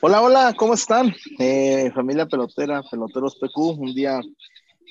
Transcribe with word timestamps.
Hola, 0.00 0.22
hola, 0.22 0.54
¿cómo 0.56 0.72
están? 0.72 1.14
Eh, 1.38 1.90
familia 1.94 2.24
pelotera, 2.24 2.82
peloteros 2.90 3.36
PQ, 3.36 3.58
un 3.78 3.94
día, 3.94 4.18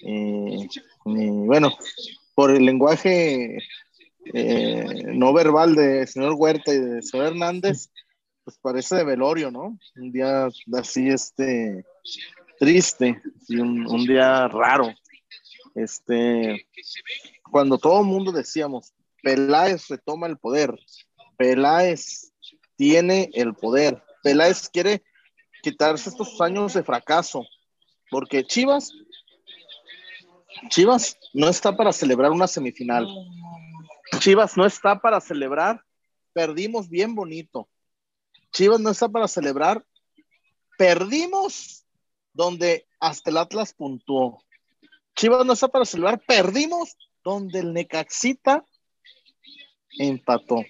eh, 0.05 0.67
eh, 0.67 0.69
bueno, 1.03 1.71
por 2.35 2.51
el 2.51 2.63
lenguaje 2.63 3.57
no 5.15 5.33
verbal 5.33 5.73
de 5.73 6.05
señor 6.05 6.35
Huerta 6.37 6.71
y 6.71 6.77
de 6.77 7.01
señor 7.01 7.27
Hernández, 7.27 7.89
pues 8.43 8.59
parece 8.59 8.97
de 8.97 9.05
velorio, 9.05 9.49
¿no? 9.49 9.79
Un 9.95 10.11
día 10.11 10.47
así, 10.73 11.09
este, 11.09 11.83
triste 12.59 13.19
y 13.47 13.57
un, 13.57 13.87
un 13.87 14.05
día 14.05 14.47
raro. 14.47 14.93
Este, 15.73 16.67
cuando 17.49 17.79
todo 17.79 18.01
el 18.01 18.05
mundo 18.05 18.31
decíamos, 18.31 18.93
Peláez 19.23 19.87
retoma 19.87 20.27
el 20.27 20.37
poder, 20.37 20.77
Peláez 21.39 22.33
tiene 22.75 23.29
el 23.33 23.53
poder, 23.53 24.03
Peláez 24.21 24.67
quiere 24.67 25.01
quitarse 25.63 26.09
estos 26.09 26.39
años 26.41 26.73
de 26.73 26.83
fracaso, 26.83 27.45
porque 28.11 28.43
Chivas, 28.43 28.91
Chivas 30.67 31.17
no 31.33 31.47
está 31.47 31.77
para 31.77 31.93
celebrar 31.93 32.31
una 32.31 32.45
semifinal. 32.45 33.07
Chivas 34.19 34.57
no 34.57 34.65
está 34.65 34.99
para 34.99 35.21
celebrar, 35.21 35.81
perdimos 36.33 36.89
bien 36.89 37.15
bonito. 37.15 37.69
Chivas 38.51 38.81
no 38.81 38.89
está 38.89 39.07
para 39.07 39.29
celebrar, 39.29 39.85
perdimos 40.77 41.85
donde 42.33 42.85
hasta 42.99 43.29
el 43.29 43.37
Atlas 43.37 43.73
puntuó. 43.73 44.43
Chivas 45.15 45.45
no 45.45 45.53
está 45.53 45.69
para 45.69 45.85
celebrar, 45.85 46.21
perdimos 46.27 46.97
donde 47.23 47.59
el 47.59 47.71
Necaxita 47.71 48.65
empató. 49.97 50.65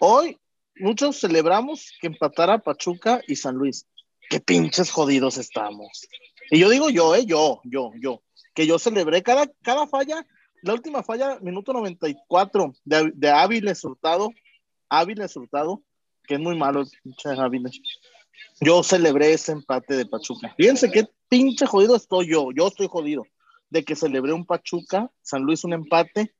Hoy 0.00 0.38
muchos 0.76 1.18
celebramos 1.20 1.92
que 2.00 2.06
empatara 2.06 2.58
Pachuca 2.58 3.20
y 3.26 3.36
San 3.36 3.56
Luis. 3.56 3.86
Qué 4.30 4.40
pinches 4.40 4.90
jodidos 4.90 5.38
estamos. 5.38 6.06
Y 6.50 6.60
yo 6.60 6.68
digo 6.68 6.90
yo, 6.90 7.14
eh, 7.14 7.26
yo, 7.26 7.60
yo, 7.64 7.90
yo, 8.00 8.22
que 8.54 8.66
yo 8.66 8.78
celebré 8.78 9.22
cada, 9.22 9.46
cada 9.62 9.86
falla, 9.86 10.26
la 10.62 10.74
última 10.74 11.02
falla, 11.02 11.38
minuto 11.40 11.72
94 11.72 12.74
de, 12.84 13.12
de 13.14 13.30
Áviles 13.30 13.84
Hurtado, 13.84 14.30
Áviles 14.88 15.36
Hurtado, 15.36 15.82
que 16.26 16.34
es 16.34 16.40
muy 16.40 16.56
malo, 16.56 16.84
pinche 17.02 17.30
Áviles. 17.30 17.80
Yo 18.60 18.82
celebré 18.82 19.32
ese 19.32 19.52
empate 19.52 19.96
de 19.96 20.06
Pachuca. 20.06 20.54
Fíjense 20.56 20.90
qué 20.90 21.08
pinche 21.28 21.66
jodido 21.66 21.96
estoy 21.96 22.30
yo, 22.30 22.48
yo 22.54 22.68
estoy 22.68 22.88
jodido 22.88 23.24
de 23.70 23.84
que 23.84 23.96
celebré 23.96 24.32
un 24.32 24.46
Pachuca, 24.46 25.10
San 25.22 25.42
Luis 25.42 25.64
un 25.64 25.72
empate, 25.72 26.34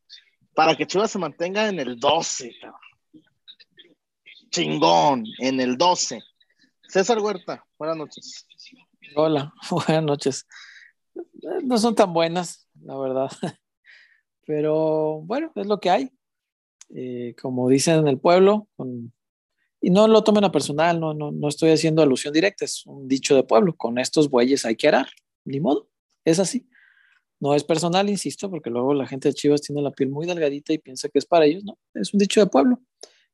para 0.55 0.77
que 0.77 0.87
Chivas 0.87 1.11
se 1.11 1.19
mantenga 1.19 1.69
en 1.69 1.79
el 1.79 1.99
12, 1.99 2.53
cabrón. 2.61 2.88
Chingón, 4.51 5.25
en 5.39 5.61
el 5.61 5.77
12. 5.77 6.21
César 6.89 7.19
Huerta, 7.21 7.65
buenas 7.79 7.97
noches. 7.97 8.47
Hola, 9.15 9.53
buenas 9.71 10.03
noches. 10.03 10.47
No 11.63 11.79
son 11.79 11.95
tan 11.95 12.13
buenas, 12.13 12.67
la 12.81 12.97
verdad. 12.97 13.31
Pero 14.47 15.21
bueno, 15.23 15.53
es 15.55 15.67
lo 15.67 15.79
que 15.81 15.91
hay. 15.91 16.11
Eh, 16.95 17.35
como 17.41 17.69
dicen 17.69 17.99
en 17.99 18.09
el 18.09 18.19
pueblo, 18.19 18.69
y 19.81 19.91
no 19.91 20.09
lo 20.09 20.25
tomen 20.25 20.45
a 20.45 20.53
personal, 20.53 20.99
no, 20.99 21.13
no, 21.13 21.31
no 21.31 21.49
estoy 21.49 21.71
haciendo 21.71 22.01
alusión 22.01 22.33
directa, 22.33 22.65
es 22.65 22.87
un 22.87 23.07
dicho 23.07 23.37
de 23.37 23.43
pueblo, 23.43 23.77
con 23.77 23.99
estos 23.99 24.31
bueyes 24.31 24.65
hay 24.65 24.75
que 24.75 24.89
arar, 24.89 25.09
ni 25.45 25.61
modo, 25.61 25.91
es 26.25 26.39
así. 26.39 26.67
No 27.41 27.55
es 27.55 27.63
personal, 27.63 28.09
insisto, 28.09 28.51
porque 28.51 28.71
luego 28.71 28.95
la 28.95 29.07
gente 29.07 29.29
de 29.29 29.35
Chivas 29.35 29.61
tiene 29.61 29.83
la 29.83 29.91
piel 29.91 30.09
muy 30.09 30.27
delgadita 30.27 30.73
y 30.73 30.79
piensa 30.79 31.11
que 31.11 31.19
es 31.19 31.27
para 31.27 31.45
ellos, 31.45 31.63
no, 31.63 31.79
es 31.93 32.15
un 32.15 32.19
dicho 32.19 32.41
de 32.41 32.47
pueblo. 32.47 32.81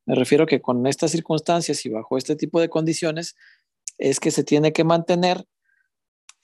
Me 0.05 0.15
refiero 0.15 0.45
que 0.45 0.61
con 0.61 0.85
estas 0.87 1.11
circunstancias 1.11 1.85
y 1.85 1.89
bajo 1.89 2.17
este 2.17 2.35
tipo 2.35 2.59
de 2.61 2.69
condiciones 2.69 3.35
es 3.97 4.19
que 4.19 4.31
se 4.31 4.43
tiene 4.43 4.73
que 4.73 4.83
mantener 4.83 5.45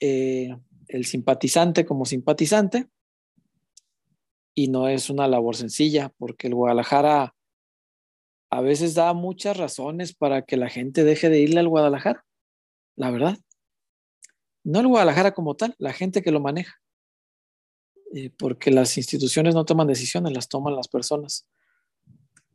eh, 0.00 0.56
el 0.88 1.04
simpatizante 1.04 1.84
como 1.84 2.04
simpatizante 2.04 2.88
y 4.54 4.68
no 4.68 4.88
es 4.88 5.10
una 5.10 5.28
labor 5.28 5.56
sencilla 5.56 6.12
porque 6.18 6.48
el 6.48 6.54
Guadalajara 6.54 7.34
a 8.50 8.60
veces 8.60 8.94
da 8.94 9.14
muchas 9.14 9.56
razones 9.56 10.14
para 10.14 10.42
que 10.42 10.56
la 10.56 10.68
gente 10.68 11.04
deje 11.04 11.30
de 11.30 11.40
irle 11.40 11.60
al 11.60 11.68
Guadalajara, 11.68 12.26
la 12.96 13.10
verdad. 13.10 13.38
No 14.62 14.80
el 14.80 14.88
Guadalajara 14.88 15.32
como 15.32 15.56
tal, 15.56 15.74
la 15.78 15.94
gente 15.94 16.20
que 16.20 16.30
lo 16.30 16.40
maneja. 16.40 16.74
Eh, 18.14 18.30
porque 18.38 18.70
las 18.70 18.98
instituciones 18.98 19.54
no 19.54 19.64
toman 19.64 19.86
decisiones, 19.86 20.34
las 20.34 20.48
toman 20.48 20.76
las 20.76 20.88
personas. 20.88 21.48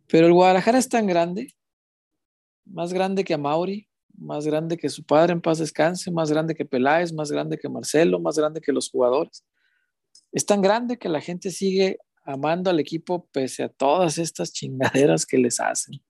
Pero 0.07 0.27
el 0.27 0.33
Guadalajara 0.33 0.77
es 0.77 0.89
tan 0.89 1.07
grande, 1.07 1.53
más 2.65 2.93
grande 2.93 3.23
que 3.23 3.33
Amauri, 3.33 3.87
más 4.17 4.45
grande 4.45 4.77
que 4.77 4.89
su 4.89 5.03
padre 5.03 5.33
en 5.33 5.41
paz 5.41 5.59
descanse, 5.59 6.11
más 6.11 6.31
grande 6.31 6.55
que 6.55 6.65
Peláez, 6.65 7.13
más 7.13 7.31
grande 7.31 7.57
que 7.57 7.69
Marcelo, 7.69 8.19
más 8.19 8.37
grande 8.37 8.61
que 8.61 8.71
los 8.71 8.89
jugadores. 8.89 9.45
Es 10.31 10.45
tan 10.45 10.61
grande 10.61 10.97
que 10.97 11.09
la 11.09 11.21
gente 11.21 11.51
sigue 11.51 11.99
amando 12.23 12.69
al 12.69 12.79
equipo 12.79 13.27
pese 13.31 13.63
a 13.63 13.69
todas 13.69 14.17
estas 14.17 14.51
chingaderas 14.51 15.25
que 15.25 15.37
les 15.37 15.59
hacen. 15.59 16.01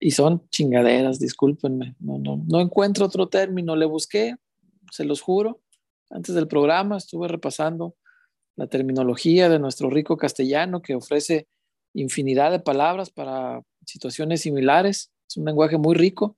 Y 0.00 0.12
son 0.12 0.48
chingaderas, 0.50 1.18
discúlpenme, 1.18 1.96
no, 1.98 2.18
no, 2.18 2.44
no 2.46 2.60
encuentro 2.60 3.06
otro 3.06 3.28
término, 3.28 3.74
le 3.74 3.86
busqué, 3.86 4.36
se 4.92 5.04
los 5.04 5.20
juro, 5.20 5.60
antes 6.10 6.34
del 6.34 6.46
programa 6.46 6.96
estuve 6.96 7.28
repasando 7.28 7.96
la 8.56 8.66
terminología 8.66 9.48
de 9.48 9.58
nuestro 9.58 9.90
rico 9.90 10.16
castellano 10.16 10.82
que 10.82 10.94
ofrece 10.94 11.48
infinidad 12.00 12.50
de 12.50 12.60
palabras 12.60 13.10
para 13.10 13.62
situaciones 13.84 14.42
similares. 14.42 15.10
Es 15.28 15.36
un 15.36 15.44
lenguaje 15.44 15.78
muy 15.78 15.94
rico. 15.94 16.36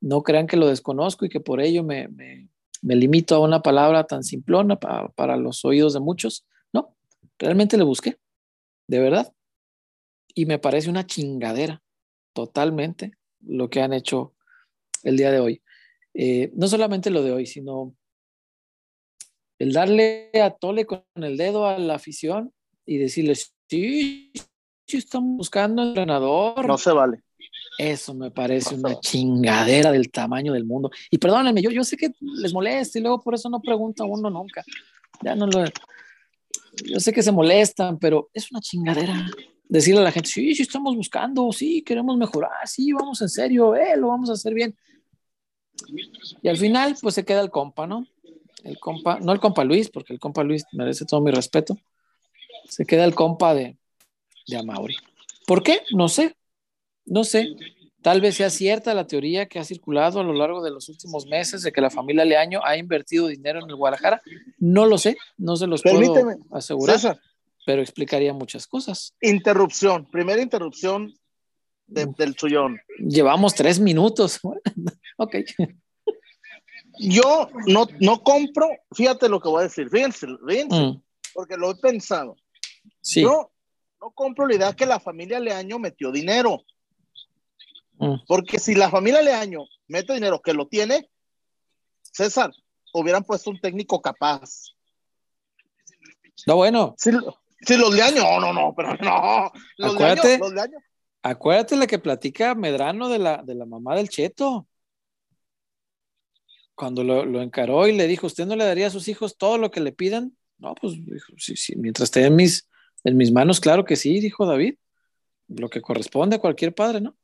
No 0.00 0.22
crean 0.22 0.46
que 0.46 0.56
lo 0.56 0.68
desconozco 0.68 1.24
y 1.24 1.28
que 1.28 1.40
por 1.40 1.60
ello 1.60 1.84
me, 1.84 2.08
limito 2.82 3.34
a 3.34 3.40
una 3.40 3.62
palabra 3.62 4.04
tan 4.04 4.24
simplona 4.24 4.78
para 4.78 5.36
los 5.36 5.64
oídos 5.64 5.94
de 5.94 6.00
muchos. 6.00 6.44
No, 6.72 6.96
realmente 7.38 7.76
le 7.76 7.84
busqué, 7.84 8.18
de 8.88 9.00
verdad. 9.00 9.32
Y 10.34 10.46
me 10.46 10.58
parece 10.58 10.90
una 10.90 11.06
chingadera 11.06 11.82
totalmente 12.32 13.12
lo 13.40 13.68
que 13.68 13.80
han 13.80 13.92
hecho 13.92 14.34
el 15.02 15.16
día 15.16 15.30
de 15.30 15.40
hoy. 15.40 15.62
Eh, 16.14 16.50
no 16.54 16.68
solamente 16.68 17.10
lo 17.10 17.22
de 17.22 17.32
hoy, 17.32 17.46
sino 17.46 17.94
el 19.58 19.72
darle 19.72 20.30
a 20.34 20.50
tole 20.50 20.86
con 20.86 21.04
el 21.14 21.36
dedo 21.36 21.66
a 21.66 21.78
la 21.78 21.94
afición 21.94 22.52
y 22.84 22.98
decirles, 22.98 23.54
sí 23.68 24.32
estamos 24.86 25.36
buscando 25.36 25.82
entrenador. 25.82 26.66
No 26.66 26.78
se 26.78 26.92
vale. 26.92 27.22
Eso 27.78 28.14
me 28.14 28.30
parece 28.30 28.74
una 28.74 29.00
chingadera 29.00 29.90
del 29.90 30.10
tamaño 30.10 30.52
del 30.52 30.64
mundo. 30.64 30.90
Y 31.10 31.18
perdónenme, 31.18 31.62
yo, 31.62 31.70
yo 31.70 31.84
sé 31.84 31.96
que 31.96 32.12
les 32.20 32.52
molesta 32.52 32.98
y 32.98 33.02
luego 33.02 33.20
por 33.20 33.34
eso 33.34 33.48
no 33.48 33.60
pregunta 33.60 34.04
uno 34.04 34.28
nunca. 34.28 34.62
Ya 35.22 35.34
no 35.34 35.46
lo. 35.46 35.64
Yo 36.84 37.00
sé 37.00 37.12
que 37.12 37.22
se 37.22 37.32
molestan, 37.32 37.98
pero 37.98 38.30
es 38.34 38.50
una 38.50 38.60
chingadera. 38.60 39.26
Decirle 39.68 40.00
a 40.00 40.04
la 40.04 40.12
gente, 40.12 40.28
sí, 40.28 40.54
sí 40.54 40.62
estamos 40.62 40.94
buscando, 40.94 41.50
sí, 41.50 41.82
queremos 41.82 42.16
mejorar, 42.18 42.50
sí, 42.66 42.92
vamos 42.92 43.22
en 43.22 43.30
serio, 43.30 43.74
eh, 43.74 43.96
lo 43.96 44.08
vamos 44.08 44.28
a 44.28 44.34
hacer 44.34 44.52
bien. 44.52 44.76
Y 46.42 46.48
al 46.48 46.58
final, 46.58 46.94
pues 47.00 47.14
se 47.14 47.24
queda 47.24 47.40
el 47.40 47.50
compa, 47.50 47.86
¿no? 47.86 48.06
el 48.64 48.78
compa, 48.78 49.18
no 49.20 49.32
el 49.32 49.40
compa 49.40 49.64
Luis, 49.64 49.90
porque 49.90 50.12
el 50.12 50.20
compa 50.20 50.44
Luis 50.44 50.64
merece 50.72 51.04
todo 51.04 51.20
mi 51.20 51.30
respeto, 51.30 51.78
se 52.68 52.84
queda 52.84 53.04
el 53.04 53.14
compa 53.14 53.54
de, 53.54 53.76
de 54.46 54.56
Amauri. 54.56 54.96
¿Por 55.46 55.62
qué? 55.62 55.82
No 55.92 56.08
sé, 56.08 56.36
no 57.04 57.24
sé. 57.24 57.54
Tal 58.02 58.20
vez 58.20 58.36
sea 58.36 58.50
cierta 58.50 58.94
la 58.94 59.06
teoría 59.06 59.46
que 59.46 59.60
ha 59.60 59.64
circulado 59.64 60.20
a 60.20 60.24
lo 60.24 60.32
largo 60.32 60.62
de 60.62 60.72
los 60.72 60.88
últimos 60.88 61.26
meses 61.26 61.62
de 61.62 61.70
que 61.72 61.80
la 61.80 61.90
familia 61.90 62.24
Leaño 62.24 62.60
ha 62.64 62.76
invertido 62.76 63.28
dinero 63.28 63.60
en 63.62 63.70
el 63.70 63.76
Guadalajara. 63.76 64.22
No 64.58 64.86
lo 64.86 64.98
sé, 64.98 65.16
no 65.36 65.56
se 65.56 65.68
los 65.68 65.82
puedo 65.82 66.36
asegurar, 66.50 67.20
pero 67.64 67.80
explicaría 67.80 68.32
muchas 68.32 68.66
cosas. 68.66 69.14
Interrupción, 69.20 70.10
primera 70.10 70.42
interrupción 70.42 71.14
del 71.86 72.34
chullón. 72.34 72.80
Llevamos 72.98 73.54
tres 73.54 73.78
minutos. 73.78 74.40
ok 75.18 75.36
yo 76.98 77.48
no, 77.66 77.86
no 78.00 78.22
compro, 78.22 78.68
fíjate 78.94 79.28
lo 79.28 79.40
que 79.40 79.48
voy 79.48 79.60
a 79.60 79.64
decir, 79.64 79.88
fíjense, 79.90 80.26
fíjense 80.46 80.80
mm. 80.80 81.02
porque 81.34 81.56
lo 81.56 81.70
he 81.70 81.74
pensado. 81.76 82.36
Yo 83.02 83.51
no 84.02 84.10
compro 84.10 84.48
la 84.48 84.56
idea 84.56 84.72
que 84.72 84.84
la 84.84 84.98
familia 84.98 85.38
Leaño 85.38 85.78
metió 85.78 86.10
dinero. 86.10 86.64
Mm. 87.98 88.16
Porque 88.26 88.58
si 88.58 88.74
la 88.74 88.90
familia 88.90 89.22
Leaño 89.22 89.64
mete 89.86 90.14
dinero 90.14 90.42
que 90.42 90.52
lo 90.52 90.66
tiene, 90.66 91.08
César, 92.02 92.50
hubieran 92.92 93.22
puesto 93.22 93.50
un 93.50 93.60
técnico 93.60 94.02
capaz. 94.02 94.74
No, 96.46 96.56
bueno. 96.56 96.96
Si, 96.98 97.12
los 97.12 97.94
Leaño, 97.94 98.22
no, 98.22 98.40
no, 98.40 98.52
no, 98.52 98.74
pero 98.76 98.96
no. 98.96 99.52
Los 99.78 99.94
acuérdate, 99.94 100.40
acuérdate 101.22 101.76
la 101.76 101.86
que 101.86 102.00
platica 102.00 102.56
Medrano 102.56 103.08
de 103.08 103.20
la, 103.20 103.42
de 103.44 103.54
la 103.54 103.66
mamá 103.66 103.94
del 103.94 104.08
Cheto 104.08 104.66
cuando 106.74 107.04
lo, 107.04 107.40
encaró 107.40 107.86
y 107.86 107.92
le 107.92 108.08
dijo, 108.08 108.26
¿usted 108.26 108.46
no 108.46 108.56
le 108.56 108.64
daría 108.64 108.88
a 108.88 108.90
sus 108.90 109.06
hijos 109.06 109.36
todo 109.36 109.58
lo 109.58 109.70
que 109.70 109.80
le 109.80 109.92
pidan? 109.92 110.36
No, 110.58 110.74
pues 110.74 110.94
sí, 111.36 111.54
sí, 111.54 111.76
mientras 111.76 112.16
en 112.16 112.34
mis, 112.34 112.68
en 113.04 113.16
mis 113.16 113.32
manos, 113.32 113.60
claro 113.60 113.84
que 113.84 113.96
sí, 113.96 114.20
dijo 114.20 114.46
David. 114.46 114.76
Lo 115.48 115.68
que 115.68 115.82
corresponde 115.82 116.36
a 116.36 116.40
cualquier 116.40 116.74
padre, 116.74 117.00
¿no? 117.00 117.16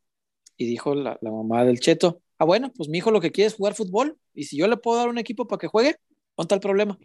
Y 0.56 0.66
dijo 0.66 0.94
la, 0.94 1.18
la 1.20 1.30
mamá 1.30 1.64
del 1.64 1.80
Cheto, 1.80 2.20
ah, 2.38 2.44
bueno, 2.44 2.72
pues 2.76 2.88
mi 2.88 2.98
hijo 2.98 3.10
lo 3.10 3.20
que 3.20 3.32
quiere 3.32 3.46
es 3.46 3.54
jugar 3.54 3.74
fútbol, 3.74 4.18
y 4.34 4.44
si 4.44 4.56
yo 4.56 4.66
le 4.66 4.76
puedo 4.76 4.98
dar 4.98 5.08
un 5.08 5.18
equipo 5.18 5.46
para 5.46 5.60
que 5.60 5.68
juegue, 5.68 5.96
¿dónde 6.36 6.54
el 6.54 6.60
problema? 6.60 6.98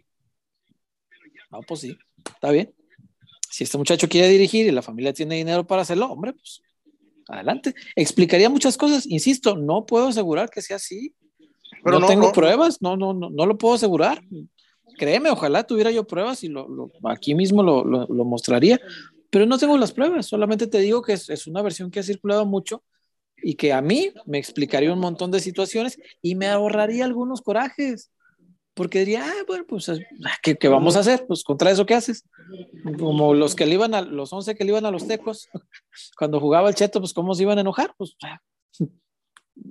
No, 1.50 1.60
pues 1.60 1.80
sí, 1.80 1.96
está 2.26 2.50
bien. 2.50 2.74
Si 3.48 3.64
este 3.64 3.78
muchacho 3.78 4.08
quiere 4.08 4.28
dirigir 4.28 4.66
y 4.66 4.72
la 4.72 4.82
familia 4.82 5.12
tiene 5.12 5.36
dinero 5.36 5.66
para 5.66 5.82
hacerlo, 5.82 6.06
hombre, 6.06 6.32
pues 6.32 6.60
adelante. 7.28 7.74
Explicaría 7.94 8.50
muchas 8.50 8.76
cosas, 8.76 9.06
insisto, 9.06 9.56
no 9.56 9.86
puedo 9.86 10.08
asegurar 10.08 10.50
que 10.50 10.62
sea 10.62 10.76
así. 10.76 11.14
Pero 11.82 12.00
no, 12.00 12.06
tengo 12.06 12.32
pruebas, 12.32 12.80
no, 12.80 12.96
no, 12.96 13.12
no, 13.12 13.30
no 13.30 13.46
lo 13.46 13.58
puedo 13.58 13.74
asegurar. 13.74 14.22
Créeme, 14.96 15.30
ojalá 15.30 15.64
tuviera 15.64 15.90
yo 15.90 16.06
pruebas 16.06 16.44
y 16.44 16.48
lo, 16.48 16.90
aquí 17.04 17.34
mismo 17.34 17.62
lo, 17.62 17.84
lo, 17.84 18.24
mostraría, 18.24 18.80
pero 19.30 19.46
no 19.46 19.58
tengo 19.58 19.76
las 19.78 19.92
pruebas, 19.92 20.26
solamente 20.26 20.66
te 20.66 20.78
digo 20.78 21.02
que 21.02 21.14
es, 21.14 21.28
es 21.30 21.46
una 21.46 21.62
versión 21.62 21.90
que 21.90 22.00
ha 22.00 22.04
circulado 22.04 22.46
mucho 22.46 22.82
y 23.36 23.54
que 23.54 23.72
a 23.72 23.82
mí 23.82 24.12
me 24.26 24.38
explicaría 24.38 24.92
un 24.92 25.00
montón 25.00 25.30
de 25.30 25.40
situaciones 25.40 25.98
y 26.22 26.34
me 26.34 26.48
ahorraría 26.48 27.04
algunos 27.04 27.42
corajes 27.42 28.10
porque 28.74 29.00
diría, 29.00 29.24
ah, 29.24 29.44
bueno, 29.46 29.64
pues, 29.66 29.88
ah, 29.88 29.94
¿qué, 30.42 30.56
¿qué, 30.56 30.68
vamos 30.68 30.96
a 30.96 31.00
hacer? 31.00 31.24
Pues 31.26 31.44
contra 31.44 31.70
eso, 31.70 31.86
¿qué 31.86 31.94
haces? 31.94 32.28
Como 32.98 33.32
los 33.32 33.54
que 33.54 33.66
le 33.66 33.74
iban 33.74 33.94
a, 33.94 34.02
los 34.02 34.32
11 34.32 34.56
que 34.56 34.64
le 34.64 34.70
iban 34.70 34.84
a 34.84 34.90
los 34.90 35.06
tecos, 35.06 35.48
cuando 36.18 36.40
jugaba 36.40 36.68
el 36.68 36.74
cheto, 36.74 36.98
pues, 36.98 37.12
¿cómo 37.14 37.34
se 37.34 37.44
iban 37.44 37.58
a 37.58 37.60
enojar? 37.60 37.94
Pues, 37.96 38.16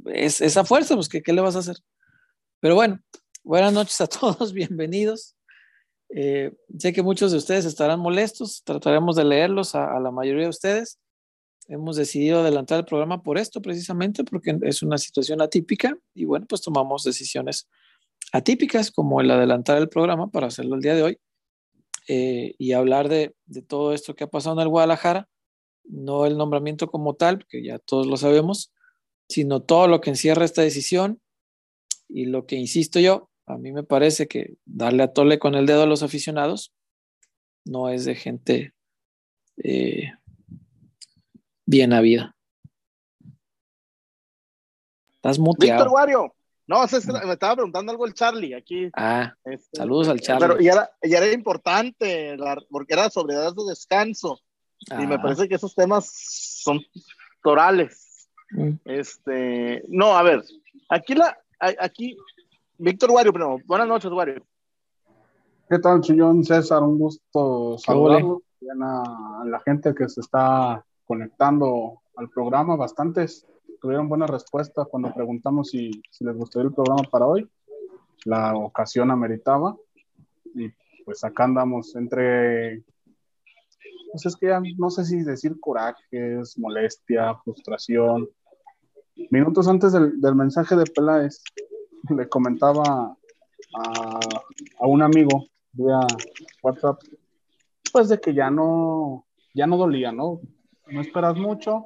es 0.06 0.40
esa 0.40 0.64
fuerza, 0.64 0.96
pues, 0.96 1.10
¿qué, 1.10 1.22
¿qué, 1.22 1.34
le 1.34 1.42
vas 1.42 1.58
a 1.58 1.60
hacer? 1.60 1.76
Pero 2.62 2.76
bueno, 2.76 3.00
buenas 3.44 3.74
noches 3.74 4.00
a 4.02 4.08
todos, 4.08 4.54
bienvenidos. 4.54 5.36
Eh, 6.10 6.54
sé 6.78 6.94
que 6.94 7.04
muchos 7.04 7.32
de 7.32 7.38
ustedes 7.38 7.66
estarán 7.66 8.00
molestos, 8.00 8.64
trataremos 8.64 9.16
de 9.16 9.26
leerlos 9.26 9.76
a, 9.76 10.00
la 10.00 10.12
mayoría 10.12 10.44
de 10.44 10.50
ustedes. 10.50 11.00
Hemos 11.68 11.96
decidido 11.96 12.42
adelantar 12.42 12.80
el 12.80 12.86
programa 12.86 13.24
por 13.24 13.38
esto, 13.38 13.62
precisamente, 13.62 14.24
porque 14.24 14.58
es 14.64 14.84
una 14.84 14.98
situación 14.98 15.42
atípica 15.42 15.98
y 16.14 16.26
bueno, 16.26 16.46
pues 16.48 16.62
tomamos 16.62 17.04
decisiones 17.04 17.70
atípicas 18.32 18.92
como 18.92 19.22
el 19.22 19.32
adelantar 19.32 19.78
el 19.78 19.90
programa 19.90 20.30
para 20.30 20.48
hacerlo 20.48 20.76
el 20.76 20.82
día 20.82 20.96
de 20.96 21.04
hoy 21.04 21.20
eh, 22.08 22.56
y 22.58 22.74
hablar 22.74 23.08
de, 23.08 23.34
todo 23.68 23.94
esto 23.94 24.14
que 24.16 24.26
ha 24.26 24.30
pasado 24.30 24.56
en 24.56 24.62
el 24.62 24.68
Guadalajara, 24.68 25.30
no 25.86 26.26
el 26.26 26.38
nombramiento 26.38 26.88
como 26.88 27.16
tal, 27.16 27.46
que 27.48 27.64
ya 27.64 27.80
todos 27.80 28.08
lo 28.08 28.18
sabemos, 28.18 28.74
sino 29.30 29.62
todo 29.62 29.88
lo 29.88 30.02
que 30.02 30.10
encierra 30.10 30.46
esta 30.46 30.62
decisión 30.62 31.22
y 32.10 32.26
lo 32.26 32.46
que 32.46 32.58
insisto 32.58 33.00
yo, 33.00 33.32
a 33.46 33.58
mí 33.58 33.72
me 33.72 33.84
parece 33.84 34.28
que 34.28 34.56
darle 34.66 35.04
a 35.04 35.14
tole 35.14 35.40
con 35.40 35.56
el 35.56 35.66
dedo 35.66 35.84
a 35.84 35.88
los 35.88 36.04
aficionados 36.04 36.74
no 37.66 37.90
es 37.90 38.06
de 38.06 38.16
gente 38.16 38.74
eh, 39.58 40.12
bien 41.66 41.94
habida. 41.94 42.36
Estás 45.16 45.40
muteado. 45.40 45.86
Víctor 45.86 46.34
no, 46.66 46.80
me 47.26 47.34
estaba 47.34 47.56
preguntando 47.56 47.92
algo 47.92 48.06
el 48.06 48.14
Charlie 48.14 48.56
aquí. 48.56 48.90
Ah, 48.96 49.34
este, 49.44 49.78
saludos 49.78 50.08
al 50.08 50.22
Charlie. 50.22 50.48
Pero 50.48 50.62
ya 50.62 50.72
era, 50.72 50.92
era 51.02 51.34
importante, 51.34 52.38
porque 52.70 52.94
era 52.94 53.10
sobre 53.10 53.36
edad 53.36 53.54
de 53.54 53.64
descanso. 53.70 54.40
Y 54.80 55.06
me 55.06 55.16
ah. 55.16 55.22
parece 55.22 55.48
que 55.50 55.56
esos 55.56 55.76
temas 55.76 56.10
son 56.10 56.80
torales. 57.42 58.30
Mm. 58.52 58.72
Este, 58.86 59.84
no, 59.90 60.16
a 60.16 60.24
ver, 60.24 60.44
aquí 60.90 61.16
la, 61.16 61.38
aquí, 61.60 62.18
Víctor 62.84 63.12
Wario, 63.12 63.32
primero. 63.32 63.60
Buenas 63.66 63.88
noches, 63.88 64.12
Wario. 64.12 64.46
¿Qué 65.70 65.80
tal, 65.80 66.04
señor 66.04 66.46
César? 66.46 66.84
Un 66.84 67.00
gusto 67.00 67.78
saludarlo. 67.78 68.42
A, 68.82 69.42
a 69.42 69.46
la 69.46 69.60
gente 69.62 69.96
que 69.96 70.10
se 70.10 70.20
está 70.20 70.84
conectando 71.06 72.02
al 72.18 72.30
programa, 72.30 72.76
bastantes 72.76 73.48
tuvieron 73.80 74.10
buena 74.10 74.28
respuesta 74.28 74.84
cuando 74.84 75.14
preguntamos 75.14 75.70
si, 75.70 75.92
si 76.12 76.26
les 76.26 76.36
gustaría 76.36 76.68
el 76.68 76.74
programa 76.74 77.04
para 77.10 77.26
hoy. 77.26 77.50
La 78.26 78.54
ocasión 78.54 79.12
ameritaba 79.12 79.78
y 80.54 80.70
pues 81.06 81.24
acá 81.24 81.46
andamos 81.46 81.96
entre, 81.96 82.84
pues 84.12 84.26
es 84.26 84.36
que 84.36 84.48
ya 84.48 84.62
no 84.78 84.90
sé 84.90 85.06
si 85.06 85.24
decir 85.24 85.58
corajes, 85.58 86.60
molestia, 86.60 87.34
frustración. 87.46 88.30
Minutos 89.30 89.70
antes 89.70 89.94
del, 89.94 90.20
del 90.20 90.36
mensaje 90.36 90.76
de 90.76 90.84
Peláez, 90.84 91.42
le 92.10 92.28
comentaba 92.28 93.16
a, 93.76 94.20
a, 94.80 94.88
un 94.88 95.02
amigo 95.02 95.48
vía 95.72 96.00
WhatsApp, 96.62 97.00
pues 97.92 98.10
de 98.10 98.20
que 98.20 98.34
ya 98.34 98.50
no, 98.50 99.26
ya 99.54 99.68
no 99.68 99.78
dolía, 99.78 100.12
¿no? 100.12 100.42
No 100.88 101.02
esperas 101.02 101.38
mucho, 101.38 101.86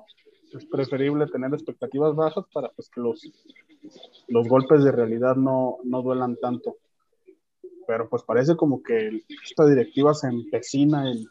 es 0.53 0.65
preferible 0.65 1.27
tener 1.27 1.53
expectativas 1.53 2.15
bajas 2.15 2.45
para 2.53 2.69
pues, 2.69 2.89
que 2.89 3.01
los, 3.01 3.21
los 4.27 4.47
golpes 4.47 4.83
de 4.83 4.91
realidad 4.91 5.35
no, 5.35 5.77
no 5.83 6.01
duelan 6.01 6.37
tanto. 6.37 6.77
Pero 7.85 8.09
pues 8.09 8.23
parece 8.23 8.55
como 8.55 8.83
que 8.83 9.23
esta 9.45 9.65
directiva 9.65 10.13
se 10.13 10.27
empecina 10.27 11.09
en, 11.09 11.25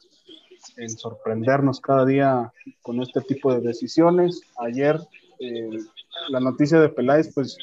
en 0.77 0.91
sorprendernos 0.91 1.81
cada 1.81 2.07
día 2.07 2.53
con 2.83 3.03
este 3.03 3.21
tipo 3.21 3.53
de 3.53 3.61
decisiones. 3.61 4.41
Ayer 4.59 4.99
eh, 5.39 5.69
la 6.31 6.41
noticia 6.41 6.81
de 6.81 6.89
Peláez 6.89 7.33
pues 7.35 7.59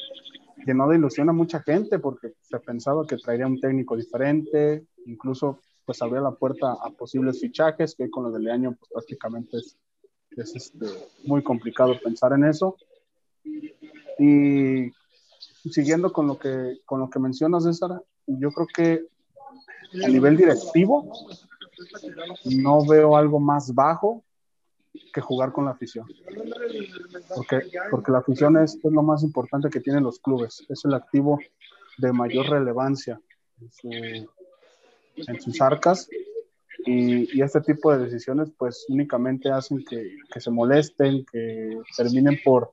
llenó 0.64 0.88
de 0.88 0.96
ilusión 0.96 1.28
a 1.28 1.32
mucha 1.32 1.60
gente 1.60 1.98
porque 1.98 2.34
se 2.40 2.58
pensaba 2.60 3.06
que 3.06 3.16
traería 3.16 3.46
un 3.46 3.60
técnico 3.60 3.96
diferente, 3.96 4.86
incluso 5.06 5.60
pues 5.84 6.00
abría 6.00 6.20
la 6.20 6.32
puerta 6.32 6.72
a 6.72 6.90
posibles 6.90 7.40
fichajes, 7.40 7.94
que 7.94 8.08
con 8.10 8.24
lo 8.24 8.30
del 8.30 8.48
año 8.48 8.74
pues 8.78 8.90
prácticamente 8.92 9.58
es 9.58 9.76
es 10.36 10.54
este, 10.56 10.86
muy 11.24 11.42
complicado 11.42 11.98
pensar 12.02 12.32
en 12.32 12.44
eso. 12.44 12.76
Y 14.18 14.90
siguiendo 15.70 16.12
con 16.12 16.26
lo 16.26 16.38
que, 16.38 16.78
con 16.84 17.00
lo 17.00 17.10
que 17.10 17.18
mencionas, 17.18 17.64
César, 17.64 18.02
yo 18.26 18.50
creo 18.50 18.66
que 18.66 19.06
a 20.04 20.08
nivel 20.08 20.36
directivo 20.36 21.12
no 22.44 22.86
veo 22.86 23.16
algo 23.16 23.38
más 23.38 23.74
bajo 23.74 24.24
que 25.12 25.20
jugar 25.20 25.52
con 25.52 25.64
la 25.64 25.72
afición. 25.72 26.06
Porque, 27.34 27.62
porque 27.90 28.12
la 28.12 28.18
afición 28.18 28.56
es, 28.56 28.76
es 28.76 28.92
lo 28.92 29.02
más 29.02 29.22
importante 29.22 29.70
que 29.70 29.80
tienen 29.80 30.04
los 30.04 30.18
clubes, 30.18 30.64
es 30.68 30.84
el 30.84 30.94
activo 30.94 31.38
de 31.98 32.12
mayor 32.12 32.48
relevancia 32.48 33.20
en, 33.82 34.28
sus 35.40 35.60
arcas 35.60 36.08
y, 36.86 37.40
este 37.40 37.60
tipo 37.60 37.92
de 37.92 38.04
decisiones 38.04 38.50
pues 38.58 38.84
únicamente 38.88 39.50
hacen 39.50 39.84
que, 39.84 40.16
que, 40.32 40.40
se 40.40 40.50
molesten, 40.50 41.24
que 41.30 41.78
terminen 41.96 42.38
por 42.44 42.72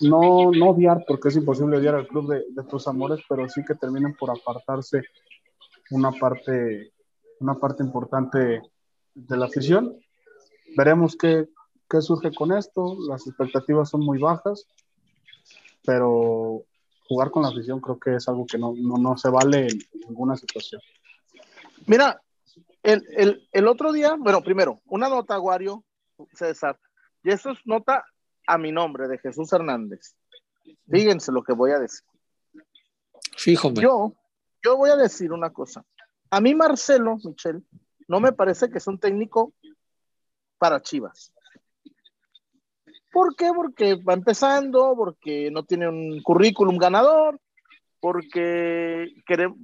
no, 0.00 0.50
no 0.50 0.70
odiar, 0.70 1.04
porque 1.06 1.28
es 1.28 1.36
imposible 1.36 1.76
odiar 1.76 1.94
al 1.94 2.08
club 2.08 2.30
de, 2.30 2.44
de, 2.50 2.62
tus 2.68 2.86
amores, 2.88 3.20
pero 3.28 3.48
sí 3.48 3.62
que 3.64 3.74
terminen 3.74 4.14
por 4.14 4.30
apartarse 4.30 5.02
una 5.90 6.12
parte, 6.12 6.92
una 7.40 7.54
parte 7.54 7.82
importante 7.82 8.60
de 9.14 9.36
la 9.36 9.46
afición. 9.46 9.98
Veremos 10.76 11.16
qué, 11.16 11.48
qué 11.88 12.00
surge 12.02 12.32
con 12.34 12.52
esto, 12.52 12.96
las 13.08 13.26
expectativas 13.26 13.88
son 13.88 14.02
muy 14.02 14.18
bajas, 14.18 14.66
pero 15.84 16.64
jugar 17.08 17.30
con 17.30 17.42
la 17.42 17.48
afición 17.48 17.80
creo 17.80 17.98
que 17.98 18.16
es 18.16 18.28
algo 18.28 18.46
que 18.46 18.58
no, 18.58 18.74
no, 18.76 18.98
no 18.98 19.16
se 19.16 19.30
vale 19.30 19.68
en 19.68 19.78
ninguna 20.08 20.36
situación. 20.36 20.82
Mira, 21.86 22.20
el, 22.82 23.48
el, 23.52 23.66
otro 23.66 23.92
día, 23.92 24.16
bueno, 24.18 24.42
primero, 24.42 24.80
una 24.86 25.08
nota, 25.08 25.40
Wario, 25.40 25.82
César, 26.34 26.78
y 27.22 27.30
eso 27.30 27.50
es 27.50 27.58
nota 27.64 28.04
a 28.46 28.58
mi 28.58 28.70
nombre, 28.70 29.08
de 29.08 29.18
Jesús 29.18 29.52
Hernández. 29.52 30.14
Fíjense 30.88 31.32
lo 31.32 31.42
que 31.42 31.52
voy 31.52 31.72
a 31.72 31.78
decir. 31.78 32.04
Fíjome. 33.36 33.80
Yo, 33.80 34.12
yo 34.62 34.76
voy 34.76 34.90
a 34.90 34.96
decir 34.96 35.32
una 35.32 35.50
cosa. 35.50 35.84
A 36.30 36.40
mí, 36.40 36.54
Marcelo, 36.54 37.16
Michel, 37.24 37.64
no 38.08 38.20
me 38.20 38.32
parece 38.32 38.68
que 38.68 38.78
es 38.78 38.86
un 38.86 38.98
técnico 38.98 39.52
para 40.58 40.80
Chivas. 40.80 41.32
¿Por 43.12 43.34
qué? 43.34 43.50
Porque 43.54 43.94
va 43.94 44.12
empezando, 44.12 44.94
porque 44.96 45.50
no 45.50 45.64
tiene 45.64 45.88
un 45.88 46.22
currículum 46.22 46.76
ganador, 46.76 47.40
porque, 48.00 49.08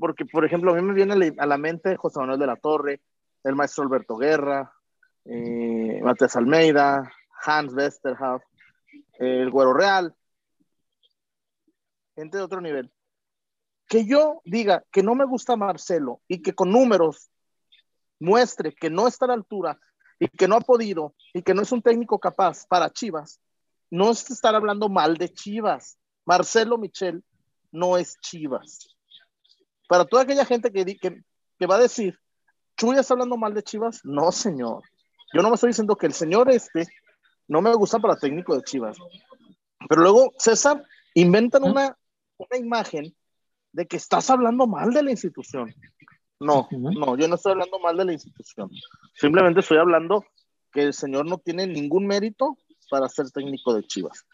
porque, 0.01 0.25
por 0.25 0.45
ejemplo, 0.45 0.73
a 0.73 0.75
mí 0.75 0.83
me 0.83 0.95
viene 0.95 1.35
a 1.39 1.47
la 1.47 1.59
mente 1.59 1.97
José 1.97 2.19
Manuel 2.19 2.41
de 2.41 2.47
la 2.47 2.57
Torre, 2.57 3.03
el 3.45 3.55
maestro 3.55 3.85
Alberto 3.85 4.17
Guerra, 4.17 4.73
eh, 5.25 6.01
Matías 6.03 6.35
Almeida, 6.37 7.13
Hans 7.45 7.75
Westerhoff, 7.75 8.43
el 9.19 9.51
Güero 9.51 9.75
Real, 9.75 10.15
gente 12.15 12.39
de 12.39 12.45
otro 12.45 12.61
nivel. 12.61 12.91
Que 13.87 14.07
yo 14.07 14.41
diga 14.45 14.85
que 14.91 15.03
no 15.03 15.15
me 15.15 15.25
gusta 15.25 15.57
Marcelo 15.57 16.21
y 16.27 16.41
que 16.41 16.55
con 16.55 16.71
números 16.71 17.31
muestre 18.19 18.75
que 18.75 18.89
no 18.89 19.07
está 19.07 19.27
a 19.27 19.29
la 19.29 19.35
altura 19.35 19.79
y 20.23 20.29
que 20.29 20.47
no 20.47 20.55
ha 20.55 20.61
podido 20.61 21.17
y 21.35 21.43
que 21.43 21.53
no 21.53 21.63
es 21.63 21.73
un 21.73 21.83
técnico 21.83 22.17
capaz 22.21 22.65
para 22.69 22.93
Chivas, 22.93 23.41
no 23.91 24.13
es 24.13 24.31
estar 24.31 24.55
hablando 24.55 24.89
mal 24.89 25.17
de 25.17 25.29
Chivas. 25.29 25.99
Marcelo 26.25 26.79
Michel 26.79 27.25
no 27.73 27.97
es 27.97 28.17
Chivas. 28.21 28.97
Para 29.89 30.05
toda 30.05 30.23
aquella 30.23 30.45
gente 30.45 30.71
que, 30.71 30.97
que, 31.59 31.67
va 31.67 31.75
a 31.75 31.81
decir, 31.81 32.17
Chuy 32.77 32.97
está 32.97 33.15
hablando 33.15 33.37
mal 33.37 33.53
de 33.53 33.65
Chivas, 33.65 34.01
no, 34.05 34.31
señor. 34.31 34.85
Yo 35.35 35.43
no 35.43 35.49
me 35.49 35.57
estoy 35.57 35.71
diciendo 35.71 35.97
que 35.97 36.07
el 36.07 36.13
señor 36.13 36.49
este 36.53 36.87
no 37.49 37.61
me 37.61 37.75
gusta 37.75 37.99
para 37.99 38.15
técnico 38.15 38.55
de 38.55 38.63
Chivas. 38.63 38.97
Pero 39.89 40.03
luego, 40.03 40.33
César, 40.39 40.87
inventan 41.15 41.65
una, 41.65 41.99
una 42.37 42.59
imagen 42.59 43.13
de 43.73 43.89
que 43.89 43.97
estás 43.97 44.31
hablando 44.31 44.69
mal 44.69 44.93
de 44.93 45.03
la 45.03 45.11
institución. 45.11 45.75
No, 46.43 46.69
no, 46.71 47.17
yo 47.17 47.29
no 47.29 47.37
estoy 47.37 47.53
hablando 47.53 47.79
mal 47.79 47.97
de 47.97 48.05
la 48.05 48.13
institución. 48.13 48.71
Simplemente 49.15 49.61
estoy 49.61 49.79
hablando 49.79 50.25
que 50.73 50.83
el 50.83 50.95
señor 50.95 51.27
no 51.27 51.39
tiene 51.39 51.67
ningún 51.67 52.07
mérito 52.07 52.57
para 52.91 53.09
ser 53.09 53.31
técnico 53.31 53.75
de 53.75 53.85
Chivas. 53.85 54.27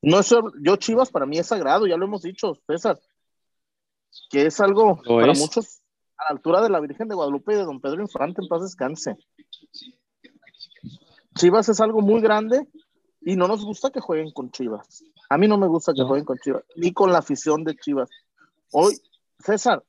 No 0.00 0.18
es, 0.18 0.34
yo 0.62 0.76
Chivas 0.76 1.10
para 1.10 1.26
mí 1.26 1.38
es 1.38 1.46
sagrado, 1.46 1.86
ya 1.86 1.96
lo 1.96 2.06
hemos 2.06 2.22
dicho, 2.22 2.58
César, 2.66 2.98
que 4.30 4.46
es 4.46 4.60
algo 4.60 5.00
para 5.02 5.32
muchos 5.32 5.82
a 6.16 6.24
la 6.24 6.36
altura 6.36 6.60
de 6.60 6.70
la 6.70 6.80
Virgen 6.80 7.08
de 7.08 7.14
Guadalupe 7.14 7.52
y 7.52 7.56
de 7.56 7.64
Don 7.64 7.80
Pedro 7.80 8.02
Infante, 8.02 8.42
en 8.42 8.48
paz 8.48 8.62
descanse. 8.62 9.16
Chivas 11.34 11.68
es 11.68 11.80
algo 11.80 12.00
muy 12.00 12.20
grande 12.20 12.68
y 13.20 13.36
no 13.36 13.48
nos 13.48 13.64
gusta 13.64 13.90
que 13.90 14.00
jueguen 14.00 14.32
con 14.32 14.50
Chivas. 14.50 15.04
A 15.28 15.38
mí 15.38 15.48
no 15.48 15.56
me 15.56 15.68
gusta 15.68 15.94
que 15.94 16.02
jueguen 16.02 16.24
con 16.24 16.38
Chivas, 16.38 16.64
ni 16.76 16.92
con 16.92 17.12
la 17.12 17.18
afición 17.18 17.64
de 17.64 17.76
Chivas. 17.76 18.10
Hoy, 18.72 19.00
César, 19.38 19.84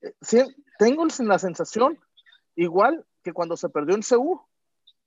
eh, 0.00 0.14
tengo 0.78 1.04
la 1.20 1.38
sensación 1.38 1.98
igual 2.56 3.04
que 3.22 3.32
cuando 3.32 3.56
se 3.56 3.68
perdió 3.68 3.94
en 3.94 4.02
Seúl, 4.02 4.38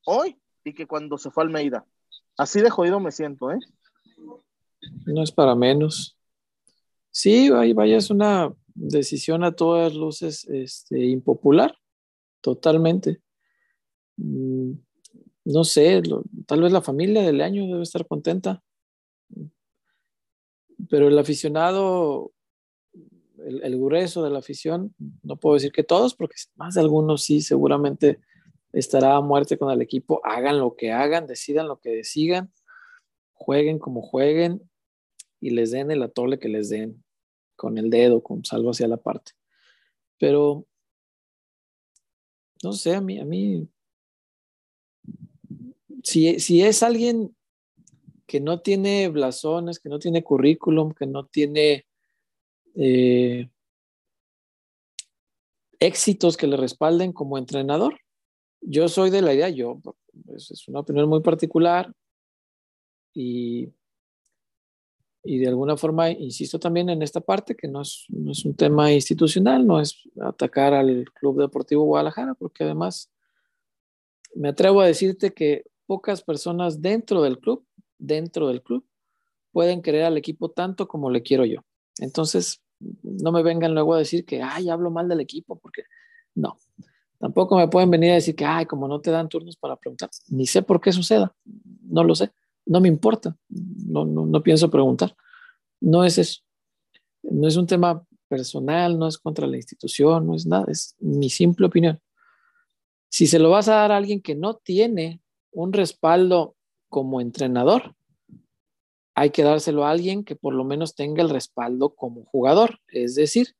hoy, 0.05 0.38
y 0.63 0.74
que 0.74 0.88
cuando 0.88 1.17
se 1.17 1.31
fue 1.31 1.43
a 1.43 1.45
Almeida. 1.45 1.86
Así 2.38 2.62
de 2.62 2.69
jodido 2.69 3.00
me 3.00 3.12
siento, 3.12 3.51
¿eh? 3.51 3.59
No 5.05 5.24
es 5.24 5.31
para 5.31 5.55
menos. 5.55 6.17
Sí, 7.12 7.50
vaya, 7.50 7.97
es 7.97 8.09
una 8.09 8.53
decisión 8.75 9.43
a 9.43 9.53
todas 9.53 9.95
luces 9.95 10.45
este, 10.50 11.05
impopular, 11.05 11.77
totalmente. 12.41 13.21
Mm, 14.17 14.74
no 15.45 15.63
sé, 15.63 16.01
tal 16.45 16.62
vez 16.62 16.71
la 16.71 16.81
familia 16.81 17.24
del 17.24 17.41
año 17.41 17.65
debe 17.65 17.83
estar 17.83 18.05
contenta, 18.05 18.62
pero 20.89 21.07
el 21.07 21.17
aficionado, 21.17 22.33
el, 23.48 23.80
grueso 23.80 24.24
de 24.24 24.30
la 24.30 24.39
afición, 24.39 24.94
no 25.24 25.38
puedo 25.38 25.56
decir 25.56 25.72
que 25.72 25.84
todos, 25.84 26.16
porque 26.16 26.36
más 26.56 26.75
de 26.75 26.82
algunos 26.82 27.24
sí, 27.24 27.42
seguramente 27.42 28.20
estará 28.74 29.16
a 29.16 29.22
muerte 29.22 29.58
con 29.58 29.72
el 29.72 29.82
equipo, 29.82 30.22
hagan 30.24 30.60
lo 30.60 30.75
que 30.75 30.92
hagan, 30.92 31.27
decidan 31.27 31.68
lo 31.68 31.80
que 31.80 31.89
decidan, 31.89 32.51
jueguen 33.34 33.80
como 33.80 34.01
jueguen 34.01 34.62
y 35.39 35.51
les 35.51 35.72
den 35.72 35.92
el 35.92 36.04
atole 36.04 36.39
que 36.39 36.50
les 36.50 36.70
den, 36.70 37.04
con 37.56 37.77
el 37.77 37.89
dedo, 37.89 38.22
con 38.22 38.44
salvo 38.44 38.72
hacia 38.72 38.88
la 38.88 38.98
parte. 38.98 39.32
Pero, 40.20 40.66
no 42.63 42.74
sé, 42.74 42.96
a 42.96 43.01
mí, 43.01 43.20
a 43.20 43.25
mí 43.25 43.68
si, 46.08 46.62
es 46.62 46.84
alguien 46.84 47.36
que 48.25 48.39
no 48.39 48.62
tiene 48.62 49.10
blasones, 49.10 49.80
que 49.80 49.89
no 49.89 50.00
tiene 50.00 50.24
currículum, 50.24 50.94
que 50.94 51.06
no 51.06 51.25
tiene 51.25 51.86
eh, 52.79 53.50
éxitos 55.79 56.38
que 56.38 56.48
le 56.48 56.57
respalden 56.57 57.12
como 57.12 57.38
entrenador, 57.38 58.00
yo 58.62 58.88
soy 58.88 59.10
de 59.10 59.22
la 59.22 59.34
idea, 59.34 59.50
yo, 59.50 59.81
es 60.36 60.67
una 60.67 60.79
opinión 60.79 61.10
muy 61.10 61.22
particular 61.22 61.91
y, 63.13 63.69
y 65.24 65.39
de 65.39 65.48
alguna 65.48 65.75
forma 65.77 66.10
insisto 66.10 66.60
también 66.60 66.89
en 66.89 67.01
esta 67.01 67.22
parte 67.22 67.55
que 67.55 67.67
no 67.67 67.81
es, 67.81 68.05
no 68.10 68.31
es 68.31 68.46
un 68.46 68.55
tema 68.55 68.91
institucional, 68.91 69.65
no 69.65 69.79
es 69.79 70.07
atacar 70.22 70.74
al 70.74 71.05
Club 71.13 71.41
Deportivo 71.41 71.84
Guadalajara, 71.84 72.34
porque 72.36 72.63
además 72.63 73.12
me 74.36 74.50
atrevo 74.50 74.81
a 74.81 74.88
decirte 74.88 75.34
que 75.34 75.63
pocas 75.86 76.22
personas 76.22 76.81
dentro 76.81 77.22
del 77.24 77.39
club, 77.39 77.65
dentro 77.98 78.48
del 78.48 78.62
club, 78.62 78.86
pueden 79.51 79.81
querer 79.81 80.03
al 80.03 80.17
equipo 80.17 80.51
tanto 80.51 80.88
como 80.88 81.10
le 81.10 81.24
quiero 81.24 81.46
yo. 81.46 81.62
Entonces, 82.00 82.62
no 82.79 83.31
me 83.31 83.43
vengan 83.43 83.74
luego 83.74 83.93
a 83.93 84.00
decir 84.00 84.25
que, 84.25 84.41
ay, 84.41 84.69
hablo 84.69 84.91
mal 84.91 85.07
del 85.07 85.19
equipo, 85.19 85.57
porque 85.57 85.84
no. 86.36 86.57
Tampoco 87.19 87.57
me 87.57 87.67
pueden 87.67 87.89
venir 87.89 88.12
a 88.12 88.15
decir 88.15 88.36
que, 88.36 88.46
ay, 88.46 88.65
como 88.65 88.88
no 88.88 89.01
te 89.01 89.12
dan 89.12 89.27
turnos 89.27 89.57
para 89.57 89.75
preguntar. 89.75 90.10
Ni 90.29 90.46
sé 90.46 90.62
por 90.62 90.79
qué 90.79 90.91
suceda. 90.91 91.36
No 91.81 92.03
lo 92.03 92.13
sé. 92.13 92.31
No 92.65 92.79
me 92.79 92.88
importa. 92.88 93.36
No, 93.50 94.05
no, 94.05 94.25
no 94.25 94.43
pienso 94.43 94.69
preguntar. 94.69 95.15
No 95.81 96.03
es 96.03 96.17
eso. 96.17 96.41
No 97.24 97.48
es 97.48 97.55
un 97.55 97.65
tema 97.65 98.05
personal, 98.27 99.00
no 99.00 99.07
es 99.07 99.17
contra 99.17 99.48
la 99.48 99.57
institución, 99.57 100.27
no 100.27 100.36
es 100.36 100.46
nada. 100.46 100.65
Es 100.67 100.96
mi 101.00 101.29
simple 101.29 101.65
opinión. 101.65 102.00
Si 103.10 103.25
se 103.25 103.39
lo 103.39 103.50
vas 103.50 103.67
a 103.67 103.75
dar 103.75 103.91
a 103.91 103.98
alguien 103.98 104.22
que 104.22 104.36
no 104.36 104.55
tiene 104.55 105.22
un 105.51 105.74
respaldo 105.74 106.55
como 106.89 107.19
entrenador, 107.19 107.96
hay 109.19 109.31
que 109.31 109.41
dárselo 109.41 109.83
a 109.83 109.89
alguien 109.89 110.24
que 110.24 110.36
por 110.36 110.53
lo 110.53 110.63
menos 110.63 110.93
tenga 110.93 111.24
el 111.24 111.31
respaldo 111.31 111.95
como 111.95 112.25
jugador, 112.25 112.81
es 112.88 113.15
decir, 113.15 113.55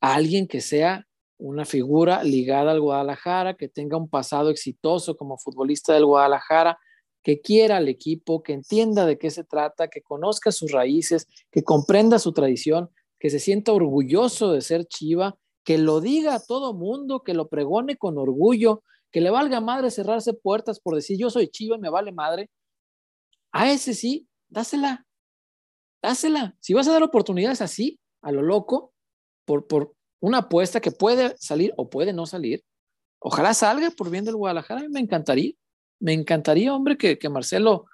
a 0.00 0.14
alguien 0.14 0.48
que 0.48 0.62
sea 0.62 1.06
una 1.36 1.66
figura 1.66 2.24
ligada 2.24 2.70
al 2.70 2.80
Guadalajara, 2.80 3.52
que 3.52 3.68
tenga 3.68 3.98
un 3.98 4.08
pasado 4.08 4.48
exitoso 4.48 5.14
como 5.18 5.36
futbolista 5.36 5.92
del 5.92 6.06
Guadalajara, 6.06 6.78
que 7.22 7.42
quiera 7.42 7.76
al 7.76 7.88
equipo, 7.88 8.42
que 8.42 8.54
entienda 8.54 9.04
de 9.04 9.18
qué 9.18 9.30
se 9.30 9.44
trata, 9.44 9.88
que 9.88 10.00
conozca 10.00 10.50
sus 10.50 10.72
raíces, 10.72 11.26
que 11.50 11.62
comprenda 11.62 12.18
su 12.18 12.32
tradición, 12.32 12.88
que 13.18 13.28
se 13.28 13.40
sienta 13.40 13.74
orgulloso 13.74 14.52
de 14.52 14.62
ser 14.62 14.86
Chiva, 14.86 15.36
que 15.64 15.76
lo 15.76 16.00
diga 16.00 16.34
a 16.34 16.42
todo 16.42 16.72
mundo, 16.72 17.22
que 17.22 17.34
lo 17.34 17.50
pregone 17.50 17.98
con 17.98 18.16
orgullo, 18.16 18.82
que 19.10 19.20
le 19.20 19.28
valga 19.28 19.60
madre 19.60 19.90
cerrarse 19.90 20.32
puertas 20.32 20.80
por 20.80 20.94
decir 20.94 21.18
yo 21.18 21.28
soy 21.28 21.48
chivo 21.48 21.74
y 21.74 21.78
me 21.78 21.90
vale 21.90 22.10
madre, 22.10 22.48
a 23.52 23.70
ese 23.70 23.92
sí, 23.92 24.26
dásela, 24.48 25.06
dásela. 26.02 26.56
Si 26.60 26.74
vas 26.74 26.88
a 26.88 26.92
dar 26.92 27.02
oportunidades 27.02 27.60
así, 27.60 28.00
a 28.22 28.32
lo 28.32 28.42
loco, 28.42 28.92
por, 29.44 29.66
por 29.66 29.94
una 30.20 30.38
apuesta 30.38 30.80
que 30.80 30.90
puede 30.90 31.36
salir 31.38 31.72
o 31.76 31.90
puede 31.90 32.12
no 32.12 32.26
salir, 32.26 32.64
ojalá 33.18 33.54
salga 33.54 33.90
por 33.90 34.10
bien 34.10 34.24
del 34.24 34.36
Guadalajara, 34.36 34.88
me 34.88 35.00
encantaría, 35.00 35.52
me 36.00 36.12
encantaría, 36.12 36.74
hombre, 36.74 36.96
que, 36.96 37.18
que 37.18 37.28
Marcelo 37.28 37.86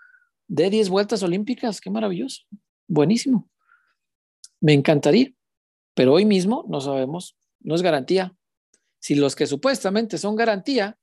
dé 0.46 0.70
10 0.70 0.88
vueltas 0.88 1.22
olímpicas, 1.22 1.80
qué 1.80 1.90
maravilloso, 1.90 2.42
buenísimo, 2.88 3.48
me 4.60 4.74
encantaría, 4.74 5.32
pero 5.94 6.12
hoy 6.12 6.24
mismo 6.24 6.64
no 6.68 6.80
sabemos, 6.80 7.36
no 7.60 7.74
es 7.74 7.82
garantía. 7.82 8.34
Si 8.98 9.14
los 9.14 9.34
que 9.34 9.46
supuestamente 9.46 10.18
son 10.18 10.36
garantía 10.36 10.98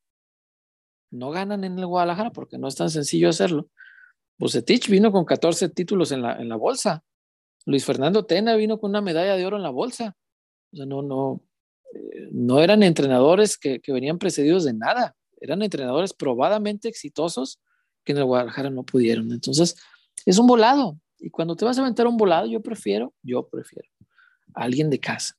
no 1.10 1.32
ganan 1.32 1.64
en 1.64 1.78
el 1.80 1.86
Guadalajara 1.86 2.32
porque 2.32 2.58
no 2.58 2.68
es 2.68 2.76
tan 2.76 2.90
sencillo 2.90 3.30
hacerlo. 3.30 3.70
Bucetich 4.38 4.90
vino 4.90 5.12
con 5.12 5.26
14 5.26 5.70
títulos 5.70 6.12
en 6.12 6.22
la, 6.22 6.56
bolsa. 6.56 7.04
Luis 7.66 7.86
Fernando 7.86 8.26
Tena 8.26 8.56
vino 8.56 8.80
con 8.80 8.92
una 8.92 9.02
medalla 9.02 9.36
de 9.36 9.46
oro 9.46 9.58
en 9.58 9.64
la 9.64 9.70
bolsa. 9.70 10.16
O 10.72 10.78
sea, 10.78 10.86
no, 10.86 11.02
no, 11.02 11.42
eh, 11.94 12.30
no 12.32 12.62
eran 12.62 12.84
entrenadores 12.84 13.58
que, 13.58 13.82
venían 13.88 14.20
precedidos 14.20 14.64
de 14.64 14.74
nada. 14.74 15.16
Eran 15.40 15.62
entrenadores 15.62 16.14
probadamente 16.14 16.88
exitosos 16.88 17.60
que 18.04 18.12
en 18.14 18.20
el 18.20 18.26
Guadalajara 18.26 18.70
no 18.70 18.84
pudieron. 18.84 19.32
Entonces, 19.32 19.76
es 20.26 20.38
un 20.38 20.48
volado. 20.48 21.00
Y 21.20 21.30
cuando 21.30 21.56
te 21.56 21.66
vas 21.66 21.78
a 21.78 21.82
aventar 21.82 22.08
un 22.08 22.18
volado, 22.18 22.48
yo 22.48 22.62
prefiero, 22.62 23.14
yo 23.24 23.48
prefiero 23.48 23.90
alguien 24.54 24.90
de 24.90 25.00
casa. 25.00 25.36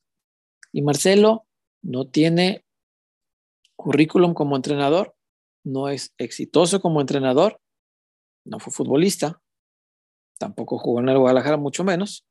Y 0.72 0.82
Marcelo 0.82 1.46
no 1.82 2.06
tiene 2.06 2.64
currículum 3.76 4.34
como 4.34 4.56
entrenador, 4.56 5.14
no 5.64 5.88
es 5.88 6.12
exitoso 6.18 6.80
como 6.80 7.00
entrenador, 7.00 7.60
no 8.48 8.58
fue 8.58 8.72
futbolista, 8.72 9.40
tampoco 10.38 10.78
jugó 10.78 11.00
en 11.00 11.08
el 11.08 11.18
Guadalajara, 11.18 11.56
mucho 11.56 11.84
menos, 11.84 12.26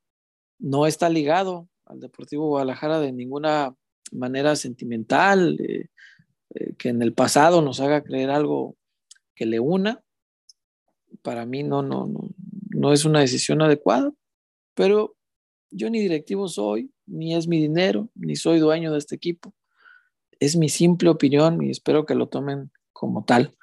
no 0.59 0.87
está 0.87 1.09
ligado 1.09 1.69
al 1.85 1.99
Deportivo 1.99 2.47
Guadalajara 2.47 2.99
de 2.99 3.11
ninguna 3.11 3.75
manera 4.11 4.55
sentimental, 4.55 5.57
eh, 5.59 5.89
eh, 6.55 6.73
que 6.77 6.89
en 6.89 7.01
el 7.01 7.13
pasado 7.13 7.61
nos 7.61 7.79
haga 7.79 8.03
creer 8.03 8.29
algo 8.29 8.75
que 9.35 9.45
le 9.45 9.59
una. 9.59 10.01
Para 11.21 11.45
mí 11.45 11.63
no, 11.63 11.83
no, 11.83 12.07
no, 12.07 12.29
no 12.69 12.93
es 12.93 13.05
una 13.05 13.19
decisión 13.19 13.61
adecuada, 13.61 14.11
pero 14.73 15.15
yo 15.69 15.89
ni 15.89 15.99
directivo 15.99 16.47
soy, 16.47 16.91
ni 17.05 17.35
es 17.35 17.47
mi 17.47 17.59
dinero, 17.59 18.09
ni 18.15 18.35
soy 18.35 18.59
dueño 18.59 18.91
de 18.91 18.97
este 18.97 19.15
equipo. 19.15 19.53
Es 20.39 20.55
mi 20.55 20.69
simple 20.69 21.09
opinión 21.09 21.61
y 21.61 21.71
espero 21.71 22.05
que 22.05 22.15
lo 22.15 22.27
tomen 22.27 22.71
como 22.93 23.25
tal, 23.25 23.55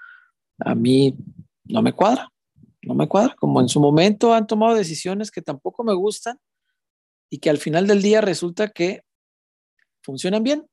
a 0.59 0.75
mí 0.75 1.17
no 1.65 1.83
me 1.83 1.93
cuadra, 1.93 2.33
no 2.87 2.95
me 2.95 3.09
cuadra. 3.09 3.35
Como 3.37 3.61
en 3.61 3.69
su 3.69 3.81
momento 3.81 4.35
han 4.35 4.47
tomado 4.47 4.75
decisiones 4.75 5.31
que 5.31 5.43
tampoco 5.43 5.85
me 5.85 5.95
gustan 5.95 6.39
y 7.31 7.39
que 7.39 7.51
al 7.51 7.59
final 7.59 7.87
del 7.87 8.03
día 8.03 8.21
resulta 8.21 8.69
que 8.69 9.03
funcionan 10.03 10.43
bien. 10.43 10.67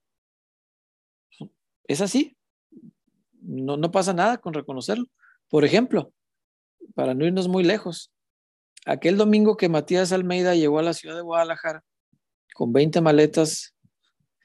Es 1.85 2.01
así. 2.01 2.37
No, 3.41 3.77
no 3.77 3.91
pasa 3.91 4.13
nada 4.13 4.37
con 4.37 4.53
reconocerlo. 4.53 5.05
Por 5.49 5.65
ejemplo, 5.65 6.13
para 6.93 7.13
no 7.13 7.25
irnos 7.25 7.47
muy 7.47 7.63
lejos, 7.63 8.11
aquel 8.85 9.17
domingo 9.17 9.57
que 9.57 9.69
Matías 9.69 10.11
Almeida 10.11 10.55
llegó 10.55 10.79
a 10.79 10.83
la 10.83 10.93
ciudad 10.93 11.15
de 11.15 11.21
Guadalajara 11.21 11.83
con 12.53 12.73
20 12.73 13.01
maletas 13.01 13.75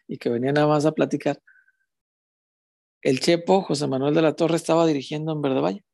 y 0.08 0.18
que 0.18 0.28
venía 0.28 0.52
nada 0.52 0.66
más 0.66 0.87
a 0.87 0.92
platicar, 0.92 1.40
el 3.02 3.20
Chepo, 3.20 3.62
José 3.62 3.87
Manuel 3.87 4.14
de 4.14 4.23
la 4.23 4.35
Torre, 4.35 4.56
estaba 4.56 4.87
dirigiendo 4.87 5.32
en 5.32 5.42
Verde 5.42 5.61
Valle. 5.61 5.86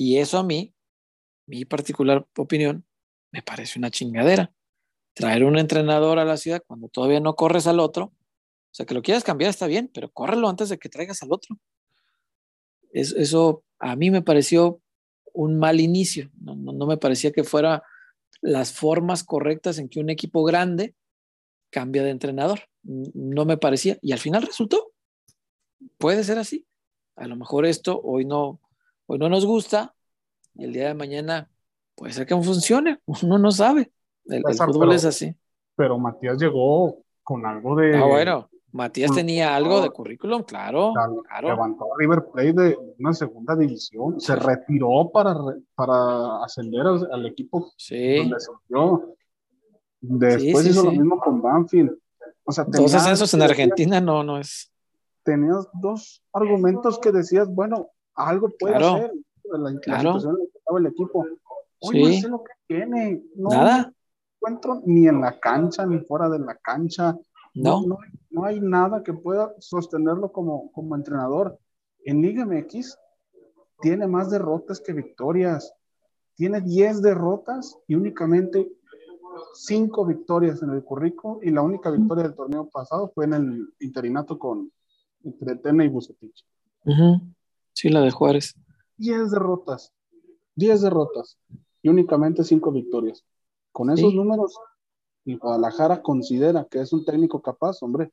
Y 0.00 0.16
eso 0.16 0.38
a 0.38 0.42
mí, 0.42 0.74
mi 1.46 1.66
particular 1.66 2.26
opinión, 2.34 2.86
me 3.32 3.42
parece 3.42 3.78
una 3.78 3.90
chingadera. 3.90 4.50
Traer 5.12 5.44
un 5.44 5.58
entrenador 5.58 6.18
a 6.18 6.24
la 6.24 6.38
ciudad 6.38 6.62
cuando 6.66 6.88
todavía 6.88 7.20
no 7.20 7.36
corres 7.36 7.66
al 7.66 7.80
otro, 7.80 8.04
o 8.06 8.72
sea, 8.72 8.86
que 8.86 8.94
lo 8.94 9.02
quieras 9.02 9.24
cambiar 9.24 9.50
está 9.50 9.66
bien, 9.66 9.90
pero 9.92 10.10
córrelo 10.10 10.48
antes 10.48 10.70
de 10.70 10.78
que 10.78 10.88
traigas 10.88 11.22
al 11.22 11.30
otro. 11.34 11.58
eso 12.94 13.62
a 13.78 13.94
mí 13.94 14.10
me 14.10 14.22
pareció 14.22 14.80
un 15.34 15.58
mal 15.58 15.80
inicio, 15.80 16.30
no, 16.40 16.56
no, 16.56 16.86
me 16.86 16.96
parecía 16.96 17.30
que 17.30 17.44
fuera 17.44 17.82
las 18.40 18.72
formas 18.72 19.22
correctas 19.22 19.76
en 19.76 19.90
que 19.90 20.00
un 20.00 20.08
equipo 20.08 20.44
grande 20.44 20.94
cambia 21.68 22.04
de 22.04 22.10
entrenador. 22.10 22.70
No 22.82 23.44
me 23.44 23.58
parecía. 23.58 23.98
Y 24.00 24.12
al 24.12 24.18
final 24.18 24.44
resultó. 24.44 24.92
Puede 25.98 26.24
ser 26.24 26.38
así. 26.38 26.66
A 27.16 27.26
lo 27.26 27.36
mejor 27.36 27.66
esto 27.66 28.00
hoy 28.02 28.24
no, 28.24 28.60
hoy 29.10 29.18
no 29.18 29.28
nos 29.28 29.44
gusta 29.44 29.92
y 30.54 30.64
el 30.64 30.72
día 30.72 30.88
de 30.88 30.94
mañana 30.94 31.50
puede 31.96 32.12
ser 32.12 32.26
que 32.26 32.34
no 32.34 32.42
funcione. 32.42 33.00
Uno 33.22 33.38
no 33.38 33.50
sabe. 33.50 33.90
El, 34.26 34.42
fútbol 34.54 34.92
es 34.92 35.04
así. 35.04 35.34
Pero 35.74 35.98
Matías 35.98 36.38
llegó 36.38 37.02
con 37.22 37.44
algo 37.44 37.74
de. 37.76 37.96
Ah, 37.96 38.06
bueno. 38.06 38.48
Matías 38.72 39.12
tenía 39.12 39.56
algo 39.56 39.80
de 39.80 39.90
currículum, 39.90 40.44
claro. 40.44 40.92
claro. 40.92 41.48
Levantó 41.48 41.86
a 41.86 41.96
River 41.98 42.24
Plate 42.32 42.52
de 42.52 42.78
una 43.00 43.12
segunda 43.12 43.56
división, 43.56 44.20
se 44.20 44.36
retiró 44.36 45.10
para, 45.12 45.34
para 45.74 46.44
ascender 46.44 46.86
al, 46.86 47.26
equipo 47.26 47.72
sí. 47.76 48.18
donde 48.18 48.38
surgió. 48.38 49.16
Después 50.00 50.68
hizo 50.68 50.84
lo 50.84 50.92
mismo 50.92 51.18
con 51.18 51.42
Banfield. 51.42 51.98
O 52.44 52.52
sea, 52.52 52.62
Dos 52.62 52.94
ascensos 52.94 53.34
en 53.34 53.42
Argentina 53.42 54.00
no, 54.00 54.22
no 54.22 54.38
es. 54.38 54.72
Tenías 55.24 55.66
dos 55.74 56.22
argumentos 56.32 57.00
que 57.00 57.10
decías, 57.10 57.52
bueno, 57.52 57.90
algo 58.14 58.48
puede 58.58 58.76
hacer 58.76 59.12
la, 59.44 59.80
claro. 59.80 60.18
situación 60.18 60.36
en 60.40 60.50
que 60.50 60.58
estaba 60.58 60.78
el 60.78 60.86
equipo. 60.86 61.26
Oye, 61.80 62.02
no 62.02 62.20
sé 62.20 62.28
lo 62.28 62.44
que 62.44 62.52
tiene. 62.66 63.22
No, 63.34 63.48
Nada. 63.50 63.92
encuentro 64.36 64.82
ni 64.84 65.08
en 65.08 65.20
la 65.20 65.38
cancha, 65.38 65.86
ni 65.86 65.98
fuera 66.00 66.28
de 66.28 66.38
la 66.38 66.54
cancha. 66.56 67.16
No. 67.54 67.82
No, 67.86 67.98
no 68.30 68.44
hay 68.44 68.60
nada 68.60 69.02
que 69.02 69.12
pueda 69.12 69.54
sostenerlo 69.58 70.30
como, 70.30 70.70
como 70.72 70.94
entrenador. 70.94 71.58
En 72.04 72.22
Liga 72.22 72.46
MX 72.46 72.96
tiene 73.80 74.06
más 74.06 74.30
derrotas 74.30 74.80
que 74.80 74.92
victorias. 74.92 75.72
Tiene 76.36 76.60
10 76.60 77.02
derrotas 77.02 77.76
y 77.86 77.94
únicamente 77.94 78.70
5 79.54 80.06
victorias 80.06 80.62
en 80.62 80.70
el 80.70 80.82
currículo 80.82 81.40
y 81.42 81.50
la 81.50 81.62
única 81.62 81.90
victoria 81.90 82.24
del 82.24 82.34
torneo 82.34 82.68
pasado 82.68 83.10
fue 83.14 83.24
en 83.26 83.34
el 83.34 83.74
interinato 83.80 84.38
con 84.38 84.70
entre 85.24 85.56
Tena 85.56 85.84
y 85.84 85.88
Bucetich. 85.88 86.46
Sí, 87.72 87.88
la 87.88 88.00
de 88.00 88.10
Juárez. 88.10 88.54
10 88.98 89.30
derrotas, 89.30 89.92
10 90.56 90.82
derrotas 90.82 91.38
y 91.82 91.88
únicamente 91.88 92.44
5 92.44 92.70
victorias. 92.72 93.24
Con 93.72 93.90
esos 93.90 94.12
números, 94.14 94.54
y 95.24 95.36
Guadalajara 95.36 96.02
considera 96.02 96.66
que 96.70 96.80
es 96.80 96.92
un 96.92 97.04
técnico 97.04 97.40
capaz, 97.40 97.82
hombre. 97.82 98.10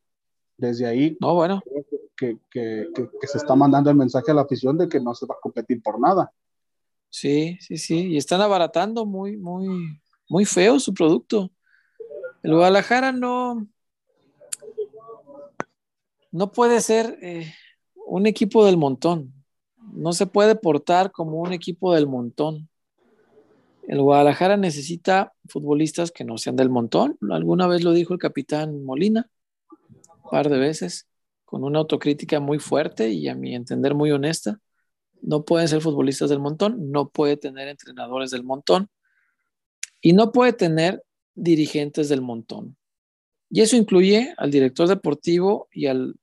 Desde 0.57 0.87
ahí, 0.87 1.17
no, 1.21 1.35
bueno. 1.35 1.61
que, 2.15 2.39
que, 2.49 2.87
que, 2.93 3.27
se 3.27 3.37
está 3.37 3.55
mandando 3.55 3.91
el 3.91 3.95
mensaje 3.95 4.31
a 4.31 4.33
la 4.33 4.41
afición 4.41 4.77
de 4.77 4.89
que 4.89 4.99
no 4.99 5.13
se 5.13 5.27
va 5.27 5.35
a 5.35 5.41
competir 5.41 5.81
por 5.83 5.99
nada. 5.99 6.31
Sí, 7.09 7.57
sí, 7.61 7.77
sí. 7.77 8.07
Y 8.07 8.17
están 8.17 8.41
abaratando 8.41 9.05
muy, 9.05 9.37
muy, 9.37 9.67
muy 10.27 10.45
feo 10.45 10.79
su 10.79 10.93
producto. 10.93 11.51
El 12.41 12.55
Guadalajara 12.55 13.11
no, 13.11 13.67
no 16.31 16.51
puede 16.51 16.81
ser 16.81 17.19
eh, 17.21 17.53
un 18.07 18.25
equipo 18.25 18.65
del 18.65 18.77
montón. 18.77 19.33
No 19.97 20.13
se 20.13 20.27
puede 20.27 20.55
portar 20.55 21.11
como 21.11 21.41
un 21.41 21.53
equipo 21.53 21.93
del 21.95 22.05
montón. 22.05 22.69
El 23.87 23.99
Guadalajara 23.99 24.55
necesita 24.55 25.33
futbolistas 25.47 26.11
que 26.11 26.23
no 26.23 26.37
sean 26.37 26.55
del 26.55 26.69
montón. 26.69 27.17
Alguna 27.31 27.65
vez 27.65 27.83
lo 27.83 27.93
dijo 27.93 28.13
el 28.13 28.19
capitán 28.19 28.83
Molina, 28.83 29.27
un 29.71 30.29
par 30.29 30.49
de 30.49 30.59
veces, 30.59 31.07
con 31.45 31.63
una 31.63 31.79
autocrítica 31.79 32.39
muy 32.39 32.59
fuerte 32.59 33.09
y 33.09 33.27
a 33.27 33.33
mi 33.33 33.55
entender 33.55 33.95
muy 33.95 34.11
honesta. 34.11 34.59
No 35.21 35.45
pueden 35.45 35.67
ser 35.67 35.81
futbolistas 35.81 36.29
del 36.29 36.39
montón, 36.39 36.91
no 36.91 37.09
puede 37.09 37.35
tener 37.35 37.67
entrenadores 37.67 38.29
del 38.29 38.43
montón 38.43 38.89
y 39.99 40.13
no 40.13 40.31
puede 40.31 40.53
tener 40.53 41.03
dirigentes 41.33 42.07
del 42.07 42.21
montón. 42.21 42.77
Y 43.49 43.61
eso 43.61 43.75
incluye 43.75 44.35
al 44.37 44.51
director 44.51 44.87
deportivo 44.87 45.69
y 45.71 45.87
al 45.87 46.19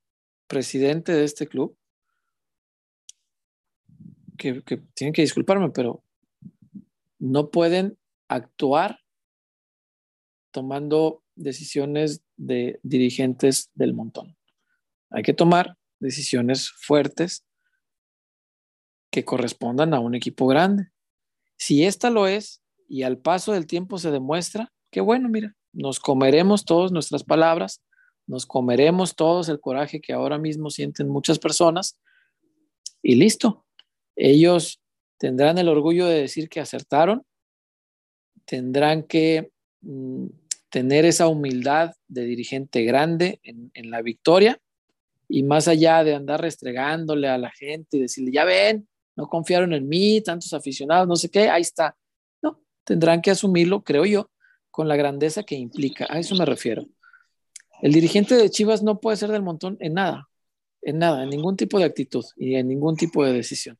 presidente 0.47 1.11
de 1.11 1.25
este 1.25 1.47
club, 1.47 1.75
que, 4.37 4.61
tienen 4.93 5.13
que 5.13 5.21
disculparme, 5.21 5.69
pero 5.69 6.03
no 7.19 7.49
pueden 7.49 7.97
actuar 8.27 8.99
tomando 10.51 11.23
decisiones 11.35 12.21
de 12.37 12.79
dirigentes 12.83 13.69
del 13.73 13.93
montón. 13.93 14.37
Hay 15.09 15.23
que 15.23 15.33
tomar 15.33 15.77
decisiones 15.99 16.71
fuertes 16.71 17.45
que 19.11 19.25
correspondan 19.25 19.93
a 19.93 19.99
un 19.99 20.15
equipo 20.15 20.47
grande. 20.47 20.89
Si 21.57 21.85
esta 21.85 22.09
lo 22.09 22.27
es 22.27 22.61
y 22.87 23.03
al 23.03 23.17
paso 23.17 23.53
del 23.53 23.67
tiempo 23.67 23.97
se 23.97 24.11
demuestra, 24.11 24.71
que 24.91 25.01
bueno, 25.01 25.29
mira, 25.29 25.55
nos 25.73 25.99
comeremos 25.99 26.65
todas 26.65 26.91
nuestras 26.91 27.23
palabras, 27.23 27.81
nos 28.27 28.45
comeremos 28.45 29.15
todos 29.15 29.49
el 29.49 29.59
coraje 29.59 30.01
que 30.01 30.13
ahora 30.13 30.37
mismo 30.37 30.69
sienten 30.69 31.09
muchas 31.09 31.39
personas 31.39 31.99
y 33.01 33.15
listo. 33.15 33.64
Ellos 34.15 34.81
tendrán 35.17 35.57
el 35.57 35.69
orgullo 35.69 36.07
de 36.07 36.21
decir 36.21 36.49
que 36.49 36.59
acertaron, 36.59 37.23
tendrán 38.45 39.03
que 39.03 39.51
mm, 39.81 40.27
tener 40.69 41.05
esa 41.05 41.27
humildad 41.27 41.93
de 42.07 42.25
dirigente 42.25 42.83
grande 42.83 43.39
en, 43.43 43.71
en, 43.73 43.89
la 43.89 44.01
victoria 44.01 44.59
y 45.27 45.43
más 45.43 45.67
allá 45.67 46.03
de 46.03 46.15
andar 46.15 46.41
restregándole 46.41 47.27
a 47.27 47.37
la 47.37 47.51
gente 47.51 47.97
y 47.97 48.01
decirle, 48.01 48.31
ya 48.31 48.45
ven, 48.45 48.87
no 49.15 49.27
confiaron 49.27 49.73
en 49.73 49.87
mí, 49.87 50.21
tantos 50.21 50.53
aficionados, 50.53 51.07
no 51.07 51.15
sé 51.15 51.29
qué, 51.29 51.49
ahí 51.49 51.61
está. 51.61 51.95
No, 52.41 52.61
tendrán 52.83 53.21
que 53.21 53.31
asumirlo, 53.31 53.83
creo 53.83 54.05
yo, 54.05 54.29
con 54.69 54.87
la 54.87 54.95
grandeza 54.95 55.43
que 55.43 55.55
implica. 55.55 56.05
A 56.09 56.19
eso 56.19 56.35
me 56.35 56.45
refiero. 56.45 56.85
El 57.81 57.93
dirigente 57.93 58.35
de 58.35 58.49
Chivas 58.49 58.83
no 58.83 58.99
puede 58.99 59.17
ser 59.17 59.31
del 59.31 59.41
montón 59.41 59.77
en 59.79 59.93
nada, 59.93 60.27
en 60.81 60.99
nada, 60.99 61.23
en 61.23 61.29
ningún 61.29 61.55
tipo 61.55 61.79
de 61.79 61.85
actitud 61.85 62.25
y 62.35 62.55
en 62.55 62.67
ningún 62.67 62.95
tipo 62.95 63.23
de 63.25 63.33
decisión. 63.33 63.77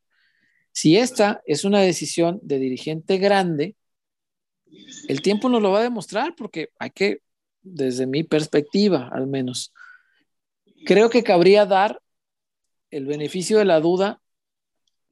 Si 0.76 0.98
esta 0.98 1.42
es 1.46 1.64
una 1.64 1.80
decisión 1.80 2.38
de 2.44 2.60
dirigente 2.60 3.18
grande, 3.18 3.78
el 5.08 5.22
tiempo 5.22 5.48
nos 5.48 5.62
lo 5.62 5.72
va 5.72 5.80
a 5.80 5.84
demostrar 5.84 6.36
porque 6.36 6.72
hay 6.78 6.90
que, 6.90 7.22
desde 7.62 8.06
mi 8.06 8.24
perspectiva 8.24 9.10
al 9.14 9.26
menos, 9.26 9.74
creo 10.86 11.10
que 11.10 11.24
cabría 11.24 11.66
dar 11.66 12.02
el 12.92 13.06
beneficio 13.06 13.58
de 13.58 13.64
la 13.64 13.80
duda 13.80 14.22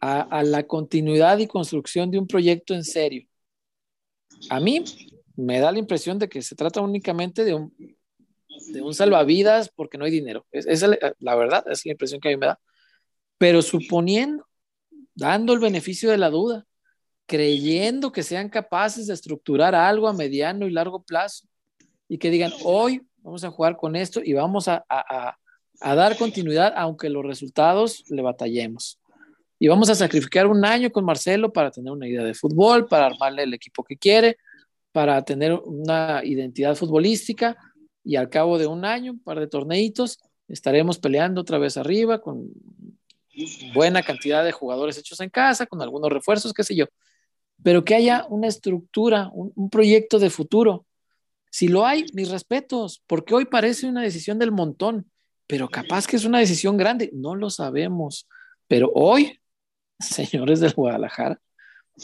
a, 0.01 0.43
la 0.43 0.63
continuidad 0.63 1.37
y 1.37 1.47
construcción 1.47 2.11
de 2.11 2.19
un 2.19 2.27
proyecto 2.27 2.73
en 2.73 2.83
serio. 2.83 3.25
A 4.49 4.59
mí 4.59 4.83
me 5.37 5.61
da 5.61 5.71
la 5.71 5.79
impresión 5.79 6.19
de 6.19 6.27
que 6.27 6.41
se 6.41 6.57
trata 6.57 6.81
únicamente 6.81 7.45
de 7.45 7.53
un, 7.53 7.73
de 8.73 8.81
un 8.81 8.93
salvavidas 8.93 9.69
porque 9.69 9.97
no 9.97 10.03
hay 10.03 10.11
dinero. 10.11 10.45
Es, 10.51 10.81
la, 10.81 11.15
la 11.19 11.35
verdad, 11.35 11.63
es 11.71 11.85
la 11.85 11.93
impresión 11.93 12.19
que 12.19 12.27
a 12.27 12.31
mí 12.31 12.37
me 12.37 12.47
da. 12.47 12.59
Pero 13.37 13.61
suponiendo 13.61 14.45
dando 15.15 15.53
el 15.53 15.59
beneficio 15.59 16.09
de 16.09 16.17
la 16.17 16.29
duda, 16.29 16.65
creyendo 17.25 18.11
que 18.11 18.23
sean 18.23 18.49
capaces 18.49 19.07
de 19.07 19.13
estructurar 19.13 19.75
algo 19.75 20.07
a 20.07 20.13
mediano 20.13 20.67
y 20.67 20.71
largo 20.71 21.03
plazo 21.03 21.47
y 22.07 22.17
que 22.17 22.29
digan, 22.29 22.51
hoy 22.63 23.01
vamos 23.17 23.43
a 23.43 23.51
jugar 23.51 23.77
con 23.77 23.95
esto 23.95 24.21
y 24.23 24.33
vamos 24.33 24.67
a, 24.67 24.85
a, 24.89 25.37
dar 25.95 26.17
continuidad 26.17 26.73
aunque 26.75 27.09
los 27.09 27.25
resultados 27.25 28.03
le 28.09 28.21
batallemos. 28.21 28.99
Y 29.59 29.67
vamos 29.67 29.89
a 29.89 29.95
sacrificar 29.95 30.47
un 30.47 30.65
año 30.65 30.91
con 30.91 31.05
Marcelo 31.05 31.53
para 31.53 31.71
tener 31.71 31.91
una 31.91 32.07
idea 32.07 32.23
de 32.23 32.33
fútbol, 32.33 32.87
para 32.87 33.05
armarle 33.05 33.43
el 33.43 33.53
equipo 33.53 33.83
que 33.83 33.97
quiere, 33.97 34.37
para 34.91 35.23
tener 35.23 35.53
una 35.53 36.21
identidad 36.23 36.75
futbolística 36.75 37.57
y 38.03 38.17
al 38.17 38.29
cabo 38.29 38.57
de 38.57 38.67
un 38.67 38.83
año, 38.83 39.13
un 39.13 39.19
par 39.19 39.39
de 39.39 39.47
torneitos, 39.47 40.19
estaremos 40.47 40.99
peleando 40.99 41.41
otra 41.41 41.57
vez 41.57 41.77
arriba 41.77 42.19
con 42.19 42.49
buena 43.73 44.03
cantidad 44.03 44.43
de 44.43 44.51
jugadores 44.51 44.97
hechos 44.97 45.19
en 45.19 45.29
casa, 45.29 45.65
con 45.65 45.81
algunos 45.81 46.11
refuerzos, 46.11 46.53
qué 46.53 46.63
sé 46.63 46.75
yo, 46.75 46.85
pero 47.61 47.83
que 47.83 47.95
haya 47.95 48.25
una 48.29 48.47
estructura, 48.47 49.29
un, 49.33 49.69
proyecto 49.69 50.19
de 50.19 50.29
futuro. 50.29 50.85
Si 51.49 51.67
lo 51.67 51.85
hay, 51.85 52.05
mis 52.13 52.29
respetos, 52.29 53.03
porque 53.07 53.33
hoy 53.33 53.45
parece 53.45 53.87
una 53.87 54.01
decisión 54.01 54.39
del 54.39 54.51
montón, 54.51 55.09
pero 55.47 55.69
capaz 55.69 56.07
que 56.07 56.15
es 56.15 56.25
una 56.25 56.39
decisión 56.39 56.77
grande, 56.77 57.09
no 57.13 57.35
lo 57.35 57.49
sabemos. 57.49 58.27
Pero 58.67 58.91
hoy, 58.93 59.39
señores 59.99 60.59
del 60.59 60.73
Guadalajara, 60.73 61.39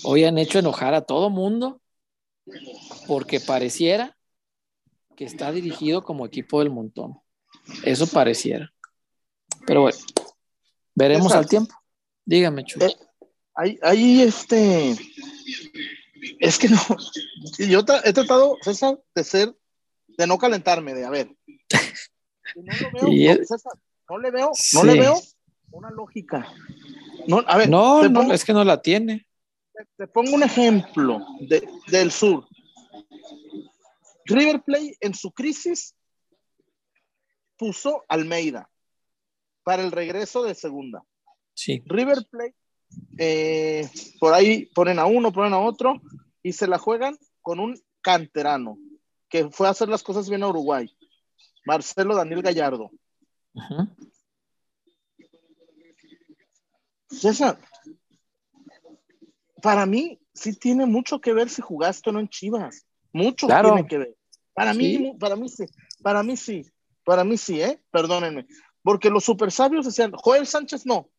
hoy 0.03 0.23
han 0.23 0.37
hecho 0.37 0.59
enojar 0.59 0.93
a 0.93 1.01
todo 1.01 1.29
mundo 1.29 1.81
porque 3.07 3.39
pareciera 3.39 4.17
que 5.15 5.25
está 5.25 5.51
dirigido 5.51 6.03
como 6.03 6.25
equipo 6.25 6.59
del 6.59 6.69
montón. 6.69 7.19
Eso 7.83 8.07
pareciera. 8.07 8.71
Pero 9.65 9.81
bueno, 9.81 9.97
Veremos 10.99 11.31
al 11.33 11.47
tiempo. 11.47 11.73
Dígame, 12.25 12.65
Chuy. 12.65 12.83
Eh, 12.83 12.95
Ahí, 13.55 14.21
este, 14.21 14.95
es 16.39 16.57
que 16.57 16.69
no, 16.69 16.77
yo 17.57 17.83
he 18.05 18.13
tratado, 18.13 18.57
César, 18.61 18.99
de 19.15 19.23
ser, 19.23 19.55
de 20.07 20.27
no 20.27 20.37
calentarme, 20.37 20.93
de 20.93 21.05
a 21.05 21.09
ver. 21.09 21.35
No 22.55 22.73
lo 22.81 23.09
veo, 23.09 23.37
no, 23.37 23.45
César, 23.45 23.73
no 24.09 24.17
le 24.17 24.31
veo, 24.31 24.51
no 24.73 24.83
le 24.83 24.99
veo 24.99 25.21
una 25.71 25.89
lógica. 25.91 26.47
No, 27.27 27.43
a 27.47 27.57
ver, 27.57 27.69
no, 27.69 28.07
no, 28.07 28.33
es 28.33 28.45
que 28.45 28.53
no 28.53 28.63
la 28.63 28.81
tiene. 28.81 29.27
Te, 29.97 30.07
pongo 30.07 30.33
un 30.35 30.43
ejemplo 30.43 31.25
de, 31.41 31.67
del 31.87 32.11
sur. 32.11 32.47
River 34.25 34.61
Plate 34.61 34.97
en 35.01 35.13
su 35.13 35.31
crisis 35.31 35.95
puso 37.57 38.05
Almeida 38.07 38.69
para 39.69 39.83
el 39.83 39.91
regreso 39.91 40.41
de 40.41 40.55
segunda. 40.55 41.03
Sí. 41.53 41.83
River 41.85 42.25
Plate, 42.31 42.55
eh, 43.19 43.87
por 44.19 44.33
ahí 44.33 44.65
ponen 44.73 44.97
a 44.97 45.05
uno, 45.05 45.31
ponen 45.31 45.53
a 45.53 45.59
otro 45.59 46.01
y 46.41 46.53
se 46.53 46.65
la 46.65 46.79
juegan 46.79 47.15
con 47.39 47.59
un 47.59 47.79
canterano 48.01 48.79
que 49.29 49.47
fue 49.51 49.67
a 49.67 49.69
hacer 49.69 49.87
las 49.87 50.01
cosas 50.01 50.27
bien 50.27 50.41
a 50.41 50.47
Uruguay, 50.47 50.91
Marcelo 51.67 52.15
Daniel 52.15 52.41
Gallardo. 52.41 52.89
César, 57.11 57.59
para 59.61 59.85
mí 59.85 60.19
sí 60.33 60.55
tiene 60.55 60.87
mucho 60.87 61.21
que 61.21 61.31
ver 61.31 61.47
si 61.47 61.61
jugaste 61.61 62.09
o 62.09 62.13
no 62.13 62.19
en 62.19 62.27
Chivas. 62.27 62.87
Mucho 63.13 63.45
tiene 63.45 63.85
que 63.85 63.99
ver. 63.99 64.15
Para 64.51 64.73
mí, 64.73 65.13
para 65.19 65.35
mí 65.35 65.47
sí, 65.47 65.65
para 66.01 66.23
mí 66.23 66.35
sí, 66.37 66.65
para 67.03 67.23
mí 67.23 67.37
sí, 67.37 67.61
¿eh? 67.61 67.79
Perdónenme. 67.91 68.47
Porque 68.83 69.09
los 69.09 69.23
super 69.23 69.51
sabios 69.51 69.85
decían, 69.85 70.11
Joel 70.13 70.47
Sánchez 70.47 70.85
no. 70.85 71.09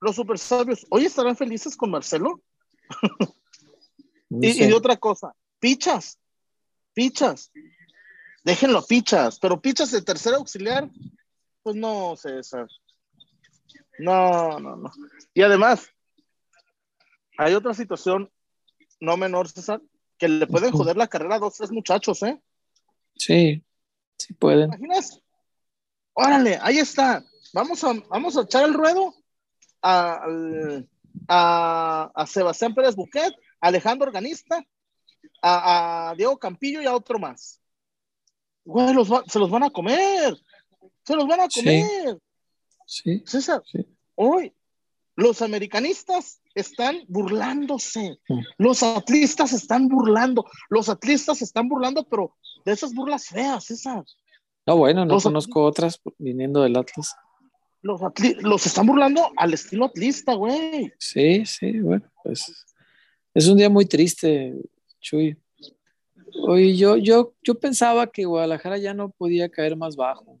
Los 0.00 0.16
super 0.16 0.38
sabios, 0.38 0.86
¿hoy 0.90 1.04
estarán 1.04 1.36
felices 1.36 1.76
con 1.76 1.90
Marcelo? 1.90 2.40
y, 4.30 4.66
de 4.66 4.74
otra 4.74 4.96
cosa, 4.96 5.34
pichas, 5.58 6.18
pichas. 6.94 7.52
Déjenlo 8.42 8.82
pichas, 8.86 9.38
pero 9.38 9.60
pichas 9.60 9.90
de 9.90 10.00
tercer 10.00 10.34
auxiliar, 10.34 10.90
pues 11.62 11.76
no, 11.76 12.16
César. 12.16 12.66
No, 13.98 14.58
no, 14.58 14.76
no. 14.76 14.90
Y 15.34 15.42
además, 15.42 15.90
hay 17.36 17.54
otra 17.54 17.74
situación 17.74 18.30
no 19.00 19.16
menor, 19.16 19.48
César, 19.48 19.82
que 20.18 20.28
le 20.28 20.46
pueden 20.46 20.72
joder 20.72 20.96
la 20.96 21.08
carrera 21.08 21.36
a 21.36 21.38
dos, 21.38 21.56
tres 21.56 21.70
muchachos, 21.70 22.22
¿eh? 22.22 22.40
Sí, 23.16 23.62
sí 24.18 24.34
pueden. 24.34 24.68
imaginas? 24.68 25.20
Órale, 26.14 26.58
ahí 26.62 26.78
está. 26.78 27.24
Vamos 27.52 27.82
a, 27.84 27.92
vamos 28.08 28.36
a 28.36 28.42
echar 28.42 28.64
el 28.64 28.74
ruedo 28.74 29.14
a, 29.82 30.26
a, 31.28 32.26
Sebastián 32.26 32.74
Pérez 32.74 32.94
Buquet, 32.94 33.32
a 33.60 33.68
Alejandro 33.68 34.06
Organista, 34.06 34.64
a, 35.42 36.14
Diego 36.16 36.38
Campillo 36.38 36.82
y 36.82 36.86
a 36.86 36.94
otro 36.94 37.18
más. 37.18 37.60
Güey, 38.64 38.94
se 39.26 39.38
los 39.38 39.50
van 39.50 39.64
a 39.64 39.70
comer. 39.70 40.36
Se 41.04 41.16
los 41.16 41.26
van 41.26 41.40
a 41.40 41.48
comer. 41.48 42.18
Sí. 42.86 43.22
César, 43.24 43.62
hoy 44.14 44.52
los 45.16 45.42
americanistas 45.42 46.40
están 46.54 47.04
burlándose. 47.08 48.18
Los 48.58 48.82
atlistas 48.82 49.52
están 49.52 49.88
burlando. 49.88 50.44
Los 50.68 50.88
atlistas 50.88 51.42
están 51.42 51.68
burlando, 51.68 52.04
pero 52.04 52.36
de 52.64 52.72
esas 52.72 52.94
burlas 52.94 53.26
feas, 53.26 53.70
esas. 53.70 54.16
No, 54.70 54.76
bueno, 54.76 55.04
no 55.04 55.18
conozco 55.18 55.64
otras 55.64 56.00
viniendo 56.16 56.62
del 56.62 56.76
Atlas. 56.76 57.16
Los, 57.82 58.00
los 58.40 58.66
están 58.66 58.86
burlando 58.86 59.32
al 59.36 59.52
estilo 59.52 59.86
atlista, 59.86 60.34
güey. 60.34 60.92
Sí, 60.96 61.44
sí, 61.44 61.80
bueno, 61.80 62.08
pues 62.22 62.68
es 63.34 63.48
un 63.48 63.58
día 63.58 63.68
muy 63.68 63.84
triste, 63.86 64.54
Chuy. 65.00 65.36
Oye, 66.46 66.76
yo, 66.76 66.96
yo, 66.96 67.34
yo 67.42 67.58
pensaba 67.58 68.06
que 68.06 68.26
Guadalajara 68.26 68.78
ya 68.78 68.94
no 68.94 69.10
podía 69.10 69.48
caer 69.48 69.74
más 69.74 69.96
bajo. 69.96 70.40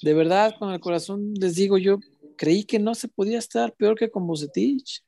De 0.00 0.14
verdad, 0.14 0.54
con 0.58 0.72
el 0.72 0.80
corazón 0.80 1.34
les 1.34 1.56
digo, 1.56 1.76
yo 1.76 1.98
creí 2.38 2.64
que 2.64 2.78
no 2.78 2.94
se 2.94 3.08
podía 3.08 3.38
estar 3.38 3.74
peor 3.74 3.96
que 3.96 4.10
con 4.10 4.26
Bucetich. 4.26 5.04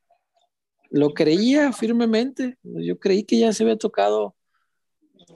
Lo 0.91 1.15
creía 1.15 1.73
firmemente. 1.73 2.59
Yo 2.63 2.99
creí 2.99 3.25
que 3.25 3.39
ya 3.39 3.55
se 3.55 3.63
había 3.63 3.79
tocado, 3.79 4.37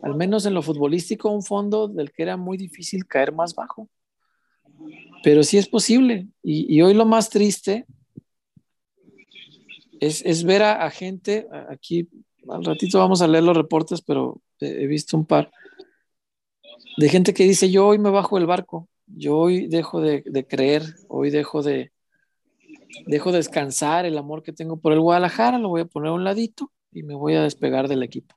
al 0.07 0.16
menos 0.16 0.47
en 0.47 0.55
lo 0.55 0.62
futbolístico, 0.62 1.31
un 1.31 1.42
fondo 1.42 1.88
del 1.88 2.12
que 2.12 2.23
era 2.23 2.37
muy 2.37 2.57
difícil 2.57 3.07
caer 3.07 3.33
más 3.33 3.55
bajo. 3.55 3.88
Pero 5.23 5.42
sí 5.42 5.59
es 5.59 5.69
posible. 5.69 6.29
Y, 6.42 6.81
hoy 6.81 6.95
lo 6.95 7.07
más 7.07 7.31
triste 7.31 7.87
es, 10.01 10.45
ver 10.45 10.62
a, 10.62 10.90
gente, 10.90 11.49
aquí 11.69 12.09
al 12.49 12.64
ratito 12.64 12.99
vamos 12.99 13.23
a 13.23 13.29
leer 13.29 13.45
los 13.45 13.57
reportes, 13.57 14.01
pero 14.03 14.40
he 14.61 14.87
visto 14.87 15.16
un 15.16 15.27
par, 15.27 15.51
de 16.97 17.09
gente 17.09 17.35
que 17.35 17.45
dice, 17.45 17.71
yo 17.71 17.87
hoy 17.87 17.99
me 17.99 18.11
bajo 18.11 18.38
el 18.38 18.47
barco 18.47 18.88
yo 19.07 19.37
hoy 19.37 19.66
dejo 19.69 20.01
de, 20.01 20.47
creer, 20.49 20.83
hoy 21.09 21.31
dejo 21.31 21.62
de, 21.62 21.92
dejo 23.07 23.33
descansar 23.33 24.05
el 24.05 24.19
amor 24.19 24.42
que 24.42 24.53
tengo 24.53 24.79
por 24.81 24.92
el 24.92 25.01
Guadalajara, 25.01 25.59
lo 25.59 25.69
voy 25.69 25.83
a 25.83 25.87
poner 25.87 26.11
a 26.11 26.14
un 26.14 26.25
ladito 26.25 26.73
y 26.92 27.03
me 27.03 27.14
voy 27.14 27.35
a 27.35 27.42
despegar 27.42 27.88
del 27.88 28.03
equipo. 28.03 28.35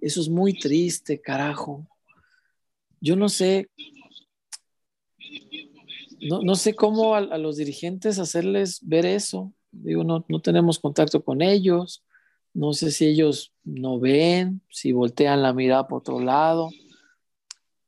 Eso 0.00 0.20
es 0.20 0.28
muy 0.28 0.58
triste, 0.58 1.20
carajo. 1.20 1.86
Yo 3.00 3.16
no 3.16 3.28
sé, 3.28 3.68
no, 6.20 6.54
sé 6.54 6.74
cómo 6.74 7.14
a, 7.14 7.20
los 7.38 7.56
dirigentes 7.56 8.18
hacerles 8.18 8.80
ver 8.82 9.06
eso. 9.06 9.52
Digo, 9.70 10.04
no, 10.04 10.24
no 10.28 10.40
tenemos 10.40 10.78
contacto 10.78 11.22
con 11.22 11.42
ellos, 11.42 12.04
no 12.54 12.72
sé 12.72 12.90
si 12.90 13.06
ellos 13.06 13.52
no 13.64 14.00
ven, 14.00 14.62
si 14.70 14.92
voltean 14.92 15.42
la 15.42 15.52
mirada 15.52 15.86
por 15.86 15.98
otro 15.98 16.20
lado 16.20 16.70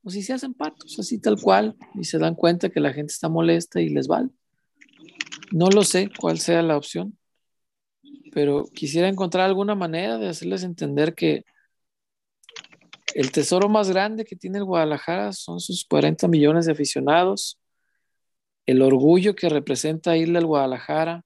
o 0.03 0.09
si 0.09 0.21
se 0.21 0.33
hacen 0.33 0.53
patos, 0.53 0.97
así 0.99 1.19
tal 1.19 1.39
cual, 1.41 1.75
y 1.95 2.05
se 2.05 2.19
dan 2.19 2.35
cuenta 2.35 2.69
que 2.69 2.79
la 2.79 2.93
gente 2.93 3.11
está 3.11 3.29
molesta 3.29 3.81
y 3.81 3.89
les 3.89 4.07
vale. 4.07 4.29
No 5.51 5.69
lo 5.69 5.83
sé 5.83 6.09
cuál 6.19 6.39
sea 6.39 6.61
la 6.61 6.77
opción, 6.77 7.17
pero 8.31 8.65
quisiera 8.73 9.07
encontrar 9.07 9.45
alguna 9.45 9.75
manera 9.75 10.17
de 10.17 10.29
hacerles 10.29 10.63
entender 10.63 11.15
que 11.15 11.43
el 13.13 13.31
tesoro 13.31 13.69
más 13.69 13.89
grande 13.89 14.25
que 14.25 14.35
tiene 14.35 14.59
el 14.59 14.65
Guadalajara 14.65 15.33
son 15.33 15.59
sus 15.59 15.85
40 15.85 16.27
millones 16.27 16.65
de 16.65 16.73
aficionados, 16.73 17.59
el 18.65 18.81
orgullo 18.81 19.35
que 19.35 19.49
representa 19.49 20.17
irle 20.17 20.37
al 20.37 20.45
Guadalajara, 20.45 21.23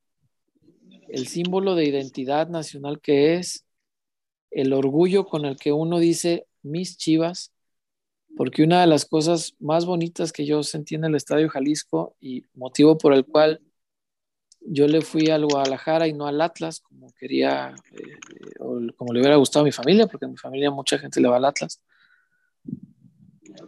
el 1.10 1.28
símbolo 1.28 1.76
de 1.76 1.86
identidad 1.86 2.48
nacional 2.48 3.02
que 3.02 3.36
es, 3.36 3.66
el 4.50 4.74
orgullo 4.74 5.26
con 5.26 5.46
el 5.46 5.58
que 5.58 5.72
uno 5.72 6.00
dice 6.00 6.48
mis 6.62 6.98
chivas, 6.98 7.52
porque 8.38 8.64
una 8.64 8.82
de 8.82 8.88
las 8.88 9.06
cosas 9.06 9.56
más 9.60 9.86
bonitas 9.86 10.32
que 10.32 10.46
yo 10.46 10.64
sentí 10.64 10.96
en 10.96 11.06
el 11.06 11.16
Estadio 11.16 11.50
Jalisco 11.50 12.16
y 12.20 12.46
motivo 12.54 12.98
por 12.98 13.14
el 13.14 13.26
cual 13.26 13.62
yo 14.66 14.88
le 14.88 15.02
fui 15.02 15.30
al 15.30 15.46
Guadalajara 15.46 16.08
y 16.08 16.14
no 16.14 16.28
al 16.28 16.42
Atlas, 16.42 16.80
como 16.80 17.12
quería, 17.14 17.74
eh, 17.92 18.54
o 18.60 18.80
como 18.96 19.14
le 19.14 19.20
hubiera 19.20 19.36
gustado 19.36 19.64
a 19.64 19.66
mi 19.66 19.72
familia, 19.72 20.08
porque 20.08 20.26
a 20.26 20.30
mi 20.30 20.38
familia 20.38 20.72
mucha 20.72 20.98
gente 20.98 21.20
le 21.22 21.28
va 21.28 21.38
al 21.38 21.46
Atlas, 21.46 21.82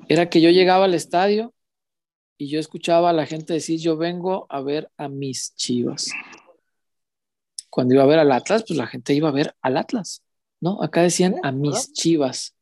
era 0.07 0.29
que 0.29 0.41
yo 0.41 0.49
llegaba 0.49 0.85
al 0.85 0.93
estadio 0.93 1.53
y 2.37 2.49
yo 2.49 2.59
escuchaba 2.59 3.09
a 3.09 3.13
la 3.13 3.25
gente 3.25 3.53
decir, 3.53 3.79
yo 3.79 3.97
vengo 3.97 4.45
a 4.49 4.61
ver 4.61 4.89
a 4.97 5.07
mis 5.07 5.55
chivas. 5.55 6.11
Cuando 7.69 7.93
iba 7.93 8.03
a 8.03 8.07
ver 8.07 8.19
al 8.19 8.31
Atlas, 8.31 8.63
pues 8.67 8.77
la 8.77 8.87
gente 8.87 9.13
iba 9.13 9.29
a 9.29 9.33
ver 9.33 9.55
al 9.61 9.77
Atlas, 9.77 10.23
¿no? 10.61 10.81
Acá 10.81 11.01
decían 11.01 11.35
a 11.43 11.51
mis 11.51 11.93
chivas. 11.93 12.55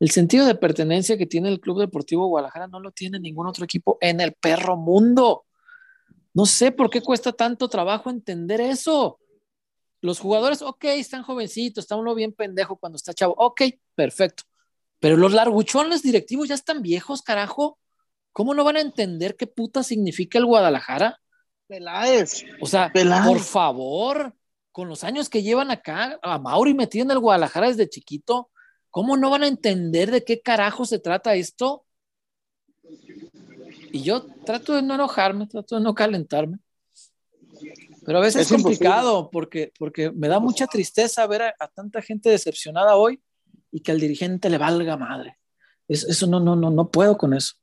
El 0.00 0.10
sentido 0.10 0.46
de 0.46 0.54
pertenencia 0.54 1.18
que 1.18 1.26
tiene 1.26 1.48
el 1.48 1.60
Club 1.60 1.80
Deportivo 1.80 2.26
Guadalajara 2.28 2.68
no 2.68 2.78
lo 2.78 2.92
tiene 2.92 3.18
ningún 3.18 3.48
otro 3.48 3.64
equipo 3.64 3.98
en 4.00 4.20
el 4.20 4.32
perro 4.32 4.76
mundo. 4.76 5.44
No 6.38 6.46
sé 6.46 6.70
por 6.70 6.88
qué 6.88 7.00
cuesta 7.00 7.32
tanto 7.32 7.68
trabajo 7.68 8.10
entender 8.10 8.60
eso. 8.60 9.18
Los 10.00 10.20
jugadores, 10.20 10.62
ok, 10.62 10.84
están 10.84 11.24
jovencitos, 11.24 11.82
está 11.82 11.96
uno 11.96 12.14
bien 12.14 12.32
pendejo 12.32 12.76
cuando 12.76 12.94
está 12.94 13.12
chavo. 13.12 13.34
Ok, 13.36 13.62
perfecto. 13.96 14.44
Pero 15.00 15.16
los 15.16 15.32
larguchones 15.32 16.00
directivos 16.00 16.46
ya 16.46 16.54
están 16.54 16.80
viejos, 16.80 17.22
carajo. 17.22 17.80
¿Cómo 18.30 18.54
no 18.54 18.62
van 18.62 18.76
a 18.76 18.82
entender 18.82 19.34
qué 19.34 19.48
puta 19.48 19.82
significa 19.82 20.38
el 20.38 20.46
Guadalajara? 20.46 21.20
Peláez. 21.66 22.44
O 22.60 22.66
sea, 22.66 22.92
por 22.92 23.40
favor, 23.40 24.32
con 24.70 24.88
los 24.88 25.02
años 25.02 25.28
que 25.28 25.42
llevan 25.42 25.72
acá, 25.72 26.20
a 26.22 26.38
Mauri 26.38 26.72
metido 26.72 27.04
en 27.04 27.10
el 27.10 27.18
Guadalajara 27.18 27.66
desde 27.66 27.88
chiquito, 27.88 28.52
¿Cómo 28.90 29.16
no 29.16 29.30
van 29.30 29.42
a 29.42 29.48
entender 29.48 30.10
de 30.10 30.24
qué 30.24 30.40
carajo 30.40 30.84
se 30.84 30.98
trata 30.98 31.34
esto? 31.34 31.84
Y 33.92 34.02
yo 34.02 34.26
trato 34.44 34.74
de 34.74 34.82
no 34.82 34.94
enojarme, 34.94 35.46
trato 35.46 35.76
de 35.76 35.82
no 35.82 35.94
calentarme. 35.94 36.58
Pero 38.04 38.18
a 38.18 38.22
veces 38.22 38.42
es, 38.42 38.48
complicado 38.48 39.30
porque, 39.30 39.72
porque 39.78 40.10
me 40.10 40.28
da 40.28 40.40
mucha 40.40 40.66
tristeza 40.66 41.26
ver 41.26 41.42
a, 41.42 41.68
tanta 41.74 42.00
gente 42.00 42.30
decepcionada 42.30 42.96
hoy 42.96 43.20
y 43.70 43.80
que 43.80 43.92
al 43.92 44.00
dirigente 44.00 44.48
le 44.48 44.58
valga 44.58 44.96
madre. 44.96 45.38
eso 45.88 46.26
no, 46.26 46.40
no, 46.40 46.56
no, 46.56 46.70
no 46.70 46.90
puedo 46.90 47.18
con 47.18 47.34
eso. 47.34 47.54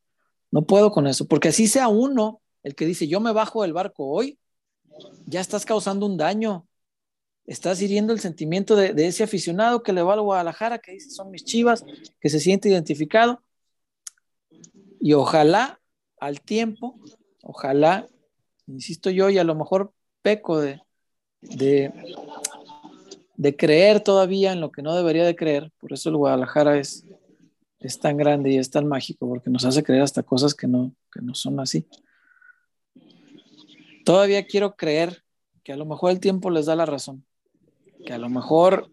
No 0.52 0.66
puedo 0.66 0.92
con 0.92 1.08
eso. 1.08 1.28
Porque 1.28 1.50
así 1.50 1.68
sea 1.68 1.88
uno 1.88 2.42
el 2.64 2.76
que 2.76 2.86
dice, 2.86 3.08
yo 3.08 3.20
me 3.20 3.32
bajo 3.32 3.62
del 3.62 3.74
barco 3.74 4.08
hoy, 4.08 4.40
ya 5.26 5.42
estás 5.42 5.66
causando 5.66 6.06
un 6.06 6.18
daño. 6.18 6.68
Estás 7.46 7.80
hiriendo 7.82 8.12
el 8.12 8.20
sentimiento 8.20 8.76
de, 8.76 8.94
ese 9.06 9.24
aficionado 9.24 9.84
que 9.84 9.94
le 9.94 10.02
va 10.02 10.14
al 10.14 10.22
Guadalajara, 10.22 10.80
que 10.80 10.94
dice 10.94 11.12
son 11.12 11.30
mis 11.30 11.46
chivas, 11.46 11.86
que 12.20 12.30
se 12.30 12.40
siente 12.40 12.70
identificado. 12.70 13.44
Y 15.00 15.14
ojalá 15.14 15.80
al 16.26 16.42
tiempo, 16.42 17.00
ojalá, 17.44 18.08
insisto 18.68 19.10
yo, 19.10 19.30
y 19.30 19.38
a 19.38 19.44
lo 19.44 19.56
mejor 19.56 19.94
peco 20.22 20.60
de, 20.60 20.82
de, 21.42 21.94
de 23.38 23.56
creer 23.56 24.00
todavía 24.00 24.52
en 24.52 24.60
lo 24.60 24.72
que 24.72 24.82
no 24.82 24.96
debería 24.96 25.24
de 25.24 25.36
creer. 25.36 25.72
Por 25.80 25.94
eso 25.94 26.10
el 26.10 26.18
Guadalajara 26.18 26.80
es, 26.80 27.06
es 27.80 28.00
tan 28.00 28.18
grande 28.18 28.52
y 28.52 28.58
es 28.58 28.72
tan 28.72 28.88
mágico, 28.88 29.28
porque 29.28 29.52
nos 29.52 29.66
hace 29.66 29.84
creer 29.84 30.02
hasta 30.02 30.24
cosas 30.24 30.56
que 30.56 30.68
no, 30.68 30.96
que 31.12 31.22
no 31.22 31.36
son 31.36 31.60
así. 31.60 31.88
Todavía 34.04 34.46
quiero 34.46 34.76
creer 34.76 35.24
que 35.64 35.74
a 35.74 35.78
lo 35.78 35.86
mejor 35.86 36.12
el 36.12 36.20
tiempo 36.20 36.50
les 36.50 36.66
da 36.66 36.76
la 36.76 36.86
razón, 36.86 37.26
que 38.06 38.14
a 38.14 38.18
lo 38.18 38.30
mejor 38.30 38.90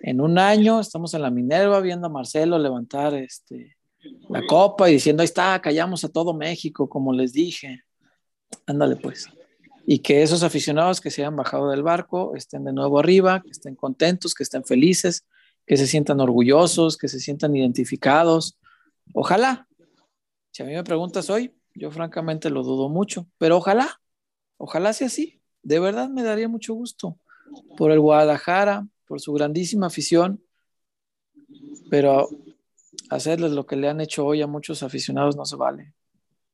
en 0.00 0.20
un 0.20 0.38
año 0.38 0.80
estamos 0.80 1.14
en 1.14 1.22
la 1.22 1.30
Minerva 1.30 1.80
viendo 1.80 2.06
a 2.06 2.10
Marcelo 2.10 2.58
levantar 2.58 3.14
este, 3.14 3.76
la 4.28 4.46
copa 4.46 4.88
y 4.88 4.94
diciendo, 4.94 5.22
ahí 5.22 5.26
está, 5.26 5.60
callamos 5.60 6.04
a 6.04 6.08
todo 6.08 6.34
México, 6.34 6.88
como 6.88 7.12
les 7.12 7.32
dije. 7.32 7.82
Ándale 8.66 8.96
pues. 8.96 9.28
Y 9.86 10.00
que 10.00 10.22
esos 10.22 10.42
aficionados 10.42 11.00
que 11.00 11.10
se 11.10 11.22
hayan 11.22 11.36
bajado 11.36 11.70
del 11.70 11.82
barco 11.82 12.34
estén 12.36 12.64
de 12.64 12.72
nuevo 12.72 12.98
arriba, 12.98 13.42
que 13.42 13.50
estén 13.50 13.74
contentos, 13.74 14.34
que 14.34 14.42
estén 14.42 14.64
felices, 14.64 15.26
que 15.66 15.76
se 15.76 15.86
sientan 15.86 16.20
orgullosos, 16.20 16.96
que 16.96 17.08
se 17.08 17.20
sientan 17.20 17.54
identificados. 17.56 18.58
Ojalá. 19.14 19.66
Si 20.52 20.62
a 20.62 20.66
mí 20.66 20.72
me 20.72 20.84
preguntas 20.84 21.30
hoy, 21.30 21.54
yo 21.74 21.90
francamente 21.90 22.50
lo 22.50 22.62
dudo 22.62 22.88
mucho, 22.88 23.28
pero 23.38 23.56
ojalá, 23.56 24.00
ojalá 24.58 24.92
sea 24.92 25.06
así 25.06 25.40
de 25.62 25.80
verdad 25.80 26.08
me 26.08 26.22
daría 26.22 26.48
mucho 26.48 26.74
gusto 26.74 27.18
por 27.76 27.90
el 27.92 28.00
Guadalajara, 28.00 28.86
por 29.06 29.20
su 29.20 29.32
grandísima 29.32 29.88
afición, 29.88 30.42
pero 31.90 32.28
hacerles 33.10 33.52
lo 33.52 33.66
que 33.66 33.76
le 33.76 33.88
han 33.88 34.00
hecho 34.00 34.24
hoy 34.24 34.40
a 34.40 34.46
muchos 34.46 34.82
aficionados 34.82 35.36
no 35.36 35.44
se 35.44 35.56
vale. 35.56 35.92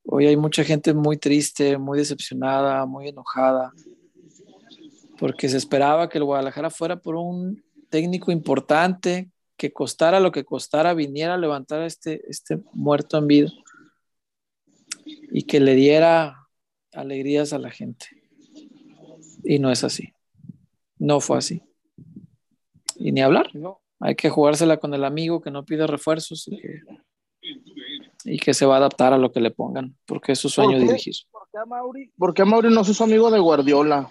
Hoy 0.05 0.27
hay 0.27 0.37
mucha 0.37 0.65
gente 0.65 0.95
muy 0.95 1.19
triste, 1.19 1.79
muy 1.79 1.99
decepcionada, 1.99 2.87
muy 2.87 3.09
enojada, 3.09 3.73
porque 5.19 5.49
se 5.49 5.57
esperaba 5.57 6.09
que 6.09 6.19
el 6.19 6.25
Guadalajara 6.25 6.71
fuera 6.71 6.97
por 6.97 7.17
un 7.17 7.63
técnico 7.91 8.33
importante, 8.33 9.31
que 9.57 9.73
costara 9.73 10.21
lo 10.21 10.33
que 10.33 10.45
costara, 10.45 10.95
viniera 10.95 11.35
a 11.35 11.39
levantar 11.39 11.81
a 11.81 11.87
este, 11.87 12.23
este 12.29 12.61
muerto 12.73 13.19
en 13.19 13.27
vida 13.27 13.53
y 15.05 15.43
que 15.43 15.61
le 15.61 15.75
diera 15.75 16.49
alegrías 16.93 17.53
a 17.53 17.59
la 17.59 17.71
gente. 17.71 18.07
Y 19.45 19.59
no 19.59 19.71
es 19.71 19.85
así. 19.85 20.13
No 20.99 21.21
fue 21.21 21.39
así. 21.39 21.63
Y 22.97 23.13
ni 23.13 23.23
hablar. 23.23 23.51
Hay 24.01 24.15
que 24.15 24.31
jugársela 24.31 24.77
con 24.77 24.95
el 24.95 25.05
amigo 25.05 25.41
que 25.41 25.51
no 25.51 25.65
pide 25.65 25.87
refuerzos 25.87 26.49
y 26.49 26.59
que, 26.59 26.83
y 28.25 28.39
que 28.39 28.55
se 28.55 28.67
va 28.67 28.75
a 28.75 28.79
adaptar 28.79 29.13
a 29.13 29.19
lo 29.19 29.33
que 29.33 29.41
le 29.41 29.51
pongan, 29.51 29.97
porque 30.07 30.33
es 30.33 30.39
su 30.39 30.49
sueño 30.49 30.79
dirigir. 30.79 31.15
¿Por 31.31 31.49
qué, 31.51 31.59
a 31.59 31.65
Mauri, 31.65 32.13
¿Por 32.19 32.35
qué 32.35 32.45
Mauri 32.45 32.71
no 32.71 32.83
es 32.83 32.89
su 32.89 33.05
amigo 33.05 33.31
de 33.31 33.39
Guardiola? 33.39 34.09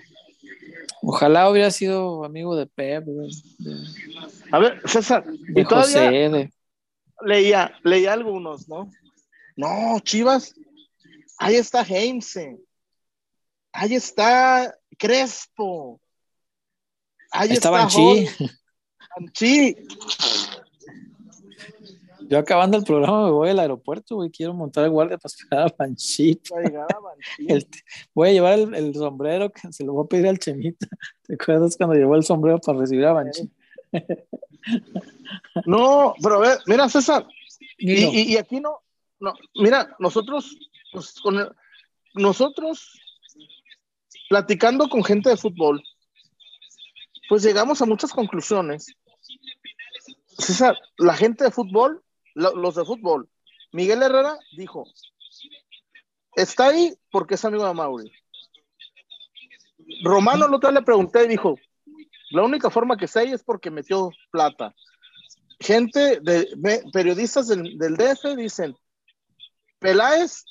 Ojalá 1.01 1.49
hubiera 1.49 1.69
sido 1.69 2.23
amigo 2.23 2.55
de 2.55 2.65
Pep. 2.65 3.05
a 4.51 4.59
ver, 4.59 4.81
César, 4.85 5.23
de 5.25 5.63
José, 5.63 6.49
leía, 7.21 7.73
leía 7.83 8.13
algunos, 8.13 8.67
¿no? 8.67 8.89
No, 9.55 9.99
Chivas, 9.99 10.55
ahí 11.37 11.55
está 11.55 11.83
Heinze, 11.83 12.57
ahí 13.71 13.95
está 13.95 14.75
Crespo. 14.97 16.01
Ahí 17.31 17.51
está, 17.51 17.87
Banchi. 19.15 19.75
Yo 22.27 22.39
acabando 22.39 22.77
el 22.77 22.83
programa 22.83 23.25
me 23.25 23.31
voy 23.31 23.49
al 23.49 23.59
aeropuerto, 23.59 24.15
güey. 24.15 24.31
Quiero 24.31 24.53
montar 24.53 24.83
el 24.83 24.89
guardia 24.89 25.17
para 25.17 25.31
esperar 25.31 25.67
a 25.67 25.75
Banchi. 25.77 26.39
voy 28.13 28.29
a 28.29 28.31
llevar 28.33 28.59
el, 28.59 28.93
sombrero 28.95 29.51
que 29.51 29.71
se 29.71 29.83
lo 29.83 29.93
voy 29.93 30.05
a 30.05 30.07
pedir 30.07 30.27
al 30.27 30.39
Chemita. 30.39 30.87
¿Te 31.23 31.35
acuerdas 31.35 31.77
cuando 31.77 31.95
llevó 31.95 32.15
el 32.15 32.23
sombrero 32.23 32.59
para 32.59 32.79
recibir 32.79 33.05
a 33.05 33.13
Banchi? 33.13 33.49
no, 35.65 36.15
pero 36.21 36.35
a 36.35 36.39
ver, 36.39 36.57
mira, 36.65 36.89
César. 36.89 37.25
Y, 37.77 38.37
aquí 38.37 38.59
no, 38.59 38.79
no, 39.19 39.33
mira, 39.55 39.95
nosotros, 39.99 40.57
pues, 40.91 41.13
con 41.21 41.37
nosotros 42.15 42.99
platicando 44.29 44.89
con 44.89 45.03
gente 45.03 45.29
de 45.29 45.37
fútbol, 45.37 45.83
pues 47.29 47.43
llegamos 47.43 47.81
a 47.81 47.85
muchas 47.85 48.11
conclusiones. 48.11 48.95
César, 50.37 50.77
la 50.97 51.15
gente 51.15 51.43
de 51.43 51.51
fútbol, 51.51 52.03
los 52.33 52.75
de 52.75 52.85
fútbol, 52.85 53.29
Miguel 53.71 54.03
Herrera 54.03 54.37
dijo, 54.55 54.85
está 56.35 56.67
ahí 56.67 56.97
porque 57.11 57.35
es 57.35 57.45
amigo 57.45 57.65
de 57.65 57.73
Mauri. 57.73 58.11
Romano, 60.03 60.45
el 60.45 60.53
otro 60.53 60.71
le 60.71 60.81
pregunté 60.81 61.25
y 61.25 61.29
dijo, 61.29 61.57
la 62.31 62.43
única 62.43 62.69
forma 62.69 62.97
que 62.97 63.05
está 63.05 63.21
ahí 63.21 63.31
es 63.31 63.43
porque 63.43 63.71
metió 63.71 64.11
plata. 64.31 64.73
Gente 65.59 66.19
de 66.19 66.83
periodistas 66.91 67.47
del 67.47 67.95
DF 67.97 68.35
dicen, 68.35 68.75
Peláez 69.79 70.43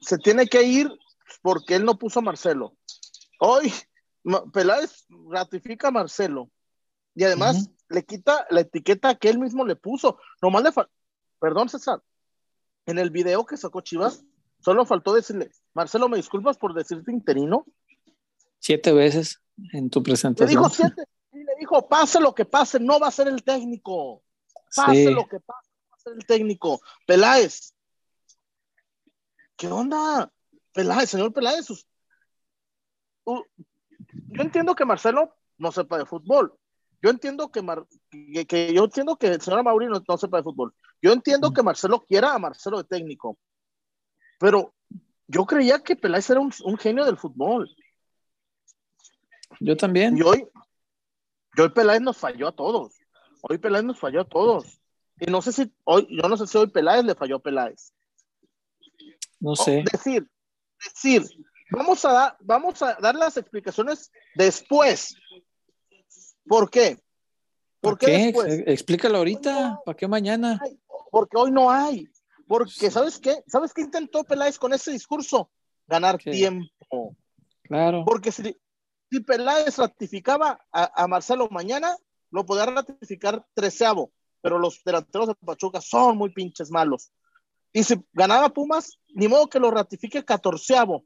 se 0.00 0.18
tiene 0.18 0.46
que 0.46 0.62
ir 0.62 0.90
porque 1.42 1.76
él 1.76 1.84
no 1.84 1.98
puso 1.98 2.20
a 2.20 2.22
Marcelo. 2.22 2.76
Hoy 3.40 3.72
Peláez 4.52 5.06
ratifica 5.30 5.88
a 5.88 5.92
Marcelo 5.92 6.50
y 7.14 7.24
además 7.24 7.70
le 7.88 8.04
quita 8.04 8.46
la 8.50 8.60
etiqueta 8.60 9.14
que 9.16 9.28
él 9.28 9.38
mismo 9.38 9.64
le 9.64 9.76
puso. 9.76 10.18
Nomás 10.42 10.62
le 10.62 10.70
perdón, 11.38 11.68
César, 11.68 12.02
en 12.86 12.98
el 12.98 13.10
video 13.10 13.44
que 13.44 13.56
sacó 13.56 13.80
Chivas, 13.80 14.24
solo 14.60 14.84
faltó 14.84 15.12
decirle, 15.12 15.50
Marcelo, 15.74 16.08
¿me 16.08 16.16
disculpas 16.16 16.56
por 16.56 16.74
decirte 16.74 17.12
interino? 17.12 17.66
Siete 18.58 18.92
veces 18.92 19.42
en 19.72 19.90
tu 19.90 20.02
presentación. 20.02 20.48
Le 20.48 20.56
dijo 20.56 20.68
siete, 20.68 21.04
y 21.32 21.38
le 21.38 21.52
dijo, 21.58 21.88
pase 21.88 22.20
lo 22.20 22.34
que 22.34 22.44
pase, 22.44 22.80
no 22.80 22.98
va 22.98 23.08
a 23.08 23.12
ser 23.12 23.28
el 23.28 23.42
técnico. 23.42 24.22
Pase 24.74 25.10
lo 25.10 25.26
que 25.26 25.40
pase, 25.40 25.70
no 25.70 25.88
va 25.90 25.96
a 25.96 26.00
ser 26.00 26.12
el 26.14 26.26
técnico. 26.26 26.80
Peláez. 27.06 27.72
¿Qué 29.56 29.68
onda? 29.68 30.30
Peláez, 30.72 31.10
señor 31.10 31.32
Peláez, 31.32 31.66
yo 33.26 34.42
entiendo 34.42 34.74
que 34.74 34.84
Marcelo 34.84 35.36
no 35.58 35.72
sepa 35.72 35.98
de 35.98 36.06
fútbol. 36.06 36.56
Yo 37.06 37.10
entiendo 37.10 37.52
que, 37.52 37.62
que, 38.48 38.74
yo 38.74 38.82
entiendo 38.82 39.14
que 39.14 39.28
el 39.28 39.40
señor 39.40 39.62
Mauri 39.62 39.86
no, 39.86 40.18
sepa 40.18 40.38
de 40.38 40.42
fútbol. 40.42 40.74
Yo 41.00 41.12
entiendo 41.12 41.52
que 41.52 41.62
Marcelo 41.62 42.04
quiera 42.04 42.34
a 42.34 42.38
Marcelo 42.40 42.78
de 42.78 42.88
técnico. 42.88 43.38
Pero 44.40 44.74
yo 45.28 45.46
creía 45.46 45.78
que 45.78 45.94
Peláez 45.94 46.28
era 46.30 46.40
un, 46.40 46.50
genio 46.78 47.04
del 47.04 47.16
fútbol. 47.16 47.70
Yo 49.60 49.76
también. 49.76 50.18
Y 50.18 50.22
hoy, 50.22 50.48
hoy 51.56 51.68
Peláez 51.68 52.00
nos 52.00 52.16
falló 52.16 52.48
a 52.48 52.56
todos. 52.56 52.94
Hoy 53.40 53.58
Peláez 53.58 53.84
nos 53.84 54.00
falló 54.00 54.22
a 54.22 54.28
todos. 54.28 54.80
Y 55.20 55.30
no 55.30 55.42
sé 55.42 55.52
si 55.52 55.72
hoy, 55.84 56.08
yo 56.10 56.28
no 56.28 56.36
sé 56.36 56.48
si 56.48 56.58
hoy 56.58 56.66
Peláez 56.66 57.04
le 57.04 57.14
falló 57.14 57.36
a 57.36 57.40
Peláez. 57.40 57.92
No 59.38 59.54
sé. 59.54 59.84
decir, 59.92 60.28
decir, 60.84 61.22
Vamos 61.70 62.04
a, 62.04 62.36
vamos 62.40 62.80
a 62.82 62.94
dar 63.00 63.14
las 63.14 63.36
explicaciones 63.36 64.12
después. 64.34 65.16
¿Por 66.46 66.70
qué? 66.70 66.98
¿Por, 67.80 67.98
qué? 67.98 68.32
Explícalo 68.66 69.18
ahorita, 69.18 69.80
¿para 69.84 69.96
qué 69.96 70.08
mañana? 70.08 70.60
porque 71.10 71.36
hoy 71.36 71.50
no 71.50 71.70
hay. 71.70 72.08
Porque, 72.46 72.90
¿sabes 72.90 73.18
qué? 73.18 73.42
¿Sabes 73.46 73.72
qué 73.72 73.82
intentó 73.82 74.22
Peláez 74.24 74.58
con 74.58 74.72
ese 74.72 74.92
discurso? 74.92 75.50
Ganar 75.86 76.18
tiempo. 76.18 77.16
Claro. 77.62 78.04
Porque 78.04 78.30
si, 78.30 78.56
si 79.10 79.20
Peláez 79.20 79.78
ratificaba 79.78 80.60
a, 80.70 81.06
Marcelo 81.06 81.48
mañana, 81.50 81.96
lo 82.30 82.44
podía 82.44 82.66
ratificar 82.66 83.46
treceavo, 83.54 84.12
pero 84.40 84.58
los 84.58 84.82
delanteros 84.84 85.28
de 85.28 85.34
Pachuca 85.34 85.80
son 85.80 86.18
muy 86.18 86.32
pinches 86.32 86.70
malos. 86.70 87.10
Y 87.72 87.82
si 87.82 87.96
ganaba 88.12 88.48
Pumas, 88.50 88.98
ni 89.08 89.28
modo 89.28 89.48
que 89.48 89.58
lo 89.58 89.70
ratifique 89.70 90.24
catorceavo. 90.24 91.04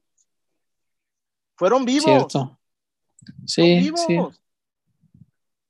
Fueron 1.56 1.84
vivos. 1.84 2.04
Cierto. 2.04 2.58
Sí, 3.46 3.92
sí. 3.94 4.18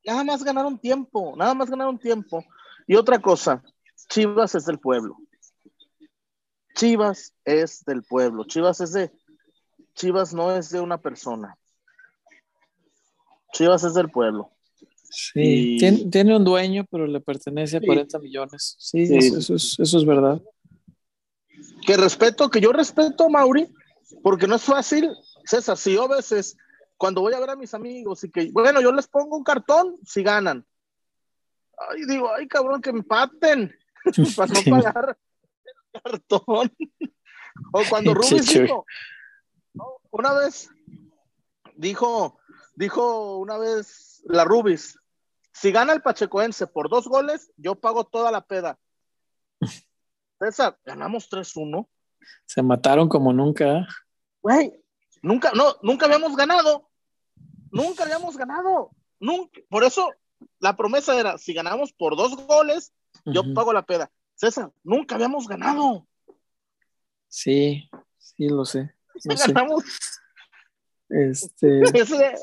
Nada 0.05 0.25
más 0.25 0.43
ganaron 0.43 0.79
tiempo, 0.79 1.35
nada 1.37 1.55
más 1.55 1.71
ganaron 1.71 1.99
tiempo. 1.99 2.45
Y 2.87 2.97
otra 2.97 3.19
cosa, 3.21 3.63
Chivas 4.09 4.55
es 4.55 4.65
del 4.67 4.79
pueblo. 4.79 5.17
Chivas 6.75 7.35
es 7.45 7.85
del 7.85 8.03
pueblo. 8.03 8.45
Chivas 8.45 8.81
es 8.81 8.93
de. 8.93 9.11
Chivas 9.95 10.33
no 10.33 10.55
es 10.57 10.71
de 10.71 10.81
una 10.81 10.99
persona. 10.99 11.57
Chivas 13.53 13.85
es 13.85 13.95
del 13.95 14.11
pueblo. 14.11 14.51
Sí, 15.11 15.77
tiene, 16.11 16.37
un 16.37 16.45
dueño, 16.45 16.87
pero 16.89 17.07
le 17.07 17.21
pertenece 17.21 17.79
a 17.79 17.81
40 17.81 18.19
millones. 18.21 18.77
Sí, 18.79 19.03
Eso, 19.03 19.55
es, 19.57 19.77
eso, 19.79 19.99
es, 19.99 20.05
verdad. 20.07 20.41
Que 21.85 21.97
respeto, 21.97 22.49
que 22.49 22.61
yo 22.61 22.73
respeto 22.73 23.29
Mauri, 23.29 23.67
porque 24.23 24.47
no 24.47 24.55
es 24.55 24.63
fácil 24.63 25.11
César, 25.45 25.77
si 25.77 25.95
yo 25.95 26.05
a 26.05 26.17
veces, 26.17 26.57
cuando 27.01 27.23
voy 27.23 27.33
a 27.33 27.41
ver 27.41 27.49
a 27.49 27.57
mis 27.57 27.73
amigos 27.73 28.23
y 28.25 28.31
que, 28.31 28.51
bueno, 28.53 28.83
yo 28.83 28.93
les 28.93 29.09
pongo 29.09 29.35
un 29.35 29.43
cartón 29.43 29.97
si 30.05 30.23
ganan. 30.23 30.67
Ay, 31.89 32.05
digo, 32.07 32.31
ay, 32.31 32.47
cabrón, 32.47 32.83
que 32.83 32.91
empaten 32.91 33.75
para 34.37 34.53
no 34.53 34.83
pagar 34.83 35.19
el 35.65 36.03
cartón. 36.03 36.77
o 37.73 37.83
cuando 37.89 38.13
Rubis 38.13 38.53
dijo, 38.53 38.85
una 40.11 40.35
vez 40.35 40.69
dijo, 41.75 42.39
dijo 42.75 43.39
una 43.39 43.57
vez 43.57 44.23
la 44.27 44.45
Rubis, 44.45 44.99
si 45.55 45.73
gana 45.73 45.95
el 45.95 46.03
Pachecoense 46.03 46.67
por 46.67 46.91
dos 46.91 47.09
goles, 47.09 47.51
yo 47.57 47.77
pago 47.77 48.05
toda 48.05 48.31
la 48.31 48.43
peda. 48.43 48.79
César, 50.39 50.79
ganamos 50.85 51.31
3-1. 51.31 51.89
Se 52.45 52.63
mataron 52.63 53.09
como 53.09 53.33
nunca. 53.33 53.89
Güey, 54.43 54.85
nunca, 55.23 55.53
no, 55.55 55.77
nunca 55.81 56.05
habíamos 56.05 56.37
ganado. 56.37 56.90
Nunca 57.71 58.05
habíamos 58.05 58.37
ganado. 58.37 58.91
Nunca. 59.19 59.61
Por 59.69 59.85
eso 59.85 60.11
la 60.59 60.77
promesa 60.77 61.19
era, 61.19 61.39
si 61.39 61.53
ganamos 61.53 61.93
por 61.93 62.17
dos 62.17 62.37
goles, 62.47 62.93
yo 63.25 63.43
pago 63.55 63.73
la 63.73 63.85
peda. 63.85 64.11
César, 64.35 64.73
nunca 64.83 65.17
habíamos 65.17 65.47
ganado. 65.47 66.07
Sí, 67.29 67.89
sí, 68.19 68.49
lo 68.49 68.65
sé. 68.65 68.95
ganamos. 69.25 69.85
Este. 71.09 71.83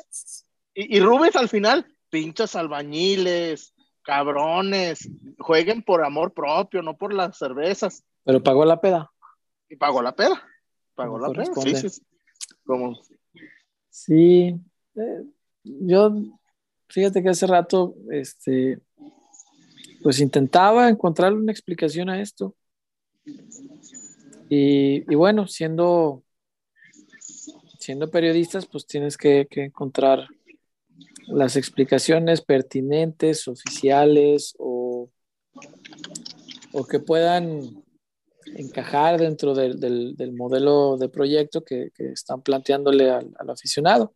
y, 0.75 0.97
y 0.97 0.99
Rubens 0.99 1.35
al 1.35 1.49
final, 1.49 1.87
pinches 2.09 2.55
albañiles, 2.55 3.73
cabrones, 4.03 5.09
jueguen 5.39 5.83
por 5.83 6.03
amor 6.03 6.33
propio, 6.33 6.81
no 6.81 6.97
por 6.97 7.13
las 7.13 7.37
cervezas. 7.37 8.03
Pero 8.23 8.41
pagó 8.41 8.63
la 8.63 8.79
peda. 8.79 9.11
Y 9.69 9.75
pagó 9.75 10.01
la 10.01 10.15
peda. 10.15 10.41
Pagó 10.95 11.19
la 11.19 11.29
peda. 11.29 11.53
Sí, 11.61 11.75
sí. 11.75 12.01
Como... 12.65 12.97
Sí. 13.89 14.55
Yo, 15.63 16.13
fíjate 16.89 17.21
que 17.21 17.29
hace 17.29 17.47
rato, 17.47 17.95
este, 18.11 18.79
pues 20.01 20.19
intentaba 20.19 20.89
encontrar 20.89 21.33
una 21.33 21.51
explicación 21.51 22.09
a 22.09 22.21
esto. 22.21 22.55
Y, 24.49 25.03
bueno, 25.15 25.47
siendo, 25.47 26.23
siendo 27.79 28.09
periodistas, 28.09 28.65
pues 28.65 28.87
tienes 28.87 29.17
que, 29.17 29.47
que 29.49 29.65
encontrar 29.65 30.27
las 31.27 31.57
explicaciones 31.57 32.41
pertinentes, 32.41 33.47
oficiales 33.49 34.55
o, 34.57 35.09
o 36.71 36.85
que 36.85 36.99
puedan 36.99 37.83
encajar 38.55 39.19
dentro 39.19 39.53
del, 39.53 39.79
del, 39.79 40.33
modelo 40.33 40.97
de 40.97 41.09
proyecto 41.09 41.63
que, 41.63 41.91
que 41.93 42.11
están 42.11 42.41
planteándole 42.41 43.09
al, 43.09 43.35
al 43.37 43.49
aficionado. 43.49 44.13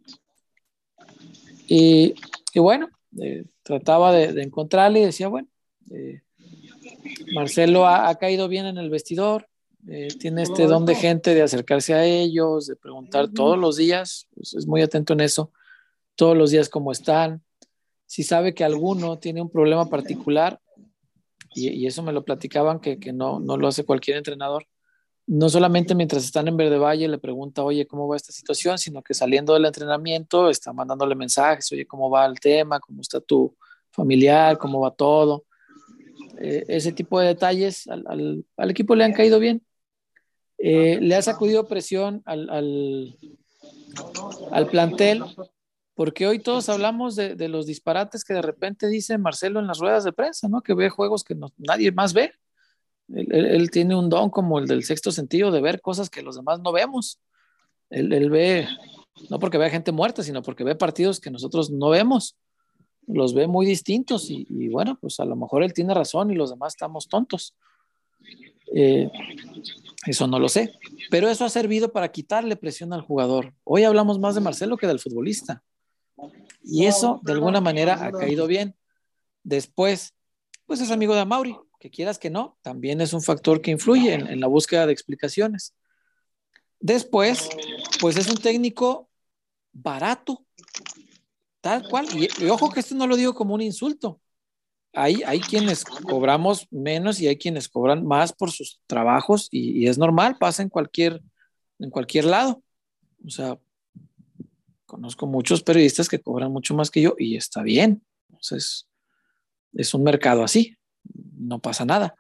Y, 1.74 2.16
y 2.54 2.60
bueno, 2.60 2.90
eh, 3.18 3.46
trataba 3.64 4.12
de, 4.12 4.42
encontrarle 4.42 5.00
y 5.00 5.06
decía, 5.06 5.30
bueno, 5.30 5.48
eh, 5.90 6.20
Marcelo 7.34 7.88
ha, 7.88 8.14
caído 8.16 8.50
bien 8.50 8.66
en 8.66 8.78
el 8.78 8.90
vestidor, 8.90 9.48
eh, 9.88 10.10
tiene 10.20 10.44
este 10.44 10.68
don 10.68 10.86
de 10.86 10.96
gente 10.96 11.34
de 11.34 11.44
acercarse 11.44 11.94
a 11.94 12.04
ellos, 12.04 12.68
de 12.68 12.76
preguntar 12.76 13.30
todos 13.30 13.58
los 13.58 13.78
días, 13.78 14.28
pues 14.36 14.54
es 14.54 14.68
muy 14.68 14.82
atento 14.82 15.14
en 15.14 15.22
eso 15.22 15.54
todos 16.16 16.36
los 16.36 16.52
días 16.52 16.68
cómo 16.68 16.92
están, 16.92 17.42
si 18.06 18.24
sabe 18.24 18.54
que 18.54 18.66
alguno 18.66 19.18
tiene 19.18 19.42
un 19.42 19.50
problema 19.50 19.88
particular, 19.88 20.60
y, 21.56 21.86
eso 21.88 22.04
me 22.04 22.12
lo 22.12 22.26
platicaban 22.26 22.82
que, 22.82 23.00
que 23.00 23.14
no, 23.14 23.40
no, 23.40 23.56
lo 23.56 23.70
hace 23.70 23.86
cualquier 23.86 24.18
entrenador, 24.18 24.68
no 25.32 25.48
solamente 25.48 25.96
mientras 25.96 26.26
están 26.26 26.50
en 26.50 26.58
Verde 26.58 26.78
Valle 26.78 27.08
le 27.08 27.18
pregunta, 27.18 27.64
oye, 27.64 27.88
¿cómo 27.88 28.06
va 28.06 28.18
esta 28.18 28.34
situación? 28.34 28.78
Sino 28.78 29.02
que 29.02 29.14
saliendo 29.14 29.54
del 29.54 29.64
entrenamiento 29.64 30.50
está 30.50 30.74
mandándole 30.74 31.16
mensajes, 31.16 31.72
oye, 31.72 31.88
¿cómo 31.88 32.10
va 32.10 32.26
el 32.26 32.38
tema? 32.38 32.82
¿Cómo 32.82 33.00
está 33.00 33.22
tu 33.22 33.56
familiar? 33.92 34.58
¿Cómo 34.58 34.82
va 34.82 34.92
todo? 34.92 35.46
Eh, 36.38 36.66
ese 36.68 36.92
tipo 36.92 37.18
de 37.18 37.28
detalles 37.28 37.88
al, 37.88 38.44
al, 38.58 38.70
equipo 38.70 38.94
le 38.94 39.06
han 39.06 39.14
caído 39.14 39.40
bien. 39.40 39.66
Eh, 40.58 41.00
le 41.00 41.16
ha 41.16 41.22
sacudido 41.22 41.66
presión 41.66 42.22
al, 42.26 42.50
al, 42.50 43.18
al 44.52 44.68
plantel 44.68 45.24
porque 45.96 46.28
hoy 46.28 46.40
todos 46.40 46.68
hablamos 46.68 47.16
de, 47.16 47.36
de, 47.36 47.48
los 47.48 47.68
disparates 47.68 48.26
que 48.26 48.34
de 48.34 48.42
repente 48.42 48.90
dice 48.90 49.18
Marcelo 49.18 49.62
en 49.62 49.68
las 49.68 49.80
ruedas 49.80 50.04
de 50.04 50.12
prensa, 50.12 50.50
¿no? 50.50 50.62
Que 50.62 50.74
ve 50.74 50.90
juegos 50.90 51.24
que 51.24 51.36
no, 51.36 51.54
nadie 51.58 51.94
más 51.94 52.12
ve. 52.12 52.34
Él, 53.14 53.72
tiene 53.72 53.96
un 53.96 54.10
don 54.10 54.30
como 54.30 54.60
el 54.60 54.68
del 54.68 54.84
sexto 54.84 55.12
sentido 55.12 55.52
de 55.52 55.62
ver 55.62 55.82
cosas 55.82 56.10
que 56.10 56.22
los 56.22 56.36
demás 56.36 56.60
no 56.62 56.72
vemos. 56.72 57.20
Él, 57.90 58.30
ve, 58.30 58.68
no 59.30 59.40
porque 59.40 59.58
vea 59.58 59.70
gente 59.70 59.92
muerta, 59.92 60.24
sino 60.24 60.42
porque 60.42 60.64
ve 60.64 60.76
partidos 60.76 61.20
que 61.20 61.32
nosotros 61.32 61.72
no 61.72 61.90
vemos. 61.90 62.38
Los 63.08 63.34
ve 63.34 63.48
muy 63.48 63.66
distintos 63.66 64.30
y, 64.30 64.70
bueno, 64.70 64.98
pues 65.02 65.20
a 65.20 65.26
lo 65.26 65.36
mejor 65.36 65.64
él 65.64 65.74
tiene 65.74 65.94
razón 65.94 66.32
y 66.32 66.36
los 66.36 66.52
demás 66.52 66.74
estamos 66.74 67.08
tontos. 67.08 67.56
Eh, 68.74 69.10
eso 70.06 70.28
no 70.28 70.40
lo 70.40 70.48
sé, 70.48 70.74
pero 71.10 71.28
eso 71.28 71.44
ha 71.44 71.50
servido 71.50 71.92
para 71.92 72.12
quitarle 72.12 72.56
presión 72.56 72.94
al 72.94 73.02
jugador. 73.02 73.54
Hoy 73.66 73.84
hablamos 73.84 74.20
más 74.20 74.36
de 74.36 74.42
Marcelo 74.42 74.78
que 74.78 74.88
del 74.88 75.00
futbolista. 75.00 75.64
Y 76.64 76.86
eso, 76.86 77.20
de 77.24 77.34
alguna 77.34 77.60
manera, 77.60 78.06
ha 78.06 78.12
caído 78.12 78.48
bien. 78.48 78.76
Después, 79.44 80.14
pues 80.66 80.80
es 80.80 80.92
amigo 80.92 81.16
de 81.16 81.26
Mauri, 81.26 81.58
que 81.82 81.90
quieras 81.90 82.18
que 82.18 82.30
no, 82.30 82.58
también 82.62 83.02
es 83.02 83.12
un 83.12 83.22
factor 83.22 83.62
que 83.62 83.72
influye 83.72 84.14
en, 84.14 84.40
la 84.40 84.48
búsqueda 84.48 84.86
de 84.86 84.94
explicaciones. 84.94 85.76
Después, 86.80 87.50
pues 88.00 88.16
es 88.18 88.30
un 88.30 88.38
técnico 88.38 89.10
barato, 89.74 90.46
tal 91.60 91.88
cual. 91.90 92.08
Y, 92.16 92.30
y, 92.42 92.50
ojo 92.50 92.72
que 92.72 92.80
esto 92.80 92.96
no 92.96 93.08
lo 93.08 93.18
digo 93.18 93.34
como 93.34 93.54
un 93.54 93.62
insulto. 93.62 94.22
Hay, 94.94 95.22
hay 95.26 95.40
quienes 95.40 95.84
cobramos 95.84 96.68
menos 96.72 97.20
y 97.20 97.28
hay 97.28 97.38
quienes 97.38 97.68
cobran 97.68 98.06
más 98.06 98.32
por 98.32 98.52
sus 98.52 98.82
trabajos 98.88 99.48
y, 99.52 99.84
y 99.84 99.88
es 99.88 99.98
normal, 99.98 100.38
pasa 100.40 100.64
en 100.64 100.70
cualquier, 100.70 101.22
en 101.80 101.90
cualquier 101.90 102.26
lado. 102.26 102.64
O 103.26 103.30
sea, 103.30 103.58
Conozco 104.92 105.26
muchos 105.26 105.64
periodistas 105.64 106.10
que 106.10 106.20
cobran 106.20 106.52
mucho 106.52 106.74
más 106.74 106.92
que 106.92 107.02
yo 107.02 107.16
y 107.18 107.38
está 107.38 107.64
bien. 107.64 108.04
Entonces, 108.28 108.90
es 109.72 109.94
un 109.94 110.04
mercado 110.04 110.44
así, 110.44 110.76
no 111.42 111.60
pasa 111.60 111.86
nada. 111.86 112.16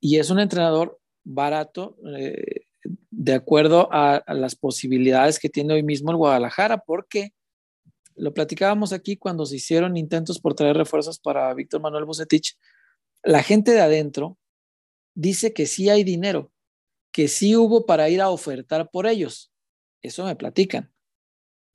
Y 0.00 0.18
es 0.18 0.30
un 0.30 0.40
entrenador 0.40 1.00
barato 1.24 1.96
eh, 2.16 2.66
de 3.10 3.34
acuerdo 3.34 3.88
a, 3.92 4.16
a, 4.16 4.34
las 4.34 4.56
posibilidades 4.56 5.38
que 5.38 5.48
tiene 5.48 5.74
hoy 5.74 5.82
mismo 5.82 6.10
el 6.10 6.16
Guadalajara, 6.16 6.78
porque 6.78 7.32
lo 8.16 8.34
platicábamos 8.34 8.92
aquí 8.92 9.16
cuando 9.16 9.46
se 9.46 9.56
hicieron 9.56 9.96
intentos 9.96 10.40
por 10.40 10.54
traer 10.54 10.76
refuerzos 10.76 11.18
para 11.18 11.52
Víctor 11.54 11.80
Manuel 11.80 12.04
Bucetich. 12.04 12.58
La 13.22 13.42
gente 13.42 13.72
de 13.72 13.80
adentro 13.80 14.38
dice 15.14 15.52
que 15.52 15.66
sí 15.66 15.88
hay 15.88 16.04
dinero, 16.04 16.50
que 17.12 17.28
sí 17.28 17.56
hubo 17.56 17.86
para 17.86 18.08
ir 18.08 18.20
a 18.20 18.30
ofertar 18.30 18.90
por 18.90 19.06
ellos. 19.06 19.52
Eso 20.02 20.24
me 20.24 20.34
platican 20.36 20.92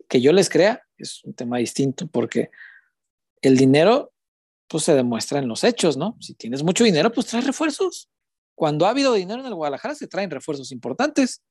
que 0.10 0.22
yo 0.22 0.32
les 0.32 0.50
crea 0.50 0.84
es 0.98 1.24
un 1.24 1.34
tema 1.34 1.58
distinto 1.58 2.08
porque 2.08 2.50
el 3.42 3.58
dinero 3.58 4.14
pues 4.68 4.84
se 4.84 4.94
demuestra 4.94 5.40
en 5.40 5.48
los 5.48 5.64
hechos, 5.64 5.98
¿no? 5.98 6.18
Si 6.20 6.34
tienes 6.34 6.64
mucho 6.64 6.84
dinero, 6.84 7.12
pues 7.12 7.28
traes 7.28 7.46
refuerzos. 7.46 8.10
Cuando 8.56 8.86
ha 8.86 8.90
habido 8.90 9.14
dinero 9.14 9.40
en 9.40 9.48
el 9.48 9.56
Guadalajara 9.56 9.96
se 9.96 10.08
traen 10.08 10.32
refuerzos 10.32 10.72
importantes. 10.72 11.42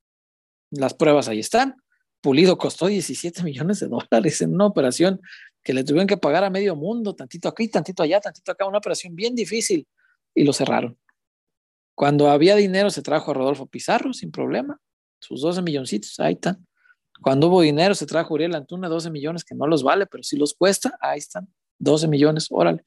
Las 0.70 0.94
pruebas 0.94 1.28
ahí 1.28 1.38
están. 1.38 1.76
Pulido 2.20 2.58
costó 2.58 2.86
17 2.86 3.42
millones 3.42 3.80
de 3.80 3.88
dólares 3.88 4.40
en 4.40 4.54
una 4.54 4.66
operación 4.66 5.20
que 5.62 5.72
le 5.72 5.84
tuvieron 5.84 6.06
que 6.06 6.16
pagar 6.16 6.44
a 6.44 6.50
medio 6.50 6.76
mundo, 6.76 7.14
tantito 7.14 7.48
aquí, 7.48 7.68
tantito 7.68 8.02
allá, 8.02 8.20
tantito 8.20 8.52
acá, 8.52 8.66
una 8.66 8.78
operación 8.78 9.14
bien 9.14 9.34
difícil 9.34 9.86
y 10.34 10.44
lo 10.44 10.52
cerraron. 10.52 10.98
Cuando 11.94 12.28
había 12.30 12.56
dinero 12.56 12.90
se 12.90 13.02
trajo 13.02 13.30
a 13.30 13.34
Rodolfo 13.34 13.66
Pizarro 13.66 14.12
sin 14.12 14.30
problema, 14.30 14.78
sus 15.18 15.40
12 15.40 15.62
milloncitos, 15.62 16.20
ahí 16.20 16.34
están. 16.34 16.66
Cuando 17.22 17.48
hubo 17.48 17.62
dinero, 17.62 17.94
se 17.94 18.06
trajo 18.06 18.34
Uriel 18.34 18.54
Antuna 18.54 18.88
12 18.88 19.10
millones, 19.10 19.44
que 19.44 19.54
no 19.54 19.66
los 19.66 19.82
vale, 19.82 20.06
pero 20.06 20.22
si 20.22 20.36
los 20.36 20.54
cuesta, 20.54 20.96
ahí 21.00 21.18
están, 21.18 21.48
12 21.78 22.08
millones, 22.08 22.48
órale. 22.50 22.84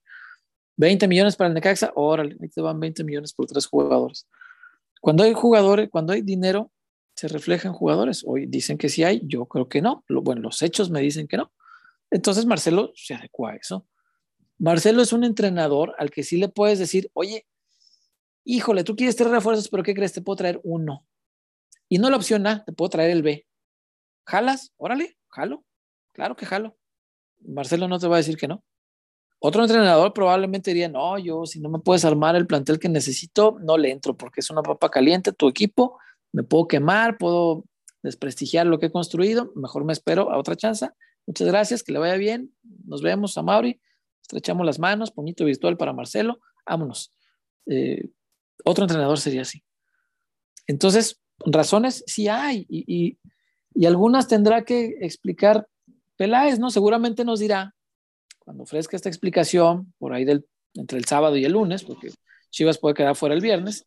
20 0.80 1.10
millones 1.10 1.36
para 1.36 1.50
el 1.50 1.54
Necaxa, 1.54 1.92
órale, 1.96 2.38
ahí 2.42 2.48
te 2.48 2.62
van 2.62 2.80
20 2.80 3.04
millones 3.04 3.34
por 3.34 3.48
tres 3.48 3.66
jugadores. 3.68 4.26
Cuando 5.02 5.24
hay 5.24 5.34
jugadores, 5.34 5.90
cuando 5.90 6.14
hay 6.14 6.22
dinero, 6.22 6.72
se 7.18 7.28
reflejan 7.28 7.74
jugadores. 7.74 8.24
Hoy 8.26 8.46
dicen 8.46 8.78
que 8.78 8.88
sí 8.88 9.04
hay, 9.04 9.22
yo 9.26 9.46
creo 9.46 9.68
que 9.68 9.82
no. 9.82 10.06
Bueno, 10.08 10.40
los 10.40 10.62
hechos 10.62 10.90
me 10.90 11.02
dicen 11.02 11.28
que 11.28 11.36
no. 11.36 11.52
Entonces 12.10 12.46
Marcelo 12.46 12.94
se 12.96 13.14
adecua 13.14 13.52
a 13.52 13.56
eso. 13.58 13.86
Marcelo 14.58 15.02
es 15.02 15.12
un 15.12 15.26
entrenador 15.26 15.96
al 15.98 16.12
que 16.12 16.24
sí 16.24 16.38
le 16.38 16.48
puedes 16.48 16.80
decir, 16.80 17.12
oye, 17.14 17.46
híjole, 18.46 18.86
tú 18.86 18.96
quieres 18.96 19.18
tres 19.18 19.32
refuerzos, 19.32 19.68
pero 19.68 19.84
¿qué 19.84 19.94
crees? 19.94 20.14
Te 20.14 20.22
puedo 20.22 20.38
traer 20.38 20.62
uno. 20.64 21.06
Y 21.90 21.98
no 21.98 22.10
la 22.10 22.16
opción 22.16 22.48
A, 22.48 22.64
te 22.64 22.72
puedo 22.72 22.88
traer 22.88 23.12
el 23.12 23.22
B. 23.22 23.46
¿Jalas? 24.26 24.72
Órale, 24.78 25.18
jalo. 25.28 25.66
Claro 26.14 26.38
que 26.38 26.46
jalo. 26.46 26.78
Marcelo 27.42 27.90
no 27.90 28.00
te 28.00 28.08
va 28.08 28.16
a 28.16 28.20
decir 28.20 28.38
que 28.38 28.48
no. 28.48 28.64
Otro 29.40 29.64
entrenador 29.64 30.14
probablemente 30.14 30.72
diría, 30.72 30.90
no, 30.90 31.18
yo 31.18 31.46
si 31.46 31.60
no 31.60 31.70
me 31.70 31.80
puedes 31.80 32.04
armar 32.04 32.36
el 32.36 32.46
plantel 32.46 32.78
que 32.78 32.90
necesito, 32.90 33.58
no 33.62 33.78
le 33.78 33.92
entro 33.92 34.18
porque 34.18 34.42
es 34.42 34.50
una 34.50 34.62
papa 34.62 34.90
caliente 34.90 35.32
tu 35.32 35.48
equipo, 35.48 35.98
me 36.34 36.44
puedo 36.44 36.68
quemar, 36.68 37.18
puedo 37.18 37.64
desprestigiar 38.04 38.66
lo 38.68 38.80
que 38.80 38.88
he 38.88 38.92
construido, 38.92 39.52
mejor 39.56 39.86
me 39.86 39.94
espero 39.94 40.32
a 40.32 40.38
otra 40.38 40.56
chance. 40.56 40.90
Muchas 41.26 41.48
gracias, 41.48 41.84
que 41.84 41.92
le 41.92 42.00
vaya 42.00 42.16
bien. 42.16 42.54
Nos 42.86 43.02
vemos 43.02 43.38
a 43.38 43.44
Mauri. 43.44 43.80
Estrechamos 44.22 44.66
las 44.66 44.80
manos, 44.80 45.12
puñito 45.12 45.46
virtual 45.46 45.78
para 45.78 45.94
Marcelo. 45.94 46.40
Vámonos. 46.66 47.14
Eh, 47.68 48.10
otro 48.66 48.84
entrenador 48.84 49.20
sería 49.20 49.44
así. 49.44 49.64
Entonces, 50.68 51.22
razones 51.46 52.04
sí 52.08 52.28
hay 52.28 52.66
y, 52.70 53.18
y, 53.74 53.86
algunas 53.86 54.28
tendrá 54.28 54.64
que 54.64 54.98
explicar 55.02 55.68
Peláez, 56.16 56.60
¿no? 56.60 56.70
Seguramente 56.70 57.24
nos 57.24 57.40
dirá, 57.40 57.76
cuando 58.50 58.64
ofrezca 58.64 58.96
esta 58.96 59.10
explicación, 59.10 59.94
por 60.00 60.12
ahí 60.12 60.26
del, 60.26 60.44
entre 60.74 60.98
el 60.98 61.06
sábado 61.06 61.38
y 61.38 61.46
el 61.46 61.52
lunes, 61.52 61.84
porque 61.84 62.10
Chivas 62.50 62.80
puede 62.80 62.96
quedar 62.96 63.16
fuera 63.16 63.36
el 63.36 63.42
viernes, 63.42 63.86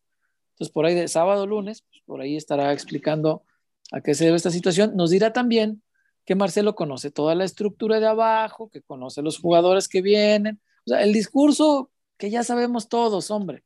entonces 0.51 0.71
por 0.71 0.85
ahí 0.85 0.95
de 0.95 1.09
sábado, 1.09 1.45
lunes, 1.45 1.83
pues, 1.89 2.01
por 2.05 2.21
ahí 2.21 2.37
estará 2.37 2.71
explicando 2.71 3.43
a 3.91 3.99
qué 3.99 4.15
se 4.15 4.23
debe 4.23 4.37
esta 4.37 4.51
situación. 4.51 4.95
Nos 4.95 5.09
dirá 5.09 5.33
también 5.33 5.83
que 6.23 6.35
Marcelo 6.35 6.75
conoce 6.75 7.11
toda 7.11 7.35
la 7.35 7.43
estructura 7.43 7.99
de 7.99 8.07
abajo, 8.07 8.69
que 8.69 8.81
conoce 8.81 9.21
los 9.21 9.37
jugadores 9.37 9.89
que 9.89 10.01
vienen. 10.01 10.61
O 10.85 10.91
sea, 10.91 11.03
el 11.03 11.11
discurso 11.11 11.91
que 12.15 12.29
ya 12.29 12.45
sabemos 12.45 12.87
todos, 12.87 13.31
hombre, 13.31 13.65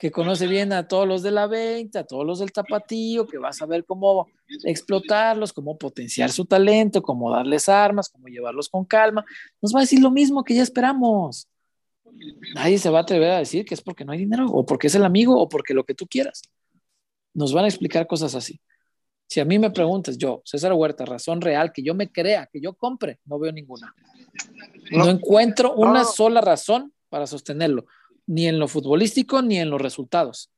que 0.00 0.10
conoce 0.10 0.46
bien 0.46 0.72
a 0.72 0.88
todos 0.88 1.06
los 1.06 1.22
de 1.22 1.30
la 1.30 1.46
20, 1.46 1.98
a 1.98 2.04
todos 2.04 2.24
los 2.26 2.38
del 2.38 2.52
tapatío, 2.52 3.26
que 3.26 3.36
va 3.36 3.50
a 3.50 3.52
saber 3.52 3.84
cómo 3.84 4.28
explotarlos, 4.64 5.52
cómo 5.52 5.76
potenciar 5.76 6.30
su 6.30 6.46
talento, 6.46 7.02
cómo 7.02 7.30
darles 7.30 7.68
armas, 7.68 8.08
cómo 8.08 8.28
llevarlos 8.28 8.70
con 8.70 8.86
calma. 8.86 9.26
Nos 9.60 9.74
va 9.74 9.80
a 9.80 9.82
decir 9.82 10.00
lo 10.00 10.10
mismo 10.10 10.42
que 10.42 10.54
ya 10.54 10.62
esperamos. 10.62 11.48
Nadie 12.54 12.78
se 12.78 12.88
va 12.88 13.00
a 13.00 13.02
atrever 13.02 13.30
a 13.30 13.38
decir 13.40 13.66
que 13.66 13.74
es 13.74 13.82
porque 13.82 14.06
no 14.06 14.12
hay 14.12 14.20
dinero, 14.20 14.46
o 14.46 14.64
porque 14.64 14.86
es 14.86 14.94
el 14.94 15.04
amigo, 15.04 15.38
o 15.38 15.50
porque 15.50 15.74
lo 15.74 15.84
que 15.84 15.94
tú 15.94 16.06
quieras. 16.06 16.40
Nos 17.34 17.52
van 17.52 17.66
a 17.66 17.68
explicar 17.68 18.06
cosas 18.06 18.34
así. 18.34 18.58
Si 19.26 19.38
a 19.38 19.44
mí 19.44 19.58
me 19.58 19.70
preguntas, 19.70 20.16
yo, 20.16 20.40
César 20.46 20.72
Huerta, 20.72 21.04
razón 21.04 21.42
real, 21.42 21.72
que 21.74 21.82
yo 21.82 21.94
me 21.94 22.10
crea, 22.10 22.48
que 22.50 22.58
yo 22.58 22.72
compre, 22.72 23.20
no 23.26 23.38
veo 23.38 23.52
ninguna. 23.52 23.94
No, 24.92 25.10
encuentro 25.10 25.74
una 25.74 26.04
sola 26.04 26.40
razón 26.40 26.94
para 27.10 27.26
sostenerlo 27.26 27.84
ni 28.30 28.46
en 28.46 28.60
lo 28.60 28.68
futbolístico 28.68 29.42
ni 29.42 29.58
en 29.58 29.70
los 29.70 29.80
resultados. 29.80 30.52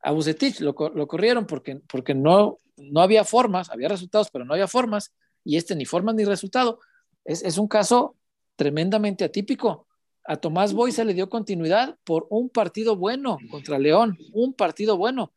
A 0.00 0.12
Bucetich 0.12 0.60
lo, 0.60 0.74
corrieron 0.74 1.46
porque, 1.46 1.76
porque 1.86 2.14
no, 2.14 2.58
no 2.78 3.00
había 3.02 3.22
formas, 3.22 3.68
había 3.68 3.88
resultados, 3.88 4.30
pero 4.32 4.46
no 4.46 4.54
había 4.54 4.66
formas, 4.66 5.12
y 5.44 5.58
este 5.58 5.76
ni 5.76 5.84
formas 5.84 6.14
ni 6.14 6.24
resultado. 6.24 6.80
Es, 7.24 7.58
un 7.58 7.68
caso 7.68 8.16
tremendamente 8.56 9.24
atípico. 9.24 9.86
A 10.24 10.36
Tomás 10.36 10.72
Boy 10.72 10.90
se 10.90 11.04
le 11.04 11.12
dio 11.12 11.28
continuidad 11.28 11.98
por 12.02 12.26
un 12.30 12.48
partido 12.48 12.96
bueno 12.96 13.36
contra 13.50 13.78
León, 13.78 14.16
un 14.32 14.54
partido 14.54 14.96
bueno. 14.96 15.34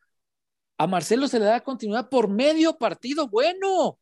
A 0.78 0.86
Marcelo 0.86 1.28
se 1.28 1.38
le 1.38 1.44
da 1.44 1.60
continuidad 1.60 2.08
por 2.08 2.28
medio 2.28 2.78
partido 2.78 3.28
bueno. 3.28 3.98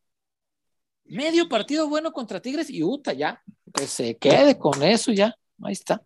Medio 1.03 1.49
partido 1.49 1.89
bueno 1.89 2.13
contra 2.13 2.39
Tigres 2.39 2.69
y 2.69 2.83
Uta 2.83 3.11
ya. 3.11 3.43
Que 3.73 3.85
se 3.85 4.15
quede 4.15 4.57
con 4.57 4.81
eso 4.81 5.11
ya. 5.11 5.35
Ahí 5.61 5.73
está. 5.73 6.01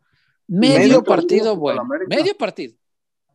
Medio, 0.49 1.03
partido, 1.03 1.55
bueno. 1.55 1.87
Medio 2.07 2.35
partido. 2.35 2.73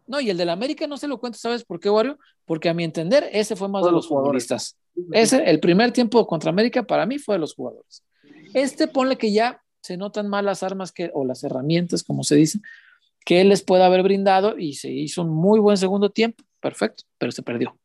No, 0.06 0.20
y 0.20 0.30
el 0.30 0.36
del 0.36 0.50
América 0.50 0.88
no 0.88 0.96
se 0.96 1.06
lo 1.06 1.18
cuento, 1.18 1.38
¿sabes 1.38 1.64
por 1.64 1.78
qué, 1.78 1.88
Wario? 1.88 2.18
Porque 2.44 2.68
a 2.68 2.74
mi 2.74 2.82
entender, 2.82 3.28
ese 3.32 3.54
fue 3.54 3.68
más 3.68 3.84
de 3.84 3.92
los, 3.92 4.08
futbolistas. 4.08 4.76
Ese, 5.12 5.48
el 5.48 5.60
primer 5.60 5.92
tiempo 5.92 6.26
contra 6.26 6.50
América 6.50 6.82
para 6.82 7.06
mí 7.06 7.18
fue 7.18 7.36
de 7.36 7.38
los 7.38 7.54
jugadores. 7.54 8.02
Este, 8.52 8.88
ponle 8.88 9.16
que 9.16 9.32
ya 9.32 9.62
se 9.80 9.96
notan 9.96 10.28
más 10.28 10.44
las 10.44 10.64
armas 10.64 10.90
que, 10.90 11.10
o 11.14 11.24
las 11.24 11.44
herramientas, 11.44 12.02
como 12.02 12.24
se 12.24 12.34
dice, 12.34 12.58
que 13.24 13.40
él 13.40 13.48
les 13.48 13.62
puede 13.62 13.84
haber 13.84 14.02
brindado 14.02 14.58
y 14.58 14.74
se 14.74 14.90
hizo 14.90 15.22
un 15.22 15.30
muy 15.30 15.60
buen 15.60 15.76
segundo 15.76 16.10
tiempo. 16.10 16.42
Perfecto, 16.58 17.04
pero 17.16 17.30
se 17.30 17.42
perdió. 17.42 17.78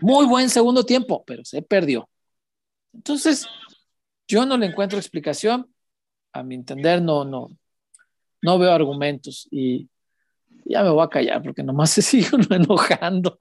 Muy 0.00 0.26
buen 0.26 0.50
segundo 0.50 0.84
tiempo, 0.84 1.24
pero 1.26 1.44
se 1.44 1.62
perdió. 1.62 2.08
Entonces, 2.94 3.46
yo 4.28 4.46
no 4.46 4.56
le 4.56 4.66
encuentro 4.66 4.98
explicación. 4.98 5.68
A 6.32 6.42
mi 6.42 6.54
entender, 6.54 7.00
no, 7.00 7.24
no, 7.24 7.48
no 8.46 8.60
veo 8.60 8.70
argumentos 8.70 9.48
y 9.50 9.88
ya 10.64 10.84
me 10.84 10.90
voy 10.90 11.04
a 11.04 11.08
callar 11.08 11.42
porque 11.42 11.64
nomás 11.64 11.90
se 11.90 12.00
sigue 12.02 12.28
enojando. 12.50 13.36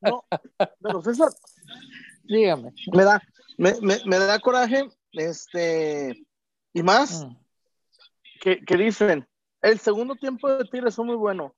No, 0.00 0.24
pero 0.80 1.00
César, 1.00 1.28
dígame. 2.24 2.72
Me 2.92 3.04
da, 3.04 3.22
me, 3.56 4.18
da 4.18 4.38
coraje, 4.40 4.88
este, 5.12 6.26
y 6.72 6.82
más, 6.82 7.24
mm. 7.24 7.36
que, 8.40 8.76
dicen, 8.76 9.26
el 9.60 9.78
segundo 9.78 10.16
tiempo 10.16 10.50
de 10.50 10.64
Tigres 10.64 10.96
fue 10.96 11.04
muy 11.04 11.16
bueno. 11.16 11.54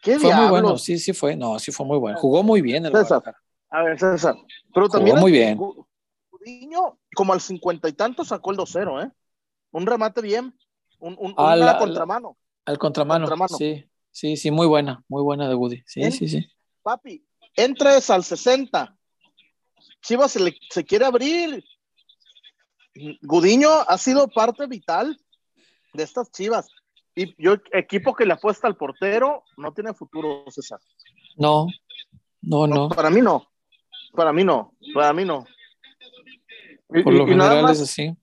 ¿Qué 0.00 0.18
fue 0.18 0.32
muy 0.32 0.48
bueno, 0.48 0.78
sí, 0.78 0.98
sí 0.98 1.12
fue, 1.12 1.34
no, 1.34 1.58
sí 1.58 1.72
fue 1.72 1.86
muy 1.86 1.98
bueno. 1.98 2.18
Jugó 2.18 2.42
muy 2.42 2.60
bien 2.60 2.86
el 2.86 2.92
César. 2.92 3.34
A 3.70 3.82
ver, 3.82 3.98
César, 3.98 4.36
pero 4.72 4.88
también 4.88 5.18
muy 5.18 5.32
bien. 5.32 5.58
Gudiño, 6.30 6.98
como 7.16 7.32
al 7.32 7.40
cincuenta 7.40 7.88
y 7.88 7.94
tanto 7.94 8.24
sacó 8.24 8.52
el 8.52 8.58
2-0, 8.58 9.06
¿eh? 9.06 9.10
Un 9.72 9.86
remate 9.86 10.20
bien, 10.20 10.54
un, 11.04 11.16
un, 11.18 11.34
una 11.36 11.78
contramano. 11.78 12.38
Al 12.64 12.78
contramano, 12.78 13.28
Sí, 13.58 13.84
sí, 14.10 14.38
sí, 14.38 14.50
muy 14.50 14.66
buena, 14.66 15.04
muy 15.08 15.22
buena 15.22 15.46
de 15.48 15.54
Woody. 15.54 15.82
Sí, 15.86 16.10
sí, 16.10 16.28
sí. 16.28 16.46
Papi, 16.82 17.22
entres 17.56 18.08
al 18.08 18.24
60. 18.24 18.96
Chivas 20.00 20.32
se, 20.32 20.40
le, 20.40 20.56
se 20.70 20.84
quiere 20.84 21.04
abrir. 21.04 21.62
Gudiño 23.20 23.68
ha 23.86 23.98
sido 23.98 24.28
parte 24.28 24.66
vital 24.66 25.18
de 25.92 26.02
estas 26.02 26.30
Chivas. 26.30 26.68
Y 27.14 27.34
yo, 27.42 27.56
equipo 27.72 28.14
que 28.14 28.24
le 28.24 28.32
apuesta 28.32 28.66
al 28.66 28.76
portero, 28.76 29.44
no 29.58 29.74
tiene 29.74 29.92
futuro, 29.92 30.44
César. 30.48 30.80
No, 31.36 31.66
no, 32.40 32.66
no. 32.66 32.88
para 32.88 33.10
mí 33.10 33.20
no. 33.20 33.46
Para 34.14 34.32
mí 34.32 34.42
no. 34.42 34.72
Para 34.94 35.12
mí 35.12 35.24
no. 35.26 35.44
Por 36.88 37.12
lo 37.12 37.26
general 37.26 37.70
es 37.70 37.82
así. 37.82 38.16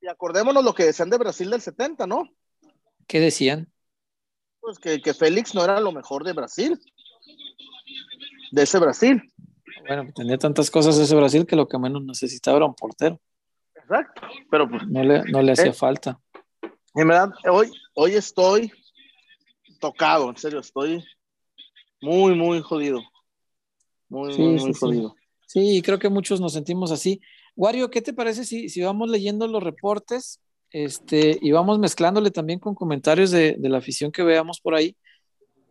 Y 0.00 0.08
acordémonos 0.08 0.64
lo 0.64 0.74
que 0.74 0.84
decían 0.84 1.10
de 1.10 1.18
Brasil 1.18 1.50
del 1.50 1.60
70, 1.60 2.06
¿no? 2.06 2.28
¿Qué 3.06 3.20
decían? 3.20 3.72
Pues 4.60 4.78
que, 4.78 5.00
que 5.00 5.14
Félix 5.14 5.54
no 5.54 5.64
era 5.64 5.80
lo 5.80 5.92
mejor 5.92 6.24
de 6.24 6.32
Brasil. 6.32 6.78
De 8.52 8.62
ese 8.62 8.78
Brasil. 8.78 9.22
Bueno, 9.86 10.10
tenía 10.14 10.38
tantas 10.38 10.70
cosas 10.70 10.98
ese 10.98 11.14
Brasil 11.16 11.46
que 11.46 11.56
lo 11.56 11.66
que 11.66 11.78
menos 11.78 12.04
necesitaba 12.04 12.58
era 12.58 12.66
un 12.66 12.74
portero. 12.74 13.20
Exacto, 13.74 14.22
pero 14.50 14.68
pues, 14.68 14.86
no 14.86 15.02
le, 15.02 15.24
no 15.24 15.40
le 15.40 15.52
hacía 15.52 15.70
eh, 15.70 15.72
falta. 15.72 16.20
En 16.94 17.08
verdad, 17.08 17.30
hoy, 17.50 17.70
hoy 17.94 18.14
estoy 18.14 18.70
tocado, 19.80 20.28
en 20.28 20.36
serio, 20.36 20.60
estoy 20.60 21.02
muy, 22.00 22.34
muy 22.34 22.60
jodido. 22.60 23.00
Muy, 24.08 24.36
muy, 24.36 24.60
muy 24.60 24.74
jodido. 24.74 25.14
Sí, 25.46 25.80
creo 25.82 25.98
que 25.98 26.10
muchos 26.10 26.40
nos 26.40 26.52
sentimos 26.52 26.92
así. 26.92 27.20
Wario, 27.58 27.90
¿qué 27.90 28.00
te 28.00 28.12
parece 28.12 28.44
si, 28.44 28.68
si 28.68 28.80
vamos 28.82 29.10
leyendo 29.10 29.48
los 29.48 29.60
reportes 29.60 30.40
este, 30.70 31.36
y 31.42 31.50
vamos 31.50 31.80
mezclándole 31.80 32.30
también 32.30 32.60
con 32.60 32.76
comentarios 32.76 33.32
de, 33.32 33.56
la 33.58 33.78
afición 33.78 34.12
que 34.12 34.22
veamos 34.22 34.60
por 34.60 34.76
ahí 34.76 34.96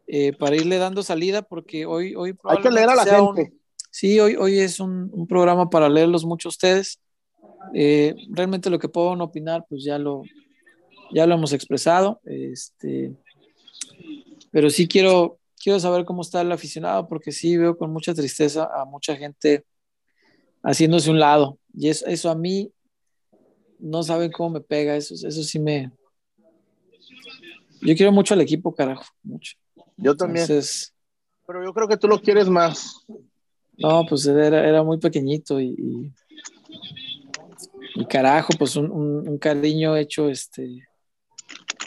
eh, 0.05 0.33
para 0.33 0.57
irle 0.57 0.79
dando 0.79 1.01
salida? 1.01 1.43
Porque 1.43 1.85
hoy... 1.85 2.13
hoy 2.13 2.35
Hay 2.43 2.61
que 2.61 2.71
leer 2.71 2.89
a 2.89 2.95
la 2.95 3.05
gente. 3.05 3.53
sí, 3.89 4.19
hoy, 4.19 4.35
hoy 4.35 4.59
es 4.59 4.81
un, 4.81 5.27
programa 5.29 5.69
para 5.69 5.87
leerlos 5.87 6.25
mucho 6.25 6.49
ustedes. 6.49 6.99
Eh, 7.73 8.15
realmente 8.31 8.69
lo 8.69 8.79
que 8.79 8.89
puedo 8.89 9.11
opinar, 9.23 9.65
pues 9.69 9.85
ya 9.85 9.97
lo, 9.97 10.23
ya 11.13 11.25
lo 11.25 11.35
hemos 11.35 11.53
expresado. 11.53 12.19
Este, 12.25 13.13
pero 14.51 14.69
sí 14.69 14.89
quiero, 14.89 15.39
quiero 15.55 15.79
saber 15.79 16.03
cómo 16.03 16.21
está 16.21 16.41
el 16.41 16.51
aficionado, 16.51 17.07
porque 17.07 17.31
sí 17.31 17.55
veo 17.55 17.77
con 17.77 17.93
mucha 17.93 18.13
tristeza 18.13 18.69
a 18.75 18.83
mucha 18.83 19.15
gente 19.15 19.63
haciéndose 20.63 21.09
un 21.09 21.21
lado. 21.21 21.57
Y 21.79 21.89
eso, 21.89 22.07
eso 22.07 22.31
a 22.31 22.35
mí, 22.35 22.71
no 23.77 24.01
saben 24.01 24.31
cómo 24.31 24.49
me 24.49 24.61
pega, 24.61 24.95
eso, 24.95 25.13
eso 25.13 25.43
sí 25.43 25.59
me... 25.59 25.91
Yo 27.81 27.95
quiero 27.95 28.11
mucho 28.11 28.33
al 28.33 28.41
equipo, 28.41 28.73
carajo, 28.73 29.05
mucho. 29.21 29.55
Yo 29.95 30.17
también. 30.17 30.47
Pero 31.45 31.63
yo 31.63 31.73
creo 31.73 31.87
que 31.87 31.97
tú 31.97 32.07
lo 32.07 32.19
quieres 32.19 32.49
más. 32.49 33.05
No, 33.77 34.03
pues 34.09 34.25
era, 34.25 34.67
era 34.67 34.81
muy 34.81 34.97
pequeñito 34.97 35.61
y, 35.61 36.11
y, 37.95 38.05
carajo, 38.05 38.49
pues 38.57 38.75
un, 38.75 38.89
un, 38.91 39.37
cariño 39.37 39.95
hecho 39.95 40.29
este, 40.29 40.87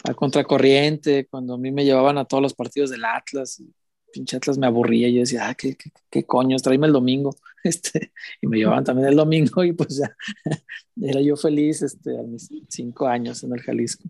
a 0.05 0.13
contracorriente, 0.13 1.27
cuando 1.27 1.55
a 1.55 1.57
mí 1.57 1.69
me 1.69 1.83
llevaban 1.83 2.17
a 2.17 2.23
todos 2.23 2.41
los 2.41 2.53
partidos 2.53 2.91
del 2.91 3.03
Atlas. 3.03 3.59
Y, 3.59 3.69
pinche 4.13 4.37
Atlas 4.37 4.57
me 4.57 4.67
aburría 4.67 5.09
yo 5.09 5.19
decía, 5.19 5.49
ah, 5.49 5.55
qué, 5.55 5.75
qué, 5.75 5.91
qué 6.09 6.23
coños, 6.23 6.61
tráeme 6.61 6.87
el 6.87 6.93
domingo. 6.93 7.35
Este, 7.63 8.11
y 8.41 8.47
me 8.47 8.57
llevaban 8.57 8.83
también 8.83 9.09
el 9.09 9.15
domingo 9.15 9.63
y 9.63 9.73
pues 9.73 9.97
ya 9.97 10.15
era 11.01 11.21
yo 11.21 11.35
feliz 11.35 11.83
este, 11.83 12.17
a 12.17 12.23
mis 12.23 12.49
cinco 12.69 13.07
años 13.07 13.43
en 13.43 13.53
el 13.53 13.61
Jalisco. 13.61 14.09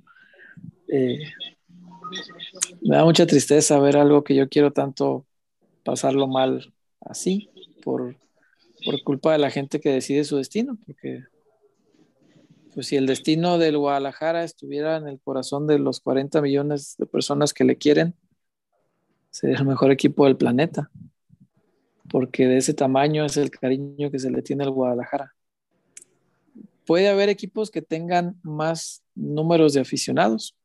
Eh, 0.88 1.20
me 2.82 2.96
da 2.96 3.06
mucha 3.06 3.26
tristeza 3.26 3.80
ver 3.80 3.98
algo 3.98 4.24
que 4.24 4.36
yo 4.36 4.50
quiero 4.50 4.72
tanto 4.72 5.26
pasarlo 5.84 6.28
mal 6.28 6.74
así, 7.02 7.50
por, 7.84 8.16
por 8.86 9.04
culpa 9.04 9.32
de 9.32 9.40
la 9.40 9.50
gente 9.50 9.80
que 9.80 9.90
decide 9.90 10.24
su 10.24 10.38
destino, 10.38 10.78
porque 10.86 11.24
pues 12.74 12.88
si 12.88 12.96
el 12.96 13.06
destino 13.06 13.58
del 13.58 13.78
Guadalajara 13.78 14.44
estuviera 14.44 14.98
en 14.98 15.08
el 15.08 15.20
corazón 15.20 15.68
de 15.68 15.80
los 15.80 16.00
40 16.00 16.42
millones 16.42 16.96
de 16.98 17.06
personas 17.06 17.54
que 17.54 17.66
le 17.66 17.78
quieren, 17.78 18.16
sería 19.30 19.58
el 19.58 19.66
mejor 19.66 19.92
equipo 19.92 20.26
del 20.26 20.38
planeta. 20.38 20.90
Porque 22.12 22.46
de 22.46 22.58
ese 22.58 22.74
tamaño 22.74 23.26
es 23.26 23.38
el 23.38 23.50
cariño 23.50 24.12
que 24.12 24.20
se 24.20 24.30
le 24.30 24.42
tiene 24.42 24.64
al 24.64 24.72
Guadalajara. 24.72 25.34
Puede 26.86 27.08
haber 27.08 27.30
equipos 27.30 27.72
que 27.72 27.82
tengan 27.82 28.38
más 28.44 29.02
números 29.16 29.74
de 29.74 29.82
aficionados. 29.82 30.56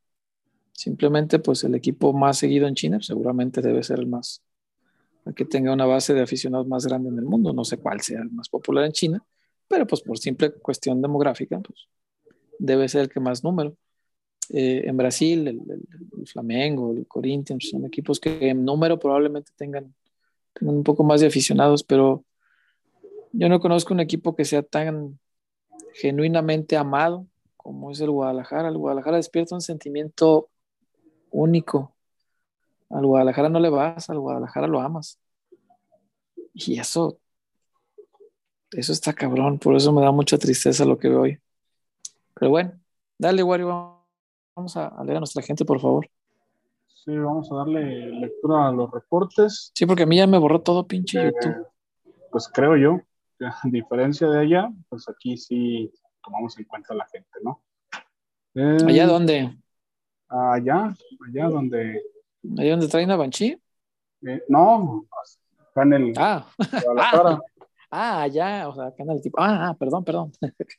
Simplemente, 0.72 1.38
pues 1.38 1.62
el 1.64 1.74
equipo 1.74 2.12
más 2.12 2.38
seguido 2.38 2.66
en 2.66 2.74
China 2.74 2.98
seguramente 3.00 3.62
debe 3.62 3.82
ser 3.82 4.00
el 4.00 4.06
más, 4.06 4.42
el 5.24 5.34
que 5.34 5.44
tenga 5.44 5.72
una 5.72 5.86
base 5.86 6.12
de 6.14 6.22
aficionados 6.22 6.66
más 6.66 6.84
grande 6.84 7.10
en 7.10 7.18
el 7.18 7.24
mundo. 7.24 7.52
No 7.52 7.64
sé 7.64 7.78
cuál 7.78 8.00
sea 8.00 8.20
el 8.20 8.30
más 8.30 8.48
popular 8.48 8.84
en 8.84 8.92
China, 8.92 9.24
pero 9.68 9.86
pues 9.86 10.02
por 10.02 10.18
simple 10.18 10.52
cuestión 10.52 11.00
demográfica, 11.00 11.60
pues 11.60 11.86
debe 12.58 12.88
ser 12.88 13.02
el 13.02 13.08
que 13.08 13.20
más 13.20 13.44
número. 13.44 13.76
Eh, 14.50 14.82
en 14.84 14.96
Brasil, 14.96 15.46
el, 15.48 16.26
Flamengo, 16.26 16.92
el 16.92 17.06
Corinthians, 17.06 17.68
son 17.70 17.84
equipos 17.84 18.18
que 18.20 18.48
en 18.48 18.64
número 18.64 18.98
probablemente 18.98 19.52
tengan, 19.56 19.94
tengan 20.58 20.76
un 20.76 20.84
poco 20.84 21.04
más 21.04 21.20
de 21.20 21.26
aficionados, 21.26 21.84
pero 21.84 22.24
yo 23.32 23.48
no 23.48 23.60
conozco 23.60 23.92
un 23.92 24.00
equipo 24.00 24.34
que 24.34 24.44
sea 24.44 24.62
tan 24.62 25.18
genuinamente 25.94 26.76
amado 26.76 27.26
como 27.56 27.90
es 27.90 28.00
el 28.00 28.10
Guadalajara. 28.10 28.68
El 28.68 28.78
Guadalajara 28.78 29.16
despierta 29.16 29.54
un 29.54 29.60
sentimiento 29.60 30.48
único. 31.30 31.94
Al 32.90 33.04
Guadalajara 33.04 33.48
no 33.48 33.60
le 33.60 33.68
vas, 33.68 34.08
al 34.08 34.20
Guadalajara 34.20 34.66
lo 34.68 34.80
amas. 34.80 35.18
Y 36.54 36.78
eso, 36.78 37.18
eso 38.70 38.92
está 38.92 39.12
cabrón, 39.12 39.58
por 39.58 39.76
eso 39.76 39.92
me 39.92 40.00
da 40.00 40.12
mucha 40.12 40.38
tristeza 40.38 40.84
lo 40.84 40.96
que 40.96 41.08
veo 41.08 41.22
hoy. 41.22 41.38
Pero 42.34 42.50
bueno, 42.50 42.80
dale, 43.18 43.42
Wario, 43.42 44.04
vamos 44.54 44.76
a, 44.76 45.02
leer 45.04 45.16
a 45.16 45.20
nuestra 45.20 45.42
gente, 45.42 45.64
por 45.64 45.80
favor. 45.80 46.08
Sí, 47.06 47.16
vamos 47.16 47.52
a 47.52 47.54
darle 47.54 48.10
lectura 48.10 48.66
a 48.66 48.72
los 48.72 48.90
reportes. 48.90 49.70
Sí, 49.76 49.86
porque 49.86 50.02
a 50.02 50.06
mí 50.06 50.16
ya 50.16 50.26
me 50.26 50.38
borró 50.38 50.60
todo 50.60 50.88
pinche 50.88 51.20
eh, 51.20 51.32
YouTube. 51.32 51.66
Pues 52.32 52.50
creo 52.52 52.76
yo, 52.76 53.00
que 53.38 53.46
a 53.46 53.56
diferencia 53.62 54.28
de 54.28 54.40
allá, 54.40 54.68
pues 54.88 55.08
aquí 55.08 55.36
sí 55.36 55.92
tomamos 56.20 56.58
en 56.58 56.64
cuenta 56.64 56.94
a 56.94 56.96
la 56.96 57.06
gente, 57.06 57.30
¿no? 57.44 57.62
¿Allá 58.56 59.04
eh, 59.04 59.06
dónde? 59.06 59.56
Allá, 60.28 60.96
allá 61.28 61.48
donde. 61.48 62.02
¿Allá 62.58 62.70
donde 62.72 62.88
traen 62.88 63.12
a 63.12 63.16
Banshee? 63.16 63.56
Eh, 64.26 64.42
no, 64.48 65.06
acá 65.70 65.82
en 65.82 65.92
el. 65.92 66.12
Ah. 66.16 66.44
ah, 66.98 67.38
allá, 67.96 68.68
o 68.68 68.74
sea, 68.74 68.92
el 68.96 69.22
tipo. 69.22 69.40
Ah, 69.40 69.68
ah 69.68 69.76
perdón, 69.78 70.04
perdón. 70.04 70.32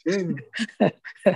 Sí. 0.05 0.35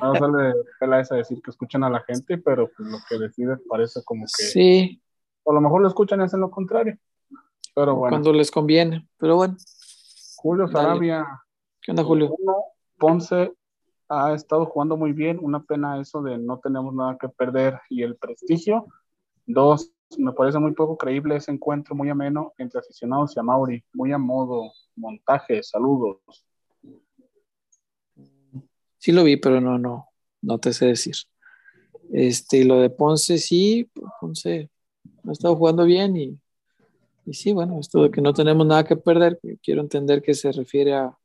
Vamos 0.01 0.17
a 0.17 0.19
darle 0.19 0.53
pela 0.79 0.99
esa 0.99 1.15
decir 1.15 1.41
que 1.41 1.51
escuchan 1.51 1.84
a 1.84 1.89
la 1.89 2.01
gente, 2.01 2.38
pero 2.38 2.69
pues 2.75 2.89
lo 2.89 2.97
que 3.07 3.17
decide 3.17 3.57
parece 3.69 4.03
como 4.03 4.25
que. 4.25 4.43
Sí. 4.43 5.01
O 5.43 5.51
a 5.51 5.55
lo 5.55 5.61
mejor 5.61 5.82
lo 5.82 5.88
escuchan 5.88 6.19
y 6.21 6.23
hacen 6.23 6.41
lo 6.41 6.51
contrario. 6.51 6.97
Pero 7.73 7.95
bueno. 7.95 8.11
Cuando 8.11 8.34
les 8.34 8.51
conviene, 8.51 9.07
pero 9.17 9.36
bueno. 9.36 9.57
Julio 10.38 10.67
Sarabia. 10.67 11.25
¿Qué 11.82 11.91
onda, 11.91 12.03
Julio? 12.03 12.36
Ponce 12.97 13.53
ha 14.09 14.34
estado 14.34 14.65
jugando 14.65 14.97
muy 14.97 15.13
bien. 15.13 15.39
Una 15.41 15.63
pena 15.63 15.99
eso 15.99 16.21
de 16.21 16.38
no 16.38 16.59
tenemos 16.59 16.93
nada 16.93 17.17
que 17.19 17.29
perder 17.29 17.79
y 17.89 18.03
el 18.03 18.17
prestigio. 18.17 18.88
Dos, 19.45 19.91
me 20.18 20.34
parece 20.34 20.59
muy 20.59 20.74
poco 20.74 20.97
creíble 20.97 21.36
ese 21.36 21.51
encuentro 21.51 21.95
muy 21.95 22.09
ameno 22.09 22.53
entre 22.57 22.80
aficionados 22.80 23.36
y 23.36 23.39
a 23.39 23.43
Mauri. 23.43 23.84
Muy 23.93 24.12
a 24.12 24.18
modo, 24.18 24.72
montaje, 24.95 25.64
saludos. 25.64 26.20
Sí 28.97 29.12
lo 29.12 29.24
vi, 29.24 29.38
pero 29.38 29.59
no, 29.62 29.78
no, 29.78 30.09
no 30.41 30.57
te 30.59 30.74
sé 30.74 30.88
decir. 30.88 31.16
Este, 32.12 32.66
lo 32.66 32.80
de 32.80 32.89
Ponce, 32.89 33.38
sí, 33.38 33.89
Ponce 34.20 34.70
ha 35.28 35.32
estado 35.32 35.55
jugando 35.55 35.86
bien 35.86 36.18
y, 36.18 36.39
y 37.26 37.34
sí, 37.34 37.53
bueno, 37.53 37.80
esto 37.80 38.03
de 38.03 38.12
que 38.12 38.22
no 38.22 38.34
tenemos 38.34 38.66
nada 38.68 38.84
que 38.84 38.95
perder, 38.95 39.39
quiero 39.64 39.82
entender 39.82 40.22
que 40.22 40.34
se 40.34 40.51
refiere 40.51 40.93
a, 40.93 41.18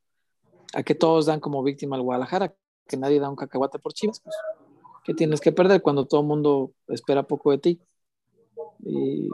a 0.74 0.82
que 0.82 0.94
todos 0.94 1.26
dan 1.26 1.40
como 1.40 1.62
víctima 1.62 1.96
al 1.96 2.02
Guadalajara, 2.02 2.54
que 2.86 2.96
nadie 2.96 3.20
da 3.20 3.28
un 3.28 3.36
cacahuate 3.36 3.78
por 3.78 3.92
Chivas, 3.92 4.20
pues, 4.20 4.36
¿qué 5.04 5.14
tienes 5.14 5.40
que 5.40 5.52
perder 5.52 5.82
cuando 5.82 6.06
todo 6.06 6.20
el 6.20 6.26
mundo 6.26 6.72
espera 6.88 7.26
poco 7.26 7.50
de 7.50 7.58
ti? 7.58 7.80
Y, 8.86 9.28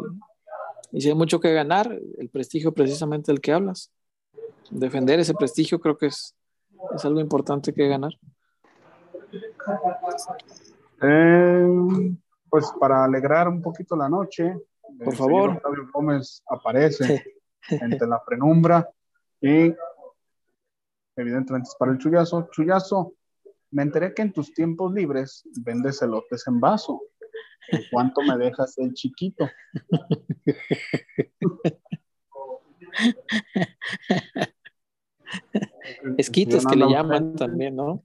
si 1.00 1.08
hay 1.08 1.14
mucho 1.14 1.40
que 1.40 1.52
ganar, 1.52 1.98
el 2.18 2.28
prestigio 2.28 2.72
precisamente 2.72 3.32
del 3.32 3.40
que 3.40 3.52
hablas. 3.52 3.90
Defender 4.70 5.20
ese 5.20 5.34
prestigio 5.34 5.80
creo 5.80 5.96
que 5.96 6.06
es, 6.06 6.34
es 6.94 7.04
algo 7.04 7.20
importante 7.20 7.72
que 7.72 7.88
ganar. 7.88 8.12
Eh, 11.02 12.16
pues 12.48 12.72
para 12.78 13.04
alegrar 13.04 13.48
un 13.48 13.62
poquito 13.62 13.96
la 13.96 14.08
noche, 14.08 14.54
por 15.04 15.16
favor. 15.16 15.50
Octavio 15.50 15.88
Gómez 15.92 16.42
aparece 16.48 17.24
entre 17.70 18.06
la 18.06 18.22
penumbra 18.24 18.88
y 19.40 19.74
evidentemente 21.16 21.68
es 21.68 21.76
para 21.78 21.92
el 21.92 21.98
chullazo. 21.98 22.48
Chullazo, 22.50 23.14
me 23.70 23.82
enteré 23.82 24.14
que 24.14 24.22
en 24.22 24.32
tus 24.32 24.52
tiempos 24.52 24.92
libres 24.92 25.44
vendes 25.64 26.02
elotes 26.02 26.46
en 26.46 26.60
vaso. 26.60 27.00
¿En 27.68 27.82
cuánto 27.90 28.22
me 28.22 28.38
dejas 28.38 28.78
el 28.78 28.94
chiquito? 28.94 29.50
Esquites 36.18 36.66
que 36.66 36.76
le 36.76 36.88
llaman 36.88 37.34
también, 37.36 37.76
¿no? 37.76 38.04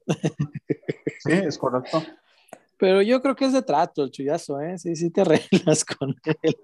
sí, 1.19 1.31
es 1.31 1.57
correcto. 1.57 2.03
Pero 2.77 3.01
yo 3.01 3.21
creo 3.21 3.35
que 3.35 3.43
es 3.45 3.53
de 3.53 3.63
trato 3.63 4.03
el 4.03 4.11
chullazo, 4.11 4.61
¿eh? 4.61 4.77
Sí, 4.77 4.95
sí 4.95 5.09
te 5.09 5.21
arreglas 5.51 5.83
con 5.83 6.15
él. 6.41 6.55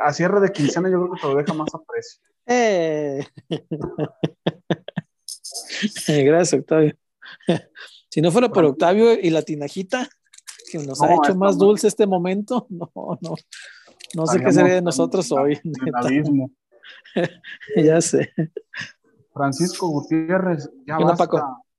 A 0.00 0.12
cierre 0.12 0.40
de 0.40 0.52
quincena 0.52 0.88
yo 0.90 1.00
creo 1.00 1.12
que 1.12 1.20
te 1.20 1.26
lo 1.26 1.34
deja 1.36 1.54
más 1.54 1.74
a 1.74 1.80
precio. 1.82 2.22
Eh. 2.46 3.26
Gracias, 6.24 6.60
Octavio. 6.60 6.94
si 8.08 8.20
no 8.20 8.30
fuera 8.30 8.48
por 8.48 8.64
Octavio 8.64 9.14
y 9.14 9.30
la 9.30 9.42
tinajita, 9.42 10.08
que 10.70 10.78
nos 10.78 11.00
ha 11.02 11.14
hecho 11.14 11.34
más 11.34 11.58
dulce 11.58 11.88
este 11.88 12.06
momento, 12.06 12.66
no, 12.70 12.90
no. 12.94 13.34
No 14.14 14.26
sé 14.26 14.40
qué 14.40 14.52
sería 14.52 14.74
de 14.74 14.82
nosotros 14.82 15.30
hoy. 15.32 15.60
ya 17.76 18.00
sé. 18.00 18.32
Francisco 19.34 19.88
Gutiérrez, 19.88 20.70
ya 20.86 20.98
basta. 20.98 21.28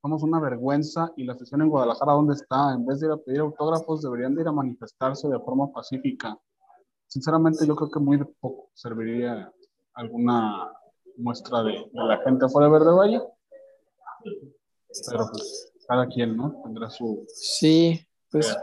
Somos 0.01 0.23
una 0.23 0.39
vergüenza 0.39 1.11
y 1.17 1.25
la 1.25 1.35
sesión 1.35 1.61
en 1.61 1.69
Guadalajara, 1.69 2.13
¿dónde 2.13 2.35
está? 2.35 2.73
En 2.73 2.85
vez 2.85 2.99
de 2.99 3.07
ir 3.07 3.11
a 3.11 3.17
pedir 3.17 3.39
autógrafos, 3.41 4.01
deberían 4.01 4.33
de 4.33 4.43
ir 4.43 4.47
a 4.47 4.51
manifestarse 4.51 5.27
de 5.27 5.39
forma 5.39 5.71
pacífica. 5.73 6.37
Sinceramente, 7.07 7.67
yo 7.67 7.75
creo 7.75 7.89
que 7.89 7.99
muy 7.99 8.17
poco 8.39 8.69
serviría 8.75 9.51
alguna 9.95 10.71
muestra 11.17 11.63
de, 11.63 11.89
la 11.91 12.17
gente 12.23 12.47
fuera 12.47 12.67
de 12.67 12.73
Verde 12.73 12.91
Valle 12.91 13.21
pero 15.09 15.27
pues 15.31 15.71
cada 15.87 16.07
quien, 16.07 16.35
¿no? 16.35 16.61
Tendrá 16.63 16.89
su... 16.89 17.25
Sí, 17.27 18.05
pues 18.31 18.55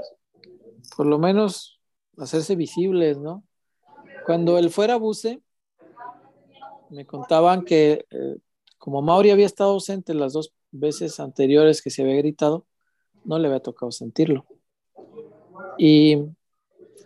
por 0.96 1.06
lo 1.06 1.18
menos 1.18 1.80
hacerse 2.18 2.56
visibles, 2.56 3.18
¿no? 3.18 3.44
Cuando 4.24 4.58
él 4.58 4.70
fuera 4.70 4.96
Buse, 4.96 5.40
me 6.90 7.06
contaban 7.06 7.64
que 7.64 8.04
eh, 8.10 8.36
como 8.78 9.02
Mauri 9.02 9.30
había 9.30 9.46
estado 9.46 9.70
ausente 9.70 10.14
las 10.14 10.32
dos 10.32 10.52
veces 10.70 11.18
anteriores 11.20 11.82
que 11.82 11.90
se 11.90 12.02
había 12.02 12.16
gritado, 12.16 12.66
no 13.24 13.38
le 13.38 13.48
había 13.48 13.60
tocado 13.60 13.90
sentirlo. 13.90 14.46
Y 15.78 16.18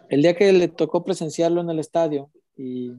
el 0.09 0.23
día 0.23 0.37
que 0.37 0.53
le 0.53 0.69
tocó 0.69 1.05
presenciarlo 1.05 1.61
en 1.61 1.71
el 1.71 1.79
estadio 1.79 2.31
y, 2.57 2.93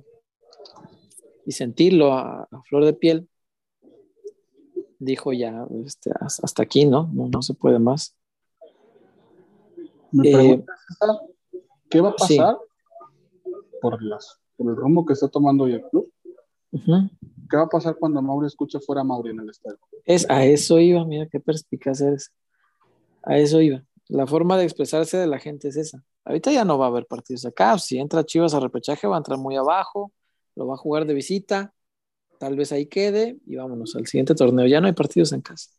y 1.46 1.52
sentirlo 1.52 2.14
a, 2.14 2.48
flor 2.68 2.86
de 2.86 2.94
piel, 2.94 3.30
dijo 5.00 5.34
ya, 5.34 5.66
este, 5.86 6.12
hasta 6.20 6.64
aquí, 6.64 6.86
¿no? 6.86 7.10
¿no? 7.14 7.42
se 7.42 7.54
puede 7.54 7.80
más. 7.80 8.16
Eh, 10.24 10.64
¿qué 11.90 12.02
va 12.02 12.10
a 12.10 12.16
pasar 12.16 12.58
por, 13.82 14.02
las, 14.04 14.40
por 14.58 14.72
el 14.72 14.76
rumbo 14.76 15.06
que 15.06 15.14
está 15.14 15.28
tomando 15.28 15.66
hoy 15.66 15.74
el 15.74 15.84
club? 15.90 16.12
¿Qué 17.50 17.58
va 17.58 17.64
a 17.64 17.70
pasar 17.70 17.96
cuando 17.98 18.22
Mauri 18.22 18.48
escuche 18.48 18.80
fuera 18.80 19.02
a 19.02 19.04
Mauri 19.04 19.32
en 19.32 19.40
el 19.40 19.50
estadio? 19.50 19.80
Es, 20.06 20.30
a 20.30 20.46
eso 20.46 20.80
iba, 20.80 21.06
mira 21.06 21.28
qué 21.28 21.40
perspicaz 21.40 22.02
eres. 22.02 22.32
A 23.24 23.38
eso 23.38 23.62
iba. 23.62 23.84
La 24.08 24.28
forma 24.28 24.58
de 24.58 24.64
expresarse 24.64 25.18
de 25.18 25.28
la 25.28 25.40
gente 25.40 25.70
es 25.70 25.78
esa. 25.78 26.04
Ahorita 26.26 26.52
ya 26.52 26.66
no 26.66 26.78
va 26.78 26.86
a 26.86 26.90
haber 26.90 27.08
partidos 27.08 27.46
acá. 27.46 27.78
Si 27.78 27.98
entra 27.98 28.26
Chivas 28.26 28.54
a 28.54 28.60
repechaje, 28.60 29.08
va 29.08 29.16
a 29.16 29.20
entrar 29.20 29.38
muy 29.38 29.56
abajo, 29.56 30.12
lo 30.56 30.68
va 30.68 30.76
a 30.76 30.78
jugar 30.78 31.06
de 31.06 31.14
visita 31.14 31.74
tal 32.42 32.56
vez 32.56 32.72
ahí 32.72 32.88
quede 32.88 33.38
y 33.46 33.56
vámonos 33.56 33.96
al 33.96 34.08
siguiente 34.08 34.34
torneo. 34.34 34.66
Ya 34.66 34.82
no 34.82 34.88
hay 34.88 34.94
partidos 34.94 35.32
en 35.32 35.42
casa. 35.42 35.70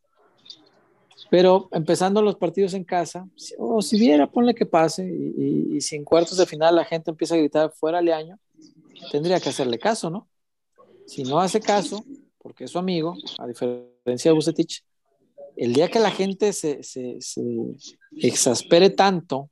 Pero 1.32 1.70
empezando 1.72 2.20
los 2.20 2.36
partidos 2.36 2.74
en 2.74 2.84
casa, 2.84 3.26
o 3.56 3.80
si 3.80 3.98
viera, 3.98 4.30
ponle 4.30 4.54
que 4.54 4.66
pase, 4.66 5.08
y, 5.08 5.80
si 5.80 5.96
en 5.96 6.04
cuartos 6.04 6.36
de 6.36 6.44
final 6.44 6.76
la 6.76 6.84
gente 6.84 7.10
empieza 7.10 7.34
a 7.34 7.38
gritar 7.38 7.72
fuera 7.72 8.00
año, 8.00 8.38
tendría 9.10 9.40
que 9.40 9.48
hacerle 9.48 9.78
caso, 9.78 10.10
¿no? 10.10 10.28
Si 11.06 11.22
no 11.22 11.40
hace 11.40 11.58
caso, 11.58 12.04
porque 12.36 12.64
es 12.64 12.70
su 12.70 12.78
amigo, 12.78 13.16
a 13.38 13.46
diferencia 13.46 14.30
de 14.30 14.34
Bucetich, 14.34 14.84
el 15.56 15.72
día 15.72 15.88
que 15.88 16.00
la 16.00 16.10
gente 16.10 16.52
se, 16.52 16.82
se 16.82 17.18
exaspere 18.18 18.90
tanto, 18.90 19.48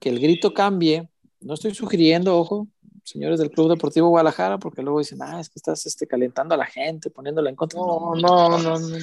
que 0.00 0.08
el 0.08 0.18
grito 0.18 0.52
cambie, 0.52 1.08
no 1.40 1.54
estoy 1.54 1.72
sugiriendo, 1.72 2.36
ojo, 2.36 2.66
señores 3.02 3.40
del 3.40 3.50
Club 3.50 3.70
Deportivo 3.70 4.08
Guadalajara, 4.08 4.58
porque 4.58 4.82
luego 4.82 5.00
dicen, 5.00 5.18
ah, 5.22 5.40
es 5.40 5.48
que 5.48 5.58
estás 5.58 5.84
este, 5.86 6.06
calentando 6.06 6.54
a 6.54 6.58
la 6.58 6.66
gente, 6.66 7.10
poniéndola 7.10 7.50
en 7.50 7.56
contra. 7.56 7.80
No, 7.80 8.14
no, 8.14 8.58
no. 8.58 8.78
no. 8.78 8.96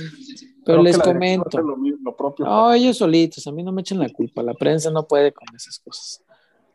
Pero 0.65 0.83
les 0.83 0.97
comento. 0.97 1.49
no, 2.39 2.73
ellos 2.73 2.97
solitos, 2.97 3.45
a 3.47 3.51
mí 3.51 3.63
no 3.63 3.71
me 3.71 3.81
echen 3.81 3.99
la 3.99 4.09
culpa. 4.09 4.43
La 4.43 4.53
prensa 4.53 4.91
no 4.91 5.07
puede 5.07 5.33
con 5.33 5.47
esas 5.55 5.79
cosas. 5.79 6.23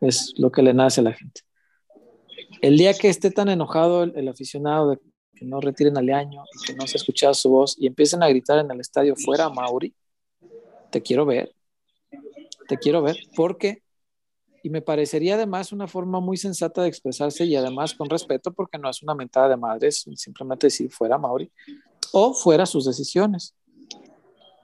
Es 0.01 0.35
lo 0.37 0.51
que 0.51 0.63
le 0.63 0.75
nace 0.75 1.01
a 1.01 1.05
la 1.05 1.13
gente. 1.13 1.43
El 2.61 2.77
día 2.77 2.93
que 2.95 3.09
esté 3.09 3.31
tan 3.31 3.49
enojado 3.49 4.03
el, 4.03 4.29
aficionado 4.29 4.91
de 4.91 4.99
que 5.35 5.45
no 5.45 5.61
retiren 5.61 5.97
al 5.97 6.11
año 6.11 6.43
y 6.61 6.67
que 6.67 6.75
no 6.75 6.87
se 6.87 6.97
escuchado 6.97 7.35
su 7.35 7.51
voz 7.51 7.77
y 7.79 7.87
empiecen 7.87 8.23
a 8.23 8.29
gritar 8.29 8.59
en 8.59 8.71
el 8.71 8.81
estadio 8.81 9.15
fuera 9.17 9.49
Mauri, 9.49 9.95
te 10.91 11.01
quiero 11.01 11.25
ver. 11.25 11.55
Te 12.69 12.79
quiero 12.79 13.03
ver. 13.03 13.17
Porque 13.37 13.84
y 14.65 14.71
me 14.71 14.81
parecería 14.81 15.35
además 15.35 15.73
una 15.73 15.87
forma 15.87 16.21
muy 16.21 16.39
sensata 16.39 16.81
de 16.81 16.89
expresarse 16.89 17.45
y 17.45 17.55
además 17.55 17.93
con 17.93 18.09
respeto 18.09 18.51
porque 18.51 18.79
no 18.79 18.89
es 18.89 19.03
una 19.03 19.15
mentada 19.15 19.51
de 19.51 19.59
madres, 19.59 20.07
simplemente 20.17 20.69
decir 20.69 20.91
fuera 20.91 21.19
Mauri 21.19 21.53
o 22.13 22.33
fuera 22.33 22.65
sus 22.65 22.87
decisiones. 22.87 23.55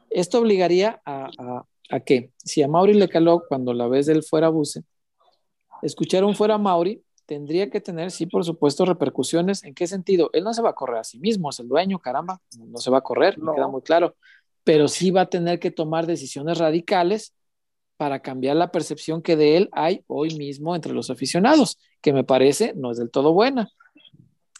Esto 0.08 0.38
obligaría 0.38 1.02
a, 1.04 1.28
a, 1.38 1.66
a 1.90 2.00
que 2.00 2.32
si 2.38 2.62
a 2.62 2.68
Mauri 2.68 2.94
le 2.94 3.10
caló 3.10 3.42
cuando 3.46 3.74
la 3.74 3.88
vez 3.88 4.06
del 4.06 4.22
fuera 4.22 4.48
Buse, 4.48 4.84
escuchar 5.82 6.24
un 6.24 6.34
fuera 6.34 6.56
Mauri 6.56 7.04
tendría 7.26 7.68
que 7.68 7.82
tener, 7.82 8.10
sí, 8.10 8.24
por 8.24 8.46
supuesto, 8.46 8.86
repercusiones. 8.86 9.64
¿En 9.64 9.74
qué 9.74 9.86
sentido? 9.86 10.30
Él 10.32 10.44
no 10.44 10.54
se 10.54 10.62
va 10.62 10.70
a 10.70 10.74
correr 10.74 11.00
a 11.00 11.04
sí 11.04 11.18
mismo, 11.18 11.50
es 11.50 11.60
el 11.60 11.68
dueño, 11.68 11.98
caramba, 11.98 12.40
no 12.56 12.78
se 12.78 12.90
va 12.90 12.98
a 12.98 13.02
correr, 13.02 13.38
no. 13.38 13.54
queda 13.54 13.68
muy 13.68 13.82
claro, 13.82 14.16
pero 14.64 14.88
sí 14.88 15.10
va 15.10 15.20
a 15.20 15.26
tener 15.26 15.60
que 15.60 15.70
tomar 15.70 16.06
decisiones 16.06 16.56
radicales 16.56 17.34
para 18.00 18.20
cambiar 18.20 18.56
la 18.56 18.72
percepción 18.72 19.20
que 19.20 19.36
de 19.36 19.58
él 19.58 19.68
hay 19.72 20.02
hoy 20.06 20.34
mismo 20.34 20.74
entre 20.74 20.94
los 20.94 21.10
aficionados, 21.10 21.78
que 22.00 22.14
me 22.14 22.24
parece 22.24 22.72
no 22.74 22.92
es 22.92 22.96
del 22.96 23.10
todo 23.10 23.34
buena. 23.34 23.68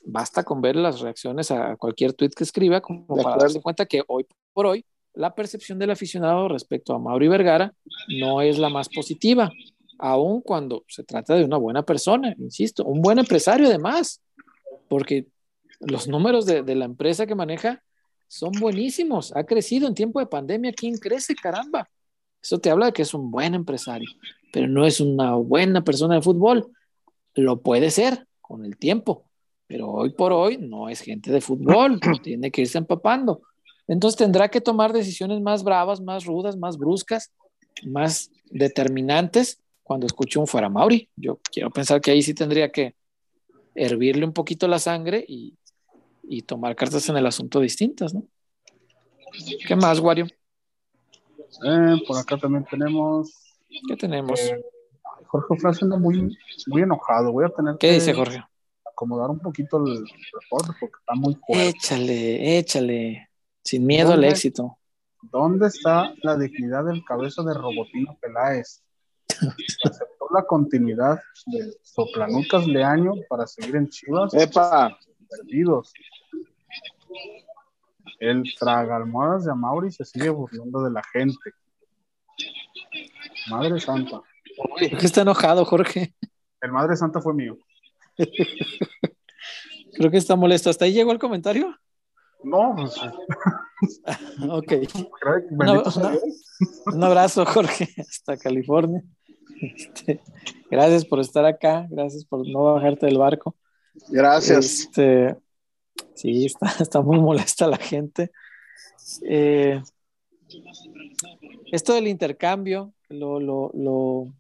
Basta 0.05 0.45
con 0.45 0.61
ver 0.61 0.77
las 0.77 1.01
reacciones 1.01 1.51
a 1.51 1.75
cualquier 1.79 2.13
tweet 2.13 2.33
que 2.37 2.45
escriba 2.45 2.83
como 2.83 3.07
para 3.07 3.39
darse 3.39 3.63
cuenta 3.63 3.87
que 3.87 4.03
hoy 4.09 4.27
por 4.53 4.67
hoy 4.67 4.85
la 5.15 5.35
percepción 5.35 5.79
del 5.79 5.91
aficionado 5.91 6.49
respecto 6.49 6.93
a 6.93 6.99
Mauri 6.99 7.29
Vergara 7.29 7.73
no 8.09 8.43
es 8.43 8.59
la 8.59 8.69
más 8.69 8.91
positiva, 8.91 9.51
aun 9.99 10.43
cuando 10.43 10.85
se 10.87 11.03
trata 11.03 11.35
de 11.35 11.45
una 11.47 11.57
buena 11.57 11.83
persona, 11.83 12.35
insisto, 12.37 12.85
un 12.85 13.01
buen 13.01 13.19
empresario 13.19 13.69
además, 13.69 14.21
porque 14.87 15.29
los 15.81 16.09
números 16.09 16.45
de, 16.45 16.63
de 16.63 16.75
la 16.75 16.85
empresa 16.85 17.25
que 17.25 17.35
maneja 17.35 17.83
son 18.29 18.53
buenísimos, 18.61 19.35
ha 19.35 19.45
crecido 19.45 19.89
en 19.89 19.95
tiempo 19.95 20.21
de 20.21 20.27
pandemia, 20.27 20.75
¿quién 20.75 20.99
crece, 20.99 21.35
caramba? 21.35 21.89
Eso 22.43 22.59
te 22.59 22.71
habla 22.71 22.87
de 22.87 22.93
que 22.93 23.03
es 23.03 23.15
un 23.15 23.31
buen 23.31 23.55
empresario, 23.55 24.09
pero 24.53 24.67
no 24.67 24.87
es 24.87 25.01
una 25.01 25.35
buena 25.35 25.85
persona 25.85 26.15
de 26.17 26.23
fútbol. 26.23 26.73
Lo 27.35 27.61
puede 27.61 27.91
ser 27.91 28.27
con 28.41 28.65
el 28.65 28.77
tiempo, 28.77 29.25
pero 29.67 29.89
hoy 29.91 30.11
por 30.11 30.33
hoy 30.33 30.59
no 30.59 30.89
es 30.89 31.01
gente 31.01 31.31
de 31.31 31.41
fútbol, 31.41 32.01
tiene 32.23 32.51
que 32.51 32.63
irse 32.63 32.79
empapando. 32.79 33.43
Entonces 33.87 34.17
tendrá 34.17 34.49
que 34.49 34.61
tomar 34.61 34.93
decisiones 34.93 35.41
más 35.41 35.65
bravas, 35.65 36.01
más 36.01 36.25
rudas, 36.25 36.57
más 36.57 36.79
bruscas, 36.79 37.33
más 37.85 38.31
determinantes 38.51 39.61
cuando 39.83 40.07
escuche 40.07 40.39
un 40.39 40.47
fuera 40.47 40.69
Mauri. 40.69 41.09
Yo 41.17 41.41
quiero 41.51 41.71
pensar 41.71 42.01
que 42.01 42.13
ahí 42.13 42.23
sí 42.23 42.35
tendría 42.35 42.71
que 42.71 42.95
hervirle 43.75 44.25
un 44.25 44.33
poquito 44.33 44.69
la 44.69 44.79
sangre 44.79 45.25
y, 45.27 45.57
y 46.23 46.43
tomar 46.43 46.77
cartas 46.77 47.09
en 47.09 47.17
el 47.17 47.27
asunto 47.27 47.61
distintas, 47.61 48.15
¿no? 48.15 48.25
¿Qué 49.67 49.77
más, 49.77 50.01
Wario? 50.01 50.27
Eh, 51.65 51.97
por 52.07 52.19
acá 52.19 52.37
también 52.37 52.65
tenemos. 52.71 53.33
¿Qué 53.89 53.97
tenemos? 53.97 54.41
Eh, 54.41 54.63
Jorge 55.27 55.57
Fras 55.59 55.83
anda 55.83 55.97
muy, 55.97 56.37
muy 56.67 56.83
enojado. 56.83 57.33
Voy 57.33 57.45
a 57.45 57.49
tener 57.49 57.77
¿Qué 57.79 57.93
dice 57.93 58.15
Jorge? 58.15 58.43
Acomodar 58.85 59.31
un 59.31 59.39
poquito 59.39 59.79
el 59.79 60.07
reporte 60.33 60.73
porque 60.79 60.97
está 60.99 61.15
muy 61.15 61.35
fuerte. 61.47 61.69
Échale, 61.69 62.59
échale. 62.59 63.31
Sin 63.63 63.87
miedo 63.87 64.13
al 64.13 64.25
éxito. 64.25 64.79
¿Dónde 65.23 65.67
está 65.67 66.15
la 66.23 66.37
dignidad 66.37 66.85
del 66.85 67.05
cabeza 67.05 67.43
de 67.43 67.55
Robotino 67.55 68.17
Peláez? 68.21 68.83
Aceptó 69.85 70.27
la 70.35 70.45
continuidad 70.47 71.21
de 71.47 71.77
Soplanucas 71.83 72.67
Leaño 72.67 73.13
para 73.29 73.47
seguir 73.47 73.77
en 73.77 73.89
Chivas. 73.89 74.35
¡Epa! 74.35 74.99
Perdidos. 75.29 75.93
El 78.21 78.45
traga 78.59 78.97
almohadas 78.97 79.47
de 79.47 79.51
Amauri 79.51 79.91
se 79.91 80.05
sigue 80.05 80.29
burlando 80.29 80.83
de 80.83 80.91
la 80.91 81.03
gente. 81.03 81.55
Madre 83.49 83.81
Santa. 83.81 84.21
¿Por 84.57 84.99
qué 84.99 85.07
está 85.07 85.23
enojado, 85.23 85.65
Jorge? 85.65 86.15
El 86.61 86.71
Madre 86.71 86.97
Santa 86.97 87.23
fue 87.23 87.33
mío. 87.33 87.57
Creo 89.95 90.11
que 90.11 90.19
está 90.19 90.37
molesto. 90.37 90.69
¿Hasta 90.69 90.85
ahí 90.85 90.93
llegó 90.93 91.13
el 91.13 91.19
comentario? 91.19 91.75
No, 92.45 92.75
pues. 92.77 92.95
ok. 94.51 94.73
Un, 95.51 95.83
un, 96.95 97.05
abrazo, 97.05 97.47
Jorge, 97.47 97.89
hasta 97.99 98.37
California. 98.37 99.03
Este, 99.63 100.21
gracias 100.71 101.07
por 101.07 101.21
estar 101.21 101.47
acá. 101.47 101.87
Gracias 101.89 102.27
por 102.27 102.47
no 102.47 102.75
bajarte 102.75 103.07
del 103.07 103.17
barco. 103.17 103.57
Gracias. 104.09 104.81
Este, 104.81 105.37
Sí, 106.15 106.47
está, 106.81 107.01
muy 107.01 107.19
molesta 107.19 107.67
la 107.67 107.79
gente. 107.79 108.31
Eh, 109.23 109.81
esto 111.73 111.95
del 111.95 112.09
intercambio, 112.09 112.93
lo, 113.09 113.41
lo, 113.41 114.33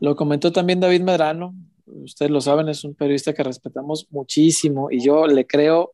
lo, 0.00 0.16
comentó 0.16 0.52
también 0.52 0.80
David 0.80 1.02
Medrano. 1.02 1.54
Ustedes 1.86 2.30
lo 2.30 2.40
saben, 2.40 2.68
es 2.68 2.84
un 2.84 2.94
periodista 2.94 3.32
que 3.32 3.42
respetamos 3.42 4.06
muchísimo 4.10 4.90
y 4.90 5.00
yo 5.00 5.26
le 5.26 5.46
creo 5.46 5.92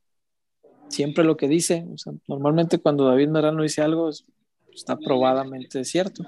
siempre 0.88 1.24
lo 1.24 1.36
que 1.36 1.48
dice. 1.48 1.86
Normalmente 2.26 2.78
cuando 2.78 3.04
David 3.04 3.28
Medrano 3.28 3.62
dice 3.62 3.82
algo, 3.82 4.10
está 4.72 4.96
probadamente 4.96 5.84
cierto. 5.84 6.24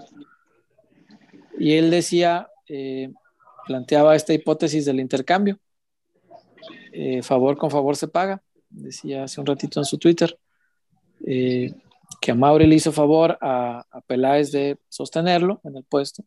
Y 1.58 1.72
él 1.72 1.90
decía, 1.90 2.48
eh, 2.68 3.12
planteaba 3.66 4.16
esta 4.16 4.34
hipótesis 4.34 4.84
del 4.84 5.00
intercambio 5.00 5.58
eh, 6.92 7.22
favor 7.22 7.56
con 7.56 7.70
favor 7.70 7.96
se 7.96 8.08
paga, 8.08 8.42
decía 8.68 9.24
hace 9.24 9.40
un 9.40 9.46
ratito 9.46 9.80
en 9.80 9.84
su 9.84 9.98
Twitter, 9.98 10.38
eh, 11.26 11.72
que 12.20 12.30
a 12.30 12.34
Mauri 12.34 12.66
le 12.66 12.74
hizo 12.74 12.92
favor 12.92 13.38
a, 13.40 13.84
a, 13.90 14.00
Peláez 14.00 14.52
de 14.52 14.78
sostenerlo 14.88 15.60
en 15.64 15.76
el 15.76 15.84
puesto 15.84 16.24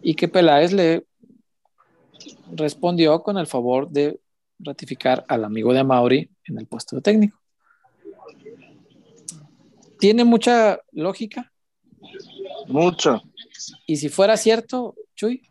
y 0.00 0.14
que 0.14 0.28
Peláez 0.28 0.72
le 0.72 1.04
respondió 2.52 3.22
con 3.22 3.38
el 3.38 3.46
favor 3.46 3.88
de 3.90 4.20
ratificar 4.58 5.24
al 5.28 5.44
amigo 5.44 5.72
de 5.72 5.84
Mauri 5.84 6.30
en 6.44 6.58
el 6.58 6.66
puesto 6.66 6.96
de 6.96 7.02
técnico. 7.02 7.38
Tiene 9.98 10.24
mucha 10.24 10.80
lógica. 10.90 11.52
Mucho. 12.66 13.22
Y 13.86 13.96
si 13.96 14.08
fuera 14.08 14.36
cierto, 14.36 14.94
Chuy, 15.14 15.48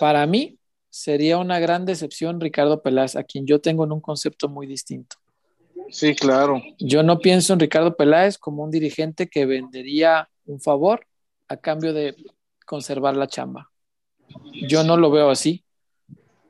para 0.00 0.26
mí 0.26 0.58
sería 0.94 1.38
una 1.38 1.58
gran 1.58 1.84
decepción 1.84 2.40
Ricardo 2.40 2.80
Peláez, 2.80 3.16
a 3.16 3.24
quien 3.24 3.46
yo 3.46 3.60
tengo 3.60 3.82
en 3.82 3.90
un 3.90 4.00
concepto 4.00 4.48
muy 4.48 4.68
distinto. 4.68 5.16
Sí, 5.90 6.14
claro. 6.14 6.62
Yo 6.78 7.02
no 7.02 7.18
pienso 7.18 7.52
en 7.52 7.58
Ricardo 7.58 7.96
Peláez 7.96 8.38
como 8.38 8.62
un 8.62 8.70
dirigente 8.70 9.26
que 9.28 9.44
vendería 9.44 10.28
un 10.46 10.60
favor 10.60 11.04
a 11.48 11.56
cambio 11.56 11.92
de 11.92 12.14
conservar 12.64 13.16
la 13.16 13.26
chamba. 13.26 13.72
Yo 14.68 14.84
no 14.84 14.96
lo 14.96 15.10
veo 15.10 15.30
así. 15.30 15.64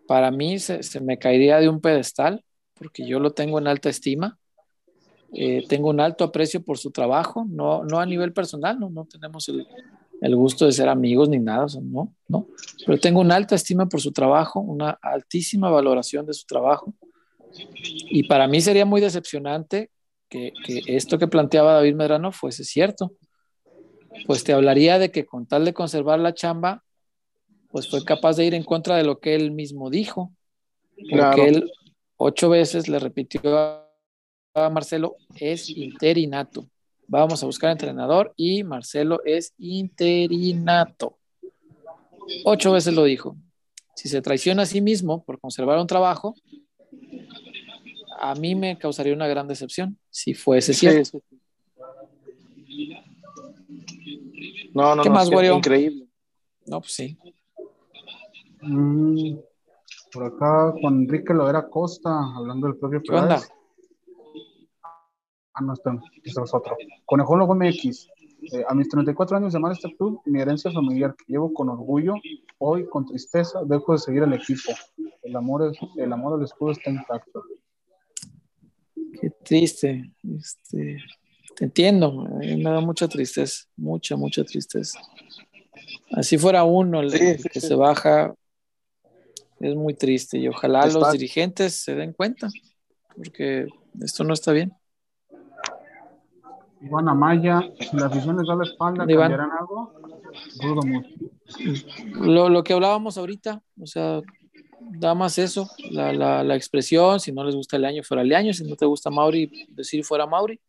Para 0.06 0.30
mí 0.30 0.58
se, 0.58 0.82
se 0.82 1.00
me 1.00 1.18
caería 1.18 1.58
de 1.58 1.70
un 1.70 1.80
pedestal 1.80 2.44
porque 2.74 3.08
yo 3.08 3.20
lo 3.20 3.32
tengo 3.32 3.58
en 3.58 3.66
alta 3.66 3.88
estima. 3.88 4.38
Eh, 5.32 5.64
tengo 5.70 5.88
un 5.88 6.00
alto 6.00 6.22
aprecio 6.22 6.62
por 6.62 6.76
su 6.76 6.90
trabajo, 6.90 7.46
no, 7.48 7.82
no 7.82 7.98
a 7.98 8.04
nivel 8.04 8.34
personal, 8.34 8.78
no, 8.78 8.90
no 8.90 9.06
tenemos 9.06 9.48
el, 9.48 9.66
el 10.24 10.36
gusto 10.36 10.64
de 10.64 10.72
ser 10.72 10.88
amigos 10.88 11.28
ni 11.28 11.38
nada, 11.38 11.66
o 11.66 11.68
sea, 11.68 11.82
no, 11.84 12.14
no. 12.28 12.46
Pero 12.86 12.98
tengo 12.98 13.20
una 13.20 13.36
alta 13.36 13.54
estima 13.54 13.86
por 13.86 14.00
su 14.00 14.10
trabajo, 14.10 14.58
una 14.58 14.98
altísima 15.02 15.68
valoración 15.68 16.24
de 16.24 16.32
su 16.32 16.46
trabajo. 16.46 16.94
Y 17.82 18.22
para 18.22 18.48
mí 18.48 18.62
sería 18.62 18.86
muy 18.86 19.02
decepcionante 19.02 19.90
que, 20.30 20.54
que 20.64 20.80
esto 20.86 21.18
que 21.18 21.28
planteaba 21.28 21.74
David 21.74 21.96
Medrano 21.96 22.32
fuese 22.32 22.64
cierto. 22.64 23.12
Pues 24.26 24.44
te 24.44 24.54
hablaría 24.54 24.98
de 24.98 25.10
que 25.10 25.26
con 25.26 25.44
tal 25.44 25.66
de 25.66 25.74
conservar 25.74 26.18
la 26.20 26.32
chamba, 26.32 26.82
pues 27.68 27.90
fue 27.90 28.02
capaz 28.02 28.38
de 28.38 28.46
ir 28.46 28.54
en 28.54 28.64
contra 28.64 28.96
de 28.96 29.04
lo 29.04 29.20
que 29.20 29.34
él 29.34 29.50
mismo 29.50 29.90
dijo. 29.90 30.32
Porque 30.96 31.16
claro. 31.16 31.42
él 31.42 31.70
ocho 32.16 32.48
veces 32.48 32.88
le 32.88 32.98
repitió 32.98 33.42
a 34.54 34.70
Marcelo, 34.70 35.16
es 35.38 35.68
interinato. 35.68 36.66
Vamos 37.06 37.42
a 37.42 37.46
buscar 37.46 37.70
entrenador 37.70 38.32
y 38.36 38.64
Marcelo 38.64 39.20
es 39.24 39.52
interinato. 39.58 41.18
Ocho 42.44 42.72
veces 42.72 42.94
lo 42.94 43.04
dijo. 43.04 43.36
Si 43.94 44.08
se 44.08 44.22
traiciona 44.22 44.62
a 44.62 44.66
sí 44.66 44.80
mismo 44.80 45.24
por 45.24 45.38
conservar 45.38 45.78
un 45.78 45.86
trabajo, 45.86 46.34
a 48.18 48.34
mí 48.34 48.54
me 48.54 48.78
causaría 48.78 49.12
una 49.12 49.28
gran 49.28 49.46
decepción 49.46 49.98
si 50.10 50.34
fuese 50.34 50.72
cierto. 50.72 51.20
No, 54.72 54.96
no, 54.96 55.02
¿Qué 55.02 55.08
no, 55.08 55.14
más, 55.14 55.30
increíble. 55.30 56.08
No, 56.66 56.80
pues 56.80 56.92
sí. 56.92 57.18
Mm, 58.62 59.36
por 60.12 60.24
acá, 60.24 60.74
Juan 60.80 61.02
Enrique 61.02 61.32
Loera 61.34 61.68
Costa, 61.68 62.10
hablando 62.34 62.66
del 62.66 62.76
propio 62.76 63.02
¿Qué 63.02 63.14
onda? 63.14 63.40
Ah, 65.54 65.60
no, 65.62 65.72
este, 65.72 65.90
este 66.24 66.42
es 66.42 66.54
otro. 66.54 66.76
Conejón 67.06 67.38
Logo 67.38 67.54
MX. 67.54 68.08
Eh, 68.52 68.62
a 68.68 68.74
mis 68.74 68.88
34 68.88 69.36
años 69.38 69.52
de 69.52 69.56
amar 69.58 69.72
este 69.72 69.94
club, 69.96 70.20
mi 70.26 70.40
herencia 70.40 70.70
familiar 70.70 71.14
que 71.16 71.24
llevo 71.32 71.52
con 71.54 71.68
orgullo, 71.70 72.14
hoy 72.58 72.86
con 72.88 73.06
tristeza, 73.06 73.60
dejo 73.64 73.92
de 73.92 73.98
seguir 73.98 74.22
al 74.22 74.34
equipo. 74.34 74.72
El 75.22 75.34
amor, 75.36 75.70
es, 75.70 75.78
el 75.96 76.12
amor 76.12 76.38
al 76.38 76.44
escudo 76.44 76.72
está 76.72 76.90
intacto. 76.90 77.42
Qué 79.20 79.30
triste. 79.44 80.12
Este, 80.36 80.98
te 81.56 81.64
entiendo, 81.64 82.12
me 82.12 82.62
da 82.62 82.80
mucha 82.80 83.08
tristeza, 83.08 83.64
mucha, 83.76 84.16
mucha 84.16 84.44
tristeza. 84.44 84.98
Así 86.12 86.36
fuera 86.36 86.64
uno 86.64 87.00
el, 87.00 87.10
Sí, 87.10 87.24
el 87.24 87.38
sí, 87.38 87.48
que 87.48 87.60
sí. 87.60 87.68
se 87.68 87.74
baja, 87.76 88.34
es 89.60 89.74
muy 89.74 89.94
triste 89.94 90.36
y 90.38 90.48
ojalá 90.48 90.86
Está- 90.86 90.98
los 90.98 91.12
dirigentes 91.12 91.74
se 91.82 91.94
den 91.94 92.12
cuenta, 92.12 92.48
porque 93.16 93.68
esto 94.02 94.24
no 94.24 94.34
está 94.34 94.52
bien. 94.52 94.72
Iván 96.84 97.08
Amaya, 97.08 97.62
si 97.80 97.96
la 97.96 98.06
afición 98.06 98.36
les 98.36 98.46
da 98.46 98.56
la 98.56 98.64
espalda, 98.64 99.04
Iván. 99.08 99.30
¿cambiarán 99.30 99.50
algo? 99.58 99.92
Dudo 100.60 100.82
mucho. 100.82 101.08
Lo, 102.20 102.48
lo 102.48 102.62
que 102.64 102.72
hablábamos 102.72 103.16
ahorita, 103.16 103.62
o 103.80 103.86
sea, 103.86 104.20
da 104.80 105.14
más 105.14 105.38
eso, 105.38 105.68
la, 105.90 106.12
la, 106.12 106.44
la 106.44 106.56
expresión, 106.56 107.20
si 107.20 107.32
no 107.32 107.44
les 107.44 107.54
gusta 107.54 107.76
el 107.76 107.84
año, 107.84 108.02
fuera 108.02 108.22
el 108.22 108.34
año, 108.34 108.52
si 108.52 108.64
no 108.64 108.76
te 108.76 108.86
gusta 108.86 109.10
Mauri, 109.10 109.66
decir 109.68 110.04
fuera 110.04 110.26
Mauri. 110.26 110.60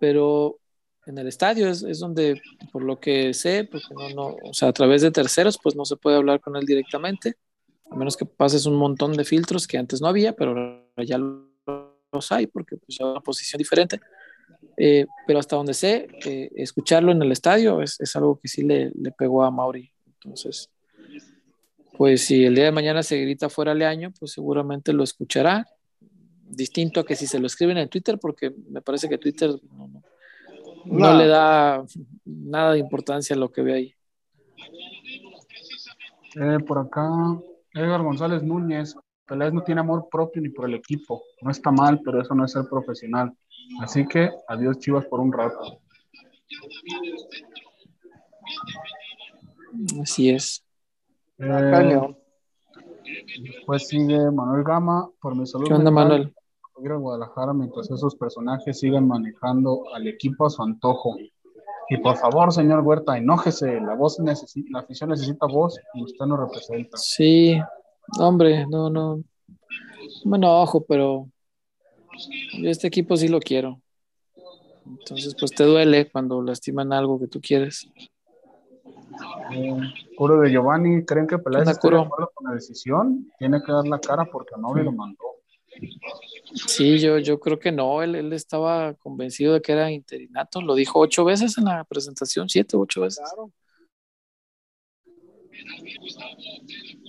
Pero 0.00 0.58
en 1.06 1.18
el 1.18 1.28
estadio 1.28 1.68
es, 1.68 1.82
es 1.82 2.00
donde, 2.00 2.40
por 2.72 2.82
lo 2.82 2.98
que 2.98 3.34
sé, 3.34 3.68
porque 3.70 3.94
no, 3.94 4.08
no, 4.10 4.36
o 4.42 4.54
sea, 4.54 4.68
a 4.68 4.72
través 4.72 5.02
de 5.02 5.10
terceros, 5.10 5.58
pues 5.62 5.76
no 5.76 5.84
se 5.84 5.96
puede 5.96 6.16
hablar 6.16 6.40
con 6.40 6.56
él 6.56 6.64
directamente, 6.64 7.34
a 7.90 7.96
menos 7.96 8.16
que 8.16 8.24
pases 8.24 8.66
un 8.66 8.76
montón 8.76 9.12
de 9.12 9.24
filtros 9.24 9.66
que 9.66 9.78
antes 9.78 10.00
no 10.00 10.08
había, 10.08 10.34
pero 10.34 10.88
ya 10.96 11.18
los 11.18 12.32
hay, 12.32 12.46
porque 12.46 12.76
pues 12.76 12.98
ya 12.98 13.04
es 13.04 13.10
una 13.10 13.20
posición 13.20 13.58
diferente. 13.58 14.00
Eh, 14.76 15.06
pero 15.26 15.38
hasta 15.38 15.56
donde 15.56 15.74
sé, 15.74 16.08
eh, 16.24 16.50
escucharlo 16.56 17.12
en 17.12 17.22
el 17.22 17.32
estadio 17.32 17.80
es, 17.80 18.00
es 18.00 18.16
algo 18.16 18.38
que 18.40 18.48
sí 18.48 18.62
le, 18.62 18.90
le, 18.94 19.12
pegó 19.12 19.44
a 19.44 19.50
Mauri. 19.50 19.90
Entonces, 20.06 20.70
pues 21.96 22.22
si 22.24 22.44
el 22.44 22.54
día 22.54 22.64
de 22.64 22.72
mañana 22.72 23.02
se 23.02 23.20
grita 23.20 23.48
fuera 23.48 23.74
Leaño, 23.74 24.12
pues 24.18 24.32
seguramente 24.32 24.92
lo 24.92 25.04
escuchará. 25.04 25.66
Distinto 26.46 27.00
a 27.00 27.04
que 27.04 27.16
si 27.16 27.26
se 27.26 27.38
lo 27.38 27.46
escriben 27.46 27.78
en 27.78 27.88
Twitter, 27.88 28.18
porque 28.20 28.52
me 28.68 28.82
parece 28.82 29.08
que 29.08 29.18
Twitter 29.18 29.50
no, 29.72 29.88
no, 29.88 30.02
no 30.84 31.10
No. 31.10 31.16
le 31.16 31.26
da 31.26 31.84
nada 32.24 32.72
de 32.72 32.78
importancia 32.78 33.34
a 33.34 33.38
lo 33.38 33.50
que 33.50 33.62
ve 33.62 33.74
ahí. 33.74 33.94
Eh, 36.36 36.58
por 36.66 36.78
acá, 36.78 37.08
Edgar 37.72 38.02
González 38.02 38.42
Núñez. 38.42 38.96
Peláez 39.26 39.54
no 39.54 39.62
tiene 39.62 39.80
amor 39.80 40.08
propio 40.10 40.42
ni 40.42 40.50
por 40.50 40.68
el 40.68 40.74
equipo. 40.74 41.22
No 41.40 41.50
está 41.50 41.70
mal, 41.70 42.00
pero 42.04 42.20
eso 42.20 42.34
no 42.34 42.44
es 42.44 42.52
ser 42.52 42.64
profesional. 42.68 43.32
Así 43.80 44.06
que 44.06 44.30
adiós 44.48 44.78
Chivas 44.78 45.06
por 45.06 45.20
un 45.20 45.32
rato. 45.32 45.80
Así 50.00 50.30
es. 50.30 50.64
Eh, 51.38 52.14
después 53.42 53.88
sigue 53.88 54.30
Manuel 54.30 54.64
Gama. 54.64 55.10
Por 55.20 55.36
mi 55.36 55.46
salud 55.46 55.66
¿Qué 55.66 55.74
onda, 55.74 55.90
mental, 55.90 56.08
Manuel? 56.08 56.34
ir 56.82 56.92
a 56.92 56.96
Guadalajara 56.96 57.52
mientras 57.52 57.90
esos 57.90 58.16
personajes 58.16 58.78
sigan 58.78 59.06
manejando 59.06 59.84
al 59.94 60.06
equipo 60.06 60.46
a 60.46 60.50
su 60.50 60.62
antojo. 60.62 61.16
Y 61.88 61.98
por 61.98 62.16
favor, 62.16 62.52
señor 62.52 62.80
Huerta, 62.80 63.16
enójese. 63.16 63.80
La 63.80 63.94
voz 63.94 64.18
necesita, 64.18 64.68
la 64.72 64.80
afición 64.80 65.10
necesita 65.10 65.46
voz 65.46 65.78
y 65.94 66.02
usted 66.02 66.24
nos 66.26 66.40
representa. 66.40 66.96
Sí, 66.96 67.60
hombre, 68.18 68.66
no, 68.66 68.88
no. 68.90 69.16
No 69.16 70.30
me 70.30 70.36
enojo, 70.36 70.84
pero 70.84 71.28
yo 72.58 72.70
este 72.70 72.88
equipo 72.88 73.16
sí 73.16 73.28
lo 73.28 73.40
quiero. 73.40 73.80
Entonces, 74.86 75.34
pues 75.38 75.52
te 75.52 75.64
duele 75.64 76.10
cuando 76.10 76.42
lastiman 76.42 76.92
algo 76.92 77.18
que 77.18 77.26
tú 77.26 77.40
quieres. 77.40 77.88
Eh, 79.52 79.76
Curo 80.16 80.40
de 80.40 80.50
Giovanni, 80.50 81.04
¿creen 81.04 81.26
que 81.26 81.38
Peláez 81.38 81.68
está 81.68 81.88
de 81.88 82.00
acuerdo 82.00 82.30
con 82.34 82.48
la 82.48 82.54
decisión? 82.54 83.30
Tiene 83.38 83.62
que 83.62 83.72
dar 83.72 83.86
la 83.86 83.98
cara 83.98 84.24
porque 84.26 84.54
a 84.54 84.58
Mauri 84.58 84.84
lo 84.84 84.92
mandó. 84.92 85.18
Sí, 86.66 86.98
yo, 86.98 87.18
yo 87.18 87.40
creo 87.40 87.58
que 87.58 87.72
no. 87.72 88.02
Él, 88.02 88.14
él 88.14 88.32
estaba 88.32 88.94
convencido 88.94 89.54
de 89.54 89.62
que 89.62 89.72
era 89.72 89.90
interinato. 89.90 90.60
Lo 90.60 90.74
dijo 90.74 91.00
ocho 91.00 91.24
veces 91.24 91.58
en 91.58 91.64
la 91.64 91.84
presentación, 91.84 92.48
siete, 92.48 92.76
ocho 92.76 93.00
veces. 93.00 93.24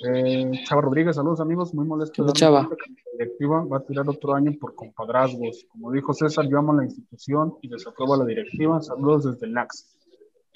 Eh, 0.07 0.51
Chava 0.65 0.81
Rodríguez, 0.81 1.15
saludos 1.15 1.39
amigos, 1.39 1.73
muy 1.73 1.85
molesto. 1.85 2.13
¿Qué 2.13 2.21
onda, 2.21 2.33
darme 2.33 2.39
Chava? 2.39 2.69
La 2.69 3.11
directiva 3.25 3.63
va 3.65 3.77
a 3.77 3.81
tirar 3.81 4.07
otro 4.09 4.33
año 4.33 4.53
por 4.59 4.75
compadrazgos. 4.75 5.65
Como 5.69 5.91
dijo 5.91 6.13
César, 6.13 6.47
yo 6.49 6.57
amo 6.57 6.73
la 6.73 6.83
institución 6.83 7.55
y 7.61 7.69
desapruebo 7.69 8.13
a 8.15 8.17
la 8.17 8.25
directiva. 8.25 8.81
Saludos 8.81 9.23
desde 9.31 9.47
LAX. 9.47 9.97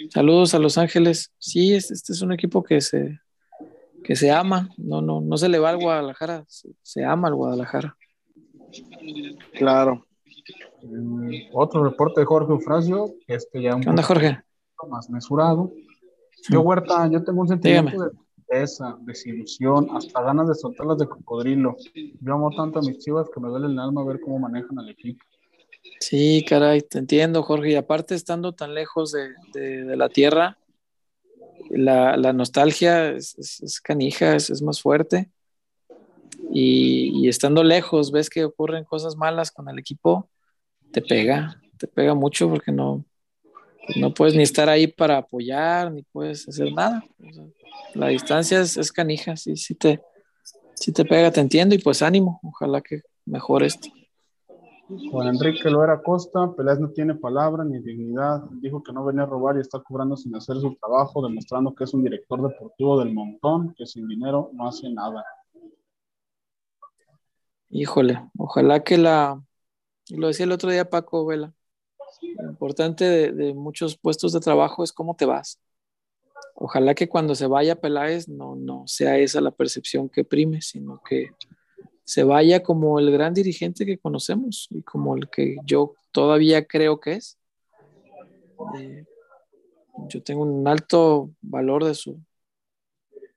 Saludos 0.10 0.54
a 0.54 0.60
Los 0.60 0.78
Ángeles. 0.78 1.32
Sí, 1.40 1.74
este, 1.74 1.94
este 1.94 2.14
es 2.14 2.22
un 2.22 2.32
equipo 2.32 2.64
que 2.64 2.80
se, 2.82 3.20
que 4.04 4.16
se 4.16 4.32
ama. 4.32 4.70
No, 4.78 5.02
no, 5.02 5.22
no 5.22 5.38
se 5.38 5.50
le 5.50 5.60
va 5.60 5.70
al 5.70 5.78
Guadalajara, 5.78 6.46
se, 6.48 6.70
se 6.82 7.04
ama 7.04 7.28
al 7.28 7.36
Guadalajara. 7.36 7.98
Claro. 9.54 10.06
Eh, 10.82 11.50
otro 11.54 11.84
reporte 11.84 12.22
de 12.22 12.26
Jorge 12.26 12.54
Eufrasio, 12.54 13.14
este 13.28 13.62
ya 13.62 13.76
un 13.76 13.82
¿Qué 13.82 13.90
onda, 13.90 14.04
Jorge? 14.04 14.42
poco 14.78 14.92
más 14.92 15.10
mesurado. 15.10 15.72
Yo, 16.50 16.62
Huerta, 16.62 17.10
yo 17.12 17.24
tengo 17.24 17.42
un 17.42 17.48
sentimiento 17.48 17.92
Dígame. 17.92 18.12
de 18.12 18.18
tristeza, 18.36 18.98
desilusión, 19.02 19.88
hasta 19.92 20.22
ganas 20.22 20.48
de 20.48 20.56
soltarlas 20.56 20.98
de 20.98 21.08
cocodrilo. 21.08 21.76
Yo 22.22 22.34
amo 22.34 22.50
tanto 22.56 22.80
a 22.80 22.82
mis 22.82 23.00
chivas 23.00 23.28
que 23.34 23.40
me 23.40 23.50
duele 23.50 23.68
el 23.68 23.80
alma 23.80 24.04
ver 24.04 24.20
cómo 24.20 24.40
manejan 24.40 24.80
al 24.80 24.90
equipo. 24.90 25.24
Sí, 26.00 26.46
caray, 26.48 26.82
te 26.82 27.00
entiendo, 27.00 27.44
Jorge. 27.44 27.72
Y 27.72 27.76
aparte, 27.76 28.16
estando 28.16 28.54
tan 28.54 28.74
lejos 28.74 29.12
de, 29.12 29.30
de, 29.54 29.84
de 29.84 29.96
la 29.96 30.10
tierra, 30.10 30.58
la, 31.70 32.18
la 32.18 32.34
nostalgia 32.34 33.12
es, 33.12 33.38
es, 33.38 33.62
es 33.62 33.82
canija, 33.82 34.36
es, 34.36 34.50
es, 34.50 34.62
más 34.62 34.82
fuerte. 34.82 35.30
Y, 36.52 37.12
y, 37.24 37.28
estando 37.28 37.64
lejos, 37.64 38.12
ves 38.12 38.30
que 38.30 38.44
ocurren 38.44 38.86
cosas 38.86 39.16
malas 39.16 39.52
con 39.52 39.70
el 39.70 39.78
equipo, 39.78 40.30
te 40.92 41.02
pega, 41.02 41.62
te 41.78 41.88
pega 41.88 42.16
mucho 42.16 42.50
porque 42.50 42.72
no, 42.72 43.06
no 43.96 44.14
puedes 44.14 44.36
ni 44.36 44.44
estar 44.44 44.70
ahí 44.70 44.88
para 44.88 45.18
apoyar, 45.18 45.92
ni 45.92 46.04
puedes 46.04 46.48
hacer 46.48 46.72
nada. 46.74 47.04
O 47.20 47.34
sea, 47.34 47.46
la 47.96 48.08
distancia 48.08 48.62
es, 48.62 48.78
es, 48.78 48.92
canija, 48.92 49.36
sí, 49.36 49.56
sí 49.56 49.76
te, 49.76 50.02
sí 50.76 50.92
te 50.92 51.06
pega, 51.06 51.32
te 51.32 51.42
entiendo, 51.42 51.76
y 51.76 51.80
pues 51.80 52.02
ánimo, 52.02 52.40
ojalá 52.44 52.82
que 52.82 53.02
mejore 53.26 53.68
esto. 53.68 53.90
Juan 55.12 55.28
Enrique 55.28 55.70
Loera 55.70 56.02
Costa, 56.02 56.52
Peláez 56.56 56.80
no 56.80 56.90
tiene 56.90 57.14
palabra 57.14 57.64
ni 57.64 57.80
dignidad. 57.80 58.42
Dijo 58.54 58.82
que 58.82 58.92
no 58.92 59.06
venía 59.06 59.22
a 59.22 59.28
robar 59.28 59.56
y 59.58 59.60
está 59.60 59.80
cobrando 59.80 60.18
sin 60.18 60.36
hacer 60.36 60.58
su 60.58 60.76
trabajo, 60.76 61.22
demostrando 61.22 61.76
que 61.76 61.84
es 61.84 61.94
un 61.94 62.04
director 62.04 62.42
deportivo 62.42 63.00
del 63.00 63.14
montón, 63.14 63.76
que 63.78 63.86
sin 63.86 64.08
dinero 64.08 64.50
no 64.54 64.68
hace 64.68 64.90
nada. 64.90 65.24
Híjole, 67.70 68.20
ojalá 68.36 68.84
que 68.84 68.98
la, 68.98 69.40
lo 70.10 70.28
decía 70.28 70.46
el 70.46 70.54
otro 70.54 70.72
día 70.72 70.90
Paco 70.90 71.24
Vela, 71.24 71.54
lo 72.38 72.50
importante 72.50 73.32
de, 73.32 73.54
muchos 73.54 73.98
puestos 73.98 74.34
de 74.34 74.40
trabajo 74.40 74.84
es 74.84 74.92
cómo 74.92 75.16
te 75.16 75.26
vas. 75.26 75.60
Ojalá 76.56 76.94
que 76.94 77.08
cuando 77.08 77.36
se 77.36 77.48
vaya 77.48 77.80
Peláez 77.80 78.28
no, 78.28 78.56
no 78.56 78.84
sea 78.86 79.18
esa 79.18 79.42
la 79.42 79.52
percepción 79.52 80.10
que 80.10 80.24
prime, 80.24 80.62
sino 80.62 81.02
que 81.08 81.32
se 82.04 82.24
vaya 82.24 82.64
como 82.64 83.00
el 83.00 83.12
gran 83.12 83.34
dirigente 83.34 83.86
que 83.86 83.98
conocemos 83.98 84.68
y 84.72 84.82
como 84.82 85.16
el 85.16 85.30
que 85.30 85.58
yo 85.66 85.96
todavía 86.12 86.66
creo 86.66 87.00
que 87.00 87.14
es. 87.14 87.38
Eh, 88.80 89.06
yo 90.08 90.24
tengo 90.24 90.44
un 90.44 90.68
alto 90.68 91.32
valor 91.42 91.86
de 91.86 91.96
su, 91.96 92.20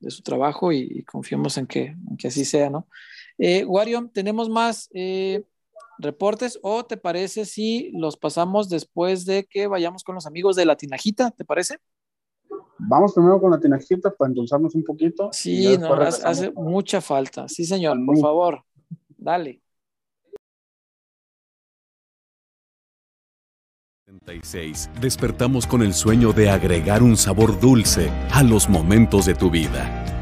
de 0.00 0.10
su 0.10 0.22
trabajo 0.22 0.72
y, 0.72 0.88
y 0.90 1.02
confiamos 1.02 1.58
en 1.58 1.66
que, 1.66 1.86
en 1.86 2.16
que, 2.16 2.28
así 2.28 2.44
sea, 2.44 2.70
¿no? 2.70 2.88
Eh, 3.38 3.64
Wario, 3.64 4.10
¿tenemos 4.12 4.48
más 4.48 4.88
eh, 4.94 5.44
reportes 5.98 6.58
o 6.62 6.84
te 6.84 6.96
parece 6.96 7.44
si 7.44 7.90
los 7.92 8.16
pasamos 8.16 8.68
después 8.68 9.24
de 9.24 9.44
que 9.44 9.66
vayamos 9.66 10.04
con 10.04 10.14
los 10.14 10.26
amigos 10.26 10.56
de 10.56 10.66
la 10.66 10.76
Tinajita? 10.76 11.30
¿Te 11.30 11.44
parece? 11.44 11.78
Vamos 12.78 13.12
primero 13.14 13.40
con 13.40 13.50
la 13.50 13.60
tinajita 13.60 14.10
para 14.10 14.28
endulzarnos 14.28 14.74
un 14.74 14.82
poquito. 14.82 15.30
Sí, 15.32 15.78
no, 15.78 15.94
hace 15.94 16.50
mucha 16.52 17.00
falta. 17.00 17.48
Sí, 17.48 17.64
señor, 17.64 17.96
por 18.04 18.18
favor. 18.18 18.64
Dale. 19.16 19.62
36. 24.04 24.90
Despertamos 25.00 25.66
con 25.66 25.82
el 25.82 25.94
sueño 25.94 26.32
de 26.32 26.50
agregar 26.50 27.02
un 27.02 27.16
sabor 27.16 27.58
dulce 27.58 28.10
a 28.30 28.42
los 28.42 28.68
momentos 28.68 29.26
de 29.26 29.34
tu 29.34 29.50
vida. 29.50 30.21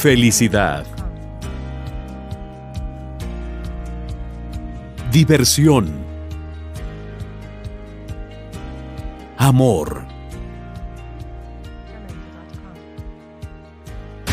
Felicidad. 0.00 0.86
Diversión. 5.10 5.92
Amor. 9.36 10.06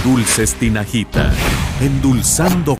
Dulces 0.03 0.53
Tinajita. 0.53 1.33
Endulzando. 1.81 2.77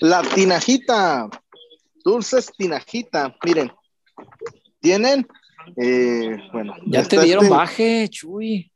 La 0.00 0.22
tinajita, 0.22 1.28
dulces 2.04 2.52
tinajita, 2.56 3.34
miren, 3.44 3.72
tienen 4.80 5.26
eh, 5.76 6.36
bueno. 6.52 6.74
Ya 6.86 7.04
te 7.04 7.20
dieron 7.20 7.44
este- 7.44 7.56
baje, 7.56 8.08
Chuy. 8.08 8.70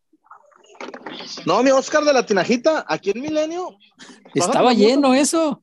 No, 1.45 1.63
mi 1.63 1.71
Oscar 1.71 2.05
de 2.05 2.13
la 2.13 2.25
Tinajita, 2.25 2.85
aquí 2.89 3.11
en 3.11 3.21
Milenio. 3.21 3.77
Estaba 4.35 4.73
lleno 4.73 5.15
eso. 5.15 5.63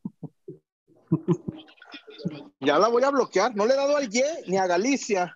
Ya 2.59 2.80
la 2.80 2.88
voy 2.89 3.03
a 3.03 3.11
bloquear. 3.11 3.55
No 3.55 3.65
le 3.65 3.73
he 3.73 3.78
dado 3.78 3.95
al 3.95 4.09
Ye 4.09 4.26
ni 4.47 4.57
a 4.57 4.67
Galicia. 4.67 5.36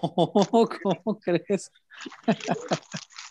¿Cómo 0.00 1.18
crees? 1.20 1.70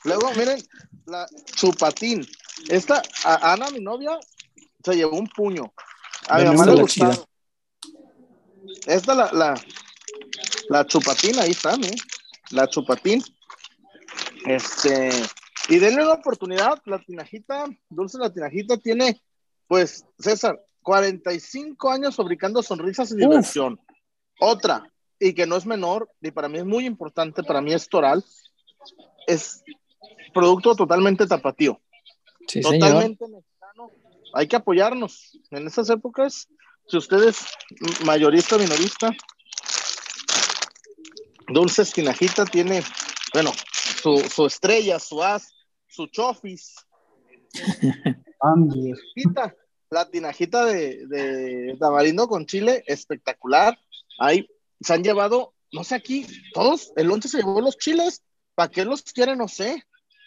Luego, 0.03 0.32
miren, 0.36 0.62
la 1.05 1.28
chupatín. 1.55 2.26
Esta, 2.70 3.01
Ana, 3.24 3.70
mi 3.72 3.80
novia, 3.80 4.18
se 4.84 4.95
llevó 4.95 5.18
un 5.18 5.28
puño. 5.28 5.74
A 6.30 6.39
mi 6.39 6.45
mamá 6.45 6.66
le 6.66 6.84
Esta, 8.86 9.16
la, 9.16 9.32
la, 9.34 9.53
la 10.70 10.86
chupatín, 10.86 11.40
ahí 11.40 11.52
está, 11.52 11.76
¿eh? 11.76 11.96
La 12.52 12.68
chupatín. 12.68 13.24
Este, 14.46 15.10
y 15.70 15.78
denle 15.78 16.04
una 16.04 16.14
oportunidad, 16.14 16.82
la 16.86 17.00
tinajita, 17.00 17.66
Dulce 17.90 18.18
la 18.18 18.32
tinajita 18.32 18.78
tiene, 18.78 19.22
pues, 19.68 20.06
César, 20.18 20.60
45 20.82 21.92
años 21.92 22.16
fabricando 22.16 22.64
sonrisas 22.64 23.12
y 23.12 23.18
diversión. 23.18 23.80
Otra, 24.40 24.92
y 25.20 25.34
que 25.34 25.46
no 25.46 25.58
es 25.58 25.66
menor, 25.66 26.10
y 26.22 26.32
para 26.32 26.48
mí 26.48 26.60
es 26.60 26.66
muy 26.66 26.86
importante, 26.86 27.44
para 27.44 27.62
mí 27.62 27.74
es 27.74 27.90
toral, 27.90 28.24
es 29.28 29.64
producto 30.34 30.76
totalmente 30.76 31.28
tapatío. 31.28 31.80
totalmente 32.62 33.28
mexicano. 33.28 33.92
Hay 34.34 34.48
que 34.48 34.56
apoyarnos 34.56 35.38
en 35.52 35.68
esas 35.68 35.90
épocas. 35.90 36.48
Si 36.88 36.98
usted 36.98 37.24
es 37.24 37.46
mayorista, 38.06 38.58
minorista, 38.58 39.12
Dulce 41.54 41.86
Tinajita 41.86 42.45
tiene, 42.45 42.84
bueno, 43.34 43.52
su, 44.02 44.45
estrella, 44.45 45.00
su 45.00 45.24
as, 45.24 45.54
su 45.88 46.08
chofis. 46.08 46.76
la 49.91 50.10
tinajita 50.10 50.66
de, 50.66 51.08
de 51.08 51.76
tamarindo 51.80 52.28
con 52.28 52.45
chile, 52.45 52.84
espectacular. 52.86 53.78
Ahí 54.20 54.47
se 54.82 54.93
han 54.93 55.04
llevado, 55.04 55.54
no 55.72 55.84
sé 55.84 55.95
aquí, 55.95 56.28
todos, 56.54 56.93
el 56.95 57.12
once 57.12 57.28
se 57.28 57.38
llevó 57.38 57.62
los 57.62 57.78
chiles. 57.78 58.24
¿Para 58.56 58.70
qué 58.70 58.86
los 58.86 59.04
quieren? 59.04 59.38
No 59.38 59.47
sé. 59.47 59.84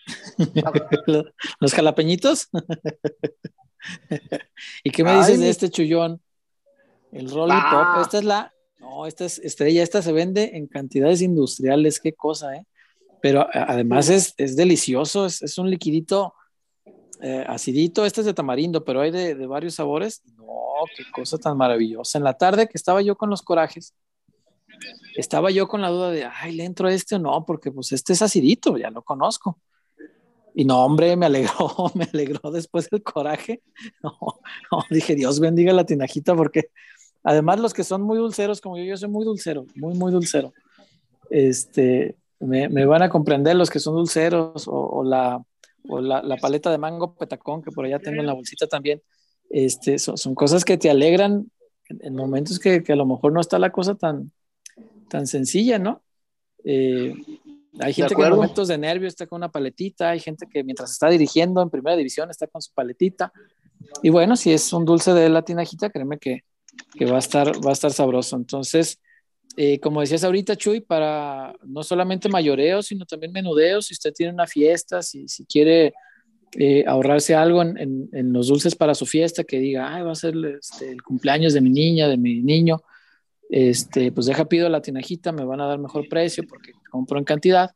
¿Los 1.61 1.75
jalapeñitos? 1.75 2.49
¿Y 4.85 4.91
qué 4.91 5.05
me 5.05 5.17
dices 5.17 5.39
de 5.39 5.51
este 5.51 5.71
chullón? 5.71 6.21
El 7.13 7.31
Rolly 7.31 7.53
Pop. 7.53 7.63
Ah. 7.63 8.01
Esta 8.03 8.19
es 8.19 8.25
la 8.25 8.52
no, 8.93 9.07
esta 9.07 9.25
es 9.25 9.39
estrella, 9.39 9.83
esta 9.83 10.03
se 10.03 10.13
vende 10.13 10.51
en 10.55 10.67
cantidades 10.67 11.23
industriales, 11.23 12.01
qué 12.01 12.13
cosa, 12.13 12.57
¿eh? 12.57 12.67
Pero 13.21 13.47
además 13.53 14.09
es, 14.09 14.57
delicioso, 14.57 15.27
es, 15.27 15.57
un 15.57 15.71
liquidito 15.71 16.35
eh, 17.21 17.45
acidito, 17.47 18.05
este 18.05 18.21
es 18.21 18.27
de 18.27 18.35
tamarindo, 18.35 18.85
pero 18.85 19.01
hay 19.01 19.13
de, 19.13 19.35
varios 19.47 19.77
sabores. 19.77 20.23
No, 20.37 20.45
qué 20.97 21.05
cosa 21.13 21.39
tan 21.39 21.57
maravillosa. 21.57 22.19
En 22.19 22.25
la 22.25 22.37
tarde 22.37 22.67
que 22.67 22.77
estaba 22.77 23.01
yo 23.01 23.17
con 23.17 23.31
los 23.31 23.43
corajes, 23.43 23.95
estaba 25.15 25.53
yo 25.53 25.69
con 25.69 25.83
la 25.83 25.91
duda 25.91 26.11
de, 26.11 26.25
ay, 26.25 26.53
¿le 26.53 26.65
entro 26.65 26.89
a 26.89 26.93
este 26.93 27.15
o 27.15 27.21
no? 27.21 27.45
Porque 27.47 27.71
pues 27.71 27.93
este 27.93 28.13
es 28.13 28.23
acidito, 28.23 28.77
ya 28.77 28.91
lo 28.91 29.03
conozco. 29.03 29.61
Y 30.53 30.65
no, 30.65 30.85
hombre, 30.85 31.17
me 31.17 31.27
alegró, 31.27 31.53
me 31.95 32.09
alegró 32.13 32.51
después 32.51 32.89
el 32.91 33.03
coraje. 33.03 33.63
No, 34.03 34.19
no, 34.73 34.85
dije, 34.91 35.15
Dios 35.15 35.39
bendiga 35.39 35.73
la 35.73 35.87
tinajita 35.87 36.35
porque 36.35 36.71
Además, 37.25 37.61
los 37.61 37.73
que 37.73 37.85
son 37.85 38.03
muy 38.03 38.19
dulceros, 38.19 38.61
como 38.61 38.77
yo, 38.77 38.85
yo 38.85 38.97
soy 38.97 39.09
muy 39.09 39.25
dulcero, 39.25 39.67
muy, 39.75 39.95
muy 39.95 40.13
dulcero. 40.13 40.53
Este, 41.31 42.17
me, 42.41 42.69
me 42.69 42.85
van 42.85 43.03
a 43.03 43.09
comprender 43.09 43.57
los 43.57 43.71
que 43.71 43.79
son 43.79 43.95
dulceros 43.95 44.65
o, 44.67 45.03
la, 45.05 45.43
o 45.89 46.01
la, 46.01 46.23
la, 46.23 46.37
paleta 46.37 46.71
de 46.71 46.79
mango 46.79 47.15
petacón 47.15 47.63
que 47.63 47.71
por 47.71 47.85
allá 47.85 47.99
tengo 47.99 48.21
en 48.21 48.27
la 48.27 48.35
bolsita 48.35 48.67
también. 48.67 49.01
Este, 49.51 49.99
son, 49.99 50.17
son 50.17 50.35
cosas 50.35 50.65
que 50.65 50.79
te 50.79 50.91
alegran 50.91 51.51
en, 51.89 52.15
momentos 52.17 52.59
que, 52.59 52.83
que, 52.83 52.93
a 52.93 52.97
lo 52.97 53.07
mejor 53.07 53.33
no 53.33 53.41
está 53.41 53.59
la 53.59 53.71
cosa 53.71 53.95
tan, 53.95 54.33
tan 55.09 55.27
sencilla, 55.27 55.79
¿no? 55.79 56.03
Eh, 56.65 57.15
hay 57.79 57.93
gente 57.95 58.15
que 58.15 58.23
en 58.23 58.31
momentos 58.31 58.69
de 58.69 58.79
nervio 58.79 59.09
está 59.09 59.27
con 59.27 59.39
una 59.39 59.51
paletita, 59.51 60.11
hay 60.11 60.21
gente 60.21 60.47
que 60.47 60.63
mientras 60.63 60.91
está 60.91 61.09
dirigiendo 61.09 61.63
en 61.63 61.71
primera 61.71 61.97
división 61.97 62.31
está 62.31 62.47
con 62.47 62.61
su 62.61 62.73
paletita. 62.73 63.33
Y 64.03 64.11
bueno, 64.11 64.37
si 64.37 64.53
es 64.53 64.73
un 64.73 64.85
dulce 64.85 65.13
de 65.15 65.29
la 65.29 65.43
tinajita, 65.43 65.91
créeme 65.91 66.19
que, 66.19 66.45
que 66.95 67.05
va 67.05 67.17
a 67.17 67.21
estar, 67.21 67.65
va 67.65 67.71
a 67.71 67.73
estar 67.73 67.93
sabroso. 67.93 68.37
Entonces, 68.37 69.01
eh, 69.57 69.79
como 69.81 70.01
decías 70.01 70.25
ahorita, 70.25 70.57
Chuy, 70.57 70.81
para 70.81 71.55
no 71.65 71.83
solamente 71.83 72.29
mayoreos, 72.29 72.87
sino 72.87 73.05
también 73.05 73.33
menudeos, 73.33 73.87
si 73.87 73.95
usted 73.95 74.13
tiene 74.13 74.33
una 74.33 74.47
fiesta, 74.47 75.03
si, 75.03 75.29
si 75.29 75.45
quiere 75.45 75.93
eh, 76.59 76.85
ahorrarse 76.87 77.35
algo 77.35 77.63
en, 77.63 78.09
en, 78.13 78.33
los 78.33 78.49
dulces 78.49 78.75
para 78.75 78.95
su 78.95 79.07
fiesta, 79.07 79.45
que 79.45 79.59
diga, 79.59 79.95
Ay, 79.95 80.03
va 80.03 80.13
a 80.13 80.17
ser 80.17 80.35
este, 80.61 80.91
el 80.91 81.03
cumpleaños 81.03 81.53
de 81.53 81.61
mi 81.61 81.71
niña, 81.71 82.09
de 82.09 82.17
mi 82.17 82.43
niño, 82.43 82.83
este, 83.51 84.13
pues 84.13 84.27
deja 84.27 84.47
pido 84.47 84.69
la 84.69 84.81
tinajita, 84.81 85.33
me 85.33 85.45
van 85.45 85.61
a 85.61 85.67
dar 85.67 85.79
mejor 85.79 86.09
precio 86.09 86.45
porque 86.49 86.73
compro 86.91 87.19
en 87.19 87.25
cantidad. 87.25 87.71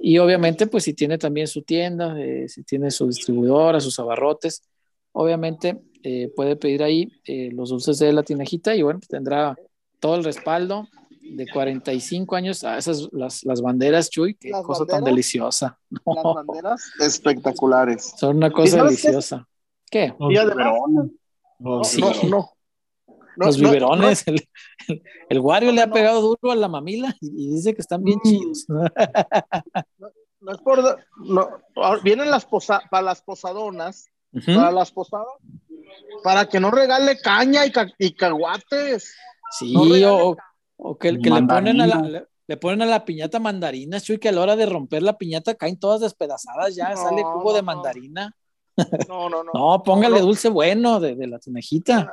Y 0.00 0.18
obviamente, 0.18 0.68
pues 0.68 0.84
si 0.84 0.94
tiene 0.94 1.18
también 1.18 1.48
su 1.48 1.62
tienda, 1.62 2.16
eh, 2.20 2.48
si 2.48 2.62
tiene 2.62 2.90
su 2.92 3.08
distribuidora, 3.08 3.80
sus 3.80 3.98
abarrotes, 3.98 4.62
obviamente 5.10 5.80
eh, 6.02 6.32
puede 6.34 6.56
pedir 6.56 6.82
ahí 6.82 7.12
eh, 7.24 7.50
los 7.52 7.70
dulces 7.70 7.98
de 7.98 8.12
la 8.12 8.22
tinajita 8.22 8.74
y 8.74 8.82
bueno, 8.82 9.00
pues 9.00 9.08
tendrá 9.08 9.56
todo 10.00 10.16
el 10.16 10.24
respaldo 10.24 10.88
de 11.20 11.46
45 11.48 12.36
años 12.36 12.64
a 12.64 12.76
esas 12.76 13.08
las, 13.12 13.44
las 13.44 13.62
banderas, 13.62 14.10
Chuy, 14.10 14.34
qué 14.34 14.50
cosa 14.50 14.84
tan 14.84 15.04
deliciosa. 15.04 15.78
Las 16.04 16.34
banderas 16.34 16.92
espectaculares. 17.00 18.14
Son 18.16 18.36
una 18.36 18.50
cosa 18.50 18.84
deliciosa. 18.84 19.46
Qué? 19.90 20.14
No, 20.18 21.84
sí. 21.84 22.02
no, 22.28 22.50
los 23.36 23.58
biberones, 23.58 24.26
el, 24.26 24.48
el, 25.28 25.38
Wario 25.40 25.72
le 25.72 25.82
ha 25.82 25.90
pegado 25.90 26.20
duro 26.20 26.50
a 26.50 26.56
la 26.56 26.68
mamila 26.68 27.14
y, 27.20 27.50
dice 27.54 27.74
que 27.74 27.80
están 27.80 28.02
bien 28.02 28.18
mm. 28.22 28.28
chidos. 28.28 28.66
No, 30.44 30.50
es 30.50 30.58
por. 30.58 30.82
vienen 32.02 32.28
las 32.28 32.44
posa, 32.46 32.82
para 32.90 33.04
las 33.04 33.22
posadonas, 33.22 34.06
para 34.44 34.72
las 34.72 34.90
posadas, 34.90 35.28
para 36.22 36.46
que 36.48 36.60
no 36.60 36.70
regale 36.70 37.18
caña 37.20 37.66
y, 37.66 37.72
y 37.98 38.14
caguates. 38.14 39.14
Sí, 39.58 39.74
o, 39.76 40.36
que, 40.98 41.12
le, 41.12 41.20
ponen 41.42 41.80
a 41.80 41.86
la, 41.86 42.00
le, 42.00 42.26
le 42.46 42.56
ponen 42.56 42.82
a 42.82 42.86
la 42.86 43.04
piñata 43.04 43.38
mandarina, 43.38 44.00
Chuy, 44.00 44.18
que 44.18 44.30
a 44.30 44.32
la 44.32 44.40
hora 44.40 44.56
de 44.56 44.66
romper 44.66 45.02
la 45.02 45.18
piñata 45.18 45.54
caen 45.54 45.78
todas 45.78 46.00
despedazadas, 46.00 46.74
ya 46.74 46.88
No, 46.90 46.96
sale 46.96 47.22
jugo 47.22 47.50
no, 47.50 47.56
de 47.56 47.62
mandarina. 47.62 48.34
No, 49.08 49.28
no, 49.28 49.44
no. 49.44 49.50
No, 49.54 49.82
póngale 49.84 50.20
no. 50.20 50.26
dulce 50.26 50.48
bueno 50.48 50.98
de, 51.00 51.14
de 51.14 51.26
la 51.26 51.38
tinajita. 51.38 52.10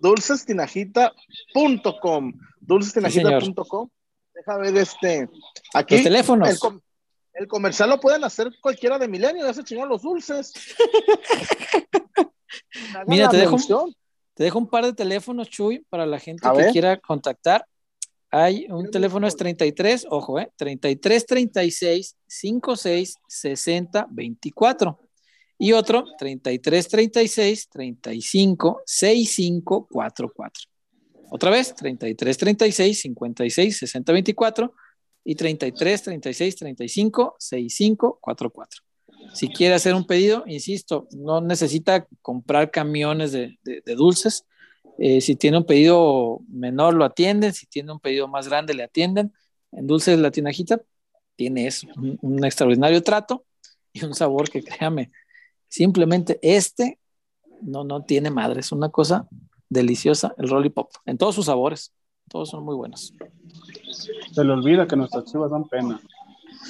Dulcestinajita.com. 0.00 2.32
Dulcestinajita.com. 2.60 3.88
Deja 4.34 4.56
ver 4.58 4.76
este. 4.76 5.28
Aquí. 5.74 5.94
Los 5.94 6.02
teléfonos. 6.04 6.48
El, 6.48 6.58
com- 6.58 6.80
el 7.34 7.46
comercial 7.48 7.88
lo 7.90 8.00
pueden 8.00 8.24
hacer 8.24 8.50
cualquiera 8.60 8.98
de 8.98 9.06
Milenio, 9.08 9.46
ya 9.46 9.54
se 9.54 9.64
chingó 9.64 9.86
los 9.86 10.02
dulces. 10.02 10.52
Mira, 13.06 13.28
te 13.28 13.36
dejo- 13.38 13.52
mención. 13.56 13.94
Te 14.34 14.44
dejo 14.44 14.58
un 14.58 14.68
par 14.68 14.84
de 14.86 14.92
teléfonos, 14.94 15.48
Chuy, 15.50 15.84
para 15.90 16.06
la 16.06 16.18
gente 16.18 16.46
A 16.48 16.52
que 16.52 16.58
ver. 16.58 16.72
quiera 16.72 16.96
contactar. 16.98 17.66
Hay 18.30 18.66
un 18.70 18.90
teléfono 18.90 19.26
es 19.26 19.34
un- 19.34 19.38
33, 19.40 20.06
ojo, 20.08 20.38
eh, 20.38 20.50
33 20.56 21.26
36 21.26 22.16
56 22.26 23.14
60 23.28 24.06
24. 24.10 24.98
Y 25.58 25.72
otro 25.74 26.04
33 26.18 26.88
36 26.88 27.68
35 27.68 28.82
65 28.86 29.86
44. 29.90 30.64
Otra 31.30 31.50
vez, 31.50 31.74
33 31.74 32.36
36 32.38 33.00
56 33.00 33.78
60 33.78 34.12
24 34.12 34.74
y 35.24 35.34
33 35.34 36.02
36 36.02 36.56
35 36.56 37.36
65 37.38 38.18
44. 38.20 38.80
Si 39.34 39.48
quiere 39.48 39.74
hacer 39.74 39.94
un 39.94 40.06
pedido, 40.06 40.44
insisto, 40.46 41.08
no 41.12 41.40
necesita 41.40 42.06
comprar 42.20 42.70
camiones 42.70 43.32
de, 43.32 43.58
dulces. 43.96 44.44
Eh, 44.98 45.20
si 45.20 45.36
tiene 45.36 45.58
un 45.58 45.64
pedido 45.64 46.40
menor, 46.48 46.94
lo 46.94 47.04
atienden. 47.04 47.52
Si 47.52 47.66
tiene 47.66 47.92
un 47.92 48.00
pedido 48.00 48.28
más 48.28 48.48
grande, 48.48 48.74
le 48.74 48.84
atienden. 48.84 49.32
En 49.72 49.86
Dulces 49.86 50.18
La 50.18 50.30
Tinajita 50.30 50.80
tiene 51.36 51.66
eso, 51.66 51.88
un, 51.96 52.44
extraordinario 52.44 53.02
trato 53.02 53.44
y 53.92 54.04
un 54.04 54.14
sabor 54.14 54.50
que, 54.50 54.62
créame, 54.62 55.10
simplemente 55.66 56.38
este 56.42 56.98
no, 57.62 57.84
no 57.84 58.04
tiene 58.04 58.30
madre. 58.30 58.60
Es 58.60 58.70
una 58.70 58.90
cosa 58.90 59.26
deliciosa, 59.68 60.34
el 60.36 60.50
Lollipop, 60.50 60.90
en 61.06 61.16
todos 61.16 61.34
sus 61.34 61.46
sabores. 61.46 61.92
Todos 62.28 62.50
son 62.50 62.64
muy 62.64 62.74
buenos. 62.74 63.12
Se 64.32 64.44
le 64.44 64.52
olvida 64.52 64.86
que 64.86 64.96
nuestras 64.96 65.24
chivas 65.24 65.50
dan 65.50 65.68
pena. 65.68 66.00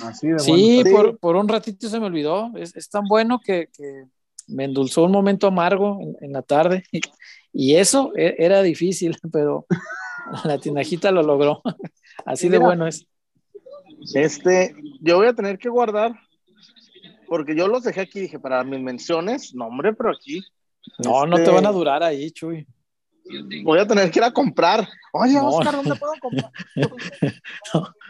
Así 0.05 0.28
de 0.28 0.38
Sí, 0.38 0.82
bueno. 0.82 0.84
Sí. 0.84 0.95
por, 0.95 1.18
por 1.18 1.36
un 1.36 1.49
ratito 1.49 1.88
se 1.88 2.01
me 2.01 2.07
olvidó. 2.07 2.51
Es, 2.57 2.74
es 2.76 2.88
tan 2.88 3.05
bueno 3.05 3.40
que, 3.45 3.68
que 3.76 4.05
me 4.49 4.64
endulzó 4.64 5.05
un 5.05 5.12
momento 5.12 5.47
amargo 5.47 5.99
en, 6.01 6.16
en 6.20 6.32
la 6.32 6.43
tarde. 6.43 6.84
Y 7.55 7.74
eso 7.74 8.12
e- 8.16 8.34
era 8.38 8.62
difícil, 8.62 9.14
pero 9.30 9.66
la 10.45 10.57
tinajita 10.57 11.11
lo 11.11 11.22
logró. 11.22 11.61
Así 12.24 12.49
de 12.49 12.57
Mira. 12.59 12.66
bueno 12.68 12.86
es. 12.86 13.07
Este, 14.14 14.74
yo 15.01 15.18
voy 15.18 15.26
a 15.26 15.34
tener 15.34 15.59
que 15.59 15.68
guardar, 15.68 16.18
porque 17.26 17.55
yo 17.55 17.68
los 17.68 17.82
dejé 17.84 18.01
aquí, 18.01 18.20
dije, 18.20 18.38
para 18.38 18.64
mis 18.64 18.80
menciones, 18.80 19.55
no, 19.55 19.66
hombre, 19.66 19.93
pero 19.93 20.11
aquí. 20.11 20.43
No, 21.05 21.26
no 21.26 21.36
te 21.36 21.43
este, 21.43 21.55
van 21.55 21.66
a 21.66 21.72
durar 21.72 22.03
ahí, 22.03 22.30
Chuy. 22.30 22.66
Voy 23.64 23.78
a 23.78 23.86
tener 23.86 24.11
que 24.11 24.18
ir 24.18 24.24
a 24.24 24.32
comprar. 24.32 24.88
Oye, 25.12 25.34
No. 25.34 25.49
Oscar, 25.49 25.76
¿dónde 25.76 25.95
puedo 25.95 26.12
comprar? 26.20 26.51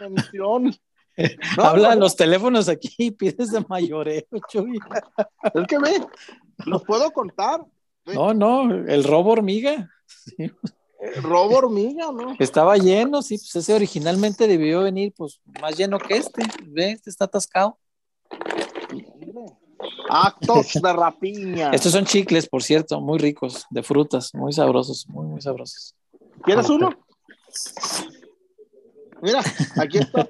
Mención. 0.09 0.73
No, 1.57 1.63
Habla 1.63 1.91
a 1.91 1.95
no, 1.95 2.01
los 2.01 2.15
teléfonos 2.15 2.69
aquí 2.69 2.93
y 2.97 3.11
pides 3.11 3.51
de 3.51 3.63
mayoreo, 3.67 4.23
Chuy. 4.49 4.79
Es 5.53 5.67
que 5.67 5.77
ve, 5.77 6.05
los 6.65 6.83
puedo 6.83 7.11
contar. 7.11 7.63
No, 8.05 8.33
no, 8.33 8.73
el 8.73 9.03
robo 9.03 9.31
hormiga. 9.31 9.89
Eh, 10.37 10.51
Robo 11.21 11.57
hormiga, 11.57 12.11
¿no? 12.11 12.35
Estaba 12.39 12.77
lleno, 12.77 13.21
sí, 13.21 13.37
pues 13.37 13.55
ese 13.55 13.73
originalmente 13.73 14.47
debió 14.47 14.83
venir 14.83 15.13
pues 15.15 15.41
más 15.61 15.77
lleno 15.77 15.99
que 15.99 16.17
este. 16.17 16.43
Ve, 16.65 16.91
este 16.91 17.09
está 17.09 17.25
atascado. 17.25 17.77
Actos 20.09 20.73
de 20.81 20.93
rapiña. 20.93 21.71
Estos 21.71 21.91
son 21.91 22.05
chicles, 22.05 22.47
por 22.47 22.63
cierto, 22.63 23.01
muy 23.01 23.19
ricos, 23.19 23.65
de 23.69 23.83
frutas, 23.83 24.33
muy 24.33 24.53
sabrosos, 24.53 25.07
muy, 25.09 25.25
muy 25.25 25.41
sabrosos. 25.41 25.95
¿Quieres 26.43 26.69
uno? 26.69 26.89
Mira, 29.21 29.41
aquí 29.77 29.99
está 29.99 30.29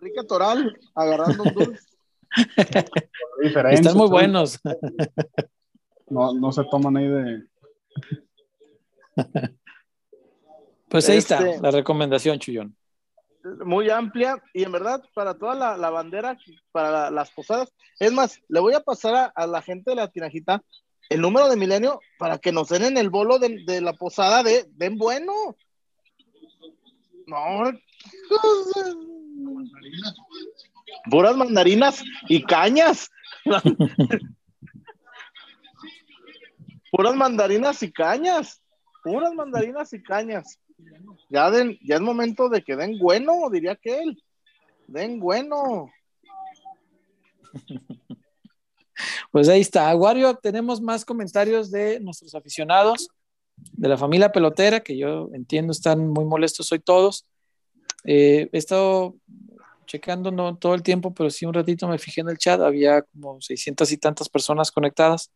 Enrique 0.00 0.24
Toral 0.26 0.78
agarrando 0.94 1.42
un 1.44 1.54
dulce. 1.54 1.88
Están 3.70 3.96
muy 3.96 4.08
buenos. 4.08 4.60
No, 6.08 6.32
no 6.34 6.52
se 6.52 6.64
toman 6.70 6.96
ahí 6.96 7.08
de. 7.08 7.42
Pues 10.88 11.08
ahí 11.08 11.18
Este- 11.18 11.34
está 11.34 11.60
la 11.62 11.70
recomendación, 11.70 12.38
Chuyón. 12.38 12.76
muy 13.64 13.90
amplia 13.90 14.42
y 14.54 14.62
en 14.64 14.72
verdad 14.72 15.02
para 15.14 15.34
toda 15.34 15.54
la, 15.54 15.76
la 15.76 15.90
bandera, 15.90 16.38
para 16.72 16.90
la- 16.90 17.10
las 17.10 17.30
posadas. 17.30 17.72
Es 17.98 18.12
más, 18.12 18.40
le 18.48 18.60
voy 18.60 18.74
a 18.74 18.80
pasar 18.80 19.14
a, 19.14 19.24
a 19.26 19.46
la 19.46 19.60
gente 19.62 19.90
de 19.90 19.96
la 19.96 20.08
tinajita 20.08 20.62
el 21.10 21.20
número 21.22 21.48
de 21.48 21.56
milenio 21.56 22.00
para 22.18 22.38
que 22.38 22.52
nos 22.52 22.68
den 22.68 22.84
en 22.84 22.98
el 22.98 23.08
bolo 23.10 23.38
de, 23.38 23.64
de 23.66 23.80
la 23.80 23.94
posada 23.94 24.42
de 24.42 24.66
den 24.72 24.98
bueno. 24.98 25.32
No. 27.26 27.72
Puras 31.10 31.36
mandarinas 31.36 32.02
y 32.28 32.42
cañas. 32.42 33.10
Puras 36.90 37.14
mandarinas 37.14 37.82
y 37.82 37.92
cañas. 37.92 38.62
Puras 39.02 39.34
mandarinas 39.34 39.92
y 39.92 40.02
cañas. 40.02 40.58
Ya, 41.28 41.50
den, 41.50 41.78
ya 41.82 41.96
es 41.96 42.00
momento 42.00 42.48
de 42.48 42.62
que 42.62 42.76
den 42.76 42.98
bueno, 42.98 43.50
diría 43.50 43.76
que 43.76 44.00
él. 44.00 44.22
Den 44.86 45.20
bueno. 45.20 45.90
Pues 49.30 49.48
ahí 49.48 49.60
está. 49.60 49.94
Wario, 49.94 50.34
tenemos 50.34 50.80
más 50.80 51.04
comentarios 51.04 51.70
de 51.70 52.00
nuestros 52.00 52.34
aficionados, 52.34 53.08
de 53.56 53.88
la 53.88 53.96
familia 53.96 54.32
pelotera, 54.32 54.80
que 54.80 54.96
yo 54.96 55.28
entiendo 55.32 55.72
están 55.72 56.08
muy 56.08 56.24
molestos 56.24 56.72
hoy 56.72 56.80
todos. 56.80 57.24
Eh, 58.04 58.48
he 58.52 58.58
estado 58.58 59.16
checando 59.86 60.30
no 60.30 60.56
todo 60.56 60.74
el 60.74 60.82
tiempo, 60.82 61.12
pero 61.14 61.30
sí 61.30 61.46
un 61.46 61.54
ratito 61.54 61.88
me 61.88 61.98
fijé 61.98 62.20
en 62.20 62.28
el 62.28 62.38
chat, 62.38 62.60
había 62.60 63.02
como 63.02 63.40
600 63.40 63.90
y 63.92 63.98
tantas 63.98 64.28
personas 64.28 64.70
conectadas. 64.70 65.32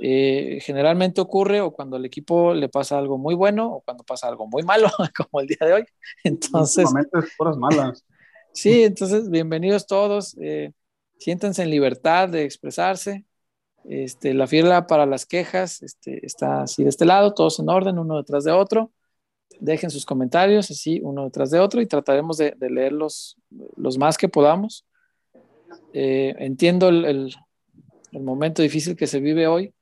Eh, 0.00 0.58
generalmente 0.62 1.20
ocurre 1.20 1.60
o 1.60 1.70
cuando 1.70 1.96
al 1.96 2.04
equipo 2.04 2.52
le 2.52 2.68
pasa 2.68 2.98
algo 2.98 3.16
muy 3.16 3.36
bueno 3.36 3.72
o 3.72 3.80
cuando 3.82 4.02
pasa 4.02 4.26
algo 4.26 4.46
muy 4.46 4.62
malo, 4.62 4.88
como 5.16 5.40
el 5.40 5.46
día 5.46 5.58
de 5.60 5.72
hoy. 5.72 5.84
Entonces, 6.24 6.88
puras 7.36 7.56
malas. 7.56 8.04
Sí, 8.56 8.84
entonces, 8.84 9.30
bienvenidos 9.30 9.84
todos. 9.84 10.36
eh, 10.40 10.70
siéntanse 11.18 11.64
en 11.64 11.70
libertad 11.70 12.28
de 12.28 12.44
expresarse. 12.44 13.24
Este, 13.84 14.32
la 14.32 14.46
fila 14.46 14.86
para 14.86 15.06
las 15.06 15.26
quejas 15.26 15.82
este, 15.82 16.24
está 16.24 16.62
así 16.62 16.84
de 16.84 16.90
este 16.90 17.04
lado, 17.04 17.34
todos 17.34 17.58
en 17.58 17.68
orden, 17.68 17.98
uno 17.98 18.16
detrás 18.16 18.44
de 18.44 18.52
otro. 18.52 18.92
Dejen 19.60 19.90
sus 19.90 20.04
comentarios 20.04 20.70
así, 20.70 21.00
uno 21.02 21.24
detrás 21.24 21.50
de 21.50 21.60
otro, 21.60 21.80
y 21.80 21.86
trataremos 21.86 22.36
de, 22.38 22.54
de 22.56 22.70
leerlos 22.70 23.36
los 23.76 23.98
más 23.98 24.18
que 24.18 24.28
podamos. 24.28 24.84
Eh, 25.92 26.34
entiendo 26.38 26.88
el, 26.88 27.04
el- 27.04 27.34
el 28.12 28.22
momento 28.22 28.62
difícil 28.62 28.94
que 28.96 29.06
se 29.08 29.18
vive 29.20 29.46
hoy. 29.48 29.74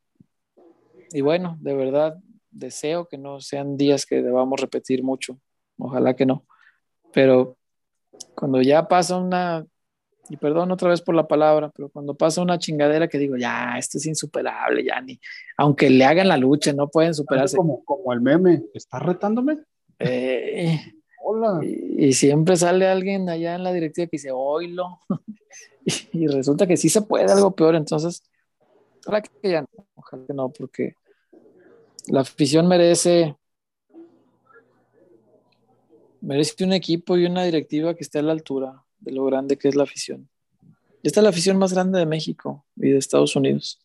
Y 1.12 1.20
bueno, 1.20 1.58
de 1.60 1.74
verdad, 1.74 2.18
deseo 2.50 3.06
que 3.06 3.18
no 3.18 3.40
sean 3.40 3.76
días 3.76 4.06
que 4.06 4.22
debamos 4.22 4.58
repetir 4.60 5.02
mucho. 5.02 5.38
Ojalá 5.78 6.14
que 6.16 6.24
no. 6.24 6.46
Pero 7.12 7.58
cuando 8.34 8.62
ya 8.62 8.88
pasa 8.88 9.18
una, 9.18 9.66
y 10.32 10.38
perdón 10.38 10.70
otra 10.70 10.88
vez 10.88 11.02
por 11.02 11.14
la 11.14 11.28
palabra, 11.28 11.70
pero 11.76 11.90
cuando 11.90 12.14
pasa 12.14 12.40
una 12.40 12.58
chingadera 12.58 13.06
que 13.06 13.18
digo, 13.18 13.36
ya, 13.36 13.74
esto 13.76 13.98
es 13.98 14.06
insuperable, 14.06 14.82
ya 14.82 14.98
ni, 14.98 15.20
aunque 15.58 15.90
le 15.90 16.06
hagan 16.06 16.26
la 16.26 16.38
lucha, 16.38 16.72
no 16.72 16.88
pueden 16.88 17.14
superarse. 17.14 17.58
Como, 17.58 17.84
como 17.84 18.14
el 18.14 18.22
meme. 18.22 18.62
¿Estás 18.72 19.02
retándome? 19.02 19.58
Eh, 19.98 20.80
Hola. 21.22 21.60
y, 21.62 22.06
y 22.06 22.12
siempre 22.14 22.56
sale 22.56 22.86
alguien 22.86 23.28
allá 23.28 23.54
en 23.54 23.62
la 23.62 23.74
directiva 23.74 24.06
que 24.06 24.16
dice, 24.16 24.30
oílo. 24.32 25.00
y, 25.84 26.24
y 26.24 26.26
resulta 26.28 26.66
que 26.66 26.78
sí 26.78 26.88
se 26.88 27.02
puede 27.02 27.30
algo 27.30 27.54
peor, 27.54 27.74
entonces, 27.74 28.22
ojalá 29.04 29.20
que 29.20 29.50
ya 29.50 29.60
no, 29.60 29.86
ojalá 29.96 30.24
que 30.26 30.32
no, 30.32 30.48
porque 30.48 30.94
la 32.06 32.20
afición 32.20 32.68
merece 32.68 33.36
merece 36.22 36.64
un 36.64 36.72
equipo 36.72 37.18
y 37.18 37.26
una 37.26 37.44
directiva 37.44 37.94
que 37.94 38.02
esté 38.02 38.20
a 38.20 38.22
la 38.22 38.32
altura 38.32 38.82
de 39.02 39.12
lo 39.12 39.24
grande 39.24 39.56
que 39.56 39.68
es 39.68 39.74
la 39.74 39.82
afición. 39.82 40.28
Esta 41.02 41.20
es 41.20 41.24
la 41.24 41.30
afición 41.30 41.58
más 41.58 41.72
grande 41.72 41.98
de 41.98 42.06
México 42.06 42.64
y 42.76 42.90
de 42.90 42.98
Estados 42.98 43.34
Unidos. 43.34 43.80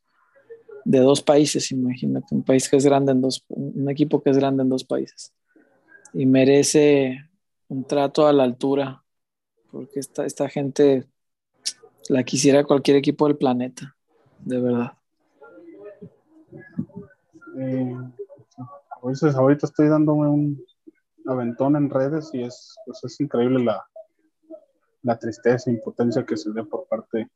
De 0.85 0.99
dos 0.99 1.21
países, 1.21 1.71
imagínate, 1.71 2.33
un 2.33 2.43
país 2.43 2.69
que 2.69 2.77
es 2.77 2.85
grande 2.85 3.11
en 3.11 3.21
dos, 3.21 3.43
un 3.49 3.89
equipo 3.89 4.21
que 4.21 4.29
es 4.29 4.37
grande 4.37 4.63
en 4.63 4.69
dos 4.69 4.83
países. 4.83 5.33
Y 6.13 6.25
merece 6.25 7.17
un 7.67 7.83
trato 7.85 8.27
a 8.27 8.33
la 8.33 8.43
altura, 8.43 9.03
porque 9.71 9.99
esta, 9.99 10.25
esta 10.25 10.47
gente 10.47 11.05
la 12.07 12.23
quisiera 12.23 12.63
cualquier 12.63 12.97
equipo 12.97 13.27
del 13.27 13.37
planeta, 13.37 13.95
de 14.39 14.61
verdad. 14.61 14.93
Eh, 17.59 17.97
ahorita 19.01 19.65
estoy 19.65 19.89
dándome 19.89 20.27
un, 20.27 20.65
aventón 21.25 21.75
en 21.75 21.89
redes 21.89 22.29
y 22.33 22.41
es, 22.41 22.77
pues 22.85 23.03
es 23.03 23.19
increíble 23.19 23.63
la, 23.63 23.85
la 25.07 25.17
tristeza, 25.17 25.71
impotencia 25.71 26.25
que 26.25 26.35
se 26.35 26.51
ve 26.51 26.65
por 26.65 26.85
parte 26.85 27.29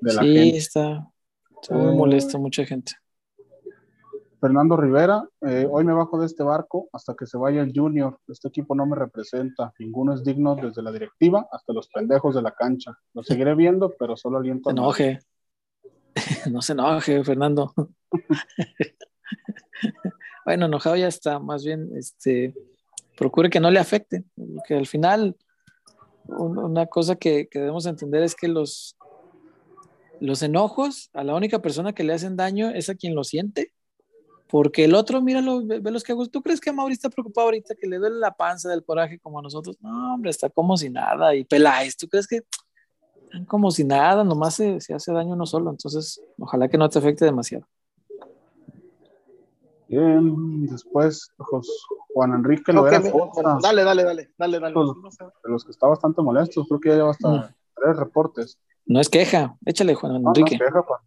de 0.00 0.14
la 0.14 0.22
gente. 0.22 0.42
Sí, 0.42 0.56
está, 0.56 1.06
está 1.60 1.74
muy 1.74 1.92
Eh, 1.92 1.96
molesto 1.96 2.38
mucha 2.38 2.64
gente. 2.64 2.92
Fernando 4.40 4.76
Rivera, 4.76 5.28
eh, 5.42 5.68
hoy 5.70 5.84
me 5.84 5.92
bajo 5.92 6.18
de 6.18 6.24
este 6.24 6.42
barco 6.42 6.88
hasta 6.92 7.14
que 7.14 7.26
se 7.26 7.36
vaya 7.36 7.60
el 7.60 7.72
Junior. 7.74 8.18
Este 8.26 8.48
equipo 8.48 8.74
no 8.74 8.86
me 8.86 8.96
representa. 8.96 9.74
Ninguno 9.78 10.14
es 10.14 10.24
digno 10.24 10.56
desde 10.56 10.80
la 10.80 10.90
directiva 10.90 11.46
hasta 11.52 11.74
los 11.74 11.88
pendejos 11.88 12.34
de 12.34 12.42
la 12.42 12.52
cancha. 12.52 12.96
Lo 13.12 13.22
seguiré 13.22 13.54
viendo, 13.54 13.94
pero 13.98 14.16
solo 14.16 14.38
aliento 14.38 14.70
Se 14.70 14.70
a 14.70 14.72
enoje. 14.72 15.18
no 16.50 16.62
se 16.62 16.72
enoje, 16.72 17.22
Fernando. 17.22 17.74
bueno, 20.46 20.66
enojado 20.66 20.96
ya 20.96 21.08
está. 21.08 21.38
Más 21.38 21.64
bien, 21.64 21.90
este, 21.96 22.54
procure 23.14 23.50
que 23.50 23.60
no 23.60 23.70
le 23.70 23.80
afecte. 23.80 24.24
Porque 24.36 24.74
al 24.74 24.86
final, 24.86 25.36
una 26.28 26.86
cosa 26.86 27.16
que, 27.16 27.48
que 27.48 27.58
debemos 27.58 27.86
entender 27.86 28.22
es 28.22 28.34
que 28.34 28.48
los, 28.48 28.96
los 30.20 30.42
enojos 30.42 31.10
a 31.12 31.24
la 31.24 31.34
única 31.34 31.60
persona 31.60 31.92
que 31.92 32.04
le 32.04 32.12
hacen 32.12 32.36
daño 32.36 32.70
es 32.70 32.88
a 32.88 32.94
quien 32.94 33.14
lo 33.14 33.24
siente. 33.24 33.72
Porque 34.48 34.84
el 34.84 34.94
otro, 34.94 35.20
míralo, 35.20 35.64
ve, 35.64 35.78
ve 35.78 35.90
los 35.90 36.02
que. 36.02 36.14
¿Tú 36.32 36.42
crees 36.42 36.60
que 36.60 36.72
Mauri 36.72 36.94
está 36.94 37.10
preocupado 37.10 37.48
ahorita 37.48 37.74
que 37.74 37.86
le 37.86 37.98
duele 37.98 38.16
la 38.16 38.32
panza 38.32 38.70
del 38.70 38.82
coraje 38.82 39.18
como 39.18 39.38
a 39.38 39.42
nosotros? 39.42 39.76
No, 39.80 40.14
hombre, 40.14 40.30
está 40.30 40.48
como 40.48 40.76
si 40.76 40.88
nada. 40.88 41.34
Y 41.34 41.44
Peláez, 41.44 41.96
¿tú 41.96 42.08
crees 42.08 42.26
que 42.26 42.40
están 43.24 43.44
como 43.44 43.70
si 43.70 43.84
nada? 43.84 44.24
Nomás 44.24 44.54
se, 44.54 44.80
se 44.80 44.94
hace 44.94 45.12
daño 45.12 45.34
uno 45.34 45.44
solo. 45.44 45.70
Entonces, 45.70 46.22
ojalá 46.38 46.66
que 46.68 46.78
no 46.78 46.88
te 46.88 46.98
afecte 46.98 47.26
demasiado. 47.26 47.66
Bien, 49.88 50.66
después 50.66 51.32
Jos- 51.38 51.86
Juan 52.12 52.34
Enrique 52.34 52.72
Ok, 52.72 52.76
Loera 52.76 52.98
mira, 53.00 53.10
Foxa, 53.12 53.58
dale, 53.62 53.84
dale, 53.84 54.04
dale, 54.04 54.30
dale, 54.36 54.60
dale. 54.60 54.74
Pues, 54.74 54.88
de 55.18 55.50
los 55.50 55.64
que 55.64 55.70
está 55.70 55.86
bastante 55.86 56.20
molesto, 56.22 56.64
creo 56.66 56.80
que 56.80 56.88
ya 56.90 56.96
lleva 56.96 57.10
hasta 57.10 57.28
Mm. 57.28 57.44
tres 57.74 57.96
reportes. 57.96 58.58
No 58.86 59.00
es 59.00 59.08
queja. 59.08 59.56
Échale, 59.64 59.94
Juan 59.94 60.12
No, 60.14 60.18
no 60.20 60.28
Enrique. 60.30 60.58
queja, 60.58 60.82
Juan. 60.82 61.00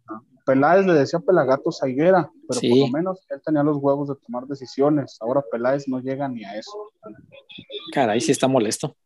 Peláez 0.44 0.84
le 0.86 0.94
decía 0.94 1.20
Pelagatos 1.20 1.80
a 1.84 1.88
Higuera, 1.88 2.28
pero 2.48 2.58
Sí. 2.60 2.68
por 2.68 2.78
lo 2.78 2.88
menos 2.88 3.24
él 3.30 3.40
tenía 3.44 3.62
los 3.62 3.76
huevos 3.76 4.08
de 4.08 4.16
tomar 4.16 4.46
decisiones. 4.46 5.16
Ahora 5.20 5.42
Peláez 5.50 5.86
no 5.86 6.00
llega 6.00 6.26
ni 6.28 6.44
a 6.44 6.56
eso. 6.58 6.72
Caray, 7.92 8.20
sí 8.20 8.32
está 8.32 8.48
molesto. 8.48 8.96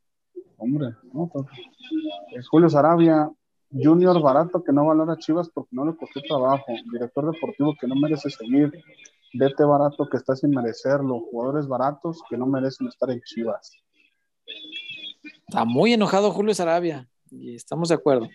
Hombre, 0.57 0.95
no, 1.13 1.29
pues, 1.31 1.45
es 2.35 2.49
Julio 2.49 2.71
Sarabia, 2.71 3.31
Junior 3.71 4.23
barato 4.23 4.63
que 4.65 4.73
no 4.73 4.87
valora 4.87 5.15
a 5.15 5.19
Chivas 5.19 5.51
porque 5.51 5.71
no 5.73 5.85
le 5.85 5.95
costó 5.95 6.21
trabajo, 6.23 6.65
director 6.91 7.31
deportivo 7.31 7.75
que 7.79 7.87
no 7.87 7.95
merece 7.97 8.31
seguir, 8.31 8.73
DT 9.35 9.65
barato 9.65 10.09
que 10.09 10.17
está 10.17 10.35
sin 10.37 10.51
merecerlo, 10.51 11.21
jugadores 11.31 11.67
baratos 11.67 12.21
que 12.29 12.37
no 12.37 12.47
merecen 12.47 12.89
estar 12.89 13.11
en 13.11 13.21
Chivas. 13.23 13.73
Está 15.49 15.65
muy 15.65 15.93
enojado 15.93 16.31
Julio 16.31 16.55
Sarabia. 16.55 17.09
Y 17.31 17.55
estamos 17.55 17.89
de 17.89 17.97
acuerdo. 17.97 18.29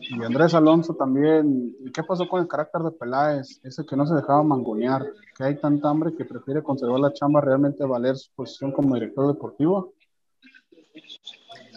Y 0.00 0.22
Andrés 0.22 0.52
Alonso 0.54 0.94
también, 0.94 1.74
¿y 1.80 1.90
qué 1.92 2.02
pasó 2.02 2.28
con 2.28 2.40
el 2.42 2.48
carácter 2.48 2.82
de 2.82 2.90
Peláez? 2.90 3.60
Ese 3.62 3.86
que 3.86 3.96
no 3.96 4.06
se 4.06 4.14
dejaba 4.14 4.42
mangonear, 4.42 5.06
que 5.36 5.44
hay 5.44 5.56
tanta 5.60 5.88
hambre 5.88 6.14
que 6.16 6.24
prefiere 6.24 6.62
conservar 6.62 7.00
la 7.00 7.12
chamba, 7.12 7.40
realmente 7.40 7.84
valer 7.84 8.16
su 8.16 8.30
posición 8.34 8.72
como 8.72 8.94
director 8.94 9.26
deportivo. 9.32 9.94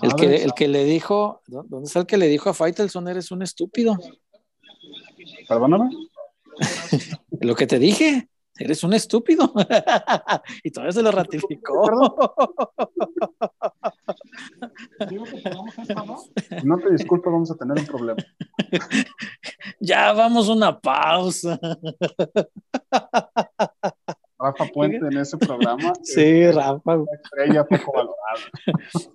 El 0.02 0.16
que, 0.16 0.36
el 0.44 0.52
que 0.54 0.68
le 0.68 0.84
dijo, 0.84 1.42
¿dó- 1.48 1.64
¿dónde 1.68 1.88
está 1.88 2.00
el 2.00 2.06
que 2.08 2.18
le 2.18 2.28
dijo 2.28 2.50
a 2.50 2.54
Faitelson? 2.54 3.08
Eres 3.08 3.32
un 3.32 3.44
estúpido. 3.44 3.96
Perdóname. 5.48 5.90
Lo 7.42 7.56
que 7.56 7.68
te 7.68 7.80
dije, 7.80 8.30
eres 8.58 8.84
un 8.84 8.94
estúpido. 8.94 9.52
y 10.64 10.72
todavía 10.72 10.92
se 10.92 11.02
lo 11.02 11.12
ratificó. 11.12 11.90
No 16.64 16.78
te 16.78 16.92
disculpas, 16.92 17.32
vamos 17.32 17.52
a 17.52 17.56
tener 17.56 17.78
un 17.78 17.86
problema. 17.86 18.24
ya 19.80 20.14
vamos 20.14 20.50
a 20.50 20.54
una 20.54 20.80
pausa. 20.80 21.60
Rafa 24.40 24.66
Puente 24.74 25.06
en 25.06 25.18
ese 25.18 25.38
programa. 25.38 25.94
Sí, 26.02 26.22
es 26.22 26.56
Rafa. 26.56 26.98
una 26.98 27.12
estrella 27.14 27.64
poco 27.66 27.92
valorada. 27.94 28.40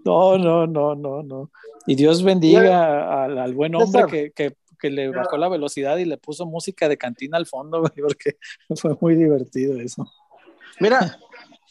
No, 0.04 0.38
no, 0.38 0.66
no, 0.66 0.94
no, 0.94 1.22
no. 1.22 1.50
Y 1.86 1.94
Dios 1.94 2.22
bendiga 2.22 3.24
al, 3.24 3.38
al 3.38 3.54
buen 3.54 3.74
hombre 3.74 4.02
César. 4.02 4.10
que, 4.10 4.30
que, 4.32 4.56
que 4.76 4.90
le 4.90 5.10
bajó 5.10 5.36
la 5.36 5.48
velocidad 5.48 5.96
y 5.98 6.04
le 6.04 6.16
puso 6.18 6.46
música 6.46 6.88
de 6.88 6.98
cantina 6.98 7.36
al 7.36 7.46
fondo, 7.46 7.80
güey, 7.80 7.92
porque 7.96 8.38
fue 8.76 8.96
muy 9.00 9.14
divertido 9.14 9.78
eso. 9.80 10.10
Mira, 10.80 11.18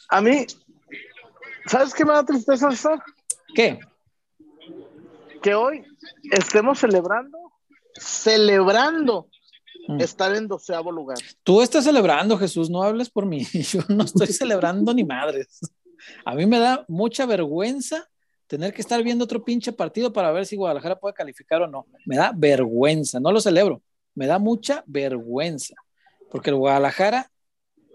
a 0.08 0.20
mí, 0.20 0.46
¿sabes 1.66 1.94
qué 1.94 2.04
me 2.04 2.12
da 2.12 2.24
tristeza, 2.24 2.70
César? 2.70 3.02
¿Qué? 3.54 3.78
Que 5.42 5.54
hoy 5.54 5.84
estemos 6.32 6.78
celebrando, 6.78 7.38
celebrando 7.94 9.28
Mm. 9.88 10.00
estar 10.00 10.34
en 10.34 10.48
doceavo 10.48 10.90
lugar. 10.90 11.18
Tú 11.42 11.62
estás 11.62 11.84
celebrando, 11.84 12.36
Jesús, 12.36 12.68
no 12.68 12.82
hables 12.82 13.08
por 13.08 13.26
mí. 13.26 13.44
Yo 13.72 13.80
no 13.88 14.04
estoy 14.04 14.28
celebrando 14.28 14.92
ni 14.92 15.04
madres. 15.04 15.60
A 16.24 16.34
mí 16.34 16.46
me 16.46 16.58
da 16.58 16.84
mucha 16.88 17.26
vergüenza 17.26 18.08
tener 18.46 18.72
que 18.72 18.80
estar 18.80 19.02
viendo 19.02 19.24
otro 19.24 19.44
pinche 19.44 19.72
partido 19.72 20.12
para 20.12 20.30
ver 20.32 20.46
si 20.46 20.56
Guadalajara 20.56 20.98
puede 20.98 21.14
calificar 21.14 21.62
o 21.62 21.66
no. 21.66 21.86
Me 22.04 22.16
da 22.16 22.32
vergüenza, 22.34 23.18
no 23.20 23.32
lo 23.32 23.40
celebro. 23.40 23.82
Me 24.14 24.26
da 24.26 24.38
mucha 24.38 24.82
vergüenza. 24.86 25.74
Porque 26.30 26.50
el 26.50 26.56
Guadalajara 26.56 27.30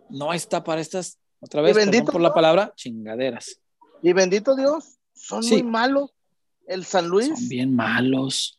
no 0.10 0.34
está 0.34 0.64
para 0.64 0.82
estas, 0.82 1.18
otra 1.40 1.62
vez, 1.62 1.76
bendito 1.76 2.12
por 2.12 2.22
la 2.22 2.34
palabra, 2.34 2.74
chingaderas. 2.76 3.60
Y 4.02 4.14
bendito 4.14 4.56
Dios, 4.56 4.98
son 5.14 5.44
Sí. 5.44 5.56
muy 5.56 5.64
malos. 5.64 6.12
El 6.68 6.86
San 6.86 7.08
Luis, 7.08 7.28
Son 7.28 7.50
bien 7.50 7.76
malos. 7.76 8.58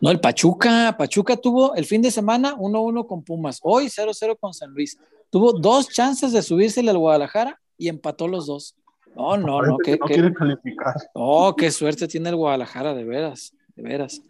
No, 0.00 0.10
el 0.10 0.20
Pachuca, 0.20 0.94
Pachuca 0.98 1.36
tuvo 1.36 1.74
el 1.74 1.84
fin 1.84 2.02
de 2.02 2.10
semana 2.10 2.54
1-1 2.56 3.06
con 3.06 3.22
Pumas, 3.24 3.58
hoy 3.62 3.88
0-0 3.88 4.36
con 4.38 4.52
San 4.54 4.70
Luis. 4.70 4.98
Tuvo 5.30 5.52
dos 5.52 5.88
chances 5.88 6.32
de 6.32 6.42
subirse 6.42 6.80
al 6.80 6.96
Guadalajara 6.98 7.60
y 7.76 7.88
empató 7.88 8.28
los 8.28 8.46
dos. 8.46 8.74
No, 9.18 9.36
no, 9.36 9.62
no, 9.62 9.78
que 9.78 9.92
qué, 9.92 9.98
no 9.98 10.06
quiere 10.06 10.32
calificar. 10.32 10.94
oh, 11.14 11.54
qué 11.56 11.70
suerte 11.72 12.06
tiene 12.06 12.28
el 12.28 12.36
Guadalajara, 12.36 12.94
de 12.94 13.04
veras, 13.04 13.52
de 13.74 13.82
veras. 13.82 14.22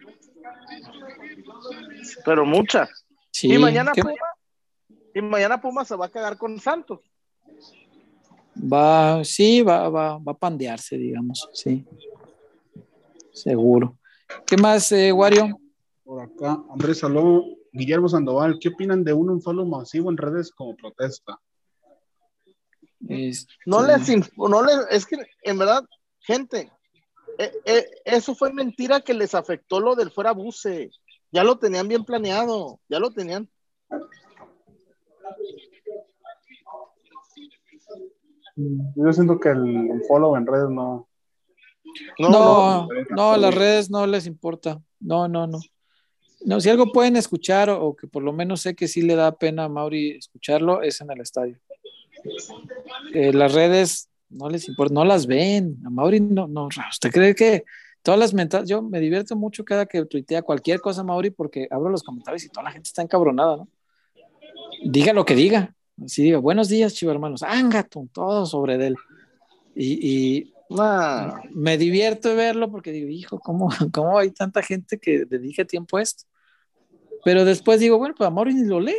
pero 2.24 2.46
mucha. 2.46 2.88
Sí, 3.30 3.52
y 3.52 3.58
mañana 3.58 3.92
¿qué- 3.92 4.02
Puma, 4.02 4.14
y 5.14 5.20
mañana 5.20 5.60
Puma 5.60 5.84
se 5.84 5.94
va 5.94 6.06
a 6.06 6.08
quedar 6.10 6.38
con 6.38 6.58
Santos. 6.58 7.00
va, 8.56 9.22
sí, 9.24 9.60
va, 9.62 9.88
va, 9.90 10.16
va 10.18 10.32
a 10.32 10.38
pandearse, 10.38 10.96
digamos, 10.96 11.48
sí. 11.52 11.84
Seguro. 13.30 13.96
¿Qué 14.46 14.56
más, 14.56 14.90
eh, 14.92 15.12
Wario? 15.12 15.60
Por 16.02 16.22
acá, 16.22 16.58
Andrés 16.70 16.98
Saló, 17.00 17.44
Guillermo 17.72 18.08
Sandoval, 18.08 18.58
¿qué 18.58 18.70
opinan 18.70 19.04
de 19.04 19.12
un 19.12 19.28
unfollow 19.28 19.66
masivo 19.66 20.10
en 20.10 20.16
redes 20.16 20.50
como 20.50 20.74
protesta? 20.74 21.38
Este, 23.06 23.52
No 23.66 23.86
les, 23.86 24.08
no 24.36 24.62
les, 24.62 24.76
es 24.90 25.06
que 25.06 25.16
en 25.42 25.58
verdad, 25.58 25.84
gente, 26.20 26.70
eh, 27.38 27.52
eh, 27.64 27.86
eso 28.04 28.34
fue 28.34 28.52
mentira 28.52 29.00
que 29.00 29.14
les 29.14 29.34
afectó 29.34 29.80
lo 29.80 29.94
del 29.94 30.10
fuera 30.10 30.32
buce. 30.32 30.90
Ya 31.30 31.44
lo 31.44 31.58
tenían 31.58 31.86
bien 31.86 32.04
planeado, 32.04 32.80
ya 32.88 32.98
lo 32.98 33.10
tenían. 33.12 33.48
Yo 38.96 39.12
siento 39.12 39.38
que 39.38 39.50
el 39.50 39.60
unfollow 39.60 40.36
en 40.36 40.46
redes 40.46 40.70
no. 40.70 41.08
No, 42.18 42.28
No, 42.28 42.88
no. 43.10 43.36
las 43.36 43.54
redes 43.54 43.90
no 43.90 44.06
les 44.06 44.26
importa. 44.26 44.82
No, 45.00 45.28
no, 45.28 45.46
no. 45.46 45.60
No, 46.40 46.60
si 46.60 46.68
algo 46.68 46.92
pueden 46.92 47.16
escuchar 47.16 47.70
o, 47.70 47.84
o 47.84 47.96
que 47.96 48.06
por 48.06 48.22
lo 48.22 48.32
menos 48.32 48.60
sé 48.62 48.74
que 48.74 48.88
sí 48.88 49.02
le 49.02 49.14
da 49.16 49.36
pena 49.36 49.64
a 49.64 49.68
Mauri 49.68 50.10
escucharlo, 50.18 50.82
es 50.82 51.00
en 51.00 51.10
el 51.10 51.20
estadio. 51.20 51.58
Eh, 53.14 53.32
las 53.32 53.52
redes 53.52 54.08
no 54.28 54.48
les 54.48 54.68
importa, 54.68 54.94
no 54.94 55.04
las 55.04 55.26
ven. 55.26 55.76
A 55.84 55.90
Mauri 55.90 56.20
no, 56.20 56.46
no. 56.46 56.68
¿Usted 56.90 57.10
cree 57.10 57.34
que 57.34 57.64
todas 58.02 58.18
las 58.18 58.34
mentas, 58.34 58.68
yo 58.68 58.82
me 58.82 59.00
divierto 59.00 59.36
mucho 59.36 59.64
cada 59.64 59.86
que 59.86 60.04
tuitea 60.04 60.42
cualquier 60.42 60.80
cosa, 60.80 61.02
Mauri, 61.02 61.30
porque 61.30 61.68
abro 61.70 61.90
los 61.90 62.02
comentarios 62.02 62.44
y 62.44 62.48
toda 62.48 62.64
la 62.64 62.72
gente 62.72 62.88
está 62.88 63.02
encabronada, 63.02 63.56
¿no? 63.56 63.68
Diga 64.84 65.12
lo 65.12 65.24
que 65.24 65.34
diga. 65.34 65.74
Así 66.04 66.22
diga, 66.22 66.38
buenos 66.38 66.68
días, 66.68 66.94
chivo 66.94 67.10
hermanos. 67.10 67.42
Ángato, 67.42 68.08
todo 68.12 68.46
sobre 68.46 68.74
él. 68.86 68.96
Y, 69.74 70.08
y 70.08 70.52
me 71.50 71.78
divierto 71.78 72.28
de 72.28 72.34
verlo 72.34 72.70
porque 72.70 72.92
digo, 72.92 73.08
hijo, 73.08 73.40
¿cómo, 73.40 73.68
¿cómo 73.92 74.18
hay 74.18 74.30
tanta 74.30 74.62
gente 74.62 74.98
que 74.98 75.24
dedique 75.24 75.64
tiempo 75.64 75.96
a 75.96 76.02
esto? 76.02 76.24
Pero 77.24 77.44
después 77.44 77.80
digo, 77.80 77.98
bueno, 77.98 78.14
pues 78.16 78.26
Amaury 78.26 78.54
ni 78.54 78.64
lo 78.64 78.80
lee. 78.80 78.94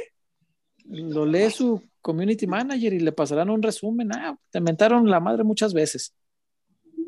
Lo 0.85 1.25
lee 1.25 1.51
su 1.51 1.81
community 2.01 2.47
manager 2.47 2.93
y 2.93 2.99
le 2.99 3.11
pasarán 3.11 3.49
un 3.49 3.61
resumen. 3.61 4.11
Ah, 4.13 4.37
te 4.51 4.61
mentaron 4.61 5.09
la 5.09 5.19
madre 5.19 5.43
muchas 5.43 5.73
veces. 5.73 6.13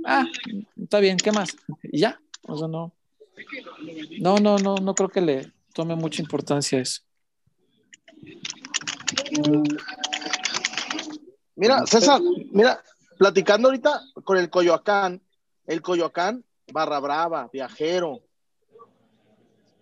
Ah, 0.05 0.25
está 0.81 0.99
bien, 0.99 1.17
¿qué 1.17 1.31
más? 1.31 1.55
Y 1.83 1.99
ya. 1.99 2.19
O 2.43 2.57
sea, 2.57 2.67
no. 2.67 2.93
No, 4.19 4.37
no, 4.37 4.57
no, 4.57 4.75
no 4.75 4.95
creo 4.95 5.09
que 5.09 5.21
le 5.21 5.51
tome 5.73 5.95
mucha 5.95 6.21
importancia 6.21 6.79
eso. 6.79 7.01
Mira, 11.55 11.85
César, 11.85 12.19
mira, 12.51 12.83
platicando 13.17 13.67
ahorita 13.67 14.01
con 14.23 14.37
el 14.37 14.49
Coyoacán, 14.49 15.21
el 15.67 15.81
Coyoacán, 15.81 16.43
barra 16.71 16.99
brava, 16.99 17.49
viajero, 17.51 18.21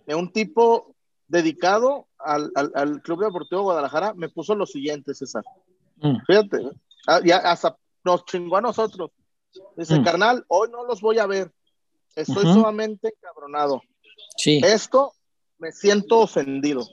de 0.05 0.15
un 0.15 0.31
tipo 0.31 0.95
dedicado 1.29 2.07
al, 2.17 2.51
al, 2.55 3.01
Club 3.01 3.23
Deportivo 3.23 3.61
Guadalajara, 3.61 4.13
me 4.13 4.29
puso 4.29 4.55
lo 4.55 4.65
siguiente, 4.65 5.13
César. 5.13 5.43
Mm. 5.97 6.17
Fíjate, 6.27 6.69
ah, 7.07 7.21
ya 7.23 7.37
hasta 7.37 7.77
nos 8.03 8.25
chingó 8.25 8.57
a 8.57 8.61
nosotros. 8.61 9.11
Dice, 9.77 9.99
mm. 9.99 10.03
carnal, 10.03 10.45
hoy 10.47 10.69
no 10.71 10.83
los 10.85 11.01
voy 11.01 11.19
a 11.19 11.27
ver. 11.27 11.51
Estoy 12.15 12.43
sumamente 12.43 13.13
cabronado. 13.21 13.81
Sí. 14.35 14.59
Esto 14.63 15.13
me 15.59 15.71
siento 15.71 16.19
ofendido. 16.19 16.85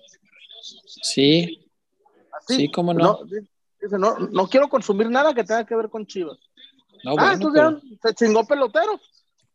Sí. 1.03 1.69
sí, 2.47 2.71
cómo 2.71 2.95
no. 2.95 3.21
Dice, 3.25 3.99
no, 3.99 4.19
no 4.19 4.49
quiero 4.49 4.69
consumir 4.69 5.11
nada 5.11 5.35
que 5.35 5.45
tenga 5.45 5.65
que 5.65 5.75
ver 5.75 5.89
con 5.89 6.07
Chivas. 6.07 6.39
ah, 7.19 7.33
entonces 7.33 7.83
se 8.03 8.15
chingó 8.15 8.47
pelotero. 8.47 9.01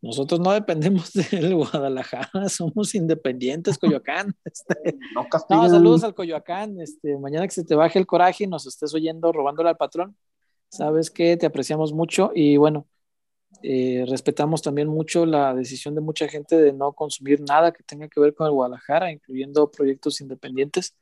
Nosotros 0.01 0.39
no 0.39 0.51
dependemos 0.51 1.13
del 1.31 1.55
Guadalajara, 1.55 2.49
somos 2.49 2.95
independientes, 2.95 3.77
Coyoacán. 3.77 4.35
Este, 4.45 4.97
no, 5.49 5.69
saludos 5.69 6.03
al 6.03 6.15
Coyoacán. 6.15 6.79
Este, 6.81 7.17
mañana 7.17 7.47
que 7.47 7.53
se 7.53 7.63
te 7.63 7.75
baje 7.75 7.99
el 7.99 8.07
coraje 8.07 8.45
y 8.45 8.47
nos 8.47 8.65
estés 8.65 8.93
oyendo 8.93 9.31
robándole 9.31 9.69
al 9.69 9.77
patrón, 9.77 10.17
sabes 10.69 11.11
que 11.11 11.37
te 11.37 11.45
apreciamos 11.45 11.93
mucho 11.93 12.31
y 12.33 12.57
bueno, 12.57 12.87
eh, 13.61 14.05
respetamos 14.07 14.61
también 14.61 14.87
mucho 14.87 15.25
la 15.25 15.53
decisión 15.53 15.93
de 15.93 16.01
mucha 16.01 16.27
gente 16.27 16.55
de 16.55 16.73
no 16.73 16.93
consumir 16.93 17.41
nada 17.41 17.71
que 17.71 17.83
tenga 17.83 18.07
que 18.07 18.19
ver 18.19 18.33
con 18.33 18.47
el 18.47 18.53
Guadalajara, 18.53 19.11
incluyendo 19.11 19.69
proyectos 19.69 20.19
independientes. 20.21 20.95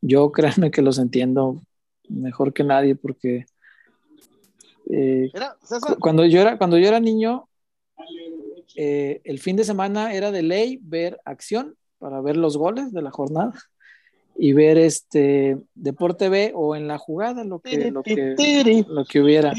Yo 0.00 0.30
créanme 0.32 0.70
que 0.70 0.82
los 0.82 0.98
entiendo 0.98 1.62
mejor 2.08 2.52
que 2.52 2.64
nadie 2.64 2.94
porque 2.94 3.46
eh, 4.90 5.30
cuando, 6.00 6.24
yo 6.24 6.40
era, 6.40 6.56
cuando 6.56 6.78
yo 6.78 6.88
era 6.88 7.00
niño, 7.00 7.47
eh, 8.76 9.20
el 9.24 9.38
fin 9.38 9.56
de 9.56 9.64
semana 9.64 10.14
era 10.14 10.30
de 10.30 10.42
ley 10.42 10.78
ver 10.82 11.20
acción 11.24 11.76
para 11.98 12.20
ver 12.20 12.36
los 12.36 12.56
goles 12.56 12.92
de 12.92 13.02
la 13.02 13.10
jornada 13.10 13.52
y 14.36 14.52
ver 14.52 14.78
este 14.78 15.58
Deporte 15.74 16.28
B 16.28 16.52
o 16.54 16.76
en 16.76 16.86
la 16.86 16.98
jugada 16.98 17.44
lo 17.44 17.60
que, 17.60 17.90
lo 17.90 18.02
que, 18.02 18.84
lo 18.88 19.04
que 19.04 19.20
hubiera. 19.20 19.52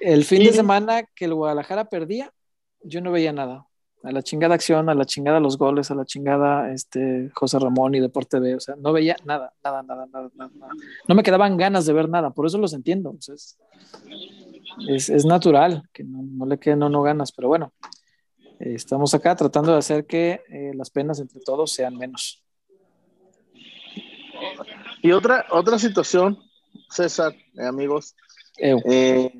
El 0.00 0.24
fin 0.24 0.44
de 0.44 0.52
semana 0.52 1.04
que 1.14 1.24
el 1.24 1.34
Guadalajara 1.34 1.86
perdía, 1.86 2.32
yo 2.82 3.00
no 3.00 3.10
veía 3.10 3.32
nada. 3.32 3.66
A 4.02 4.12
la 4.12 4.22
chingada 4.22 4.54
acción, 4.54 4.88
a 4.88 4.94
la 4.94 5.04
chingada 5.04 5.40
los 5.40 5.58
goles, 5.58 5.90
a 5.90 5.94
la 5.94 6.06
chingada 6.06 6.72
este, 6.72 7.30
José 7.34 7.58
Ramón 7.58 7.94
y 7.94 8.00
Deporte 8.00 8.40
B. 8.40 8.54
O 8.54 8.60
sea, 8.60 8.74
no 8.76 8.94
veía 8.94 9.16
nada, 9.24 9.52
nada, 9.62 9.82
nada, 9.82 10.06
nada, 10.10 10.30
nada. 10.34 10.72
No 11.06 11.14
me 11.14 11.22
quedaban 11.22 11.58
ganas 11.58 11.84
de 11.84 11.92
ver 11.92 12.08
nada, 12.08 12.30
por 12.30 12.46
eso 12.46 12.56
los 12.56 12.72
entiendo. 12.72 13.14
Es, 14.88 15.24
natural 15.24 15.88
que 15.92 16.04
no, 16.04 16.46
le 16.46 16.58
queden 16.58 16.80
no, 16.80 16.88
no 16.88 17.02
ganas, 17.02 17.32
pero 17.32 17.48
bueno, 17.48 17.72
estamos 18.58 19.14
acá 19.14 19.34
tratando 19.36 19.72
de 19.72 19.78
hacer 19.78 20.06
que 20.06 20.42
eh, 20.48 20.72
las 20.74 20.90
penas 20.90 21.20
entre 21.20 21.40
todos 21.40 21.72
sean 21.72 21.96
menos. 21.96 22.42
Y 25.02 25.12
otra, 25.12 25.46
otra 25.50 25.78
situación, 25.78 26.38
César, 26.90 27.34
eh, 27.56 27.66
amigos, 27.66 28.14
eh, 28.58 29.32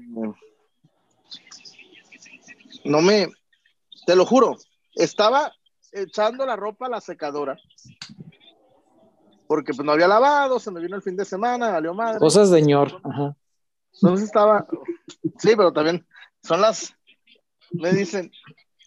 no 2.85 3.03
me, 3.03 3.29
te 4.07 4.17
lo 4.17 4.25
juro, 4.25 4.57
estaba 4.95 5.53
echando 5.93 6.47
la 6.47 6.57
ropa 6.57 6.87
a 6.87 6.91
la 6.91 7.01
secadora. 7.01 7.59
Porque 9.47 9.75
pues 9.75 9.85
no 9.85 9.93
había 9.93 10.07
lavado, 10.07 10.61
se 10.61 10.71
me 10.71 10.81
vino 10.81 10.95
el 10.95 11.03
fin 11.03 11.17
de 11.17 11.25
semana, 11.25 11.71
valió 11.71 11.93
madre. 11.93 12.21
Cosas 12.21 12.51
de 12.51 12.61
señor. 12.61 13.01
Entonces 14.03 14.27
estaba, 14.27 14.67
sí, 15.39 15.51
pero 15.57 15.73
también 15.73 16.07
son 16.43 16.61
las, 16.61 16.95
me 17.71 17.93
dicen, 17.93 18.31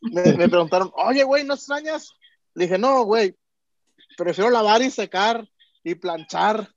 me, 0.01 0.33
me 0.33 0.49
preguntaron, 0.49 0.91
oye, 0.95 1.23
güey, 1.23 1.43
¿no 1.43 1.53
extrañas? 1.53 2.11
Le 2.55 2.65
dije, 2.65 2.77
no, 2.77 3.03
güey, 3.03 3.35
prefiero 4.17 4.49
lavar 4.49 4.81
y 4.81 4.89
secar 4.89 5.47
y 5.83 5.95
planchar 5.95 6.67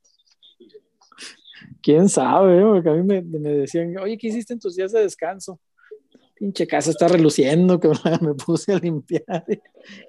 quién 1.81 2.09
sabe, 2.09 2.61
porque 2.63 2.89
a 2.89 2.93
mí 2.93 3.03
me, 3.03 3.21
decían, 3.21 3.95
oye, 3.97 4.17
¿qué 4.17 4.27
hiciste 4.27 4.53
en 4.53 4.59
tus 4.59 4.75
días 4.75 4.91
de 4.91 5.01
descanso? 5.01 5.59
Pinche 6.35 6.67
casa 6.67 6.91
está 6.91 7.07
reluciendo, 7.07 7.79
que 7.79 7.89
me 8.21 8.33
puse 8.33 8.73
a 8.73 8.77
limpiar 8.77 9.45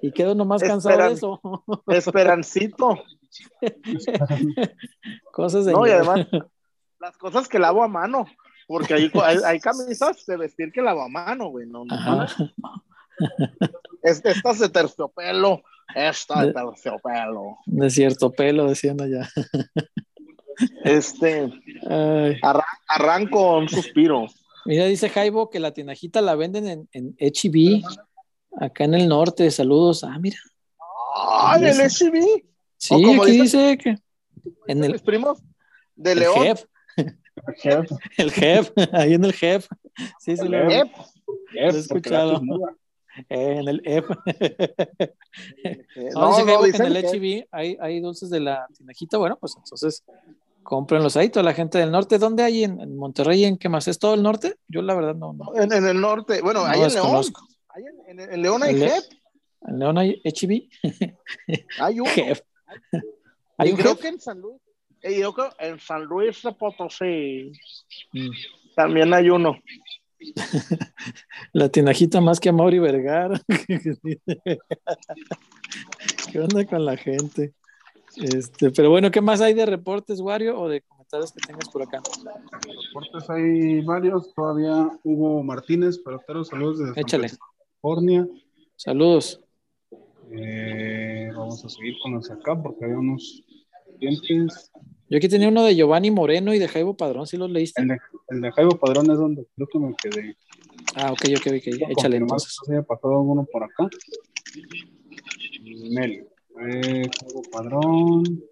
y, 0.01 0.11
quedo 0.11 0.35
nomás 0.35 0.61
cansado 0.61 0.97
de 0.97 1.13
eso. 1.13 1.41
Esperancito. 1.87 3.01
cosas 5.31 5.65
de. 5.65 5.71
No, 5.71 5.87
y 5.87 5.91
además, 5.91 6.27
las 6.99 7.17
cosas 7.17 7.47
que 7.47 7.59
lavo 7.59 7.83
a 7.83 7.87
mano, 7.87 8.25
porque 8.67 8.93
hay, 8.93 9.11
hay, 9.45 9.59
camisas 9.59 10.25
de 10.25 10.37
vestir 10.37 10.71
que 10.71 10.81
lavo 10.81 11.01
a 11.01 11.09
mano, 11.09 11.49
güey. 11.49 11.65
No, 11.67 11.85
no, 11.85 12.27
Estas 14.03 14.59
de 14.59 14.69
terciopelo, 14.69 15.63
esta 15.95 16.45
de, 16.45 16.53
terciopelo. 16.53 17.57
De 17.65 17.89
cierto 17.89 18.31
pelo, 18.31 18.67
decían 18.67 19.01
allá. 19.01 19.27
Este, 20.83 21.49
arranco 22.87 23.59
un 23.59 23.69
suspiro. 23.69 24.27
Mira, 24.65 24.85
dice 24.85 25.09
Jaibo 25.09 25.49
que 25.49 25.59
la 25.59 25.73
tinajita 25.73 26.21
la 26.21 26.35
venden 26.35 26.67
en, 26.67 26.89
en 26.91 27.15
HB, 27.17 27.81
acá 28.59 28.83
en 28.83 28.93
el 28.93 29.07
norte. 29.07 29.49
Saludos. 29.51 30.03
Ah, 30.03 30.17
mira. 30.19 30.37
Ah, 31.15 31.55
en 31.57 31.65
el 31.65 31.77
HB. 31.77 32.43
Sí, 32.75 33.19
aquí 33.21 33.31
dice, 33.31 33.77
que 33.77 33.95
en 34.67 34.83
el 34.83 34.99
primos 34.99 35.41
de 35.95 36.15
León. 36.15 36.57
El 38.17 38.31
jefe, 38.31 38.73
ahí 38.93 39.13
en 39.13 39.25
el 39.25 39.33
jefe. 39.33 39.67
Sí, 40.19 40.37
sí, 40.37 40.47
lo 40.47 40.69
he 40.69 40.87
escuchado. 41.67 42.41
en 43.29 43.67
el 43.67 43.81
F. 43.85 44.07
no, 46.13 46.39
en 46.39 46.81
el 46.81 47.05
HB 47.05 47.47
hay, 47.51 47.77
hay 47.79 47.99
dulces 47.99 48.29
de 48.29 48.39
la 48.39 48.67
tinajita. 48.77 49.17
Bueno, 49.17 49.37
pues 49.39 49.55
entonces 49.57 50.03
Cómprenlos 50.69 51.17
ahí, 51.17 51.29
toda 51.29 51.43
la 51.43 51.55
gente 51.55 51.79
del 51.79 51.91
norte. 51.91 52.19
¿Dónde 52.19 52.43
hay? 52.43 52.63
¿En, 52.63 52.95
Monterrey? 52.95 53.43
¿En 53.43 53.57
qué 53.57 53.69
más? 53.69 53.87
¿Es 53.87 53.97
todo 53.97 54.13
el 54.13 54.21
norte? 54.21 54.57
Yo 54.67 54.83
la 54.83 54.93
verdad 54.93 55.15
no. 55.15 55.35
En, 55.55 55.71
el 55.71 55.99
norte. 55.99 56.41
Bueno, 56.41 56.63
ahí 56.63 56.81
en 56.83 56.93
León. 56.93 57.25
Hay 57.69 57.83
en, 58.07 58.41
León 58.43 58.61
hay 58.61 58.75
JEP. 58.75 59.03
En 59.67 59.79
León 59.79 59.97
hay 59.97 60.21
HB. 60.23 60.69
hay 61.79 61.99
un 61.99 62.05
JEP. 62.05 62.37
Hay 63.57 63.71
un 63.71 63.77
creo 63.77 63.97
que 63.97 64.09
en 64.09 64.19
San 64.19 64.39
Luis. 64.39 64.61
Eh, 65.01 65.19
yo 65.19 65.33
creo 65.33 65.49
en 65.59 65.79
San 65.79 66.03
Luis 66.03 66.41
de 66.43 66.51
Potosí. 66.51 67.51
Mm. 68.13 68.29
También 68.75 69.13
hay 69.13 69.29
uno. 69.29 69.57
La 71.53 71.69
tinajita 71.69 72.19
más 72.21 72.39
que 72.39 72.49
a 72.49 72.53
Mauri 72.53 72.79
Vergara. 72.79 73.39
¿Qué 76.31 76.39
onda 76.39 76.65
con 76.65 76.85
la 76.85 76.97
gente? 76.97 77.53
Este, 78.17 78.71
pero 78.71 78.89
bueno, 78.89 79.11
¿qué 79.11 79.21
más 79.21 79.39
hay 79.39 79.53
de 79.53 79.65
reportes, 79.65 80.19
Wario, 80.19 80.59
o 80.59 80.67
de 80.67 80.81
comentarios 80.81 81.31
que 81.31 81.39
tengas 81.39 81.69
por 81.69 81.83
acá? 81.83 82.01
Reportes 82.87 83.29
hay 83.29 83.81
varios, 83.81 84.33
todavía 84.33 84.89
Hugo 85.03 85.43
Martínez, 85.43 86.01
pero 86.03 86.43
saludos 86.43 86.79
desde 86.79 87.03
California. 87.03 88.27
Saludos. 88.75 89.41
Eh, 90.31 91.31
vamos 91.35 91.63
a 91.63 91.69
seguir 91.69 91.95
con 92.03 92.13
los 92.13 92.29
acá 92.29 92.61
porque 92.61 92.85
hay 92.85 92.91
unos 92.91 93.43
clientes. 93.99 94.71
Yo 95.09 95.17
aquí 95.17 95.27
tenía 95.27 95.47
uno 95.47 95.63
de 95.63 95.75
Giovanni 95.75 96.11
Moreno 96.11 96.53
y 96.53 96.59
de 96.59 96.67
Jaibo 96.67 96.95
Padrón, 96.95 97.25
¿sí 97.25 97.35
los 97.35 97.49
leíste? 97.49 97.81
El 97.81 97.87
de, 97.87 97.97
el 98.29 98.41
de 98.41 98.51
Jaibo 98.51 98.77
Padrón 98.77 99.09
es 99.09 99.17
donde 99.17 99.47
creo 99.55 99.67
que 99.67 99.79
me 99.79 99.95
quedé. 99.95 100.37
Ah, 100.95 101.11
ok, 101.11 101.21
ok, 101.37 101.47
ok, 101.47 101.89
échale 101.89 102.17
entonces. 102.17 102.57
Se 102.65 102.73
haya 102.73 102.83
pasado 102.83 103.19
uno 103.21 103.45
por 103.51 103.63
acá. 103.63 103.89
Mel. 105.91 106.27
Eh, 106.61 107.09
padrón. 107.51 108.43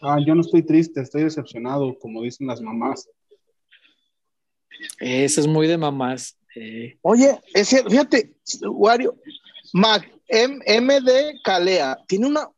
Ah, 0.00 0.18
yo 0.26 0.34
no 0.34 0.40
estoy 0.40 0.62
triste, 0.62 1.00
estoy 1.00 1.24
decepcionado, 1.24 1.98
como 1.98 2.22
dicen 2.22 2.46
las 2.46 2.60
mamás. 2.60 3.08
Eso 4.98 5.40
es 5.40 5.46
muy 5.46 5.66
de 5.66 5.78
mamás. 5.78 6.38
Eh. 6.56 6.98
Oye, 7.02 7.38
es 7.54 7.68
cierto, 7.68 7.90
fíjate, 7.90 8.34
Wario, 8.70 9.16
Mac, 9.72 10.10
MD 10.28 11.40
Calea, 11.42 11.98
tiene 12.06 12.26
una, 12.26 12.48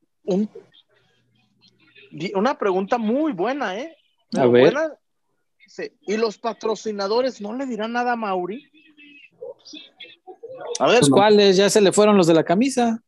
una 2.34 2.58
pregunta 2.58 2.98
muy 2.98 3.32
buena, 3.32 3.78
¿eh? 3.78 3.96
a 4.36 4.46
ver. 4.46 4.74
¿Y 6.02 6.16
los 6.16 6.38
patrocinadores 6.38 7.40
no 7.40 7.54
le 7.54 7.66
dirán 7.66 7.92
nada 7.92 8.12
a 8.12 8.16
Mauri? 8.16 8.70
A 10.78 10.88
ver. 10.88 11.02
¿Cuáles? 11.10 11.56
Ya 11.56 11.68
se 11.70 11.80
le 11.80 11.92
fueron 11.92 12.16
los 12.16 12.26
de 12.26 12.34
la 12.34 12.44
camisa. 12.44 13.02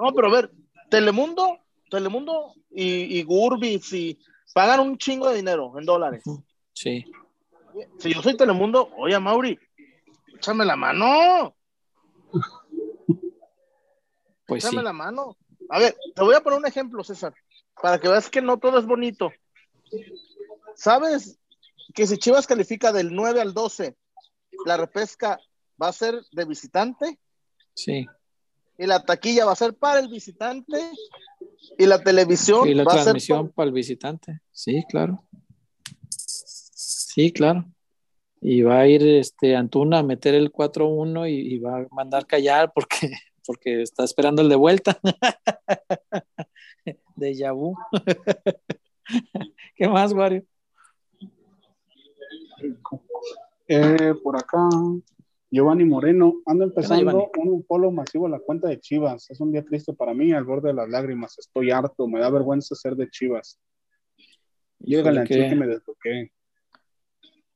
No, 0.00 0.12
pero 0.14 0.28
a 0.28 0.30
ver, 0.30 0.50
Telemundo, 0.90 1.58
Telemundo 1.90 2.54
y, 2.70 3.18
y 3.18 3.22
Gurbis 3.22 3.92
y 3.92 4.18
pagan 4.52 4.80
un 4.80 4.98
chingo 4.98 5.28
de 5.28 5.36
dinero 5.36 5.72
en 5.78 5.84
dólares. 5.84 6.24
Sí. 6.72 7.04
Si 7.98 8.12
yo 8.12 8.22
soy 8.22 8.36
Telemundo, 8.36 8.90
oye, 8.96 9.18
Mauri, 9.18 9.58
échame 10.36 10.64
la 10.64 10.76
mano. 10.76 11.54
Pues 14.46 14.64
échame 14.64 14.82
la 14.82 14.92
mano. 14.92 15.36
A 15.70 15.78
ver, 15.78 15.96
te 16.14 16.22
voy 16.22 16.34
a 16.34 16.40
poner 16.40 16.58
un 16.58 16.66
ejemplo, 16.66 17.02
César. 17.04 17.34
para 17.80 17.98
que 17.98 18.08
veas 18.08 18.28
que 18.28 18.42
no 18.42 18.58
todo 18.58 18.78
es 18.78 18.86
bonito. 18.86 19.32
¿Sabes 20.76 21.38
que 21.94 22.06
si 22.06 22.18
Chivas 22.18 22.46
califica 22.46 22.92
del 22.92 23.14
9 23.14 23.40
al 23.40 23.54
12, 23.54 23.96
la 24.66 24.76
repesca 24.76 25.38
va 25.80 25.88
a 25.88 25.92
ser 25.92 26.20
de 26.32 26.44
visitante? 26.44 27.18
Sí. 27.74 28.06
Y 28.78 28.86
la 28.86 29.04
taquilla 29.04 29.44
va 29.44 29.52
a 29.52 29.56
ser 29.56 29.74
para 29.74 30.00
el 30.00 30.08
visitante 30.08 30.78
y 31.78 31.86
la 31.86 32.02
televisión 32.02 32.68
Y 32.68 32.74
la 32.74 32.84
va 32.84 32.92
a 32.92 32.96
ser 32.96 33.04
transmisión 33.04 33.50
para 33.52 33.68
el 33.68 33.72
visitante. 33.72 34.40
Sí, 34.50 34.84
claro. 34.88 35.24
Sí, 36.08 37.32
claro. 37.32 37.64
Y 38.40 38.62
va 38.62 38.80
a 38.80 38.88
ir 38.88 39.06
este 39.06 39.56
Antuna 39.56 40.00
a 40.00 40.02
meter 40.02 40.34
el 40.34 40.52
4-1 40.52 41.30
y, 41.30 41.54
y 41.54 41.58
va 41.58 41.78
a 41.78 41.86
mandar 41.90 42.26
callar 42.26 42.72
porque, 42.74 43.12
porque 43.46 43.82
está 43.82 44.04
esperando 44.04 44.42
el 44.42 44.48
de 44.48 44.56
vuelta. 44.56 44.98
de 47.16 47.34
Yabu. 47.34 47.74
¿Qué 49.76 49.88
más, 49.88 50.12
Wario? 50.12 50.44
Eh, 53.68 54.14
por 54.22 54.36
acá, 54.36 54.68
Giovanni 55.50 55.84
Moreno, 55.84 56.34
ando 56.46 56.64
empezando 56.64 57.30
un 57.36 57.62
polo 57.62 57.90
masivo 57.90 58.26
a 58.26 58.30
la 58.30 58.38
cuenta 58.38 58.68
de 58.68 58.80
Chivas. 58.80 59.30
Es 59.30 59.40
un 59.40 59.52
día 59.52 59.64
triste 59.64 59.92
para 59.92 60.14
mí, 60.14 60.32
al 60.32 60.44
borde 60.44 60.68
de 60.68 60.74
las 60.74 60.88
lágrimas. 60.88 61.38
Estoy 61.38 61.70
harto, 61.70 62.06
me 62.08 62.20
da 62.20 62.30
vergüenza 62.30 62.74
ser 62.74 62.96
de 62.96 63.08
Chivas. 63.08 63.58
Llega 64.80 65.12
la 65.12 65.24
Híjole, 65.24 65.48
que 65.48 65.54
me 65.54 65.66
desbloqueé. 65.66 66.32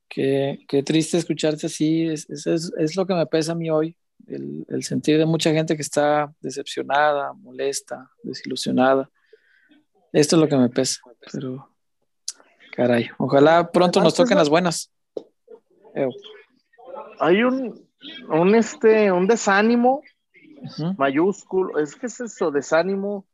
Qué, 0.07 0.59
qué 0.67 0.81
triste 0.83 1.17
escucharte 1.17 1.67
así. 1.67 2.07
Es, 2.07 2.27
es, 2.29 2.47
es- 2.47 2.73
es 2.77 2.95
lo 2.95 3.05
que 3.05 3.13
me 3.13 3.25
pesa 3.27 3.51
a 3.51 3.55
mí 3.55 3.69
hoy. 3.69 3.95
El, 4.29 4.65
el 4.69 4.83
sentir 4.83 5.17
de 5.17 5.25
mucha 5.25 5.51
gente 5.51 5.75
que 5.75 5.81
está 5.81 6.31
decepcionada, 6.41 7.33
molesta, 7.33 8.11
desilusionada. 8.23 9.09
Esto 10.13 10.35
es 10.35 10.41
lo 10.41 10.47
que 10.47 10.55
me 10.57 10.69
pesa. 10.69 10.99
Pero, 11.31 11.69
caray, 12.75 13.09
ojalá 13.17 13.71
pronto 13.71 14.01
nos 14.01 14.13
toquen 14.13 14.37
las 14.37 14.49
buenas. 14.49 14.91
Ew. 15.95 16.11
hay 17.19 17.43
un, 17.43 17.87
un 18.29 18.55
este, 18.55 19.11
un 19.11 19.27
desánimo 19.27 20.01
Ujú. 20.61 20.93
mayúsculo. 20.97 21.79
Es 21.79 21.95
que 21.95 22.05
es 22.07 22.19
eso, 22.19 22.51
desánimo, 22.51 23.25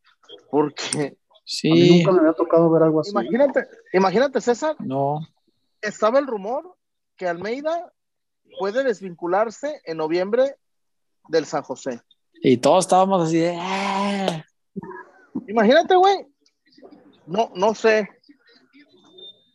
porque 0.49 0.87
A 0.97 1.01
mí 1.01 1.15
Sí, 1.47 1.97
nunca 1.97 2.11
me 2.11 2.19
había 2.19 2.33
tocado 2.33 2.69
ver 2.71 2.83
algo 2.83 3.01
así. 3.01 3.11
imagínate, 3.11 3.67
imagínate, 3.93 4.41
César, 4.41 4.75
no. 4.79 5.19
estaba 5.81 6.17
el 6.19 6.25
rumor 6.27 6.75
que 7.17 7.27
Almeida 7.27 7.91
puede 8.59 8.83
desvincularse 8.83 9.81
en 9.85 9.97
noviembre 9.97 10.55
del 11.29 11.45
San 11.45 11.63
José. 11.63 12.01
Y 12.41 12.57
todos 12.57 12.85
estábamos 12.85 13.27
así 13.27 13.37
de. 13.37 13.57
"Ah". 13.59 14.45
Imagínate, 15.47 15.95
güey. 15.95 16.27
No, 17.25 17.51
no 17.55 17.73
sé. 17.73 18.07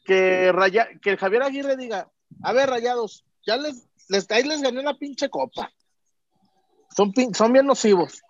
Que, 0.04 0.50
Raya, 0.52 0.88
que 1.00 1.16
Javier 1.16 1.42
Aguirre 1.42 1.76
diga, 1.76 2.10
a 2.42 2.52
ver, 2.52 2.68
rayados, 2.68 3.24
ya 3.46 3.56
les, 3.56 3.86
les, 4.08 4.28
ahí 4.30 4.42
les 4.42 4.60
gané 4.60 4.82
la 4.82 4.94
pinche 4.94 5.28
copa. 5.28 5.70
Son, 6.96 7.12
pin- 7.12 7.32
son 7.34 7.52
bien 7.52 7.66
nocivos. 7.66 8.20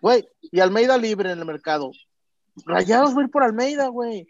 Güey, 0.00 0.26
y 0.40 0.60
Almeida 0.60 0.96
libre 0.96 1.30
en 1.32 1.38
el 1.38 1.44
mercado. 1.44 1.90
Rayados 2.64 3.14
va 3.14 3.20
a 3.20 3.24
ir 3.24 3.30
por 3.30 3.42
Almeida, 3.42 3.88
güey. 3.88 4.26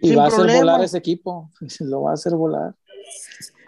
Y 0.00 0.08
Sin 0.08 0.18
va 0.18 0.24
a 0.24 0.26
hacer 0.28 0.46
volar 0.56 0.82
ese 0.82 0.98
equipo. 0.98 1.50
Lo 1.80 2.02
va 2.02 2.10
a 2.10 2.14
hacer 2.14 2.34
volar. 2.34 2.74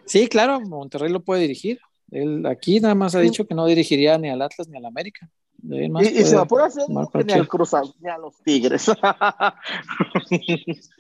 Sí, 0.07 0.29
claro, 0.29 0.61
Monterrey 0.61 1.13
lo 1.13 1.21
puede 1.23 1.43
dirigir. 1.43 1.79
Él 2.11 2.45
aquí 2.47 2.81
nada 2.81 2.95
más 2.95 3.15
ha 3.15 3.21
dicho 3.21 3.47
que 3.47 3.55
no 3.55 3.67
dirigiría 3.67 4.17
ni 4.19 4.29
al 4.31 4.41
Atlas 4.43 4.69
ni 4.69 4.77
al 4.79 4.87
América. 4.87 5.29
Y, 5.63 5.85
y 6.21 6.25
se 6.25 6.37
va 6.37 6.45
por 6.47 6.63
hacer 6.63 6.85
ni 6.89 7.33
al 7.33 7.49
Cruz 7.49 7.75
Azul, 7.75 7.95
ni 8.01 8.09
a 8.09 8.17
los 8.19 8.37
Tigres. 8.45 8.91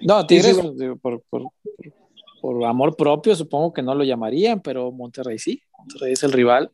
No, 0.01 0.27
Tigres, 0.27 0.57
por, 1.01 1.23
por- 1.31 1.49
por- 2.41 2.65
amor 2.65 2.97
propio, 2.97 3.35
supongo 3.35 3.73
que 3.73 3.83
no 3.83 3.95
lo 3.95 4.05
llamarían, 4.05 4.61
pero 4.61 4.91
Monterrey 4.93 5.39
sí. 5.39 5.63
Monterrey 5.79 6.13
es 6.13 6.23
el 6.23 6.33
rival 6.33 6.71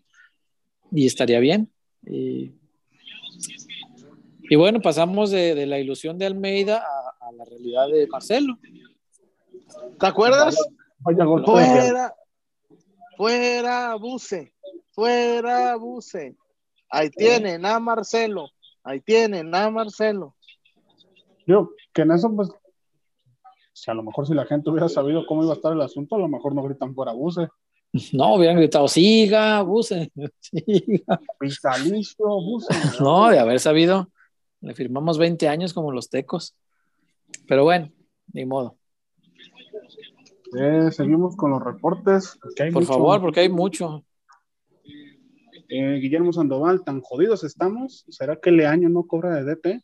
y 0.91 1.07
estaría 1.07 1.41
bien. 1.41 1.71
Y, 2.07 2.53
y 4.51 4.57
bueno, 4.57 4.81
pasamos 4.81 5.31
de, 5.31 5.55
de 5.55 5.67
la 5.67 5.79
ilusión 5.79 6.19
de 6.19 6.27
Almeida 6.27 6.85
a, 6.85 7.29
a 7.29 7.33
la 7.33 7.45
realidad 7.45 7.89
de 7.89 8.07
Marcelo. 8.07 8.59
¿Te 9.99 10.07
acuerdas? 10.07 10.57
Vaya. 11.01 11.25
Fuera, 11.45 12.15
fuera, 13.17 13.95
Buse, 13.97 14.55
fuera, 14.93 15.77
Buse. 15.77 16.37
Ahí 16.91 17.11
tienen 17.11 17.67
a 17.67 17.81
Marcelo, 17.81 18.51
ahí 18.83 19.01
tienen 19.01 19.55
a 19.55 19.71
Marcelo. 19.71 20.35
Yo, 21.47 21.71
que 21.93 22.03
en 22.03 22.13
eso, 22.13 22.35
pues, 22.35 22.51
si 23.73 23.91
a 23.91 23.95
lo 23.95 24.03
mejor 24.03 24.27
si 24.27 24.35
la 24.35 24.47
gente 24.47 24.71
hubiera 24.71 24.89
sabido 24.89 25.27
cómo 25.27 25.43
iba 25.43 25.53
a 25.53 25.57
estar 25.57 25.73
el 25.73 25.81
asunto, 25.81 26.17
a 26.17 26.19
lo 26.19 26.29
mejor 26.29 26.55
no 26.55 26.63
gritan 26.63 26.95
fuera 26.95 27.13
buce. 27.13 27.49
No, 28.13 28.35
hubieran 28.35 28.57
gritado, 28.57 28.89
siga, 28.89 29.59
abuse, 29.59 30.11
siga. 30.41 31.21
Vitalicio, 31.41 32.27
buce. 32.27 32.75
No, 33.01 33.29
de 33.29 33.39
haber 33.39 33.61
sabido, 33.61 34.11
le 34.61 34.75
firmamos 34.75 35.19
20 35.19 35.49
años 35.49 35.73
como 35.73 35.93
los 35.93 36.09
tecos. 36.09 36.57
Pero 37.47 37.65
bueno, 37.65 37.93
ni 38.33 38.45
modo. 38.45 38.79
Eh, 40.59 40.91
seguimos 40.93 41.37
con 41.37 41.51
los 41.51 41.63
reportes. 41.63 42.39
Por 42.57 42.73
mucho. 42.73 42.87
favor, 42.87 43.21
porque 43.21 43.41
hay 43.41 43.49
mucho. 43.49 44.05
Eh, 45.69 45.99
Guillermo 46.01 46.33
Sandoval, 46.33 46.85
tan 46.85 47.01
jodidos 47.01 47.45
estamos. 47.45 48.05
¿Será 48.09 48.37
que 48.37 48.51
Leaño 48.51 48.89
no 48.89 49.07
cobra 49.07 49.35
de 49.35 49.45
DT? 49.45 49.83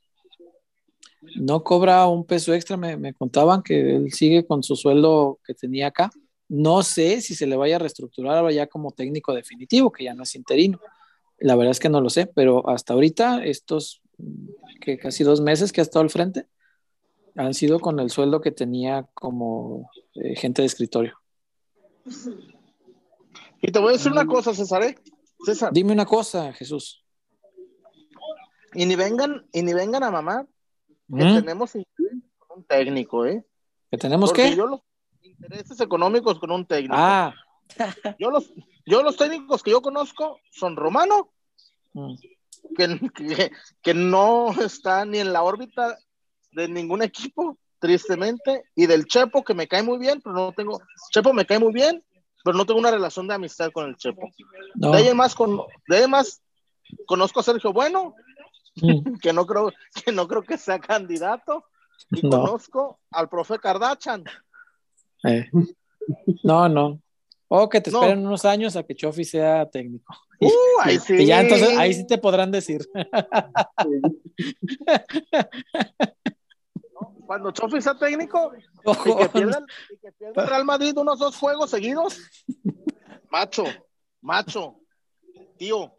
No 1.36 1.62
cobra 1.62 2.06
un 2.06 2.24
peso 2.24 2.54
extra, 2.54 2.76
me, 2.76 2.96
me 2.96 3.12
contaban 3.12 3.62
que 3.62 3.96
él 3.96 4.12
sigue 4.12 4.46
con 4.46 4.62
su 4.62 4.76
sueldo 4.76 5.38
que 5.44 5.54
tenía 5.54 5.88
acá. 5.88 6.10
No 6.48 6.82
sé 6.82 7.20
si 7.20 7.34
se 7.34 7.46
le 7.46 7.56
vaya 7.56 7.76
a 7.76 7.78
reestructurar 7.78 8.38
ahora 8.38 8.52
ya 8.52 8.66
como 8.66 8.92
técnico 8.92 9.34
definitivo, 9.34 9.92
que 9.92 10.04
ya 10.04 10.14
no 10.14 10.22
es 10.22 10.34
interino. 10.34 10.80
La 11.38 11.56
verdad 11.56 11.72
es 11.72 11.80
que 11.80 11.88
no 11.88 12.00
lo 12.00 12.10
sé, 12.10 12.26
pero 12.26 12.68
hasta 12.68 12.94
ahorita, 12.94 13.44
estos 13.44 14.02
que 14.80 14.98
casi 14.98 15.24
dos 15.24 15.40
meses 15.40 15.72
que 15.72 15.80
ha 15.80 15.82
estado 15.82 16.02
al 16.02 16.10
frente, 16.10 16.46
han 17.36 17.54
sido 17.54 17.80
con 17.80 18.00
el 18.00 18.10
sueldo 18.10 18.40
que 18.40 18.50
tenía 18.52 19.08
como 19.14 19.90
eh, 20.14 20.34
gente 20.36 20.62
de 20.62 20.66
escritorio. 20.66 21.16
Y 23.62 23.70
te 23.72 23.78
voy 23.78 23.90
a 23.90 23.92
decir 23.92 24.10
una 24.12 24.26
cosa, 24.26 24.54
César, 24.54 24.82
¿eh? 24.82 24.96
César, 25.44 25.72
Dime 25.72 25.92
una 25.92 26.06
cosa, 26.06 26.52
Jesús. 26.52 27.04
y 28.74 28.86
ni 28.86 28.96
vengan, 28.96 29.46
y 29.52 29.62
ni 29.62 29.72
vengan 29.74 30.02
a 30.02 30.10
mamar 30.10 30.46
que 31.08 31.24
¿Mm? 31.24 31.34
tenemos 31.34 31.74
intereses 31.74 32.22
con 32.38 32.58
un 32.58 32.64
técnico, 32.64 33.26
¿eh? 33.26 33.44
¿Que 33.90 33.98
tenemos 33.98 34.30
Porque 34.30 34.50
qué? 34.50 34.56
yo 34.56 34.66
los 34.66 34.80
intereses 35.22 35.80
económicos 35.80 36.38
con 36.38 36.50
un 36.52 36.64
técnico. 36.66 36.94
Ah, 36.96 37.34
Yo 38.18 38.30
los, 38.30 38.52
yo 38.86 39.02
los 39.02 39.16
técnicos 39.16 39.62
que 39.62 39.70
yo 39.70 39.80
conozco 39.82 40.38
son 40.50 40.76
Romano, 40.76 41.32
mm, 41.92 42.14
que, 42.76 43.00
que, 43.14 43.50
que 43.82 43.94
no 43.94 44.50
está 44.60 45.04
ni 45.04 45.18
en 45.18 45.32
la 45.32 45.42
órbita 45.42 45.98
de 46.52 46.68
ningún 46.68 47.02
equipo, 47.02 47.58
tristemente, 47.78 48.64
y 48.74 48.86
del 48.86 49.06
Chepo, 49.06 49.44
que 49.44 49.54
me 49.54 49.68
cae 49.68 49.82
muy 49.82 49.98
bien, 49.98 50.20
pero 50.22 50.34
no 50.34 50.52
tengo, 50.52 50.80
Chepo 51.12 51.32
me 51.32 51.46
cae 51.46 51.58
muy 51.58 51.72
bien, 51.72 52.04
pero 52.44 52.56
no 52.56 52.66
tengo 52.66 52.80
una 52.80 52.90
relación 52.90 53.26
de 53.28 53.34
amistad 53.34 53.70
con 53.72 53.88
el 53.88 53.96
Chepo. 53.96 54.28
no. 54.74 54.90
De 54.92 54.98
ahí 54.98 55.14
más, 55.14 55.34
con, 55.34 55.60
de 55.88 55.96
ahí 55.96 56.08
más 56.08 56.42
conozco 57.06 57.40
a 57.40 57.42
Sergio 57.42 57.72
Bueno, 57.72 58.14
Mm, 58.76 59.14
que 59.22 59.32
no 59.32 59.46
creo, 59.46 59.72
que 60.04 60.12
no 60.12 60.28
creo 60.28 60.42
que 60.42 60.56
sea 60.56 60.78
candidato, 60.78 61.64
y 62.12 62.22
No. 62.22 62.30
conozco 62.42 63.00
al 63.10 63.28
profe 63.28 63.58
Kardachan. 63.58 64.24
eh. 65.24 65.50
No, 66.44 66.68
no. 66.68 67.00
O 67.48 67.68
que 67.68 67.80
te 67.80 67.90
No. 67.90 68.00
esperen 68.00 68.24
unos 68.24 68.44
años 68.44 68.76
a 68.76 68.84
que 68.84 68.94
Chofi 68.94 69.24
sea 69.24 69.68
técnico. 69.68 70.14
Uh, 70.40 70.50
ahí 70.82 70.98
sí. 71.00 71.14
Y 71.14 71.26
ya 71.26 71.40
entonces 71.40 71.76
ahí 71.76 71.92
sí 71.92 72.06
te 72.06 72.16
podrán 72.16 72.52
decir. 72.52 72.80
Cuando 77.26 77.50
Chofi 77.52 77.80
sea 77.80 77.94
técnico, 77.96 78.52
y 78.56 78.62
Ojo. 78.84 79.18
que 79.18 79.28
pierda, 79.28 79.58
el- 79.58 79.94
y 79.94 79.98
que 80.00 80.12
pierda 80.12 80.42
el 80.42 80.48
Real 80.48 80.64
Madrid 80.64 80.96
unos 80.98 81.18
dos 81.18 81.36
juegos 81.36 81.70
seguidos. 81.70 82.18
Macho, 83.30 83.64
macho, 84.20 84.76
tío. 85.56 85.92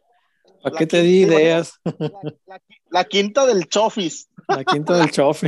¿Para 0.61 0.78
qué 0.78 0.88
te 0.88 0.98
quinta- 0.98 1.03
di 1.03 1.22
ideas? 1.22 1.73
La, 1.86 2.19
la- 2.45 2.61
la 2.90 3.03
quinta 3.06 3.45
del 3.45 3.68
Chofis. 3.68 4.30
La 4.48 4.64
quinta 4.65 4.98
del 4.98 5.11
Chofi. 5.11 5.48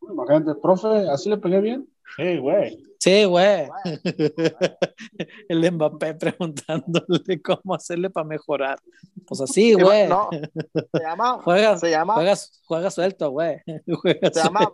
Imagínate, 0.00 0.60
profe, 0.60 1.08
¿así 1.10 1.28
le 1.28 1.38
pegué 1.38 1.60
bien? 1.60 1.88
Sí, 2.16 2.36
güey. 2.38 2.78
Sí, 2.98 3.24
güey. 3.24 3.68
El 5.48 5.72
Mbappé 5.72 6.14
preguntándole 6.14 7.42
cómo 7.42 7.74
hacerle 7.74 8.10
para 8.10 8.26
mejorar. 8.26 8.78
Pues 9.26 9.40
así, 9.40 9.74
güey. 9.74 10.08
No, 10.08 10.30
se 10.30 11.02
llama, 11.02 11.40
Juega, 11.44 11.76
se 11.78 11.90
llama, 11.90 12.14
juega, 12.14 12.34
juega 12.64 12.90
suelto, 12.90 13.30
güey. 13.30 13.60
Juega 14.00 14.30
se 14.32 14.42
llama. 14.42 14.72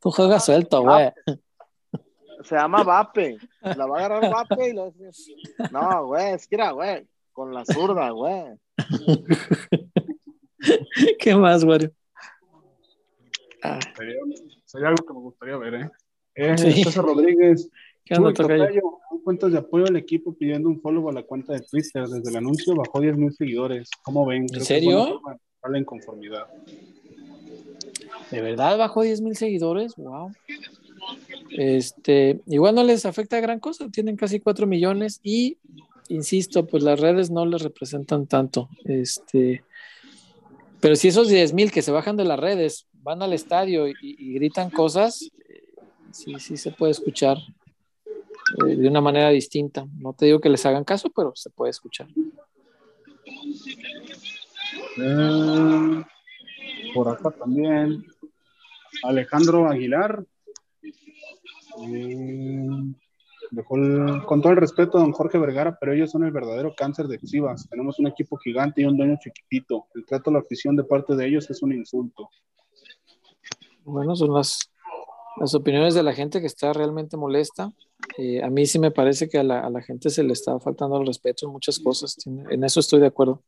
Tú 0.00 0.10
juegas 0.10 0.44
suelto, 0.44 0.82
güey. 0.82 1.12
Se 2.42 2.56
llama 2.56 2.82
Vape. 2.82 3.38
La 3.60 3.86
va 3.86 4.00
a 4.00 4.04
agarrar 4.04 4.32
Vape 4.32 4.70
y 4.70 4.72
lo 4.72 4.92
No, 5.70 6.06
güey, 6.06 6.34
es 6.34 6.46
que 6.48 6.56
era, 6.56 6.72
güey. 6.72 7.06
con 7.32 7.54
la 7.54 7.64
zurda, 7.64 8.10
güey. 8.10 8.58
¿Qué 11.20 11.36
más, 11.36 11.62
Wario? 11.62 11.92
Ah. 13.62 13.78
Sería, 14.64 14.88
algo 14.88 15.06
que 15.06 15.12
me 15.12 15.20
gustaría 15.20 15.56
ver, 15.56 15.74
¿eh? 15.74 15.90
eh 16.34 16.58
César 16.58 17.04
Rodríguez. 17.04 17.70
¿Qué 18.04 18.14
onda, 18.14 18.32
Tocayo? 18.32 18.82
cuentas 19.22 19.52
de 19.52 19.58
apoyo 19.58 19.86
al 19.86 19.96
equipo 19.96 20.34
pidiendo 20.34 20.68
un 20.68 20.80
follow 20.80 21.08
a 21.08 21.12
la 21.12 21.22
cuenta 21.22 21.52
de 21.52 21.60
Twitter. 21.60 22.06
Desde 22.08 22.30
el 22.30 22.36
anuncio 22.36 22.74
bajó 22.74 23.00
10 23.00 23.16
mil 23.16 23.32
seguidores. 23.32 23.88
¿Cómo 24.02 24.26
ven? 24.26 24.46
¿En 24.52 24.64
serio? 24.64 25.20
la 25.64 25.78
inconformidad. 25.78 26.48
¿De 28.32 28.40
verdad 28.40 28.78
bajó 28.78 29.02
10 29.02 29.20
mil 29.20 29.36
seguidores? 29.36 29.94
Wow. 29.96 30.32
Este, 31.50 32.40
igual 32.46 32.74
no 32.74 32.82
les 32.82 33.06
afecta 33.06 33.40
gran 33.40 33.60
cosa, 33.60 33.88
tienen 33.90 34.16
casi 34.16 34.40
4 34.40 34.66
millones 34.66 35.20
y, 35.22 35.58
insisto, 36.08 36.66
pues 36.66 36.82
las 36.82 36.98
redes 36.98 37.30
no 37.30 37.46
les 37.46 37.62
representan 37.62 38.26
tanto. 38.26 38.68
Este, 38.84 39.62
pero 40.80 40.96
si 40.96 41.08
esos 41.08 41.28
10 41.28 41.52
mil 41.52 41.70
que 41.70 41.82
se 41.82 41.92
bajan 41.92 42.16
de 42.16 42.24
las 42.24 42.40
redes 42.40 42.88
van 43.02 43.22
al 43.22 43.32
estadio 43.32 43.88
y, 43.88 44.34
gritan 44.34 44.70
cosas, 44.70 45.30
eh, 45.48 45.64
sí, 46.12 46.34
sí 46.38 46.56
se 46.56 46.70
puede 46.70 46.92
escuchar 46.92 47.38
eh, 47.38 48.76
de 48.76 48.88
una 48.88 49.00
manera 49.00 49.30
distinta. 49.30 49.86
No 49.98 50.12
te 50.12 50.26
digo 50.26 50.40
que 50.40 50.48
les 50.48 50.64
hagan 50.66 50.84
caso, 50.84 51.10
pero 51.14 51.32
se 51.34 51.50
puede 51.50 51.70
escuchar. 51.70 52.08
Eh, 54.98 56.02
por 56.94 57.08
acá 57.08 57.30
también. 57.30 58.04
Alejandro 59.04 59.68
Aguilar. 59.68 60.24
Eh, 61.88 62.66
con 64.26 64.40
todo 64.40 64.50
el 64.50 64.56
respeto 64.56 64.96
a 64.96 65.02
don 65.02 65.12
Jorge 65.12 65.38
Vergara, 65.38 65.76
pero 65.78 65.92
ellos 65.92 66.10
son 66.10 66.24
el 66.24 66.30
verdadero 66.30 66.74
cáncer 66.74 67.06
de 67.06 67.18
Chivas. 67.18 67.68
Tenemos 67.68 67.98
un 67.98 68.06
equipo 68.06 68.36
gigante 68.38 68.80
y 68.80 68.84
un 68.86 68.96
dueño 68.96 69.18
chiquitito. 69.20 69.88
El 69.94 70.06
trato 70.06 70.30
a 70.30 70.34
la 70.34 70.38
afición 70.38 70.74
de 70.74 70.84
parte 70.84 71.14
de 71.14 71.26
ellos 71.26 71.50
es 71.50 71.62
un 71.62 71.72
insulto. 71.72 72.30
Bueno, 73.84 74.14
son 74.16 74.32
las, 74.34 74.70
las 75.38 75.54
opiniones 75.54 75.94
de 75.94 76.02
la 76.02 76.12
gente 76.12 76.40
que 76.40 76.46
está 76.46 76.72
realmente 76.72 77.16
molesta. 77.16 77.72
Eh, 78.18 78.42
a 78.42 78.50
mí 78.50 78.66
sí 78.66 78.78
me 78.78 78.90
parece 78.90 79.28
que 79.28 79.38
a 79.38 79.42
la, 79.42 79.60
a 79.60 79.70
la, 79.70 79.80
gente 79.80 80.10
se 80.10 80.22
le 80.22 80.32
está 80.32 80.58
faltando 80.60 81.00
el 81.00 81.06
respeto 81.06 81.46
en 81.46 81.52
muchas 81.52 81.78
cosas. 81.78 82.16
En 82.26 82.64
eso 82.64 82.80
estoy 82.80 83.00
de 83.00 83.06
acuerdo. 83.06 83.42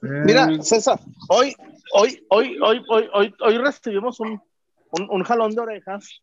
Mira, 0.00 0.62
César, 0.62 0.98
hoy, 1.28 1.54
hoy, 1.92 2.24
hoy, 2.30 2.56
hoy, 2.62 2.82
hoy, 2.88 3.08
hoy, 3.12 3.34
hoy 3.40 3.58
recibimos 3.58 4.18
un, 4.20 4.40
un, 4.92 5.22
jalón 5.24 5.54
de 5.54 5.60
orejas 5.60 6.22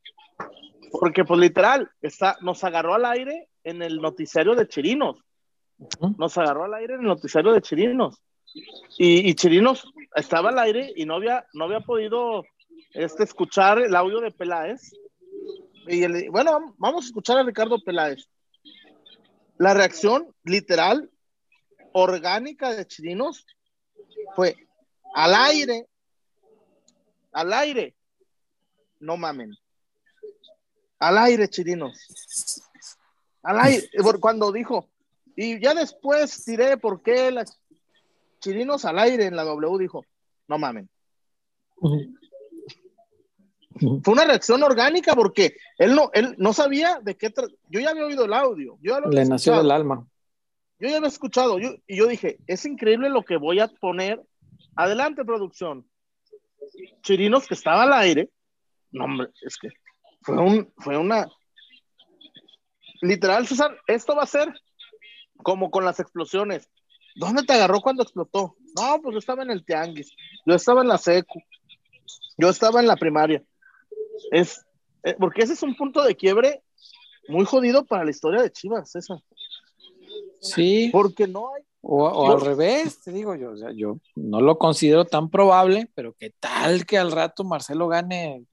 porque 0.99 1.23
pues 1.23 1.39
literal 1.39 1.89
está, 2.01 2.37
nos 2.41 2.63
agarró 2.63 2.95
al 2.95 3.05
aire 3.05 3.49
en 3.63 3.83
el 3.83 3.97
noticiario 4.01 4.55
de 4.55 4.67
Chirinos. 4.67 5.17
Nos 6.17 6.37
agarró 6.39 6.63
al 6.63 6.73
aire 6.73 6.95
en 6.95 7.01
el 7.01 7.07
noticiario 7.07 7.51
de 7.51 7.61
Chirinos. 7.61 8.19
Y, 8.97 9.29
y 9.29 9.35
Chirinos 9.35 9.85
estaba 10.17 10.49
al 10.49 10.59
aire 10.59 10.91
y 10.95 11.05
no 11.05 11.15
había, 11.15 11.45
no 11.53 11.65
había 11.65 11.79
podido 11.81 12.43
este, 12.93 13.23
escuchar 13.23 13.79
el 13.79 13.95
audio 13.95 14.19
de 14.19 14.31
Peláez. 14.31 14.91
Y 15.87 16.27
bueno, 16.29 16.75
vamos 16.77 17.05
a 17.05 17.07
escuchar 17.07 17.37
a 17.37 17.43
Ricardo 17.43 17.79
Peláez. 17.83 18.27
La 19.57 19.73
reacción 19.73 20.33
literal, 20.43 21.09
orgánica 21.93 22.75
de 22.75 22.85
Chirinos 22.85 23.45
fue 24.35 24.55
al 25.13 25.33
aire, 25.33 25.87
al 27.31 27.53
aire, 27.53 27.95
no 28.99 29.17
mamen. 29.17 29.55
Al 30.99 31.17
aire, 31.17 31.47
Chirinos. 31.47 31.95
Al 33.43 33.59
aire, 33.59 33.89
cuando 34.19 34.51
dijo, 34.51 34.89
y 35.35 35.59
ya 35.61 35.73
después 35.73 36.43
diré 36.45 36.77
por 36.77 37.01
qué 37.01 37.31
las 37.31 37.59
Chirinos 38.39 38.85
al 38.85 38.99
aire 38.99 39.25
en 39.25 39.35
la 39.35 39.43
W 39.43 39.77
dijo, 39.79 40.03
no 40.47 40.57
mamen. 40.57 40.89
Fue 44.03 44.13
una 44.13 44.25
reacción 44.25 44.63
orgánica 44.63 45.15
porque 45.15 45.57
él 45.77 45.95
no, 45.95 46.09
él 46.13 46.35
no 46.37 46.53
sabía 46.53 46.99
de 47.03 47.15
qué. 47.15 47.31
Yo 47.69 47.79
ya 47.79 47.91
había 47.91 48.05
oído 48.05 48.25
el 48.25 48.33
audio. 48.33 48.77
Yo 48.81 48.99
Le 48.99 49.25
nació 49.25 49.57
del 49.57 49.71
alma. 49.71 50.07
Yo 50.79 50.89
ya 50.89 50.97
había 50.97 51.09
escuchado. 51.09 51.59
Yo, 51.59 51.75
y 51.85 51.97
yo 51.97 52.07
dije, 52.07 52.39
es 52.47 52.65
increíble 52.65 53.09
lo 53.09 53.23
que 53.23 53.37
voy 53.37 53.59
a 53.59 53.67
poner. 53.67 54.21
Adelante, 54.75 55.25
producción. 55.25 55.87
Chirinos 57.01 57.47
que 57.47 57.53
estaba 57.53 57.83
al 57.83 57.93
aire. 57.93 58.29
No, 58.91 59.05
hombre, 59.05 59.29
es 59.41 59.57
que 59.57 59.69
fue, 60.21 60.37
un, 60.37 60.73
fue 60.77 60.97
una. 60.97 61.27
Literal, 63.01 63.47
César, 63.47 63.79
esto 63.87 64.15
va 64.15 64.23
a 64.23 64.27
ser 64.27 64.51
como 65.43 65.69
con 65.69 65.85
las 65.85 65.99
explosiones. 65.99 66.69
¿Dónde 67.17 67.43
te 67.43 67.53
agarró 67.53 67.81
cuando 67.81 68.03
explotó? 68.03 68.55
No, 68.75 69.01
pues 69.01 69.13
yo 69.13 69.19
estaba 69.19 69.41
en 69.41 69.49
el 69.49 69.65
tianguis. 69.65 70.15
Yo 70.45 70.53
estaba 70.53 70.81
en 70.81 70.87
la 70.87 70.97
secu. 70.97 71.41
Yo 72.37 72.49
estaba 72.49 72.79
en 72.79 72.87
la 72.87 72.95
primaria. 72.95 73.43
Es, 74.31 74.63
eh, 75.03 75.15
porque 75.17 75.41
ese 75.41 75.53
es 75.53 75.63
un 75.63 75.75
punto 75.75 76.03
de 76.03 76.15
quiebre 76.15 76.61
muy 77.27 77.45
jodido 77.45 77.85
para 77.85 78.05
la 78.05 78.11
historia 78.11 78.41
de 78.41 78.51
Chivas, 78.51 78.91
César. 78.91 79.19
Sí. 80.41 80.89
Porque 80.91 81.27
no 81.27 81.53
hay. 81.53 81.63
O, 81.81 82.31
al 82.31 82.41
revés, 82.41 83.01
te 83.01 83.11
digo 83.11 83.33
yo, 83.35 83.51
o 83.51 83.57
sea, 83.57 83.71
yo 83.71 83.97
no 84.15 84.41
lo 84.41 84.57
considero 84.57 85.05
tan 85.05 85.29
probable, 85.29 85.89
pero 85.95 86.13
qué 86.19 86.33
tal 86.37 86.85
que 86.85 86.97
al 86.97 87.13
rato 87.13 87.45
Marcelo 87.45 87.87
gane 87.87 88.43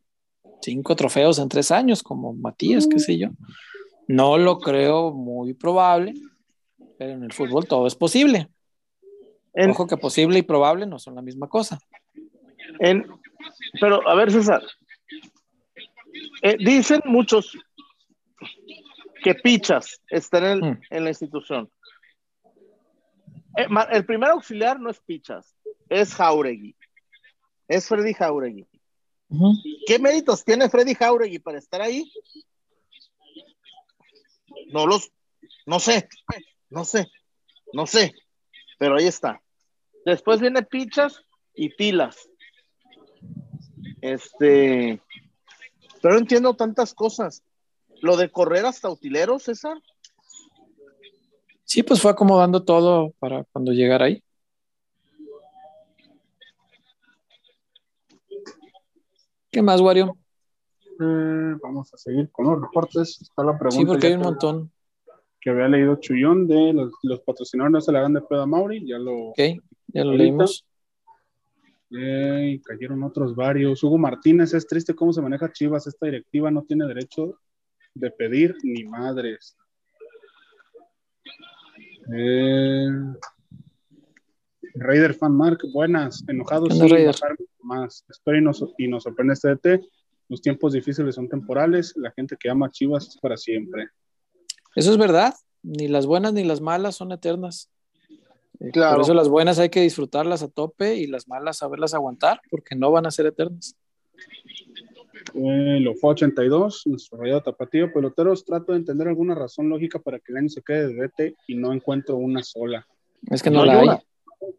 cinco 0.63 0.95
trofeos 0.95 1.41
en 1.41 1.49
tres 1.49 1.73
años, 1.73 2.03
como 2.03 2.33
Matías, 2.33 2.87
qué 2.87 3.01
sé 3.01 3.19
yo. 3.19 3.31
No 4.07 4.39
lo 4.39 4.61
creo 4.61 5.13
muy 5.13 5.53
probable, 5.53 6.15
pero 6.97 7.13
en 7.13 7.25
el 7.25 7.33
fútbol 7.33 7.67
todo 7.67 7.89
es 7.89 7.97
posible. 7.97 8.49
Ojo 9.55 9.87
que 9.87 9.97
posible 9.97 10.39
y 10.39 10.43
probable 10.43 10.87
no 10.87 10.99
son 10.99 11.15
la 11.15 11.23
misma 11.23 11.49
cosa. 11.49 11.79
En, 12.81 13.07
pero, 13.81 14.07
a 14.09 14.15
ver, 14.15 14.33
César, 14.33 14.63
eh, 16.43 16.57
dicen 16.59 17.01
muchos 17.05 17.57
que 19.23 19.35
Pichas 19.35 20.03
está 20.09 20.53
en, 20.53 20.61
mm. 20.61 20.81
en 20.91 21.05
la 21.05 21.11
institución. 21.11 21.71
Eh, 23.57 23.67
el 23.93 24.05
primer 24.05 24.31
auxiliar 24.31 24.81
no 24.81 24.91
es 24.91 25.01
Pichas, 25.01 25.57
es 25.89 26.15
Jauregui. 26.15 26.77
Es 27.69 27.89
Freddy 27.89 28.13
Jauregui. 28.13 28.67
¿Qué 29.87 29.99
méritos 29.99 30.45
tiene 30.45 30.69
Freddy 30.69 30.95
Jauregui 30.95 31.39
para 31.39 31.59
estar 31.59 31.81
ahí? 31.81 32.13
No 34.73 34.87
los, 34.87 35.11
no 35.67 35.81
sé, 35.81 36.09
no 36.69 36.85
sé, 36.85 37.11
no 37.73 37.87
sé, 37.87 38.13
pero 38.79 38.97
ahí 38.97 39.07
está. 39.07 39.43
Después 40.05 40.41
viene 40.41 40.63
Pichas 40.63 41.25
y 41.55 41.71
Pilas. 41.71 42.29
Este, 44.01 45.01
pero 46.03 46.19
entiendo 46.19 46.55
tantas 46.55 46.93
cosas. 46.93 47.43
Lo 48.03 48.17
de 48.17 48.31
correr 48.31 48.67
hasta 48.67 48.91
utilero, 48.91 49.39
César. 49.39 49.79
Sí, 51.65 51.83
pues 51.83 52.03
fue 52.03 52.11
acomodando 52.11 52.63
todo 52.65 53.15
para 53.19 53.45
cuando 53.45 53.73
llegara 53.73 54.07
ahí. 54.07 54.23
¿Qué 59.51 59.63
más, 59.63 59.81
Wario? 59.81 60.19
Eh, 61.01 61.57
vamos 61.63 61.95
a 61.95 61.97
seguir 61.97 62.31
con 62.31 62.47
los 62.47 62.61
reportes. 62.61 63.23
Está 63.23 63.43
la 63.43 63.59
pregunta. 63.59 63.79
Sí, 63.79 63.87
porque 63.87 64.09
hay 64.09 64.15
un 64.15 64.21
montón. 64.23 64.73
Que 65.41 65.51
había 65.51 65.69
leído 65.69 65.97
Chullón 65.97 66.47
de 66.47 66.73
los, 66.75 66.93
los 67.03 67.21
patrocinadores 67.21 67.73
no 67.73 67.81
se 67.81 67.93
le 67.93 67.99
hagan 67.99 68.15
de 68.15 68.21
pedo 68.21 68.43
a 68.43 68.47
Mauri. 68.47 68.87
Ya 68.87 68.99
lo, 68.99 69.31
okay, 69.31 69.59
ya 69.95 70.05
lo 70.05 70.13
leímos 70.13 70.67
cayeron 72.65 73.03
otros 73.03 73.35
varios. 73.35 73.83
Hugo 73.83 73.99
Martínez, 73.99 74.55
es 74.55 74.67
triste 74.67 74.95
cómo 74.95 75.13
se 75.13 75.23
maneja 75.23 75.53
Chivas. 75.53 75.87
Esta 75.87 76.07
directiva 76.07 76.51
no 76.51 76.63
tiene 76.63 76.87
derecho 76.87 77.39
de 77.95 78.11
pedir 78.11 78.57
ni 78.63 78.85
madres. 78.85 79.57
Eh, 82.13 82.89
Raider 84.75 85.15
Fan 85.15 85.37
Mark, 85.37 85.59
buenas, 85.73 86.25
enojados 86.29 86.71
más. 87.63 88.05
Espero 88.09 88.39
y 88.39 88.43
nos, 88.43 88.65
y 88.77 88.89
nos 88.89 89.05
sorprende 89.05 89.35
este 89.35 89.55
DT. 89.55 89.81
Los 90.29 90.43
tiempos 90.43 90.73
difíciles 90.73 91.15
son 91.15 91.29
temporales, 91.29 91.95
la 91.97 92.11
gente 92.11 92.37
que 92.39 92.51
ama 92.51 92.71
Chivas 92.71 93.09
es 93.09 93.19
para 93.19 93.37
siempre. 93.37 93.89
Eso 94.75 94.91
es 94.91 94.99
verdad, 94.99 95.35
ni 95.63 95.87
las 95.87 96.07
buenas 96.07 96.33
ni 96.33 96.45
las 96.45 96.61
malas 96.61 96.97
son 96.97 97.13
eternas. 97.13 97.71
Eh, 98.61 98.71
por 98.73 99.01
eso 99.01 99.15
las 99.15 99.29
buenas 99.29 99.59
hay 99.59 99.69
que 99.69 99.81
disfrutarlas 99.81 100.43
a 100.43 100.49
tope 100.49 100.97
y 100.97 101.07
las 101.07 101.29
malas 101.29 101.59
saberlas 101.59 101.95
aguantar, 101.95 102.41
porque 102.51 102.75
no 102.75 102.91
van 102.91 103.07
a 103.07 103.11
ser 103.11 103.27
eternas. 103.27 103.77
Eh, 105.35 105.81
lo 105.81 105.95
fue 105.95 106.11
82, 106.13 106.87
nuestro 106.87 107.19
rayado 107.19 107.43
tapatío. 107.43 107.93
Peloteros, 107.93 108.45
trato 108.45 108.73
de 108.73 108.79
entender 108.79 109.09
alguna 109.09 109.35
razón 109.35 109.69
lógica 109.69 109.99
para 109.99 110.19
que 110.19 110.33
el 110.33 110.39
año 110.39 110.49
se 110.49 110.63
quede 110.63 110.89
de 110.89 110.95
vete 110.95 111.35
y 111.49 111.57
no 111.57 111.73
encuentro 111.73 112.17
una 112.17 112.43
sola. 112.43 112.87
Es 113.31 113.43
que 113.43 113.51
no, 113.51 113.65
la 113.65 113.81
hay. 113.81 113.89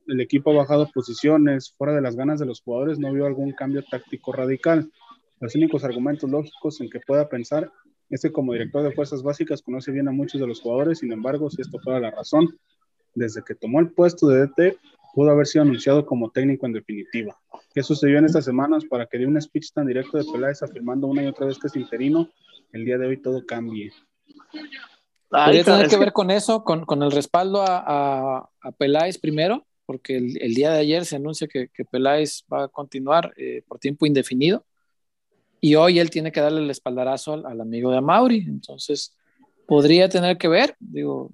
El 0.07 0.19
equipo 0.19 0.51
ha 0.51 0.55
bajado 0.55 0.89
posiciones, 0.91 1.73
fuera 1.77 1.93
de 1.93 2.01
las 2.01 2.15
ganas 2.15 2.39
de 2.39 2.45
los 2.45 2.61
jugadores, 2.61 2.99
no 2.99 3.13
vio 3.13 3.25
algún 3.25 3.51
cambio 3.51 3.83
táctico 3.83 4.33
radical. 4.33 4.91
Los 5.39 5.55
únicos 5.55 5.83
argumentos 5.83 6.29
lógicos 6.29 6.81
en 6.81 6.89
que 6.89 6.99
pueda 6.99 7.29
pensar 7.29 7.71
Este 8.09 8.31
como 8.31 8.53
director 8.53 8.83
de 8.83 8.91
fuerzas 8.91 9.23
básicas 9.23 9.61
conoce 9.61 9.91
bien 9.91 10.07
a 10.07 10.11
muchos 10.11 10.39
de 10.39 10.47
los 10.47 10.61
jugadores, 10.61 10.99
sin 10.99 11.11
embargo, 11.11 11.49
si 11.49 11.61
esto 11.61 11.79
fuera 11.79 11.99
la 11.99 12.11
razón, 12.11 12.55
desde 13.15 13.43
que 13.43 13.55
tomó 13.55 13.79
el 13.79 13.91
puesto 13.91 14.27
de 14.27 14.45
DT, 14.45 14.77
pudo 15.13 15.31
haber 15.31 15.47
sido 15.47 15.63
anunciado 15.63 16.05
como 16.05 16.29
técnico 16.29 16.65
en 16.65 16.73
definitiva. 16.73 17.35
¿Qué 17.73 17.81
sucedió 17.81 18.19
en 18.19 18.25
estas 18.25 18.45
semanas 18.45 18.83
para 18.85 19.05
que 19.05 19.17
dé 19.17 19.25
un 19.25 19.41
speech 19.41 19.71
tan 19.73 19.87
directo 19.87 20.17
de 20.17 20.25
Peláez 20.31 20.61
afirmando 20.61 21.07
una 21.07 21.23
y 21.23 21.27
otra 21.27 21.47
vez 21.47 21.57
que 21.57 21.67
es 21.67 21.75
interino? 21.75 22.29
El 22.73 22.85
día 22.85 22.97
de 22.97 23.07
hoy 23.07 23.17
todo 23.17 23.45
cambie. 23.45 23.91
Podría 25.29 25.63
tener 25.63 25.87
que, 25.87 25.97
ver 25.97 26.13
con 26.13 26.31
eso, 26.31 26.63
con, 26.63 26.85
con 26.85 27.01
el 27.01 27.11
respaldo 27.11 27.63
a, 27.65 28.49
a, 28.61 28.71
Peláez 28.73 29.17
primero, 29.17 29.65
porque 29.85 30.17
el, 30.17 30.41
el, 30.41 30.53
día 30.53 30.71
de 30.71 30.79
ayer 30.79 31.05
se 31.05 31.15
anuncia 31.15 31.47
que, 31.47 31.69
que 31.69 31.85
Peláez 31.85 32.43
va 32.51 32.65
a 32.65 32.67
continuar 32.67 33.33
eh, 33.37 33.63
por 33.67 33.79
tiempo 33.79 34.05
indefinido 34.05 34.65
y 35.61 35.75
hoy 35.75 35.99
él 35.99 36.09
tiene 36.09 36.31
que 36.31 36.41
darle 36.41 36.61
el 36.61 36.69
espaldarazo 36.69 37.33
al, 37.33 37.45
al, 37.45 37.61
amigo 37.61 37.89
de 37.91 37.97
Amauri. 37.97 38.45
Entonces, 38.47 39.15
podría 39.65 40.09
tener 40.09 40.37
que 40.37 40.47
ver, 40.47 40.75
digo, 40.79 41.31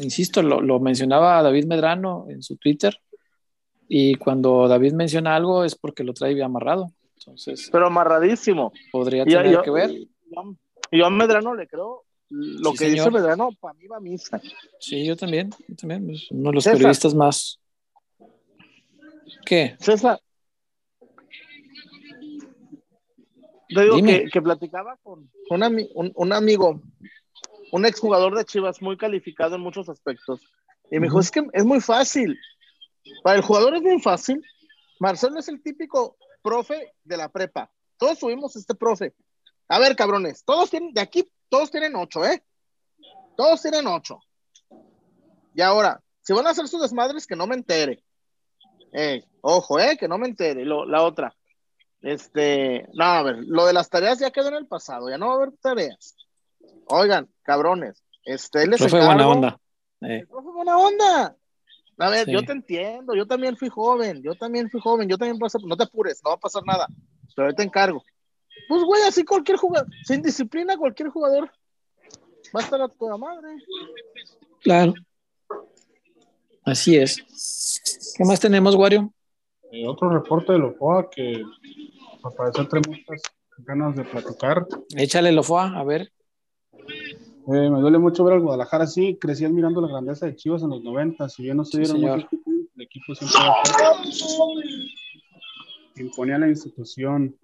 insisto, 0.00 0.42
lo, 0.42 0.60
lo, 0.60 0.80
mencionaba 0.80 1.42
David 1.42 1.66
Medrano 1.66 2.26
en 2.28 2.42
su 2.42 2.56
Twitter, 2.56 2.98
y 3.88 4.14
cuando 4.16 4.68
David 4.68 4.92
menciona 4.92 5.36
algo 5.36 5.64
es 5.64 5.74
porque 5.74 6.04
lo 6.04 6.12
trae 6.12 6.34
bien 6.34 6.46
amarrado. 6.46 6.92
Entonces, 7.18 7.68
pero 7.72 7.86
amarradísimo. 7.86 8.72
Podría 8.92 9.24
tener 9.24 9.60
que 9.62 9.70
ver. 9.70 9.90
Yo, 10.92 11.06
a 11.06 11.10
Medrano 11.10 11.54
le 11.54 11.66
creo 11.66 12.04
lo 12.28 12.72
que 12.72 12.90
dice 12.90 13.10
Medrano, 13.10 13.50
para 13.60 13.74
mí 13.74 13.86
va 13.86 13.98
a 13.98 14.00
misa. 14.00 14.40
Sí, 14.80 15.04
yo 15.04 15.16
también, 15.16 15.50
yo 15.68 15.76
también. 15.76 16.10
Es 16.10 16.30
uno 16.30 16.50
de 16.50 16.54
los 16.54 16.64
periodistas 16.64 17.14
más. 17.14 17.60
¿Qué? 19.44 19.76
César. 19.78 20.20
Te 23.68 23.82
digo 23.82 23.96
que, 23.96 24.26
que, 24.32 24.42
platicaba 24.42 24.96
con 25.02 25.28
un, 25.50 25.88
un, 25.94 26.12
un, 26.14 26.32
amigo, 26.32 26.80
un 27.72 27.86
exjugador 27.86 28.36
de 28.36 28.44
Chivas 28.44 28.80
muy 28.80 28.96
calificado 28.96 29.56
en 29.56 29.60
muchos 29.60 29.88
aspectos. 29.88 30.40
Y 30.90 30.98
me 30.98 31.06
dijo, 31.06 31.20
es 31.20 31.30
que 31.30 31.44
es 31.52 31.64
muy 31.64 31.80
fácil. 31.80 32.38
Para 33.22 33.36
el 33.36 33.42
jugador 33.42 33.74
es 33.76 33.82
muy 33.82 34.00
fácil. 34.00 34.42
Marcelo 35.00 35.38
es 35.38 35.48
el 35.48 35.62
típico 35.62 36.16
profe 36.42 36.92
de 37.04 37.16
la 37.16 37.28
prepa. 37.28 37.70
Todos 37.98 38.18
subimos 38.18 38.56
este 38.56 38.74
profe. 38.74 39.14
A 39.68 39.78
ver, 39.78 39.96
cabrones, 39.96 40.44
todos 40.44 40.70
tienen, 40.70 40.92
de 40.92 41.00
aquí, 41.00 41.28
todos 41.48 41.70
tienen 41.70 41.96
ocho, 41.96 42.24
¿eh? 42.24 42.42
Todos 43.36 43.62
tienen 43.62 43.86
ocho. 43.86 44.20
Y 45.54 45.60
ahora, 45.60 46.00
si 46.22 46.32
van 46.32 46.46
a 46.46 46.50
hacer 46.50 46.68
sus 46.68 46.82
desmadres, 46.82 47.26
que 47.26 47.36
no 47.36 47.46
me 47.46 47.56
entere. 47.56 48.02
Eh, 48.92 49.24
ojo, 49.40 49.78
¿eh? 49.78 49.96
Que 49.98 50.08
no 50.08 50.18
me 50.18 50.28
entere. 50.28 50.64
la 50.64 51.02
otra. 51.02 51.34
Este, 52.02 52.86
no, 52.92 53.04
a 53.04 53.22
ver, 53.22 53.38
lo 53.40 53.66
de 53.66 53.72
las 53.72 53.88
tareas 53.88 54.18
ya 54.18 54.30
quedó 54.30 54.48
en 54.48 54.54
el 54.54 54.66
pasado, 54.66 55.10
ya 55.10 55.18
no 55.18 55.26
va 55.26 55.32
a 55.32 55.36
haber 55.36 55.52
tareas. 55.60 56.14
Oigan, 56.88 57.28
cabrones, 57.42 58.02
este, 58.24 58.62
él 58.62 58.74
es 58.74 58.80
profe 58.80 59.04
buena 59.04 59.28
onda. 59.28 59.60
Eh. 60.00 60.24
Profe 60.28 60.50
buena 60.50 60.76
onda. 60.76 61.36
A 61.98 62.10
ver, 62.10 62.28
yo 62.28 62.44
te 62.44 62.52
entiendo, 62.52 63.14
yo 63.14 63.26
también 63.26 63.56
fui 63.56 63.68
joven, 63.70 64.22
yo 64.22 64.34
también 64.34 64.68
fui 64.68 64.80
joven, 64.80 65.08
yo 65.08 65.16
también 65.16 65.38
pasé, 65.38 65.58
no 65.64 65.76
te 65.76 65.84
apures, 65.84 66.20
no 66.22 66.30
va 66.30 66.36
a 66.36 66.40
pasar 66.40 66.62
nada, 66.66 66.86
pero 67.34 67.48
yo 67.50 67.54
te 67.54 67.62
encargo. 67.62 68.04
Pues, 68.68 68.82
güey, 68.82 69.02
así 69.02 69.24
cualquier 69.24 69.56
jugador, 69.56 69.88
sin 70.04 70.20
disciplina, 70.20 70.76
cualquier 70.76 71.08
jugador 71.08 71.50
va 72.54 72.60
a 72.60 72.62
estar 72.62 72.80
a 72.82 72.88
toda 72.88 73.16
madre. 73.16 73.48
Claro. 74.62 74.92
Así 76.64 76.96
es. 76.96 78.14
¿Qué 78.16 78.24
más 78.24 78.40
tenemos, 78.40 78.74
Wario? 78.74 79.12
Eh, 79.70 79.86
otro 79.86 80.10
reporte 80.10 80.52
de 80.52 80.58
Lofoa 80.58 81.08
que 81.08 81.42
al 82.24 82.32
parecer 82.34 82.68
tenemos 82.68 82.98
ganas 83.58 83.96
de 83.96 84.04
platicar. 84.04 84.66
Échale 84.96 85.32
Lofoa, 85.32 85.78
a 85.78 85.84
ver. 85.84 86.12
Eh, 87.48 87.70
me 87.70 87.80
duele 87.80 87.98
mucho 87.98 88.24
ver 88.24 88.34
al 88.34 88.40
Guadalajara 88.40 88.84
así, 88.84 89.16
crecí 89.20 89.44
admirando 89.44 89.80
la 89.80 89.88
grandeza 89.88 90.26
de 90.26 90.34
Chivas 90.34 90.62
en 90.62 90.70
los 90.70 90.82
90, 90.82 91.28
si 91.28 91.44
bien 91.44 91.56
no 91.56 91.64
se 91.64 91.78
dieron 91.78 92.00
muchos 92.00 92.26
el 92.76 92.82
equipo 92.82 93.14
siempre 93.14 93.40
imponía 95.96 96.38
la 96.38 96.48
institución. 96.48 97.34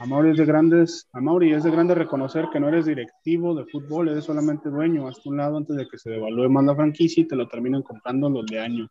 Amauri 0.00 0.30
es 0.30 0.36
de 0.36 0.44
grandes, 0.44 1.08
Amauri 1.12 1.52
es 1.52 1.64
de 1.64 1.70
grande 1.70 1.94
reconocer 1.94 2.46
que 2.52 2.60
no 2.60 2.68
eres 2.68 2.86
directivo 2.86 3.54
de 3.54 3.64
fútbol, 3.64 4.08
eres 4.08 4.24
solamente 4.24 4.70
dueño, 4.70 5.08
hasta 5.08 5.28
un 5.28 5.36
lado 5.36 5.56
antes 5.56 5.76
de 5.76 5.88
que 5.88 5.98
se 5.98 6.10
devalúe 6.10 6.48
más 6.48 6.64
la 6.64 6.76
franquicia 6.76 7.22
y 7.22 7.26
te 7.26 7.36
lo 7.36 7.48
terminen 7.48 7.82
comprando 7.82 8.30
los 8.30 8.46
de 8.46 8.60
año. 8.60 8.88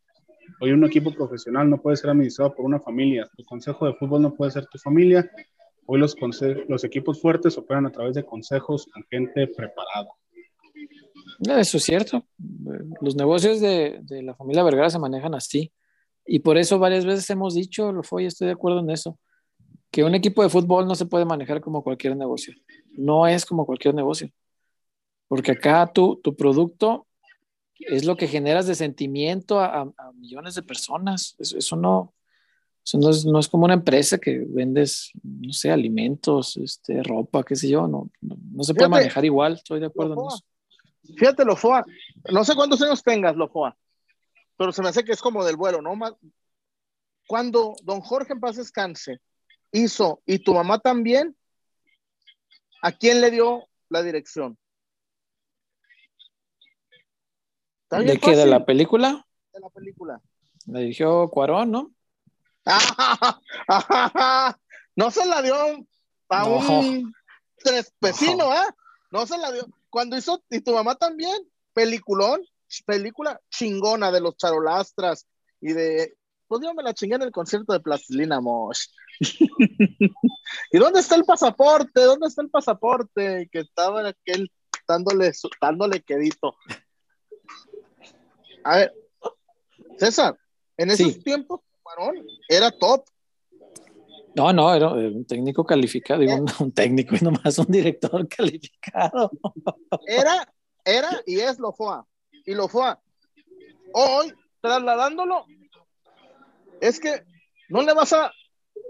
Hoy 0.59 0.71
un 0.71 0.83
equipo 0.85 1.13
profesional 1.13 1.69
no 1.69 1.81
puede 1.81 1.97
ser 1.97 2.09
administrado 2.09 2.53
por 2.53 2.65
una 2.65 2.79
familia, 2.79 3.29
tu 3.35 3.43
consejo 3.43 3.85
de 3.85 3.93
fútbol 3.93 4.21
no 4.21 4.33
puede 4.33 4.51
ser 4.51 4.65
tu 4.67 4.77
familia, 4.77 5.29
Hoy 5.89 5.99
los, 5.99 6.17
los 6.67 6.83
equipos 6.83 7.21
fuertes 7.21 7.57
operan 7.57 7.85
a 7.85 7.91
través 7.91 8.13
de 8.13 8.25
consejos 8.25 8.87
con 8.93 9.03
gente 9.09 9.47
preparada. 9.47 10.09
Eso 11.39 11.77
es 11.77 11.83
cierto. 11.83 12.25
Los 12.99 13.15
negocios 13.15 13.61
de, 13.61 13.99
de, 14.01 14.21
la 14.21 14.35
familia 14.35 14.63
Vergara 14.63 14.89
se 14.89 14.99
manejan 14.99 15.33
así. 15.33 15.71
Y 16.25 16.39
por 16.39 16.57
eso 16.57 16.77
varias 16.77 17.05
veces 17.05 17.29
hemos 17.29 17.55
dicho, 17.55 17.93
lo 17.93 18.03
fue, 18.03 18.25
estoy 18.25 18.47
de 18.47 18.53
acuerdo 18.53 18.81
en 18.81 18.89
eso, 18.89 19.17
que 19.89 20.03
un 20.03 20.13
equipo 20.13 20.43
de 20.43 20.49
fútbol 20.49 20.85
no 20.87 20.95
se 20.95 21.05
puede 21.05 21.23
manejar 21.23 21.61
como 21.61 21.81
cualquier 21.81 22.17
negocio. 22.17 22.53
No 22.91 23.25
es 23.25 23.45
como 23.45 23.65
cualquier 23.65 23.95
negocio. 23.95 24.29
Porque 25.29 25.53
acá 25.53 25.89
tu, 25.93 26.17
tu 26.17 26.35
producto 26.35 27.07
es 27.79 28.03
lo 28.03 28.17
que 28.17 28.27
generas 28.27 28.67
de 28.67 28.75
sentimiento 28.75 29.61
a, 29.61 29.83
a 29.83 30.11
millones 30.15 30.55
de 30.55 30.63
personas. 30.63 31.37
Eso 31.39 31.77
no, 31.77 32.13
no 32.93 33.09
es, 33.09 33.25
no 33.25 33.39
es, 33.39 33.47
como 33.49 33.65
una 33.65 33.73
empresa 33.73 34.17
que 34.17 34.45
vendes, 34.47 35.11
no 35.23 35.51
sé, 35.51 35.71
alimentos, 35.71 36.55
este, 36.57 37.03
ropa, 37.03 37.43
qué 37.43 37.55
sé 37.55 37.67
yo, 37.67 37.87
no, 37.87 38.09
no, 38.21 38.63
se 38.63 38.73
puede 38.73 38.89
manejar 38.89 39.25
igual, 39.25 39.53
estoy 39.53 39.79
de 39.79 39.87
acuerdo 39.87 40.13
en 40.13 40.27
eso. 40.27 40.43
Fíjate, 41.17 41.43
Lofoa, 41.43 41.83
no 42.31 42.43
sé 42.43 42.55
cuántos 42.55 42.81
años 42.81 43.03
tengas, 43.03 43.35
Lofoa, 43.35 43.75
pero 44.55 44.71
se 44.71 44.81
me 44.81 44.89
hace 44.89 45.03
que 45.03 45.11
es 45.11 45.21
como 45.21 45.43
del 45.43 45.57
vuelo, 45.57 45.81
¿no? 45.81 45.93
Cuando 47.27 47.75
don 47.83 48.01
Jorge 48.01 48.33
en 48.33 48.39
paz 48.39 48.55
descanse 48.55 49.19
hizo, 49.71 50.21
y 50.25 50.39
tu 50.39 50.53
mamá 50.53 50.79
también, 50.79 51.35
¿a 52.81 52.91
quién 52.91 53.21
le 53.21 53.31
dio 53.31 53.67
la 53.89 54.01
dirección? 54.01 54.57
¿De 57.89 58.17
qué? 58.17 58.35
¿De 58.35 58.45
la 58.45 58.65
película? 58.65 59.25
De 59.53 59.59
la 59.59 59.69
película. 59.69 60.21
La 60.65 60.79
dirigió 60.79 61.29
Cuarón, 61.29 61.71
¿no? 61.71 61.91
no 64.95 65.11
se 65.11 65.25
la 65.25 65.41
dio 65.41 65.55
a 66.29 66.45
un 66.45 67.13
tres 67.57 67.93
vecino, 67.99 68.53
¿eh? 68.53 68.67
No 69.11 69.25
se 69.25 69.37
la 69.37 69.51
dio. 69.51 69.67
Cuando 69.89 70.17
hizo, 70.17 70.43
y 70.49 70.61
tu 70.61 70.73
mamá 70.73 70.95
también, 70.95 71.37
peliculón, 71.73 72.41
película 72.85 73.39
chingona 73.49 74.11
de 74.11 74.21
los 74.21 74.35
charolastras 74.37 75.27
y 75.61 75.73
de. 75.73 76.17
Pues 76.47 76.61
yo 76.63 76.73
me 76.73 76.83
la 76.83 76.93
chingué 76.93 77.15
en 77.15 77.23
el 77.23 77.31
concierto 77.31 77.73
de 77.73 77.81
Plastilina 77.81 78.39
Mosh. 78.39 78.87
¿Y 80.71 80.77
dónde 80.77 81.01
está 81.01 81.15
el 81.15 81.25
pasaporte? 81.25 82.01
¿Dónde 82.01 82.27
está 82.27 82.41
el 82.41 82.49
pasaporte? 82.49 83.49
Que 83.51 83.59
estaba 83.59 84.07
aquel 84.07 84.49
dándole, 84.87 85.31
dándole 85.59 86.01
quedito. 86.01 86.55
A 88.63 88.77
ver, 88.77 88.93
César, 89.97 90.37
en 90.77 90.91
esos 90.91 91.21
tiempos 91.23 91.61
era 92.47 92.71
top. 92.71 93.05
No, 94.35 94.53
no, 94.53 94.73
era 94.73 94.89
un 94.89 95.25
técnico 95.25 95.65
calificado, 95.65 96.21
digo, 96.21 96.45
un, 96.59 96.71
técnico 96.71 97.15
y 97.15 97.23
nomás 97.23 97.57
un 97.57 97.67
director 97.67 98.27
calificado. 98.37 99.31
Era, 100.05 100.47
era 100.85 101.09
y 101.25 101.39
es 101.39 101.59
lo 101.59 101.71
fue. 101.71 101.97
Y 102.45 102.53
lo 102.53 102.67
fue. 102.67 102.95
Hoy, 103.93 104.33
trasladándolo, 104.61 105.45
es 106.81 106.99
que 106.99 107.23
no 107.69 107.81
le 107.81 107.93
vas 107.93 108.13
a, 108.13 108.31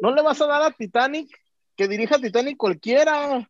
no 0.02 0.14
le 0.14 0.22
vas 0.22 0.42
a 0.42 0.48
dar 0.48 0.62
a 0.64 0.72
Titanic 0.72 1.30
que 1.76 1.88
dirija 1.88 2.20
Titanic 2.20 2.58
cualquiera. 2.58 3.50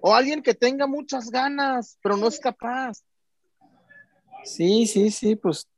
O 0.00 0.14
alguien 0.14 0.42
que 0.42 0.54
tenga 0.54 0.86
muchas 0.86 1.30
ganas, 1.30 1.98
pero 2.02 2.16
no 2.16 2.28
es 2.28 2.40
capaz. 2.40 3.02
Sí, 4.44 4.86
sí, 4.86 5.10
sí, 5.10 5.36
pues 5.36 5.68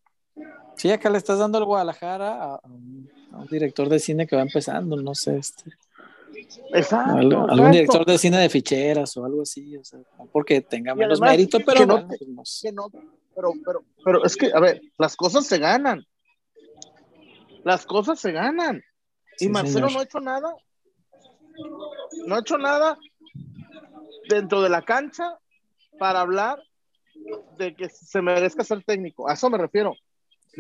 Sí, 0.81 0.91
acá 0.91 1.11
le 1.11 1.19
estás 1.19 1.39
dando 1.39 1.59
al 1.59 1.67
Guadalajara 1.67 2.55
a, 2.55 2.61
un, 2.65 3.07
director 3.51 3.87
de 3.91 3.99
cine 3.99 4.27
que 4.27 4.35
va 4.35 4.41
empezando, 4.41 4.97
no 4.97 5.15
sé, 5.15 5.37
este. 5.37 5.71
Exacto, 6.73 7.11
algún, 7.51 7.71
director 7.71 8.07
de 8.07 8.17
cine 8.17 8.39
de 8.39 8.49
ficheras 8.49 9.15
o 9.19 9.27
algo 9.27 9.43
así, 9.43 9.77
o 9.77 9.85
sea, 9.85 9.99
no 9.99 10.25
porque 10.33 10.63
tenga 10.63 10.95
menos 10.95 11.21
mérito, 11.21 11.59
pero 11.67 11.85
no, 11.85 12.09
pues 12.09 12.65
pero, 13.35 13.53
pero, 13.63 13.85
pero 14.03 14.25
es 14.25 14.35
que, 14.35 14.51
a 14.55 14.59
ver, 14.59 14.81
las 14.97 15.17
cosas 15.17 15.47
se 15.47 15.59
ganan. 15.59 16.03
Las 17.63 17.85
cosas 17.85 18.19
se 18.19 18.33
ganan. 18.33 18.83
y 19.39 19.51
Marcelo 19.51 19.91
no 19.91 19.99
ha 19.99 20.05
hecho 20.05 20.21
nada. 20.21 20.55
No 22.27 22.37
ha 22.37 22.41
hecho 22.41 22.57
nada 22.57 22.97
dentro 24.31 24.63
de 24.63 24.71
la 24.71 24.81
cancha 24.81 25.39
para 25.99 26.23
hablar 26.23 26.59
de 27.59 27.75
que 27.75 27.91
se 27.91 28.23
merezca 28.23 28.65
ser 28.65 28.83
técnico. 28.83 29.29
A 29.29 29.35
eso 29.35 29.51
me 29.51 29.59
refiero. 29.59 29.95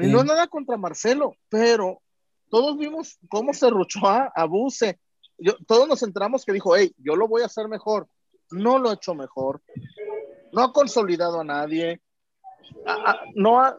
No 0.08 0.20
es 0.20 0.24
nada 0.24 0.46
contra 0.46 0.76
Marcelo, 0.76 1.34
pero 1.48 2.00
todos 2.48 2.76
vimos 2.78 3.18
cómo 3.28 3.52
se 3.52 3.70
ruchó 3.70 4.00
a, 4.06 4.44
Buse. 4.46 4.98
Yo, 5.38 5.54
todos 5.66 5.88
nos 5.88 6.02
entramos 6.02 6.44
que 6.44 6.52
dijo, 6.52 6.76
hey, 6.76 6.92
yo 6.98 7.16
lo 7.16 7.28
voy 7.28 7.42
a 7.42 7.46
hacer 7.46 7.68
mejor. 7.68 8.08
no 8.50 8.78
lo 8.78 8.90
ha 8.90 8.94
hecho 8.94 9.14
mejor, 9.14 9.62
no 10.52 10.62
ha 10.62 10.72
consolidado 10.72 11.40
a 11.40 11.44
nadie, 11.44 12.00
no 13.34 13.76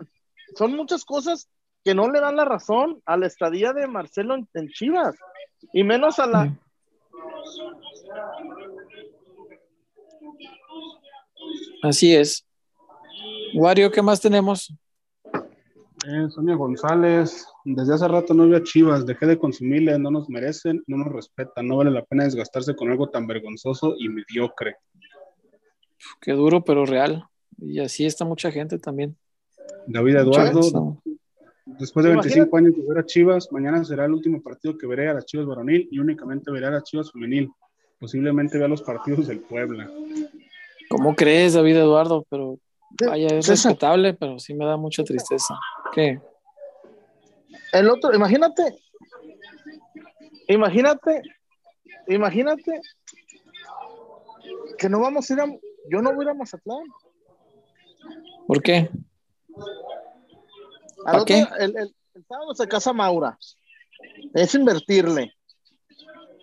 son 0.55 0.75
muchas 0.75 1.03
cosas 1.03 1.49
que 1.83 1.95
no 1.95 2.09
le 2.09 2.19
dan 2.19 2.35
la 2.35 2.45
razón 2.45 3.01
a 3.05 3.17
la 3.17 3.27
estadía 3.27 3.73
de 3.73 3.87
Marcelo 3.87 4.35
en, 4.53 4.69
Chivas, 4.69 5.15
y 5.73 5.83
menos 5.83 6.19
a 6.19 6.27
la... 6.27 6.57
Así 11.83 12.15
es. 12.15 12.45
Wario, 13.55 13.91
¿qué 13.91 14.01
más 14.01 14.21
tenemos? 14.21 14.73
Eh, 16.07 16.27
Sonia 16.29 16.55
González, 16.55 17.45
desde 17.63 17.93
hace 17.93 18.07
rato 18.07 18.33
no 18.33 18.49
veo 18.49 18.59
Chivas, 18.63 19.05
dejé 19.05 19.27
de 19.27 19.37
consumirle, 19.37 19.99
no 19.99 20.09
nos 20.09 20.29
merecen, 20.29 20.83
no 20.87 20.97
nos 20.97 21.13
respetan, 21.13 21.67
no 21.67 21.77
vale 21.77 21.91
la 21.91 22.03
pena 22.03 22.23
desgastarse 22.23 22.75
con 22.75 22.89
algo 22.89 23.09
tan 23.09 23.27
vergonzoso 23.27 23.93
y 23.97 24.09
mediocre. 24.09 24.77
Qué 26.19 26.31
duro, 26.31 26.63
pero 26.63 26.85
real. 26.85 27.25
Y 27.59 27.79
así 27.79 28.05
está 28.07 28.25
mucha 28.25 28.51
gente 28.51 28.79
también. 28.79 29.15
David 29.85 30.15
Eduardo, 30.15 30.97
después 31.65 32.03
de 32.03 32.11
25 32.11 32.57
años 32.57 32.75
de 32.75 32.83
ver 32.87 32.97
a 32.97 33.05
Chivas, 33.05 33.51
mañana 33.51 33.83
será 33.83 34.05
el 34.05 34.13
último 34.13 34.41
partido 34.41 34.77
que 34.77 34.87
veré 34.87 35.09
a 35.09 35.13
las 35.13 35.25
Chivas 35.25 35.45
varonil 35.45 35.87
y 35.91 35.99
únicamente 35.99 36.51
veré 36.51 36.67
a 36.67 36.71
las 36.71 36.83
Chivas 36.83 37.11
femenil. 37.11 37.51
Posiblemente 37.99 38.57
vea 38.57 38.67
los 38.67 38.81
partidos 38.81 39.27
del 39.27 39.41
Puebla. 39.41 39.87
¿Cómo 40.89 41.15
crees, 41.15 41.53
David 41.53 41.77
Eduardo? 41.77 42.25
Pero 42.27 42.57
vaya, 43.05 43.27
es 43.27 43.47
respetable, 43.47 44.15
pero 44.15 44.39
sí 44.39 44.55
me 44.55 44.65
da 44.65 44.77
mucha 44.77 45.03
tristeza. 45.03 45.55
¿Qué? 45.93 46.21
El 47.73 47.89
otro, 47.89 48.13
imagínate, 48.13 48.77
imagínate, 50.47 51.21
imagínate 52.07 52.81
que 54.77 54.89
no 54.89 54.99
vamos 54.99 55.29
a 55.29 55.33
ir 55.33 55.41
a, 55.41 55.45
yo 55.89 56.01
no 56.01 56.13
voy 56.13 56.25
a 56.25 56.29
ir 56.29 56.29
a 56.29 56.33
Mazatlán. 56.33 56.83
¿Por 58.47 58.61
qué? 58.61 58.89
¿Para 61.03 61.25
qué? 61.25 61.45
El, 61.59 61.77
el, 61.77 61.95
sábado 62.27 62.53
se 62.53 62.67
casa 62.67 62.93
Maura. 62.93 63.37
Es 64.33 64.53
invertirle. 64.55 65.33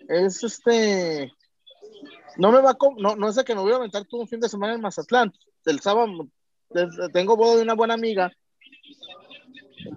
Es 0.07 0.43
este. 0.43 1.31
No 2.37 2.51
me 2.51 2.61
va 2.61 2.71
a. 2.71 2.77
No, 2.97 3.15
no 3.15 3.29
es 3.29 3.35
de 3.35 3.43
que 3.43 3.55
me 3.55 3.61
voy 3.61 3.73
a 3.73 3.77
aventar 3.77 4.05
todo 4.05 4.21
un 4.21 4.27
fin 4.27 4.39
de 4.39 4.49
semana 4.49 4.73
en 4.73 4.81
Mazatlán. 4.81 5.31
El 5.65 5.79
sábado 5.79 6.27
tengo 7.13 7.35
boda 7.35 7.57
de 7.57 7.63
una 7.63 7.75
buena 7.75 7.93
amiga. 7.93 8.31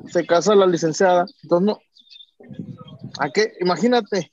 Se 0.06 0.26
casa 0.26 0.54
la 0.54 0.66
licenciada. 0.66 1.26
Entonces, 1.42 1.66
no. 1.66 1.78
¿A 3.18 3.30
qué? 3.30 3.52
Imagínate. 3.60 4.32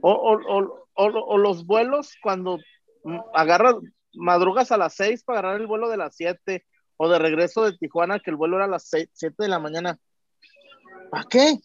O, 0.00 0.12
o, 0.12 0.86
o 0.94 1.38
los 1.38 1.66
vuelos 1.66 2.14
cuando 2.22 2.58
agarras, 3.34 3.76
madrugas 4.14 4.72
a 4.72 4.76
las 4.76 4.94
6 4.94 5.24
para 5.24 5.40
agarrar 5.40 5.60
el 5.60 5.66
vuelo 5.66 5.88
de 5.88 5.96
las 5.96 6.16
7 6.16 6.64
o 6.96 7.08
de 7.08 7.18
regreso 7.18 7.64
de 7.64 7.76
Tijuana 7.76 8.20
que 8.20 8.30
el 8.30 8.36
vuelo 8.36 8.56
era 8.56 8.66
a 8.66 8.68
las 8.68 8.88
7 8.88 9.34
de 9.38 9.48
la 9.48 9.58
mañana. 9.58 9.98
¿Para 11.10 11.24
qué? 11.24 11.58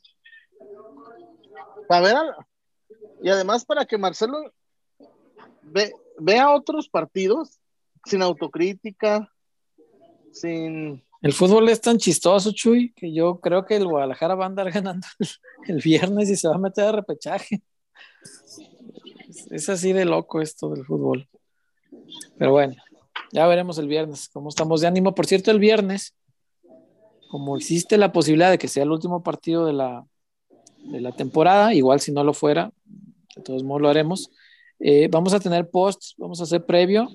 Para 1.88 2.02
ver 2.02 2.16
y 3.22 3.30
además 3.30 3.66
para 3.66 3.86
que 3.86 3.98
Marcelo 3.98 4.52
ve, 5.62 5.94
vea 6.18 6.52
otros 6.52 6.90
partidos 6.90 7.60
sin 8.06 8.22
autocrítica, 8.24 9.32
sin 10.32 11.06
el 11.22 11.34
fútbol 11.34 11.70
es 11.70 11.82
tan 11.82 11.98
chistoso, 11.98 12.52
Chuy, 12.52 12.94
que 12.94 13.14
yo 13.14 13.40
creo 13.40 13.66
que 13.66 13.76
el 13.76 13.86
Guadalajara 13.86 14.36
va 14.36 14.46
a 14.46 14.48
andar 14.48 14.72
ganando 14.72 15.06
el 15.68 15.78
viernes 15.78 16.30
y 16.30 16.36
se 16.36 16.48
va 16.48 16.56
a 16.56 16.60
meter 16.60 16.86
a 16.86 16.92
repechaje. 16.94 17.62
Es 19.52 19.70
así 19.70 19.94
de 19.94 20.06
loco 20.06 20.42
esto 20.42 20.70
del 20.70 20.84
fútbol. 20.84 21.30
Pero 22.38 22.52
bueno, 22.52 22.76
ya 23.32 23.46
veremos 23.48 23.78
el 23.78 23.88
viernes 23.88 24.30
cómo 24.30 24.50
estamos 24.50 24.82
de 24.82 24.88
ánimo. 24.88 25.14
Por 25.14 25.28
cierto, 25.28 25.52
el 25.52 25.60
viernes, 25.60 26.16
como 27.30 27.56
existe 27.56 27.98
la 27.98 28.12
posibilidad 28.12 28.50
de 28.50 28.58
que 28.58 28.68
sea 28.68 28.84
el 28.84 28.92
último 28.92 29.22
partido 29.22 29.66
de 29.66 29.74
la, 29.74 30.06
de 30.80 31.02
la 31.02 31.12
temporada, 31.12 31.74
igual 31.74 32.00
si 32.00 32.12
no 32.12 32.24
lo 32.24 32.34
fuera, 32.34 32.72
de 33.36 33.44
todos 33.44 33.64
modos 33.64 33.84
lo 33.84 33.90
haremos. 33.90 34.32
Eh, 34.80 35.08
vamos 35.10 35.34
a 35.34 35.40
tener 35.40 35.70
posts, 35.70 36.16
vamos 36.18 36.40
a 36.40 36.44
hacer 36.44 36.66
previo 36.66 37.08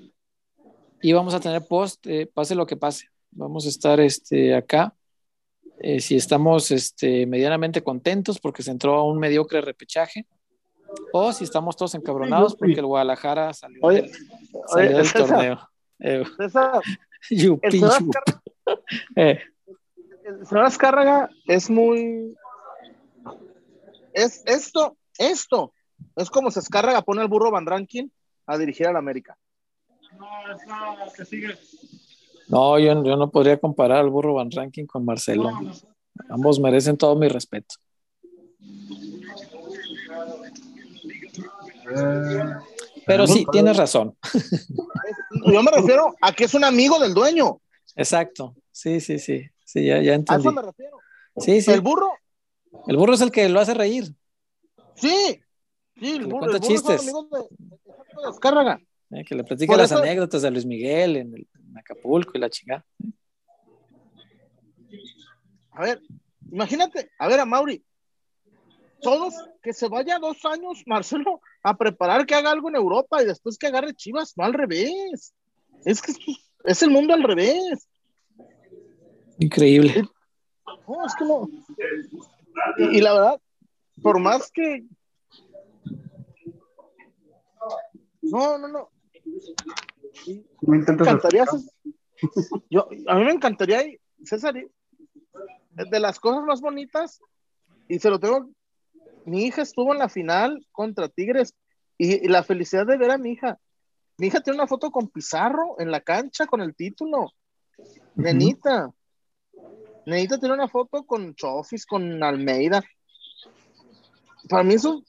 y 1.01 1.11
vamos 1.11 1.33
a 1.33 1.41
tener 1.41 1.67
post, 1.67 2.07
eh, 2.07 2.25
pase 2.33 2.55
lo 2.55 2.65
que 2.65 2.77
pase. 2.77 3.09
Vamos 3.31 3.65
a 3.65 3.69
estar 3.69 3.99
este, 3.99 4.55
acá. 4.55 4.93
Eh, 5.79 5.99
si 5.99 6.15
estamos 6.15 6.71
este, 6.71 7.25
medianamente 7.27 7.83
contentos 7.83 8.39
porque 8.39 8.63
se 8.63 8.71
entró 8.71 8.95
a 8.95 9.03
un 9.03 9.19
mediocre 9.19 9.61
repechaje 9.61 10.25
o 11.13 11.31
si 11.33 11.43
estamos 11.43 11.75
todos 11.75 11.93
encabronados 11.95 12.55
porque 12.55 12.79
el 12.79 12.85
Guadalajara 12.85 13.53
salió, 13.53 13.87
del, 13.87 14.11
torneo. 15.13 15.59
Eh, 15.99 16.23
el 20.27 20.45
señor 20.45 20.65
Azcárraga 20.65 21.29
es 21.45 21.69
muy. 21.69 22.35
Es 24.13 24.43
esto, 24.45 24.97
esto. 25.17 25.73
Es 26.15 26.29
como 26.29 26.51
se 26.51 26.59
Azcárraga 26.59 27.01
pone 27.01 27.21
al 27.21 27.27
burro 27.27 27.51
Van 27.51 27.65
Rankin 27.65 28.11
a 28.45 28.57
dirigir 28.57 28.87
al 28.87 28.95
América. 28.95 29.37
No, 30.17 30.27
es 30.55 30.67
nada, 30.67 31.11
que 31.15 31.25
sigue. 31.25 31.57
No, 32.47 32.79
yo, 32.79 33.03
yo, 33.03 33.17
no 33.17 33.29
podría 33.29 33.59
comparar 33.59 33.99
al 33.99 34.09
burro 34.09 34.35
Van 34.35 34.49
Rankin 34.51 34.87
con 34.87 35.03
Marcelo. 35.05 35.51
Ambos 36.29 36.59
merecen 36.59 36.97
todo 36.97 37.15
mi 37.15 37.27
respeto. 37.27 37.75
Pero 43.05 43.27
sí, 43.27 43.45
tienes 43.51 43.77
razón. 43.77 44.15
Yo 45.45 45.63
me 45.63 45.71
refiero 45.71 46.13
a 46.21 46.33
que 46.33 46.43
es 46.45 46.53
un 46.53 46.63
amigo 46.63 46.99
del 46.99 47.13
dueño. 47.13 47.61
Exacto. 47.95 48.55
Sí, 48.71 48.99
sí, 48.99 49.17
sí. 49.17 49.45
Sí, 49.63 49.85
ya, 49.85 50.01
ya 50.01 50.13
entendí. 50.13 50.47
A 50.47 50.49
eso 50.49 50.51
me 50.51 50.61
refiero. 50.61 50.97
Sí, 51.37 51.61
sí. 51.61 51.71
El 51.71 51.81
burro. 51.81 52.09
El 52.87 52.97
burro 52.97 53.13
es 53.13 53.21
el 53.21 53.31
que 53.31 53.47
lo 53.47 53.59
hace 53.59 53.73
reír. 53.73 54.13
Sí. 54.95 55.41
Sí, 55.99 56.11
el 56.15 56.25
burro, 56.27 56.45
el 56.45 56.51
burro 56.51 56.59
chistes. 56.59 57.07
Es 57.07 57.13
de, 59.09 59.19
eh, 59.19 59.23
que 59.25 59.35
le 59.35 59.43
platica 59.43 59.77
las 59.77 59.91
anécdotas 59.91 60.41
de 60.41 60.51
Luis 60.51 60.65
Miguel 60.65 61.15
en, 61.15 61.47
en 61.77 61.79
Acapulco 61.79 62.31
y 62.35 62.39
la 62.39 62.49
chingada. 62.49 62.85
A 65.71 65.81
ver, 65.81 66.01
imagínate, 66.51 67.11
a 67.19 67.27
ver 67.27 67.39
a 67.39 67.45
Mauri, 67.45 67.83
todos 69.01 69.35
que 69.61 69.73
se 69.73 69.87
vaya 69.87 70.17
dos 70.17 70.43
años, 70.45 70.81
Marcelo, 70.87 71.39
a 71.63 71.77
preparar 71.77 72.25
que 72.25 72.33
haga 72.33 72.51
algo 72.51 72.69
en 72.69 72.75
Europa 72.75 73.21
y 73.21 73.25
después 73.25 73.57
que 73.57 73.67
agarre 73.67 73.93
Chivas, 73.93 74.33
no 74.35 74.43
al 74.43 74.53
revés. 74.53 75.33
Es 75.85 76.01
que 76.01 76.13
es 76.63 76.81
el 76.81 76.89
mundo 76.89 77.13
al 77.13 77.23
revés. 77.23 77.87
Increíble. 79.37 80.07
No, 80.87 81.05
es 81.05 81.15
que 81.15 81.25
no. 81.25 81.47
Y, 82.91 83.01
la 83.01 83.13
verdad, 83.13 83.41
por 84.01 84.19
más 84.19 84.51
que. 84.51 84.83
No, 88.21 88.57
no, 88.57 88.67
no. 88.67 88.89
Me 90.61 90.77
encantaría. 90.77 91.45
Yo, 92.69 92.87
a 93.07 93.15
mí 93.15 93.23
me 93.23 93.31
encantaría, 93.31 93.83
César, 94.23 94.55
de 94.55 95.99
las 95.99 96.19
cosas 96.19 96.43
más 96.43 96.61
bonitas, 96.61 97.19
y 97.87 97.99
se 97.99 98.09
lo 98.09 98.19
tengo 98.19 98.49
mi 99.27 99.43
hija 99.43 99.61
estuvo 99.61 99.91
en 99.91 99.99
la 99.99 100.07
final 100.07 100.65
contra 100.71 101.09
Tigres 101.09 101.53
y, 101.97 102.29
la 102.29 102.43
felicidad 102.43 102.87
de 102.87 102.97
ver 102.97 103.11
a 103.11 103.17
mi 103.17 103.31
hija. 103.31 103.59
Mi 104.17 104.27
hija 104.27 104.39
tiene 104.39 104.57
una 104.57 104.67
foto 104.67 104.89
con 104.89 105.09
Pizarro 105.09 105.75
en 105.79 105.91
la 105.91 105.99
cancha 105.99 106.47
con 106.47 106.61
el 106.61 106.73
título. 106.73 107.33
Nenita. 108.15 108.89
Nenita 110.05 110.39
tiene 110.39 110.55
una 110.55 110.69
foto 110.69 111.03
con 111.05 111.35
Chofis, 111.35 111.85
con 111.85 112.23
Almeida. 112.23 112.81
Para 114.47 114.63
mí 114.63 114.75
eso, 114.75 115.03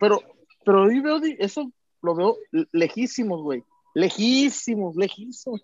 pero, 0.00 0.20
pero 0.64 0.82
hoy 0.82 0.98
veo 0.98 1.20
eso, 1.38 1.70
lo 2.02 2.16
veo 2.16 2.36
lejísimos, 2.72 3.40
güey. 3.40 3.62
Lejísimos, 3.98 4.94
lejísimos. 4.94 5.60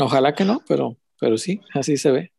Ojalá 0.00 0.34
que 0.34 0.44
no, 0.44 0.60
pero, 0.66 0.96
pero 1.20 1.38
sí, 1.38 1.60
así 1.72 1.96
se 1.96 2.10
ve. 2.10 2.32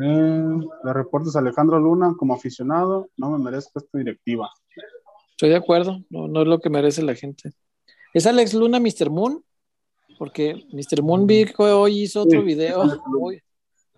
Eh, 0.00 0.60
le 0.84 0.92
reportes 0.92 1.34
a 1.34 1.40
Alejandro 1.40 1.80
Luna 1.80 2.14
como 2.16 2.34
aficionado, 2.34 3.08
no 3.16 3.30
me 3.30 3.38
merezco 3.38 3.80
esta 3.80 3.98
directiva. 3.98 4.48
Estoy 5.32 5.48
de 5.48 5.56
acuerdo, 5.56 6.04
no, 6.08 6.28
no 6.28 6.42
es 6.42 6.46
lo 6.46 6.60
que 6.60 6.70
merece 6.70 7.02
la 7.02 7.16
gente. 7.16 7.50
¿Es 8.14 8.26
Alex 8.26 8.54
Luna 8.54 8.78
Mr. 8.78 9.10
Moon? 9.10 9.44
Porque 10.18 10.54
Mr. 10.72 11.02
Moon 11.02 11.26
hoy 11.58 12.02
hizo 12.02 12.22
otro 12.22 12.44
video. 12.44 12.84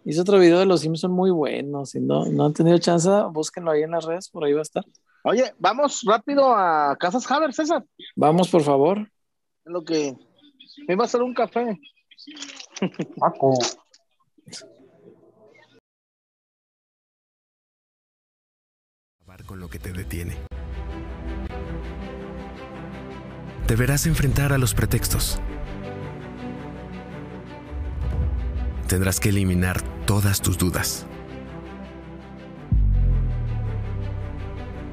hizo 0.06 0.22
otro 0.22 0.38
video 0.38 0.58
de 0.58 0.66
los 0.66 0.80
Simpsons 0.80 1.12
muy 1.12 1.30
buenos. 1.30 1.90
Si 1.90 2.00
no, 2.00 2.24
no 2.24 2.46
han 2.46 2.54
tenido 2.54 2.78
chance, 2.78 3.10
búsquenlo 3.30 3.72
ahí 3.72 3.82
en 3.82 3.90
las 3.90 4.06
redes, 4.06 4.30
por 4.30 4.44
ahí 4.44 4.54
va 4.54 4.60
a 4.60 4.62
estar. 4.62 4.84
Oye, 5.24 5.54
vamos 5.58 6.02
rápido 6.04 6.54
a 6.54 6.96
Casas 6.98 7.30
Haber, 7.30 7.52
César. 7.52 7.84
Vamos, 8.16 8.50
por 8.50 8.62
favor. 8.62 8.98
En 9.64 9.72
lo 9.72 9.84
que 9.84 10.16
me 10.88 10.96
va 10.96 11.04
a 11.04 11.06
hacer 11.06 11.22
un 11.22 11.34
café. 11.34 11.78
Paco. 13.18 13.54
con 19.46 19.58
lo 19.58 19.68
que 19.68 19.78
te 19.78 19.90
detiene. 19.92 20.36
deberás 23.72 24.04
enfrentar 24.04 24.52
a 24.52 24.58
los 24.58 24.74
pretextos. 24.74 25.40
Tendrás 28.86 29.18
que 29.18 29.30
eliminar 29.30 29.80
todas 30.04 30.42
tus 30.42 30.58
dudas. 30.58 31.06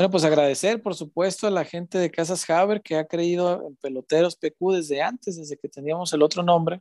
Bueno, 0.00 0.12
pues 0.12 0.24
agradecer, 0.24 0.80
por 0.80 0.94
supuesto, 0.94 1.46
a 1.46 1.50
la 1.50 1.62
gente 1.62 1.98
de 1.98 2.10
Casas 2.10 2.48
Haber 2.48 2.80
que 2.80 2.96
ha 2.96 3.04
creído 3.04 3.66
en 3.66 3.76
Peloteros 3.76 4.34
PQ 4.34 4.72
desde 4.72 5.02
antes, 5.02 5.36
desde 5.36 5.58
que 5.58 5.68
teníamos 5.68 6.10
el 6.14 6.22
otro 6.22 6.42
nombre, 6.42 6.80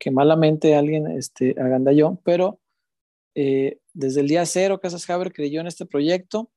que 0.00 0.10
malamente 0.10 0.74
alguien 0.74 1.06
este, 1.12 1.54
agandalló, 1.56 2.18
pero 2.24 2.58
eh, 3.36 3.78
desde 3.92 4.22
el 4.22 4.26
día 4.26 4.44
cero 4.46 4.80
Casas 4.80 5.08
Haber 5.08 5.32
creyó 5.32 5.60
en 5.60 5.68
este 5.68 5.86
proyecto. 5.86 6.50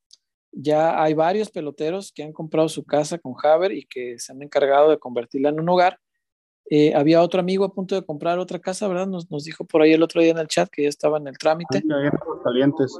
Ya 0.52 1.00
hay 1.00 1.14
varios 1.14 1.52
peloteros 1.52 2.12
que 2.12 2.24
han 2.24 2.34
comprado 2.34 2.70
su 2.70 2.84
casa 2.84 3.20
con 3.20 3.36
Haber 3.44 3.72
y 3.72 3.86
que 3.86 4.18
se 4.18 4.32
han 4.32 4.42
encargado 4.42 4.90
de 4.90 4.98
convertirla 4.98 5.50
en 5.50 5.60
un 5.60 5.70
hogar. 5.70 6.00
Eh, 6.72 6.96
había 6.96 7.22
otro 7.22 7.40
amigo 7.40 7.64
a 7.66 7.72
punto 7.72 7.94
de 7.94 8.04
comprar 8.04 8.40
otra 8.40 8.58
casa, 8.58 8.88
¿verdad? 8.88 9.06
Nos, 9.06 9.30
nos, 9.30 9.44
dijo 9.44 9.64
por 9.64 9.84
ahí 9.84 9.94
el 9.94 10.02
otro 10.02 10.24
día 10.24 10.32
en 10.32 10.40
el 10.40 10.48
chat 10.48 10.72
que 10.72 10.82
ya 10.82 10.90
estaba 10.90 11.20
en 11.20 11.28
el 11.28 11.38
trámite. 11.38 11.78
en 11.78 11.92
Aguascalientes. 11.92 13.00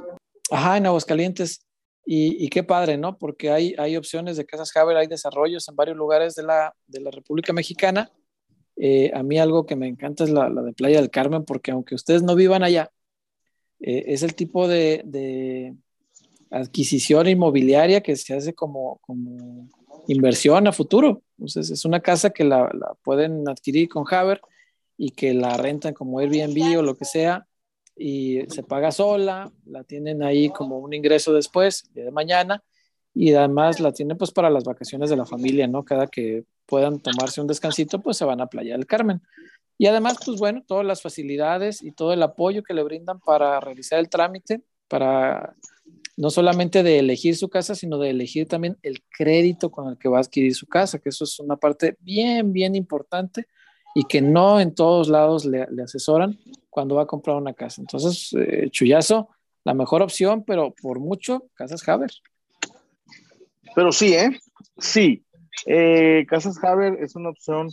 Ajá, 0.52 0.76
en 0.76 0.86
Aguascalientes. 0.86 1.67
Y, 2.10 2.48
qué 2.48 2.62
padre, 2.62 2.96
¿no? 2.96 3.18
Porque 3.18 3.50
hay, 3.50 3.74
hay 3.76 3.94
opciones 3.94 4.38
de 4.38 4.46
casas 4.46 4.74
Haber, 4.74 4.96
hay 4.96 5.08
desarrollos 5.08 5.68
en 5.68 5.76
varios 5.76 5.94
lugares 5.94 6.34
de 6.34 6.42
la, 6.42 6.74
de 6.86 7.00
la 7.00 7.10
República 7.10 7.52
Mexicana. 7.52 8.10
Eh, 8.76 9.10
a 9.12 9.22
mí 9.22 9.38
algo 9.38 9.66
que 9.66 9.76
me 9.76 9.88
encanta 9.88 10.24
es 10.24 10.30
la, 10.30 10.48
de 10.48 10.72
Playa 10.72 11.02
del 11.02 11.10
Carmen, 11.10 11.44
porque 11.44 11.70
aunque 11.70 11.94
ustedes 11.94 12.22
no 12.22 12.34
vivan 12.34 12.62
allá, 12.62 12.90
eh, 13.80 14.04
es 14.06 14.22
el 14.22 14.34
tipo 14.34 14.66
de, 14.66 15.02
de, 15.04 15.76
adquisición 16.50 17.28
inmobiliaria 17.28 18.00
que 18.00 18.16
se 18.16 18.34
hace 18.34 18.54
como, 18.54 19.00
como 19.02 19.68
inversión 20.06 20.66
a 20.66 20.72
futuro. 20.72 21.22
Entonces, 21.36 21.70
es 21.70 21.84
una 21.84 22.00
casa 22.00 22.30
que 22.30 22.44
la, 22.44 22.70
la 22.72 22.94
pueden 23.02 23.46
adquirir 23.46 23.86
con 23.90 24.06
Haber 24.10 24.40
y 24.96 25.10
que 25.10 25.34
la 25.34 25.58
rentan 25.58 25.92
como 25.92 26.20
Airbnb 26.20 26.78
o 26.78 26.82
lo 26.82 26.96
que 26.96 27.04
sea 27.04 27.47
y 27.98 28.42
se 28.48 28.62
paga 28.62 28.92
sola, 28.92 29.50
la 29.66 29.82
tienen 29.84 30.22
ahí 30.22 30.50
como 30.50 30.78
un 30.78 30.92
ingreso 30.94 31.32
después, 31.32 31.90
de 31.94 32.10
mañana, 32.10 32.62
y 33.14 33.34
además 33.34 33.80
la 33.80 33.92
tienen 33.92 34.16
pues 34.16 34.30
para 34.30 34.50
las 34.50 34.64
vacaciones 34.64 35.10
de 35.10 35.16
la 35.16 35.26
familia, 35.26 35.66
¿no? 35.66 35.84
Cada 35.84 36.06
que 36.06 36.44
puedan 36.66 37.00
tomarse 37.00 37.40
un 37.40 37.46
descansito, 37.46 38.00
pues 38.00 38.16
se 38.16 38.24
van 38.24 38.40
a 38.40 38.46
Playa 38.46 38.76
del 38.76 38.86
Carmen. 38.86 39.20
Y 39.76 39.86
además, 39.86 40.18
pues 40.24 40.38
bueno, 40.38 40.62
todas 40.66 40.86
las 40.86 41.02
facilidades 41.02 41.82
y 41.82 41.92
todo 41.92 42.12
el 42.12 42.22
apoyo 42.22 42.62
que 42.62 42.74
le 42.74 42.82
brindan 42.82 43.20
para 43.20 43.58
realizar 43.60 43.98
el 43.98 44.08
trámite, 44.08 44.62
para 44.86 45.56
no 46.16 46.30
solamente 46.30 46.82
de 46.82 46.98
elegir 46.98 47.36
su 47.36 47.48
casa, 47.48 47.74
sino 47.74 47.98
de 47.98 48.10
elegir 48.10 48.48
también 48.48 48.76
el 48.82 49.02
crédito 49.08 49.70
con 49.70 49.88
el 49.88 49.98
que 49.98 50.08
va 50.08 50.18
a 50.18 50.20
adquirir 50.20 50.54
su 50.54 50.66
casa, 50.66 50.98
que 50.98 51.10
eso 51.10 51.24
es 51.24 51.38
una 51.38 51.56
parte 51.56 51.96
bien, 52.00 52.52
bien 52.52 52.74
importante 52.74 53.46
y 53.94 54.04
que 54.04 54.20
no 54.20 54.60
en 54.60 54.74
todos 54.74 55.08
lados 55.08 55.44
le, 55.44 55.66
le 55.70 55.84
asesoran 55.84 56.38
cuando 56.78 56.94
va 56.94 57.02
a 57.02 57.06
comprar 57.06 57.36
una 57.36 57.54
casa. 57.54 57.80
Entonces, 57.80 58.32
eh, 58.38 58.70
Chuyazo, 58.70 59.30
la 59.64 59.74
mejor 59.74 60.00
opción, 60.00 60.44
pero 60.44 60.72
por 60.80 61.00
mucho, 61.00 61.48
Casas 61.54 61.88
Haber. 61.88 62.12
Pero 63.74 63.90
sí, 63.90 64.14
¿eh? 64.14 64.38
Sí. 64.76 65.24
Eh, 65.66 66.24
Casas 66.28 66.62
Haber 66.62 67.02
es 67.02 67.16
una 67.16 67.30
opción 67.30 67.68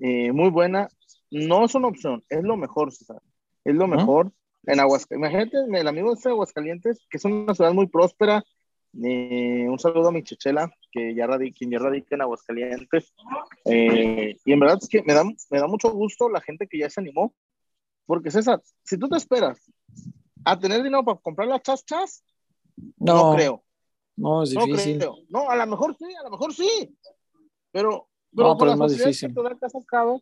eh, 0.00 0.30
muy 0.30 0.50
buena. 0.50 0.88
No 1.32 1.64
es 1.64 1.74
una 1.74 1.88
opción, 1.88 2.22
es 2.28 2.44
lo 2.44 2.56
mejor, 2.56 2.92
César. 2.92 3.20
Es 3.64 3.74
lo 3.74 3.88
mejor. 3.88 4.30
En 4.66 4.78
Aguascalientes, 4.78 5.32
imagínate, 5.32 5.80
el 5.80 5.88
amigo 5.88 6.14
de 6.14 6.30
Aguascalientes, 6.30 7.04
que 7.10 7.16
es 7.16 7.24
una 7.24 7.56
ciudad 7.56 7.72
muy 7.72 7.88
próspera. 7.88 8.44
Eh, 9.02 9.66
un 9.68 9.80
saludo 9.80 10.10
a 10.10 10.12
mi 10.12 10.22
chechela, 10.22 10.72
que 10.92 11.12
ya 11.12 11.26
radica, 11.26 11.56
quien 11.58 11.72
ya 11.72 11.80
radica 11.80 12.14
en 12.14 12.22
Aguascalientes. 12.22 13.12
Eh, 13.64 14.36
y 14.44 14.52
en 14.52 14.60
verdad 14.60 14.78
es 14.80 14.88
que 14.88 15.02
me 15.02 15.12
da, 15.12 15.24
me 15.24 15.58
da 15.58 15.66
mucho 15.66 15.90
gusto 15.90 16.28
la 16.28 16.40
gente 16.40 16.68
que 16.68 16.78
ya 16.78 16.88
se 16.88 17.00
animó 17.00 17.34
porque 18.06 18.30
César, 18.30 18.62
si 18.82 18.98
tú 18.98 19.08
te 19.08 19.16
esperas 19.16 19.58
a 20.44 20.58
tener 20.58 20.82
dinero 20.82 21.04
para 21.04 21.18
comprar 21.18 21.48
las 21.48 21.62
chas 21.62 21.84
chas, 21.84 22.24
no, 22.98 23.14
no 23.14 23.34
creo. 23.34 23.64
No, 24.16 24.42
es 24.42 24.50
difícil. 24.50 24.98
No, 24.98 25.14
creo. 25.14 25.16
no, 25.28 25.50
a 25.50 25.56
lo 25.56 25.66
mejor 25.66 25.96
sí, 25.96 26.04
a 26.04 26.22
lo 26.24 26.30
mejor 26.30 26.54
sí. 26.54 26.96
Pero, 27.72 28.08
pero, 28.34 28.48
no, 28.48 28.58
con 28.58 28.68
las 28.68 28.78
facilidades 28.78 29.16
difícil. 29.16 29.28
que 29.28 29.34
te 29.34 29.42
dan 29.42 29.58
Casas 29.58 29.84
Haber, 29.90 30.20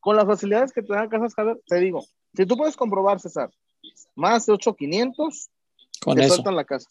con 0.00 0.16
las 0.16 0.26
facilidades 0.26 0.72
que 0.72 0.82
te 0.82 0.92
dan 0.92 1.08
Casas 1.08 1.32
Haber, 1.36 1.60
te 1.66 1.76
digo, 1.76 2.04
si 2.34 2.46
tú 2.46 2.56
puedes 2.56 2.76
comprobar, 2.76 3.20
César, 3.20 3.50
más 4.14 4.46
de 4.46 4.52
8,500, 4.52 5.50
con 6.00 6.16
te 6.16 6.24
eso. 6.24 6.34
sueltan 6.34 6.56
la 6.56 6.64
casa. 6.64 6.88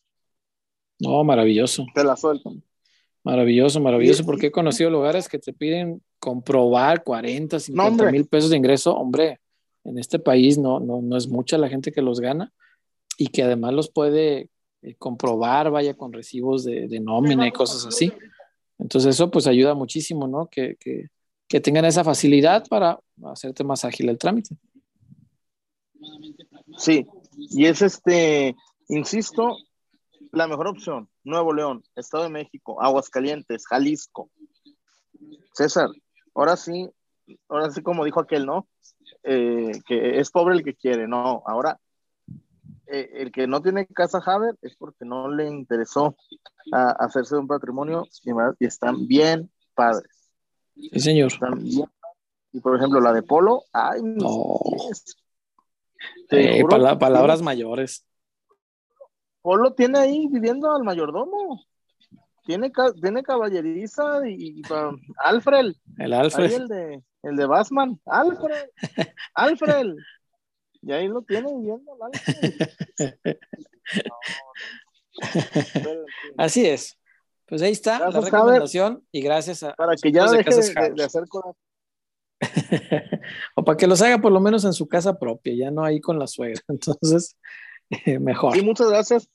No, 1.00 1.24
maravilloso. 1.24 1.86
Te 1.94 2.04
la 2.04 2.16
sueltan. 2.16 2.64
Maravilloso, 3.24 3.80
maravilloso, 3.80 4.26
porque 4.26 4.48
he 4.48 4.52
conocido 4.52 4.90
lugares 4.90 5.30
que 5.30 5.40
te 5.40 5.54
piden 5.54 6.04
comprobar 6.20 7.04
40, 7.04 7.58
50 7.58 8.12
mil 8.12 8.28
pesos 8.28 8.50
de 8.50 8.58
ingreso, 8.58 8.94
hombre 8.94 9.40
en 9.84 9.98
este 9.98 10.20
país 10.20 10.58
no, 10.58 10.80
no, 10.80 11.02
no, 11.02 11.18
es 11.18 11.28
mucha 11.28 11.58
la 11.58 11.70
gente 11.70 11.92
que 11.92 12.02
los 12.02 12.20
gana 12.20 12.54
y 13.18 13.28
que 13.28 13.44
además 13.44 13.74
los 13.74 13.92
puede 13.92 14.50
eh, 14.82 14.96
comprobar, 14.96 15.72
vaya 15.72 15.96
con 15.96 16.14
recibos 16.14 16.64
de, 16.64 16.88
de, 16.88 17.00
nómina 17.00 17.48
y 17.48 17.52
cosas 17.52 17.86
así. 17.86 18.12
Entonces 18.80 19.16
eso 19.16 19.30
pues 19.30 19.48
ayuda 19.48 19.76
muchísimo, 19.76 20.28
¿no? 20.28 20.48
Que, 20.48 20.76
que, 20.80 21.10
que, 21.48 21.60
tengan 21.60 21.86
esa 21.86 22.04
facilidad 22.04 22.66
para 22.68 23.00
hacerte 23.26 23.64
más 23.64 23.86
ágil 23.86 24.10
el 24.10 24.18
trámite. 24.18 24.56
Sí, 26.78 27.06
y 27.36 27.66
es 27.66 27.82
este, 27.82 28.56
insisto, 28.90 29.58
la 30.32 30.48
mejor 30.48 30.68
opción, 30.68 31.10
Nuevo 31.24 31.54
León, 31.54 31.84
Estado 31.96 32.24
de 32.24 32.30
México, 32.30 32.82
Aguascalientes, 32.82 33.68
Jalisco. 33.68 34.30
César, 35.54 35.90
ahora 36.34 36.58
sí, 36.58 36.90
ahora 37.48 37.70
sí 37.72 37.82
como 37.82 38.04
dijo 38.04 38.20
aquel, 38.20 38.46
¿no? 38.46 38.68
Eh, 39.24 39.72
que 39.86 40.20
es 40.20 40.30
pobre 40.32 40.56
el 40.56 40.64
que 40.64 40.76
quiere, 40.76 41.08
no, 41.08 41.44
ahora 41.46 41.80
eh, 42.88 43.10
el 43.14 43.32
que 43.32 43.48
no 43.48 43.62
tiene 43.62 43.88
casa 43.88 44.22
Haber 44.26 44.58
es 44.62 44.76
porque 44.76 45.06
no 45.06 45.30
le 45.30 45.48
interesó 45.48 46.18
a, 46.74 46.92
hacerse 46.92 47.38
un 47.38 47.48
patrimonio 47.48 48.06
y, 48.24 48.32
y, 48.60 48.66
están 48.68 49.08
bien 49.08 49.50
padres. 49.74 50.30
Sí, 50.76 51.00
señor. 51.00 51.32
Bien, 51.58 51.88
y 52.54 52.60
por 52.60 52.76
ejemplo, 52.76 53.00
la 53.00 53.12
de 53.14 53.24
Polo, 53.24 53.64
ay, 53.74 54.02
no. 54.04 54.60
Eh, 56.30 56.64
pala 56.70 57.00
palabras 57.00 57.42
mayores. 57.42 58.06
Polo 59.42 59.74
tiene 59.74 60.00
ahí 60.00 60.28
viviendo 60.28 60.72
al 60.72 60.84
mayordomo. 60.84 61.66
Tiene, 62.46 62.72
tiene 63.02 63.24
caballeriza 63.24 64.28
y, 64.28 64.60
y 64.60 64.62
Alfred. 65.18 65.74
El 65.98 66.14
Alfred. 66.14 66.46
Ahí 66.46 66.54
el 66.54 66.68
de, 66.68 67.04
el 67.24 67.36
de 67.36 67.46
Batman, 67.46 68.00
Alfred, 68.06 68.70
Alfred. 69.34 69.96
Y 70.82 70.92
ahí 70.92 71.08
lo 71.08 71.22
tiene 71.22 71.48
viendo 71.58 71.98
Alfred. 72.02 72.54
No, 74.10 74.16
Así 76.38 76.66
es. 76.66 76.98
Pues 77.48 77.62
ahí 77.62 77.72
está 77.72 78.00
gracias, 78.00 78.24
la 78.24 78.30
recomendación 78.30 79.08
y 79.12 79.22
gracias 79.22 79.64
a. 79.64 79.74
Para 79.74 79.96
que 79.96 80.12
ya 80.12 80.30
deje 80.30 80.50
de, 80.50 80.74
de, 80.74 80.94
de, 80.96 81.04
hacer 81.04 81.28
cosas. 81.28 81.56
o 83.56 83.64
para 83.64 83.78
que 83.78 83.88
los 83.88 84.02
haga 84.02 84.20
por 84.20 84.32
lo 84.32 84.40
menos 84.40 84.66
en 84.66 84.74
su 84.74 84.88
casa 84.88 85.18
propia, 85.18 85.54
ya 85.54 85.72
no 85.72 85.84
ahí 85.84 86.02
con 86.02 86.20
la 86.20 86.28
suegra. 86.28 86.62
Entonces, 86.68 87.38
eh, 87.90 88.20
mejor. 88.20 88.58
Y 88.58 88.62
muchas 88.62 88.90
gracias. 88.90 89.30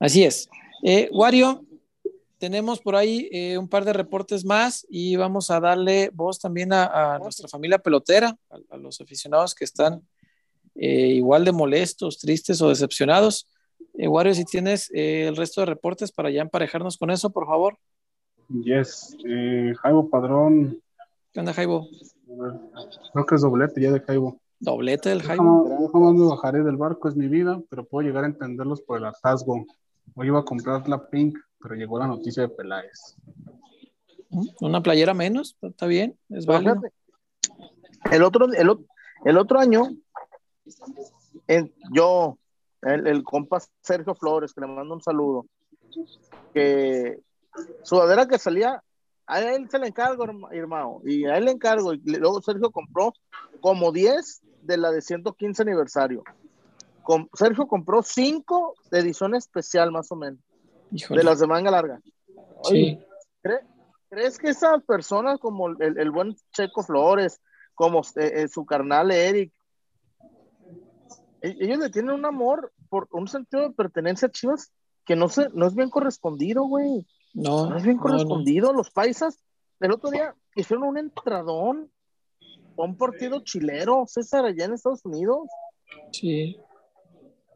Así 0.00 0.24
es. 0.24 0.48
Eh, 0.82 1.08
Wario, 1.12 1.64
tenemos 2.38 2.80
por 2.80 2.96
ahí 2.96 3.28
eh, 3.30 3.58
un 3.58 3.68
par 3.68 3.84
de 3.84 3.92
reportes 3.92 4.46
más 4.46 4.86
y 4.88 5.14
vamos 5.16 5.50
a 5.50 5.60
darle 5.60 6.10
voz 6.14 6.38
también 6.38 6.72
a, 6.72 7.14
a 7.14 7.18
nuestra 7.18 7.46
familia 7.48 7.78
pelotera, 7.78 8.34
a, 8.48 8.56
a, 8.70 8.76
los 8.78 8.98
aficionados 9.02 9.54
que 9.54 9.64
están 9.64 10.02
eh, 10.74 11.08
igual 11.08 11.44
de 11.44 11.52
molestos, 11.52 12.18
tristes 12.18 12.62
o 12.62 12.70
decepcionados. 12.70 13.46
Eh, 13.92 14.08
Wario, 14.08 14.32
si 14.32 14.46
tienes 14.46 14.90
eh, 14.94 15.26
el 15.28 15.36
resto 15.36 15.60
de 15.60 15.66
reportes 15.66 16.12
para 16.12 16.30
ya 16.30 16.40
emparejarnos 16.40 16.96
con 16.96 17.10
eso, 17.10 17.28
por 17.28 17.46
favor. 17.46 17.76
Yes, 18.48 19.14
eh, 19.26 19.74
Jaibo 19.78 20.08
Padrón. 20.08 20.80
¿Qué 21.32 21.40
onda, 21.40 21.52
Jaibo? 21.52 21.86
Creo 23.12 23.26
que 23.26 23.34
es 23.34 23.42
doblete 23.42 23.82
ya 23.82 23.92
de 23.92 24.00
Jaibo. 24.00 24.40
Doblete 24.58 25.10
del 25.10 25.22
Jaibo. 25.22 25.90
Jamás 25.92 26.14
me 26.14 26.24
bajaré 26.24 26.62
del 26.62 26.76
barco, 26.78 27.08
es 27.08 27.16
mi 27.16 27.28
vida, 27.28 27.60
pero 27.68 27.84
puedo 27.84 28.06
llegar 28.06 28.24
a 28.24 28.28
entenderlos 28.28 28.80
por 28.80 28.96
el 28.96 29.04
hartazgo 29.04 29.66
Hoy 30.14 30.26
iba 30.26 30.40
a 30.40 30.44
comprar 30.44 30.88
la 30.88 31.08
Pink, 31.08 31.38
pero 31.60 31.74
llegó 31.74 31.98
la 31.98 32.06
noticia 32.06 32.42
de 32.42 32.48
Peláez. 32.48 33.16
Una 34.60 34.82
playera 34.82 35.14
menos, 35.14 35.56
está 35.62 35.86
bien, 35.86 36.18
es 36.28 36.46
válido. 36.46 36.80
El 38.10 38.22
otro, 38.22 38.46
el, 38.52 39.38
otro 39.38 39.58
año, 39.58 39.90
yo, 41.92 42.38
el, 42.82 43.06
el 43.06 43.22
compa 43.24 43.60
Sergio 43.82 44.14
Flores, 44.14 44.54
que 44.54 44.60
le 44.62 44.68
mando 44.68 44.94
un 44.94 45.02
saludo, 45.02 45.46
que 46.54 47.20
sudadera 47.82 48.26
que 48.26 48.38
salía, 48.38 48.82
a 49.26 49.40
él 49.40 49.68
se 49.70 49.78
le 49.78 49.88
encargo, 49.88 50.24
hermano, 50.50 51.00
y 51.04 51.24
a 51.26 51.36
él 51.36 51.44
le 51.44 51.52
encargo, 51.52 51.92
y 51.92 52.00
luego 52.04 52.40
Sergio 52.40 52.70
compró 52.70 53.12
como 53.60 53.92
10 53.92 54.42
de 54.62 54.76
la 54.76 54.90
de 54.90 55.02
115 55.02 55.62
aniversario. 55.62 56.24
Sergio 57.34 57.66
compró 57.66 58.02
5 58.02 58.74
de 58.90 58.98
edición 58.98 59.34
especial, 59.34 59.90
más 59.92 60.10
o 60.12 60.16
menos, 60.16 60.40
de 60.90 61.24
las 61.24 61.40
de 61.40 61.46
manga 61.46 61.70
larga. 61.70 62.00
¿Crees 64.08 64.38
que 64.38 64.50
esas 64.50 64.82
personas 64.84 65.38
como 65.38 65.68
el, 65.68 66.10
buen 66.10 66.34
Checo 66.52 66.82
Flores, 66.82 67.40
como 67.74 68.00
eh, 68.16 68.42
eh, 68.42 68.48
su 68.48 68.64
carnal 68.66 69.10
Eric, 69.10 69.52
e-, 71.42 71.56
ellos 71.60 71.78
le 71.78 71.90
tienen 71.90 72.12
un 72.12 72.24
amor 72.24 72.72
por 72.88 73.08
un 73.12 73.28
sentido 73.28 73.62
de 73.62 73.74
pertenencia 73.74 74.28
a 74.28 74.30
Chivas 74.30 74.72
que 75.04 75.16
no, 75.16 75.28
se, 75.28 75.48
no 75.50 75.66
es 75.66 75.74
bien 75.74 75.90
correspondido, 75.90 76.64
güey. 76.64 77.06
No, 77.34 77.66
no 77.66 77.76
es 77.76 77.84
bien 77.84 77.98
correspondido. 77.98 78.72
Los 78.72 78.90
paisas, 78.90 79.42
el 79.78 79.92
otro 79.92 80.10
día 80.10 80.34
hicieron 80.56 80.86
un 80.86 80.98
entradón, 80.98 81.90
un 82.76 82.96
partido 82.96 83.40
chilero, 83.40 84.04
César, 84.06 84.44
allá 84.44 84.64
en 84.64 84.74
Estados 84.74 85.04
Unidos. 85.04 85.48
Sí, 86.12 86.56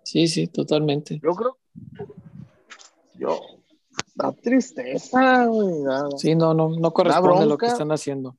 sí, 0.04 0.28
sí, 0.28 0.46
totalmente. 0.46 1.20
Yo 1.22 1.34
creo, 1.34 1.58
yo, 3.14 3.40
da 4.14 4.32
tristeza, 4.32 5.46
güey. 5.46 5.84
Sí, 6.16 6.34
no, 6.34 6.54
no, 6.54 6.70
no 6.70 6.92
corresponde 6.92 7.46
lo 7.46 7.58
que 7.58 7.66
están 7.66 7.92
haciendo. 7.92 8.36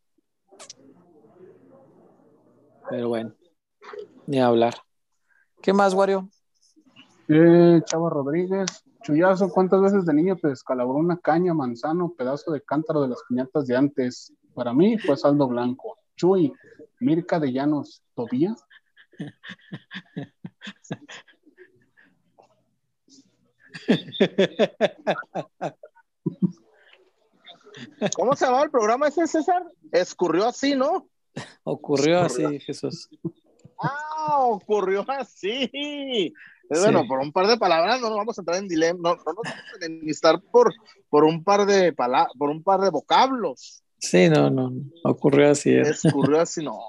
Pero 2.89 3.09
bueno, 3.09 3.33
ni 4.27 4.39
hablar. 4.39 4.75
¿Qué 5.61 5.73
más, 5.73 5.93
Wario? 5.93 6.29
Eh, 7.27 7.81
Chava 7.85 8.09
Rodríguez, 8.09 8.83
Chuyazo, 9.01 9.49
¿cuántas 9.49 9.81
veces 9.81 10.05
de 10.05 10.13
niño 10.13 10.35
te 10.35 10.49
descalabró 10.49 10.93
una 10.93 11.17
caña, 11.17 11.53
manzano, 11.53 12.13
pedazo 12.15 12.51
de 12.51 12.61
cántaro 12.61 13.01
de 13.01 13.09
las 13.09 13.23
piñatas 13.27 13.65
de 13.65 13.75
antes? 13.75 14.33
Para 14.53 14.73
mí 14.73 14.97
fue 14.99 15.17
saldo 15.17 15.47
blanco. 15.47 15.97
Chuy, 16.15 16.53
Mirka 16.99 17.39
de 17.39 17.51
Llanos, 17.51 18.03
¿todavía? 18.13 18.55
¿Cómo 28.15 28.35
se 28.35 28.45
llamaba 28.45 28.63
el 28.63 28.71
programa 28.71 29.07
ese, 29.07 29.27
César? 29.27 29.63
Escurrió 29.91 30.47
así, 30.47 30.75
¿no? 30.75 31.07
Ocurrió 31.63 32.21
así, 32.21 32.59
Jesús. 32.59 33.09
Ah, 33.81 34.39
ocurrió 34.39 35.05
así. 35.07 36.33
Bueno, 36.69 37.05
por 37.07 37.19
un 37.19 37.31
par 37.31 37.47
de 37.47 37.57
palabras 37.57 37.99
no 38.01 38.09
nos 38.09 38.17
vamos 38.17 38.37
a 38.37 38.41
entrar 38.41 38.57
en 38.57 38.67
dilema, 38.67 38.97
no, 39.01 39.15
no 39.15 39.23
nos 39.33 39.35
vamos 39.35 39.47
a 39.47 39.85
enemistar 39.85 40.41
por, 40.41 40.73
por 41.09 41.23
un 41.23 41.43
par 41.43 41.65
de 41.65 41.93
palabras, 41.93 42.33
por 42.37 42.49
un 42.49 42.63
par 42.63 42.81
de 42.81 42.89
vocablos. 42.89 43.83
Sí, 43.99 44.29
no, 44.29 44.49
no, 44.49 44.71
ocurrió 45.03 45.51
así. 45.51 45.71
¿eh? 45.71 45.91
Ocurrió 46.09 46.41
así, 46.41 46.63
no. 46.63 46.79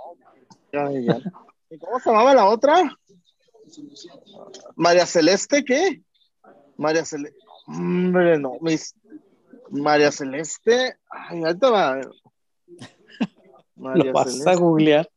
¿Y 1.71 1.79
cómo 1.79 1.99
se 2.01 2.11
llamaba 2.11 2.35
la 2.35 2.47
otra? 2.47 2.97
María 4.77 5.07
Celeste, 5.07 5.65
¿qué? 5.65 6.03
María 6.77 7.05
Celeste. 7.05 7.39
Hombre, 7.67 8.39
no, 8.39 8.59
mis... 8.61 8.95
María 9.71 10.13
Celeste. 10.13 10.97
Ay, 11.11 11.43
ahorita 11.43 11.71
va. 11.71 12.01
María 13.75 14.05
Lo 14.05 14.13
vas 14.13 14.31
Celeste. 14.31 14.51
a 14.51 14.55
googlear. 14.55 15.11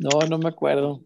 no, 0.00 0.26
no 0.28 0.38
me 0.38 0.48
acuerdo. 0.48 1.02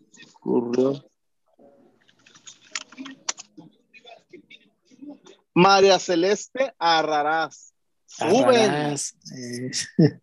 María 5.55 5.99
Celeste 5.99 6.75
Arrarás. 6.79 7.75
Suben. 8.07 8.97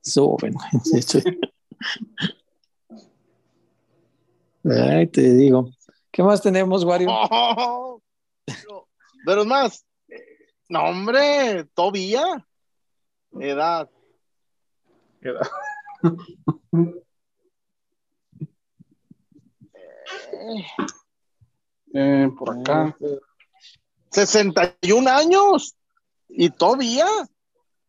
Suben. 0.00 0.54
Ay, 4.64 5.06
te 5.08 5.34
digo. 5.34 5.70
¿Qué 6.10 6.22
más 6.22 6.40
tenemos, 6.40 6.84
Wario? 6.84 7.08
pero 9.26 9.44
más, 9.44 9.84
no, 10.68 10.84
hombre, 10.84 11.64
todavía. 11.74 12.46
Edad. 13.32 13.90
Edad. 15.20 15.48
Eh, 21.96 22.28
por 22.36 22.58
acá. 22.58 22.96
61 24.10 25.08
años. 25.08 25.76
¿Y 26.28 26.50
todavía? 26.50 27.06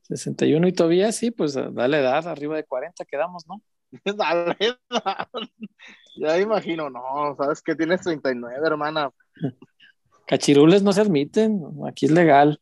61 0.03 0.67
y 0.67 0.73
todavía, 0.73 1.11
sí, 1.11 1.31
pues 1.31 1.55
dale 1.55 1.99
edad, 1.99 2.27
arriba 2.27 2.55
de 2.55 2.63
40 2.63 3.03
quedamos, 3.05 3.47
¿no? 3.47 3.61
Ya 6.17 6.39
imagino, 6.39 6.89
no, 6.89 7.35
sabes 7.37 7.61
que 7.61 7.75
tienes 7.75 7.99
39, 8.01 8.65
hermana. 8.65 9.11
Cachirules 10.25 10.81
no 10.81 10.93
se 10.93 11.01
admiten, 11.01 11.61
aquí 11.85 12.05
es 12.05 12.11
legal. 12.11 12.59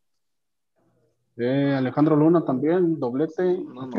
Eh, 1.37 1.73
Alejandro 1.75 2.15
Luna 2.15 2.43
también, 2.45 2.99
doblete. 2.99 3.43
No, 3.43 3.89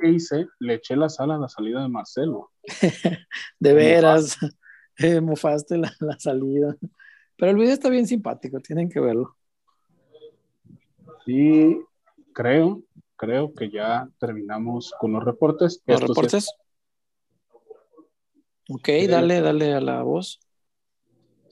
¿Qué 0.00 0.08
hice? 0.08 0.46
Le 0.60 0.74
eché 0.74 0.96
la 0.96 1.08
sala 1.08 1.34
a 1.36 1.38
la 1.38 1.48
salida 1.48 1.82
de 1.82 1.88
Marcelo. 1.88 2.50
de 3.60 3.72
veras, 3.72 4.36
eh, 4.98 5.20
mofaste 5.20 5.76
la, 5.76 5.92
la, 6.00 6.18
salida. 6.18 6.76
Pero 7.36 7.50
el 7.50 7.56
video 7.56 7.74
está 7.74 7.88
bien 7.88 8.06
simpático, 8.06 8.60
tienen 8.60 8.88
que 8.88 9.00
verlo. 9.00 9.36
Sí, 11.24 11.80
creo, 12.32 12.82
creo 13.16 13.52
que 13.54 13.70
ya 13.70 14.08
terminamos 14.18 14.92
con 14.98 15.12
los 15.12 15.24
reportes. 15.24 15.82
¿Los 15.86 16.00
reportes? 16.00 16.48
Ok, 18.68 18.88
dale, 19.08 19.40
dale 19.40 19.74
a 19.74 19.80
la 19.80 20.02
voz. 20.02 20.40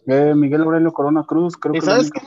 Eh, 0.07 0.35
Miguel 0.35 0.63
Aurelio 0.63 0.93
Corona 0.93 1.25
Cruz, 1.25 1.57
creo 1.57 1.75
que 1.75 1.81
sabes 1.81 2.11
qué 2.11 2.21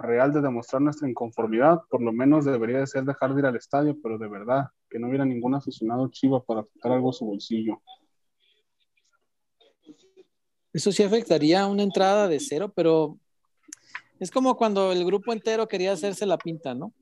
real 0.00 0.32
de 0.32 0.40
demostrar 0.40 0.80
nuestra 0.80 1.08
inconformidad, 1.08 1.82
por 1.90 2.00
lo 2.00 2.12
menos 2.12 2.44
debería 2.44 2.78
de 2.78 2.86
ser 2.86 3.04
dejar 3.04 3.34
de 3.34 3.40
ir 3.40 3.46
al 3.46 3.56
estadio, 3.56 3.96
pero 4.02 4.16
de 4.18 4.28
verdad, 4.28 4.68
que 4.88 4.98
no 4.98 5.08
hubiera 5.08 5.24
ningún 5.24 5.54
aficionado 5.54 6.08
chiva 6.08 6.42
para 6.42 6.60
afectar 6.60 6.92
algo 6.92 7.10
a 7.10 7.12
su 7.12 7.26
bolsillo. 7.26 7.82
Eso 10.72 10.92
sí 10.92 11.02
afectaría 11.02 11.66
una 11.66 11.82
entrada 11.82 12.28
de 12.28 12.40
cero, 12.40 12.72
pero 12.74 13.18
es 14.18 14.30
como 14.30 14.56
cuando 14.56 14.92
el 14.92 15.04
grupo 15.04 15.32
entero 15.32 15.68
quería 15.68 15.92
hacerse 15.92 16.24
la 16.24 16.38
pinta, 16.38 16.74
¿no? 16.74 16.94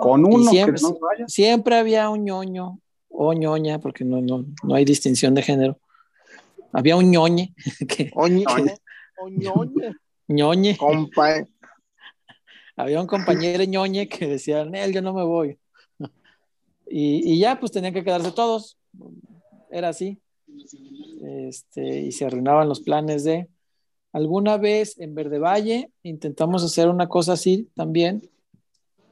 Con 0.00 0.24
uno 0.24 0.50
siempre, 0.50 0.80
siempre 1.26 1.76
había 1.76 2.08
un 2.10 2.24
ñoño 2.24 2.80
o 3.08 3.32
ñoña, 3.32 3.78
porque 3.78 4.04
no, 4.04 4.20
no, 4.20 4.44
no 4.62 4.74
hay 4.74 4.84
distinción 4.84 5.34
de 5.34 5.42
género. 5.42 5.78
Había 6.72 6.96
un 6.96 7.10
ñoñe. 7.10 7.54
Que, 7.88 8.10
o 8.14 8.26
ñoñe. 8.26 8.74
O 9.18 9.28
ñoñe. 9.28 9.94
ñoñe. 10.28 10.76
Compa 10.76 11.46
había 12.76 13.00
un 13.00 13.06
compañero 13.06 13.64
ñoñe 13.64 14.08
que 14.08 14.26
decía, 14.26 14.64
Nel, 14.64 14.92
yo 14.92 15.02
no 15.02 15.12
me 15.12 15.24
voy. 15.24 15.58
y, 16.86 17.32
y, 17.32 17.38
ya, 17.38 17.60
pues 17.60 17.70
tenían 17.70 17.92
que 17.92 18.02
quedarse 18.02 18.32
todos. 18.32 18.78
Era 19.70 19.90
así. 19.90 20.20
Este, 21.22 22.00
y 22.00 22.12
se 22.12 22.24
arruinaban 22.24 22.68
los 22.68 22.80
planes 22.80 23.24
de... 23.24 23.48
Alguna 24.12 24.58
vez 24.58 24.98
en 24.98 25.14
Verde 25.14 25.38
Valle 25.38 25.90
intentamos 26.02 26.62
hacer 26.64 26.88
una 26.90 27.08
cosa 27.08 27.32
así 27.32 27.70
también, 27.74 28.28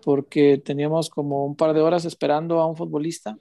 porque 0.02 0.58
teníamos 0.58 1.10
como 1.10 1.44
un 1.46 1.56
par 1.56 1.74
de 1.74 1.80
horas 1.80 2.04
esperando 2.04 2.60
a 2.60 2.66
un 2.66 2.76
futbolista 2.76 3.36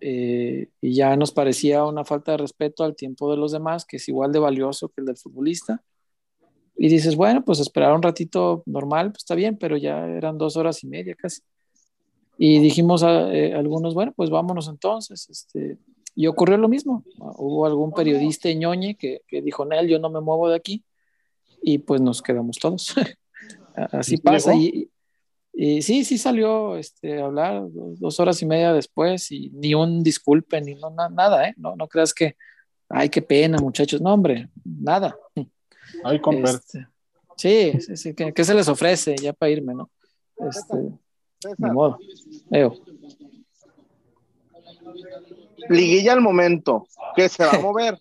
eh, 0.00 0.68
y 0.80 0.94
ya 0.94 1.16
nos 1.16 1.32
parecía 1.32 1.84
una 1.84 2.04
falta 2.04 2.32
de 2.32 2.38
respeto 2.38 2.84
al 2.84 2.96
tiempo 2.96 3.30
de 3.30 3.36
los 3.36 3.52
demás, 3.52 3.84
que 3.84 3.96
es 3.96 4.08
igual 4.08 4.32
de 4.32 4.38
valioso 4.38 4.88
que 4.88 5.00
el 5.00 5.06
del 5.06 5.16
futbolista 5.16 5.82
y 6.76 6.88
dices, 6.88 7.16
bueno, 7.16 7.44
pues 7.44 7.60
esperar 7.60 7.94
un 7.94 8.02
ratito 8.02 8.62
normal, 8.66 9.12
pues 9.12 9.22
está 9.22 9.34
bien, 9.34 9.56
pero 9.56 9.76
ya 9.76 10.06
eran 10.06 10.38
dos 10.38 10.56
horas 10.56 10.82
y 10.82 10.88
media 10.88 11.14
casi. 11.14 11.42
Y 12.36 12.58
dijimos 12.58 13.04
a 13.04 13.32
eh, 13.32 13.54
algunos, 13.54 13.94
bueno, 13.94 14.12
pues 14.14 14.28
vámonos 14.28 14.68
entonces. 14.68 15.28
Este, 15.30 15.78
y 16.16 16.26
ocurrió 16.26 16.56
lo 16.56 16.68
mismo. 16.68 17.04
Hubo 17.16 17.66
algún 17.66 17.92
periodista 17.92 18.52
ñoñe 18.52 18.96
que, 18.96 19.20
que 19.28 19.40
dijo, 19.40 19.64
Nel, 19.64 19.88
yo 19.88 20.00
no 20.00 20.10
me 20.10 20.20
muevo 20.20 20.48
de 20.48 20.56
aquí. 20.56 20.84
Y 21.62 21.78
pues 21.78 22.00
nos 22.00 22.22
quedamos 22.22 22.58
todos. 22.58 22.94
Así 23.92 24.16
pasa. 24.16 24.54
Y, 24.54 24.90
y, 25.54 25.82
sí, 25.82 26.04
sí 26.04 26.18
salió 26.18 26.76
este, 26.76 27.20
a 27.20 27.26
hablar 27.26 27.62
dos, 27.72 28.18
horas 28.20 28.42
y 28.42 28.46
media 28.46 28.72
después 28.72 29.30
y 29.30 29.50
ni 29.50 29.74
un 29.74 30.02
disculpe, 30.02 30.60
ni 30.60 30.74
no, 30.74 30.90
nada, 30.90 31.48
¿eh? 31.48 31.54
No, 31.56 31.76
no 31.76 31.88
creas 31.88 32.12
que 32.12 32.36
Ay, 32.88 33.08
qué 33.08 33.22
pena, 33.22 33.58
muchachos. 33.58 34.00
No, 34.00 34.14
hombre, 34.14 34.48
nada. 34.64 35.16
Ay, 36.04 36.20
con 36.20 36.36
este, 36.36 36.86
sí, 37.36 37.72
sí, 37.80 37.96
sí. 37.96 38.14
¿Qué, 38.14 38.44
se 38.44 38.54
les 38.54 38.68
ofrece 38.68 39.16
ya 39.16 39.32
para 39.32 39.50
irme, 39.50 39.74
no? 39.74 39.90
Este, 40.36 40.76
ni 41.58 41.70
modo. 41.70 41.98
Liguilla 45.68 46.12
al 46.12 46.20
momento, 46.20 46.86
que 47.16 47.28
se 47.28 47.44
va 47.44 47.52
a 47.52 47.58
mover. 47.60 47.98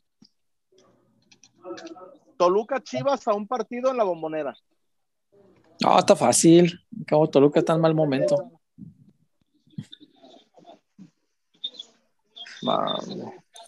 Toluca 2.38 2.82
Chivas 2.82 3.28
a 3.28 3.34
un 3.34 3.48
partido 3.48 3.92
en 3.92 3.98
la 3.98 4.04
bombonera. 4.04 4.56
No, 5.82 6.00
está 6.00 6.16
fácil. 6.16 6.80
Acabo 7.02 7.30
Toluca 7.30 7.60
está 7.60 7.74
en 7.74 7.82
mal 7.82 7.96
momento. 7.96 8.52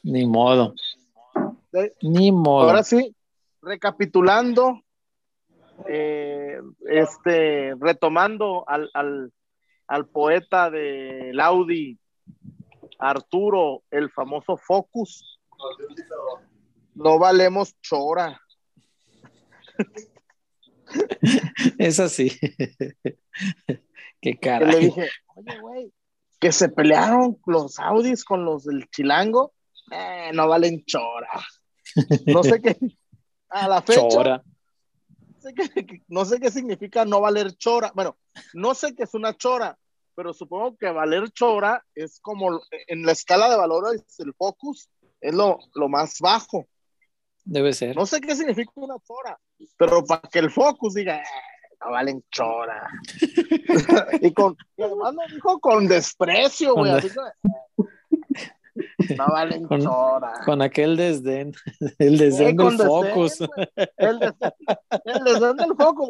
Ni 0.04 0.26
modo. 0.26 0.74
Ni 2.02 2.32
modo. 2.32 2.70
Ahora 2.70 2.84
sí, 2.84 3.14
recapitulando, 3.62 4.82
eh, 5.88 6.62
este, 6.88 7.76
retomando 7.76 8.64
al, 8.68 8.90
al, 8.94 9.34
al 9.88 10.08
poeta 10.08 10.70
de 10.70 11.32
Laudi, 11.34 12.00
Arturo, 12.98 13.84
el 13.92 14.10
famoso 14.10 14.56
Focus. 14.56 15.40
No 16.94 17.20
valemos 17.20 17.76
chora. 17.82 18.40
Es 21.78 22.00
así. 22.00 22.32
Qué 24.22 24.38
cara. 24.38 24.68
Le 24.68 24.80
dije, 24.80 25.10
oye, 25.36 25.60
güey, 25.60 25.94
que 26.40 26.52
se 26.52 26.70
pelearon 26.70 27.38
los 27.46 27.80
Audis 27.80 28.24
con 28.24 28.46
los 28.46 28.66
del 28.66 28.90
Chilango, 28.90 29.54
eh, 29.92 30.32
no 30.34 30.48
valen 30.48 30.84
chora. 30.86 31.30
No 32.26 32.44
sé 32.44 32.62
qué, 32.62 32.78
a 33.50 33.68
la 33.68 33.82
fecha. 33.82 34.08
Chora. 34.08 34.44
no 36.08 36.26
sé 36.26 36.40
qué 36.40 36.52
significa 36.52 37.06
no 37.06 37.22
valer 37.22 37.56
chora. 37.56 37.92
Bueno, 37.96 38.18
no 38.54 38.74
sé 38.74 38.96
qué 38.96 39.04
es 39.04 39.14
una 39.14 39.36
chora, 39.36 39.78
pero 40.16 40.34
supongo 40.34 40.76
que 40.78 40.90
valer 40.90 41.30
chora 41.32 41.84
es 41.94 42.20
como 42.20 42.62
en 42.88 43.06
la 43.06 43.12
escala 43.12 43.50
de 43.50 43.58
valores 43.58 44.04
el 44.20 44.34
focus 44.34 44.90
es 45.22 45.34
lo, 45.34 45.60
lo 45.74 45.90
más 45.90 46.20
bajo. 46.20 46.68
Debe 47.46 47.74
ser. 47.74 47.96
No 47.96 48.08
sé 48.08 48.20
qué 48.22 48.36
significa 48.36 48.72
una 48.76 48.96
chora, 49.06 49.40
pero 49.78 50.04
para 50.04 50.22
que 50.22 50.40
el 50.40 50.50
focus 50.50 50.96
diga, 50.96 51.18
eh, 51.18 51.24
no 51.80 51.92
valen 51.92 52.24
chora. 52.32 52.90
y, 54.22 54.34
con, 54.34 54.58
además 54.80 55.14
lo 55.14 55.36
dijo 55.36 55.60
con 55.60 55.88
desprecio, 55.88 56.74
güey. 56.74 56.92
no 59.16 59.28
valen 59.28 59.68
chora. 59.80 60.34
Con 60.44 60.64
aquel 60.64 60.98
desdén, 60.98 61.54
el 62.00 62.18
desdén 62.18 62.58
del 62.58 62.78
focus. 62.78 63.42
el, 63.98 64.20
desdén, 64.20 64.54
el 65.06 65.24
desdén 65.24 65.58
del 65.58 65.76
focus. 65.78 66.10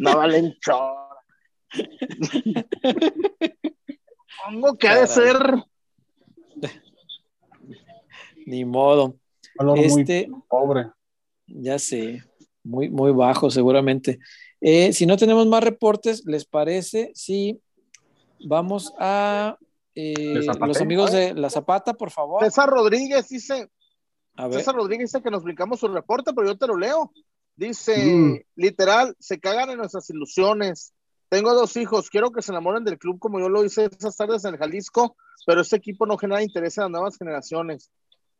No 0.00 0.16
valen 0.16 0.56
chora. 0.60 1.08
Pongo 4.44 4.76
que 4.76 4.88
ha 4.88 4.96
de 4.96 5.06
ser. 5.06 5.36
Ni 8.46 8.64
modo. 8.64 9.14
Este, 9.76 10.30
pobre. 10.48 10.90
Ya 11.46 11.78
sé, 11.78 12.22
muy, 12.62 12.88
muy 12.88 13.12
bajo 13.12 13.50
seguramente. 13.50 14.18
Eh, 14.60 14.92
si 14.92 15.06
no 15.06 15.16
tenemos 15.16 15.46
más 15.46 15.62
reportes, 15.62 16.24
¿les 16.24 16.44
parece 16.46 17.12
si 17.14 17.60
vamos 18.46 18.94
a 18.98 19.58
eh, 19.94 20.40
los 20.60 20.80
amigos 20.80 21.12
de 21.12 21.34
La 21.34 21.50
Zapata, 21.50 21.94
por 21.94 22.10
favor? 22.10 22.42
César 22.42 22.68
Rodríguez 22.68 23.28
dice, 23.28 23.68
César 24.50 24.74
Rodríguez 24.74 25.12
dice 25.12 25.22
que 25.22 25.30
nos 25.30 25.44
brincamos 25.44 25.80
su 25.80 25.88
reporte, 25.88 26.32
pero 26.34 26.48
yo 26.48 26.56
te 26.56 26.66
lo 26.66 26.76
leo. 26.76 27.12
Dice, 27.56 27.96
mm. 27.96 28.40
literal, 28.56 29.14
se 29.20 29.38
cagan 29.38 29.70
en 29.70 29.78
nuestras 29.78 30.08
ilusiones. 30.10 30.92
Tengo 31.28 31.54
dos 31.54 31.76
hijos, 31.76 32.10
quiero 32.10 32.30
que 32.30 32.42
se 32.42 32.52
enamoren 32.52 32.84
del 32.84 32.98
club 32.98 33.18
como 33.18 33.40
yo 33.40 33.48
lo 33.48 33.64
hice 33.64 33.86
esas 33.86 34.16
tardes 34.16 34.44
en 34.44 34.54
el 34.54 34.58
Jalisco, 34.58 35.16
pero 35.46 35.60
este 35.60 35.76
equipo 35.76 36.06
no 36.06 36.16
genera 36.16 36.42
interés 36.42 36.78
en 36.78 36.84
las 36.84 36.90
nuevas 36.90 37.16
generaciones. 37.16 37.90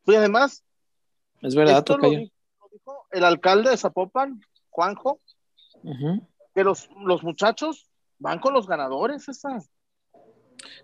Y 0.05 0.15
además, 0.15 0.63
es 1.41 1.55
verdad, 1.55 1.85
lo, 1.87 2.09
dijo 2.09 3.07
el 3.11 3.23
alcalde 3.23 3.69
de 3.69 3.77
Zapopan, 3.77 4.41
Juanjo, 4.69 5.19
que 6.53 6.63
los, 6.63 6.89
los, 7.05 7.23
muchachos 7.23 7.89
van 8.19 8.39
con 8.39 8.53
los 8.53 8.67
ganadores, 8.67 9.27
esa. 9.27 9.59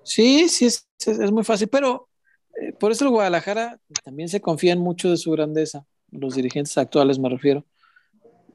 Sí, 0.04 0.50
sí, 0.50 0.66
es, 0.66 0.88
es, 1.06 1.32
muy 1.32 1.44
fácil, 1.44 1.68
pero 1.68 2.10
eh, 2.62 2.74
por 2.74 2.92
eso 2.92 3.06
el 3.06 3.12
Guadalajara 3.12 3.80
también 4.04 4.30
se 4.30 4.42
confía 4.42 4.74
en 4.74 4.80
mucho 4.80 5.10
de 5.10 5.18
su 5.18 5.32
grandeza, 5.32 5.86
los 6.12 6.36
dirigentes 6.36 6.78
actuales 6.78 7.20
me 7.20 7.30
refiero. 7.30 7.66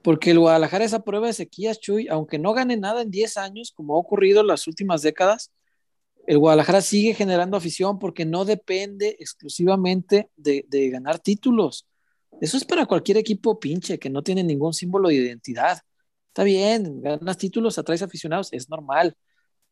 Porque 0.03 0.31
el 0.31 0.39
Guadalajara 0.39 0.85
esa 0.85 1.03
prueba 1.03 1.27
de 1.27 1.33
sequías, 1.33 1.81
Chuy, 1.81 2.07
aunque 2.09 2.39
no 2.39 2.53
gane 2.53 2.77
nada 2.77 3.03
en 3.03 3.11
10 3.11 3.37
años, 3.39 3.73
como 3.73 3.97
ha 3.97 3.99
ocurrido 3.99 4.41
en 4.41 4.47
las 4.47 4.69
últimas 4.69 5.03
décadas, 5.03 5.53
el 6.27 6.39
Guadalajara 6.39 6.81
sigue 6.81 7.15
generando 7.15 7.57
afición 7.57 7.99
porque 7.99 8.25
no 8.25 8.45
depende 8.45 9.17
exclusivamente 9.21 10.31
de, 10.37 10.65
ganar 10.91 11.19
títulos. 11.21 11.87
Eso 12.41 12.57
es 12.57 12.65
para 12.65 12.87
cualquier 12.87 13.17
equipo 13.17 13.59
pinche 13.59 13.99
que 13.99 14.11
no 14.11 14.23
tiene 14.23 14.43
ningún 14.43 14.75
símbolo 14.75 15.09
de 15.09 15.15
identidad. 15.15 15.79
Está 16.29 16.45
bien, 16.45 17.01
ganas 17.01 17.39
títulos, 17.39 17.79
atraes 17.79 18.03
aficionados, 18.03 18.53
es 18.53 18.69
normal. 18.69 19.17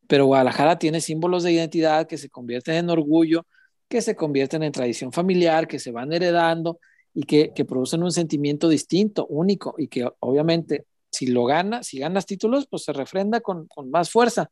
Pero 0.07 0.27
Guadalajara 0.27 0.79
tiene 0.79 1.01
símbolos 1.01 1.43
de 1.43 1.53
identidad 1.53 2.07
que 2.07 2.19
se 2.19 2.31
convierten 2.31 2.77
en 2.77 2.91
orgullo, 2.91 3.47
que 3.89 4.01
se 4.01 4.17
convierten 4.17 4.63
en 4.63 4.73
tradición 4.73 5.13
familiar, 5.13 5.67
que 5.67 5.79
se 5.79 5.91
van 5.91 6.13
heredando 6.13 6.79
y 7.15 7.25
que, 7.25 7.53
producen 7.67 8.03
un 8.03 8.13
sentimiento 8.13 8.69
distinto, 8.69 9.27
único, 9.27 9.75
y 9.79 9.89
que 9.89 10.09
obviamente 10.21 10.87
si 11.11 11.29
lo 11.29 11.45
ganas, 11.45 11.87
si 11.87 12.01
ganas 12.01 12.27
títulos, 12.27 12.67
pues 12.69 12.85
se 12.85 12.93
refrenda 12.93 13.41
con, 13.41 13.69
más 13.87 14.11
fuerza, 14.11 14.51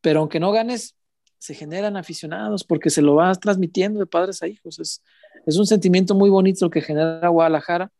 pero 0.00 0.20
aunque 0.20 0.40
no 0.40 0.50
ganes, 0.50 0.96
se 1.42 1.54
generan 1.54 1.96
aficionados 1.96 2.62
porque 2.62 2.88
se 2.88 3.02
lo 3.02 3.16
vas 3.16 3.40
transmitiendo 3.40 3.98
de 3.98 4.06
padres 4.06 4.44
a 4.44 4.46
hijos. 4.46 4.78
Es, 4.78 5.02
es 5.44 5.56
un 5.56 5.66
sentimiento 5.66 6.14
muy 6.14 6.30
bonito 6.30 6.70
que 6.70 6.80
genera 6.80 7.26
Guadalajara 7.26 7.90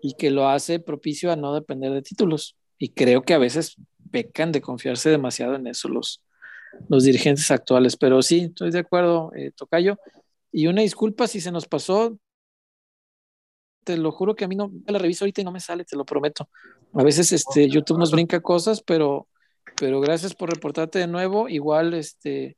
y 0.00 0.14
que 0.14 0.30
lo 0.30 0.48
hace 0.48 0.80
propicio 0.80 1.30
a 1.30 1.36
no 1.36 1.52
depender 1.52 1.92
de 1.92 2.00
títulos. 2.00 2.56
Y 2.78 2.88
creo 2.88 3.20
que 3.20 3.34
a 3.34 3.38
veces 3.38 3.76
pecan 4.10 4.52
de 4.52 4.62
confiarse 4.62 5.10
demasiado 5.10 5.54
en 5.54 5.66
eso 5.66 5.90
los, 5.90 6.24
los 6.88 7.04
dirigentes 7.04 7.50
actuales. 7.50 7.94
Pero 7.98 8.22
sí, 8.22 8.44
estoy 8.44 8.70
de 8.70 8.78
acuerdo, 8.78 9.32
eh, 9.36 9.50
Tocayo. 9.54 9.98
Y 10.50 10.66
una 10.66 10.80
disculpa 10.80 11.26
si 11.26 11.42
se 11.42 11.52
nos 11.52 11.68
pasó, 11.68 12.18
te 13.84 13.98
lo 13.98 14.12
juro 14.12 14.34
que 14.34 14.46
a 14.46 14.48
mí 14.48 14.56
no 14.56 14.72
la 14.86 14.98
reviso 14.98 15.26
ahorita 15.26 15.42
y 15.42 15.44
no 15.44 15.52
me 15.52 15.60
sale, 15.60 15.84
te 15.84 15.94
lo 15.94 16.06
prometo. 16.06 16.48
A 16.94 17.02
veces 17.02 17.32
este 17.32 17.68
YouTube 17.68 17.98
nos 17.98 18.12
brinca 18.12 18.40
cosas, 18.40 18.80
pero, 18.80 19.28
pero 19.78 20.00
gracias 20.00 20.34
por 20.34 20.48
reportarte 20.48 20.98
de 21.00 21.06
nuevo. 21.06 21.50
Igual, 21.50 21.92
este, 21.92 22.57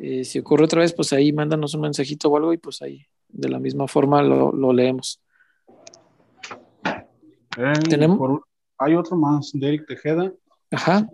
eh, 0.00 0.24
si 0.24 0.38
ocurre 0.38 0.64
otra 0.64 0.80
vez, 0.80 0.92
pues 0.92 1.12
ahí 1.12 1.32
mándanos 1.32 1.74
un 1.74 1.82
mensajito 1.82 2.28
o 2.28 2.36
algo 2.36 2.52
y 2.52 2.58
pues 2.58 2.82
ahí 2.82 3.04
de 3.28 3.48
la 3.48 3.58
misma 3.58 3.88
forma 3.88 4.22
lo, 4.22 4.52
lo 4.52 4.72
leemos. 4.72 5.20
¿Tenemos? 7.88 8.40
hay 8.78 8.94
otro 8.94 9.16
más, 9.16 9.50
Derek 9.52 9.86
Tejeda. 9.86 10.32
Ajá 10.70 11.08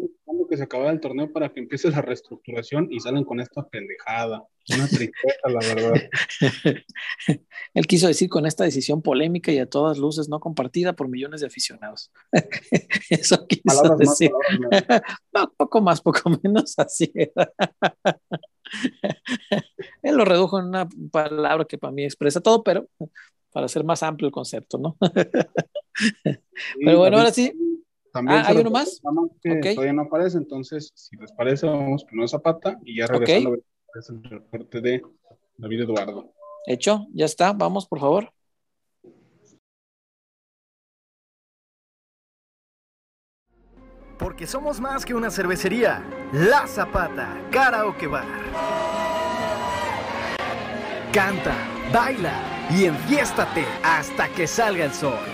que 0.47 0.56
se 0.56 0.64
acaba 0.64 0.90
el 0.90 1.01
torneo 1.01 1.32
para 1.32 1.52
que 1.52 1.60
empiece 1.60 1.90
la 1.90 2.02
reestructuración 2.02 2.89
y 2.90 3.01
salen 3.01 3.24
con 3.24 3.40
esta 3.40 3.66
pendejada. 3.66 4.44
Una 4.74 4.89
tristeza, 4.89 5.48
la 5.48 5.74
verdad. 5.74 6.02
Él 7.74 7.86
quiso 7.86 8.06
decir 8.06 8.28
con 8.28 8.47
esta 8.47 8.64
decisión 8.64 9.02
polémica 9.02 9.52
y 9.52 9.59
a 9.59 9.68
todas 9.68 9.98
luces 9.98 10.28
no 10.28 10.40
compartida 10.40 10.94
por 10.94 11.09
millones 11.09 11.40
de 11.40 11.48
aficionados. 11.48 12.10
Eso 13.10 13.47
quiso 13.47 13.97
decir. 13.97 14.31
poco 15.56 15.81
más, 15.81 16.01
poco 16.01 16.31
menos 16.43 16.78
así. 16.78 17.12
Él 20.02 20.16
lo 20.16 20.24
redujo 20.24 20.59
en 20.59 20.66
una 20.66 20.89
palabra 21.12 21.66
que 21.66 21.78
para 21.78 21.93
mí 21.93 22.05
expresa 22.05 22.40
todo, 22.40 22.62
pero 22.62 22.89
para 23.52 23.66
hacer 23.66 23.85
más 23.85 24.02
amplio 24.02 24.26
el 24.26 24.32
concepto, 24.32 24.78
¿no? 24.78 24.97
pero 26.85 26.98
bueno, 26.98 27.18
ahora 27.18 27.31
sí, 27.31 27.52
también 28.15 28.39
ah, 28.39 28.45
¿hay 28.47 28.59
uno 28.59 28.70
más? 28.70 29.03
Que 29.43 29.74
todavía 29.74 29.93
no 29.93 30.03
aparece, 30.03 30.39
entonces, 30.39 30.93
si 30.95 31.16
les 31.16 31.32
parece, 31.32 31.66
vamos 31.66 32.07
con 32.09 32.28
Zapata 32.28 32.78
y 32.85 32.99
ya 32.99 33.09
regresando 33.09 33.51
okay. 33.51 33.65
el 34.09 34.31
reporte 34.31 34.81
de 34.81 35.03
David 35.57 35.81
Eduardo. 35.81 36.32
Hecho, 36.65 37.09
ya 37.12 37.24
está, 37.24 37.53
vamos, 37.53 37.89
por 37.89 37.99
favor. 37.99 38.32
Porque 44.16 44.47
somos 44.47 44.81
más 44.81 45.05
que 45.05 45.15
una 45.15 45.28
cervecería. 45.28 46.05
La 46.32 46.69
Zapata, 46.69 47.36
Karaoke 47.51 48.07
Bar. 48.07 48.24
Canta, 51.12 51.57
baila 51.93 52.69
y 52.70 52.85
enfiéstate 52.85 53.65
hasta 53.82 54.28
que 54.28 54.47
salga 54.47 54.85
el 54.85 54.93
sol. 54.93 55.34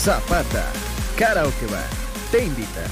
Zapata, 0.00 0.64
Karaoke 1.18 1.66
Bar, 1.66 1.84
te 2.32 2.46
invita. 2.46 2.86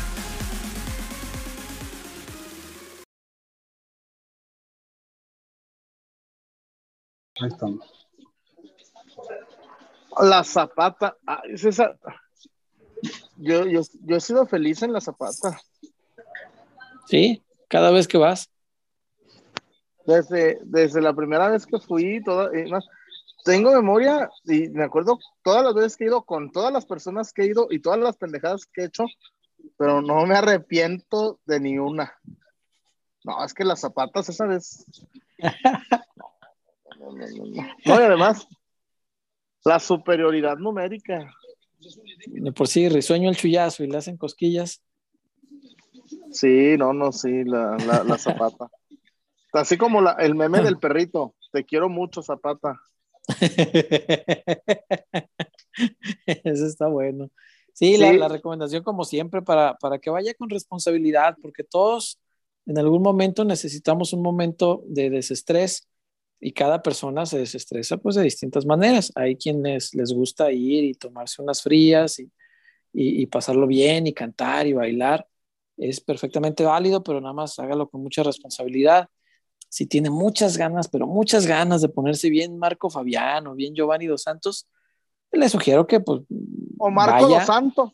Ahí 7.40 7.48
estamos. 7.48 8.08
La 10.20 10.44
Zapata, 10.44 11.16
ah, 11.26 11.40
es 11.48 11.64
esa. 11.64 11.96
Yo, 13.38 13.64
yo, 13.64 13.80
yo 14.02 14.16
he 14.16 14.20
sido 14.20 14.44
feliz 14.44 14.82
en 14.82 14.92
la 14.92 15.00
Zapata. 15.00 15.58
Sí, 17.06 17.42
cada 17.68 17.90
vez 17.90 18.06
que 18.06 18.18
vas. 18.18 18.50
Desde, 20.04 20.58
desde 20.62 21.00
la 21.00 21.14
primera 21.14 21.48
vez 21.48 21.64
que 21.64 21.78
fui, 21.78 22.22
toda, 22.22 22.50
eh, 22.54 22.68
más, 22.68 22.86
tengo 23.44 23.72
memoria 23.72 24.30
y 24.44 24.68
me 24.68 24.84
acuerdo 24.84 25.18
todas 25.42 25.64
las 25.64 25.74
veces 25.74 25.96
que 25.96 26.04
he 26.04 26.08
ido 26.08 26.22
con 26.22 26.50
todas 26.50 26.72
las 26.72 26.86
personas 26.86 27.32
que 27.32 27.42
he 27.42 27.46
ido 27.46 27.68
y 27.70 27.80
todas 27.80 27.98
las 27.98 28.16
pendejadas 28.16 28.66
que 28.66 28.82
he 28.82 28.84
hecho, 28.86 29.06
pero 29.76 30.02
no 30.02 30.26
me 30.26 30.36
arrepiento 30.36 31.40
de 31.46 31.60
ni 31.60 31.78
una. 31.78 32.12
No, 33.24 33.44
es 33.44 33.52
que 33.54 33.64
las 33.64 33.80
zapatas 33.80 34.28
esa 34.28 34.46
vez. 34.46 34.84
No, 36.98 37.12
no, 37.12 37.12
no, 37.12 37.26
no, 37.26 37.44
no. 37.44 37.62
No, 37.84 38.00
y 38.00 38.04
además, 38.04 38.46
la 39.64 39.78
superioridad 39.78 40.56
numérica. 40.56 41.30
De 42.26 42.52
por 42.52 42.68
sí, 42.68 42.88
risueño 42.88 43.28
el 43.28 43.36
chullazo 43.36 43.84
y 43.84 43.88
le 43.88 43.98
hacen 43.98 44.16
cosquillas. 44.16 44.82
Sí, 46.32 46.76
no, 46.76 46.92
no, 46.92 47.12
sí, 47.12 47.44
la, 47.44 47.76
la, 47.86 48.02
la 48.04 48.18
zapata. 48.18 48.68
Así 49.52 49.78
como 49.78 50.00
la, 50.00 50.12
el 50.12 50.34
meme 50.34 50.60
del 50.60 50.78
perrito. 50.78 51.34
Te 51.52 51.64
quiero 51.64 51.88
mucho, 51.88 52.22
zapata. 52.22 52.80
Eso 56.26 56.66
está 56.66 56.88
bueno. 56.88 57.30
Sí, 57.72 57.96
La, 57.96 58.28
recomendación 58.28 58.82
como 58.82 59.04
siempre 59.04 59.42
para, 59.42 59.76
para 59.76 59.98
que 59.98 60.10
vaya 60.10 60.34
con 60.34 60.50
responsabilidad, 60.50 61.36
porque 61.40 61.62
todos 61.62 62.18
en 62.66 62.78
algún 62.78 63.02
momento 63.02 63.44
necesitamos 63.44 64.12
un 64.12 64.22
momento 64.22 64.82
de 64.86 65.10
desestrés 65.10 65.88
y 66.40 66.52
cada 66.52 66.82
persona 66.82 67.26
se 67.26 67.38
desestresa 67.38 67.96
pues 67.98 68.16
de 68.16 68.24
distintas 68.24 68.66
maneras. 68.66 69.12
Hay 69.14 69.36
quienes 69.36 69.94
les 69.94 70.12
gusta 70.12 70.50
ir 70.50 70.84
y 70.84 70.94
tomarse 70.94 71.40
unas 71.40 71.62
frías 71.62 72.18
y, 72.18 72.24
y, 72.92 73.22
y 73.22 73.26
pasarlo 73.26 73.66
bien 73.66 74.06
y 74.06 74.12
cantar 74.12 74.66
y 74.66 74.72
bailar. 74.72 75.26
Es 75.76 76.00
perfectamente 76.00 76.64
válido, 76.64 77.02
pero 77.02 77.20
nada 77.20 77.34
más 77.34 77.58
hágalo 77.60 77.88
con 77.88 78.02
mucha 78.02 78.24
responsabilidad 78.24 79.08
si 79.68 79.86
tiene 79.86 80.10
muchas 80.10 80.56
ganas, 80.56 80.88
pero 80.88 81.06
muchas 81.06 81.46
ganas 81.46 81.82
de 81.82 81.88
ponerse 81.88 82.30
bien 82.30 82.58
Marco 82.58 82.90
Fabián 82.90 83.46
o 83.46 83.54
bien 83.54 83.74
Giovanni 83.74 84.06
Dos 84.06 84.22
Santos, 84.22 84.66
le 85.32 85.48
sugiero 85.48 85.86
que 85.86 86.00
pues 86.00 86.22
O 86.78 86.90
Marco 86.90 87.24
vaya, 87.24 87.38
Dos 87.38 87.46
Santos. 87.46 87.92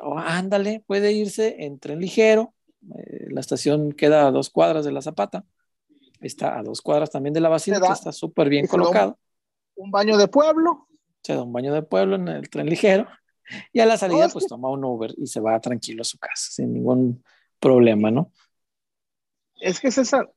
o 0.00 0.18
ándale, 0.18 0.82
puede 0.86 1.12
irse 1.12 1.64
en 1.64 1.78
tren 1.78 2.00
ligero, 2.00 2.54
eh, 2.96 3.26
la 3.30 3.40
estación 3.40 3.92
queda 3.92 4.26
a 4.26 4.30
dos 4.30 4.50
cuadras 4.50 4.84
de 4.84 4.92
la 4.92 5.02
Zapata, 5.02 5.44
está 6.20 6.58
a 6.58 6.62
dos 6.62 6.80
cuadras 6.80 7.10
también 7.10 7.34
de 7.34 7.40
la 7.40 7.48
Basílica, 7.48 7.92
está 7.92 8.10
súper 8.12 8.48
bien 8.48 8.64
un- 8.64 8.68
colocado, 8.68 9.18
Un 9.76 9.90
baño 9.90 10.16
de 10.16 10.28
pueblo. 10.28 10.88
se 11.22 11.34
da 11.34 11.42
un 11.42 11.52
baño 11.52 11.72
de 11.74 11.82
pueblo 11.82 12.16
en 12.16 12.28
el 12.28 12.48
tren 12.50 12.66
ligero 12.68 13.06
y 13.72 13.80
a 13.80 13.86
la 13.86 13.96
salida 13.96 14.26
es 14.26 14.32
pues 14.32 14.46
toma 14.46 14.70
un 14.70 14.84
Uber 14.84 15.12
y 15.16 15.26
se 15.26 15.40
va 15.40 15.60
tranquilo 15.60 16.02
a 16.02 16.04
su 16.04 16.16
casa 16.18 16.48
sin 16.50 16.72
ningún 16.72 17.22
problema, 17.60 18.10
¿no? 18.10 18.32
Es 19.60 19.78
que 19.78 19.90
César, 19.92 20.32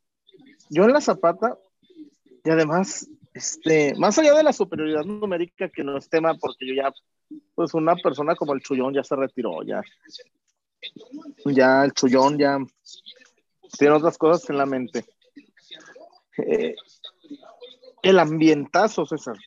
yo 0.76 0.84
en 0.84 0.92
la 0.92 1.00
zapata, 1.00 1.58
y 2.44 2.50
además, 2.50 3.10
este, 3.34 3.96
más 3.96 4.20
allá 4.20 4.34
de 4.34 4.44
la 4.44 4.52
superioridad 4.52 5.06
numérica, 5.06 5.70
que 5.70 5.86
no 5.86 5.98
es 5.98 6.10
tema, 6.10 6.36
porque 6.36 6.68
yo 6.68 6.74
ya, 6.74 6.94
pues 7.56 7.74
una 7.74 7.96
persona 7.96 8.36
como 8.36 8.54
el 8.54 8.62
Chullón 8.62 8.94
ya 8.94 9.02
se 9.02 9.16
retiró, 9.16 9.64
ya. 9.64 9.82
Ya 11.46 11.86
el 11.86 11.94
Chullón 11.94 12.38
ya 12.38 12.58
tiene 13.80 13.96
otras 13.96 14.18
cosas 14.18 14.50
en 14.50 14.58
la 14.58 14.66
mente. 14.66 15.06
Eh, 16.40 16.76
el 18.04 18.20
ambientazo, 18.20 19.06
César. 19.06 19.38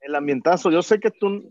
El 0.00 0.14
ambientazo. 0.14 0.70
Yo 0.70 0.82
sé 0.82 1.00
que 1.00 1.10
tú, 1.10 1.50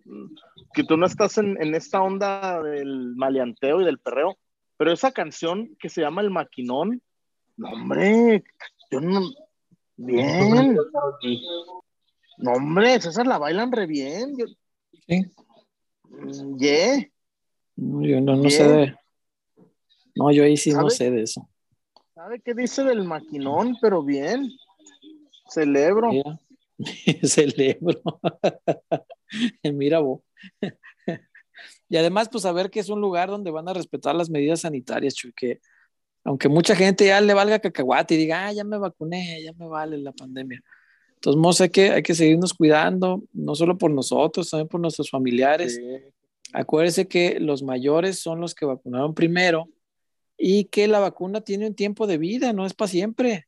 que 0.76 0.84
tú 0.84 0.95
no 0.95 1.07
estás 1.07 1.39
en, 1.39 1.60
en 1.60 1.73
esta 1.73 2.03
onda 2.03 2.61
del 2.61 3.15
maleanteo 3.15 3.81
y 3.81 3.85
del 3.85 3.98
perreo, 3.98 4.38
pero 4.77 4.91
esa 4.91 5.11
canción 5.11 5.76
que 5.80 5.89
se 5.89 6.02
llama 6.02 6.22
El 6.22 6.30
Maquinón, 6.30 7.02
no, 7.62 7.70
hombre, 7.70 8.44
yo 8.90 9.00
no. 9.00 9.22
Bien. 9.96 10.76
No, 12.40 12.54
hombre, 12.54 13.00
César 13.00 13.28
la 13.28 13.38
bailan 13.38 13.72
re 13.72 13.86
bien. 13.86 14.36
Yo, 14.36 14.46
Sí. 15.08 15.26
mm, 16.10 16.58
yeah. 16.58 17.08
No, 17.76 18.02
Yo 18.04 18.20
no, 18.20 18.36
no 18.36 18.50
sé 18.50 18.68
de... 18.68 18.96
No, 20.16 20.32
yo 20.32 20.44
ahí 20.44 20.58
sí 20.58 20.74
no 20.74 20.90
sé 20.90 21.12
de 21.12 21.22
eso. 21.22 21.48
¿Sabe 22.16 22.42
qué 22.42 22.56
dice 22.56 22.84
del 22.84 23.04
maquinón? 23.04 23.78
Pero 23.80 24.04
bien. 24.04 24.50
Celebro. 25.48 26.10
Celebro. 27.24 28.02
Mira 29.64 30.00
vos. 30.00 30.22
y 31.90 31.98
además, 31.98 32.28
pues 32.30 32.42
saber 32.42 32.72
que 32.72 32.80
es 32.80 32.90
un 32.90 33.02
lugar 33.02 33.30
donde 33.30 33.52
van 33.52 33.70
a 33.70 33.74
respetar 33.74 34.16
las 34.16 34.32
medidas 34.32 34.62
sanitarias, 34.62 35.14
Chuy, 35.14 35.32
que 35.34 35.62
aunque 36.23 36.49
mucha 36.49 36.76
gente 36.76 37.06
ya 37.06 37.19
le 37.22 37.34
valga 37.34 37.60
cacahuate 37.60 38.15
y 38.15 38.18
diga, 38.18 38.48
ah, 38.48 38.53
ya 38.53 38.64
me 38.64 38.77
vacuné, 38.77 39.41
ya 39.43 39.53
me 39.53 39.68
vale 39.68 39.98
la 39.98 40.11
pandemia. 40.11 40.61
Entonces, 41.15 41.39
modos, 41.39 41.61
hay 41.61 41.69
que, 41.69 41.91
hay 41.91 42.03
que 42.03 42.15
seguirnos 42.15 42.53
cuidando, 42.53 43.23
no 43.34 43.56
solo 43.56 43.77
por 43.77 43.91
nosotros, 43.91 44.49
también 44.49 44.68
por 44.68 44.81
nuestros 44.81 45.10
familiares. 45.10 45.76
Sí. 45.76 45.81
Acuérdese 46.53 47.07
que 47.07 47.39
los 47.39 47.64
mayores 47.64 48.19
son 48.19 48.41
los 48.41 48.56
que 48.56 48.65
vacunaron 48.65 49.14
primero 49.14 49.69
y 50.38 50.65
que 50.65 50.88
la 50.88 50.99
vacuna 50.99 51.41
tiene 51.41 51.68
un 51.68 51.76
tiempo 51.76 52.07
de 52.07 52.18
vida, 52.18 52.53
no 52.53 52.65
es 52.65 52.73
para 52.73 52.89
siempre. 52.89 53.48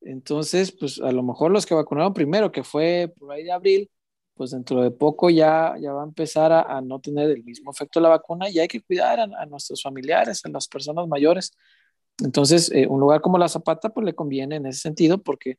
Entonces, 0.00 0.72
pues 0.72 1.00
a 1.00 1.12
lo 1.12 1.22
mejor 1.22 1.50
los 1.50 1.66
que 1.66 1.74
vacunaron 1.74 2.14
primero, 2.14 2.52
que 2.52 2.64
fue 2.64 3.12
por 3.18 3.32
ahí 3.32 3.44
de 3.44 3.52
abril, 3.52 3.90
pues 4.34 4.52
dentro 4.52 4.80
de 4.82 4.90
poco 4.90 5.28
ya, 5.28 5.74
ya 5.78 5.92
va 5.92 6.02
a 6.02 6.06
empezar 6.06 6.50
a, 6.52 6.62
a 6.62 6.80
no 6.80 7.00
tener 7.00 7.30
el 7.30 7.44
mismo 7.44 7.70
efecto 7.72 8.00
la 8.00 8.08
vacuna 8.08 8.48
y 8.48 8.58
hay 8.58 8.68
que 8.68 8.80
cuidar 8.80 9.20
a, 9.20 9.24
a 9.24 9.46
nuestros 9.46 9.82
familiares, 9.82 10.44
a 10.44 10.48
las 10.48 10.66
personas 10.66 11.06
mayores. 11.08 11.52
Entonces, 12.22 12.70
eh, 12.72 12.86
un 12.86 13.00
lugar 13.00 13.20
como 13.20 13.38
la 13.38 13.48
Zapata, 13.48 13.88
pues 13.90 14.04
le 14.04 14.14
conviene 14.14 14.56
en 14.56 14.66
ese 14.66 14.80
sentido 14.80 15.22
porque 15.22 15.58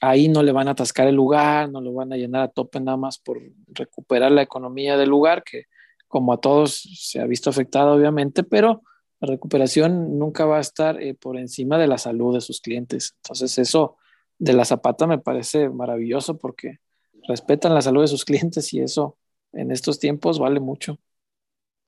ahí 0.00 0.28
no 0.28 0.42
le 0.42 0.52
van 0.52 0.68
a 0.68 0.72
atascar 0.72 1.08
el 1.08 1.16
lugar, 1.16 1.70
no 1.70 1.80
lo 1.80 1.92
van 1.92 2.12
a 2.12 2.16
llenar 2.16 2.42
a 2.42 2.48
tope 2.48 2.80
nada 2.80 2.96
más 2.96 3.18
por 3.18 3.40
recuperar 3.68 4.30
la 4.32 4.42
economía 4.42 4.96
del 4.96 5.08
lugar, 5.08 5.42
que 5.42 5.64
como 6.06 6.32
a 6.32 6.40
todos 6.40 6.88
se 6.96 7.20
ha 7.20 7.26
visto 7.26 7.50
afectado 7.50 7.94
obviamente, 7.94 8.42
pero 8.42 8.82
la 9.20 9.28
recuperación 9.28 10.18
nunca 10.18 10.46
va 10.46 10.58
a 10.58 10.60
estar 10.60 11.02
eh, 11.02 11.14
por 11.14 11.36
encima 11.36 11.78
de 11.78 11.88
la 11.88 11.98
salud 11.98 12.34
de 12.34 12.40
sus 12.40 12.60
clientes. 12.60 13.16
Entonces 13.22 13.58
eso 13.58 13.96
de 14.38 14.52
la 14.52 14.64
Zapata 14.64 15.06
me 15.06 15.18
parece 15.18 15.68
maravilloso 15.68 16.38
porque 16.38 16.78
respetan 17.26 17.74
la 17.74 17.82
salud 17.82 18.02
de 18.02 18.08
sus 18.08 18.24
clientes 18.24 18.72
y 18.72 18.80
eso 18.80 19.16
en 19.52 19.70
estos 19.70 19.98
tiempos 19.98 20.38
vale 20.38 20.60
mucho. 20.60 20.98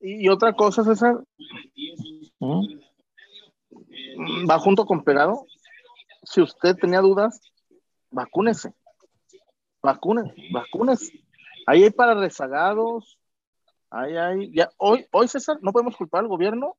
Y, 0.03 0.27
otra 0.29 0.53
cosa, 0.53 0.83
César, 0.83 1.23
mm, 2.39 2.65
va 4.49 4.59
junto 4.59 4.85
con 4.85 5.03
pegado. 5.03 5.45
Si 6.23 6.41
usted 6.41 6.75
tenía 6.75 7.01
dudas, 7.01 7.39
vacúnese. 8.09 8.73
Vacúnese, 9.81 10.33
vacúnese. 10.51 11.23
Ahí 11.65 11.83
hay 11.83 11.89
para 11.89 12.13
rezagados. 12.13 13.17
Ahí 13.89 14.15
hay. 14.15 14.51
Ya, 14.53 14.69
hoy, 14.77 15.05
hoy, 15.11 15.27
César, 15.27 15.57
no 15.61 15.71
podemos 15.71 15.97
culpar 15.97 16.21
al 16.21 16.27
gobierno 16.27 16.77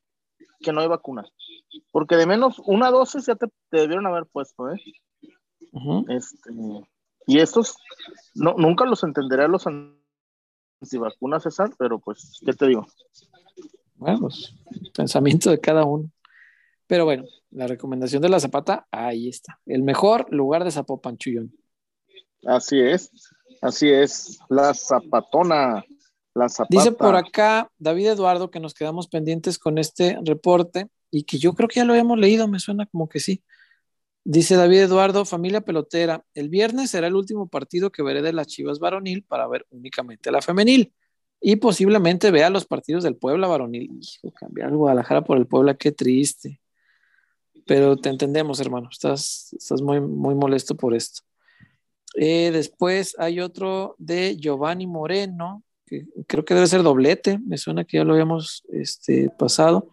que 0.61 0.73
no 0.73 0.81
hay 0.81 0.89
vacunas. 0.89 1.33
Porque 1.91 2.17
de 2.17 2.27
menos 2.27 2.61
una 2.65 2.91
dosis 2.91 3.27
ya 3.27 3.35
te, 3.35 3.47
te 3.71 3.79
debieron 3.79 4.07
haber 4.07 4.27
puesto, 4.27 4.71
¿eh? 4.71 4.81
Este, 6.09 6.51
y 7.27 7.39
estos, 7.39 7.77
no, 8.35 8.55
nunca 8.55 8.85
los 8.85 9.03
entenderé 9.05 9.45
a 9.45 9.49
los 9.49 9.67
antivacunas, 9.67 11.43
César, 11.43 11.71
pero 11.79 11.99
pues, 11.99 12.41
¿qué 12.45 12.53
te 12.53 12.67
digo? 12.67 12.87
Bueno, 13.97 14.21
pues 14.21 14.55
pensamiento 14.95 15.51
de 15.51 15.61
cada 15.61 15.85
uno. 15.85 16.11
Pero 16.93 17.07
bueno, 17.07 17.25
la 17.53 17.67
recomendación 17.67 18.21
de 18.21 18.29
la 18.29 18.39
Zapata, 18.39 18.87
ahí 18.91 19.27
está. 19.27 19.59
El 19.65 19.83
mejor 19.83 20.27
lugar 20.31 20.63
de 20.63 20.71
Zapopan, 20.71 21.17
Chuyón. 21.17 21.51
Así 22.45 22.79
es, 22.81 23.11
así 23.63 23.89
es. 23.89 24.39
La 24.51 24.75
zapatona, 24.75 25.87
la 26.35 26.51
zapata. 26.51 26.69
Dice 26.69 26.93
por 26.93 27.17
acá 27.17 27.73
David 27.79 28.09
Eduardo 28.09 28.51
que 28.51 28.61
nos 28.61 28.75
quedamos 28.75 29.09
pendientes 29.09 29.59
con 29.59 29.79
este 29.79 30.19
reporte 30.23 30.89
y 31.11 31.23
que 31.23 31.39
yo 31.39 31.55
creo 31.55 31.67
que 31.67 31.77
ya 31.77 31.87
lo 31.87 31.95
habíamos 31.95 32.19
leído, 32.19 32.47
me 32.47 32.59
suena 32.59 32.85
como 32.85 33.09
que 33.09 33.21
sí. 33.21 33.43
Dice 34.23 34.57
David 34.57 34.81
Eduardo, 34.81 35.25
familia 35.25 35.63
pelotera, 35.63 36.27
el 36.35 36.51
viernes 36.51 36.91
será 36.91 37.07
el 37.07 37.17
último 37.17 37.49
partido 37.49 37.91
que 37.91 38.03
veré 38.03 38.21
de 38.21 38.35
las 38.35 38.49
Chivas 38.49 38.81
varonil 38.81 39.25
para 39.25 39.49
ver 39.49 39.65
únicamente 39.71 40.31
la 40.31 40.43
femenil. 40.43 40.93
Y 41.41 41.57
posiblemente 41.57 42.31
vea 42.31 42.51
los 42.51 42.67
partidos 42.67 43.03
del 43.03 43.17
Puebla 43.17 43.49
varonil. 43.49 43.99
Hijo, 43.99 44.31
cambiar 44.35 44.69
el 44.69 44.77
Guadalajara 44.77 45.25
por 45.25 45.39
el 45.39 45.47
Puebla, 45.47 45.75
qué 45.75 45.91
triste. 45.91 46.59
Pero 47.67 47.97
te 47.97 48.09
entendemos, 48.09 48.61
hermano. 48.61 48.89
Estás, 48.91 49.53
estás 49.53 49.83
muy, 49.83 50.01
muy 50.01 50.35
molesto 50.35 50.75
por 50.75 50.95
esto. 50.95 51.23
Eh, 52.15 52.51
después 52.53 53.15
hay 53.19 53.41
otro 53.41 53.95
de 53.99 54.37
Giovanni 54.37 54.87
Moreno, 54.87 55.63
que 55.87 56.07
creo 56.27 56.45
que 56.45 56.55
debe 56.55 56.67
ser 56.67 56.83
doblete, 56.83 57.39
me 57.39 57.57
suena 57.57 57.85
que 57.85 57.99
ya 57.99 58.05
lo 58.05 58.13
habíamos 58.13 58.63
este, 58.71 59.31
pasado. 59.31 59.89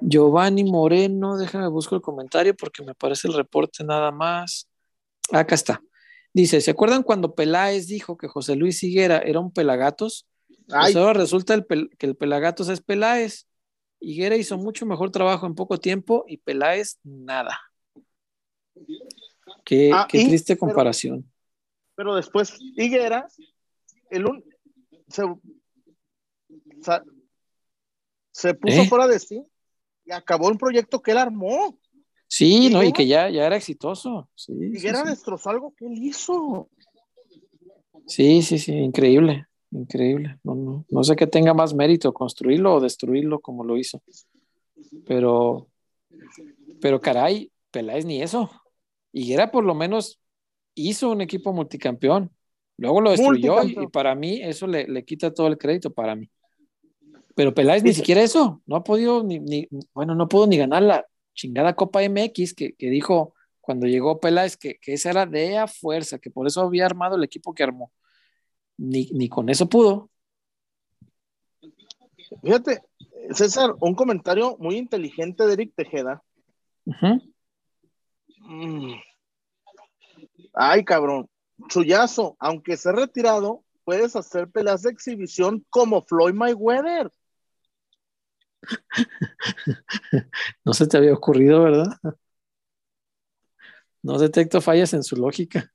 Giovanni 0.00 0.64
Moreno, 0.64 1.36
déjame 1.36 1.68
buscar 1.68 1.96
el 1.96 2.02
comentario 2.02 2.54
porque 2.56 2.82
me 2.82 2.94
parece 2.94 3.28
el 3.28 3.34
reporte 3.34 3.84
nada 3.84 4.10
más. 4.10 4.68
Acá 5.30 5.54
está. 5.54 5.82
Dice, 6.34 6.60
¿se 6.60 6.70
acuerdan 6.70 7.02
cuando 7.02 7.34
Peláez 7.34 7.86
dijo 7.86 8.16
que 8.16 8.26
José 8.26 8.56
Luis 8.56 8.82
Higuera 8.82 9.18
era 9.18 9.38
un 9.38 9.52
pelagatos? 9.52 10.26
Pues 10.66 10.96
ahora 10.96 11.12
resulta 11.12 11.62
que 11.98 12.06
el 12.06 12.16
pelagatos 12.16 12.68
es 12.68 12.80
Peláez. 12.80 13.46
Higuera 14.02 14.36
hizo 14.36 14.58
mucho 14.58 14.84
mejor 14.84 15.10
trabajo 15.10 15.46
en 15.46 15.54
poco 15.54 15.78
tiempo 15.78 16.24
y 16.26 16.36
Peláez 16.36 16.98
nada. 17.04 17.58
Qué, 19.64 19.90
ah, 19.94 20.06
triste 20.08 20.58
comparación. 20.58 21.30
Pero, 21.94 22.16
después 22.16 22.58
Higuera, 22.76 23.28
el 24.10 24.26
un, 24.26 24.44
se, 28.32 28.54
puso 28.54 28.82
¿Eh? 28.82 28.88
fuera 28.88 29.06
de 29.06 29.18
sí 29.18 29.44
y 30.04 30.12
acabó 30.12 30.48
un 30.48 30.58
proyecto 30.58 31.00
que 31.00 31.12
él 31.12 31.18
armó. 31.18 31.78
Sí, 32.26 32.70
no, 32.70 32.82
y 32.82 32.92
que 32.92 33.06
ya, 33.06 33.28
ya 33.28 33.46
era 33.46 33.56
exitoso. 33.56 34.28
Sí, 34.34 34.52
Higuera 34.52 35.04
destrozó 35.04 35.50
algo 35.50 35.74
que 35.76 35.86
él 35.86 36.02
hizo. 36.02 36.68
Sí, 38.06 38.42
sí, 38.42 38.58
sí, 38.58 38.72
increíble, 38.72 39.46
increíble. 39.72 40.38
No, 40.44 40.54
no, 40.54 40.84
no 40.88 41.04
sé 41.04 41.16
qué 41.16 41.26
tenga 41.26 41.54
más 41.54 41.74
mérito, 41.74 42.12
construirlo 42.12 42.74
o 42.74 42.80
destruirlo 42.80 43.40
como 43.40 43.64
lo 43.64 43.76
hizo. 43.76 44.02
Pero, 45.06 45.68
pero 46.80 47.00
caray, 47.00 47.50
Peláez 47.70 48.04
ni 48.04 48.22
eso. 48.22 48.50
Higuera 49.12 49.50
por 49.50 49.64
lo 49.64 49.74
menos 49.74 50.20
hizo 50.74 51.10
un 51.10 51.20
equipo 51.20 51.52
multicampeón. 51.52 52.30
Luego 52.78 53.00
lo 53.00 53.10
destruyó 53.10 53.62
y, 53.62 53.86
para 53.88 54.14
mí 54.14 54.40
eso 54.42 54.66
le, 54.66 55.04
quita 55.04 55.32
todo 55.32 55.46
el 55.46 55.58
crédito 55.58 55.92
para 55.92 56.16
mí. 56.16 56.30
Pero 57.34 57.54
Peláez 57.54 57.82
ni 57.82 57.94
siquiera 57.94 58.22
eso, 58.22 58.60
no 58.66 58.76
ha 58.76 58.84
podido 58.84 59.22
ni, 59.22 59.68
bueno, 59.94 60.14
no 60.14 60.28
pudo 60.28 60.46
ni 60.46 60.58
ganar 60.58 60.82
la 60.82 61.06
chingada 61.34 61.74
Copa 61.74 62.00
MX 62.02 62.54
que, 62.54 62.74
dijo 62.78 63.34
cuando 63.60 63.86
llegó 63.86 64.20
Peláez 64.20 64.56
que, 64.56 64.76
que, 64.80 64.94
esa 64.94 65.10
era 65.10 65.24
de 65.24 65.56
a 65.56 65.66
fuerza, 65.66 66.18
que 66.18 66.30
por 66.30 66.46
eso 66.46 66.60
había 66.60 66.84
armado 66.84 67.16
el 67.16 67.24
equipo 67.24 67.54
que 67.54 67.62
armó. 67.62 67.90
Ni, 68.76 69.28
con 69.28 69.48
eso 69.48 69.68
pudo. 69.68 70.10
Fíjate, 72.42 72.82
César, 73.30 73.74
un 73.80 73.94
comentario 73.94 74.56
muy 74.58 74.76
inteligente 74.76 75.46
de 75.46 75.52
Eric 75.52 75.74
Tejeda. 75.76 76.22
Mm. 78.38 78.94
Ay, 80.54 80.84
cabrón. 80.84 81.28
Chuyazo, 81.68 82.36
aunque 82.40 82.76
se 82.76 82.88
ha 82.88 82.92
retirado, 82.92 83.62
puedes 83.84 84.16
hacer 84.16 84.48
peleas 84.48 84.82
de 84.82 84.90
exhibición 84.90 85.64
como 85.70 86.02
Floyd 86.02 86.34
Mayweather. 86.34 87.12
no 90.64 90.72
se 90.72 90.86
te 90.86 90.96
había 90.96 91.14
ocurrido, 91.14 91.62
¿verdad? 91.62 91.86
No 94.02 94.18
detecto 94.18 94.60
fallas 94.60 94.92
en 94.94 95.02
su 95.02 95.16
lógica. 95.16 95.72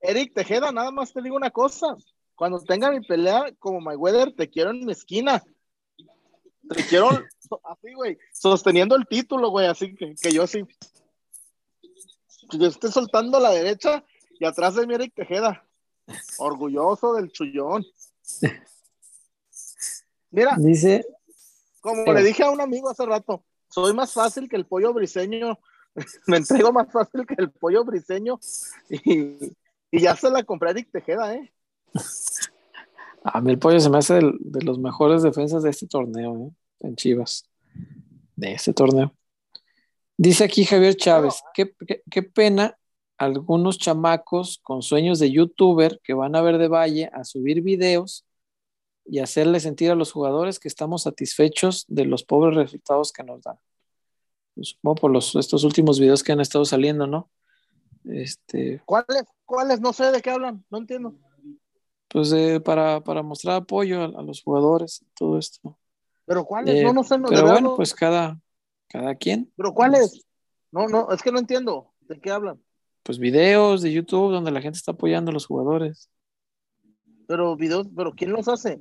Eric 0.00 0.34
Tejeda, 0.34 0.72
nada 0.72 0.90
más 0.90 1.12
te 1.12 1.22
digo 1.22 1.36
una 1.36 1.50
cosa. 1.50 1.96
Cuando 2.40 2.58
tenga 2.58 2.90
mi 2.90 3.02
pelea 3.02 3.52
como 3.58 3.82
Mayweather, 3.82 4.34
te 4.34 4.48
quiero 4.48 4.70
en 4.70 4.86
mi 4.86 4.92
esquina. 4.92 5.44
Te 6.70 6.86
quiero 6.88 7.10
así, 7.10 7.92
güey, 7.94 8.16
sosteniendo 8.32 8.96
el 8.96 9.06
título, 9.06 9.50
güey, 9.50 9.66
así 9.66 9.94
que, 9.94 10.14
que 10.14 10.32
yo 10.32 10.44
así 10.44 10.66
yo 12.52 12.66
esté 12.66 12.90
soltando 12.90 13.36
a 13.36 13.40
la 13.40 13.50
derecha 13.50 14.02
y 14.38 14.46
atrás 14.46 14.74
de 14.74 14.86
mí 14.86 14.94
Eric 14.94 15.12
Tejeda. 15.14 15.66
Orgulloso 16.38 17.12
del 17.12 17.30
chullón. 17.30 17.84
Mira, 20.30 20.56
dice, 20.56 21.04
como 21.82 22.10
le 22.10 22.22
dije 22.22 22.42
a 22.42 22.50
un 22.50 22.62
amigo 22.62 22.88
hace 22.88 23.04
rato, 23.04 23.44
soy 23.68 23.92
más 23.92 24.14
fácil 24.14 24.48
que 24.48 24.56
el 24.56 24.64
pollo 24.64 24.94
briseño, 24.94 25.58
me 26.26 26.38
entrego 26.38 26.72
más 26.72 26.90
fácil 26.90 27.26
que 27.26 27.34
el 27.36 27.50
pollo 27.50 27.84
briseño 27.84 28.40
y, 28.88 29.52
ya 29.92 30.16
se 30.16 30.30
la 30.30 30.42
compré 30.42 30.70
a 30.70 30.72
Eric 30.72 30.90
Tejeda, 30.90 31.34
¿eh? 31.34 31.52
A 33.24 33.40
mí 33.40 33.50
el 33.50 33.58
pollo 33.58 33.80
se 33.80 33.90
me 33.90 33.98
hace 33.98 34.14
de, 34.14 34.62
los 34.62 34.78
mejores 34.78 35.22
defensas 35.22 35.62
de 35.62 35.70
este 35.70 35.86
torneo, 35.86 36.46
¿eh? 36.46 36.50
En 36.80 36.96
Chivas. 36.96 37.48
De 38.36 38.52
este 38.52 38.72
torneo. 38.72 39.14
Dice 40.16 40.44
aquí 40.44 40.64
Javier 40.64 40.96
Chávez, 40.96 41.42
qué, 41.54 42.22
pena 42.22 42.78
algunos 43.18 43.78
chamacos 43.78 44.60
con 44.62 44.82
sueños 44.82 45.18
de 45.18 45.30
youtuber 45.30 46.00
que 46.02 46.14
van 46.14 46.36
a 46.36 46.42
ver 46.42 46.58
de 46.58 46.68
Valle 46.68 47.10
a 47.12 47.24
subir 47.24 47.62
videos 47.62 48.26
y 49.04 49.18
hacerle 49.18 49.60
sentir 49.60 49.90
a 49.90 49.94
los 49.94 50.12
jugadores 50.12 50.58
que 50.58 50.68
estamos 50.68 51.02
satisfechos 51.02 51.84
de 51.88 52.04
los 52.06 52.22
pobres 52.24 52.54
resultados 52.56 53.12
que 53.12 53.24
nos 53.24 53.42
dan. 53.42 53.58
Pues, 54.54 54.68
supongo 54.68 54.94
por 54.96 55.10
los, 55.10 55.34
estos 55.36 55.64
últimos 55.64 55.98
videos 55.98 56.22
que 56.22 56.32
han 56.32 56.40
estado 56.40 56.64
saliendo, 56.64 57.06
¿no? 57.06 57.30
Este, 58.04 58.82
¿Cuáles? 58.84 59.24
¿Cuáles? 59.44 59.80
No 59.80 59.92
sé 59.92 60.10
de 60.12 60.20
qué 60.20 60.30
hablan, 60.30 60.64
no 60.70 60.78
entiendo. 60.78 61.14
Pues 62.10 62.34
para, 62.64 63.22
mostrar 63.22 63.56
apoyo 63.56 64.02
a, 64.02 64.22
los 64.22 64.42
jugadores, 64.42 65.04
todo 65.14 65.38
esto. 65.38 65.78
¿Pero 66.26 66.44
cuáles? 66.44 66.82
no, 66.82 66.92
no 66.92 67.04
sé. 67.04 67.16
pero 67.28 67.46
bueno, 67.46 67.76
pues 67.76 67.94
cada, 67.94 68.40
cada 68.88 69.14
quien. 69.14 69.52
¿Pero 69.56 69.72
cuáles? 69.72 70.26
No, 70.72 70.88
no, 70.88 71.10
es 71.12 71.22
que 71.22 71.30
no 71.30 71.38
entiendo. 71.38 71.92
¿De 72.00 72.20
qué 72.20 72.30
hablan? 72.30 72.60
Pues 73.04 73.18
videos 73.18 73.82
de 73.82 73.92
YouTube 73.92 74.32
donde 74.32 74.50
la 74.50 74.60
gente 74.60 74.76
está 74.76 74.90
apoyando 74.92 75.30
a 75.30 75.34
los 75.34 75.46
jugadores. 75.46 76.10
Pero 77.28 77.56
videos, 77.56 77.88
pero 77.94 78.12
¿quién 78.12 78.32
los 78.32 78.48
hace? 78.48 78.80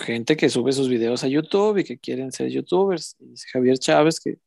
Gente 0.00 0.36
que 0.36 0.48
sube 0.48 0.72
sus 0.72 0.88
videos 0.88 1.22
a 1.22 1.28
YouTube 1.28 1.78
y 1.78 1.84
que 1.84 1.98
quieren 1.98 2.32
ser 2.32 2.48
youtubers. 2.48 3.16
Javier 3.52 3.78
Chávez, 3.78 4.18
que 4.18 4.38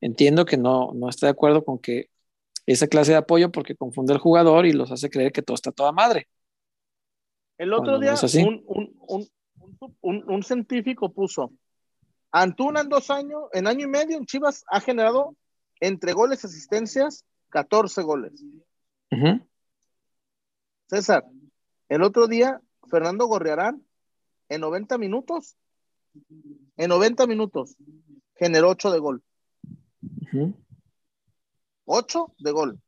entiendo 0.00 0.44
que 0.44 0.56
no, 0.56 0.90
no 0.92 1.08
está 1.08 1.26
de 1.26 1.32
acuerdo 1.32 1.64
con 1.64 1.78
que 1.78 2.10
esa 2.66 2.88
clase 2.88 3.12
de 3.12 3.18
apoyo 3.18 3.52
porque 3.52 3.76
confunde 3.76 4.12
al 4.12 4.18
jugador 4.18 4.66
y 4.66 4.72
los 4.72 4.90
hace 4.90 5.08
creer 5.08 5.30
que 5.30 5.42
todo 5.42 5.54
está 5.54 5.70
toda 5.70 5.92
madre. 5.92 6.28
El 7.58 7.72
otro 7.72 7.98
día, 7.98 8.14
un 10.02 10.42
científico 10.42 11.12
puso, 11.12 11.52
Antuna 12.30 12.82
en 12.82 12.88
dos 12.88 13.10
años, 13.10 13.44
en 13.52 13.66
año 13.66 13.86
y 13.86 13.88
medio 13.88 14.16
en 14.18 14.26
Chivas 14.26 14.64
ha 14.68 14.80
generado 14.80 15.34
entre 15.80 16.12
goles 16.12 16.42
y 16.44 16.46
asistencias 16.46 17.24
14 17.48 18.02
goles. 18.02 18.44
César, 20.88 21.24
el 21.88 22.02
otro 22.02 22.26
día 22.26 22.60
Fernando 22.90 23.26
Gorriarán 23.26 23.82
en 24.48 24.60
90 24.60 24.98
minutos, 24.98 25.56
en 26.76 26.88
90 26.88 27.26
minutos 27.26 27.76
generó 28.34 28.68
8 28.70 28.90
de 28.92 28.98
gol. 28.98 29.22
8 31.86 32.34
de 32.38 32.50
gol. 32.50 32.80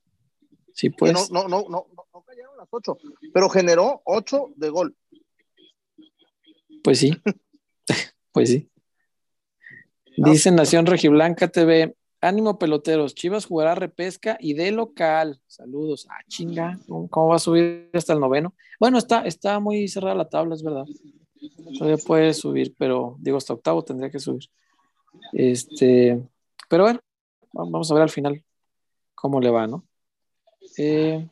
Sí, 0.78 0.90
pues. 0.90 1.12
no, 1.12 1.26
no, 1.32 1.48
no, 1.48 1.66
no, 1.68 1.86
no 2.14 2.22
cayeron 2.22 2.56
las 2.56 2.68
8, 2.70 2.98
pero 3.34 3.48
generó 3.48 4.00
8 4.04 4.50
de 4.54 4.68
gol. 4.70 4.96
Pues 6.84 7.00
sí, 7.00 7.20
pues 8.32 8.50
sí. 8.50 8.70
Dice 10.16 10.52
Nación 10.52 10.86
Regiblanca 10.86 11.48
TV, 11.48 11.96
ánimo 12.20 12.60
peloteros, 12.60 13.16
Chivas 13.16 13.46
jugará 13.46 13.74
repesca 13.74 14.38
y 14.38 14.54
de 14.54 14.70
local. 14.70 15.40
Saludos. 15.48 16.06
Ah, 16.08 16.22
chinga, 16.28 16.78
¿cómo 16.86 17.26
va 17.26 17.34
a 17.34 17.40
subir 17.40 17.90
hasta 17.92 18.12
el 18.12 18.20
noveno? 18.20 18.54
Bueno, 18.78 18.98
está, 18.98 19.22
está 19.22 19.58
muy 19.58 19.88
cerrada 19.88 20.14
la 20.14 20.28
tabla, 20.28 20.54
es 20.54 20.62
verdad. 20.62 20.84
Todavía 21.76 21.96
puede 21.96 22.32
subir, 22.34 22.76
pero 22.78 23.16
digo, 23.18 23.36
hasta 23.36 23.52
octavo 23.52 23.82
tendría 23.82 24.12
que 24.12 24.20
subir. 24.20 24.48
Este, 25.32 26.22
pero 26.68 26.84
bueno, 26.84 27.00
vamos 27.52 27.90
a 27.90 27.94
ver 27.94 28.04
al 28.04 28.10
final 28.10 28.44
cómo 29.16 29.40
le 29.40 29.50
va, 29.50 29.66
¿no? 29.66 29.87
Eh, 30.78 31.28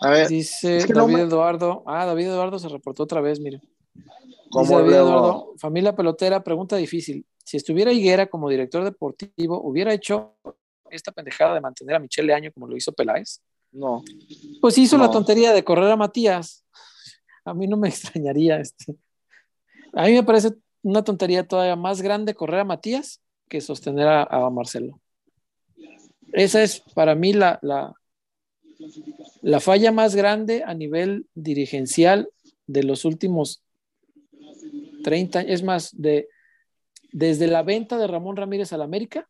a 0.00 0.10
ver, 0.10 0.28
dice 0.28 0.86
David 0.86 1.18
Eduardo. 1.18 1.82
Ah, 1.86 2.06
David 2.06 2.26
Eduardo 2.26 2.58
se 2.58 2.68
reportó 2.68 3.02
otra 3.04 3.20
vez, 3.20 3.40
mire. 3.40 3.60
Dice 3.94 4.74
Eduardo, 4.74 5.54
familia 5.58 5.94
pelotera, 5.94 6.42
pregunta 6.42 6.76
difícil. 6.76 7.26
Si 7.44 7.56
estuviera 7.56 7.92
Higuera 7.92 8.26
como 8.26 8.48
director 8.48 8.84
deportivo, 8.84 9.60
¿hubiera 9.62 9.92
hecho 9.92 10.34
esta 10.90 11.12
pendejada 11.12 11.54
de 11.54 11.60
mantener 11.60 11.96
a 11.96 11.98
Michelle 11.98 12.32
Año 12.32 12.50
como 12.52 12.66
lo 12.66 12.76
hizo 12.76 12.92
Peláez? 12.92 13.40
No. 13.72 14.02
Pues 14.60 14.78
hizo 14.78 14.96
la 14.96 15.10
tontería 15.10 15.52
de 15.52 15.64
correr 15.64 15.90
a 15.90 15.96
Matías. 15.96 16.64
A 17.44 17.54
mí 17.54 17.66
no 17.66 17.76
me 17.76 17.88
extrañaría. 17.88 18.60
Este. 18.60 18.96
A 19.92 20.04
mí 20.06 20.12
me 20.12 20.22
parece 20.22 20.50
una 20.82 21.02
tontería 21.02 21.46
todavía 21.46 21.76
más 21.76 22.02
grande 22.02 22.34
correr 22.34 22.60
a 22.60 22.64
Matías 22.64 23.20
que 23.48 23.60
sostener 23.60 24.06
a, 24.06 24.50
Marcelo. 24.50 25.00
Esa 26.32 26.62
es 26.62 26.80
para 26.94 27.14
mí 27.14 27.32
la, 27.32 27.58
la, 27.62 27.94
la 29.42 29.60
falla 29.60 29.92
más 29.92 30.14
grande 30.14 30.62
a 30.64 30.74
nivel 30.74 31.26
dirigencial 31.34 32.28
de 32.66 32.82
los 32.82 33.04
últimos 33.04 33.62
30 35.02 35.42
es 35.42 35.62
más, 35.62 35.90
de, 35.96 36.28
desde 37.12 37.46
la 37.46 37.62
venta 37.62 37.98
de 37.98 38.06
Ramón 38.06 38.36
Ramírez 38.36 38.72
al 38.72 38.82
América, 38.82 39.28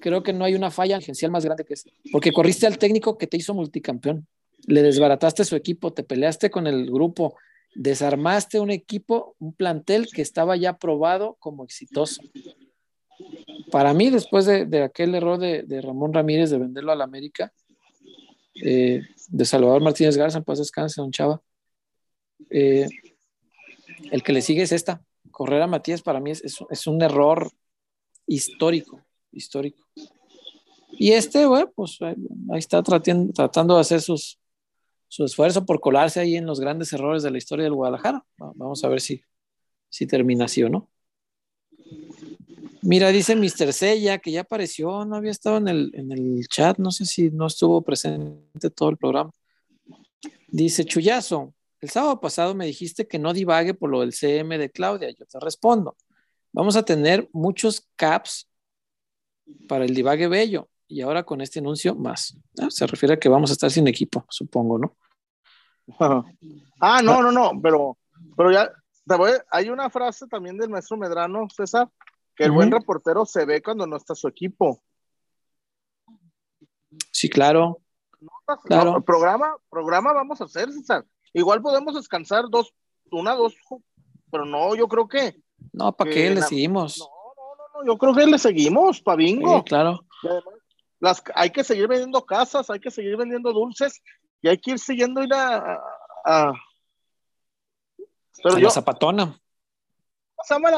creo 0.00 0.22
que 0.22 0.32
no 0.32 0.44
hay 0.44 0.54
una 0.54 0.70
falla 0.70 0.96
agencial 0.96 1.30
más 1.30 1.44
grande 1.44 1.64
que 1.64 1.74
esa, 1.74 1.90
porque 2.12 2.32
corriste 2.32 2.66
al 2.66 2.78
técnico 2.78 3.18
que 3.18 3.26
te 3.26 3.36
hizo 3.36 3.54
multicampeón, 3.54 4.26
le 4.66 4.82
desbarataste 4.82 5.44
su 5.44 5.56
equipo, 5.56 5.92
te 5.92 6.02
peleaste 6.02 6.50
con 6.50 6.66
el 6.66 6.90
grupo, 6.90 7.36
desarmaste 7.74 8.60
un 8.60 8.70
equipo, 8.70 9.36
un 9.38 9.52
plantel 9.52 10.08
que 10.12 10.22
estaba 10.22 10.56
ya 10.56 10.78
probado 10.78 11.36
como 11.38 11.64
exitoso. 11.64 12.22
Para 13.70 13.92
mí, 13.92 14.10
después 14.10 14.46
de, 14.46 14.82
aquel 14.82 15.14
error 15.14 15.38
de, 15.38 15.80
Ramón 15.82 16.12
Ramírez 16.12 16.50
de 16.50 16.58
venderlo 16.58 16.92
al 16.92 17.02
América, 17.02 17.52
eh, 18.54 19.02
de 19.28 19.44
Salvador 19.44 19.82
Martínez 19.82 20.16
Garza, 20.16 20.40
paz 20.40 20.58
descanse, 20.58 21.00
don 21.00 21.12
Chava, 21.12 21.42
eh, 22.50 22.88
el 24.10 24.22
que 24.22 24.32
le 24.32 24.42
sigue 24.42 24.62
es 24.62 24.72
esta. 24.72 25.02
Correr 25.30 25.62
a 25.62 25.66
Matías 25.66 26.02
para 26.02 26.20
mí 26.20 26.30
es, 26.30 26.86
un 26.86 27.02
error 27.02 27.50
histórico, 28.26 29.02
histórico. 29.32 29.86
Y 30.92 31.12
este, 31.12 31.46
bueno, 31.46 31.70
pues 31.74 31.98
ahí 32.00 32.58
está 32.58 32.82
tratando, 32.82 33.32
tratando 33.32 33.74
de 33.74 33.82
hacer 33.82 34.00
su 34.00 35.24
esfuerzo 35.24 35.64
por 35.64 35.80
colarse 35.80 36.20
ahí 36.20 36.36
en 36.36 36.46
los 36.46 36.58
grandes 36.58 36.92
errores 36.92 37.22
de 37.22 37.30
la 37.30 37.38
historia 37.38 37.64
del 37.64 37.74
Guadalajara. 37.74 38.24
Vamos 38.36 38.82
a 38.82 38.88
ver 38.88 39.00
si, 39.00 39.22
si 39.88 40.06
termina 40.06 40.46
así 40.46 40.62
o 40.62 40.68
no. 40.68 40.88
Mira, 42.82 43.08
dice 43.08 43.34
Mr. 43.34 43.72
Sella 43.72 44.18
que 44.18 44.30
ya 44.30 44.42
apareció, 44.42 45.04
no 45.04 45.16
había 45.16 45.30
estado 45.30 45.56
en 45.56 45.68
el, 45.68 45.90
en 45.94 46.12
el 46.12 46.46
chat, 46.48 46.78
no 46.78 46.90
sé 46.90 47.06
si 47.06 47.30
no 47.30 47.46
estuvo 47.46 47.82
presente 47.82 48.70
todo 48.70 48.90
el 48.90 48.96
programa. 48.96 49.30
Dice 50.48 50.84
Chuyazo, 50.84 51.54
el 51.80 51.90
sábado 51.90 52.20
pasado 52.20 52.54
me 52.54 52.66
dijiste 52.66 53.06
que 53.06 53.18
no 53.18 53.32
divague 53.32 53.74
por 53.74 53.90
lo 53.90 54.00
del 54.00 54.12
CM 54.12 54.58
de 54.58 54.70
Claudia. 54.70 55.10
Yo 55.10 55.26
te 55.26 55.38
respondo. 55.40 55.96
Vamos 56.52 56.76
a 56.76 56.84
tener 56.84 57.28
muchos 57.32 57.88
caps 57.96 58.48
para 59.68 59.84
el 59.84 59.94
divague 59.94 60.28
bello 60.28 60.68
y 60.88 61.02
ahora 61.02 61.24
con 61.24 61.40
este 61.40 61.58
anuncio 61.58 61.94
más. 61.94 62.36
Ah, 62.60 62.68
se 62.70 62.86
refiere 62.86 63.14
a 63.14 63.18
que 63.18 63.28
vamos 63.28 63.50
a 63.50 63.52
estar 63.52 63.70
sin 63.70 63.86
equipo, 63.86 64.24
supongo, 64.28 64.78
¿no? 64.78 64.96
Ah, 66.80 67.02
no, 67.02 67.22
no, 67.22 67.32
no, 67.32 67.60
pero, 67.60 67.98
pero 68.36 68.52
ya, 68.52 68.70
hay 69.50 69.68
una 69.68 69.90
frase 69.90 70.28
también 70.28 70.56
del 70.56 70.68
maestro 70.68 70.96
Medrano, 70.96 71.48
César, 71.50 71.90
que 72.38 72.44
el 72.44 72.52
buen 72.52 72.70
reportero 72.70 73.26
se 73.26 73.44
ve 73.44 73.60
cuando 73.60 73.84
no 73.84 73.96
está 73.96 74.14
su 74.14 74.28
equipo. 74.28 74.80
Sí, 77.10 77.28
claro. 77.28 77.80
claro. 78.64 79.02
programa, 79.02 79.56
programa 79.68 80.12
vamos 80.12 80.40
a 80.40 80.44
hacer, 80.44 80.72
César. 80.72 81.04
Igual 81.32 81.60
podemos 81.60 81.96
descansar 81.96 82.44
dos, 82.48 82.72
una, 83.10 83.34
dos, 83.34 83.56
pero 84.30 84.44
no, 84.44 84.76
yo 84.76 84.86
creo 84.86 85.08
que. 85.08 85.42
No, 85.72 85.90
¿para 85.92 86.10
qué 86.10 86.30
le 86.30 86.42
seguimos? 86.42 86.98
No, 86.98 87.06
no, 87.06 87.80
no, 87.80 87.86
yo 87.92 87.98
creo 87.98 88.14
que 88.14 88.26
le 88.26 88.38
seguimos, 88.38 89.00
pa' 89.02 89.16
bingo. 89.16 89.64
claro. 89.64 90.04
Las, 91.00 91.22
hay 91.34 91.50
que 91.50 91.64
seguir 91.64 91.88
vendiendo 91.88 92.24
casas, 92.24 92.70
hay 92.70 92.78
que 92.78 92.92
seguir 92.92 93.16
vendiendo 93.16 93.52
dulces 93.52 94.00
y 94.42 94.48
hay 94.48 94.58
que 94.58 94.72
ir 94.72 94.78
siguiendo 94.78 95.24
ir 95.24 95.34
a. 95.34 95.80
a, 96.24 96.52
pero 98.44 98.58
yo, 98.58 98.66
la 98.66 98.70
zapatona. 98.70 99.40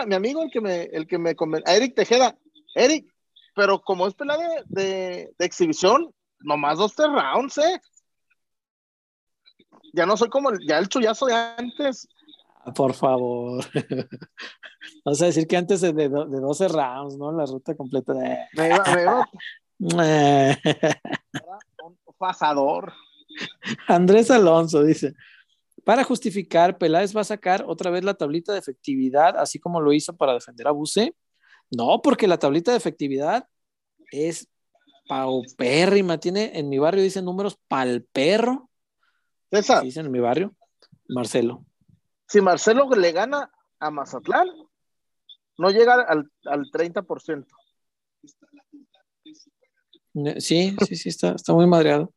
Mi 0.06 0.14
amigo, 0.14 0.42
el 0.42 0.50
que 0.50 0.60
me, 0.60 0.82
el 0.84 1.06
que 1.06 1.18
me 1.18 1.30
a 1.64 1.74
Eric 1.74 1.94
Tejeda. 1.94 2.36
Eric, 2.74 3.06
pero 3.54 3.80
como 3.80 4.06
es 4.06 4.14
pelada 4.14 4.42
de, 4.66 5.32
de, 5.36 5.44
exhibición, 5.44 6.14
nomás 6.40 6.78
dos 6.78 6.94
rounds, 6.96 7.58
¿eh? 7.58 7.80
ya 9.92 10.06
no 10.06 10.16
soy 10.16 10.28
como 10.28 10.50
el, 10.50 10.58
ya 10.66 10.78
el 10.78 10.88
chullazo 10.88 11.26
de 11.26 11.34
antes. 11.34 12.08
Por 12.74 12.94
favor. 12.94 13.64
Vas 15.04 15.22
a 15.22 15.26
decir 15.26 15.46
que 15.46 15.56
antes 15.56 15.80
de, 15.80 15.92
de, 15.92 16.08
12 16.08 16.68
rounds, 16.68 17.16
¿no? 17.16 17.32
La 17.32 17.46
ruta 17.46 17.74
completa 17.74 18.12
de. 18.12 18.38
Me 18.52 18.68
iba, 18.68 18.84
me 18.94 19.02
iba. 19.02 19.28
un 21.82 21.98
pasador. 22.18 22.92
Andrés 23.88 24.30
Alonso 24.30 24.82
dice: 24.82 25.14
Para 25.90 26.04
justificar, 26.04 26.78
Peláez 26.78 27.16
va 27.16 27.22
a 27.22 27.24
sacar 27.24 27.64
otra 27.66 27.90
vez 27.90 28.04
la 28.04 28.14
tablita 28.14 28.52
de 28.52 28.60
efectividad, 28.60 29.36
así 29.36 29.58
como 29.58 29.80
lo 29.80 29.92
hizo 29.92 30.16
para 30.16 30.34
defender 30.34 30.68
a 30.68 30.70
Buse. 30.70 31.16
No, 31.68 32.00
porque 32.00 32.28
la 32.28 32.38
tablita 32.38 32.70
de 32.70 32.76
efectividad 32.76 33.48
es 34.12 34.46
paupérrima. 35.08 36.18
Tiene, 36.18 36.56
en 36.56 36.68
mi 36.68 36.78
barrio 36.78 37.02
dice 37.02 37.22
números 37.22 37.58
pal 37.66 38.06
perro 38.12 38.70
César. 39.50 39.82
Dicen 39.82 40.06
en 40.06 40.12
mi 40.12 40.20
barrio. 40.20 40.54
Marcelo. 41.08 41.66
Si 42.28 42.40
Marcelo 42.40 42.88
le 42.90 43.10
gana 43.10 43.50
a 43.80 43.90
Mazatlán, 43.90 44.46
no 45.58 45.70
llega 45.70 45.94
al, 45.94 46.30
al 46.44 46.66
30%. 46.66 47.46
Sí, 50.38 50.76
sí, 50.86 50.94
sí, 50.94 51.08
está, 51.08 51.32
está 51.32 51.52
muy 51.52 51.66
madreado. 51.66 52.14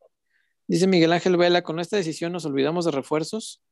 Dice 0.66 0.86
Miguel 0.86 1.12
Ángel 1.12 1.36
Vela, 1.36 1.62
con 1.62 1.78
esta 1.78 1.96
decisión 1.96 2.32
nos 2.32 2.44
olvidamos 2.44 2.84
de 2.84 2.90
refuerzos. 2.90 3.62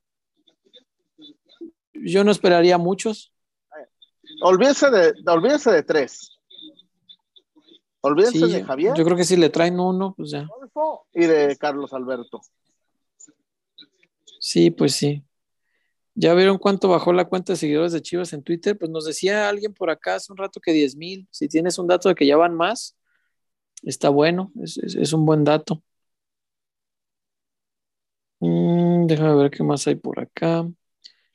Yo 1.95 2.25
no 2.25 2.31
esperaría 2.31 2.79
muchos. 2.79 3.33
Olvídese 4.43 4.91
de, 4.91 5.13
de 5.13 5.83
tres. 5.83 6.39
Olvídense 8.01 8.47
de 8.47 8.65
Javier. 8.65 8.95
Yo 8.97 9.05
creo 9.05 9.17
que 9.17 9.25
si 9.25 9.37
le 9.37 9.49
traen 9.49 9.79
uno, 9.79 10.15
pues 10.17 10.33
ya. 10.33 10.47
Y 11.13 11.27
de 11.27 11.57
Carlos 11.57 11.93
Alberto. 11.93 12.41
Sí, 14.41 14.71
pues 14.73 14.95
sí. 14.95 15.25
¿Ya 16.15 16.35
vieron 16.35 16.59
cuánto 16.59 16.89
bajó 16.89 17.13
la 17.13 17.25
cuenta 17.27 17.53
de 17.53 17.57
seguidores 17.57 17.93
de 17.93 18.03
Chivas 18.03 18.33
en 18.33 18.43
Twitter? 18.43 18.77
Pues 18.77 18.91
nos 18.91 19.07
decía 19.07 19.49
alguien 19.49 19.73
por 19.73 19.89
acá 19.89 20.17
hace 20.17 20.33
un 20.33 20.37
rato 20.37 20.61
que 20.61 20.73
10 20.73 20.97
mil. 20.97 21.29
Si 21.31 21.49
tienes 21.49 21.79
un 21.79 21.87
dato 21.87 22.09
de 22.09 22.15
que 22.15 22.27
ya 22.27 22.37
van 22.37 22.55
más, 22.55 22.97
está 23.83 24.09
bueno, 24.11 24.53
es, 24.63 25.13
un 25.13 25.25
buen 25.25 25.45
dato. 25.45 25.83
Mm, 28.43 29.07
déjame 29.07 29.37
ver 29.37 29.51
qué 29.51 29.63
más 29.63 29.87
hay 29.87 29.95
por 29.97 30.21
acá. 30.21 30.69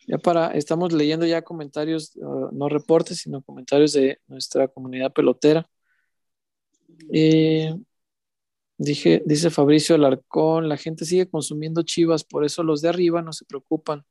Ya 0.08 0.18
para, 0.18 0.52
estamos 0.52 0.94
leyendo 0.94 1.26
ya 1.26 1.42
comentarios, 1.42 2.16
uh, 2.18 2.50
no 2.54 2.70
reportes, 2.70 3.20
sino 3.20 3.42
comentarios 3.42 3.94
de 3.94 4.20
nuestra 4.28 4.68
comunidad 4.68 5.14
pelotera. 5.14 5.70
Eh, 7.12 7.74
Dije, 8.80 9.24
dice 9.26 9.50
Fabricio 9.50 9.96
Alarcón, 9.96 10.70
la 10.70 10.78
gente 10.78 11.04
sigue 11.06 11.28
consumiendo 11.28 11.82
chivas, 11.82 12.24
por 12.24 12.46
eso 12.46 12.62
los 12.62 12.82
de 12.82 12.90
arriba 12.90 13.24
no 13.24 13.34
se 13.34 13.46
preocupan 13.46 14.06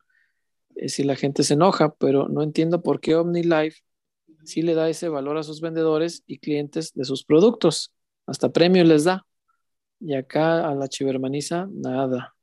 eh, 0.74 0.88
si 0.88 1.04
la 1.04 1.14
gente 1.16 1.44
se 1.44 1.54
enoja, 1.54 1.94
pero 1.94 2.28
no 2.28 2.42
entiendo 2.42 2.82
por 2.82 3.00
qué 3.00 3.14
OmniLife 3.14 3.80
sí 4.44 4.62
le 4.62 4.74
da 4.74 4.88
ese 4.88 5.08
valor 5.08 5.38
a 5.38 5.44
sus 5.44 5.60
vendedores 5.60 6.24
y 6.26 6.38
clientes 6.38 6.92
de 6.94 7.04
sus 7.04 7.24
productos. 7.24 7.94
Hasta 8.26 8.52
premio 8.52 8.84
les 8.84 9.04
da. 9.04 9.26
Y 10.00 10.14
acá 10.14 10.68
a 10.68 10.74
la 10.74 10.88
chivermaniza, 10.88 11.68
nada. 11.72 12.35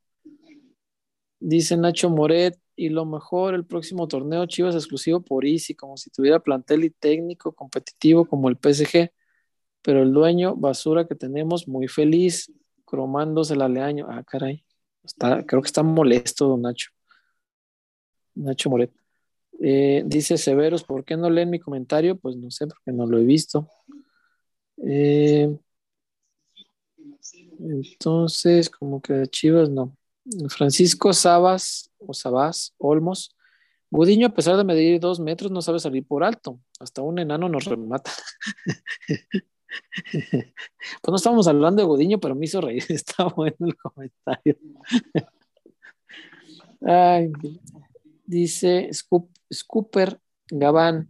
Dice 1.46 1.76
Nacho 1.76 2.10
Moret, 2.10 2.58
y 2.76 2.88
lo 2.88 3.04
mejor, 3.04 3.54
el 3.54 3.66
próximo 3.66 4.08
torneo 4.08 4.46
Chivas 4.46 4.74
exclusivo 4.74 5.20
por 5.20 5.44
Easy, 5.44 5.74
como 5.74 5.96
si 5.96 6.10
tuviera 6.10 6.40
plantel 6.40 6.84
y 6.84 6.90
técnico 6.90 7.52
competitivo 7.52 8.24
como 8.24 8.48
el 8.48 8.56
PSG 8.56 9.10
pero 9.84 10.02
el 10.02 10.14
dueño, 10.14 10.56
basura 10.56 11.06
que 11.06 11.14
tenemos, 11.14 11.68
muy 11.68 11.88
feliz, 11.88 12.50
cromándose 12.86 13.52
el 13.52 13.60
aleaño. 13.60 14.06
Ah, 14.08 14.24
caray. 14.24 14.64
Está, 15.02 15.44
creo 15.44 15.60
que 15.60 15.66
está 15.66 15.82
molesto, 15.82 16.48
don 16.48 16.62
Nacho. 16.62 16.88
Nacho 18.34 18.70
Moret. 18.70 18.90
Eh, 19.60 20.02
dice 20.06 20.38
Severos, 20.38 20.84
¿por 20.84 21.04
qué 21.04 21.18
no 21.18 21.28
leen 21.28 21.50
mi 21.50 21.60
comentario? 21.60 22.16
Pues 22.16 22.34
no 22.34 22.50
sé, 22.50 22.66
porque 22.66 22.92
no 22.92 23.06
lo 23.06 23.18
he 23.18 23.24
visto. 23.24 23.68
Eh, 24.78 25.54
entonces, 27.60 28.70
como 28.70 29.02
que 29.02 29.26
Chivas, 29.26 29.68
no. 29.68 29.94
Francisco 30.48 31.12
Sabas, 31.12 31.90
o 31.98 32.14
Sabas, 32.14 32.74
Olmos. 32.78 33.36
Gudiño, 33.90 34.26
a 34.26 34.34
pesar 34.34 34.56
de 34.56 34.64
medir 34.64 34.98
dos 34.98 35.20
metros, 35.20 35.50
no 35.50 35.62
sabe 35.62 35.78
salir 35.78 36.06
por 36.06 36.24
alto. 36.24 36.58
Hasta 36.80 37.02
un 37.02 37.18
enano 37.18 37.48
nos 37.48 37.64
remata. 37.64 38.10
Pues 40.22 41.08
no 41.08 41.16
estábamos 41.16 41.48
hablando 41.48 41.82
de 41.82 41.88
Godiño, 41.88 42.20
pero 42.20 42.36
me 42.36 42.44
hizo 42.44 42.60
reír. 42.60 42.84
Está 42.88 43.24
bueno 43.24 43.56
el 43.58 43.74
comentario. 43.76 44.56
dice 48.24 48.88
Scooper 49.52 50.20
Gabán. 50.48 51.08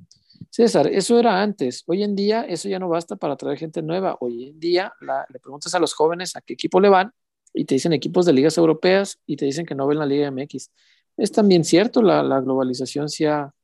César, 0.49 0.87
eso 0.87 1.19
era 1.19 1.43
antes. 1.43 1.85
Hoy 1.87 2.05
en 2.05 2.17
día 2.17 2.41
eso 2.43 2.71
ya 2.71 2.79
no 2.79 2.89
basta 2.89 3.17
para 3.17 3.37
traer 3.37 3.59
gente 3.59 3.83
nueva. 3.83 4.17
Hoy 4.21 4.49
en 4.49 4.59
día 4.59 4.95
le 5.29 5.41
preguntas 5.41 5.75
a 5.75 5.79
los 5.79 5.93
jóvenes 5.93 6.35
a 6.35 6.41
qué 6.41 6.55
equipo 6.55 6.81
le 6.81 6.89
van 6.89 7.13
y 7.55 7.65
te 7.65 7.77
dicen 7.77 7.93
equipos 7.93 8.27
de 8.27 8.35
ligas 8.35 8.59
europeas 8.59 9.19
y 9.27 9.37
te 9.37 9.47
dicen 9.47 9.65
que 9.65 9.75
no 9.75 9.87
ven 9.87 9.99
la 9.99 10.07
Liga 10.07 10.31
MX. 10.31 10.71
Es 11.17 11.33
también 11.33 11.65
cierto, 11.65 12.03
la, 12.03 12.41
globalización 12.41 13.09
se 13.09 13.29
ha, 13.29 13.55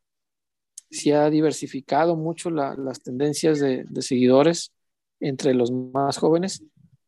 ha 1.15 1.31
diversificado 1.31 2.17
mucho 2.17 2.51
las 2.51 3.03
tendencias 3.03 3.61
de 3.61 4.03
seguidores 4.03 4.73
entre 5.21 5.53
los 5.55 5.71
más 5.71 6.17
jóvenes, 6.17 6.63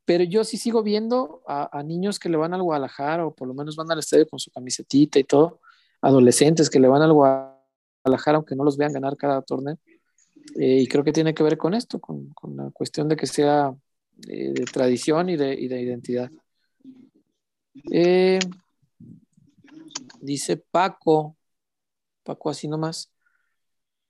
pero 0.05 0.25
yo 0.25 0.45
sí 0.45 0.57
sigo 0.57 0.83
viendo 0.83 1.43
a, 1.47 1.83
niños 1.83 2.19
que 2.19 2.29
le 2.29 2.37
van 2.37 2.55
al 2.55 2.63
Guadalajara 2.63 3.27
o 3.27 3.35
por 3.35 3.49
lo 3.49 3.55
menos 3.55 3.77
van 3.77 3.91
al 3.91 3.99
estadio 3.99 4.29
con 4.29 4.39
su 4.39 4.51
camisetita 4.51 5.19
y 5.19 5.25
todo, 5.25 5.61
adolescentes 6.01 6.69
que 6.69 6.81
le 6.81 6.89
van 6.89 7.03
al 7.03 7.13
Guadalajara 7.13 8.37
aunque 8.37 8.57
no 8.57 8.65
los 8.65 8.77
vean 8.77 8.93
ganar 8.93 9.17
cada 9.17 9.43
torneo. 9.43 9.79
Eh, 10.57 10.81
y 10.81 10.89
creo 10.89 11.05
que 11.05 11.13
tiene 11.13 11.35
que 11.35 11.43
ver 11.43 11.57
con 11.57 11.73
esto, 11.73 12.01
con, 12.01 12.31
con 12.31 12.57
la 12.57 12.71
cuestión 12.73 13.09
de 13.09 13.17
que 13.17 13.27
sea 13.27 13.75
eh, 14.29 14.53
de 14.53 14.65
tradición 14.65 15.31
y 15.31 15.37
de, 15.37 15.55
y 15.55 15.69
de 15.69 15.81
identidad. 15.81 16.31
Eh, 17.91 18.39
dice 20.21 20.57
Paco, 20.57 21.37
Paco 22.23 22.51
así 22.51 22.69
nomás. 22.69 23.11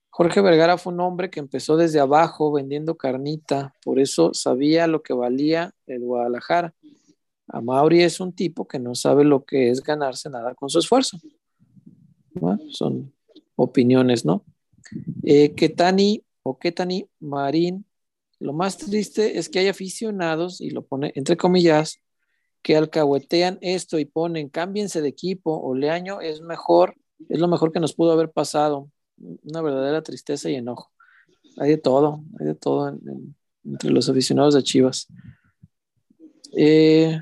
Jorge 0.09 0.41
Vergara 0.41 0.77
fue 0.77 0.93
un 0.93 0.99
hombre 0.99 1.31
que 1.31 1.39
empezó 1.39 1.75
desde 1.75 1.99
abajo 1.99 2.51
vendiendo 2.51 2.97
carnita, 2.97 3.73
por 3.83 3.99
eso 3.99 4.31
sabía 4.33 4.85
lo 4.85 5.01
que 5.01 5.13
valía 5.13 5.73
el 5.87 6.01
Guadalajara. 6.01 6.75
A 7.47 7.61
Mauri 7.61 8.03
es 8.03 8.19
un 8.19 8.31
tipo 8.31 8.67
que 8.67 8.77
no 8.77 8.93
sabe 8.93 9.23
lo 9.23 9.43
que 9.43 9.71
es 9.71 9.81
ganarse 9.81 10.29
nada 10.29 10.53
con 10.53 10.69
su 10.69 10.77
esfuerzo. 10.77 11.17
son 12.69 13.11
opiniones, 13.55 14.23
¿no? 14.23 14.45
Eh, 15.23 15.53
Ketani 15.55 16.23
o 16.43 16.59
Ketani 16.59 17.07
Marín, 17.19 17.85
lo 18.39 18.53
más 18.53 18.77
triste 18.77 19.39
es 19.39 19.49
que 19.49 19.59
hay 19.59 19.67
aficionados, 19.67 20.61
y 20.61 20.69
lo 20.69 20.83
pone 20.83 21.11
entre 21.15 21.37
comillas, 21.37 22.02
que 22.63 22.77
alcahuetean 22.77 23.59
esto 23.61 23.99
y 23.99 24.05
ponen, 24.05 24.49
cámbiense 24.49 25.01
de 25.01 25.09
equipo, 25.09 25.59
o 25.59 25.75
Leaño 25.75 26.21
es 26.21 26.41
mejor, 26.41 26.95
es 27.29 27.39
lo 27.39 27.47
mejor 27.47 27.71
que 27.73 27.81
nos 27.81 27.93
pudo 27.93 28.13
haber 28.13 28.31
pasado 28.31 28.89
una 29.17 29.61
verdadera 29.61 30.01
tristeza 30.01 30.49
y 30.49 30.55
enojo. 30.55 30.89
Hay 31.57 31.71
de 31.71 31.77
todo, 31.77 32.23
hay 32.39 32.47
de 32.47 32.55
todo 32.55 32.97
entre 33.65 33.91
los 33.91 34.09
aficionados 34.09 34.55
de 34.55 34.63
Chivas. 34.63 35.07
Eh, 36.57 37.19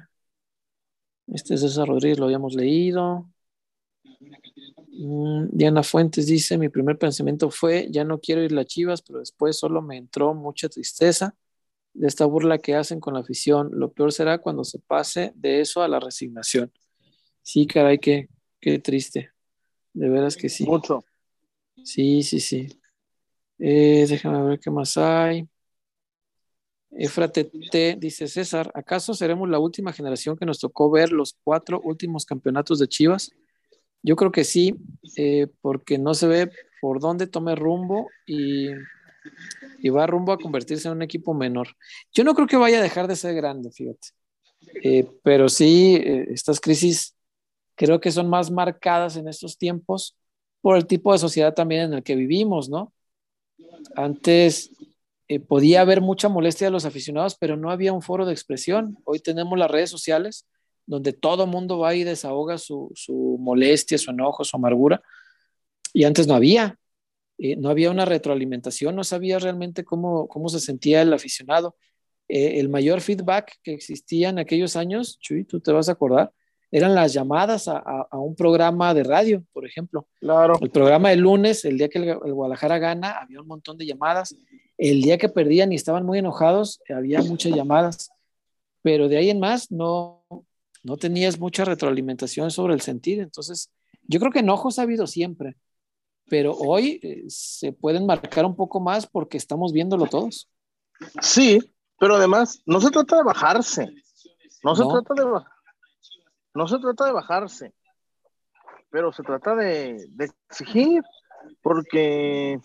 este 1.27 1.55
es 1.55 1.61
César 1.61 1.88
Rodríguez, 1.88 2.19
lo 2.19 2.26
habíamos 2.26 2.53
leído. 2.53 3.27
Mm, 4.89 5.47
Diana 5.51 5.81
Fuentes 5.81 6.27
dice, 6.27 6.57
mi 6.57 6.69
primer 6.69 6.99
pensamiento 6.99 7.49
fue, 7.49 7.88
ya 7.89 8.03
no 8.03 8.19
quiero 8.19 8.43
ir 8.43 8.57
a 8.57 8.65
Chivas, 8.65 9.01
pero 9.01 9.19
después 9.19 9.57
solo 9.57 9.81
me 9.81 9.97
entró 9.97 10.35
mucha 10.35 10.69
tristeza 10.69 11.35
de 11.93 12.07
esta 12.07 12.26
burla 12.26 12.57
que 12.57 12.76
hacen 12.76 12.99
con 12.99 13.13
la 13.13 13.22
afición. 13.22 13.69
Lo 13.73 13.91
peor 13.91 14.11
será 14.11 14.38
cuando 14.39 14.63
se 14.63 14.80
pase 14.80 15.34
de 15.35 15.61
eso 15.61 15.81
a 15.81 15.88
la 15.88 15.99
resignación. 15.99 16.72
Sí, 17.41 17.65
caray, 17.68 17.99
qué, 17.99 18.30
qué 18.59 18.80
triste. 18.80 19.31
De 19.93 20.09
veras 20.09 20.38
que 20.38 20.49
sí. 20.49 20.65
Mucho. 20.65 21.03
Sí, 21.84 22.23
sí, 22.23 22.39
sí. 22.39 22.68
Eh, 23.59 24.05
déjame 24.07 24.41
ver 24.43 24.59
qué 24.59 24.72
más 24.72 24.97
hay. 24.97 25.47
Efrate 26.91 27.45
T 27.45 27.95
dice 27.99 28.27
César, 28.27 28.69
¿acaso 28.73 29.13
seremos 29.13 29.49
la 29.49 29.59
última 29.59 29.93
generación 29.93 30.35
que 30.35 30.45
nos 30.45 30.59
tocó 30.59 30.91
ver 30.91 31.11
los 31.11 31.38
cuatro 31.43 31.80
últimos 31.84 32.26
campeonatos 32.26 32.80
de 32.80 32.88
Chivas? 32.88 33.31
Yo 34.03 34.15
creo 34.15 34.31
que 34.31 34.43
sí, 34.43 34.76
eh, 35.15 35.47
porque 35.61 35.97
no 35.97 36.13
se 36.13 36.27
ve 36.27 36.51
por 36.81 36.99
dónde 36.99 37.27
tome 37.27 37.55
rumbo 37.55 38.09
y, 38.26 38.72
va 39.89 40.07
rumbo 40.07 40.31
a 40.31 40.38
convertirse 40.38 40.88
en 40.88 40.95
un 40.95 41.02
equipo 41.02 41.34
menor. 41.34 41.69
Yo 42.14 42.23
no 42.23 42.34
creo 42.34 42.48
que 42.48 42.57
vaya 42.57 42.80
a 42.80 42.84
dejar 42.84 43.07
de 43.07 43.15
ser 43.15 43.35
grande, 43.35 43.72
fíjate. 43.72 44.10
Eh, 44.84 45.07
pero 45.23 45.49
sí, 45.49 45.99
estas 46.03 46.60
crisis 46.60 47.15
creo 47.76 47.99
que 47.99 48.11
son 48.11 48.30
más 48.30 48.52
marcadas 48.52 49.18
en 49.18 49.27
estos 49.27 49.57
tiempos 49.57 50.15
por 50.61 50.77
el 50.77 50.85
tipo 50.85 51.11
de 51.11 51.19
sociedad 51.19 51.53
también 51.53 51.81
en 51.81 51.93
el 51.93 52.03
que 52.03 52.15
vivimos, 52.15 52.69
¿no? 52.69 52.93
Antes 53.95 54.72
eh, 55.27 55.39
podía 55.39 55.81
haber 55.81 56.02
mucha 56.02 56.30
molestia 56.30 56.68
de 56.68 56.72
los 56.72 56.85
aficionados, 56.85 57.35
pero 57.39 57.57
no 57.57 57.72
había 57.72 57.93
un 57.93 58.02
foro 58.02 58.26
de 58.26 58.34
expresión. 58.34 58.98
Hoy 59.06 59.19
tenemos 59.19 59.57
las 59.57 59.72
redes 59.72 59.89
sociales 59.89 60.45
donde 60.85 61.14
todo 61.14 61.48
mundo 61.48 61.80
va 61.80 61.95
y 61.95 62.03
desahoga 62.03 62.57
su, 62.57 62.93
molestia, 63.39 63.98
su 63.98 64.11
enojo, 64.11 64.43
su 64.43 64.57
amargura. 64.57 65.02
Y 65.93 66.03
antes 66.03 66.27
no 66.27 66.35
había. 66.35 66.77
Eh, 67.43 67.55
no 67.55 67.69
había 67.72 67.89
una 67.89 68.05
retroalimentación, 68.05 68.95
no 68.95 69.03
sabía 69.03 69.39
realmente 69.39 69.84
cómo, 69.84 70.27
cómo 70.27 70.47
se 70.47 70.59
sentía 70.59 71.01
el 71.01 71.11
aficionado. 71.11 71.76
Eh, 72.27 72.59
el 72.59 72.69
mayor 72.69 73.01
feedback 73.01 73.57
que 73.63 73.73
existía 73.73 74.30
en 74.30 74.38
aquellos 74.38 74.76
años, 74.76 75.18
Chuy, 75.19 75.43
tú 75.43 75.59
te 75.59 75.72
vas 75.72 75.89
a 75.89 75.93
acordar, 75.93 76.31
eran 76.69 76.93
las 76.93 77.13
llamadas 77.13 77.68
a, 77.68 78.07
un 78.11 78.35
programa 78.35 78.93
de 78.93 79.03
radio, 79.03 79.43
por 79.53 79.65
ejemplo. 79.65 80.07
Claro. 80.19 80.53
El 80.61 80.69
programa 80.69 81.09
de 81.09 81.15
lunes, 81.15 81.65
el 81.65 81.80
día 81.80 81.89
que 81.89 81.97
el, 81.97 82.15
Guadalajara 82.15 82.77
gana, 82.77 83.18
había 83.18 83.41
un 83.41 83.47
montón 83.47 83.76
de 83.76 83.88
llamadas. 83.88 84.35
El 84.77 85.01
día 85.01 85.18
que 85.18 85.27
perdían 85.27 85.72
y 85.72 85.76
estaban 85.76 86.05
muy 86.05 86.19
enojados, 86.19 86.80
había 86.95 87.23
muchas 87.23 87.53
llamadas. 87.53 88.11
Pero 88.84 89.09
de 89.09 89.18
ahí 89.18 89.31
en 89.31 89.39
más, 89.39 89.72
no, 89.72 90.23
no 90.84 90.95
tenías 90.95 91.39
mucha 91.39 91.65
retroalimentación 91.65 92.51
sobre 92.51 92.76
el 92.76 92.81
sentir. 92.81 93.19
Entonces, 93.19 93.72
yo 94.03 94.19
creo 94.19 94.31
que 94.31 94.39
enojos 94.39 94.77
ha 94.77 94.84
habido 94.84 95.07
siempre. 95.07 95.57
Pero 96.31 96.53
hoy 96.53 96.99
eh, 97.03 97.25
se 97.27 97.71
pueden 97.71 98.07
marcar 98.07 98.45
un 98.45 98.55
poco 98.55 98.79
más 98.79 99.05
porque 99.05 99.37
estamos 99.37 99.71
viéndolo 99.71 100.07
todos. 100.07 100.49
Sí, 101.21 101.59
pero 101.99 102.15
además, 102.15 102.63
no 102.65 102.81
se 102.81 102.89
trata 102.89 103.17
de 103.17 103.23
bajarse. 103.23 103.93
No 104.63 104.75
se 104.75 104.83
trata 104.83 105.13
de 105.13 105.25
bajar 105.25 105.51
no 106.53 106.67
se 106.67 106.79
trata 106.79 107.05
de 107.05 107.11
bajarse, 107.11 107.73
pero 108.89 109.11
se 109.11 109.23
trata 109.23 109.55
de, 109.55 109.97
exigir, 110.49 111.03
porque 111.61 112.59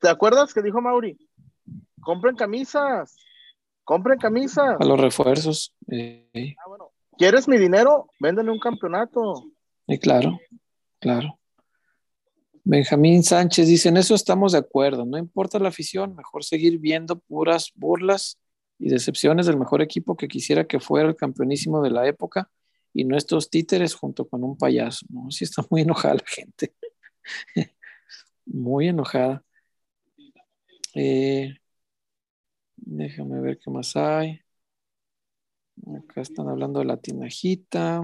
¿te 0.00 0.08
acuerdas 0.08 0.54
que 0.54 0.62
dijo 0.62 0.80
Mauri? 0.80 1.18
Compren 2.00 2.36
camisas, 2.36 3.16
compren 3.84 4.18
camisas. 4.18 4.80
A 4.80 4.84
los 4.84 4.98
refuerzos. 4.98 5.74
Eh. 5.90 6.54
Ah, 6.58 6.68
bueno. 6.68 6.90
¿Quieres 7.16 7.46
mi 7.46 7.58
dinero? 7.58 8.08
Véndeme 8.18 8.50
un 8.50 8.58
campeonato. 8.58 9.44
Sí, 9.86 9.98
claro, 9.98 10.38
claro. 10.98 11.38
Benjamín 12.64 13.24
Sánchez 13.24 13.66
dice, 13.66 13.88
en 13.88 13.96
eso 13.96 14.14
estamos 14.14 14.52
de 14.52 14.58
acuerdo, 14.58 15.04
no 15.04 15.18
importa 15.18 15.58
la 15.58 15.68
afición, 15.68 16.14
mejor 16.14 16.44
seguir 16.44 16.78
viendo 16.78 17.18
puras 17.18 17.72
burlas 17.74 18.38
y 18.78 18.88
decepciones 18.88 19.46
del 19.46 19.58
mejor 19.58 19.82
equipo 19.82 20.16
que 20.16 20.28
quisiera 20.28 20.66
que 20.66 20.78
fuera 20.78 21.08
el 21.08 21.16
campeonísimo 21.16 21.82
de 21.82 21.90
la 21.90 22.06
época 22.06 22.50
y 22.94 23.04
nuestros 23.04 23.50
títeres 23.50 23.94
junto 23.94 24.28
con 24.28 24.44
un 24.44 24.56
payaso. 24.56 25.06
¿no? 25.08 25.30
Sí 25.30 25.44
está 25.44 25.64
muy 25.70 25.82
enojada 25.82 26.14
la 26.14 26.24
gente. 26.26 26.74
muy 28.46 28.88
enojada. 28.88 29.44
Eh, 30.94 31.54
déjame 32.76 33.40
ver 33.40 33.58
qué 33.58 33.70
más 33.70 33.96
hay. 33.96 34.40
Acá 35.98 36.20
están 36.20 36.48
hablando 36.48 36.80
de 36.80 36.86
la 36.86 36.96
tinajita. 36.96 38.02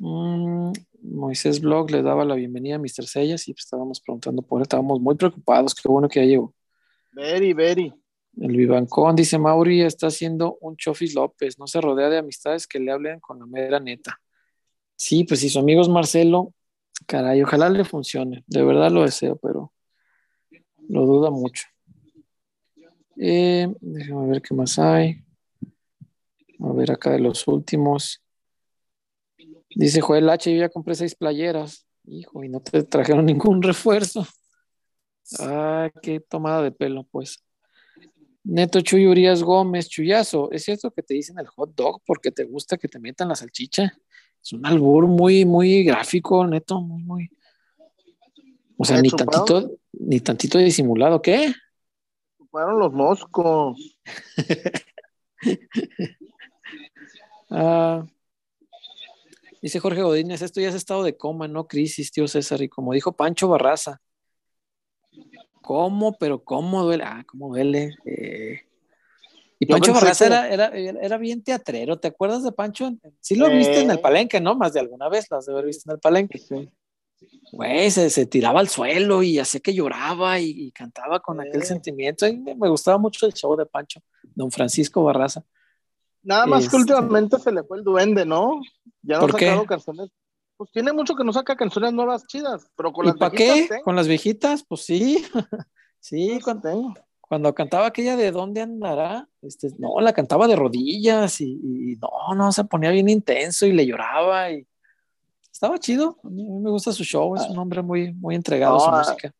Mm, 0.00 0.72
Moisés 1.02 1.60
Blog 1.60 1.90
le 1.90 2.02
daba 2.02 2.24
la 2.24 2.34
bienvenida 2.34 2.76
a 2.76 2.78
Mr. 2.78 3.06
Sellas 3.06 3.48
y 3.48 3.52
pues 3.52 3.64
estábamos 3.64 4.00
preguntando 4.00 4.42
por 4.42 4.60
él. 4.60 4.62
Estábamos 4.62 5.00
muy 5.00 5.14
preocupados. 5.14 5.74
Qué 5.74 5.88
bueno 5.88 6.08
que 6.08 6.20
ya 6.20 6.26
llegó. 6.26 6.54
Very, 7.12 7.52
very. 7.52 7.94
El 8.40 8.56
Vivancón 8.56 9.16
dice 9.16 9.38
Mauri 9.38 9.82
está 9.82 10.08
haciendo 10.08 10.58
un 10.60 10.76
Chofis 10.76 11.14
López, 11.14 11.58
no 11.58 11.66
se 11.66 11.80
rodea 11.80 12.08
de 12.08 12.18
amistades 12.18 12.66
que 12.66 12.78
le 12.78 12.92
hablen 12.92 13.18
con 13.18 13.38
la 13.38 13.46
mera 13.46 13.80
neta. 13.80 14.20
Sí, 14.94 15.24
pues 15.24 15.40
si 15.40 15.48
su 15.48 15.58
amigo 15.58 15.80
es 15.80 15.88
Marcelo, 15.88 16.54
caray, 17.06 17.42
ojalá 17.42 17.68
le 17.68 17.84
funcione, 17.84 18.44
de 18.46 18.62
verdad 18.62 18.90
lo 18.90 19.02
deseo, 19.02 19.36
pero 19.36 19.72
lo 20.88 21.06
duda 21.06 21.30
mucho. 21.30 21.64
Eh, 23.16 23.68
déjame 23.80 24.28
ver 24.28 24.42
qué 24.42 24.54
más 24.54 24.78
hay. 24.78 25.24
A 26.60 26.72
ver 26.72 26.92
acá 26.92 27.10
de 27.10 27.18
los 27.18 27.46
últimos. 27.48 28.22
Dice 29.70 30.00
Joel 30.00 30.28
H, 30.28 30.52
yo 30.52 30.58
ya 30.58 30.68
compré 30.68 30.94
seis 30.94 31.14
playeras. 31.14 31.86
Hijo, 32.04 32.42
y 32.42 32.48
no 32.48 32.60
te 32.60 32.82
trajeron 32.82 33.26
ningún 33.26 33.62
refuerzo. 33.62 34.26
Ah, 35.40 35.90
qué 36.02 36.20
tomada 36.20 36.62
de 36.62 36.72
pelo, 36.72 37.04
pues. 37.10 37.44
Neto 38.44 38.80
Chuy 38.80 39.06
Urias 39.06 39.42
Gómez, 39.42 39.88
Chuyazo, 39.88 40.50
¿es 40.52 40.64
cierto 40.64 40.90
que 40.90 41.02
te 41.02 41.12
dicen 41.12 41.38
el 41.38 41.46
hot 41.48 41.74
dog 41.74 42.00
porque 42.06 42.30
te 42.30 42.44
gusta 42.44 42.78
que 42.78 42.88
te 42.88 42.98
metan 42.98 43.28
la 43.28 43.34
salchicha? 43.34 43.92
Es 44.42 44.52
un 44.54 44.64
albur 44.64 45.06
muy, 45.06 45.44
muy 45.44 45.84
gráfico, 45.84 46.46
Neto, 46.46 46.80
muy, 46.80 47.02
muy. 47.02 47.30
O 48.78 48.84
sea, 48.84 49.02
ni 49.02 49.10
tantito, 49.10 49.72
ni 49.92 50.20
tantito 50.20 50.56
disimulado, 50.56 51.20
¿qué? 51.20 51.52
Fueron 52.50 52.78
los 52.78 52.92
moscos. 52.92 53.98
Ah, 57.50 58.04
dice 59.62 59.80
Jorge 59.80 60.02
Godínez, 60.02 60.42
esto 60.42 60.60
ya 60.60 60.68
es 60.68 60.74
estado 60.74 61.02
de 61.02 61.16
coma, 61.16 61.48
no 61.48 61.66
crisis, 61.66 62.12
tío 62.12 62.28
César. 62.28 62.62
Y 62.62 62.68
como 62.68 62.92
dijo 62.92 63.12
Pancho 63.12 63.48
Barraza, 63.48 64.00
¿Cómo? 65.68 66.16
Pero 66.16 66.42
¿cómo 66.42 66.82
duele? 66.82 67.04
Ah, 67.04 67.24
¿cómo 67.26 67.48
duele? 67.48 67.94
Eh, 68.06 68.60
y 69.58 69.66
Pancho 69.66 69.92
Barraza 69.92 70.48
era, 70.50 70.68
era, 70.68 71.18
bien 71.18 71.42
teatrero, 71.42 71.98
¿te 71.98 72.08
acuerdas 72.08 72.42
de 72.42 72.52
Pancho? 72.52 72.90
Sí 73.20 73.34
lo 73.34 73.50
viste 73.50 73.80
en 73.80 73.90
el 73.90 74.00
palenque, 74.00 74.40
¿no? 74.40 74.54
Más 74.54 74.72
de 74.72 74.80
alguna 74.80 75.10
vez 75.10 75.26
lo 75.30 75.36
has 75.36 75.44
de 75.44 75.52
haber 75.52 75.66
visto 75.66 75.90
en 75.90 75.96
el 75.96 76.00
palenque. 76.00 76.38
Sí. 76.38 76.70
Güey, 77.52 77.90
se, 77.90 78.24
tiraba 78.24 78.60
al 78.60 78.68
suelo 78.68 79.22
y 79.22 79.38
hacía 79.38 79.60
que 79.60 79.74
lloraba 79.74 80.40
y, 80.40 80.70
cantaba 80.70 81.20
con 81.20 81.38
aquel 81.40 81.64
sentimiento. 81.64 82.24
me, 82.32 82.68
gustaba 82.70 82.96
mucho 82.96 83.26
el 83.26 83.34
show 83.34 83.54
de 83.54 83.66
Pancho, 83.66 84.00
don 84.34 84.50
Francisco 84.50 85.02
Barraza. 85.02 85.44
Nada 86.22 86.46
más 86.46 86.60
que 86.60 86.64
Este- 86.66 86.76
últimamente 86.76 87.38
se 87.38 87.52
le 87.52 87.62
fue 87.62 87.78
el 87.78 87.84
duende, 87.84 88.24
¿no? 88.26 88.60
Ya 89.02 89.16
no 89.18 89.24
ha 89.24 89.28
¿Por 89.28 89.36
qué? 89.36 89.46
sacado 89.46 89.66
canciones. 89.66 90.10
Pues 90.56 90.70
tiene 90.72 90.92
mucho 90.92 91.14
que 91.14 91.22
no 91.24 91.32
saca 91.32 91.56
canciones 91.56 91.92
nuevas 91.92 92.26
chidas, 92.26 92.68
pero 92.76 92.92
con 92.92 93.04
¿Y 93.04 93.08
las 93.08 93.16
para 93.16 93.30
viejitas 93.30 93.56
qué? 93.56 93.68
tengo, 93.68 93.82
¿Con 93.84 93.96
las 93.96 94.08
viejitas? 94.08 94.64
Pues 94.64 94.84
sí. 94.84 95.24
sí, 96.00 96.40
cuando, 96.42 96.68
tengo. 96.68 96.94
cuando 97.20 97.54
cantaba 97.54 97.86
aquella 97.86 98.16
de 98.16 98.32
¿Dónde 98.32 98.62
andará? 98.62 99.28
Este, 99.40 99.68
no, 99.78 100.00
la 100.00 100.12
cantaba 100.12 100.48
de 100.48 100.56
rodillas 100.56 101.40
y, 101.40 101.52
y 101.62 101.96
no, 101.96 102.34
no, 102.34 102.50
se 102.50 102.64
ponía 102.64 102.90
bien 102.90 103.08
intenso 103.08 103.66
y 103.66 103.72
le 103.72 103.86
lloraba 103.86 104.50
y 104.50 104.66
estaba 105.52 105.78
chido. 105.78 106.18
A 106.24 106.28
mí, 106.28 106.44
me 106.44 106.70
gusta 106.70 106.92
su 106.92 107.04
show, 107.04 107.34
es 107.36 107.42
un 107.48 107.58
hombre 107.58 107.82
muy, 107.82 108.12
muy 108.14 108.34
entregado 108.34 108.76
a 108.76 108.80
su 108.80 108.90
ah, 108.90 108.98
música. 108.98 109.32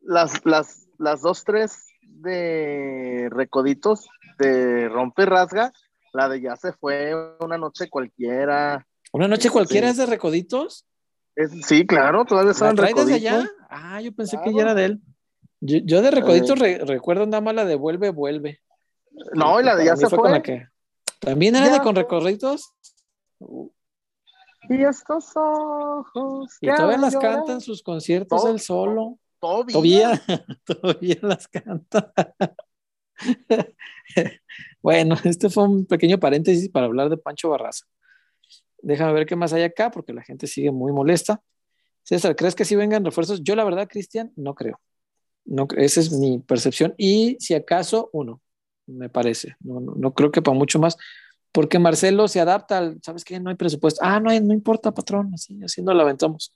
Las, 0.00 0.44
las, 0.44 0.88
las 0.98 1.20
dos, 1.22 1.44
tres 1.44 1.86
de 2.02 3.28
Recoditos 3.30 4.08
de 4.38 4.88
Rompe 4.88 5.22
y 5.22 5.26
Rasga, 5.26 5.72
la 6.14 6.28
de 6.28 6.40
ya 6.40 6.56
se 6.56 6.72
fue 6.72 7.12
una 7.40 7.58
noche 7.58 7.90
cualquiera. 7.90 8.86
Una 9.12 9.28
noche 9.28 9.42
sí. 9.44 9.48
cualquiera 9.50 9.88
es 9.90 9.96
de 9.96 10.06
Recoditos. 10.06 10.86
Es- 11.36 11.50
sí, 11.66 11.86
claro, 11.86 12.24
todavía 12.24 12.46
¿La 12.46 12.52
estaban 12.52 12.76
trae 12.76 12.94
desde 12.94 13.14
Recoditos. 13.18 13.32
allá? 13.32 13.50
Ah, 13.68 14.00
yo 14.00 14.12
pensé 14.14 14.38
que 14.42 14.54
ya 14.54 14.62
era 14.62 14.74
de 14.74 14.84
él. 14.86 15.00
Yo, 15.60 15.78
yo 15.84 16.02
de 16.02 16.10
Recoditos 16.10 16.50
Eh. 16.50 16.54
re- 16.54 16.78
recuerdo 16.84 17.26
nada 17.26 17.40
más 17.40 17.54
la 17.54 17.64
de 17.64 17.74
Vuelve, 17.74 18.10
Vuelve. 18.10 18.60
No, 19.34 19.60
y 19.60 19.64
la 19.64 19.76
de 19.76 19.84
ya 19.86 19.96
se 19.96 20.02
fue 20.08 20.10
fue. 20.10 20.18
con 20.18 20.32
la 20.32 20.42
que- 20.42 20.66
¿También 21.20 21.56
era 21.56 21.66
Ya 21.66 21.72
de 21.74 21.80
con. 21.80 21.94
Recoditos? 21.96 22.72
Y 24.68 24.82
estos 24.84 25.32
ojos. 25.36 26.56
Y 26.60 26.66
todavía 26.68 26.98
las 26.98 27.14
lloran. 27.14 27.34
canta 27.36 27.52
en 27.52 27.60
sus 27.60 27.82
conciertos 27.82 28.40
Todo- 28.42 28.50
él 28.52 28.60
solo. 28.60 29.18
Todavía. 29.40 29.72
Todavía, 29.74 30.44
todavía 30.64 31.18
las 31.22 31.48
canta. 31.48 32.12
bueno, 34.84 35.16
este 35.24 35.48
fue 35.48 35.64
un 35.64 35.86
pequeño 35.86 36.20
paréntesis 36.20 36.68
para 36.68 36.84
hablar 36.84 37.08
de 37.08 37.16
Pancho 37.16 37.48
Barraza. 37.48 37.86
Déjame 38.82 39.14
ver 39.14 39.24
qué 39.24 39.34
más 39.34 39.54
hay 39.54 39.62
acá, 39.62 39.90
porque 39.90 40.12
la 40.12 40.22
gente 40.22 40.46
sigue 40.46 40.70
muy 40.70 40.92
molesta. 40.92 41.40
César, 42.02 42.36
¿crees 42.36 42.54
que 42.54 42.66
sí 42.66 42.76
vengan 42.76 43.02
refuerzos? 43.02 43.42
Yo, 43.42 43.56
la 43.56 43.64
verdad, 43.64 43.88
Cristian, 43.88 44.30
no 44.36 44.54
creo. 44.54 44.78
No, 45.46 45.66
esa 45.78 46.00
es 46.00 46.12
mi 46.12 46.38
percepción. 46.38 46.94
Y 46.98 47.38
si 47.40 47.54
acaso, 47.54 48.10
uno, 48.12 48.42
me 48.86 49.08
parece. 49.08 49.56
No, 49.60 49.80
no, 49.80 49.94
no 49.96 50.12
creo 50.12 50.30
que 50.30 50.42
para 50.42 50.56
mucho 50.56 50.78
más, 50.78 50.98
porque 51.50 51.78
Marcelo 51.78 52.28
se 52.28 52.40
adapta 52.40 52.76
al, 52.76 53.00
¿sabes 53.02 53.24
qué? 53.24 53.40
No 53.40 53.48
hay 53.48 53.56
presupuesto. 53.56 54.00
Ah, 54.04 54.20
no, 54.20 54.28
hay, 54.28 54.42
no 54.42 54.52
importa, 54.52 54.92
patrón, 54.92 55.30
así, 55.32 55.58
así 55.64 55.80
nos 55.80 55.96
la 55.96 56.02
aventamos. 56.02 56.54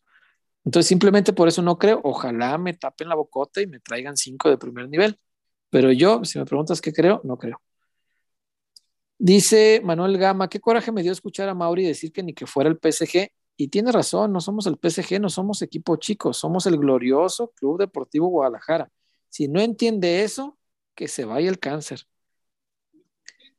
Entonces, 0.66 0.86
simplemente 0.86 1.32
por 1.32 1.48
eso 1.48 1.62
no 1.62 1.78
creo. 1.78 2.02
Ojalá 2.04 2.58
me 2.58 2.74
tapen 2.74 3.08
la 3.08 3.14
bocota 3.14 3.62
y 3.62 3.66
me 3.66 3.80
traigan 3.80 4.18
cinco 4.18 4.50
de 4.50 4.58
primer 4.58 4.86
nivel. 4.90 5.18
Pero 5.70 5.92
yo, 5.92 6.26
si 6.26 6.38
me 6.38 6.44
preguntas 6.44 6.82
qué 6.82 6.92
creo, 6.92 7.22
no 7.24 7.38
creo. 7.38 7.58
Dice 9.18 9.80
Manuel 9.82 10.16
Gama, 10.16 10.48
qué 10.48 10.60
coraje 10.60 10.92
me 10.92 11.02
dio 11.02 11.10
escuchar 11.10 11.48
a 11.48 11.54
Mauri 11.54 11.84
decir 11.84 12.12
que 12.12 12.22
ni 12.22 12.34
que 12.34 12.46
fuera 12.46 12.70
el 12.70 12.78
PSG. 12.78 13.28
Y 13.56 13.68
tiene 13.68 13.90
razón, 13.90 14.32
no 14.32 14.40
somos 14.40 14.66
el 14.68 14.78
PSG, 14.80 15.20
no 15.20 15.28
somos 15.28 15.60
equipo 15.62 15.96
chico, 15.96 16.32
somos 16.32 16.66
el 16.66 16.78
glorioso 16.78 17.50
Club 17.56 17.80
Deportivo 17.80 18.28
Guadalajara. 18.28 18.92
Si 19.28 19.48
no 19.48 19.60
entiende 19.60 20.22
eso, 20.22 20.56
que 20.94 21.08
se 21.08 21.24
vaya 21.24 21.50
el 21.50 21.58
cáncer. 21.58 22.06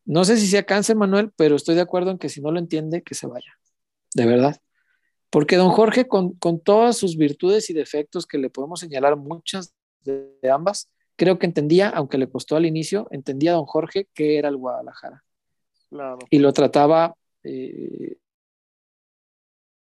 No 0.05 0.23
sé 0.23 0.37
si 0.37 0.47
sea 0.47 0.63
cáncer, 0.63 0.95
Manuel, 0.95 1.33
pero 1.35 1.57
estoy 1.57 1.75
de 1.75 1.81
acuerdo 1.81 2.11
en 2.11 2.17
que 2.17 2.29
si 2.29 2.39
no 2.41 2.51
lo 2.51 2.59
entiende, 2.59 3.03
que 3.03 3.13
se 3.13 3.27
vaya. 3.27 3.59
De 4.15 4.25
verdad. 4.25 4.61
Porque 5.29 5.57
don 5.57 5.69
Jorge, 5.71 6.07
con, 6.07 6.33
con 6.35 6.61
todas 6.61 6.97
sus 6.97 7.17
virtudes 7.17 7.69
y 7.69 7.73
defectos 7.73 8.25
que 8.25 8.37
le 8.37 8.49
podemos 8.49 8.79
señalar, 8.79 9.17
muchas 9.17 9.73
de, 10.05 10.31
ambas, 10.49 10.89
creo 11.17 11.37
que 11.37 11.45
entendía, 11.45 11.89
aunque 11.89 12.17
le 12.17 12.29
costó 12.29 12.55
al 12.55 12.65
inicio, 12.65 13.07
entendía 13.11 13.51
don 13.51 13.65
Jorge 13.65 14.07
que 14.13 14.37
era 14.37 14.47
el 14.47 14.55
Guadalajara 14.55 15.25
Claro. 15.89 16.19
y 16.29 16.37
lo 16.37 16.53
trataba 16.53 17.15
eh, 17.43 18.17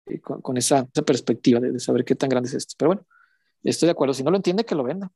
eh, 0.05 0.21
con, 0.21 0.41
con 0.41 0.57
esa, 0.57 0.87
esa 0.91 1.01
perspectiva 1.03 1.59
de, 1.59 1.71
de 1.71 1.79
saber 1.79 2.05
qué 2.05 2.15
tan 2.15 2.29
grande 2.29 2.47
es 2.47 2.55
esto. 2.55 2.75
Pero 2.77 2.89
bueno, 2.89 3.05
estoy 3.63 3.87
de 3.87 3.91
acuerdo. 3.91 4.13
Si 4.13 4.23
no 4.23 4.31
lo 4.31 4.37
entiende, 4.37 4.65
que 4.65 4.75
lo 4.75 4.83
venda. 4.83 5.11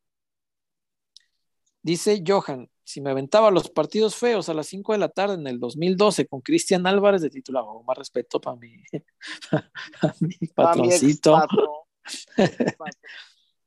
Dice 1.81 2.23
Johan, 2.25 2.69
si 2.83 3.01
me 3.01 3.09
aventaba 3.09 3.49
los 3.51 3.69
partidos 3.69 4.15
feos 4.15 4.49
a 4.49 4.53
las 4.53 4.67
5 4.67 4.91
de 4.91 4.99
la 4.99 5.09
tarde 5.09 5.35
en 5.35 5.47
el 5.47 5.59
2012 5.59 6.27
con 6.27 6.41
Cristian 6.41 6.85
Álvarez 6.85 7.21
de 7.21 7.29
titular, 7.29 7.63
oh, 7.65 7.83
más 7.83 7.97
respeto 7.97 8.39
para 8.39 8.57
mi, 8.57 8.83
pa 9.49 10.15
mi 10.19 10.35
Pa' 10.47 10.75
mi 10.75 10.87
patroncito. 10.87 11.47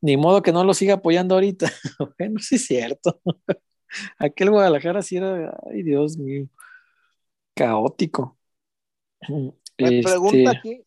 Ni 0.01 0.16
modo 0.16 0.42
que 0.42 0.52
no 0.52 0.62
lo 0.62 0.74
siga 0.74 0.94
apoyando 0.94 1.34
ahorita. 1.34 1.72
bueno, 2.18 2.38
sí 2.38 2.56
es 2.56 2.66
cierto. 2.66 3.20
Aquel 4.18 4.51
Guadalajara 4.51 5.02
sí 5.02 5.16
era, 5.16 5.59
ay 5.70 5.82
Dios 5.82 6.18
mío, 6.18 6.46
caótico. 7.55 8.36
Me 9.28 9.52
Este, 9.76 10.02
pregunta 10.02 10.51
aquí, 10.51 10.82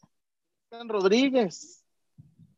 Rodríguez, 0.87 1.83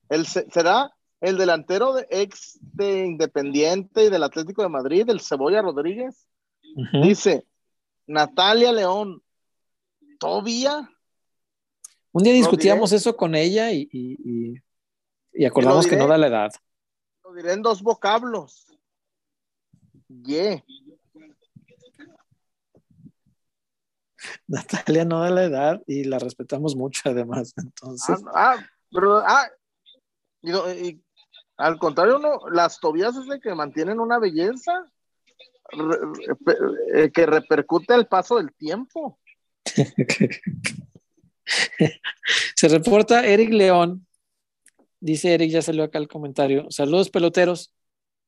¿el, 0.09 0.25
se- 0.25 0.49
¿será 0.51 0.93
el 1.21 1.37
delantero 1.37 1.93
de 1.93 2.07
ex 2.09 2.59
de 2.61 3.05
Independiente 3.05 4.05
y 4.05 4.09
del 4.09 4.23
Atlético 4.23 4.61
de 4.61 4.69
Madrid, 4.69 5.09
el 5.09 5.21
Cebolla 5.21 5.61
Rodríguez? 5.61 6.27
Dice, 7.01 7.45
Natalia 8.07 8.71
León, 8.71 9.23
¿todavía? 10.19 10.89
Un 12.11 12.23
día 12.23 12.33
discutíamos 12.33 12.91
eso 12.91 13.15
con 13.15 13.35
ella 13.35 13.71
y, 13.71 13.87
y, 13.91 14.17
y- 14.53 14.63
y 15.33 15.45
acordamos 15.45 15.85
que 15.85 15.91
diré. 15.91 16.01
no 16.03 16.07
da 16.09 16.17
la 16.17 16.27
edad. 16.27 16.51
Lo 17.23 17.33
diré 17.33 17.53
en 17.53 17.61
dos 17.61 17.81
vocablos. 17.81 18.65
Ye. 20.07 20.63
Natalia 24.47 25.05
no 25.05 25.21
da 25.21 25.29
la 25.29 25.43
edad 25.43 25.81
y 25.87 26.03
la 26.05 26.19
respetamos 26.19 26.75
mucho 26.75 27.01
además. 27.05 27.53
Ah, 27.57 27.61
Entonces, 27.63 28.19
ah, 28.33 28.57
pero, 28.91 29.17
ah, 29.17 29.47
y 30.41 30.51
no- 30.51 30.71
y 30.73 31.01
al 31.57 31.77
contrario, 31.77 32.19
no, 32.19 32.39
las 32.51 32.79
tobillas 32.79 33.15
es 33.17 33.27
de 33.27 33.39
que 33.39 33.53
mantienen 33.53 33.99
una 33.99 34.17
belleza 34.19 34.85
re- 35.71 35.99
re- 36.45 37.03
eh, 37.05 37.11
que 37.11 37.25
repercute 37.25 37.93
al 37.93 38.07
paso 38.07 38.37
del 38.37 38.53
tiempo. 38.53 39.19
se 42.55 42.67
reporta 42.67 43.25
Eric 43.25 43.49
León. 43.51 44.05
Dice 45.01 45.33
Eric, 45.33 45.49
ya 45.51 45.61
salió 45.61 45.83
acá 45.83 45.97
el 45.97 46.07
comentario. 46.07 46.69
Saludos 46.71 47.09
peloteros. 47.09 47.73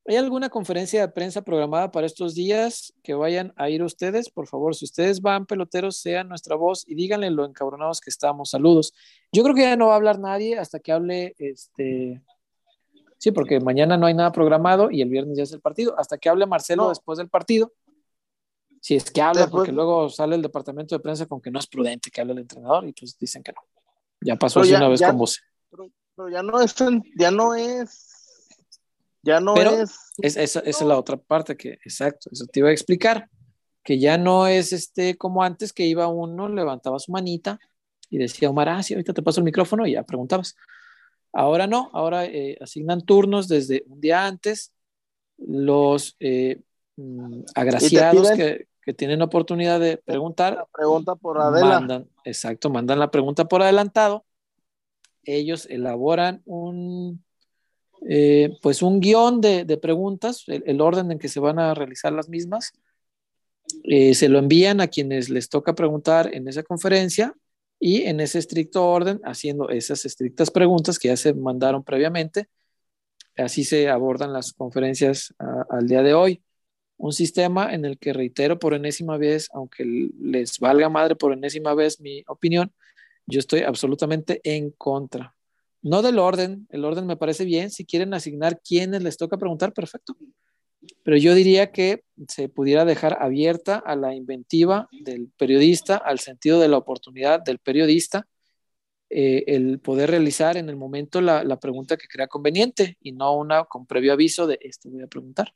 ¿Hay 0.07 0.15
alguna 0.15 0.49
conferencia 0.49 1.01
de 1.01 1.07
prensa 1.09 1.43
programada 1.43 1.91
para 1.91 2.07
estos 2.07 2.33
días 2.33 2.91
que 3.03 3.13
vayan 3.13 3.53
a 3.55 3.69
ir 3.69 3.83
ustedes? 3.83 4.29
Por 4.31 4.47
favor, 4.47 4.75
si 4.75 4.85
ustedes 4.85 5.21
van, 5.21 5.45
peloteros, 5.45 5.97
sean 5.97 6.27
nuestra 6.27 6.55
voz 6.55 6.83
y 6.87 6.95
díganle 6.95 7.29
lo 7.29 7.45
encabronados 7.45 8.01
que 8.01 8.09
estamos. 8.09 8.49
Saludos. 8.49 8.93
Yo 9.31 9.43
creo 9.43 9.53
que 9.55 9.61
ya 9.61 9.75
no 9.75 9.87
va 9.87 9.93
a 9.93 9.97
hablar 9.97 10.19
nadie 10.19 10.57
hasta 10.57 10.79
que 10.79 10.91
hable 10.91 11.35
este. 11.37 12.21
Sí, 13.19 13.31
porque 13.31 13.59
mañana 13.59 13.95
no 13.97 14.07
hay 14.07 14.15
nada 14.15 14.31
programado 14.31 14.89
y 14.89 15.03
el 15.03 15.09
viernes 15.09 15.37
ya 15.37 15.43
es 15.43 15.51
el 15.53 15.61
partido. 15.61 15.93
Hasta 15.99 16.17
que 16.17 16.29
hable 16.29 16.47
Marcelo 16.47 16.83
No. 16.83 16.89
después 16.89 17.19
del 17.19 17.29
partido. 17.29 17.71
Si 18.79 18.95
es 18.95 19.11
que 19.11 19.21
habla, 19.21 19.41
Después- 19.41 19.59
porque 19.59 19.71
luego 19.71 20.09
sale 20.09 20.33
el 20.35 20.41
departamento 20.41 20.95
de 20.95 20.99
prensa 20.99 21.27
con 21.27 21.39
que 21.39 21.51
no 21.51 21.59
es 21.59 21.67
prudente 21.67 22.09
que 22.09 22.19
hable 22.19 22.33
el 22.33 22.39
entrenador 22.39 22.87
y 22.87 22.93
pues 22.93 23.15
dicen 23.19 23.43
que 23.43 23.51
no. 23.51 23.61
Ya 24.21 24.35
pasó 24.37 24.55
Pero 24.55 24.63
así 24.63 24.71
ya- 24.71 24.77
una 24.79 24.87
vez 24.89 24.99
ya- 24.99 25.07
con 25.09 25.17
vos. 25.19 25.39
Pero, 25.69 25.91
pero 26.15 26.29
ya 26.29 26.41
no 26.41 26.59
es, 26.59 26.75
ya 27.15 27.29
no 27.29 27.53
es, 27.53 28.10
ya 29.23 29.39
no 29.39 29.53
Pero 29.53 29.71
es, 29.71 30.13
Es, 30.17 30.37
esa, 30.37 30.59
esa 30.59 30.69
es 30.69 30.81
la 30.81 30.97
otra 30.97 31.17
parte 31.17 31.55
que, 31.55 31.73
exacto, 31.85 32.29
eso 32.31 32.45
te 32.45 32.59
iba 32.59 32.69
a 32.69 32.73
explicar, 32.73 33.29
que 33.83 33.99
ya 33.99 34.17
no 34.17 34.47
es 34.47 34.73
este 34.73 35.17
como 35.17 35.43
antes 35.43 35.73
que 35.73 35.85
iba 35.85 36.07
uno, 36.07 36.49
levantaba 36.49 36.99
su 36.99 37.11
manita 37.11 37.59
y 38.09 38.17
decía, 38.17 38.49
Omar, 38.49 38.69
ah, 38.69 38.83
sí, 38.83 38.93
ahorita 38.93 39.13
te 39.13 39.21
paso 39.21 39.39
el 39.39 39.45
micrófono 39.45 39.87
y 39.87 39.93
ya 39.93 40.03
preguntabas. 40.03 40.55
Ahora 41.33 41.65
no, 41.65 41.89
ahora 41.93 42.25
eh, 42.25 42.57
asignan 42.59 43.01
turnos 43.01 43.47
desde 43.47 43.83
un 43.87 44.01
día 44.01 44.25
antes, 44.25 44.73
los 45.37 46.15
eh, 46.19 46.59
mm, 46.97 47.43
agraciados 47.55 48.31
que, 48.31 48.67
que 48.81 48.93
tienen 48.93 49.21
oportunidad 49.21 49.79
de 49.79 49.97
preguntar 49.97 50.55
la 50.55 50.65
pregunta 50.65 51.15
por 51.15 51.37
mandan, 51.37 52.09
exacto, 52.23 52.69
mandan 52.69 52.99
la 52.99 53.11
pregunta 53.11 53.45
por 53.45 53.61
adelantado. 53.61 54.25
Ellos 55.23 55.67
elaboran 55.69 56.41
un, 56.45 57.23
eh, 58.07 58.57
pues 58.61 58.81
un 58.81 58.99
guion 58.99 59.41
de, 59.41 59.77
preguntas, 59.81 60.43
el, 60.47 60.81
orden 60.81 61.11
en 61.11 61.19
que 61.19 61.29
se 61.29 61.39
van 61.39 61.59
a 61.59 61.73
realizar 61.73 62.13
las 62.13 62.29
mismas. 62.29 62.73
Eh, 63.83 64.13
se 64.15 64.29
lo 64.29 64.39
envían 64.39 64.81
a 64.81 64.87
quienes 64.87 65.29
les 65.29 65.49
toca 65.49 65.75
preguntar 65.75 66.33
en 66.33 66.47
esa 66.47 66.63
conferencia 66.63 67.33
y 67.79 68.03
en 68.03 68.19
ese 68.19 68.39
estricto 68.39 68.85
orden, 68.87 69.19
haciendo 69.23 69.69
esas 69.69 70.05
estrictas 70.05 70.51
preguntas 70.51 70.99
que 70.99 71.09
ya 71.09 71.17
se 71.17 71.33
mandaron 71.33 71.83
previamente. 71.83 72.47
Así 73.37 73.63
se 73.63 73.89
abordan 73.89 74.33
las 74.33 74.53
conferencias 74.53 75.33
al 75.69 75.87
día 75.87 76.03
de 76.03 76.13
hoy 76.13 76.43
un 77.01 77.13
sistema 77.13 77.73
en 77.73 77.83
el 77.83 77.97
que 77.97 78.13
reitero 78.13 78.59
por 78.59 78.75
enésima 78.75 79.17
vez, 79.17 79.49
aunque 79.53 79.83
les 80.19 80.59
valga 80.59 80.87
madre 80.87 81.15
por 81.15 81.33
enésima 81.33 81.73
vez 81.73 81.99
mi 81.99 82.23
opinión, 82.27 82.71
yo 83.25 83.39
estoy 83.39 83.61
absolutamente 83.61 84.39
en 84.43 84.69
contra. 84.71 85.33
No 85.81 86.01
del 86.01 86.19
orden, 86.19 86.67
el 86.69 86.85
orden 86.85 87.07
me 87.07 87.17
parece 87.17 87.43
bien, 87.43 87.71
si 87.71 87.85
quieren 87.85 88.13
asignar 88.13 88.61
quienes 88.61 89.01
les 89.01 89.17
toca 89.17 89.37
preguntar, 89.37 89.73
perfecto. 89.73 90.15
pero 91.03 91.17
yo 91.17 91.33
diría 91.33 91.71
que 91.71 92.03
se 92.27 92.49
pudiera 92.49 92.85
dejar 92.85 93.17
abierta 93.19 93.77
a 93.77 93.95
la 93.95 94.13
inventiva 94.13 94.87
del 94.91 95.29
periodista, 95.37 95.97
al 95.97 96.19
sentido 96.19 96.59
de 96.59 96.67
la 96.67 96.77
oportunidad 96.77 97.41
del 97.41 97.59
periodista, 97.59 98.27
eh, 99.09 99.43
el 99.47 99.79
poder 99.79 100.09
realizar 100.09 100.55
en 100.55 100.69
el 100.69 100.77
momento 100.77 101.19
la, 101.19 101.43
la, 101.43 101.59
pregunta 101.59 101.97
que 101.97 102.07
crea 102.07 102.27
conveniente 102.27 102.97
y 103.01 103.11
no 103.11 103.35
una 103.35 103.65
con 103.65 103.85
previo 103.85 104.13
aviso 104.13 104.47
de 104.47 104.57
esto 104.61 104.89
voy 104.89 105.01
a 105.03 105.07
preguntar. 105.07 105.53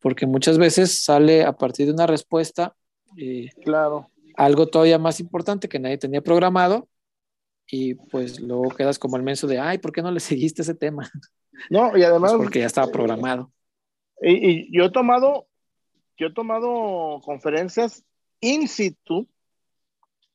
Porque 0.00 0.26
muchas 0.26 0.56
veces 0.56 1.04
sale 1.04 1.44
a 1.44 1.52
partir 1.52 1.86
de 1.86 1.92
una 1.92 2.06
respuesta 2.06 2.74
eh, 3.18 3.50
claro. 3.62 4.10
algo 4.34 4.66
todavía 4.66 4.98
más 4.98 5.20
importante 5.20 5.68
que 5.68 5.78
nadie 5.78 5.98
tenía 5.98 6.22
programado 6.22 6.88
y 7.66 7.94
pues 7.94 8.40
luego 8.40 8.68
quedas 8.70 8.98
como 8.98 9.16
el 9.16 9.22
menso 9.22 9.46
de, 9.46 9.58
ay, 9.58 9.78
¿por 9.78 9.92
qué 9.92 10.02
no 10.02 10.10
le 10.10 10.20
seguiste 10.20 10.62
ese 10.62 10.74
tema? 10.74 11.10
No, 11.70 11.96
y 11.96 12.02
además... 12.02 12.32
Pues 12.32 12.42
porque 12.42 12.58
ya 12.60 12.66
estaba 12.66 12.90
programado. 12.90 13.52
Y, 14.20 14.50
y, 14.50 14.76
yo 14.76 14.84
he 14.84 14.90
tomado, 14.90 15.46
yo 16.16 16.26
he 16.26 16.32
tomado 16.32 17.20
conferencias 17.22 18.04
in 18.40 18.68
situ 18.68 19.28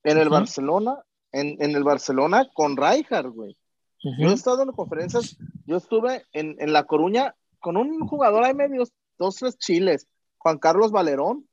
en 0.04 0.18
el 0.18 0.28
uh 0.28 0.32
-huh. 0.32 0.40
Barcelona, 0.40 1.04
en, 1.32 1.62
en, 1.62 1.76
el 1.76 1.84
Barcelona 1.84 2.50
con 2.54 2.78
Rijkaard, 2.78 3.32
güey. 3.32 3.58
Uh 4.04 4.12
-huh. 4.12 4.24
Yo 4.24 4.30
he 4.30 4.34
estado 4.34 4.64
en 4.64 4.72
conferencias, 4.72 5.38
yo 5.66 5.78
estuve 5.78 6.26
en, 6.32 6.56
en 6.60 6.72
La 6.74 6.86
Coruña 6.86 7.36
con 7.60 7.78
un 7.78 8.08
jugador 8.08 8.44
ahí 8.44 8.54
medio, 8.54 8.84
dos, 9.18 9.36
tres 9.36 9.58
chiles, 9.58 10.08
Juan 10.38 10.58
Carlos 10.58 10.92
Valerón. 10.92 11.48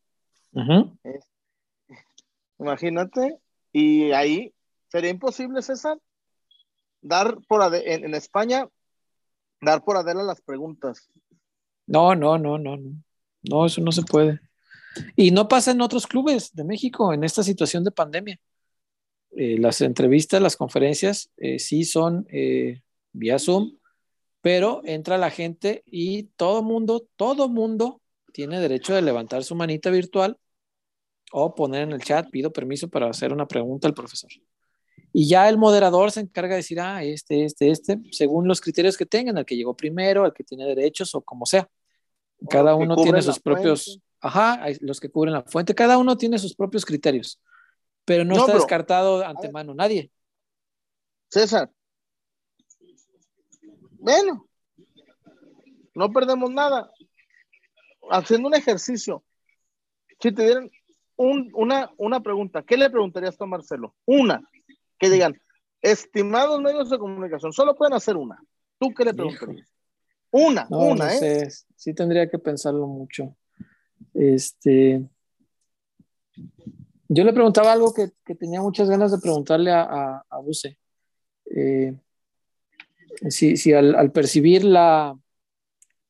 Uh 0.52 0.60
-huh. 0.60 0.98
eh, 1.04 1.20
imagínate, 2.58 3.38
y 3.72 4.12
ahí 4.12 4.54
sería 4.88 5.10
imposible, 5.10 5.62
César, 5.62 5.98
dar 7.00 7.38
por 7.48 7.62
en, 7.74 8.04
en 8.04 8.14
España, 8.14 8.68
dar 9.60 9.84
por 9.84 9.96
Adela 9.96 10.22
las 10.22 10.40
preguntas. 10.40 11.10
No, 11.86 12.14
no, 12.14 12.38
no, 12.38 12.58
no, 12.58 12.76
no. 12.76 13.02
No, 13.42 13.66
eso 13.66 13.80
no 13.80 13.92
se 13.92 14.02
puede. 14.02 14.40
Y 15.14 15.30
no 15.30 15.48
pasa 15.48 15.70
en 15.70 15.80
otros 15.80 16.06
clubes 16.06 16.54
de 16.54 16.64
México 16.64 17.12
en 17.12 17.22
esta 17.24 17.42
situación 17.42 17.84
de 17.84 17.90
pandemia. 17.90 18.40
Eh, 19.32 19.58
las 19.58 19.80
entrevistas, 19.82 20.40
las 20.40 20.56
conferencias, 20.56 21.30
eh, 21.36 21.58
sí 21.58 21.84
son 21.84 22.26
eh, 22.30 22.80
vía 23.12 23.38
Zoom, 23.38 23.76
pero 24.40 24.80
entra 24.84 25.18
la 25.18 25.30
gente 25.30 25.82
y 25.86 26.24
todo 26.36 26.62
mundo, 26.62 27.06
todo 27.16 27.48
mundo 27.48 28.00
tiene 28.32 28.60
derecho 28.60 28.94
de 28.94 29.02
levantar 29.02 29.44
su 29.44 29.54
manita 29.54 29.90
virtual 29.90 30.38
o 31.32 31.54
poner 31.54 31.82
en 31.82 31.92
el 31.92 32.02
chat, 32.02 32.30
pido 32.30 32.52
permiso 32.52 32.88
para 32.88 33.10
hacer 33.10 33.32
una 33.32 33.46
pregunta 33.46 33.88
al 33.88 33.94
profesor. 33.94 34.30
Y 35.18 35.26
ya 35.28 35.48
el 35.48 35.56
moderador 35.56 36.12
se 36.12 36.20
encarga 36.20 36.50
de 36.50 36.56
decir, 36.56 36.78
ah, 36.78 37.02
este, 37.02 37.46
este, 37.46 37.70
este, 37.70 37.98
según 38.12 38.46
los 38.46 38.60
criterios 38.60 38.98
que 38.98 39.06
tengan, 39.06 39.38
al 39.38 39.46
que 39.46 39.56
llegó 39.56 39.74
primero, 39.74 40.26
al 40.26 40.34
que 40.34 40.44
tiene 40.44 40.66
derechos 40.66 41.14
o 41.14 41.22
como 41.22 41.46
sea. 41.46 41.70
Cada 42.50 42.74
uno 42.74 42.96
tiene 42.96 43.22
sus 43.22 43.40
propios, 43.40 43.84
fuente. 43.86 44.04
ajá, 44.20 44.66
los 44.82 45.00
que 45.00 45.08
cubren 45.08 45.32
la 45.32 45.42
fuente, 45.44 45.74
cada 45.74 45.96
uno 45.96 46.18
tiene 46.18 46.38
sus 46.38 46.54
propios 46.54 46.84
criterios, 46.84 47.40
pero 48.04 48.24
no, 48.24 48.34
no 48.34 48.40
está 48.40 48.46
pero, 48.48 48.58
descartado 48.58 49.20
de 49.20 49.24
antemano 49.24 49.72
nadie. 49.72 50.10
César, 51.30 51.70
bueno, 53.92 54.46
no 55.94 56.12
perdemos 56.12 56.50
nada. 56.50 56.92
Haciendo 58.10 58.48
un 58.48 58.54
ejercicio, 58.54 59.24
si 60.20 60.30
te 60.30 60.44
dieran 60.44 60.70
un, 61.16 61.50
una, 61.54 61.90
una 61.96 62.20
pregunta, 62.20 62.62
¿qué 62.62 62.76
le 62.76 62.90
preguntarías 62.90 63.38
tú 63.38 63.44
a 63.44 63.46
Marcelo? 63.46 63.94
Una, 64.04 64.46
que 64.98 65.10
digan, 65.10 65.40
estimados 65.82 66.60
medios 66.60 66.90
de 66.90 66.98
comunicación, 66.98 67.52
solo 67.52 67.74
pueden 67.74 67.94
hacer 67.94 68.16
una. 68.16 68.42
¿Tú 68.78 68.92
qué 68.94 69.04
le 69.04 69.14
preguntarías? 69.14 69.68
Una, 70.30 70.66
no, 70.68 70.78
una, 70.78 71.06
no 71.06 71.10
¿eh? 71.10 71.50
Sé. 71.50 71.64
Sí 71.76 71.94
tendría 71.94 72.28
que 72.28 72.38
pensarlo 72.38 72.86
mucho. 72.86 73.36
Este, 74.12 75.08
yo 77.08 77.24
le 77.24 77.32
preguntaba 77.32 77.72
algo 77.72 77.94
que, 77.94 78.10
que 78.24 78.34
tenía 78.34 78.60
muchas 78.60 78.90
ganas 78.90 79.12
de 79.12 79.18
preguntarle 79.18 79.70
a, 79.70 79.82
a, 79.82 80.24
a 80.28 80.38
Buse. 80.38 80.78
Eh, 81.54 81.96
si, 83.30 83.56
si 83.56 83.72
al, 83.72 83.94
al, 83.94 84.12
percibir 84.12 84.64
la, 84.64 85.18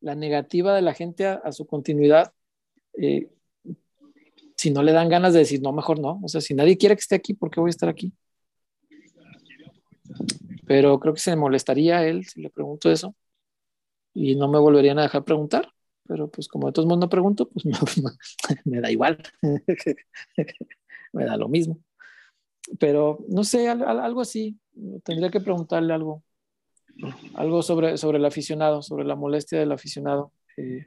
la 0.01 0.15
negativa 0.15 0.75
de 0.75 0.83
la 0.83 0.95
gente 0.95 1.27
a, 1.27 1.35
a 1.35 1.53
su 1.53 1.67
continuidad, 1.67 2.33
eh, 2.99 3.31
si 4.57 4.71
no 4.71 4.83
le 4.83 4.93
dan 4.93 5.09
ganas 5.09 5.35
de 5.35 5.41
decir, 5.41 5.61
no, 5.63 5.73
mejor 5.73 6.01
no. 6.01 6.19
O 6.23 6.29
sea, 6.29 6.41
si 6.41 6.55
nadie 6.55 6.79
quiere 6.79 6.97
que 6.97 7.01
esté 7.01 7.15
aquí, 7.15 7.35
¿por 7.35 7.51
qué 7.51 7.61
voy 7.61 7.69
a 7.69 7.71
estar 7.71 7.89
aquí? 7.89 8.13
Pero 10.67 10.99
creo 10.99 11.15
que 11.15 11.21
se 11.21 11.37
molestaría 11.37 12.07
él 12.07 12.25
si 12.27 12.43
le 12.43 12.51
pregunto 12.51 12.91
eso 12.91 13.15
y 14.15 14.35
no 14.35 14.49
me 14.49 14.59
volverían 14.59 14.99
a 14.99 15.03
dejar 15.03 15.25
preguntar. 15.25 15.73
Pero 16.09 16.31
pues 16.31 16.49
como 16.49 16.69
de 16.69 16.73
todos 16.73 16.87
modos 16.87 17.01
no 17.01 17.09
pregunto, 17.09 17.49
pues 17.49 17.65
me, 17.67 17.75
me 18.65 18.81
da 18.81 18.91
igual. 18.91 19.19
me 21.13 21.25
da 21.25 21.37
lo 21.37 21.49
mismo. 21.49 21.79
Pero 22.79 23.19
no 23.29 23.45
sé, 23.45 23.69
algo 23.69 24.21
así. 24.21 24.59
Tendría 25.05 25.31
que 25.31 25.41
preguntarle 25.41 25.93
algo. 25.93 26.23
Algo 27.35 27.63
sobre, 27.63 27.99
sobre 27.99 28.19
el 28.19 28.25
aficionado, 28.25 28.81
sobre 28.83 29.05
la 29.05 29.17
molestia 29.17 29.59
del 29.59 29.73
aficionado. 29.73 30.33
Eh, 30.57 30.87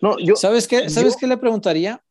no, 0.00 0.18
yo, 0.18 0.36
¿Sabes 0.36 0.68
qué? 0.68 0.88
¿Sabes 0.88 1.14
yo, 1.14 1.20
qué 1.20 1.26
le 1.26 1.36
preguntaría? 1.36 2.02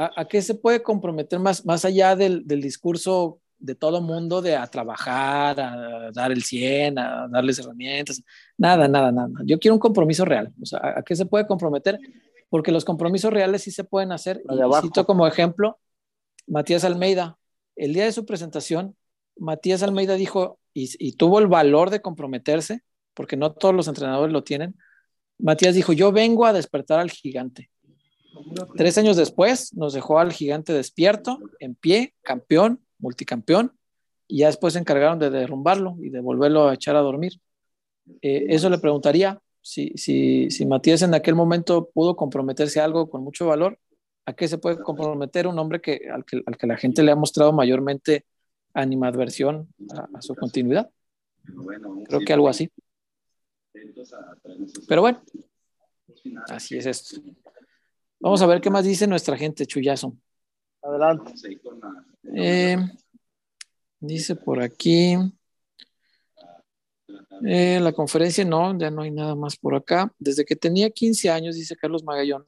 ¿A, 0.00 0.10
¿A, 0.16 0.24
qué 0.24 0.40
se 0.40 0.54
puede 0.54 0.82
comprometer 0.82 1.38
más, 1.38 1.66
más 1.66 1.84
allá 1.84 2.16
del, 2.16 2.46
del 2.46 2.62
discurso 2.62 3.38
de 3.58 3.74
todo 3.74 4.00
mundo 4.00 4.40
de 4.40 4.56
a 4.56 4.66
trabajar, 4.66 5.60
a 5.60 6.10
dar 6.10 6.32
el 6.32 6.42
100, 6.42 6.98
a 6.98 7.28
darles 7.28 7.58
herramientas? 7.58 8.22
Nada, 8.56 8.88
nada, 8.88 9.12
nada. 9.12 9.28
Yo 9.44 9.58
quiero 9.58 9.74
un 9.74 9.78
compromiso 9.78 10.24
real. 10.24 10.54
O 10.62 10.64
sea, 10.64 10.80
¿a 10.96 11.02
qué 11.02 11.14
se 11.14 11.26
puede 11.26 11.46
comprometer? 11.46 11.98
Porque 12.48 12.72
los 12.72 12.86
compromisos 12.86 13.30
reales 13.30 13.62
sí 13.62 13.70
se 13.70 13.84
pueden 13.84 14.10
hacer. 14.10 14.42
Y 14.48 14.82
cito 14.82 15.04
como 15.04 15.26
ejemplo 15.26 15.78
Matías 16.46 16.84
Almeida. 16.84 17.36
El 17.76 17.92
día 17.92 18.04
de 18.04 18.12
su 18.12 18.24
presentación, 18.24 18.96
Matías 19.36 19.82
Almeida 19.82 20.14
dijo, 20.14 20.58
y, 20.72 20.90
y 20.98 21.12
tuvo 21.12 21.40
el 21.40 21.46
valor 21.46 21.90
de 21.90 22.00
comprometerse, 22.00 22.82
porque 23.12 23.36
no 23.36 23.52
todos 23.52 23.74
los 23.74 23.86
entrenadores 23.86 24.32
lo 24.32 24.44
tienen. 24.44 24.76
Matías 25.38 25.74
dijo, 25.74 25.92
yo 25.92 26.10
vengo 26.10 26.46
a 26.46 26.54
despertar 26.54 27.00
al 27.00 27.10
gigante. 27.10 27.69
Tres 28.76 28.98
años 28.98 29.16
después 29.16 29.74
nos 29.74 29.92
dejó 29.92 30.18
al 30.18 30.32
gigante 30.32 30.72
despierto, 30.72 31.38
en 31.58 31.74
pie, 31.74 32.14
campeón, 32.22 32.80
multicampeón, 32.98 33.72
y 34.26 34.38
ya 34.38 34.46
después 34.46 34.74
se 34.74 34.78
encargaron 34.78 35.18
de 35.18 35.30
derrumbarlo 35.30 35.96
y 36.00 36.10
de 36.10 36.20
volverlo 36.20 36.68
a 36.68 36.74
echar 36.74 36.96
a 36.96 37.00
dormir. 37.00 37.40
Eh, 38.22 38.46
eso 38.48 38.70
le 38.70 38.78
preguntaría 38.78 39.40
si, 39.60 39.92
si, 39.96 40.50
si 40.50 40.66
Matías 40.66 41.02
en 41.02 41.14
aquel 41.14 41.34
momento 41.34 41.90
pudo 41.92 42.16
comprometerse 42.16 42.80
a 42.80 42.84
algo 42.84 43.10
con 43.10 43.22
mucho 43.22 43.46
valor, 43.46 43.78
¿a 44.26 44.32
qué 44.32 44.48
se 44.48 44.58
puede 44.58 44.78
comprometer 44.78 45.46
un 45.46 45.58
hombre 45.58 45.80
que, 45.80 46.08
al, 46.12 46.24
que, 46.24 46.42
al 46.46 46.56
que 46.56 46.66
la 46.66 46.76
gente 46.76 47.02
le 47.02 47.12
ha 47.12 47.16
mostrado 47.16 47.52
mayormente 47.52 48.24
animadversión 48.74 49.68
a, 49.94 50.08
a 50.14 50.22
su 50.22 50.34
continuidad? 50.34 50.90
Creo 52.06 52.20
que 52.20 52.32
algo 52.32 52.48
así. 52.48 52.70
Pero 54.88 55.02
bueno, 55.02 55.22
así 56.48 56.76
es 56.76 56.86
esto. 56.86 57.20
Vamos 58.20 58.42
a 58.42 58.46
ver 58.46 58.60
qué 58.60 58.68
más 58.68 58.84
dice 58.84 59.06
nuestra 59.06 59.36
gente, 59.36 59.64
Chuyazo. 59.64 60.14
Adelante. 60.82 61.32
Eh, 62.36 62.76
dice 63.98 64.36
por 64.36 64.60
aquí. 64.60 65.16
Eh, 67.46 67.80
la 67.80 67.92
conferencia 67.92 68.44
no, 68.44 68.78
ya 68.78 68.90
no 68.90 69.02
hay 69.02 69.10
nada 69.10 69.34
más 69.34 69.56
por 69.56 69.74
acá. 69.74 70.12
Desde 70.18 70.44
que 70.44 70.54
tenía 70.54 70.90
15 70.90 71.30
años, 71.30 71.56
dice 71.56 71.76
Carlos 71.76 72.04
Magallón, 72.04 72.44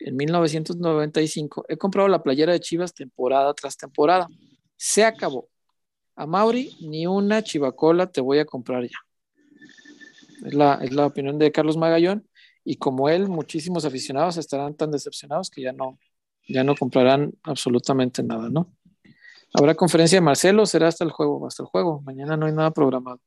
en 0.00 0.16
1995, 0.16 1.66
he 1.68 1.76
comprado 1.76 2.08
la 2.08 2.22
playera 2.22 2.52
de 2.52 2.58
Chivas 2.58 2.92
temporada 2.92 3.54
tras 3.54 3.76
temporada. 3.76 4.26
Se 4.76 5.04
acabó. 5.04 5.48
A 6.16 6.26
Mauri, 6.26 6.76
ni 6.80 7.06
una 7.06 7.42
chivacola 7.42 8.10
te 8.10 8.20
voy 8.20 8.40
a 8.40 8.44
comprar 8.44 8.82
ya. 8.82 8.98
Es 10.44 10.54
la, 10.54 10.74
es 10.82 10.92
la 10.92 11.06
opinión 11.06 11.38
de 11.38 11.52
Carlos 11.52 11.76
Magallón. 11.76 12.28
Y 12.64 12.76
como 12.76 13.08
él, 13.08 13.28
muchísimos 13.28 13.84
aficionados 13.84 14.36
estarán 14.36 14.74
tan 14.74 14.90
decepcionados 14.90 15.50
que 15.50 15.62
ya 15.62 15.72
no, 15.72 15.98
ya 16.48 16.64
no 16.64 16.74
comprarán 16.74 17.32
absolutamente 17.42 18.22
nada, 18.22 18.48
¿no? 18.48 18.72
Habrá 19.52 19.74
conferencia 19.74 20.16
de 20.16 20.22
Marcelo, 20.22 20.66
será 20.66 20.88
hasta 20.88 21.04
el 21.04 21.12
juego, 21.12 21.46
hasta 21.46 21.62
el 21.62 21.68
juego. 21.68 22.00
Mañana 22.02 22.36
no 22.36 22.46
hay 22.46 22.52
nada 22.52 22.72
programado. 22.72 23.20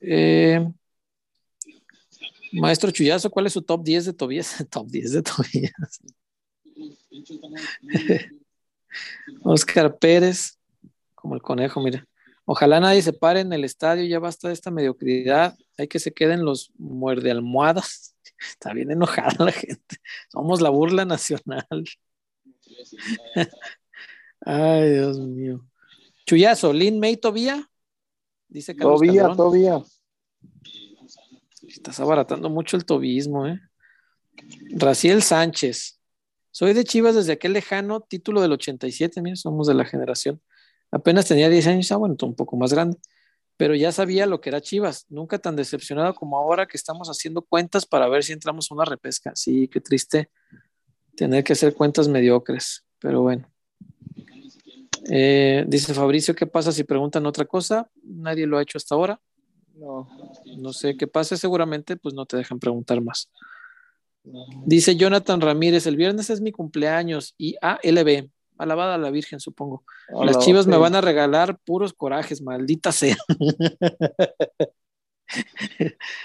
Eh, 0.00 0.64
Maestro 2.52 2.90
Chuyazo, 2.90 3.30
¿cuál 3.30 3.46
es 3.46 3.52
su 3.52 3.62
top 3.62 3.82
10 3.82 4.06
de 4.06 4.12
Tobías? 4.12 4.64
top 4.70 4.86
10 4.86 5.12
de 5.12 5.22
Tobías. 5.22 6.00
Oscar 9.42 9.98
Pérez, 9.98 10.58
como 11.14 11.34
el 11.34 11.42
conejo, 11.42 11.82
mira. 11.82 12.06
Ojalá 12.44 12.80
nadie 12.80 13.02
se 13.02 13.12
pare 13.12 13.40
en 13.40 13.52
el 13.52 13.64
estadio, 13.64 14.06
ya 14.06 14.18
basta 14.18 14.48
de 14.48 14.54
esta 14.54 14.70
mediocridad. 14.70 15.54
Hay 15.78 15.88
que 15.88 15.98
se 15.98 16.12
queden 16.12 16.44
los 16.44 16.72
muerde 16.76 17.30
almohadas. 17.30 18.16
Está 18.50 18.72
bien 18.72 18.90
enojada 18.90 19.44
la 19.44 19.52
gente. 19.52 19.96
Somos 20.30 20.60
la 20.60 20.70
burla 20.70 21.04
nacional. 21.04 21.66
Ay, 24.40 24.90
Dios 24.90 25.18
mío. 25.18 25.64
Chuyazo, 26.26 26.72
Lin 26.72 27.00
May 27.00 27.16
Tobía. 27.16 27.68
dice 28.48 28.76
Carlos 28.76 29.00
Todavía, 29.00 29.22
Calderón. 29.22 29.36
todavía. 29.36 29.82
Estás 31.66 32.00
abaratando 32.00 32.50
mucho 32.50 32.76
el 32.76 32.84
tobismo, 32.84 33.46
¿eh? 33.46 33.60
Raciel 34.76 35.22
Sánchez. 35.22 36.00
Soy 36.50 36.72
de 36.72 36.84
Chivas 36.84 37.14
desde 37.14 37.32
aquel 37.32 37.52
lejano 37.52 38.00
título 38.00 38.40
del 38.40 38.52
87, 38.52 39.20
mira, 39.22 39.36
somos 39.36 39.66
de 39.66 39.74
la 39.74 39.84
generación. 39.84 40.40
Apenas 40.90 41.26
tenía 41.26 41.48
10 41.48 41.66
años, 41.66 41.92
ah, 41.92 41.96
bueno, 41.96 42.16
un 42.22 42.34
poco 42.34 42.56
más 42.56 42.72
grande, 42.72 42.98
pero 43.58 43.74
ya 43.74 43.92
sabía 43.92 44.24
lo 44.24 44.40
que 44.40 44.48
era 44.48 44.62
Chivas. 44.62 45.04
Nunca 45.10 45.38
tan 45.38 45.56
decepcionado 45.56 46.14
como 46.14 46.38
ahora 46.38 46.66
que 46.66 46.76
estamos 46.76 47.08
haciendo 47.08 47.42
cuentas 47.42 47.84
para 47.84 48.08
ver 48.08 48.22
si 48.22 48.32
entramos 48.32 48.70
a 48.70 48.74
una 48.74 48.84
repesca. 48.84 49.32
Sí, 49.34 49.68
qué 49.68 49.80
triste 49.80 50.30
tener 51.16 51.42
que 51.42 51.54
hacer 51.54 51.74
cuentas 51.74 52.06
mediocres, 52.06 52.86
pero 53.00 53.22
bueno. 53.22 53.50
Eh, 55.10 55.64
dice 55.66 55.92
Fabricio, 55.92 56.36
¿qué 56.36 56.46
pasa 56.46 56.70
si 56.70 56.84
preguntan 56.84 57.26
otra 57.26 57.44
cosa? 57.46 57.90
Nadie 58.04 58.46
lo 58.46 58.58
ha 58.58 58.62
hecho 58.62 58.78
hasta 58.78 58.94
ahora. 58.94 59.20
No. 59.74 60.08
No 60.56 60.72
sé 60.72 60.96
qué 60.96 61.08
pase, 61.08 61.36
seguramente 61.36 61.96
pues 61.96 62.14
no 62.14 62.26
te 62.26 62.36
dejan 62.36 62.60
preguntar 62.60 63.00
más. 63.00 63.28
Dice 64.66 64.94
Jonathan 64.94 65.40
Ramírez, 65.40 65.86
el 65.88 65.96
viernes 65.96 66.30
es 66.30 66.40
mi 66.40 66.52
cumpleaños 66.52 67.34
y 67.36 67.56
ALB, 67.60 68.30
alabada 68.58 68.94
a 68.94 68.98
la 68.98 69.10
Virgen, 69.10 69.40
supongo. 69.40 69.84
Las 70.24 70.38
chivas 70.40 70.66
me 70.66 70.76
van 70.76 70.94
a 70.94 71.00
regalar 71.00 71.58
puros 71.58 71.92
corajes, 71.92 72.42
maldita 72.42 72.92
sea. 72.92 73.16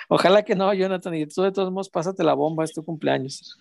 Ojalá 0.09 0.43
que 0.43 0.55
no, 0.55 0.73
Jonathan, 0.73 1.13
y 1.15 1.25
tú 1.25 1.41
de 1.41 1.51
todos 1.51 1.71
modos 1.71 1.89
pásate 1.89 2.23
la 2.23 2.33
bomba, 2.33 2.63
es 2.63 2.73
tu 2.73 2.83
cumpleaños. 2.83 3.57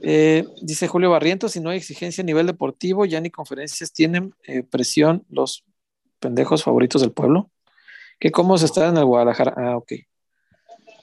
Eh, 0.00 0.44
dice 0.62 0.88
Julio 0.88 1.10
Barrientos, 1.10 1.52
si 1.52 1.60
no 1.60 1.70
hay 1.70 1.78
exigencia 1.78 2.22
a 2.22 2.24
nivel 2.24 2.46
deportivo, 2.46 3.04
ya 3.04 3.20
ni 3.20 3.30
conferencias 3.30 3.92
tienen 3.92 4.34
eh, 4.46 4.62
presión 4.62 5.24
los 5.30 5.64
pendejos 6.18 6.62
favoritos 6.62 7.00
del 7.00 7.12
pueblo. 7.12 7.50
¿Que 8.18 8.30
cómo 8.30 8.56
se 8.58 8.66
está 8.66 8.88
en 8.88 8.96
el 8.96 9.04
Guadalajara? 9.04 9.54
Ah, 9.56 9.76
ok. 9.76 9.92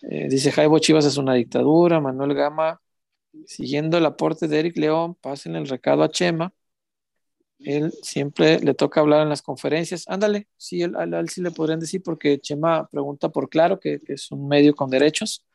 Eh, 0.10 0.28
dice 0.30 0.52
Jaibo 0.52 0.80
Chivas 0.80 1.06
es 1.06 1.18
una 1.18 1.34
dictadura. 1.34 2.00
Manuel 2.00 2.34
Gama, 2.34 2.82
siguiendo 3.46 3.98
el 3.98 4.06
aporte 4.06 4.48
de 4.48 4.60
Eric 4.60 4.78
León, 4.78 5.16
pasen 5.16 5.56
el 5.56 5.68
recado 5.68 6.04
a 6.04 6.10
Chema. 6.10 6.54
Él 7.60 7.94
siempre 8.02 8.60
le 8.60 8.74
toca 8.74 9.00
hablar 9.00 9.22
en 9.22 9.30
las 9.30 9.42
conferencias. 9.42 10.06
Ándale, 10.08 10.48
sí, 10.58 10.82
él, 10.82 10.96
sí 11.30 11.42
le 11.42 11.52
podrían 11.52 11.80
decir, 11.80 12.02
porque 12.04 12.40
Chema 12.40 12.88
pregunta 12.90 13.30
por 13.30 13.50
claro, 13.50 13.80
que, 13.80 14.02
es 14.08 14.32
un 14.32 14.48
medio 14.48 14.76
con 14.76 14.90
derechos, 14.90 15.46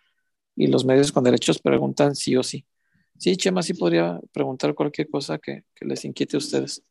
y 0.57 0.67
los 0.67 0.85
medios 0.85 1.13
con 1.13 1.25
derechos 1.25 1.59
preguntan 1.61 2.17
sí 2.17 2.37
o 2.37 2.43
sí. 2.43 2.67
Sí, 3.19 3.37
Chema 3.37 3.63
sí 3.63 3.75
podría 3.75 4.21
preguntar 4.33 4.75
cualquier 4.75 5.09
cosa 5.09 5.39
que, 5.39 5.65
les 5.81 6.05
inquiete 6.05 6.37
a 6.37 6.39
ustedes. 6.39 6.83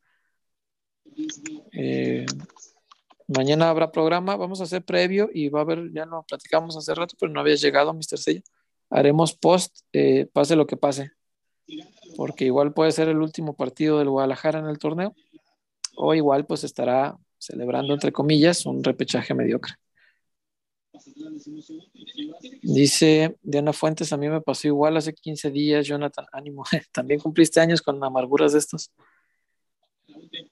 Eh, 1.72 2.24
mañana 3.26 3.70
habrá 3.70 3.90
programa, 3.90 4.36
vamos 4.36 4.60
a 4.60 4.64
hacer 4.64 4.84
previo 4.84 5.28
y 5.32 5.48
va 5.48 5.60
a 5.60 5.62
haber, 5.62 5.92
ya 5.92 6.06
lo 6.06 6.22
platicamos 6.22 6.76
hace 6.76 6.94
rato, 6.94 7.16
pero 7.18 7.32
no 7.32 7.40
había 7.40 7.56
llegado, 7.56 7.92
Mr. 7.92 8.18
Sello. 8.18 8.42
Haremos 8.90 9.34
post, 9.34 9.80
eh, 9.92 10.26
pase 10.32 10.56
lo 10.56 10.66
que 10.66 10.76
pase, 10.76 11.12
porque 12.16 12.44
igual 12.46 12.72
puede 12.72 12.92
ser 12.92 13.08
el 13.08 13.18
último 13.18 13.54
partido 13.54 13.98
del 13.98 14.10
Guadalajara 14.10 14.58
en 14.60 14.66
el 14.66 14.78
torneo, 14.78 15.14
o 15.96 16.14
igual 16.14 16.46
pues 16.46 16.64
estará 16.64 17.16
celebrando, 17.38 17.94
entre 17.94 18.12
comillas, 18.12 18.66
un 18.66 18.82
repechaje 18.82 19.34
mediocre. 19.34 19.74
Dice 22.62 23.36
Diana 23.42 23.72
Fuentes, 23.72 24.12
a 24.12 24.16
mí 24.16 24.28
me 24.28 24.40
pasó 24.40 24.68
igual 24.68 24.96
hace 24.96 25.14
15 25.14 25.50
días, 25.50 25.86
Jonathan, 25.86 26.26
ánimo, 26.32 26.64
también 26.92 27.20
cumpliste 27.20 27.60
años 27.60 27.82
con 27.82 28.02
amarguras 28.02 28.52
de 28.52 28.58
estos. 28.58 28.90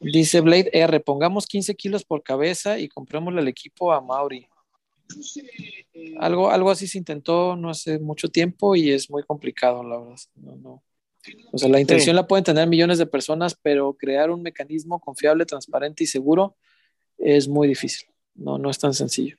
Dice 0.01 0.41
Blade 0.41 0.71
R, 0.73 1.01
pongamos 1.01 1.47
15 1.47 1.75
kilos 1.75 2.05
por 2.05 2.23
cabeza 2.23 2.79
y 2.79 2.89
comprémosle 2.89 3.41
al 3.41 3.49
equipo 3.49 3.93
a 3.93 4.01
Mauri. 4.01 4.47
Algo, 6.19 6.51
algo 6.51 6.71
así 6.71 6.87
se 6.87 6.99
intentó 6.99 7.57
no 7.57 7.71
hace 7.71 7.99
mucho 7.99 8.29
tiempo 8.29 8.75
y 8.77 8.91
es 8.91 9.11
muy 9.11 9.23
complicado, 9.23 9.83
la 9.83 9.99
verdad. 9.99 10.17
No, 10.37 10.57
no. 10.57 10.83
O 11.53 11.59
sea, 11.59 11.69
la 11.69 11.81
intención 11.81 12.15
Sí. 12.15 12.17
la 12.17 12.27
pueden 12.27 12.45
tener 12.45 12.69
millones 12.69 12.99
de 12.99 13.07
personas, 13.07 13.57
pero 13.61 13.95
crear 13.95 14.31
un 14.31 14.43
mecanismo 14.43 15.01
confiable, 15.01 15.45
transparente 15.45 16.05
y 16.05 16.07
seguro 16.07 16.57
es 17.19 17.49
muy 17.49 17.67
difícil. 17.67 18.09
No, 18.35 18.59
no 18.59 18.71
es 18.71 18.79
tan 18.79 18.95
sencillo. 18.95 19.37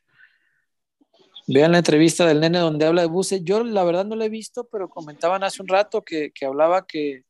Vean 1.48 1.72
la 1.72 1.78
entrevista 1.78 2.26
del 2.26 2.42
nene 2.42 2.60
donde 2.60 2.86
habla 2.86 3.04
de 3.04 3.08
Buse. 3.08 3.42
Yo 3.42 3.64
la 3.64 3.86
verdad 3.86 4.06
no 4.06 4.18
la 4.18 4.26
he 4.26 4.30
visto, 4.30 4.68
pero 4.70 4.90
comentaban 4.90 5.44
hace 5.44 5.62
un 5.62 5.70
rato 5.70 6.02
que, 6.04 6.32
que 6.32 6.46
hablaba 6.46 6.86
que, 6.86 7.24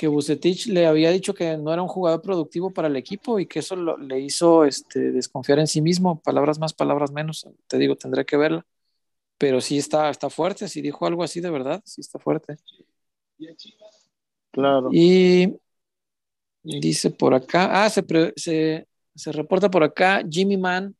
que 0.00 0.08
Bucetich 0.08 0.68
le 0.68 0.86
había 0.86 1.10
dicho 1.10 1.34
que 1.34 1.58
no 1.58 1.74
era 1.74 1.82
un 1.82 1.88
jugador 1.88 2.22
productivo 2.22 2.70
para 2.70 2.88
el 2.88 2.96
equipo 2.96 3.38
y 3.38 3.44
que 3.44 3.58
eso 3.58 3.76
lo- 3.76 3.98
le 3.98 4.18
hizo 4.18 4.64
este, 4.64 5.12
desconfiar 5.12 5.58
en 5.58 5.66
sí 5.66 5.82
mismo. 5.82 6.22
Palabras 6.22 6.58
más, 6.58 6.72
palabras 6.72 7.12
menos. 7.12 7.46
Te 7.66 7.76
digo, 7.76 7.96
tendré 7.96 8.24
que 8.24 8.38
verla. 8.38 8.64
Pero 9.36 9.60
sí 9.60 9.76
está, 9.76 10.08
está 10.08 10.30
fuerte. 10.30 10.68
Si 10.68 10.80
dijo 10.80 11.04
algo 11.06 11.22
así 11.22 11.42
de 11.42 11.50
verdad, 11.50 11.82
sí 11.84 12.00
está 12.00 12.18
fuerte. 12.18 12.56
Claro. 14.52 14.88
Y 14.90 15.54
dice 16.62 17.10
por 17.10 17.34
acá, 17.34 17.84
ah, 17.84 17.90
se, 17.90 18.02
pre- 18.02 18.32
se, 18.36 18.88
se 19.14 19.32
reporta 19.32 19.70
por 19.70 19.82
acá 19.82 20.22
Jimmy 20.26 20.56
Man, 20.56 20.96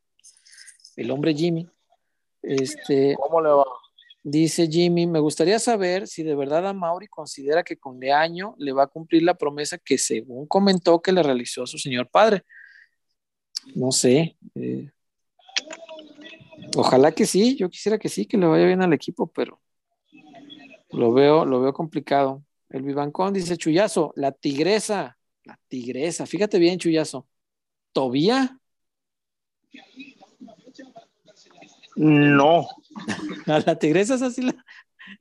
el 0.97 1.11
hombre 1.11 1.33
Jimmy. 1.35 1.67
Este, 2.43 3.17
¿Cómo 3.19 3.41
le 3.41 3.49
va? 3.49 3.65
Dice 4.23 4.69
Jimmy, 4.69 5.07
me 5.07 5.19
gustaría 5.19 5.59
saber 5.59 6.07
si 6.07 6.23
de 6.23 6.35
verdad 6.35 6.67
a 6.67 6.75
Mauri 6.75 7.07
considera 7.09 7.63
que 7.63 7.79
con 7.79 7.99
Leaño 7.99 8.55
le 8.59 8.73
va 8.73 8.83
a 8.83 8.87
cumplir 8.87 9.23
la 9.23 9.35
promesa 9.35 9.79
que 9.79 9.97
según 9.97 10.47
comentó 10.47 11.01
que 11.01 11.13
le 11.13 11.23
realizó 11.23 11.63
a 11.63 11.67
su 11.67 11.79
señor 11.79 12.09
padre. 12.11 12.45
No 13.75 13.91
sé. 13.93 14.37
eh, 14.55 14.91
ojalá 16.77 17.13
que 17.13 17.25
sí, 17.25 17.57
yo 17.57 17.71
quisiera 17.71 17.99
que 17.99 18.11
sí, 18.11 18.27
que 18.27 18.37
le 18.37 18.47
vaya 18.47 18.67
bien 18.67 18.83
al 18.83 18.93
equipo, 18.93 19.27
pero 19.27 19.59
lo 20.91 21.13
veo, 21.13 21.47
lo 21.47 21.61
veo 21.63 21.73
complicado. 21.73 22.45
El 22.69 22.83
Vivancón 22.83 23.33
dice 23.33 23.57
Chuyazo, 23.57 24.13
la 24.17 24.33
tigresa, 24.33 25.17
la 25.45 25.59
tigresa, 25.69 26.27
fíjate 26.27 26.59
bien, 26.59 26.79
Chuyazo. 26.79 27.27
¿Tobía? 27.93 28.59
No. 31.97 32.69
A 33.47 33.61
la 33.61 33.79
tigresa 33.79 34.15
es 34.15 34.23
así, 34.23 34.43
la... 34.43 34.65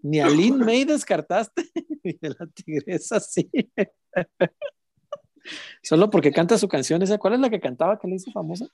ni 0.02 0.20
a 0.20 0.30
Lin 0.30 0.58
May 0.66 0.86
descartaste, 0.86 1.64
y 2.04 2.26
a 2.26 2.30
la 2.30 2.48
tigresa 2.48 3.20
sí. 3.20 3.50
Solo 5.82 6.10
porque 6.10 6.32
canta 6.32 6.58
su 6.58 6.68
canción, 6.68 7.02
esa, 7.02 7.18
¿cuál 7.18 7.36
es 7.36 7.40
la 7.40 7.50
que 7.50 7.60
cantaba 7.60 7.98
que 7.98 8.08
le 8.08 8.16
hizo 8.16 8.32
famosa? 8.32 8.68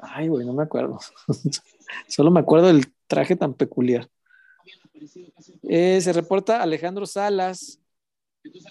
Ay, 0.00 0.28
güey, 0.28 0.44
no 0.44 0.52
me 0.52 0.64
acuerdo. 0.64 0.98
Solo 2.08 2.30
me 2.30 2.40
acuerdo 2.40 2.66
del 2.66 2.92
traje 3.06 3.36
tan 3.36 3.54
peculiar. 3.54 4.08
Eh, 5.62 6.00
se 6.00 6.12
reporta 6.12 6.62
Alejandro 6.62 7.06
Salas. 7.06 7.80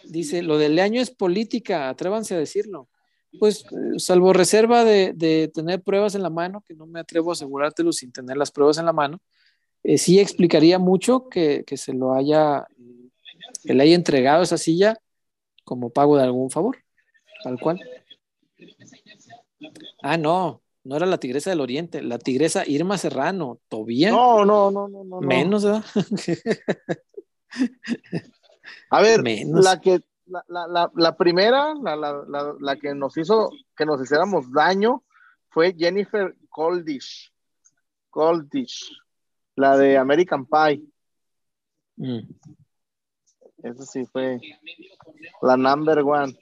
Dice, 0.03 0.43
lo 0.43 0.57
del 0.57 0.77
año 0.77 1.01
es 1.01 1.09
política, 1.09 1.89
atrévanse 1.89 2.35
a 2.35 2.37
decirlo. 2.37 2.89
Pues, 3.39 3.65
eh, 3.65 3.99
salvo 3.99 4.31
reserva 4.33 4.83
de, 4.83 5.13
de, 5.13 5.47
tener 5.53 5.81
pruebas 5.81 6.15
en 6.15 6.23
la 6.23 6.29
mano, 6.29 6.63
que 6.67 6.75
no 6.75 6.85
me 6.85 6.99
atrevo 6.99 7.31
a 7.31 7.33
asegurártelo 7.33 7.91
sin 7.91 8.11
tener 8.11 8.37
las 8.37 8.51
pruebas 8.51 8.77
en 8.77 8.85
la 8.85 8.93
mano, 8.93 9.19
eh, 9.83 9.97
sí 9.97 10.19
explicaría 10.19 10.79
mucho 10.79 11.27
que, 11.29 11.63
que 11.65 11.75
se 11.75 11.93
lo 11.93 12.13
haya, 12.13 12.65
eh, 12.79 13.09
que 13.63 13.73
le 13.73 13.83
haya 13.83 13.95
entregado 13.95 14.43
esa 14.43 14.57
silla 14.57 14.97
como 15.65 15.89
pago 15.89 16.15
de 16.17 16.23
algún 16.23 16.49
favor, 16.49 16.77
tal 17.43 17.59
cual. 17.59 17.81
Ah, 20.01 20.17
no, 20.17 20.61
no 20.83 20.95
era 20.95 21.05
la 21.05 21.17
tigresa 21.17 21.49
del 21.49 21.61
oriente, 21.61 22.01
la 22.01 22.17
tigresa 22.17 22.63
Irma 22.65 22.97
Serrano, 22.97 23.59
Tobía. 23.67 24.11
No, 24.11 24.45
no, 24.45 24.71
no, 24.71 24.87
no, 24.87 25.03
no. 25.03 25.21
Menos, 25.21 25.65
¿verdad? 25.65 25.83
A 28.89 29.01
ver, 29.01 29.21
Menos. 29.21 29.63
la 29.63 29.81
que 29.81 30.01
la, 30.33 30.43
la, 30.47 30.67
la, 30.67 30.91
la 30.95 31.15
primera, 31.15 31.75
la, 31.75 31.95
la, 31.95 32.23
la, 32.27 32.55
la, 32.59 32.75
que 32.75 32.95
nos 32.95 33.15
hizo 33.17 33.49
que 33.75 33.85
nos 33.85 34.01
hiciéramos 34.01 34.51
daño 34.51 35.03
fue 35.49 35.75
Jennifer 35.77 36.35
Goldish. 36.49 37.31
Goldish, 38.11 38.89
la 39.55 39.77
de 39.77 39.97
American 39.97 40.45
Pie. 40.45 40.83
Mm. 41.97 42.19
Esa 43.63 43.85
sí 43.85 44.05
fue 44.05 44.39
la 45.41 45.55
number 45.57 45.99
one. 45.99 46.37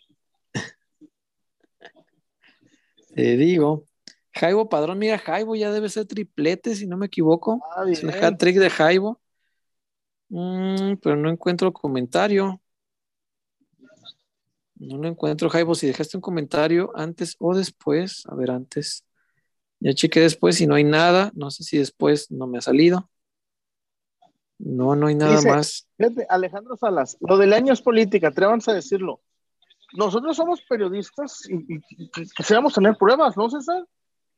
Te 3.14 3.38
digo. 3.38 3.86
Jaibo 4.34 4.70
Padrón, 4.70 4.98
mira, 4.98 5.18
Jaibo 5.18 5.58
ya 5.58 5.72
debe 5.74 5.90
ser 5.90 6.06
triplete, 6.06 6.74
si 6.74 6.88
no 6.88 6.96
me 6.96 7.08
equivoco. 7.08 7.62
Ah, 7.76 7.84
es 7.86 8.02
el 8.02 8.12
hat 8.12 8.38
trick 8.38 8.58
de 8.58 8.70
Jaibo. 8.70 9.20
Mm, 10.30 10.96
pero 11.04 11.18
no 11.18 11.30
encuentro 11.30 11.74
comentario. 11.74 12.61
No 14.82 14.98
lo 14.98 15.08
encuentro, 15.08 15.48
Jaibo. 15.48 15.76
Si 15.76 15.86
dejaste 15.86 16.18
un 16.18 16.22
comentario 16.22 16.92
antes 16.96 17.36
o 17.40 17.56
después, 17.56 18.24
a 18.28 18.34
ver, 18.34 18.50
antes. 18.50 19.06
Ya 19.80 19.94
chequé 19.94 20.22
después 20.22 20.60
y 20.60 20.66
no 20.66 20.74
hay 20.74 20.84
nada. 20.84 21.32
No 21.36 21.52
sé 21.52 21.64
si 21.64 21.78
después 21.78 22.32
no 22.32 22.48
me 22.48 22.58
ha 22.58 22.62
salido. 22.62 23.08
No, 24.58 24.96
no 24.96 25.08
hay 25.08 25.16
nada 25.16 25.36
Dice, 25.36 25.50
más. 25.50 25.88
Fíjate, 25.98 26.26
Alejandro 26.30 26.76
Salas, 26.78 27.16
lo 27.20 27.38
del 27.38 27.54
año 27.54 27.74
es 27.74 27.82
política, 27.82 28.30
atrévanse 28.30 28.72
a 28.72 28.76
decirlo. 28.76 29.22
nosotros 29.94 30.36
somos 30.36 30.62
periodistas 30.64 31.48
y, 31.50 31.80
quisiéramos 32.36 32.74
tener 32.74 32.96
pruebas, 32.96 33.38
¿no, 33.38 33.50
César? 33.50 33.86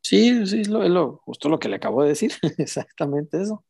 Sí, 0.01 0.45
sí, 0.45 0.61
es 0.61 0.67
lo, 0.69 1.17
justo 1.25 1.49
lo 1.49 1.59
que 1.59 1.69
le 1.69 1.77
acabo 1.77 2.03
de 2.03 2.09
decir, 2.09 2.33
exactamente 2.57 3.41
eso. 3.41 3.65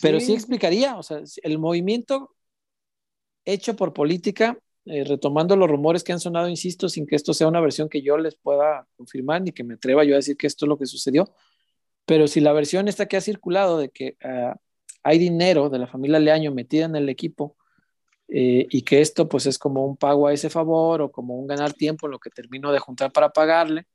Pero 0.00 0.20
sí. 0.20 0.32
explicaría, 0.32 0.96
o 0.96 1.02
sea, 1.02 1.20
el 1.42 1.58
movimiento 1.58 2.34
hecho 3.44 3.76
por 3.76 3.92
política, 3.92 4.58
eh, 4.86 5.04
retomando 5.04 5.56
los 5.56 5.68
rumores 5.70 6.04
que 6.04 6.12
han 6.12 6.20
sonado, 6.20 6.48
insisto, 6.48 6.88
sin 6.88 7.06
que 7.06 7.16
esto 7.16 7.32
sea 7.32 7.48
una 7.48 7.60
versión 7.60 7.88
que 7.88 8.02
yo 8.02 8.18
les 8.18 8.34
pueda 8.34 8.86
confirmar 8.96 9.42
ni 9.42 9.52
que 9.52 9.64
me 9.64 9.74
atreva 9.74 10.04
yo 10.04 10.14
a 10.14 10.16
decir 10.16 10.36
que 10.36 10.46
esto 10.46 10.66
es 10.66 10.68
lo 10.68 10.78
que 10.78 10.86
sucedió, 10.86 11.34
pero 12.04 12.28
si 12.28 12.40
la 12.40 12.52
versión 12.52 12.88
esta 12.88 13.06
que 13.06 13.16
ha 13.16 13.20
circulado 13.20 13.78
de 13.78 13.88
que 13.90 14.16
uh, 14.24 14.54
hay 15.02 15.18
dinero 15.18 15.70
de 15.70 15.78
la 15.78 15.86
familia 15.86 16.18
Leaño 16.18 16.52
metida 16.52 16.86
en 16.86 16.96
el 16.96 17.08
equipo 17.08 17.56
eh, 18.28 18.66
y 18.70 18.82
que 18.82 19.00
esto 19.00 19.28
pues 19.28 19.46
es 19.46 19.58
como 19.58 19.86
un 19.86 19.96
pago 19.96 20.26
a 20.26 20.32
ese 20.32 20.50
favor 20.50 21.02
o 21.02 21.12
como 21.12 21.38
un 21.38 21.46
ganar 21.46 21.72
tiempo 21.74 22.06
en 22.06 22.12
lo 22.12 22.18
que 22.18 22.30
termino 22.30 22.72
de 22.72 22.78
juntar 22.78 23.12
para 23.12 23.30
pagarle, 23.30 23.86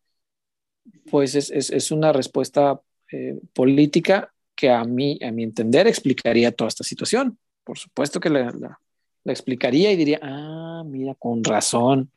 pues 1.09 1.35
es, 1.35 1.51
es, 1.51 1.69
es 1.71 1.91
una 1.91 2.13
respuesta 2.13 2.81
eh, 3.11 3.39
política 3.53 4.33
que 4.55 4.69
a 4.69 4.83
mí, 4.83 5.19
a 5.21 5.31
mi 5.31 5.43
entender, 5.43 5.87
explicaría 5.87 6.51
toda 6.51 6.67
esta 6.67 6.83
situación. 6.83 7.39
Por 7.63 7.77
supuesto 7.77 8.19
que 8.19 8.29
la, 8.29 8.51
la, 8.51 8.79
la 9.29 9.33
explicaría 9.33 9.91
y 9.91 9.95
diría, 9.95 10.19
ah, 10.23 10.83
mira, 10.85 11.13
con 11.13 11.43
razón. 11.43 12.11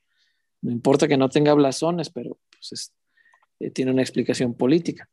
No 0.62 0.70
importa 0.70 1.06
que 1.06 1.18
no 1.18 1.28
tenga 1.28 1.52
blasones, 1.52 2.08
pero 2.08 2.38
pues 2.50 2.72
es, 2.72 2.92
eh, 3.60 3.70
tiene 3.70 3.90
una 3.90 4.00
explicación 4.00 4.54
política. 4.54 5.08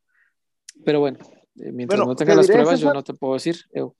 Pero 0.82 1.00
bueno, 1.00 1.18
eh, 1.56 1.72
mientras 1.72 2.00
bueno, 2.00 2.12
no 2.12 2.16
tenga 2.16 2.34
las 2.34 2.46
pruebas, 2.46 2.78
César, 2.78 2.88
yo 2.88 2.94
no 2.94 3.04
te 3.04 3.12
puedo 3.12 3.34
decir. 3.34 3.56
Eu. 3.70 3.94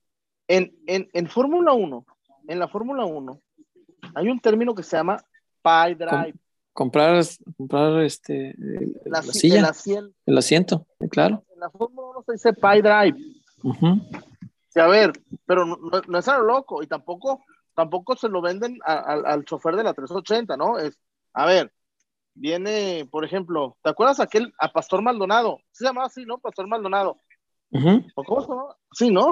En, 0.49 0.75
en, 0.87 1.11
en 1.13 1.27
Fórmula 1.27 1.75
1, 1.75 2.07
en 2.49 2.59
la 2.59 2.69
Fórmula 2.69 3.05
1, 3.05 3.41
hay 4.15 4.29
un 4.29 4.41
término 4.41 4.75
que 4.75 4.83
se 4.83 4.97
llama 4.97 5.23
pie 5.63 5.95
drive. 5.95 6.39
Com 6.73 6.87
comprar, 6.87 7.23
comprar 7.59 8.03
este, 8.03 8.55
la, 9.05 9.21
la 9.21 9.23
silla, 9.23 9.59
el 9.59 9.65
asiento. 9.67 10.15
El 10.25 10.39
asiento, 10.39 10.87
claro. 11.11 11.45
En 11.53 11.61
la 11.61 11.69
Fórmula 11.69 12.09
1 12.17 12.23
se 12.23 12.33
dice 12.33 12.53
pie 12.55 12.81
drive. 12.81 13.19
Uh 13.63 13.75
-huh. 13.75 14.23
sí, 14.71 14.81
a 14.81 14.87
ver, 14.87 15.13
pero 15.45 15.67
no, 15.67 15.77
no, 15.77 16.01
no 16.09 16.19
es 16.19 16.29
algo 16.29 16.47
loco 16.47 16.83
y 16.83 16.87
tampoco, 16.87 17.45
tampoco 17.75 18.17
se 18.17 18.29
lo 18.29 18.41
venden 18.41 18.79
a, 18.85 18.95
a, 18.95 19.13
al 19.33 19.45
chofer 19.45 19.77
de 19.77 19.85
la 19.85 19.95
380, 19.95 20.57
¿no? 20.57 20.79
Es, 20.79 20.99
a 21.33 21.47
ver, 21.47 21.73
viene, 22.35 23.07
por 23.11 23.25
ejemplo, 23.25 23.77
¿te 23.83 23.91
acuerdas 23.91 24.21
aquel 24.21 24.53
a 24.59 24.73
Pastor 24.73 25.03
Maldonado? 25.03 25.59
Se 25.71 25.85
llamaba 25.85 26.07
así, 26.07 26.25
¿no? 26.25 26.39
Pastor 26.39 26.67
Maldonado. 26.67 27.21
Uh 27.71 27.79
-huh. 27.79 28.13
¿O 28.15 28.25
cómo 28.25 28.43
se? 28.43 29.05
Sí, 29.05 29.11
¿no? 29.13 29.29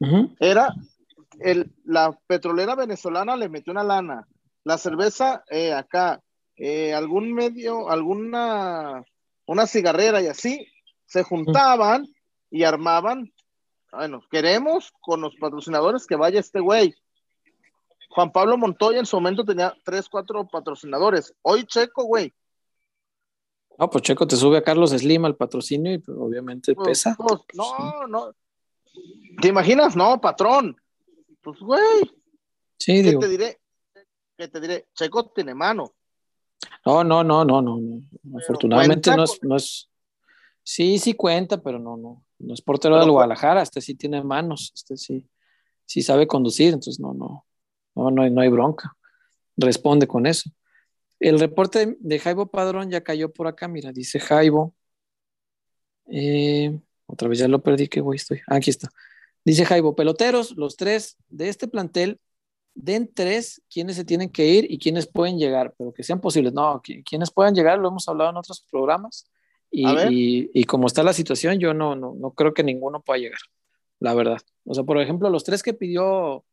Uh 0.00 0.06
-huh. 0.06 0.36
Era 0.40 0.74
el, 1.40 1.72
la 1.84 2.18
petrolera 2.26 2.74
venezolana 2.74 3.36
le 3.36 3.48
metió 3.48 3.72
una 3.72 3.84
lana. 3.84 4.26
La 4.64 4.78
cerveza 4.78 5.44
eh, 5.50 5.72
acá, 5.72 6.20
eh, 6.56 6.92
algún 6.94 7.32
medio, 7.32 7.90
alguna, 7.90 9.02
una 9.46 9.66
cigarrera 9.66 10.20
y 10.20 10.26
así, 10.26 10.66
se 11.06 11.22
juntaban 11.22 12.02
uh 12.02 12.04
-huh. 12.06 12.14
y 12.50 12.64
armaban. 12.64 13.32
Bueno, 13.92 14.22
queremos 14.30 14.92
con 15.00 15.20
los 15.20 15.34
patrocinadores 15.36 16.06
que 16.06 16.16
vaya 16.16 16.40
este 16.40 16.60
güey. 16.60 16.94
Juan 18.10 18.32
Pablo 18.32 18.56
Montoya 18.56 18.98
en 18.98 19.06
su 19.06 19.16
momento 19.16 19.44
tenía 19.44 19.74
tres, 19.84 20.08
cuatro 20.08 20.46
patrocinadores. 20.46 21.34
Hoy 21.42 21.64
Checo, 21.64 22.04
güey. 22.04 22.34
No, 23.78 23.88
pues 23.88 24.02
Checo 24.02 24.26
te 24.26 24.36
sube 24.36 24.58
a 24.58 24.62
Carlos 24.62 24.90
Slim 24.90 25.24
al 25.24 25.36
patrocinio 25.36 25.92
y 25.92 25.98
pues, 25.98 26.16
obviamente 26.18 26.74
pues, 26.74 26.88
pesa. 26.88 27.16
Pues, 27.16 27.40
no, 27.54 28.06
no. 28.06 28.34
¿Te 29.40 29.48
imaginas? 29.48 29.94
No, 29.94 30.20
patrón. 30.20 30.76
Pues, 31.42 31.60
güey. 31.60 32.00
Sí, 32.78 32.94
¿Qué 32.94 33.02
digo. 33.02 33.20
te 33.20 33.28
diré? 33.28 33.60
¿Qué 34.36 34.48
te 34.48 34.60
diré? 34.60 34.88
Checo 34.94 35.30
tiene 35.30 35.54
mano. 35.54 35.94
No, 36.84 37.04
no, 37.04 37.22
no, 37.22 37.44
no, 37.44 37.62
no. 37.62 37.78
no. 37.78 38.38
Afortunadamente 38.38 39.14
no 39.14 39.24
es, 39.24 39.38
no 39.42 39.56
es. 39.56 39.88
Sí, 40.62 40.98
sí 40.98 41.14
cuenta, 41.14 41.62
pero 41.62 41.78
no, 41.78 41.96
no. 41.96 42.24
No 42.38 42.54
es 42.54 42.62
portero 42.62 42.98
del 42.98 43.10
Guadalajara. 43.10 43.62
Este 43.62 43.80
sí 43.80 43.94
tiene 43.94 44.22
manos. 44.22 44.72
Este 44.74 44.96
sí, 44.96 45.28
sí 45.84 46.02
sabe 46.02 46.26
conducir. 46.26 46.68
Entonces, 46.68 47.00
no, 47.00 47.14
no. 47.14 47.44
No, 47.94 48.10
no 48.10 48.22
hay, 48.22 48.30
no 48.30 48.40
hay 48.40 48.48
bronca. 48.48 48.96
Responde 49.56 50.06
con 50.06 50.26
eso. 50.26 50.50
El 51.18 51.40
reporte 51.40 51.96
de 51.98 52.18
Jaibo 52.18 52.46
Padrón 52.46 52.90
ya 52.90 53.02
cayó 53.02 53.32
por 53.32 53.48
acá. 53.48 53.66
Mira, 53.66 53.92
dice 53.92 54.20
Jaibo. 54.20 54.74
Eh, 56.06 56.78
otra 57.06 57.28
vez 57.28 57.38
ya 57.38 57.48
lo 57.48 57.60
perdí. 57.60 57.88
¿Qué 57.88 58.00
güey 58.00 58.16
estoy? 58.16 58.40
Ah, 58.46 58.56
aquí 58.56 58.70
está. 58.70 58.88
Dice 59.44 59.64
Jaibo, 59.64 59.96
peloteros, 59.96 60.56
los 60.56 60.76
tres 60.76 61.16
de 61.28 61.48
este 61.48 61.68
plantel, 61.68 62.20
den 62.74 63.10
tres 63.12 63.62
quienes 63.72 63.96
se 63.96 64.04
tienen 64.04 64.30
que 64.30 64.46
ir 64.46 64.70
y 64.70 64.78
quienes 64.78 65.06
pueden 65.06 65.38
llegar, 65.38 65.74
pero 65.76 65.92
que 65.92 66.02
sean 66.02 66.20
posibles. 66.20 66.52
No, 66.52 66.80
quienes 67.04 67.30
puedan 67.30 67.54
llegar, 67.54 67.78
lo 67.78 67.88
hemos 67.88 68.08
hablado 68.08 68.30
en 68.30 68.36
otros 68.36 68.64
programas. 68.70 69.28
Y, 69.70 69.86
y, 69.86 70.50
y 70.54 70.64
como 70.64 70.86
está 70.86 71.02
la 71.02 71.12
situación, 71.12 71.58
yo 71.58 71.74
no, 71.74 71.94
no, 71.94 72.14
no 72.14 72.30
creo 72.32 72.54
que 72.54 72.62
ninguno 72.62 73.02
pueda 73.02 73.18
llegar, 73.18 73.40
la 74.00 74.14
verdad. 74.14 74.38
O 74.64 74.74
sea, 74.74 74.84
por 74.84 74.98
ejemplo, 75.00 75.28
los 75.30 75.44
tres 75.44 75.62
que 75.62 75.74
pidió 75.74 76.44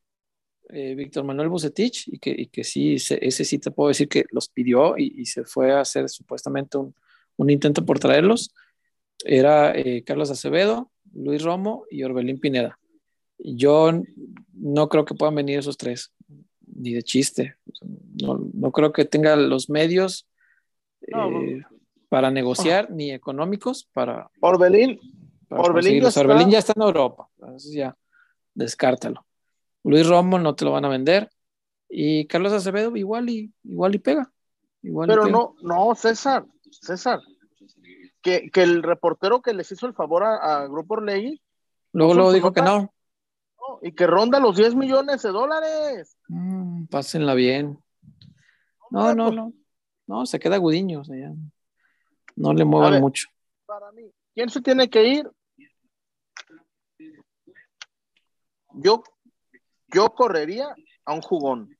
eh, 0.69 0.95
Víctor 0.95 1.23
Manuel 1.23 1.49
Bucetich 1.49 2.07
y 2.07 2.19
que, 2.19 2.31
y 2.31 2.47
que 2.47 2.63
sí, 2.63 2.95
ese, 2.95 3.19
ese, 3.21 3.45
sí 3.45 3.59
te 3.59 3.71
puedo 3.71 3.89
decir 3.89 4.09
que 4.09 4.25
los 4.31 4.49
pidió 4.49 4.97
y, 4.97 5.21
y 5.21 5.25
se 5.25 5.45
fue 5.45 5.71
a 5.71 5.81
hacer 5.81 6.09
supuestamente 6.09 6.77
un, 6.77 6.95
un, 7.37 7.49
intento 7.49 7.85
por 7.85 7.99
traerlos, 7.99 8.53
era 9.23 9.75
eh, 9.75 10.03
Carlos 10.03 10.31
Acevedo, 10.31 10.91
Luis 11.13 11.43
Romo 11.43 11.85
y 11.89 12.03
Orbelín 12.03 12.39
Pineda. 12.39 12.79
Yo 13.37 13.91
no 14.53 14.89
creo 14.89 15.05
que 15.05 15.15
puedan 15.15 15.35
venir 15.35 15.59
esos 15.59 15.77
tres, 15.77 16.11
ni 16.65 16.93
de 16.93 17.03
chiste. 17.03 17.55
No, 18.21 18.39
no 18.53 18.71
creo 18.71 18.91
que 18.91 19.05
tenga 19.05 19.35
los 19.35 19.69
medios 19.69 20.27
no, 21.07 21.41
eh, 21.41 21.63
para 22.15 22.31
negociar, 22.31 22.87
oh. 22.89 22.93
ni 22.93 23.11
económicos 23.11 23.89
para... 23.91 24.31
Orbelín. 24.39 25.01
Para 25.49 25.63
Orbelín, 25.63 26.01
ya 26.01 26.07
está... 26.07 26.21
Orbelín 26.21 26.49
ya 26.49 26.59
está 26.59 26.71
en 26.73 26.83
Europa, 26.83 27.27
entonces 27.37 27.73
ya 27.73 27.97
descártalo. 28.53 29.25
Luis 29.83 30.07
Romo 30.07 30.39
no 30.39 30.55
te 30.55 30.63
lo 30.63 30.71
van 30.71 30.85
a 30.85 30.87
vender. 30.87 31.29
Y 31.89 32.25
Carlos 32.27 32.53
Acevedo 32.53 32.95
igual 32.95 33.29
y, 33.29 33.53
igual 33.65 33.95
y 33.95 33.99
pega. 33.99 34.31
Igual 34.81 35.09
Pero 35.09 35.23
y 35.23 35.25
pega. 35.25 35.37
no, 35.37 35.55
no, 35.61 35.93
César, 35.93 36.45
César. 36.71 37.19
Que, 38.21 38.49
que, 38.49 38.63
el 38.63 38.81
reportero 38.81 39.41
que 39.41 39.53
les 39.53 39.69
hizo 39.73 39.85
el 39.85 39.93
favor 39.93 40.23
a, 40.23 40.35
a 40.37 40.67
Grupo 40.69 40.93
Orlegui. 40.93 41.41
Luego, 41.91 42.13
luego 42.13 42.31
dijo 42.31 42.53
que 42.53 42.61
no. 42.61 42.79
no. 43.59 43.79
Y 43.81 43.91
que 43.91 44.07
ronda 44.07 44.39
los 44.39 44.55
10 44.55 44.75
millones 44.75 45.21
de 45.21 45.31
dólares. 45.31 46.15
Mm, 46.29 46.85
pásenla 46.85 47.33
bien. 47.33 47.77
No, 48.89 49.13
no, 49.13 49.31
no. 49.31 49.51
No, 50.07 50.25
se 50.25 50.39
queda 50.39 50.55
Gudiño. 50.55 51.01
O 51.01 51.03
sea, 51.03 51.17
ya 51.17 51.33
no 52.35 52.53
le 52.53 52.65
muevan 52.65 52.93
ver, 52.93 53.01
mucho. 53.01 53.27
Para 53.65 53.91
mí, 53.91 54.11
¿quién 54.33 54.49
se 54.49 54.61
tiene 54.61 54.89
que 54.89 55.03
ir? 55.07 55.29
Yo 58.73 59.03
yo 59.93 60.09
correría 60.09 60.67
a 61.05 61.13
un 61.13 61.21
jugón 61.21 61.77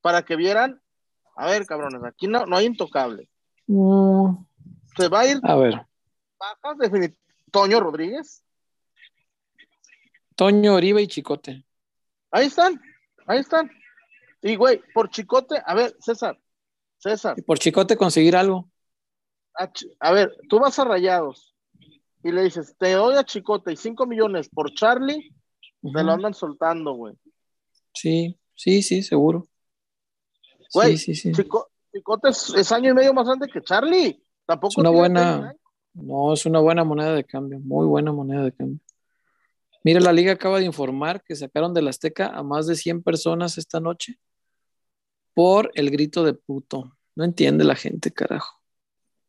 para 0.00 0.22
que 0.22 0.36
vieran, 0.36 0.80
a 1.36 1.46
ver, 1.46 1.66
cabrones, 1.66 2.02
aquí 2.04 2.26
no, 2.26 2.46
no 2.46 2.56
hay 2.56 2.66
intocable. 2.66 3.28
Mm. 3.66 4.36
Se 4.96 5.08
va 5.08 5.20
a 5.20 5.26
ir. 5.26 5.40
A 5.42 5.56
ver. 5.56 5.86
Bajas 6.38 7.12
Toño 7.50 7.80
Rodríguez. 7.80 8.42
Toño 10.34 10.74
Oribe 10.74 11.02
y 11.02 11.06
Chicote. 11.06 11.64
Ahí 12.30 12.46
están, 12.46 12.80
ahí 13.26 13.38
están. 13.38 13.70
Y 14.42 14.56
güey, 14.56 14.82
por 14.92 15.08
Chicote, 15.08 15.62
a 15.64 15.74
ver, 15.74 15.96
César, 16.00 16.38
César. 16.98 17.34
Y 17.38 17.42
por 17.42 17.58
Chicote 17.58 17.96
conseguir 17.96 18.36
algo. 18.36 18.68
A, 19.58 19.70
a 20.00 20.12
ver, 20.12 20.36
tú 20.48 20.58
vas 20.58 20.78
a 20.78 20.84
Rayados 20.84 21.54
y 22.22 22.32
le 22.32 22.42
dices, 22.42 22.74
te 22.78 22.92
doy 22.92 23.16
a 23.16 23.24
Chicote 23.24 23.72
y 23.72 23.76
5 23.76 24.06
millones 24.06 24.48
por 24.48 24.72
Charlie 24.74 25.34
te 25.92 26.02
lo 26.02 26.12
andan 26.12 26.34
soltando, 26.34 26.92
güey. 26.94 27.14
Sí, 27.92 28.38
sí, 28.54 28.82
sí, 28.82 29.02
seguro. 29.02 29.46
Güey, 30.72 30.96
sí, 30.96 31.14
sí, 31.14 31.32
sí. 31.32 31.32
Chico, 31.32 31.70
Chicote 31.92 32.30
es, 32.30 32.54
es, 32.56 32.72
año 32.72 32.90
y 32.90 32.94
medio 32.94 33.12
más 33.12 33.26
grande 33.26 33.48
que 33.48 33.62
Charlie. 33.62 34.22
Tampoco 34.46 34.72
es 34.72 34.78
una 34.78 34.90
buena, 34.90 35.54
no, 35.92 36.32
es 36.32 36.46
una 36.46 36.60
buena 36.60 36.84
moneda 36.84 37.14
de 37.14 37.24
cambio, 37.24 37.60
muy 37.60 37.86
buena 37.86 38.12
moneda 38.12 38.42
de 38.42 38.52
cambio. 38.52 38.80
Mira, 39.84 40.00
la 40.00 40.12
liga 40.12 40.32
acaba 40.32 40.58
de 40.58 40.64
informar 40.64 41.22
que 41.22 41.36
sacaron 41.36 41.74
de 41.74 41.82
la 41.82 41.90
Azteca 41.90 42.28
a 42.28 42.42
más 42.42 42.66
de 42.66 42.74
100 42.74 43.02
personas 43.02 43.58
esta 43.58 43.80
noche 43.80 44.18
por 45.34 45.70
el 45.74 45.90
grito 45.90 46.24
de 46.24 46.32
puto. 46.32 46.96
No 47.14 47.24
entiende 47.24 47.64
la 47.64 47.76
gente, 47.76 48.10
carajo. 48.10 48.63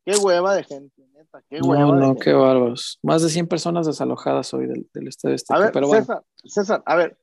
Qué 0.05 0.15
hueva 0.17 0.53
de 0.53 0.63
gente, 0.63 1.07
neta, 1.13 1.41
qué 1.49 1.59
no, 1.59 1.67
hueva. 1.67 1.95
No, 1.95 2.15
qué 2.15 2.31
bárbaros. 2.31 2.99
Más 3.01 3.23
de 3.23 3.29
100 3.29 3.47
personas 3.47 3.87
desalojadas 3.87 4.53
hoy 4.53 4.67
del, 4.67 4.87
del 4.93 5.07
estadio 5.07 5.33
Azteca. 5.33 5.55
A 5.55 5.63
ver, 5.63 5.71
pero 5.71 5.87
César, 5.89 6.05
bueno. 6.05 6.25
César, 6.45 6.83
a 6.85 6.95
ver, 6.95 7.17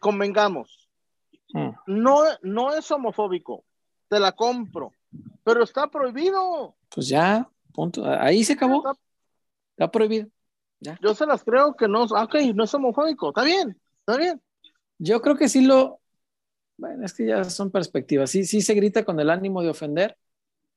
convengamos. 0.00 0.88
Hmm. 1.52 1.70
No, 1.86 2.22
no 2.42 2.72
es 2.74 2.90
homofóbico, 2.90 3.64
te 4.08 4.18
la 4.18 4.32
compro, 4.32 4.92
pero 5.44 5.62
está 5.62 5.86
prohibido. 5.88 6.76
Pues 6.88 7.08
ya, 7.08 7.46
punto. 7.74 8.02
Ahí 8.06 8.42
se 8.42 8.54
acabó. 8.54 8.78
Está, 8.78 8.92
está 9.76 9.90
prohibido. 9.90 10.28
Ya. 10.80 10.98
Yo 11.02 11.14
se 11.14 11.26
las 11.26 11.44
creo 11.44 11.76
que 11.76 11.88
no, 11.88 12.04
ok, 12.04 12.36
no 12.54 12.64
es 12.64 12.72
homofóbico, 12.72 13.28
está 13.28 13.42
bien, 13.42 13.78
está 14.00 14.16
bien. 14.16 14.40
Yo 14.98 15.20
creo 15.20 15.36
que 15.36 15.48
sí 15.48 15.60
lo, 15.60 16.00
Bueno, 16.78 17.04
es 17.04 17.12
que 17.12 17.26
ya 17.26 17.44
son 17.44 17.70
perspectivas. 17.70 18.30
Sí, 18.30 18.44
sí 18.44 18.62
se 18.62 18.74
grita 18.74 19.04
con 19.04 19.20
el 19.20 19.28
ánimo 19.28 19.62
de 19.62 19.68
ofender. 19.68 20.16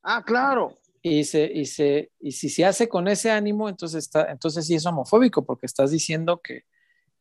Ah, 0.03 0.23
claro. 0.23 0.77
Y, 1.03 1.23
se, 1.23 1.51
y, 1.51 1.65
se, 1.65 2.11
y 2.19 2.31
si 2.31 2.49
se 2.49 2.63
hace 2.63 2.87
con 2.87 3.07
ese 3.07 3.31
ánimo, 3.31 3.67
entonces, 3.67 4.03
está, 4.03 4.31
entonces 4.31 4.67
sí 4.67 4.75
es 4.75 4.85
homofóbico, 4.85 5.43
porque 5.43 5.65
estás 5.65 5.89
diciendo 5.91 6.41
que, 6.43 6.63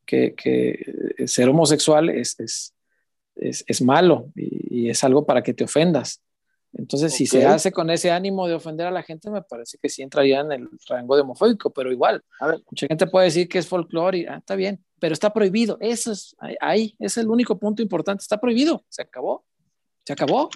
que, 0.05 0.35
que 0.35 1.27
ser 1.27 1.49
homosexual 1.49 2.11
es, 2.11 2.39
es, 2.41 2.75
es, 3.37 3.65
es 3.67 3.83
malo 3.83 4.31
y, 4.37 4.83
y, 4.83 4.91
es 4.91 5.03
algo 5.03 5.25
para 5.25 5.43
que 5.43 5.55
te 5.55 5.65
ofendas. 5.65 6.23
Entonces, 6.73 7.13
okay. 7.13 7.27
si 7.27 7.39
se 7.39 7.47
hace 7.47 7.73
con 7.73 7.91
ese 7.91 8.11
ánimo 8.11 8.47
de 8.47 8.55
ofender 8.55 8.87
a 8.87 8.91
la 8.91 9.03
gente, 9.03 9.31
me 9.31 9.43
parece 9.43 9.77
que 9.79 9.89
sí 9.89 10.03
entraría 10.03 10.41
en 10.41 10.53
el 10.53 10.69
rango 10.89 11.17
de 11.17 11.23
homofóbico, 11.23 11.71
pero 11.71 11.91
igual, 11.91 12.23
mucha 12.71 12.87
gente 12.87 13.07
puede 13.07 13.27
decir 13.27 13.49
que 13.49 13.59
es 13.59 13.67
folclore 13.67 14.19
y 14.19 14.27
ah, 14.27 14.37
está 14.37 14.55
bien, 14.55 14.85
pero 15.01 15.13
está 15.13 15.33
prohibido. 15.33 15.79
Eso 15.81 16.13
es, 16.13 16.37
ahí, 16.61 16.95
es 16.99 17.17
el 17.17 17.29
único 17.29 17.59
punto 17.59 17.83
importante. 17.83 18.23
Está 18.23 18.39
prohibido, 18.39 18.85
se 18.89 19.03
acabó, 19.03 19.45
se 20.05 20.13
acabó. 20.13 20.49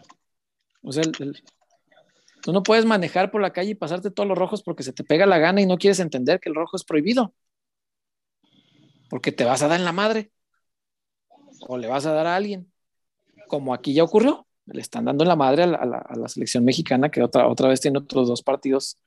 O 0.83 0.93
sea, 0.93 1.03
el, 1.03 1.13
el, 1.19 1.43
tú 2.45 2.53
no 2.53 2.63
puedes 2.63 2.85
manejar 2.85 3.31
por 3.31 3.41
la 3.41 3.55
calle 3.55 3.71
y 3.71 3.75
pasarte 3.75 4.11
todos 4.11 4.29
los 4.29 4.37
rojos 4.37 4.63
porque 4.63 4.83
se 4.83 4.93
te 4.93 5.03
pega 5.03 5.25
la 5.25 5.39
gana 5.39 5.63
y 5.63 5.67
no 5.67 5.79
quieres 5.79 5.99
entender 5.99 6.41
que 6.41 6.51
el 6.51 6.55
rojo 6.55 6.77
es 6.77 6.85
prohibido. 6.85 7.33
Porque 9.09 9.33
te 9.33 9.45
vas 9.45 9.63
a 9.63 9.69
dar 9.69 9.79
en 9.79 9.87
la 9.87 9.93
madre. 9.93 10.31
O 11.67 11.79
le 11.79 11.89
vas 11.89 12.05
a 12.05 12.13
dar 12.13 12.27
a 12.27 12.37
alguien, 12.37 12.71
como 13.49 13.73
aquí 13.73 13.95
ya 13.95 14.05
ocurrió. 14.05 14.47
Le 14.67 14.83
están 14.83 15.07
dando 15.07 15.25
la 15.25 15.37
madre 15.37 15.63
a 15.63 15.69
la, 15.69 16.29
selección 16.29 16.67
mexicana, 16.67 17.11
que 17.11 17.23
otra, 17.23 17.49
otra 17.49 17.69
vez 17.69 17.81
tiene 17.81 17.99
otros 17.99 18.29
dos 18.29 18.43
partidos 18.43 18.99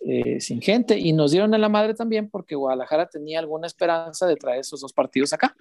eh, 0.00 0.40
sin 0.40 0.62
gente, 0.62 0.98
y 0.98 1.12
nos 1.12 1.32
dieron 1.32 1.52
en 1.52 1.60
la 1.60 1.68
madre 1.68 1.92
también 1.92 2.30
porque 2.30 2.54
Guadalajara 2.54 3.08
tenía 3.08 3.40
alguna 3.40 3.66
esperanza 3.66 4.26
de 4.26 4.36
traer 4.36 4.60
esos 4.60 4.80
dos 4.80 4.94
partidos 4.94 5.34
acá, 5.34 5.54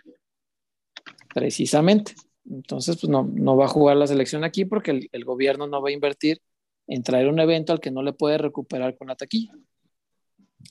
precisamente. 1.33 2.13
Entonces, 2.49 2.95
pues 2.95 3.09
no, 3.09 3.29
no 3.33 3.57
va 3.57 3.65
a 3.65 3.69
jugar 3.69 3.97
la 3.97 4.07
selección 4.07 4.45
aquí 4.45 4.63
porque 4.63 5.09
el, 5.11 5.25
gobierno 5.25 5.67
no 5.67 5.81
va 5.81 5.89
a 5.89 5.93
invertir 5.93 6.41
en 6.87 7.03
traer 7.03 7.27
un 7.27 7.39
evento 7.39 7.73
al 7.73 7.79
que 7.79 7.91
no 7.91 8.03
le 8.03 8.13
puede 8.13 8.37
recuperar 8.37 8.97
con 8.97 9.07
la 9.07 9.15
taquilla. 9.15 9.53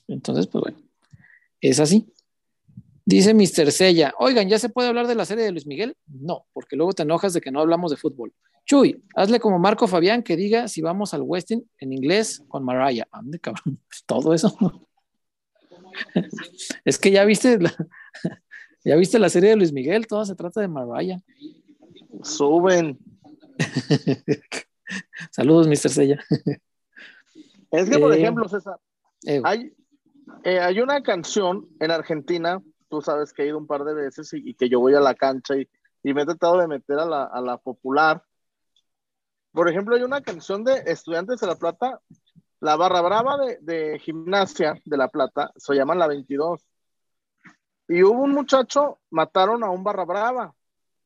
Entonces, 0.07 0.47
pues 0.47 0.61
bueno, 0.61 0.77
es 1.61 1.79
así. 1.79 2.11
Dice 3.05 3.33
Mr. 3.33 3.71
Sella, 3.71 4.13
oigan, 4.17 4.47
¿ya 4.47 4.57
se 4.57 4.69
puede 4.69 4.87
hablar 4.87 5.07
de 5.07 5.15
la 5.15 5.25
serie 5.25 5.43
de 5.43 5.51
Luis 5.51 5.65
Miguel? 5.67 5.95
No, 6.07 6.45
porque 6.53 6.75
luego 6.75 6.93
te 6.93 7.03
enojas 7.03 7.33
de 7.33 7.41
que 7.41 7.51
no 7.51 7.59
hablamos 7.59 7.91
de 7.91 7.97
fútbol. 7.97 8.33
Chuy, 8.65 9.03
hazle 9.15 9.41
como 9.41 9.59
Marco 9.59 9.87
Fabián 9.87 10.23
que 10.23 10.37
diga 10.37 10.69
si 10.69 10.81
vamos 10.81 11.13
al 11.13 11.21
Westin 11.21 11.69
en 11.79 11.91
inglés 11.91 12.41
con 12.47 12.63
Mariah. 12.63 13.07
Ande, 13.11 13.39
cabrón, 13.39 13.79
todo 14.05 14.33
eso. 14.33 14.55
es 16.85 16.97
que 16.97 17.11
ya 17.11 17.25
viste 17.25 17.59
la, 17.59 17.73
ya 18.85 18.95
viste 18.95 19.19
la 19.19 19.29
serie 19.29 19.49
de 19.49 19.57
Luis 19.57 19.73
Miguel, 19.73 20.07
todo 20.07 20.23
se 20.25 20.35
trata 20.35 20.61
de 20.61 20.69
Mariah. 20.69 21.19
Suben. 22.23 22.97
Saludos, 25.31 25.67
Mr. 25.67 25.89
Sella. 25.89 26.23
es 27.71 27.89
que, 27.89 27.99
por 27.99 28.13
eh, 28.13 28.17
ejemplo, 28.17 28.47
César, 28.47 28.79
eh, 29.25 29.41
hay, 29.43 29.73
eh, 30.43 30.59
hay 30.59 30.79
una 30.79 31.01
canción 31.01 31.67
en 31.79 31.91
Argentina 31.91 32.61
tú 32.93 33.01
sabes 33.01 33.33
que 33.33 33.41
he 33.41 33.47
ido 33.47 33.57
un 33.57 33.65
par 33.65 33.83
de 33.85 33.95
veces 33.95 34.31
y, 34.33 34.51
y 34.51 34.53
que 34.53 34.69
yo 34.69 34.79
voy 34.79 34.93
a 34.93 34.99
la 34.99 35.15
cancha 35.15 35.55
y, 35.57 35.67
y, 36.03 36.13
me 36.13 36.21
he 36.21 36.25
tratado 36.25 36.59
de 36.59 36.67
meter 36.67 36.99
a 36.99 37.05
la, 37.07 37.23
a 37.23 37.41
la, 37.41 37.57
popular. 37.57 38.23
Por 39.51 39.67
ejemplo, 39.67 39.95
hay 39.95 40.03
una 40.03 40.21
canción 40.21 40.63
de 40.63 40.75
Estudiantes 40.85 41.39
de 41.39 41.47
La 41.47 41.55
Plata, 41.55 41.99
la 42.59 42.75
barra 42.75 43.01
brava 43.01 43.39
de, 43.39 43.57
de 43.61 43.97
gimnasia 43.97 44.79
de 44.85 44.95
La 44.95 45.07
Plata, 45.07 45.51
se 45.55 45.73
llama 45.73 45.95
La 45.95 46.05
22. 46.05 46.63
Y 47.87 48.03
hubo 48.03 48.21
un 48.21 48.31
muchacho, 48.31 48.99
mataron 49.09 49.63
a 49.63 49.71
un 49.71 49.83
barra 49.83 50.05
brava. 50.05 50.53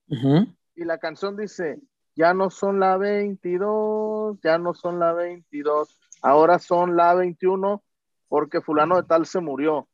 Uh 0.10 0.16
-huh. 0.16 0.56
Y 0.76 0.84
la 0.84 0.98
canción 0.98 1.38
dice, 1.38 1.80
ya 2.18 2.34
no 2.34 2.50
son 2.50 2.80
la 2.80 2.98
22, 2.98 4.40
ya 4.44 4.58
no 4.58 4.74
son 4.74 5.00
la 5.00 5.14
22, 5.14 6.00
ahora 6.24 6.58
son 6.58 6.98
la 6.98 7.14
21 7.14 7.84
porque 8.28 8.60
fulano 8.60 8.98
de 8.98 9.08
tal 9.08 9.28
se 9.28 9.40
murió. 9.40 9.88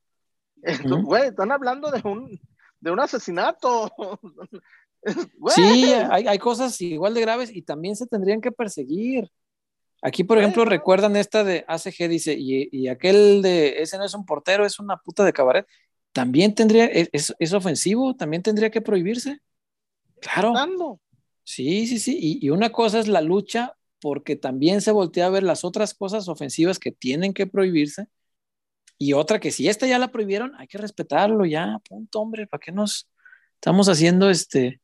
Entonces, 0.61 1.03
güey, 1.03 1.27
están 1.27 1.51
hablando 1.51 1.91
de 1.91 2.01
un, 2.07 2.39
de 2.79 2.91
un 2.91 2.99
asesinato. 3.01 3.91
sí, 5.49 5.83
hay, 6.09 6.25
hay, 6.25 6.39
cosas 6.39 6.79
igual 6.79 7.13
de 7.13 7.21
graves 7.21 7.53
y 7.53 7.61
también 7.61 7.97
se 7.97 8.07
tendrían 8.07 8.39
que 8.39 8.53
perseguir. 8.53 9.29
Aquí, 10.01 10.23
por 10.23 10.37
ejemplo, 10.37 10.63
recuerdan 10.63 11.17
esta 11.17 11.43
de 11.43 11.65
ACG, 11.67 12.07
dice, 12.07 12.35
y, 12.37 12.69
y, 12.71 12.87
aquel 12.87 13.41
de, 13.41 13.81
ese 13.81 13.97
no 13.97 14.05
es 14.05 14.13
un 14.13 14.25
portero, 14.25 14.65
es 14.65 14.79
una 14.79 14.95
puta 14.95 15.25
de 15.25 15.33
cabaret. 15.33 15.67
También 16.13 16.55
tendría, 16.55 16.85
es, 16.85 17.35
es 17.37 17.53
ofensivo, 17.53 18.15
también 18.15 18.43
tendría 18.43 18.69
que 18.69 18.81
prohibirse. 18.81 19.41
Claro. 20.21 20.53
Sí, 21.43 21.87
sí, 21.87 21.99
sí. 21.99 22.39
Y, 22.41 22.49
una 22.49 22.71
cosa 22.71 22.99
es 22.99 23.07
la 23.07 23.21
lucha, 23.21 23.75
porque 23.99 24.35
también 24.35 24.81
se 24.81 24.91
voltea 24.91 25.27
a 25.27 25.29
ver 25.29 25.43
las 25.43 25.63
otras 25.63 25.93
cosas 25.93 26.27
ofensivas 26.27 26.79
que 26.79 26.91
tienen 26.91 27.33
que 27.33 27.47
prohibirse 27.47 28.07
y 28.97 29.13
otra 29.13 29.39
que 29.39 29.51
si 29.51 29.67
esta 29.67 29.87
ya 29.87 29.99
la 29.99 30.11
prohibieron, 30.11 30.53
hay 30.57 30.67
que 30.67 30.77
respetarlo 30.77 31.45
ya, 31.45 31.79
punto, 31.89 32.21
hombre, 32.21 32.47
¿para 32.47 32.61
qué 32.61 32.71
nos 32.71 33.09
estamos 33.55 33.89
haciendo 33.89 34.29
este 34.29 34.81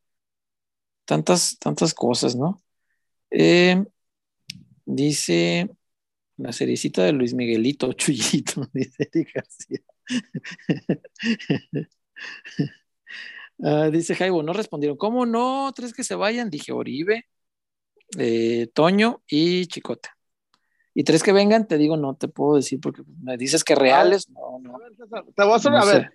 tantas, 1.05 1.57
tantas 1.59 1.93
cosas, 1.93 2.35
¿no? 2.35 2.61
Eh, 3.31 3.83
dice 4.85 5.69
la 6.38 6.53
seriecita 6.53 7.03
de 7.03 7.13
Luis 7.13 7.33
Miguelito, 7.33 7.93
Chuyito, 7.93 8.69
dice 8.73 9.09
Eric 9.11 9.33
García. 9.33 9.79
uh, 13.59 13.91
dice 13.91 14.15
Jaibo, 14.15 14.43
no 14.43 14.53
respondieron. 14.53 14.97
¿Cómo 14.97 15.25
no? 15.25 15.71
¿Tres 15.75 15.93
que 15.93 16.03
se 16.03 16.15
vayan? 16.15 16.49
Dije 16.49 16.71
Oribe, 16.71 17.25
eh, 18.17 18.67
Toño 18.73 19.21
y 19.27 19.67
Chicota. 19.67 20.15
Y 20.93 21.03
tres 21.03 21.23
que 21.23 21.31
vengan, 21.31 21.67
te 21.67 21.77
digo, 21.77 21.95
no 21.95 22.15
te 22.15 22.27
puedo 22.27 22.55
decir 22.55 22.79
porque 22.81 23.03
me 23.21 23.38
dices 23.38 23.63
que 23.63 23.75
reales, 23.75 24.27
no, 24.29 24.59
no. 24.59 24.75
A 24.75 24.79
ver, 24.79 24.95
César, 24.95 25.23
te 25.35 25.43
voy 25.43 25.53
a 25.53 25.55
hacer, 25.55 25.71
no 25.71 25.77
a 25.77 25.83
sé. 25.83 25.93
ver, 25.93 26.11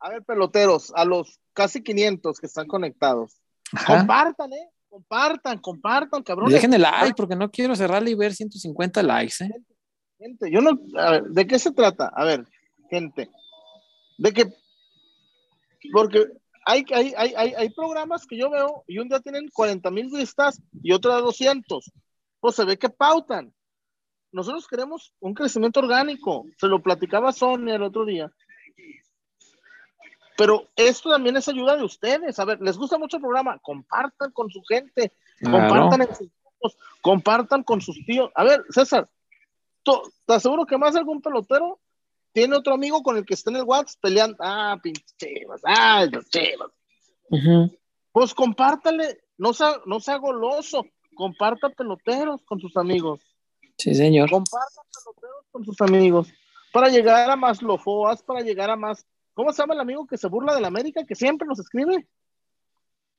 a 0.00 0.08
ver, 0.10 0.22
peloteros, 0.22 0.92
a 0.94 1.04
los 1.04 1.40
casi 1.52 1.82
500 1.82 2.38
que 2.38 2.46
están 2.46 2.66
conectados, 2.66 3.32
Ajá. 3.72 3.98
compartan, 3.98 4.52
¿eh? 4.52 4.70
Compartan, 4.88 5.58
compartan, 5.58 6.22
cabrón. 6.22 6.48
Dejen 6.48 6.72
el 6.72 6.82
like, 6.82 7.14
porque 7.16 7.34
no 7.34 7.50
quiero 7.50 7.74
cerrarle 7.74 8.12
y 8.12 8.14
ver 8.14 8.32
150 8.34 9.02
likes, 9.02 9.44
¿eh? 9.44 9.48
Gente, 9.52 9.74
gente, 10.18 10.50
yo 10.50 10.60
no, 10.60 10.78
a 10.98 11.10
ver, 11.10 11.24
¿de 11.24 11.46
qué 11.46 11.58
se 11.58 11.72
trata? 11.72 12.12
A 12.14 12.24
ver, 12.24 12.46
gente, 12.88 13.28
de 14.16 14.32
que, 14.32 14.44
porque 15.92 16.28
hay, 16.66 16.84
hay, 16.92 17.14
hay, 17.16 17.54
hay, 17.54 17.68
programas 17.70 18.26
que 18.26 18.36
yo 18.36 18.50
veo 18.50 18.84
y 18.86 18.98
un 18.98 19.08
día 19.08 19.20
tienen 19.20 19.48
40 19.52 19.90
mil 19.90 20.10
vistas 20.10 20.60
y 20.82 20.92
otro 20.92 21.14
de 21.14 21.22
200. 21.22 21.92
Pues 22.40 22.56
se 22.56 22.64
ve 22.64 22.78
que 22.78 22.88
pautan 22.88 23.52
nosotros 24.34 24.66
queremos 24.66 25.14
un 25.20 25.32
crecimiento 25.32 25.78
orgánico. 25.78 26.44
Se 26.58 26.66
lo 26.66 26.82
platicaba 26.82 27.30
Sonia 27.30 27.76
el 27.76 27.84
otro 27.84 28.04
día. 28.04 28.32
Pero 30.36 30.68
esto 30.74 31.08
también 31.08 31.36
es 31.36 31.46
ayuda 31.46 31.76
de 31.76 31.84
ustedes. 31.84 32.40
A 32.40 32.44
ver, 32.44 32.60
les 32.60 32.76
gusta 32.76 32.98
mucho 32.98 33.18
el 33.18 33.22
programa, 33.22 33.60
compartan 33.62 34.32
con 34.32 34.50
su 34.50 34.60
gente, 34.68 35.12
claro. 35.38 35.68
compartan 35.68 36.02
en 36.02 36.16
sus 36.16 36.28
grupos, 36.42 36.76
compartan 37.00 37.62
con 37.62 37.80
sus 37.80 38.04
tíos. 38.04 38.32
A 38.34 38.42
ver, 38.42 38.64
César, 38.70 39.08
te 39.84 40.34
aseguro 40.34 40.66
que 40.66 40.78
más 40.78 40.96
algún 40.96 41.22
pelotero 41.22 41.78
tiene 42.34 42.56
otro 42.56 42.74
amigo 42.74 43.02
con 43.02 43.16
el 43.16 43.24
que 43.24 43.34
está 43.34 43.50
en 43.50 43.56
el 43.56 43.62
WhatsApp 43.62 44.00
peleando. 44.02 44.36
Ah, 44.40 44.76
pinche 44.82 45.04
chivas, 45.16 45.62
ah, 45.64 46.04
los 46.10 46.28
chivas. 46.28 46.68
Uh 47.30 47.36
-huh. 47.36 47.78
Pues 48.12 48.34
compártale, 48.34 49.22
no 49.38 49.54
sea, 49.54 49.80
no 49.86 50.00
sea 50.00 50.16
goloso, 50.18 50.84
comparta 51.14 51.70
peloteros 51.70 52.42
con 52.44 52.60
sus 52.60 52.76
amigos. 52.76 53.20
Sí, 53.78 53.94
señor. 53.94 54.28
Compartan 54.30 54.84
peloteros 54.92 55.46
con 55.52 55.64
sus 55.64 55.80
amigos 55.80 56.28
para 56.72 56.88
llegar 56.88 57.30
a 57.30 57.36
más 57.36 57.62
lofoas, 57.62 58.22
para 58.22 58.40
llegar 58.40 58.68
a 58.68 58.76
más. 58.76 59.06
¿Cómo 59.32 59.52
se 59.52 59.62
llama 59.62 59.74
el 59.74 59.80
amigo 59.80 60.06
que 60.06 60.16
se 60.18 60.28
burla 60.28 60.54
de 60.54 60.60
la 60.60 60.68
América, 60.68 61.04
que 61.06 61.14
siempre 61.14 61.46
nos 61.46 61.60
escribe? 61.60 62.08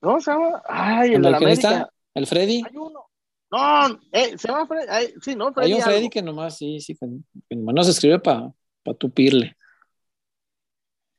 ¿Cómo 0.01 0.19
se 0.19 0.31
llama? 0.31 0.61
Ay, 0.67 1.09
el, 1.09 1.15
el 1.15 1.21
de 1.21 1.31
la 1.31 1.37
América. 1.37 1.69
Está? 1.71 1.93
¿El 2.13 2.27
Freddy? 2.27 2.63
Hay 2.65 2.77
uno. 2.77 3.09
No, 3.49 3.99
eh, 4.11 4.37
se 4.37 4.47
llama 4.49 4.67
Freddy. 4.67 4.87
Ay, 4.89 5.13
sí, 5.21 5.35
no, 5.35 5.53
Freddy 5.53 5.71
Hay 5.71 5.77
un 5.77 5.83
Freddy 5.83 5.97
algo. 5.99 6.09
que 6.09 6.21
nomás, 6.21 6.57
sí, 6.57 6.81
sí, 6.81 6.95
que, 6.95 7.07
que 7.49 7.55
nomás 7.55 7.75
nos 7.75 7.87
escribe 7.87 8.19
para 8.19 8.51
pa 8.85 8.93
tupirle. 8.93 9.57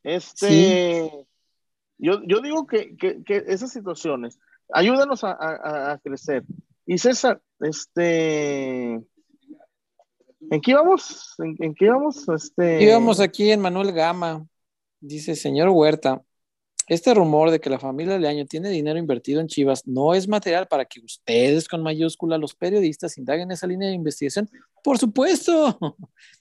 Este. 0.02 0.48
Sí. 0.48 1.10
Yo, 1.98 2.22
yo 2.24 2.40
digo 2.40 2.66
que, 2.66 2.96
que, 2.96 3.24
que, 3.24 3.42
esas 3.48 3.72
situaciones, 3.72 4.38
ayúdanos 4.72 5.24
a, 5.24 5.32
a, 5.32 5.92
a 5.92 5.98
crecer. 5.98 6.44
Y 6.86 6.98
César, 6.98 7.42
este 7.60 9.02
¿En 10.50 10.60
qué 10.60 10.70
íbamos? 10.72 11.34
¿En, 11.38 11.56
en 11.58 11.74
qué 11.74 11.86
íbamos? 11.86 12.28
Este... 12.28 12.82
Íbamos 12.82 13.20
aquí 13.20 13.50
en 13.50 13.60
Manuel 13.60 13.92
Gama. 13.92 14.46
Dice, 15.00 15.34
señor 15.34 15.68
Huerta, 15.70 16.22
este 16.88 17.14
rumor 17.14 17.50
de 17.50 17.60
que 17.60 17.70
la 17.70 17.78
familia 17.78 18.18
Leaño 18.18 18.46
tiene 18.46 18.70
dinero 18.70 18.98
invertido 18.98 19.40
en 19.40 19.48
Chivas 19.48 19.86
no 19.86 20.14
es 20.14 20.28
material 20.28 20.68
para 20.68 20.84
que 20.84 21.00
ustedes 21.00 21.68
con 21.68 21.82
mayúscula, 21.82 22.38
los 22.38 22.54
periodistas, 22.54 23.18
indaguen 23.18 23.50
esa 23.50 23.66
línea 23.66 23.88
de 23.88 23.94
investigación. 23.94 24.48
Por 24.82 24.98
supuesto. 24.98 25.78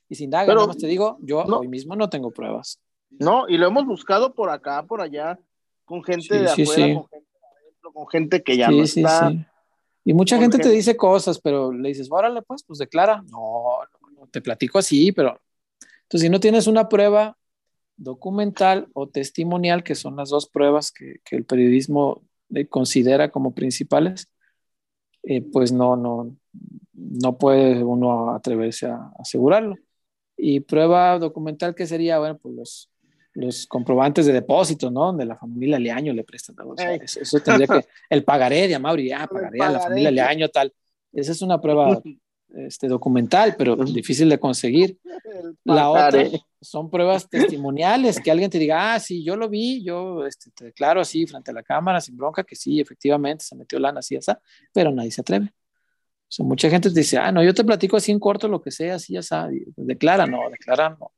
Y 0.09 0.16
si 0.16 0.25
indagan, 0.25 0.48
Pero, 0.48 0.61
nada 0.61 0.67
más 0.67 0.77
te 0.77 0.88
digo, 0.88 1.17
yo 1.22 1.43
no, 1.45 1.59
hoy 1.59 1.67
mismo 1.67 1.95
no 1.95 2.09
tengo 2.09 2.32
pruebas. 2.32 2.80
No, 3.09 3.48
y 3.48 3.58
lo 3.58 3.67
hemos 3.67 3.85
buscado 3.85 4.34
por 4.34 4.50
acá, 4.50 4.84
por 4.84 5.01
allá, 5.01 5.40
con 5.85 6.03
gente 6.03 6.24
sí, 6.24 6.38
de 6.38 6.48
sí, 6.50 6.61
afuera, 6.64 6.88
sí. 6.88 6.93
con 6.93 7.08
gente 7.09 7.27
de 7.32 7.61
adentro, 7.61 7.93
con 7.93 8.08
gente 8.08 8.43
que 8.43 8.58
ya 8.58 8.69
no 8.69 8.84
está. 8.84 9.32
Y 10.03 10.14
mucha 10.14 10.38
gente, 10.38 10.59
te 10.59 10.69
dice 10.69 10.95
cosas, 10.95 11.40
pero 11.40 11.72
le 11.72 11.90
dices, 11.90 12.09
órale, 12.11 12.42
pues, 12.43 12.64
pues 12.64 12.77
declara. 12.77 13.24
No, 13.32 13.80
no, 14.16 14.27
te 14.27 14.42
platico 14.42 14.77
así, 14.77 15.11
pero. 15.11 15.40
Entonces, 16.03 16.22
si 16.22 16.30
no 16.30 16.40
tienes 16.40 16.67
una 16.67 16.88
prueba 16.88 17.38
documental 17.98 18.88
o 18.93 19.08
testimonial, 19.08 19.84
que 19.84 19.95
son 19.95 20.16
las 20.17 20.30
dos 20.30 20.48
pruebas 20.48 20.92
que, 20.92 21.16
que 21.24 21.38
el 21.38 21.45
periodismo 21.45 22.22
considera 22.69 23.32
como 23.32 23.56
principales, 23.56 24.30
eh, 25.24 25.42
pues 25.42 25.72
no, 25.72 25.95
no, 25.95 26.35
no 26.93 27.38
puede 27.38 27.84
uno 27.84 28.35
atreverse 28.35 28.88
a 28.88 29.11
asegurarlo. 29.17 29.75
Y 30.38 30.60
prueba 30.60 31.18
documental 31.20 31.76
que 31.76 31.88
sería, 31.88 32.20
bueno, 32.20 32.38
pues 32.38 32.56
los, 32.56 32.90
los 33.34 33.68
comprobantes 33.68 34.26
de 34.26 34.34
depósito, 34.34 34.92
¿no? 34.92 35.08
Donde 35.08 35.26
la 35.26 35.38
familia 35.38 35.80
Leaño 35.80 36.14
le 36.14 36.24
presta. 36.24 36.54
eso, 37.02 37.40
tendría 37.40 37.68
que, 37.68 37.86
el 38.10 38.24
pagaré 38.24 38.68
de 38.68 38.76
Amaury, 38.76 39.12
ah, 39.12 39.28
pagaré 39.32 39.62
a 39.62 39.72
la 39.72 39.80
familia 39.80 40.12
Leaño, 40.12 40.50
tal. 40.50 40.74
Esa 41.14 41.32
es 41.32 41.42
una 41.42 41.62
prueba 41.62 42.02
este, 42.56 42.88
documental, 42.88 43.56
pero 43.58 43.76
difícil 43.76 44.30
de 44.30 44.40
conseguir. 44.40 44.98
La 45.64 45.90
otra 45.90 46.24
son 46.62 46.90
pruebas 46.90 47.30
testimoniales, 47.30 48.20
que 48.20 48.32
alguien 48.32 48.50
te 48.50 48.58
diga, 48.58 48.94
ah, 48.94 49.00
sí, 49.00 49.24
yo 49.24 49.36
lo 49.36 49.50
vi, 49.50 49.84
yo 49.84 50.26
este, 50.26 50.52
te 50.52 50.66
declaro 50.66 51.02
así 51.02 51.28
frente 51.28 51.52
a 51.52 51.54
la 51.54 51.64
cámara, 51.64 52.02
sin 52.02 52.18
bronca, 52.18 52.44
que 52.44 52.56
sí, 52.56 52.80
efectivamente 52.80 53.46
se 53.46 53.56
metió 53.56 53.78
lana 53.80 54.00
así, 54.00 54.16
así, 54.16 54.32
pero 54.74 54.92
nadie 54.92 55.12
se 55.12 55.22
atreve. 55.22 55.54
O 56.28 56.32
sea, 56.36 56.45
mucha 56.45 56.70
gente 56.70 56.90
te 56.90 57.00
dice, 57.00 57.18
ah, 57.18 57.32
no, 57.32 57.44
yo 57.44 57.54
te 57.54 57.64
platico 57.64 57.98
así 57.98 58.12
en 58.12 58.20
corto 58.20 58.48
lo 58.48 58.62
que 58.62 58.72
sea, 58.72 58.95
así, 58.95 59.14
ya 59.14 59.22
sabes, 59.22 59.62
declara, 59.76 60.26
no, 60.26 60.50
declara, 60.50 60.98
no. 61.00 61.12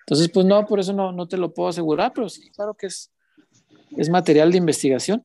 Entonces, 0.00 0.30
pues 0.30 0.46
no, 0.46 0.64
por 0.66 0.80
eso 0.80 0.92
no, 0.92 1.12
no 1.12 1.26
te 1.26 1.36
lo 1.36 1.52
puedo 1.52 1.68
asegurar, 1.68 2.12
pero 2.14 2.28
sí, 2.28 2.50
claro 2.50 2.74
que 2.74 2.86
es, 2.86 3.10
es 3.96 4.08
material 4.08 4.50
de 4.52 4.58
investigación. 4.58 5.24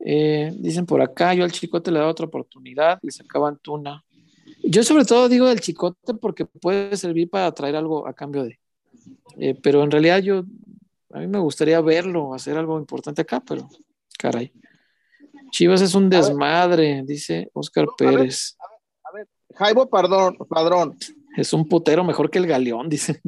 Eh, 0.00 0.52
dicen 0.58 0.84
por 0.84 1.00
acá, 1.00 1.32
yo 1.34 1.44
al 1.44 1.52
chicote 1.52 1.90
le 1.90 2.00
da 2.00 2.08
otra 2.08 2.26
oportunidad, 2.26 2.98
le 3.02 3.10
sacaban 3.10 3.58
tuna. 3.58 4.04
Yo 4.62 4.82
sobre 4.82 5.04
todo 5.04 5.28
digo 5.28 5.46
del 5.46 5.60
chicote 5.60 6.14
porque 6.14 6.44
puede 6.44 6.96
servir 6.96 7.30
para 7.30 7.50
traer 7.52 7.76
algo 7.76 8.06
a 8.06 8.12
cambio 8.12 8.44
de. 8.44 8.58
Eh, 9.38 9.54
pero 9.62 9.82
en 9.82 9.90
realidad 9.90 10.18
yo, 10.20 10.44
a 11.12 11.20
mí 11.20 11.26
me 11.26 11.38
gustaría 11.38 11.80
verlo, 11.80 12.34
hacer 12.34 12.56
algo 12.56 12.78
importante 12.78 13.22
acá, 13.22 13.40
pero 13.40 13.68
caray. 14.18 14.52
Chivas 15.54 15.82
es 15.82 15.94
un 15.94 16.10
desmadre, 16.10 17.04
dice 17.06 17.48
Oscar 17.52 17.86
Pérez. 17.96 18.56
A 19.04 19.12
ver, 19.12 19.28
Jaibo 19.54 19.88
Padrón, 19.88 20.36
Padrón. 20.48 20.98
Es 21.36 21.52
un 21.52 21.68
putero 21.68 22.02
mejor 22.02 22.28
que 22.28 22.38
el 22.38 22.48
Galeón, 22.48 22.88
dice. 22.88 23.22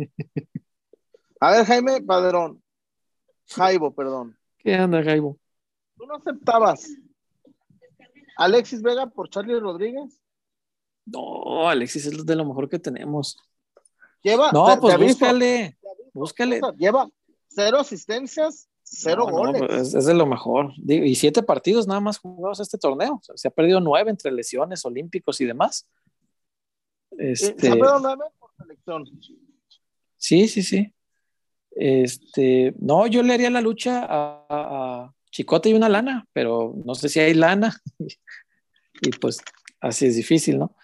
A 1.39 1.53
ver, 1.53 1.65
Jaime 1.65 2.03
Padrón. 2.03 2.61
Jaibo, 3.47 3.95
perdón. 3.95 4.37
¿Qué 4.59 4.75
anda, 4.75 5.05
Jaibo? 5.05 5.39
¿Tú 5.97 6.05
no 6.05 6.17
aceptabas 6.17 6.89
Alexis 8.37 8.83
Vega 8.83 9.07
por 9.07 9.31
Charlie 9.31 9.61
Rodríguez? 9.61 10.21
No, 11.05 11.69
Alexis 11.69 12.07
es 12.07 12.27
de 12.27 12.35
lo 12.35 12.45
mejor 12.45 12.69
que 12.69 12.81
tenemos. 12.81 13.39
Lleva, 14.21 14.51
no, 14.51 14.81
pues 14.81 14.99
búscale, 14.99 15.79
búscale. 16.13 16.61
Lleva 16.77 17.09
cero 17.47 17.79
asistencias, 17.79 18.69
cero 18.89 19.27
goles. 19.29 19.63
Pues, 19.67 19.95
es, 19.95 20.07
de 20.07 20.15
lo 20.15 20.27
mejor. 20.27 20.73
Y 20.87 21.15
siete 21.17 21.43
partidos 21.43 21.87
nada 21.87 22.01
más 22.01 22.19
jugados 22.19 22.61
este 22.61 22.79
torneo. 22.79 23.21
se 23.35 23.49
ha 23.49 23.51
perdido 23.51 23.81
nueve 23.81 24.11
entre 24.11 24.31
lesiones, 24.31 24.85
olímpicos 24.85 25.41
y 25.41 25.45
demás. 25.45 25.89
Este... 27.19 27.59
Se 27.59 27.69
ha 27.69 27.73
perdido 27.73 27.99
nueve 28.01 28.25
por 28.39 28.51
selección. 28.57 29.05
Sí, 30.17 30.49
sí, 30.49 30.63
sí. 30.63 30.93
Este, 31.73 32.75
no, 32.79 33.07
yo 33.07 33.23
le 33.23 33.35
haría 33.35 33.51
la 33.51 33.61
lucha 33.61 34.07
a, 34.09 34.47
a 34.49 35.15
Chicote 35.31 35.69
y 35.69 35.75
una 35.75 35.91
lana, 35.91 36.27
pero 36.33 36.75
no 36.85 36.95
sé 36.95 37.09
si 37.09 37.21
hay 37.21 37.35
lana. 37.35 37.79
y 39.03 39.11
pues 39.21 39.41
así 39.81 40.07
es 40.07 40.17
difícil, 40.17 40.59
¿no? 40.59 40.75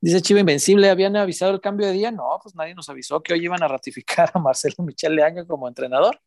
Dice 0.00 0.20
Chivo 0.20 0.40
Invencible, 0.40 0.90
¿habían 0.90 1.14
avisado 1.14 1.52
el 1.52 1.60
cambio 1.60 1.86
de 1.86 1.92
día? 1.92 2.10
No, 2.10 2.36
pues 2.42 2.56
nadie 2.56 2.74
nos 2.74 2.88
avisó 2.88 3.22
que 3.22 3.34
hoy 3.34 3.44
iban 3.44 3.62
a 3.62 3.68
ratificar 3.68 4.32
a 4.34 4.40
Marcelo 4.40 4.74
Michel 4.78 5.14
Leaño 5.14 5.46
como 5.46 5.68
entrenador. 5.68 6.20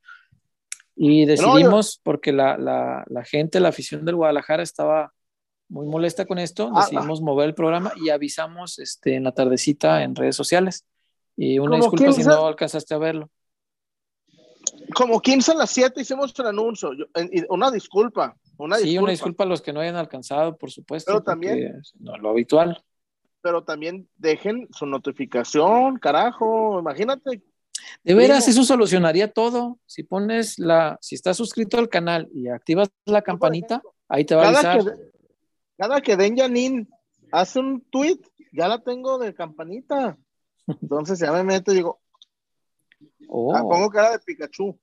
Y 0.95 1.25
decidimos, 1.25 1.99
porque 2.01 2.31
la, 2.31 2.57
la, 2.57 3.03
la, 3.07 3.23
gente, 3.23 3.59
la 3.59 3.69
afición 3.69 4.05
del 4.05 4.15
Guadalajara 4.15 4.63
estaba 4.63 5.13
muy 5.67 5.87
molesta 5.87 6.25
con 6.25 6.39
esto, 6.39 6.71
ah, 6.73 6.81
decidimos 6.81 7.21
mover 7.21 7.49
el 7.49 7.55
programa 7.55 7.91
y 8.01 8.09
avisamos 8.09 8.79
este, 8.79 9.15
en 9.15 9.25
la 9.25 9.33
tardecita 9.33 10.03
en 10.03 10.15
redes 10.15 10.35
sociales. 10.35 10.85
Y 11.35 11.59
una 11.59 11.77
disculpa 11.77 12.11
si 12.13 12.23
no 12.23 12.47
alcanzaste 12.47 12.93
a 12.93 12.97
verlo. 12.97 13.29
Como 14.95 15.19
15 15.19 15.51
a 15.51 15.55
las 15.55 15.69
7 15.71 16.01
hicimos 16.01 16.33
el 16.39 16.47
anuncio. 16.47 16.91
una 17.49 17.71
disculpa. 17.71 18.37
Una 18.57 18.77
sí, 18.77 18.97
una 18.97 19.11
disculpa 19.11 19.43
a 19.43 19.47
los 19.47 19.61
que 19.61 19.73
no 19.73 19.81
hayan 19.81 19.97
alcanzado, 19.97 20.57
por 20.57 20.71
supuesto. 20.71 21.11
Pero 21.11 21.23
también. 21.23 21.81
No, 21.99 22.15
lo 22.17 22.29
habitual 22.29 22.81
pero 23.45 23.63
también 23.63 24.09
dejen 24.17 24.67
su 24.71 24.87
notificación, 24.87 25.99
carajo, 25.99 26.79
imagínate. 26.79 27.43
De 28.03 28.13
veras, 28.13 28.47
eso 28.47 28.63
solucionaría 28.63 29.31
todo. 29.31 29.79
Si 29.85 30.03
pones 30.03 30.59
la, 30.59 30.97
si 31.01 31.15
estás 31.15 31.37
suscrito 31.37 31.77
al 31.77 31.89
canal 31.89 32.29
y 32.33 32.47
activas 32.49 32.89
la 33.05 33.21
campanita, 33.21 33.81
ahí 34.07 34.25
te 34.25 34.35
va 34.35 34.45
a 34.45 34.49
avisar. 34.49 34.81
cada 35.77 36.01
que 36.01 36.15
Den 36.15 36.37
Janin 36.37 36.89
hace 37.31 37.59
un 37.59 37.81
tweet, 37.89 38.19
ya 38.51 38.67
la 38.67 38.81
tengo 38.83 39.17
de 39.17 39.33
campanita. 39.33 40.17
Entonces 40.67 41.19
ya 41.19 41.31
me 41.31 41.43
meto 41.43 41.71
y 41.71 41.75
digo, 41.75 42.01
oh. 43.27 43.55
ah, 43.55 43.61
pongo 43.61 43.89
cara 43.89 44.11
de 44.11 44.19
Pikachu. 44.19 44.79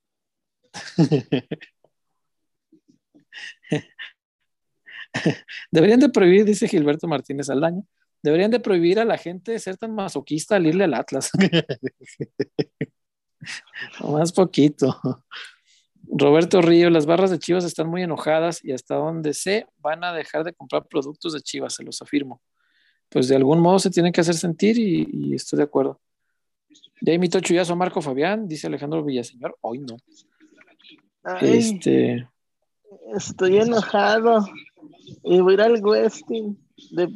Deberían 5.71 6.01
de 6.01 6.09
prohibir, 6.09 6.45
dice 6.45 6.69
Gilberto 6.69 7.07
Martínez 7.07 7.51
Aldaña, 7.51 7.83
deberían 8.23 8.51
de 8.51 8.61
prohibir 8.61 8.99
a 9.01 9.05
la 9.05 9.19
gente 9.19 9.53
de 9.53 9.59
ser 9.59 9.77
tan 9.77 9.95
masoquista 9.95 10.57
al 10.57 10.67
irle 10.67 10.85
al 10.85 10.95
Atlas. 10.95 11.31
Más 14.01 14.33
poquito. 14.33 14.99
Roberto 16.05 16.61
Río, 16.61 16.91
las 16.91 17.07
barras 17.07 17.31
de 17.31 17.39
Chivas 17.39 17.65
están 17.65 17.89
muy 17.89 18.03
enojadas 18.03 18.65
y 18.65 18.73
hasta 18.73 18.97
donde 18.97 19.35
sé 19.35 19.67
van 19.79 20.05
a 20.05 20.13
dejar 20.13 20.45
de 20.45 20.53
comprar 20.53 20.87
productos 20.87 21.33
de 21.33 21.41
Chivas, 21.41 21.75
se 21.75 21.85
los 21.85 22.03
afirmo. 22.03 22.43
Pues 23.09 23.29
de 23.29 23.37
algún 23.37 23.61
modo 23.61 23.79
se 23.79 23.91
tienen 23.91 24.13
que 24.13 24.21
hacer 24.21 24.35
sentir 24.35 24.79
y, 24.79 25.35
estoy 25.35 25.59
de 25.59 25.65
acuerdo. 25.65 26.01
Ya 27.01 27.13
invito 27.13 27.41
chullazo 27.41 27.73
a 27.73 27.77
Marco 27.77 28.01
Fabián, 28.01 28.49
dice 28.49 28.67
Alejandro 28.67 29.05
Villaseñor. 29.05 29.57
Hoy 29.61 29.79
no. 29.79 29.97
este. 31.41 32.29
Estoy 33.15 33.59
enojado 33.59 34.47
y 35.25 35.41
voy 35.41 35.53
a 35.53 35.55
ir 35.55 35.61
al 35.63 35.85
Westing 35.85 36.59
de 36.93 37.09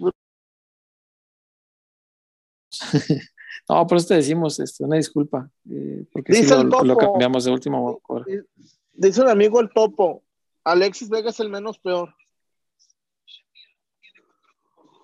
no, 3.68 3.86
por 3.86 3.98
eso 3.98 4.08
te 4.08 4.14
decimos 4.14 4.60
este, 4.60 4.84
una 4.84 4.96
disculpa, 4.96 5.50
eh, 5.68 6.04
porque 6.12 6.32
si 6.34 6.46
lo, 6.46 6.96
cambiamos 6.96 7.44
de 7.44 7.50
último. 7.50 8.00
Dice 8.92 9.20
un 9.22 9.28
amigo 9.28 9.60
el 9.60 9.70
topo, 9.70 10.22
Alexis 10.62 11.08
Vega 11.08 11.30
es 11.30 11.40
el 11.40 11.50
menos 11.50 11.78
peor. 11.78 12.14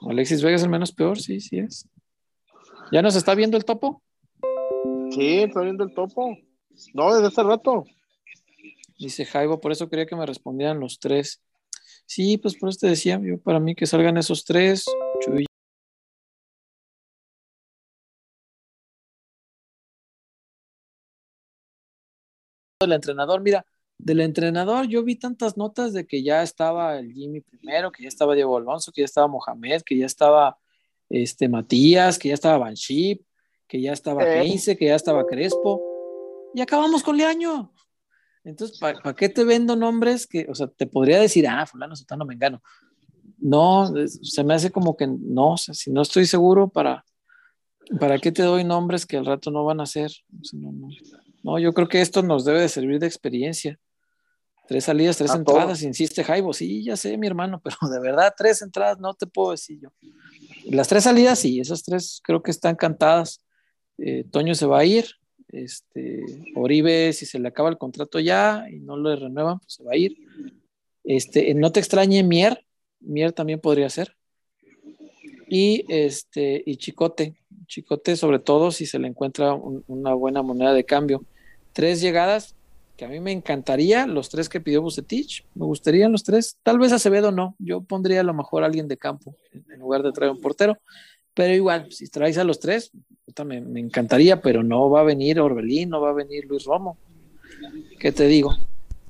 Alexis 0.08 0.42
Vega 0.42 0.56
es 0.56 0.62
el 0.62 0.68
menos 0.68 0.92
peor, 0.92 1.18
sí, 1.18 1.40
sí 1.40 1.58
es. 1.58 1.88
¿Ya 2.92 3.02
nos 3.02 3.16
está 3.16 3.34
viendo 3.34 3.56
el 3.56 3.64
topo? 3.64 4.02
Sí, 5.10 5.38
está 5.38 5.60
viendo 5.60 5.84
el 5.84 5.92
topo. 5.92 6.36
No, 6.94 7.14
desde 7.14 7.28
hace 7.28 7.42
rato. 7.42 7.84
Dice 8.98 9.24
Jaibo, 9.24 9.60
por 9.60 9.72
eso 9.72 9.88
quería 9.88 10.06
que 10.06 10.16
me 10.16 10.26
respondieran 10.26 10.78
los 10.78 11.00
tres. 11.00 11.42
Sí, 12.06 12.38
pues 12.38 12.56
por 12.56 12.68
eso 12.68 12.78
te 12.80 12.88
decía, 12.88 13.20
yo 13.22 13.38
para 13.38 13.58
mí 13.58 13.74
que 13.74 13.86
salgan 13.86 14.16
esos 14.16 14.44
tres, 14.44 14.84
Chuy 15.20 15.46
del 22.82 22.92
entrenador, 22.92 23.40
mira, 23.40 23.64
del 23.98 24.20
entrenador 24.20 24.86
yo 24.86 25.02
vi 25.04 25.16
tantas 25.16 25.56
notas 25.56 25.92
de 25.92 26.06
que 26.06 26.22
ya 26.22 26.42
estaba 26.42 26.98
el 26.98 27.12
Jimmy 27.12 27.40
primero, 27.40 27.92
que 27.92 28.02
ya 28.02 28.08
estaba 28.08 28.34
Diego 28.34 28.56
Alonso, 28.56 28.92
que 28.92 29.02
ya 29.02 29.06
estaba 29.06 29.28
Mohamed, 29.28 29.82
que 29.82 29.96
ya 29.96 30.06
estaba 30.06 30.58
este 31.08 31.48
Matías, 31.48 32.18
que 32.18 32.28
ya 32.28 32.34
estaba 32.34 32.58
Banship, 32.58 33.20
que 33.68 33.80
ya 33.80 33.92
estaba 33.92 34.24
Heinze, 34.24 34.76
que 34.76 34.86
ya 34.86 34.96
estaba 34.96 35.26
Crespo, 35.26 35.80
y 36.54 36.60
acabamos 36.60 37.02
con 37.02 37.16
Leaño. 37.16 37.72
Entonces, 38.44 38.78
¿para 38.78 39.14
qué 39.14 39.28
te 39.28 39.44
vendo 39.44 39.76
nombres 39.76 40.26
que, 40.26 40.46
o 40.48 40.54
sea, 40.54 40.66
te 40.66 40.86
podría 40.86 41.20
decir, 41.20 41.46
ah, 41.46 41.64
fulano, 41.64 41.94
sotano, 41.94 42.24
me 42.24 42.34
engano? 42.34 42.60
No, 43.38 43.92
se 44.06 44.44
me 44.44 44.54
hace 44.54 44.70
como 44.70 44.96
que 44.96 45.06
no, 45.06 45.52
o 45.52 45.56
sea, 45.56 45.74
si 45.74 45.90
no 45.92 46.02
estoy 46.02 46.26
seguro, 46.26 46.68
¿para, 46.68 47.04
¿para 48.00 48.18
qué 48.18 48.32
te 48.32 48.42
doy 48.42 48.64
nombres 48.64 49.06
que 49.06 49.16
al 49.16 49.26
rato 49.26 49.50
no 49.50 49.64
van 49.64 49.80
a 49.80 49.86
ser? 49.86 50.12
no, 50.52 50.72
no. 50.72 50.88
No, 51.42 51.58
yo 51.58 51.72
creo 51.72 51.88
que 51.88 52.00
esto 52.00 52.22
nos 52.22 52.44
debe 52.44 52.60
de 52.60 52.68
servir 52.68 52.98
de 52.98 53.06
experiencia. 53.06 53.78
Tres 54.68 54.84
salidas, 54.84 55.16
tres 55.16 55.34
entradas, 55.34 55.82
insiste 55.82 56.22
Jaibo. 56.22 56.52
Sí, 56.52 56.84
ya 56.84 56.96
sé, 56.96 57.18
mi 57.18 57.26
hermano, 57.26 57.60
pero 57.64 57.76
de 57.90 58.00
verdad, 58.00 58.32
tres 58.36 58.62
entradas 58.62 58.98
no 58.98 59.14
te 59.14 59.26
puedo 59.26 59.50
decir 59.50 59.78
yo. 59.80 59.92
Las 60.66 60.88
tres 60.88 61.04
salidas, 61.04 61.38
sí, 61.38 61.60
esas 61.60 61.82
tres 61.82 62.20
creo 62.22 62.42
que 62.42 62.50
están 62.50 62.76
cantadas. 62.76 63.44
Eh, 63.98 64.24
Toño 64.30 64.54
se 64.54 64.66
va 64.66 64.80
a 64.80 64.84
ir. 64.84 65.06
Este, 65.48 66.24
Oribe, 66.54 67.12
si 67.12 67.26
se 67.26 67.38
le 67.38 67.48
acaba 67.48 67.68
el 67.68 67.76
contrato 67.76 68.18
ya 68.18 68.64
y 68.70 68.80
no 68.80 68.96
lo 68.96 69.14
renuevan, 69.14 69.58
pues 69.58 69.74
se 69.74 69.84
va 69.84 69.92
a 69.92 69.96
ir. 69.96 70.16
Este, 71.04 71.52
no 71.54 71.72
te 71.72 71.80
extrañe 71.80 72.22
Mier, 72.22 72.64
Mier 73.00 73.32
también 73.32 73.60
podría 73.60 73.90
ser. 73.90 74.16
Y 75.48 75.84
este, 75.88 76.62
y 76.64 76.76
Chicote, 76.76 77.36
Chicote 77.66 78.16
sobre 78.16 78.38
todo 78.38 78.70
si 78.70 78.86
se 78.86 78.98
le 78.98 79.08
encuentra 79.08 79.54
una 79.54 80.14
buena 80.14 80.40
moneda 80.42 80.72
de 80.72 80.84
cambio. 80.84 81.26
Tres 81.72 82.00
llegadas, 82.00 82.54
que 82.96 83.04
a 83.04 83.08
mí 83.08 83.20
me 83.20 83.32
encantaría, 83.32 84.06
los 84.06 84.28
tres 84.28 84.48
que 84.48 84.60
pidió 84.60 84.82
Bucetich, 84.82 85.44
me 85.54 85.64
gustarían 85.64 86.12
los 86.12 86.22
tres, 86.22 86.58
tal 86.62 86.78
vez 86.78 86.92
Acevedo 86.92 87.32
no, 87.32 87.54
yo 87.58 87.80
pondría 87.80 88.20
a 88.20 88.24
lo 88.24 88.34
mejor 88.34 88.62
a 88.62 88.66
alguien 88.66 88.88
de 88.88 88.96
campo 88.96 89.34
en 89.52 89.80
lugar 89.80 90.02
de 90.02 90.12
traer 90.12 90.32
un 90.32 90.40
portero, 90.40 90.78
pero 91.34 91.54
igual, 91.54 91.90
si 91.90 92.08
traes 92.08 92.36
a 92.38 92.44
los 92.44 92.60
tres, 92.60 92.92
me, 93.44 93.60
me, 93.60 93.80
encantaría, 93.80 94.42
pero 94.42 94.62
no 94.62 94.90
va 94.90 95.00
a 95.00 95.04
venir 95.04 95.40
Orbelín, 95.40 95.88
no 95.88 96.00
va 96.00 96.10
a 96.10 96.12
venir 96.12 96.44
Luis 96.44 96.64
Romo. 96.64 96.98
¿Qué 97.98 98.12
te 98.12 98.26
digo? 98.26 98.54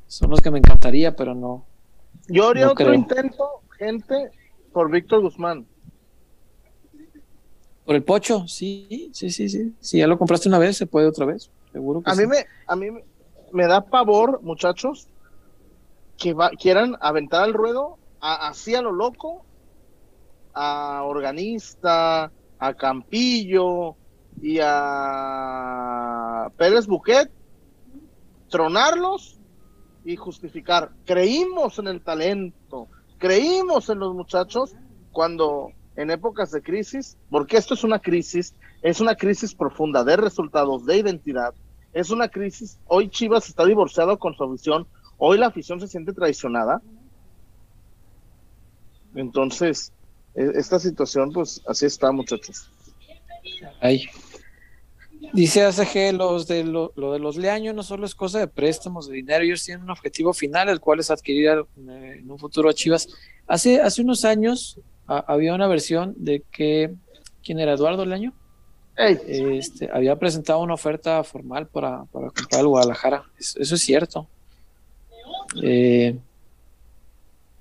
Son 0.07 0.31
los 0.31 0.41
que 0.41 0.51
me 0.51 0.59
encantaría, 0.59 1.17
pero 1.17 1.35
no. 1.35 1.65
Yo 2.29 2.49
haría 2.49 2.71
otro 2.71 2.95
intento, 2.95 3.63
gente, 3.77 4.31
por 4.73 4.91
Víctor 4.91 5.23
Guzmán. 5.23 5.67
Por 7.85 7.97
el 7.97 8.05
pocho, 8.05 8.47
sí, 8.47 9.11
sí, 9.13 9.31
sí, 9.31 9.49
sí. 9.49 9.75
Si 9.81 9.99
ya 9.99 10.07
lo 10.07 10.19
compraste 10.19 10.49
una 10.49 10.59
vez, 10.59 10.77
se 10.77 10.87
puede 10.87 11.09
otra 11.09 11.27
vez. 11.27 11.51
Seguro 11.73 12.03
que 12.03 12.11
a 12.11 12.15
mí 12.15 12.27
me, 12.27 12.45
a 12.67 12.77
mí 12.77 12.87
me 13.53 13.67
da 13.67 13.81
pavor, 13.81 14.43
muchachos, 14.43 15.09
que 16.19 16.35
quieran 16.59 16.97
aventar 17.01 17.43
al 17.45 17.55
ruedo 17.55 17.99
así 18.21 18.75
a 18.75 18.83
lo 18.83 18.93
loco 18.93 19.45
a 20.55 21.03
Organista, 21.05 22.31
a 22.59 22.75
Campillo 22.75 23.97
y 24.41 24.59
a 24.63 26.51
Pérez 26.57 26.87
Buquet, 26.87 27.31
tronarlos 28.49 29.41
y 30.05 30.17
justificar. 30.17 30.93
Creímos 31.05 31.79
en 31.79 31.89
el 31.89 32.03
talento, 32.03 32.89
creímos 33.19 33.89
en 33.89 33.99
los 33.99 34.15
muchachos 34.15 34.75
cuando 35.11 35.71
en 35.97 36.11
épocas 36.11 36.51
de 36.51 36.63
crisis, 36.63 37.19
porque 37.31 37.57
esto 37.57 37.75
es 37.75 37.85
una 37.85 37.99
crisis, 37.99 38.55
es 38.83 39.01
una 39.01 39.15
crisis 39.15 39.55
profunda 39.55 40.05
de 40.05 40.17
resultados, 40.17 40.87
de 40.87 40.99
identidad, 40.99 41.55
es 41.93 42.11
una 42.11 42.29
crisis, 42.29 42.79
hoy 42.87 43.09
Chivas 43.09 43.49
está 43.49 43.65
divorciado 43.67 44.19
con 44.19 44.35
su 44.35 44.45
afición, 44.45 44.87
hoy 45.19 45.39
la 45.39 45.47
afición 45.47 45.81
se 45.81 45.89
siente 45.89 46.13
traicionada. 46.13 46.81
Entonces, 49.15 49.93
e-, 50.35 50.53
esta 50.55 50.79
situación, 50.79 51.33
pues 51.33 51.63
así 51.67 51.87
está, 51.87 52.11
muchachos. 52.13 52.71
Ahí. 53.81 54.05
Dice 55.33 55.65
ACG, 55.65 56.15
los 56.15 56.47
de 56.47 56.65
lo, 56.65 56.93
de 56.97 57.19
los 57.19 57.37
leaños 57.37 57.75
no 57.75 57.83
solo 57.83 58.05
es 58.07 58.15
cosa 58.15 58.41
de 58.41 58.49
préstamos 58.49 59.09
de 59.09 59.15
dinero, 59.15 59.45
ellos 59.45 59.65
tienen 59.65 59.85
un 59.85 59.91
objetivo 59.91 60.33
final, 60.33 60.69
el 60.69 60.81
cual 60.81 61.01
es 61.01 61.11
adquirir 61.11 61.65
eh, 61.89 62.17
en 62.19 62.31
un 62.31 62.39
futuro 62.39 62.69
a 62.69 62.75
Chivas. 62.75 63.09
Hace, 63.47 63.81
hace 63.81 64.03
unos 64.03 64.25
años 64.25 64.81
había 65.07 65.55
una 65.55 65.69
versión 65.69 66.15
de 66.17 66.43
que, 66.51 66.95
¿quién 67.43 67.61
era 67.61 67.75
Eduardo 67.75 68.05
Leaño? 68.05 68.33
Este, 68.97 69.89
había 69.93 70.17
presentado 70.17 70.61
una 70.61 70.75
oferta 70.75 71.25
formal 71.25 71.67
para, 71.67 72.05
para 72.07 72.31
comprar 72.31 72.61
el 72.61 72.67
Guadalajara. 72.69 73.25
Eso, 73.39 73.59
eso 73.61 73.75
es 73.75 73.81
cierto. 73.81 74.27
Eh, 75.63 76.17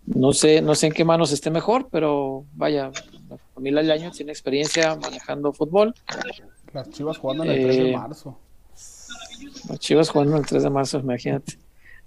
no 0.05 0.33
sé, 0.33 0.61
no 0.61 0.75
sé 0.75 0.87
en 0.87 0.93
qué 0.93 1.05
manos 1.05 1.31
esté 1.31 1.49
mejor, 1.49 1.87
pero 1.89 2.45
vaya, 2.53 2.91
la 3.29 3.37
familia 3.53 3.81
Leaño 3.81 4.11
tiene 4.11 4.31
experiencia 4.31 4.95
manejando 4.95 5.53
fútbol. 5.53 5.93
Las 6.73 6.89
Chivas 6.89 7.17
jugando 7.17 7.43
el 7.43 7.63
3 7.63 7.77
de 7.77 7.89
eh, 7.89 7.97
marzo. 7.97 8.37
Las 9.69 9.79
Chivas 9.79 10.09
jugando 10.09 10.37
el 10.37 10.45
3 10.45 10.63
de 10.63 10.69
marzo, 10.69 10.99
imagínate. 10.99 11.57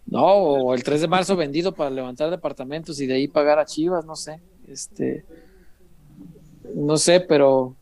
No, 0.07 0.25
o 0.25 0.75
el 0.75 0.83
3 0.83 1.03
de 1.03 1.09
marzo 1.09 1.37
vendido 1.37 1.73
para 1.73 1.91
levantar 1.91 2.31
departamentos 2.31 3.01
y 3.01 3.07
de 3.07 3.15
ahí 3.15 3.29
pagar 3.29 3.59
a 3.59 3.65
Chivas, 3.65 4.05
no 4.05 4.17
sé. 4.17 4.41
Este, 4.69 5.25
no 6.75 6.97
sé, 6.97 7.21
pero 7.21 7.75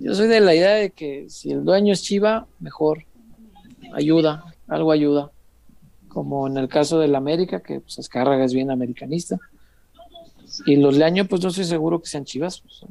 yo 0.00 0.14
soy 0.14 0.26
de 0.26 0.40
la 0.40 0.54
idea 0.54 0.74
de 0.74 0.90
que 0.90 1.26
si 1.28 1.52
el 1.52 1.64
dueño 1.64 1.92
es 1.92 2.02
Chiva, 2.02 2.46
mejor 2.58 3.04
ayuda, 3.92 4.44
algo 4.66 4.92
ayuda 4.92 5.30
como 6.10 6.46
en 6.46 6.56
el 6.58 6.68
caso 6.68 6.98
del 6.98 7.14
América, 7.14 7.60
que 7.60 7.80
pues 7.80 7.98
Escárraga 7.98 8.44
es 8.44 8.52
bien 8.52 8.70
americanista. 8.70 9.38
Y 10.66 10.76
los 10.76 10.96
Leaño, 10.96 11.24
pues 11.26 11.42
no 11.42 11.48
estoy 11.48 11.64
seguro 11.64 12.02
que 12.02 12.08
sean 12.08 12.24
chivas, 12.24 12.60
pues, 12.60 12.84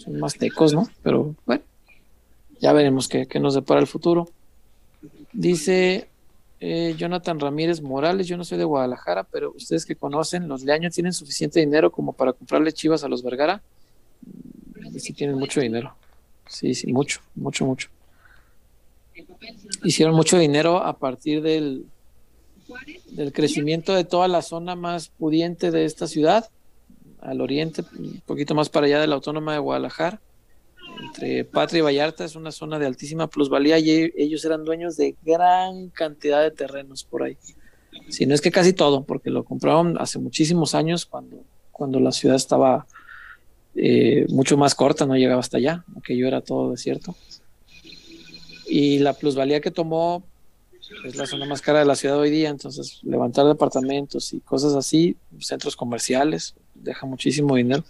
son, 0.00 0.18
más 0.18 0.34
tecos, 0.34 0.72
¿no? 0.72 0.88
Pero 1.02 1.34
bueno, 1.44 1.62
ya 2.60 2.72
veremos 2.72 3.08
qué, 3.08 3.26
nos 3.40 3.54
depara 3.54 3.80
el 3.80 3.88
futuro. 3.88 4.28
Dice 5.32 6.08
eh, 6.60 6.94
Jonathan 6.96 7.40
Ramírez 7.40 7.82
Morales, 7.82 8.28
yo 8.28 8.36
no 8.36 8.44
soy 8.44 8.56
de 8.56 8.64
Guadalajara, 8.64 9.24
pero 9.24 9.52
ustedes 9.54 9.84
que 9.84 9.96
conocen, 9.96 10.48
los 10.48 10.62
Leaño 10.62 10.88
tienen 10.90 11.12
suficiente 11.12 11.58
dinero 11.58 11.90
como 11.90 12.12
para 12.12 12.32
comprarle 12.32 12.72
chivas 12.72 13.02
a 13.02 13.08
los 13.08 13.22
Vergara. 13.22 13.60
Mm, 14.22 14.96
sí 14.98 15.12
tienen 15.12 15.36
mucho 15.36 15.60
dinero. 15.60 15.94
Sí, 16.46 16.74
sí, 16.74 16.92
mucho, 16.92 17.20
mucho, 17.34 17.64
mucho. 17.66 17.88
Hicieron 19.82 20.14
mucho 20.14 20.38
dinero 20.38 20.78
a 20.78 20.98
partir 20.98 21.42
del, 21.42 21.86
del 23.10 23.32
crecimiento 23.32 23.94
de 23.94 24.04
toda 24.04 24.28
la 24.28 24.42
zona 24.42 24.74
más 24.74 25.08
pudiente 25.08 25.70
de 25.70 25.84
esta 25.84 26.06
ciudad, 26.06 26.48
al 27.20 27.40
oriente, 27.40 27.82
un 27.98 28.22
poquito 28.26 28.54
más 28.54 28.68
para 28.68 28.86
allá 28.86 29.00
de 29.00 29.06
la 29.06 29.14
Autónoma 29.14 29.52
de 29.52 29.58
Guadalajara, 29.58 30.20
entre 31.02 31.44
Patria 31.44 31.78
y 31.78 31.82
Vallarta, 31.82 32.24
es 32.24 32.36
una 32.36 32.52
zona 32.52 32.78
de 32.78 32.86
altísima 32.86 33.28
plusvalía 33.28 33.78
y 33.78 34.12
ellos 34.16 34.44
eran 34.44 34.64
dueños 34.64 34.96
de 34.96 35.16
gran 35.22 35.88
cantidad 35.88 36.42
de 36.42 36.50
terrenos 36.50 37.04
por 37.04 37.22
ahí. 37.22 37.36
Si 38.08 38.26
no 38.26 38.34
es 38.34 38.40
que 38.40 38.50
casi 38.50 38.72
todo, 38.72 39.04
porque 39.04 39.30
lo 39.30 39.44
compraron 39.44 39.96
hace 39.98 40.18
muchísimos 40.18 40.74
años 40.74 41.06
cuando, 41.06 41.44
cuando 41.72 42.00
la 42.00 42.12
ciudad 42.12 42.36
estaba 42.36 42.86
eh, 43.76 44.26
mucho 44.28 44.56
más 44.56 44.74
corta, 44.74 45.06
no 45.06 45.16
llegaba 45.16 45.40
hasta 45.40 45.56
allá, 45.58 45.84
yo 46.08 46.26
era 46.26 46.40
todo 46.40 46.70
desierto. 46.70 47.14
Y 48.66 48.98
la 48.98 49.12
plusvalía 49.12 49.60
que 49.60 49.70
tomó 49.70 50.24
es 51.04 51.16
la 51.16 51.26
zona 51.26 51.46
más 51.46 51.60
cara 51.60 51.80
de 51.80 51.84
la 51.84 51.96
ciudad 51.96 52.18
hoy 52.18 52.30
día, 52.30 52.50
entonces 52.50 53.00
levantar 53.02 53.46
departamentos 53.46 54.32
y 54.32 54.40
cosas 54.40 54.74
así, 54.74 55.16
centros 55.40 55.76
comerciales, 55.76 56.54
deja 56.74 57.06
muchísimo 57.06 57.56
dinero. 57.56 57.84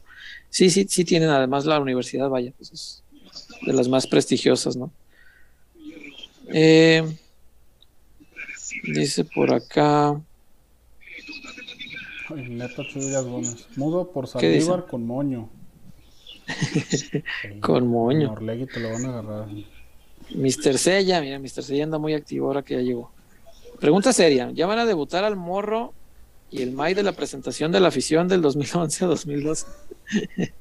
Sí, 0.50 0.70
sí, 0.70 0.86
sí 0.88 1.04
tienen 1.04 1.30
además 1.30 1.66
la 1.66 1.80
universidad, 1.80 2.28
vaya, 2.28 2.52
pues 2.56 2.72
es 2.72 3.02
de 3.66 3.72
las 3.72 3.88
más 3.88 4.06
prestigiosas, 4.06 4.76
¿no? 4.76 4.90
Eh, 6.48 7.02
dice 8.84 9.24
por 9.24 9.52
acá. 9.52 10.20
Neto. 12.34 12.82
Mudo 13.76 14.10
por 14.10 14.26
Saldívar 14.26 14.86
con 14.86 15.06
moño. 15.06 15.48
con 17.60 17.86
moño. 17.86 18.34
te 18.34 18.81
lo 18.81 18.92
van 18.92 19.05
a 19.06 19.08
agarrar. 19.08 19.48
Mr. 20.34 20.78
Sella, 20.78 21.20
mira, 21.20 21.39
Mr. 21.39 21.62
Sella 21.62 21.84
anda 21.84 21.98
muy 21.98 22.14
activo 22.14 22.47
ahora 22.47 22.62
que 22.62 22.74
ya 22.74 22.81
llegó. 22.81 23.10
Pregunta 23.81 24.12
seria, 24.12 24.50
¿ya 24.52 24.66
van 24.66 24.78
a 24.78 24.86
debutar 24.86 25.24
al 25.24 25.36
Morro 25.36 25.92
y 26.50 26.62
el 26.62 26.73
May 26.73 26.94
de 26.94 27.02
la 27.02 27.12
presentación 27.12 27.73
de 27.73 27.81
la 27.81 27.89
afición 27.89 28.28
del 28.28 28.40
2011 28.40 29.05
a 29.05 29.08
2012? 29.08 29.66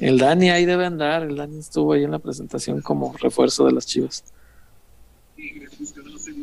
el 0.00 0.18
Dani 0.18 0.50
ahí 0.50 0.64
debe 0.64 0.84
andar, 0.84 1.22
el 1.22 1.36
Dani 1.36 1.58
estuvo 1.58 1.92
ahí 1.92 2.04
en 2.04 2.10
la 2.10 2.18
presentación 2.18 2.80
como 2.82 3.16
refuerzo 3.16 3.64
de 3.66 3.72
las 3.72 3.86
chivas. 3.86 4.24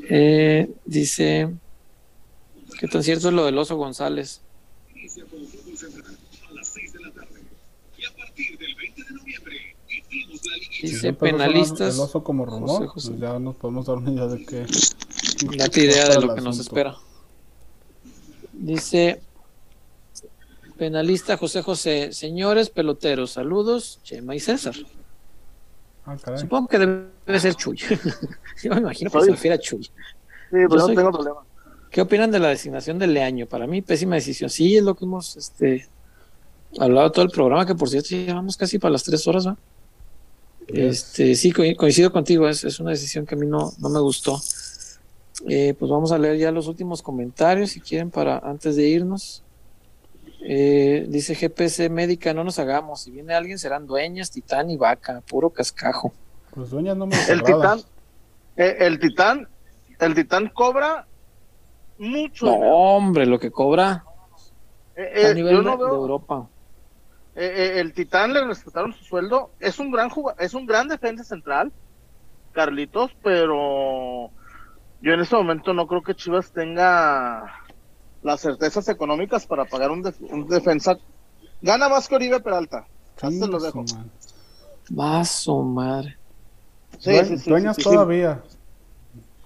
Eh, 0.09 0.69
dice, 0.85 1.49
¿qué 2.79 2.87
tan 2.87 3.03
cierto 3.03 3.27
es 3.27 3.33
lo 3.33 3.45
del 3.45 3.57
Oso 3.57 3.75
González? 3.75 4.41
Dice 10.81 11.13
penalistas. 11.13 11.95
El 11.95 12.01
oso 12.01 12.23
como 12.23 12.45
rumor, 12.45 12.91
pues 12.93 13.11
ya 13.17 13.37
nos 13.39 13.55
podemos 13.55 13.85
dar 13.85 13.97
una 13.97 14.11
idea 14.11 14.27
de 14.27 14.45
qué. 14.45 14.65
Date 15.57 15.83
idea 15.83 16.09
de 16.09 16.21
lo 16.21 16.35
que 16.35 16.41
nos 16.41 16.59
espera. 16.59 16.95
Dice 18.53 19.21
penalista 20.77 21.35
José 21.37 21.61
José, 21.61 22.13
señores 22.13 22.69
peloteros, 22.69 23.31
saludos, 23.31 23.99
Chema 24.03 24.35
y 24.35 24.39
César. 24.39 24.75
Ah, 26.05 26.17
Supongo 26.37 26.67
que 26.69 26.79
debe 26.79 27.39
ser 27.39 27.55
Chuy. 27.55 27.77
Yo 28.63 28.71
me 28.71 28.77
imagino 28.77 29.11
que 29.11 29.21
se 29.21 29.31
refiere 29.31 29.55
a 29.55 29.59
Chuy. 29.59 29.83
Sí, 29.83 30.57
pues 30.67 30.81
no 30.81 30.87
tengo 30.87 31.11
problema. 31.11 31.41
¿Qué 31.91 32.01
opinan 32.01 32.31
de 32.31 32.39
la 32.39 32.49
designación 32.49 32.97
de 32.97 33.07
Leaño? 33.07 33.45
Para 33.45 33.67
mí, 33.67 33.81
pésima 33.81 34.15
decisión. 34.15 34.49
Sí, 34.49 34.77
es 34.77 34.83
lo 34.83 34.95
que 34.95 35.05
hemos 35.05 35.35
este, 35.35 35.87
hablado 36.79 37.11
todo 37.11 37.25
el 37.25 37.31
programa, 37.31 37.65
que 37.65 37.75
por 37.75 37.89
cierto, 37.89 38.09
llevamos 38.09 38.57
casi 38.57 38.79
para 38.79 38.93
las 38.93 39.03
tres 39.03 39.27
horas, 39.27 39.45
¿no? 39.45 39.57
Este, 40.73 41.35
sí, 41.35 41.51
coincido 41.51 42.11
contigo, 42.11 42.47
es, 42.47 42.79
una 42.79 42.91
decisión 42.91 43.25
que 43.25 43.35
a 43.35 43.37
mí 43.37 43.45
no, 43.45 43.73
no 43.79 43.89
me 43.89 43.99
gustó. 43.99 44.39
Eh, 45.47 45.73
pues 45.77 45.89
vamos 45.89 46.11
a 46.11 46.17
leer 46.17 46.37
ya 46.37 46.51
los 46.51 46.67
últimos 46.67 47.01
comentarios, 47.01 47.71
si 47.71 47.81
quieren, 47.81 48.11
para 48.11 48.37
antes 48.39 48.75
de 48.75 48.87
irnos. 48.87 49.43
Eh, 50.41 51.05
dice 51.09 51.35
GPC 51.35 51.89
Médica, 51.89 52.33
no 52.33 52.43
nos 52.43 52.59
hagamos, 52.59 53.01
si 53.01 53.11
viene 53.11 53.33
alguien 53.33 53.59
serán 53.59 53.85
dueñas, 53.87 54.31
titán 54.31 54.69
y 54.69 54.77
vaca, 54.77 55.21
puro 55.27 55.49
cascajo. 55.49 56.13
Pues 56.51 56.69
dueñas 56.69 56.95
no 56.95 57.07
me 57.07 57.15
El 57.27 57.43
titán, 57.43 57.81
eh, 58.55 58.77
el 58.79 58.99
titán, 58.99 59.47
el 59.99 60.15
titán 60.15 60.49
cobra 60.53 61.05
mucho. 61.97 62.45
No, 62.45 62.51
hombre, 62.51 63.25
lo 63.25 63.39
que 63.39 63.51
cobra 63.51 64.05
Eh, 64.95 65.27
a 65.27 65.33
nivel 65.33 65.55
yo 65.55 65.61
no 65.61 65.77
de, 65.77 65.83
Europa. 65.83 66.47
Eh, 67.39 67.53
eh, 67.77 67.79
el 67.79 67.93
Titán 67.93 68.33
le 68.33 68.43
respetaron 68.45 68.93
su 68.93 69.03
sueldo. 69.05 69.51
Es 69.59 69.79
un 69.79 69.91
gran 69.91 70.09
es 70.39 70.53
un 70.53 70.65
gran 70.65 70.87
defensa 70.87 71.23
central, 71.23 71.71
Carlitos, 72.51 73.11
pero 73.23 74.29
yo 75.01 75.13
en 75.13 75.19
este 75.21 75.35
momento 75.35 75.73
no 75.73 75.87
creo 75.87 76.01
que 76.03 76.15
Chivas 76.15 76.51
tenga 76.51 77.43
las 78.21 78.41
certezas 78.41 78.89
económicas 78.89 79.45
para 79.47 79.63
pagar 79.65 79.91
un, 79.91 80.03
def- 80.03 80.21
un 80.21 80.47
defensa. 80.47 80.97
Gana 81.61 81.87
más 81.89 82.07
que 82.07 82.15
Oribe 82.15 82.39
Peralta. 82.41 82.85
Así 83.21 83.39
te 83.39 83.47
lo 83.47 83.57
Chingue 83.59 83.65
dejo. 83.65 83.87
su 83.87 83.95
madre. 83.95 84.09
Vaso, 84.89 85.61
madre. 85.63 86.17
Sí, 86.99 87.11
Due- 87.11 87.25
sí, 87.25 87.37
sí, 87.37 87.49
Dueñas 87.49 87.75
sí, 87.77 87.83
sí. 87.83 87.89
todavía. 87.89 88.41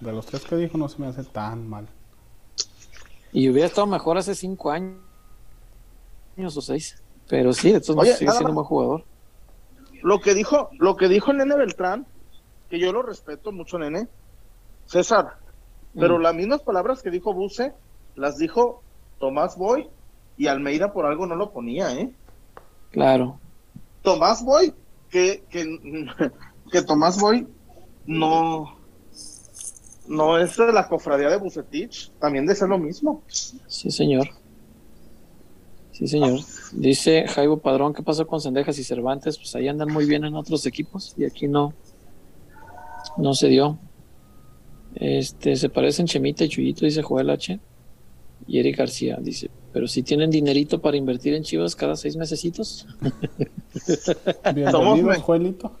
De 0.00 0.12
los 0.12 0.26
tres 0.26 0.42
que 0.44 0.56
dijo 0.56 0.76
no 0.76 0.88
se 0.88 1.00
me 1.00 1.06
hace 1.06 1.22
tan 1.24 1.68
mal. 1.68 1.86
Y 3.32 3.48
hubiera 3.48 3.66
estado 3.68 3.86
mejor 3.86 4.18
hace 4.18 4.34
cinco 4.34 4.70
años 4.70 4.96
o 6.36 6.60
seis. 6.60 7.00
Pero 7.28 7.52
sí, 7.52 7.72
de 7.72 7.80
todos 7.80 8.00
Oye, 8.00 8.14
sigue 8.14 8.30
siendo 8.30 8.50
un 8.50 8.54
buen 8.56 8.66
jugador. 8.66 9.04
Lo 10.02 10.20
que 10.20 10.34
dijo, 10.34 10.68
lo 10.78 10.96
que 10.96 11.08
dijo 11.08 11.32
Nene 11.32 11.56
Beltrán, 11.56 12.06
que 12.68 12.78
yo 12.78 12.92
lo 12.92 13.02
respeto 13.02 13.52
mucho, 13.52 13.78
Nene, 13.78 14.08
César, 14.86 15.38
pero 15.98 16.18
Mm. 16.18 16.22
las 16.22 16.34
mismas 16.34 16.60
palabras 16.62 17.02
que 17.02 17.10
dijo 17.10 17.32
Buse, 17.32 17.72
las 18.14 18.36
dijo 18.36 18.82
Tomás 19.18 19.56
Boy 19.56 19.88
y 20.36 20.46
Almeida 20.48 20.92
por 20.92 21.06
algo 21.06 21.26
no 21.26 21.36
lo 21.36 21.52
ponía, 21.52 21.92
¿eh? 21.94 22.12
Claro. 22.90 23.38
Tomás 24.02 24.44
Boy, 24.44 24.74
que, 25.08 25.44
que, 25.48 25.64
que 26.70 26.82
Tomás 26.82 27.18
Boy 27.18 27.46
no, 28.04 28.76
no 30.06 30.36
es 30.38 30.56
de 30.56 30.72
la 30.72 30.86
cofradía 30.88 31.30
de 31.30 31.38
Bucetich, 31.38 32.10
también 32.20 32.44
de 32.44 32.54
ser 32.54 32.68
lo 32.68 32.78
mismo. 32.78 33.22
Sí, 33.28 33.90
señor. 33.90 34.28
Sí, 35.92 36.06
señor. 36.06 36.40
Dice 36.74 37.28
Jaibo 37.28 37.58
Padrón, 37.58 37.94
¿qué 37.94 38.02
pasó 38.02 38.26
con 38.26 38.40
Sendejas 38.40 38.78
y 38.78 38.84
Cervantes? 38.84 39.38
Pues 39.38 39.54
ahí 39.54 39.68
andan 39.68 39.92
muy 39.92 40.06
bien 40.06 40.24
en 40.24 40.34
otros 40.34 40.66
equipos 40.66 41.14
y 41.16 41.24
aquí 41.24 41.46
no, 41.46 41.72
no 43.16 43.32
se 43.34 43.46
dio. 43.46 43.78
Este, 44.96 45.54
se 45.54 45.68
parecen 45.68 46.06
Chemita 46.06 46.44
y 46.44 46.48
Chuyito, 46.48 46.84
dice 46.84 47.02
Joel 47.02 47.30
H. 47.30 47.60
Y 48.46 48.58
Eric 48.58 48.76
García 48.76 49.18
dice, 49.20 49.50
pero 49.72 49.86
si 49.86 50.02
tienen 50.02 50.30
dinerito 50.30 50.80
para 50.80 50.96
invertir 50.96 51.34
en 51.34 51.44
Chivas 51.44 51.76
cada 51.76 51.96
seis 51.96 52.16
mesecitos. 52.16 52.86
Bienvenido, 54.54 55.20
Joelito. 55.20 55.72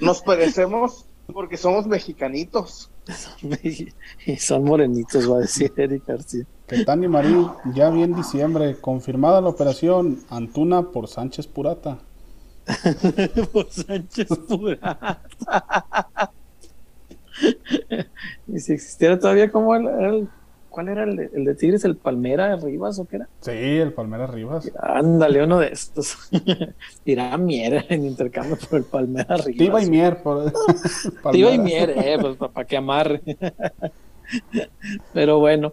Nos 0.00 0.20
parecemos 0.20 1.06
porque 1.32 1.56
somos 1.56 1.86
mexicanitos. 1.86 2.90
y 4.26 4.36
son 4.36 4.64
morenitos, 4.64 5.30
va 5.30 5.36
a 5.36 5.40
decir 5.40 5.72
Eric 5.76 6.06
García. 6.06 6.44
Que 6.66 6.84
Tani 6.84 7.08
Marín, 7.08 7.48
ya 7.74 7.90
vi 7.90 8.02
en 8.02 8.14
diciembre, 8.14 8.76
confirmada 8.80 9.40
la 9.42 9.50
operación 9.50 10.20
Antuna 10.30 10.82
por 10.90 11.08
Sánchez 11.08 11.46
Purata. 11.46 11.98
Por 13.52 13.70
Sánchez 13.70 14.28
Purata. 14.48 15.20
y 18.46 18.60
si 18.60 18.72
existiera 18.72 19.18
todavía 19.18 19.50
como 19.50 19.74
el, 19.74 19.86
el- 19.86 20.28
¿cuál 20.74 20.88
era 20.88 21.04
el 21.04 21.14
de, 21.14 21.30
el 21.32 21.44
de 21.44 21.54
Tigres? 21.54 21.84
¿El 21.84 21.94
Palmera 21.94 22.56
Rivas 22.56 22.98
o 22.98 23.04
qué 23.04 23.16
era? 23.16 23.28
Sí, 23.40 23.52
el 23.52 23.92
Palmeiras 23.92 24.28
Rivas. 24.30 24.72
Ándale, 24.80 25.44
uno 25.44 25.60
de 25.60 25.68
estos. 25.68 26.16
Irá 27.04 27.36
Mier 27.38 27.86
en 27.88 28.04
intercambio 28.04 28.56
por 28.56 28.80
el 28.80 28.84
Palmera 28.84 29.36
Rivas. 29.36 29.56
Tiva 29.56 29.82
y 29.82 29.88
Mier. 29.88 30.20
Por... 30.20 30.52
Tiva 31.32 31.52
y. 31.52 31.58
Mier, 31.60 31.90
eh, 31.90 32.18
pues 32.20 32.36
para 32.36 32.66
que 32.66 32.76
amarre. 32.76 33.22
Pero 35.12 35.38
bueno, 35.38 35.72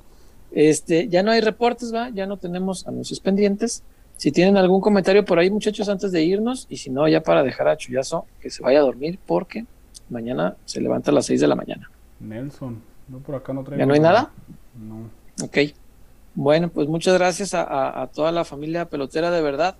este, 0.51 1.07
ya 1.07 1.23
no 1.23 1.31
hay 1.31 1.41
reportes, 1.41 1.91
va, 1.91 2.09
ya 2.09 2.27
no 2.27 2.37
tenemos 2.37 2.87
anuncios 2.87 3.19
pendientes. 3.19 3.83
Si 4.17 4.31
tienen 4.31 4.55
algún 4.55 4.81
comentario 4.81 5.25
por 5.25 5.39
ahí, 5.39 5.49
muchachos, 5.49 5.89
antes 5.89 6.11
de 6.11 6.23
irnos, 6.23 6.67
y 6.69 6.77
si 6.77 6.91
no, 6.91 7.07
ya 7.07 7.23
para 7.23 7.41
dejar 7.41 7.67
a 7.67 7.75
Chuyazo 7.75 8.27
que 8.39 8.51
se 8.51 8.61
vaya 8.61 8.77
a 8.77 8.83
dormir, 8.83 9.17
porque 9.25 9.65
mañana 10.11 10.57
se 10.65 10.79
levanta 10.79 11.09
a 11.09 11.15
las 11.15 11.25
6 11.25 11.41
de 11.41 11.47
la 11.47 11.55
mañana. 11.55 11.89
Nelson. 12.19 12.90
No, 13.07 13.19
por 13.19 13.35
acá 13.35 13.53
no 13.53 13.63
traigo 13.63 13.79
¿Ya 13.79 13.85
no 13.85 13.93
hay 13.93 13.99
nada? 13.99 14.31
No. 14.75 15.09
Ok. 15.45 15.57
Bueno, 16.33 16.69
pues 16.69 16.87
muchas 16.87 17.13
gracias 17.15 17.53
a, 17.53 17.63
a- 17.63 18.03
a 18.03 18.07
toda 18.07 18.31
la 18.31 18.45
familia 18.45 18.85
pelotera 18.85 19.31
de 19.31 19.41
verdad. 19.41 19.75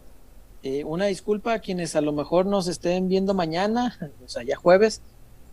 Eh, 0.64 0.84
una 0.84 1.06
disculpa 1.06 1.54
a 1.54 1.60
quienes 1.60 1.96
a 1.96 2.02
lo 2.02 2.12
mejor 2.12 2.46
nos 2.46 2.68
estén 2.68 3.08
viendo 3.08 3.34
mañana, 3.34 3.98
o 4.26 4.28
sea, 4.28 4.44
ya 4.44 4.56
jueves, 4.58 5.02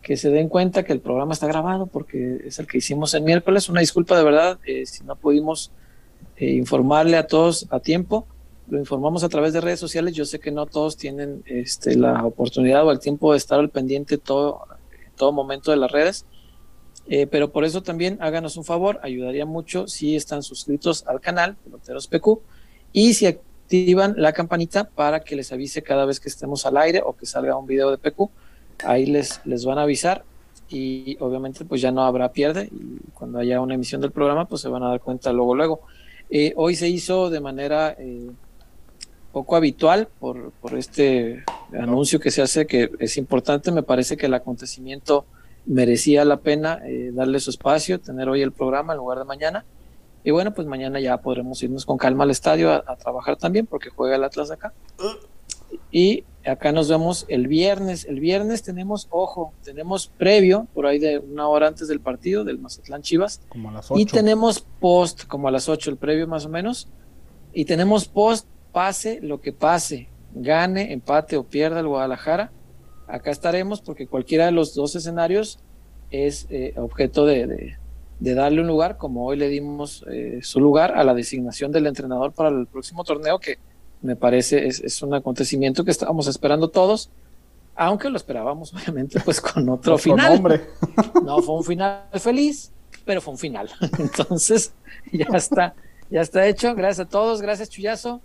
que 0.01 0.17
se 0.17 0.29
den 0.29 0.49
cuenta 0.49 0.83
que 0.83 0.93
el 0.93 0.99
programa 1.01 1.33
está 1.33 1.47
grabado 1.47 1.85
porque 1.87 2.41
es 2.45 2.59
el 2.59 2.67
que 2.67 2.77
hicimos 2.79 3.13
el 3.13 3.23
miércoles. 3.23 3.69
Una 3.69 3.79
disculpa 3.81 4.17
de 4.17 4.23
verdad 4.23 4.59
eh, 4.65 4.85
si 4.85 5.03
no 5.03 5.15
pudimos 5.15 5.71
eh, 6.37 6.51
informarle 6.51 7.17
a 7.17 7.27
todos 7.27 7.67
a 7.69 7.79
tiempo. 7.79 8.25
Lo 8.69 8.77
informamos 8.77 9.23
a 9.23 9.29
través 9.29 9.51
de 9.53 9.61
redes 9.61 9.79
sociales. 9.79 10.13
Yo 10.13 10.25
sé 10.25 10.39
que 10.39 10.51
no 10.51 10.67
todos 10.67 10.95
tienen 10.95 11.43
este, 11.47 11.95
la 11.97 12.23
oportunidad 12.23 12.85
o 12.85 12.91
el 12.91 12.99
tiempo 12.99 13.31
de 13.31 13.37
estar 13.39 13.59
al 13.59 13.69
pendiente 13.69 14.17
todo, 14.19 14.63
en 15.05 15.11
todo 15.15 15.31
momento 15.31 15.71
de 15.71 15.77
las 15.77 15.91
redes. 15.91 16.25
Eh, 17.11 17.25
pero 17.25 17.51
por 17.51 17.65
eso 17.65 17.81
también 17.81 18.19
háganos 18.21 18.55
un 18.55 18.63
favor, 18.63 18.99
ayudaría 19.01 19.43
mucho 19.43 19.87
si 19.87 20.15
están 20.15 20.43
suscritos 20.43 21.03
al 21.07 21.19
canal 21.19 21.55
Peloteros 21.63 22.07
PQ 22.07 22.39
y 22.93 23.15
si 23.15 23.25
activan 23.25 24.13
la 24.17 24.31
campanita 24.31 24.83
para 24.83 25.21
que 25.21 25.35
les 25.35 25.51
avise 25.51 25.81
cada 25.81 26.05
vez 26.05 26.19
que 26.19 26.29
estemos 26.29 26.67
al 26.67 26.77
aire 26.77 27.01
o 27.03 27.17
que 27.17 27.25
salga 27.25 27.57
un 27.57 27.65
video 27.65 27.89
de 27.89 27.97
PQ. 27.97 28.29
Ahí 28.85 29.07
les, 29.07 29.41
les 29.43 29.65
van 29.65 29.79
a 29.79 29.83
avisar 29.83 30.23
y 30.69 31.17
obviamente 31.19 31.65
pues 31.65 31.81
ya 31.81 31.91
no 31.91 32.03
habrá 32.03 32.31
pierde 32.31 32.69
y 32.71 32.99
cuando 33.15 33.39
haya 33.39 33.59
una 33.59 33.73
emisión 33.73 34.01
del 34.01 34.11
programa 34.11 34.45
pues 34.45 34.61
se 34.61 34.69
van 34.69 34.83
a 34.83 34.89
dar 34.89 34.99
cuenta 34.99 35.33
luego 35.33 35.55
luego. 35.55 35.81
Eh, 36.29 36.53
hoy 36.57 36.75
se 36.75 36.89
hizo 36.89 37.31
de 37.31 37.39
manera 37.39 37.95
eh, 37.97 38.29
poco 39.31 39.55
habitual 39.55 40.09
por, 40.19 40.51
por 40.51 40.77
este 40.77 41.43
anuncio 41.73 42.19
que 42.19 42.29
se 42.29 42.43
hace 42.43 42.67
que 42.67 42.91
es 42.99 43.17
importante, 43.17 43.71
me 43.71 43.81
parece 43.81 44.15
que 44.15 44.27
el 44.27 44.35
acontecimiento 44.35 45.25
merecía 45.69 46.25
la 46.25 46.37
pena 46.37 46.81
eh, 46.83 47.11
darle 47.13 47.39
su 47.39 47.51
espacio, 47.51 47.99
tener 48.01 48.27
hoy 48.27 48.41
el 48.41 48.51
programa 48.51 48.93
en 48.93 48.97
lugar 48.97 49.19
de 49.19 49.25
mañana. 49.25 49.65
Y 50.23 50.31
bueno, 50.31 50.53
pues 50.53 50.67
mañana 50.67 50.99
ya 50.99 51.17
podremos 51.21 51.63
irnos 51.63 51.85
con 51.85 51.97
calma 51.97 52.25
al 52.25 52.31
estadio 52.31 52.71
a, 52.71 52.83
a 52.85 52.95
trabajar 52.97 53.37
también 53.37 53.65
porque 53.65 53.89
juega 53.89 54.17
el 54.17 54.23
Atlas 54.23 54.51
acá. 54.51 54.73
Y 55.91 56.25
acá 56.45 56.71
nos 56.71 56.89
vemos 56.89 57.25
el 57.29 57.47
viernes. 57.47 58.05
El 58.05 58.19
viernes 58.19 58.63
tenemos, 58.63 59.07
ojo, 59.11 59.53
tenemos 59.63 60.07
previo, 60.07 60.67
por 60.73 60.87
ahí 60.87 60.99
de 60.99 61.19
una 61.19 61.47
hora 61.47 61.67
antes 61.67 61.87
del 61.87 61.99
partido 61.99 62.43
del 62.43 62.59
Mazatlán 62.59 63.01
Chivas. 63.01 63.41
Como 63.49 63.69
a 63.69 63.73
las 63.73 63.89
Y 63.91 64.03
8. 64.03 64.05
tenemos 64.11 64.65
post, 64.79 65.25
como 65.25 65.47
a 65.47 65.51
las 65.51 65.69
8, 65.69 65.91
el 65.91 65.97
previo 65.97 66.27
más 66.27 66.45
o 66.45 66.49
menos. 66.49 66.89
Y 67.53 67.65
tenemos 67.65 68.07
post, 68.07 68.47
pase 68.71 69.19
lo 69.21 69.39
que 69.41 69.53
pase, 69.53 70.09
gane, 70.33 70.93
empate 70.93 71.37
o 71.37 71.43
pierda 71.43 71.79
el 71.79 71.87
Guadalajara. 71.87 72.51
Acá 73.09 73.31
estaremos 73.31 73.81
porque 73.81 74.07
cualquiera 74.07 74.45
de 74.45 74.51
los 74.51 74.73
dos 74.75 74.95
escenarios 74.95 75.59
es 76.11 76.45
eh, 76.49 76.73
objeto 76.77 77.25
de, 77.25 77.47
de- 77.47 77.77
de 78.19 78.33
darle 78.33 78.59
un 78.61 78.67
lugar, 78.67 78.97
como 78.97 79.25
hoy 79.25 79.37
le 79.37 79.47
dimos 79.47 80.03
eh, 80.11 80.39
su 80.43 80.59
lugar 80.59 80.91
a 80.97 81.03
la 81.05 81.13
designación 81.13 81.71
del 81.71 81.87
entrenador 81.87 82.33
para 82.33 82.49
el 82.49 82.67
próximo 82.67 83.03
torneo, 83.05 83.39
que 83.39 83.57
me 84.01 84.15
parece 84.17 84.67
es, 84.67 84.81
es 84.81 85.01
un 85.01 85.13
acontecimiento 85.13 85.85
que 85.85 85.91
estábamos 85.91 86.27
esperando 86.27 86.69
todos, 86.69 87.09
aunque 87.75 88.09
lo 88.09 88.17
esperábamos 88.17 88.73
obviamente 88.75 89.19
pues 89.21 89.39
con 89.39 89.63
otro 89.69 89.93
Otro 89.93 89.97
final. 89.97 90.33
nombre. 90.33 90.61
No 91.23 91.41
fue 91.41 91.55
un 91.55 91.63
final 91.63 92.03
feliz, 92.19 92.71
pero 93.05 93.21
fue 93.21 93.31
un 93.33 93.37
final. 93.37 93.69
Entonces, 93.99 94.73
ya 95.13 95.27
está, 95.37 95.73
ya 96.09 96.19
está 96.21 96.45
hecho. 96.45 96.75
Gracias 96.75 97.07
a 97.07 97.09
todos, 97.09 97.41
gracias 97.41 97.69
Chuyazo. 97.69 98.19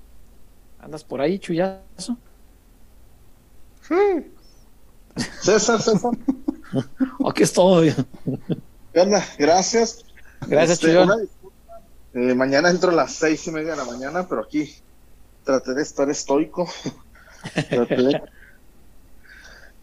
¿Andas 0.80 1.04
por 1.04 1.20
ahí, 1.20 1.38
Chuyazo? 1.38 2.18
César, 5.40 5.80
César. 5.80 6.12
¿O 7.20 7.32
qué 7.32 7.44
es 7.44 7.52
todo? 7.52 7.82
¿Qué 7.82 9.00
onda? 9.00 9.24
Gracias. 9.38 10.04
Gracias, 10.46 10.78
Este, 10.78 10.92
Chuyón. 10.92 11.04
una 11.04 11.16
disculpa. 11.16 11.54
Eh, 12.14 12.34
mañana 12.34 12.70
entro 12.70 12.90
a 12.90 12.94
las 12.94 13.12
seis 13.14 13.46
y 13.46 13.50
media 13.50 13.72
de 13.72 13.76
la 13.78 13.84
mañana, 13.84 14.26
pero 14.28 14.42
aquí 14.42 14.74
traté 15.44 15.74
de 15.74 15.82
estar 15.82 16.08
estoico. 16.10 16.68
Traté 17.70 17.96
de- 17.96 18.22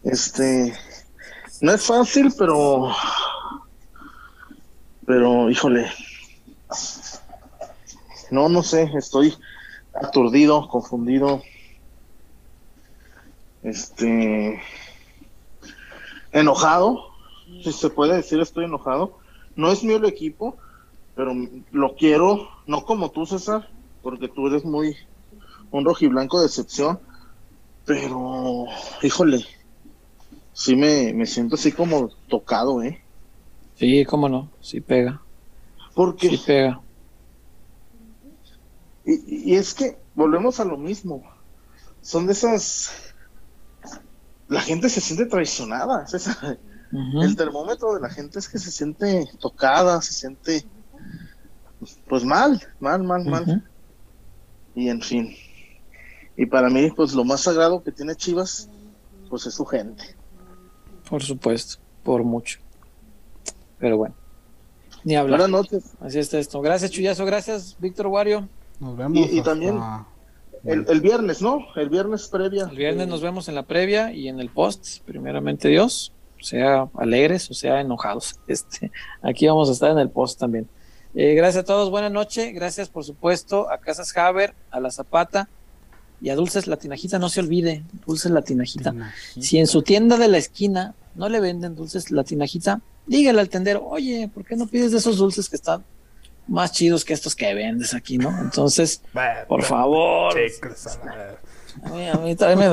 Este, 0.04 0.74
no 1.60 1.72
es 1.72 1.82
fácil, 1.86 2.32
pero, 2.38 2.90
pero, 5.06 5.48
híjole, 5.50 5.88
no, 8.30 8.48
no 8.48 8.62
sé, 8.64 8.90
estoy 8.96 9.36
aturdido, 9.94 10.66
confundido, 10.68 11.42
este, 13.62 14.60
enojado, 16.32 17.04
si 17.62 17.72
se 17.72 17.90
puede 17.90 18.16
decir, 18.16 18.40
estoy 18.40 18.64
enojado. 18.64 19.18
No 19.54 19.70
es 19.70 19.84
mío 19.84 19.96
el 19.96 20.04
equipo, 20.06 20.56
pero 21.14 21.32
lo 21.70 21.94
quiero, 21.94 22.48
no 22.66 22.84
como 22.84 23.10
tú, 23.10 23.26
César, 23.26 23.68
porque 24.02 24.28
tú 24.28 24.46
eres 24.46 24.64
muy 24.64 24.96
un 25.70 25.84
rojiblanco 25.84 26.40
de 26.40 26.46
excepción, 26.46 26.98
pero, 27.84 28.66
híjole, 29.02 29.44
sí 30.52 30.76
me, 30.76 31.12
me 31.12 31.26
siento 31.26 31.56
así 31.56 31.72
como 31.72 32.10
tocado, 32.28 32.82
¿eh? 32.82 33.02
Sí, 33.76 34.04
cómo 34.04 34.28
no, 34.28 34.48
sí 34.60 34.80
pega. 34.80 35.20
Porque. 35.94 36.28
Sí 36.28 36.38
pega. 36.38 36.80
Y, 39.04 39.52
y 39.52 39.54
es 39.56 39.74
que 39.74 39.98
volvemos 40.14 40.60
a 40.60 40.64
lo 40.64 40.76
mismo. 40.76 41.22
Son 42.00 42.26
de 42.26 42.32
esas. 42.32 43.11
La 44.52 44.60
gente 44.60 44.88
se 44.88 45.00
siente 45.00 45.26
traicionada. 45.26 46.04
El 47.22 47.36
termómetro 47.36 47.94
de 47.94 48.00
la 48.00 48.10
gente 48.10 48.38
es 48.38 48.48
que 48.48 48.58
se 48.58 48.70
siente 48.70 49.26
tocada, 49.40 50.00
se 50.02 50.12
siente. 50.12 50.64
Pues 52.08 52.24
mal, 52.24 52.60
mal, 52.80 53.02
mal, 53.02 53.24
mal. 53.24 53.64
Y 54.74 54.88
en 54.88 55.00
fin. 55.00 55.34
Y 56.36 56.46
para 56.46 56.68
mí, 56.68 56.90
pues 56.94 57.12
lo 57.14 57.24
más 57.24 57.40
sagrado 57.40 57.82
que 57.82 57.92
tiene 57.92 58.14
Chivas, 58.14 58.68
pues 59.30 59.46
es 59.46 59.54
su 59.54 59.64
gente. 59.64 60.16
Por 61.08 61.22
supuesto, 61.22 61.78
por 62.02 62.22
mucho. 62.24 62.58
Pero 63.78 63.96
bueno, 63.98 64.14
ni 65.04 65.16
hablar. 65.16 65.40
Buenas 65.40 65.60
noches. 65.72 65.92
Así 66.00 66.18
está 66.18 66.38
esto. 66.38 66.60
Gracias, 66.60 66.90
Chuyazo. 66.90 67.24
Gracias, 67.24 67.76
Víctor 67.80 68.06
Wario. 68.06 68.48
Nos 68.80 68.96
vemos. 68.96 69.18
Y- 69.18 69.36
y 69.36 69.38
hasta- 69.38 69.50
también- 69.50 69.78
El, 70.64 70.86
el 70.88 71.00
viernes, 71.00 71.42
¿no? 71.42 71.66
El 71.74 71.88
viernes 71.88 72.28
previa. 72.28 72.68
El 72.70 72.76
viernes 72.76 73.08
nos 73.08 73.20
vemos 73.20 73.48
en 73.48 73.54
la 73.54 73.64
previa 73.64 74.12
y 74.12 74.28
en 74.28 74.38
el 74.38 74.48
post, 74.48 75.00
primeramente 75.04 75.68
Dios, 75.68 76.12
sea 76.40 76.88
alegres 76.94 77.50
o 77.50 77.54
sea 77.54 77.80
enojados. 77.80 78.36
Este, 78.46 78.90
aquí 79.22 79.46
vamos 79.46 79.68
a 79.68 79.72
estar 79.72 79.90
en 79.90 79.98
el 79.98 80.10
post 80.10 80.38
también. 80.38 80.68
Eh, 81.14 81.34
gracias 81.34 81.64
a 81.64 81.66
todos, 81.66 81.90
buenas 81.90 82.12
noches. 82.12 82.54
Gracias, 82.54 82.88
por 82.88 83.04
supuesto, 83.04 83.70
a 83.70 83.78
Casas 83.78 84.16
Haber, 84.16 84.54
a 84.70 84.80
La 84.80 84.90
Zapata 84.90 85.48
y 86.20 86.30
a 86.30 86.36
Dulces 86.36 86.66
Latinajita. 86.66 87.18
No 87.18 87.28
se 87.28 87.40
olvide, 87.40 87.82
Dulces 88.06 88.30
Latinajita. 88.30 88.94
Si 89.38 89.58
en 89.58 89.66
su 89.66 89.82
tienda 89.82 90.16
de 90.16 90.28
la 90.28 90.38
esquina 90.38 90.94
no 91.14 91.28
le 91.28 91.40
venden 91.40 91.74
dulces 91.74 92.10
Latinajita, 92.10 92.80
dígale 93.06 93.40
al 93.40 93.48
tendero, 93.48 93.84
oye, 93.86 94.30
¿por 94.32 94.44
qué 94.44 94.56
no 94.56 94.66
pides 94.66 94.92
de 94.92 94.98
esos 94.98 95.18
dulces 95.18 95.48
que 95.48 95.56
están 95.56 95.84
más 96.48 96.72
chidos 96.72 97.04
que 97.04 97.12
estos 97.12 97.34
que 97.34 97.52
vendes 97.54 97.94
aquí, 97.94 98.18
no? 98.18 98.30
Entonces, 98.40 99.02
por 99.48 99.62
favor. 99.62 100.34
A 101.84 101.88
mí, 101.90 102.08
a 102.08 102.14
mí 102.16 102.36
tráeme, 102.36 102.66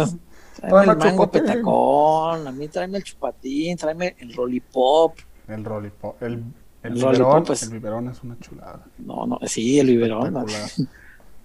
tráeme 0.59 0.91
el 0.91 0.97
mango 0.97 1.25
chupatín. 1.25 1.45
petacón, 1.47 2.47
a 2.47 2.51
mí 2.51 2.67
tráeme 2.67 2.97
el 2.97 3.03
chupatín, 3.03 3.77
tráeme 3.77 4.15
el 4.19 4.29
lollipop. 4.33 5.15
El 5.47 5.63
lollipop. 5.63 6.21
El, 6.21 6.33
el, 6.33 6.43
El 6.83 6.93
biberón, 6.93 7.19
lollipop 7.19 7.49
es- 7.51 7.63
el 7.63 7.69
biberón 7.69 8.09
es 8.09 8.23
una 8.23 8.37
chulada. 8.39 8.85
No, 8.97 9.25
no, 9.25 9.39
sí, 9.45 9.79
el 9.79 9.87
biberón. 9.87 10.33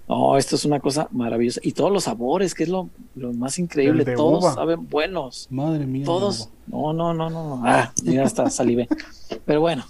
No, 0.09 0.37
esto 0.37 0.57
es 0.57 0.65
una 0.65 0.81
cosa 0.81 1.09
maravillosa. 1.13 1.61
Y 1.63 1.73
todos 1.73 1.93
los 1.93 2.05
sabores, 2.05 2.55
que 2.55 2.65
es 2.65 2.69
lo, 2.69 2.91
lo 3.15 3.33
más 3.33 3.59
increíble, 3.59 4.05
todos 4.17 4.43
uva. 4.45 4.55
saben 4.55 4.89
buenos. 4.89 5.47
Madre 5.51 5.87
mía. 5.87 6.05
Todos. 6.05 6.51
No, 6.67 6.93
no, 6.93 7.15
no. 7.15 7.31
no. 7.31 7.63
Ah, 7.65 7.93
mira, 8.03 8.25
hasta 8.25 8.51
salivé. 8.51 8.89
Pero 9.47 9.61
bueno, 9.61 9.85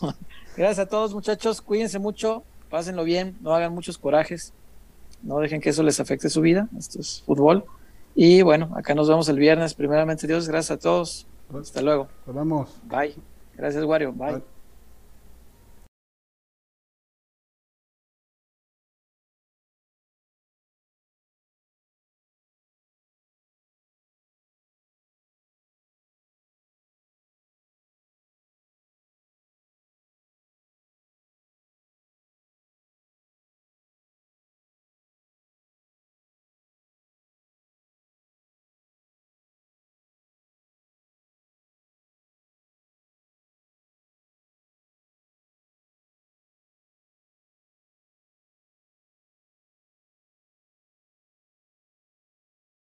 gracias 0.57 0.79
a 0.79 0.87
todos, 0.87 1.15
muchachos. 1.15 1.61
Cuídense 1.61 1.99
mucho, 1.99 2.45
pásenlo 2.71 3.05
bien, 3.05 3.37
no 3.41 3.55
hagan 3.55 3.75
muchos 3.75 3.99
corajes, 3.99 4.53
no 5.23 5.39
dejen 5.39 5.61
que 5.61 5.71
eso 5.71 5.83
les 5.83 6.01
afecte 6.01 6.29
su 6.29 6.41
vida. 6.41 6.69
Esto 6.79 7.01
es 7.01 7.23
fútbol. 7.25 7.65
Y 8.15 8.43
bueno, 8.43 8.71
acá 8.77 8.95
nos 8.95 9.09
vemos 9.09 9.29
el 9.29 9.39
viernes. 9.39 9.75
Primeramente, 9.75 10.27
Dios, 10.27 10.49
gracias 10.49 10.79
a 10.79 10.81
todos. 10.81 11.27
Hasta 11.53 11.83
luego. 11.83 12.09
Nos 12.27 12.37
vemos. 12.37 12.69
Bye. 12.85 13.15
Gracias, 13.57 13.85
Wario. 13.85 14.13
Bye. 14.13 14.33
Bye. 14.35 14.54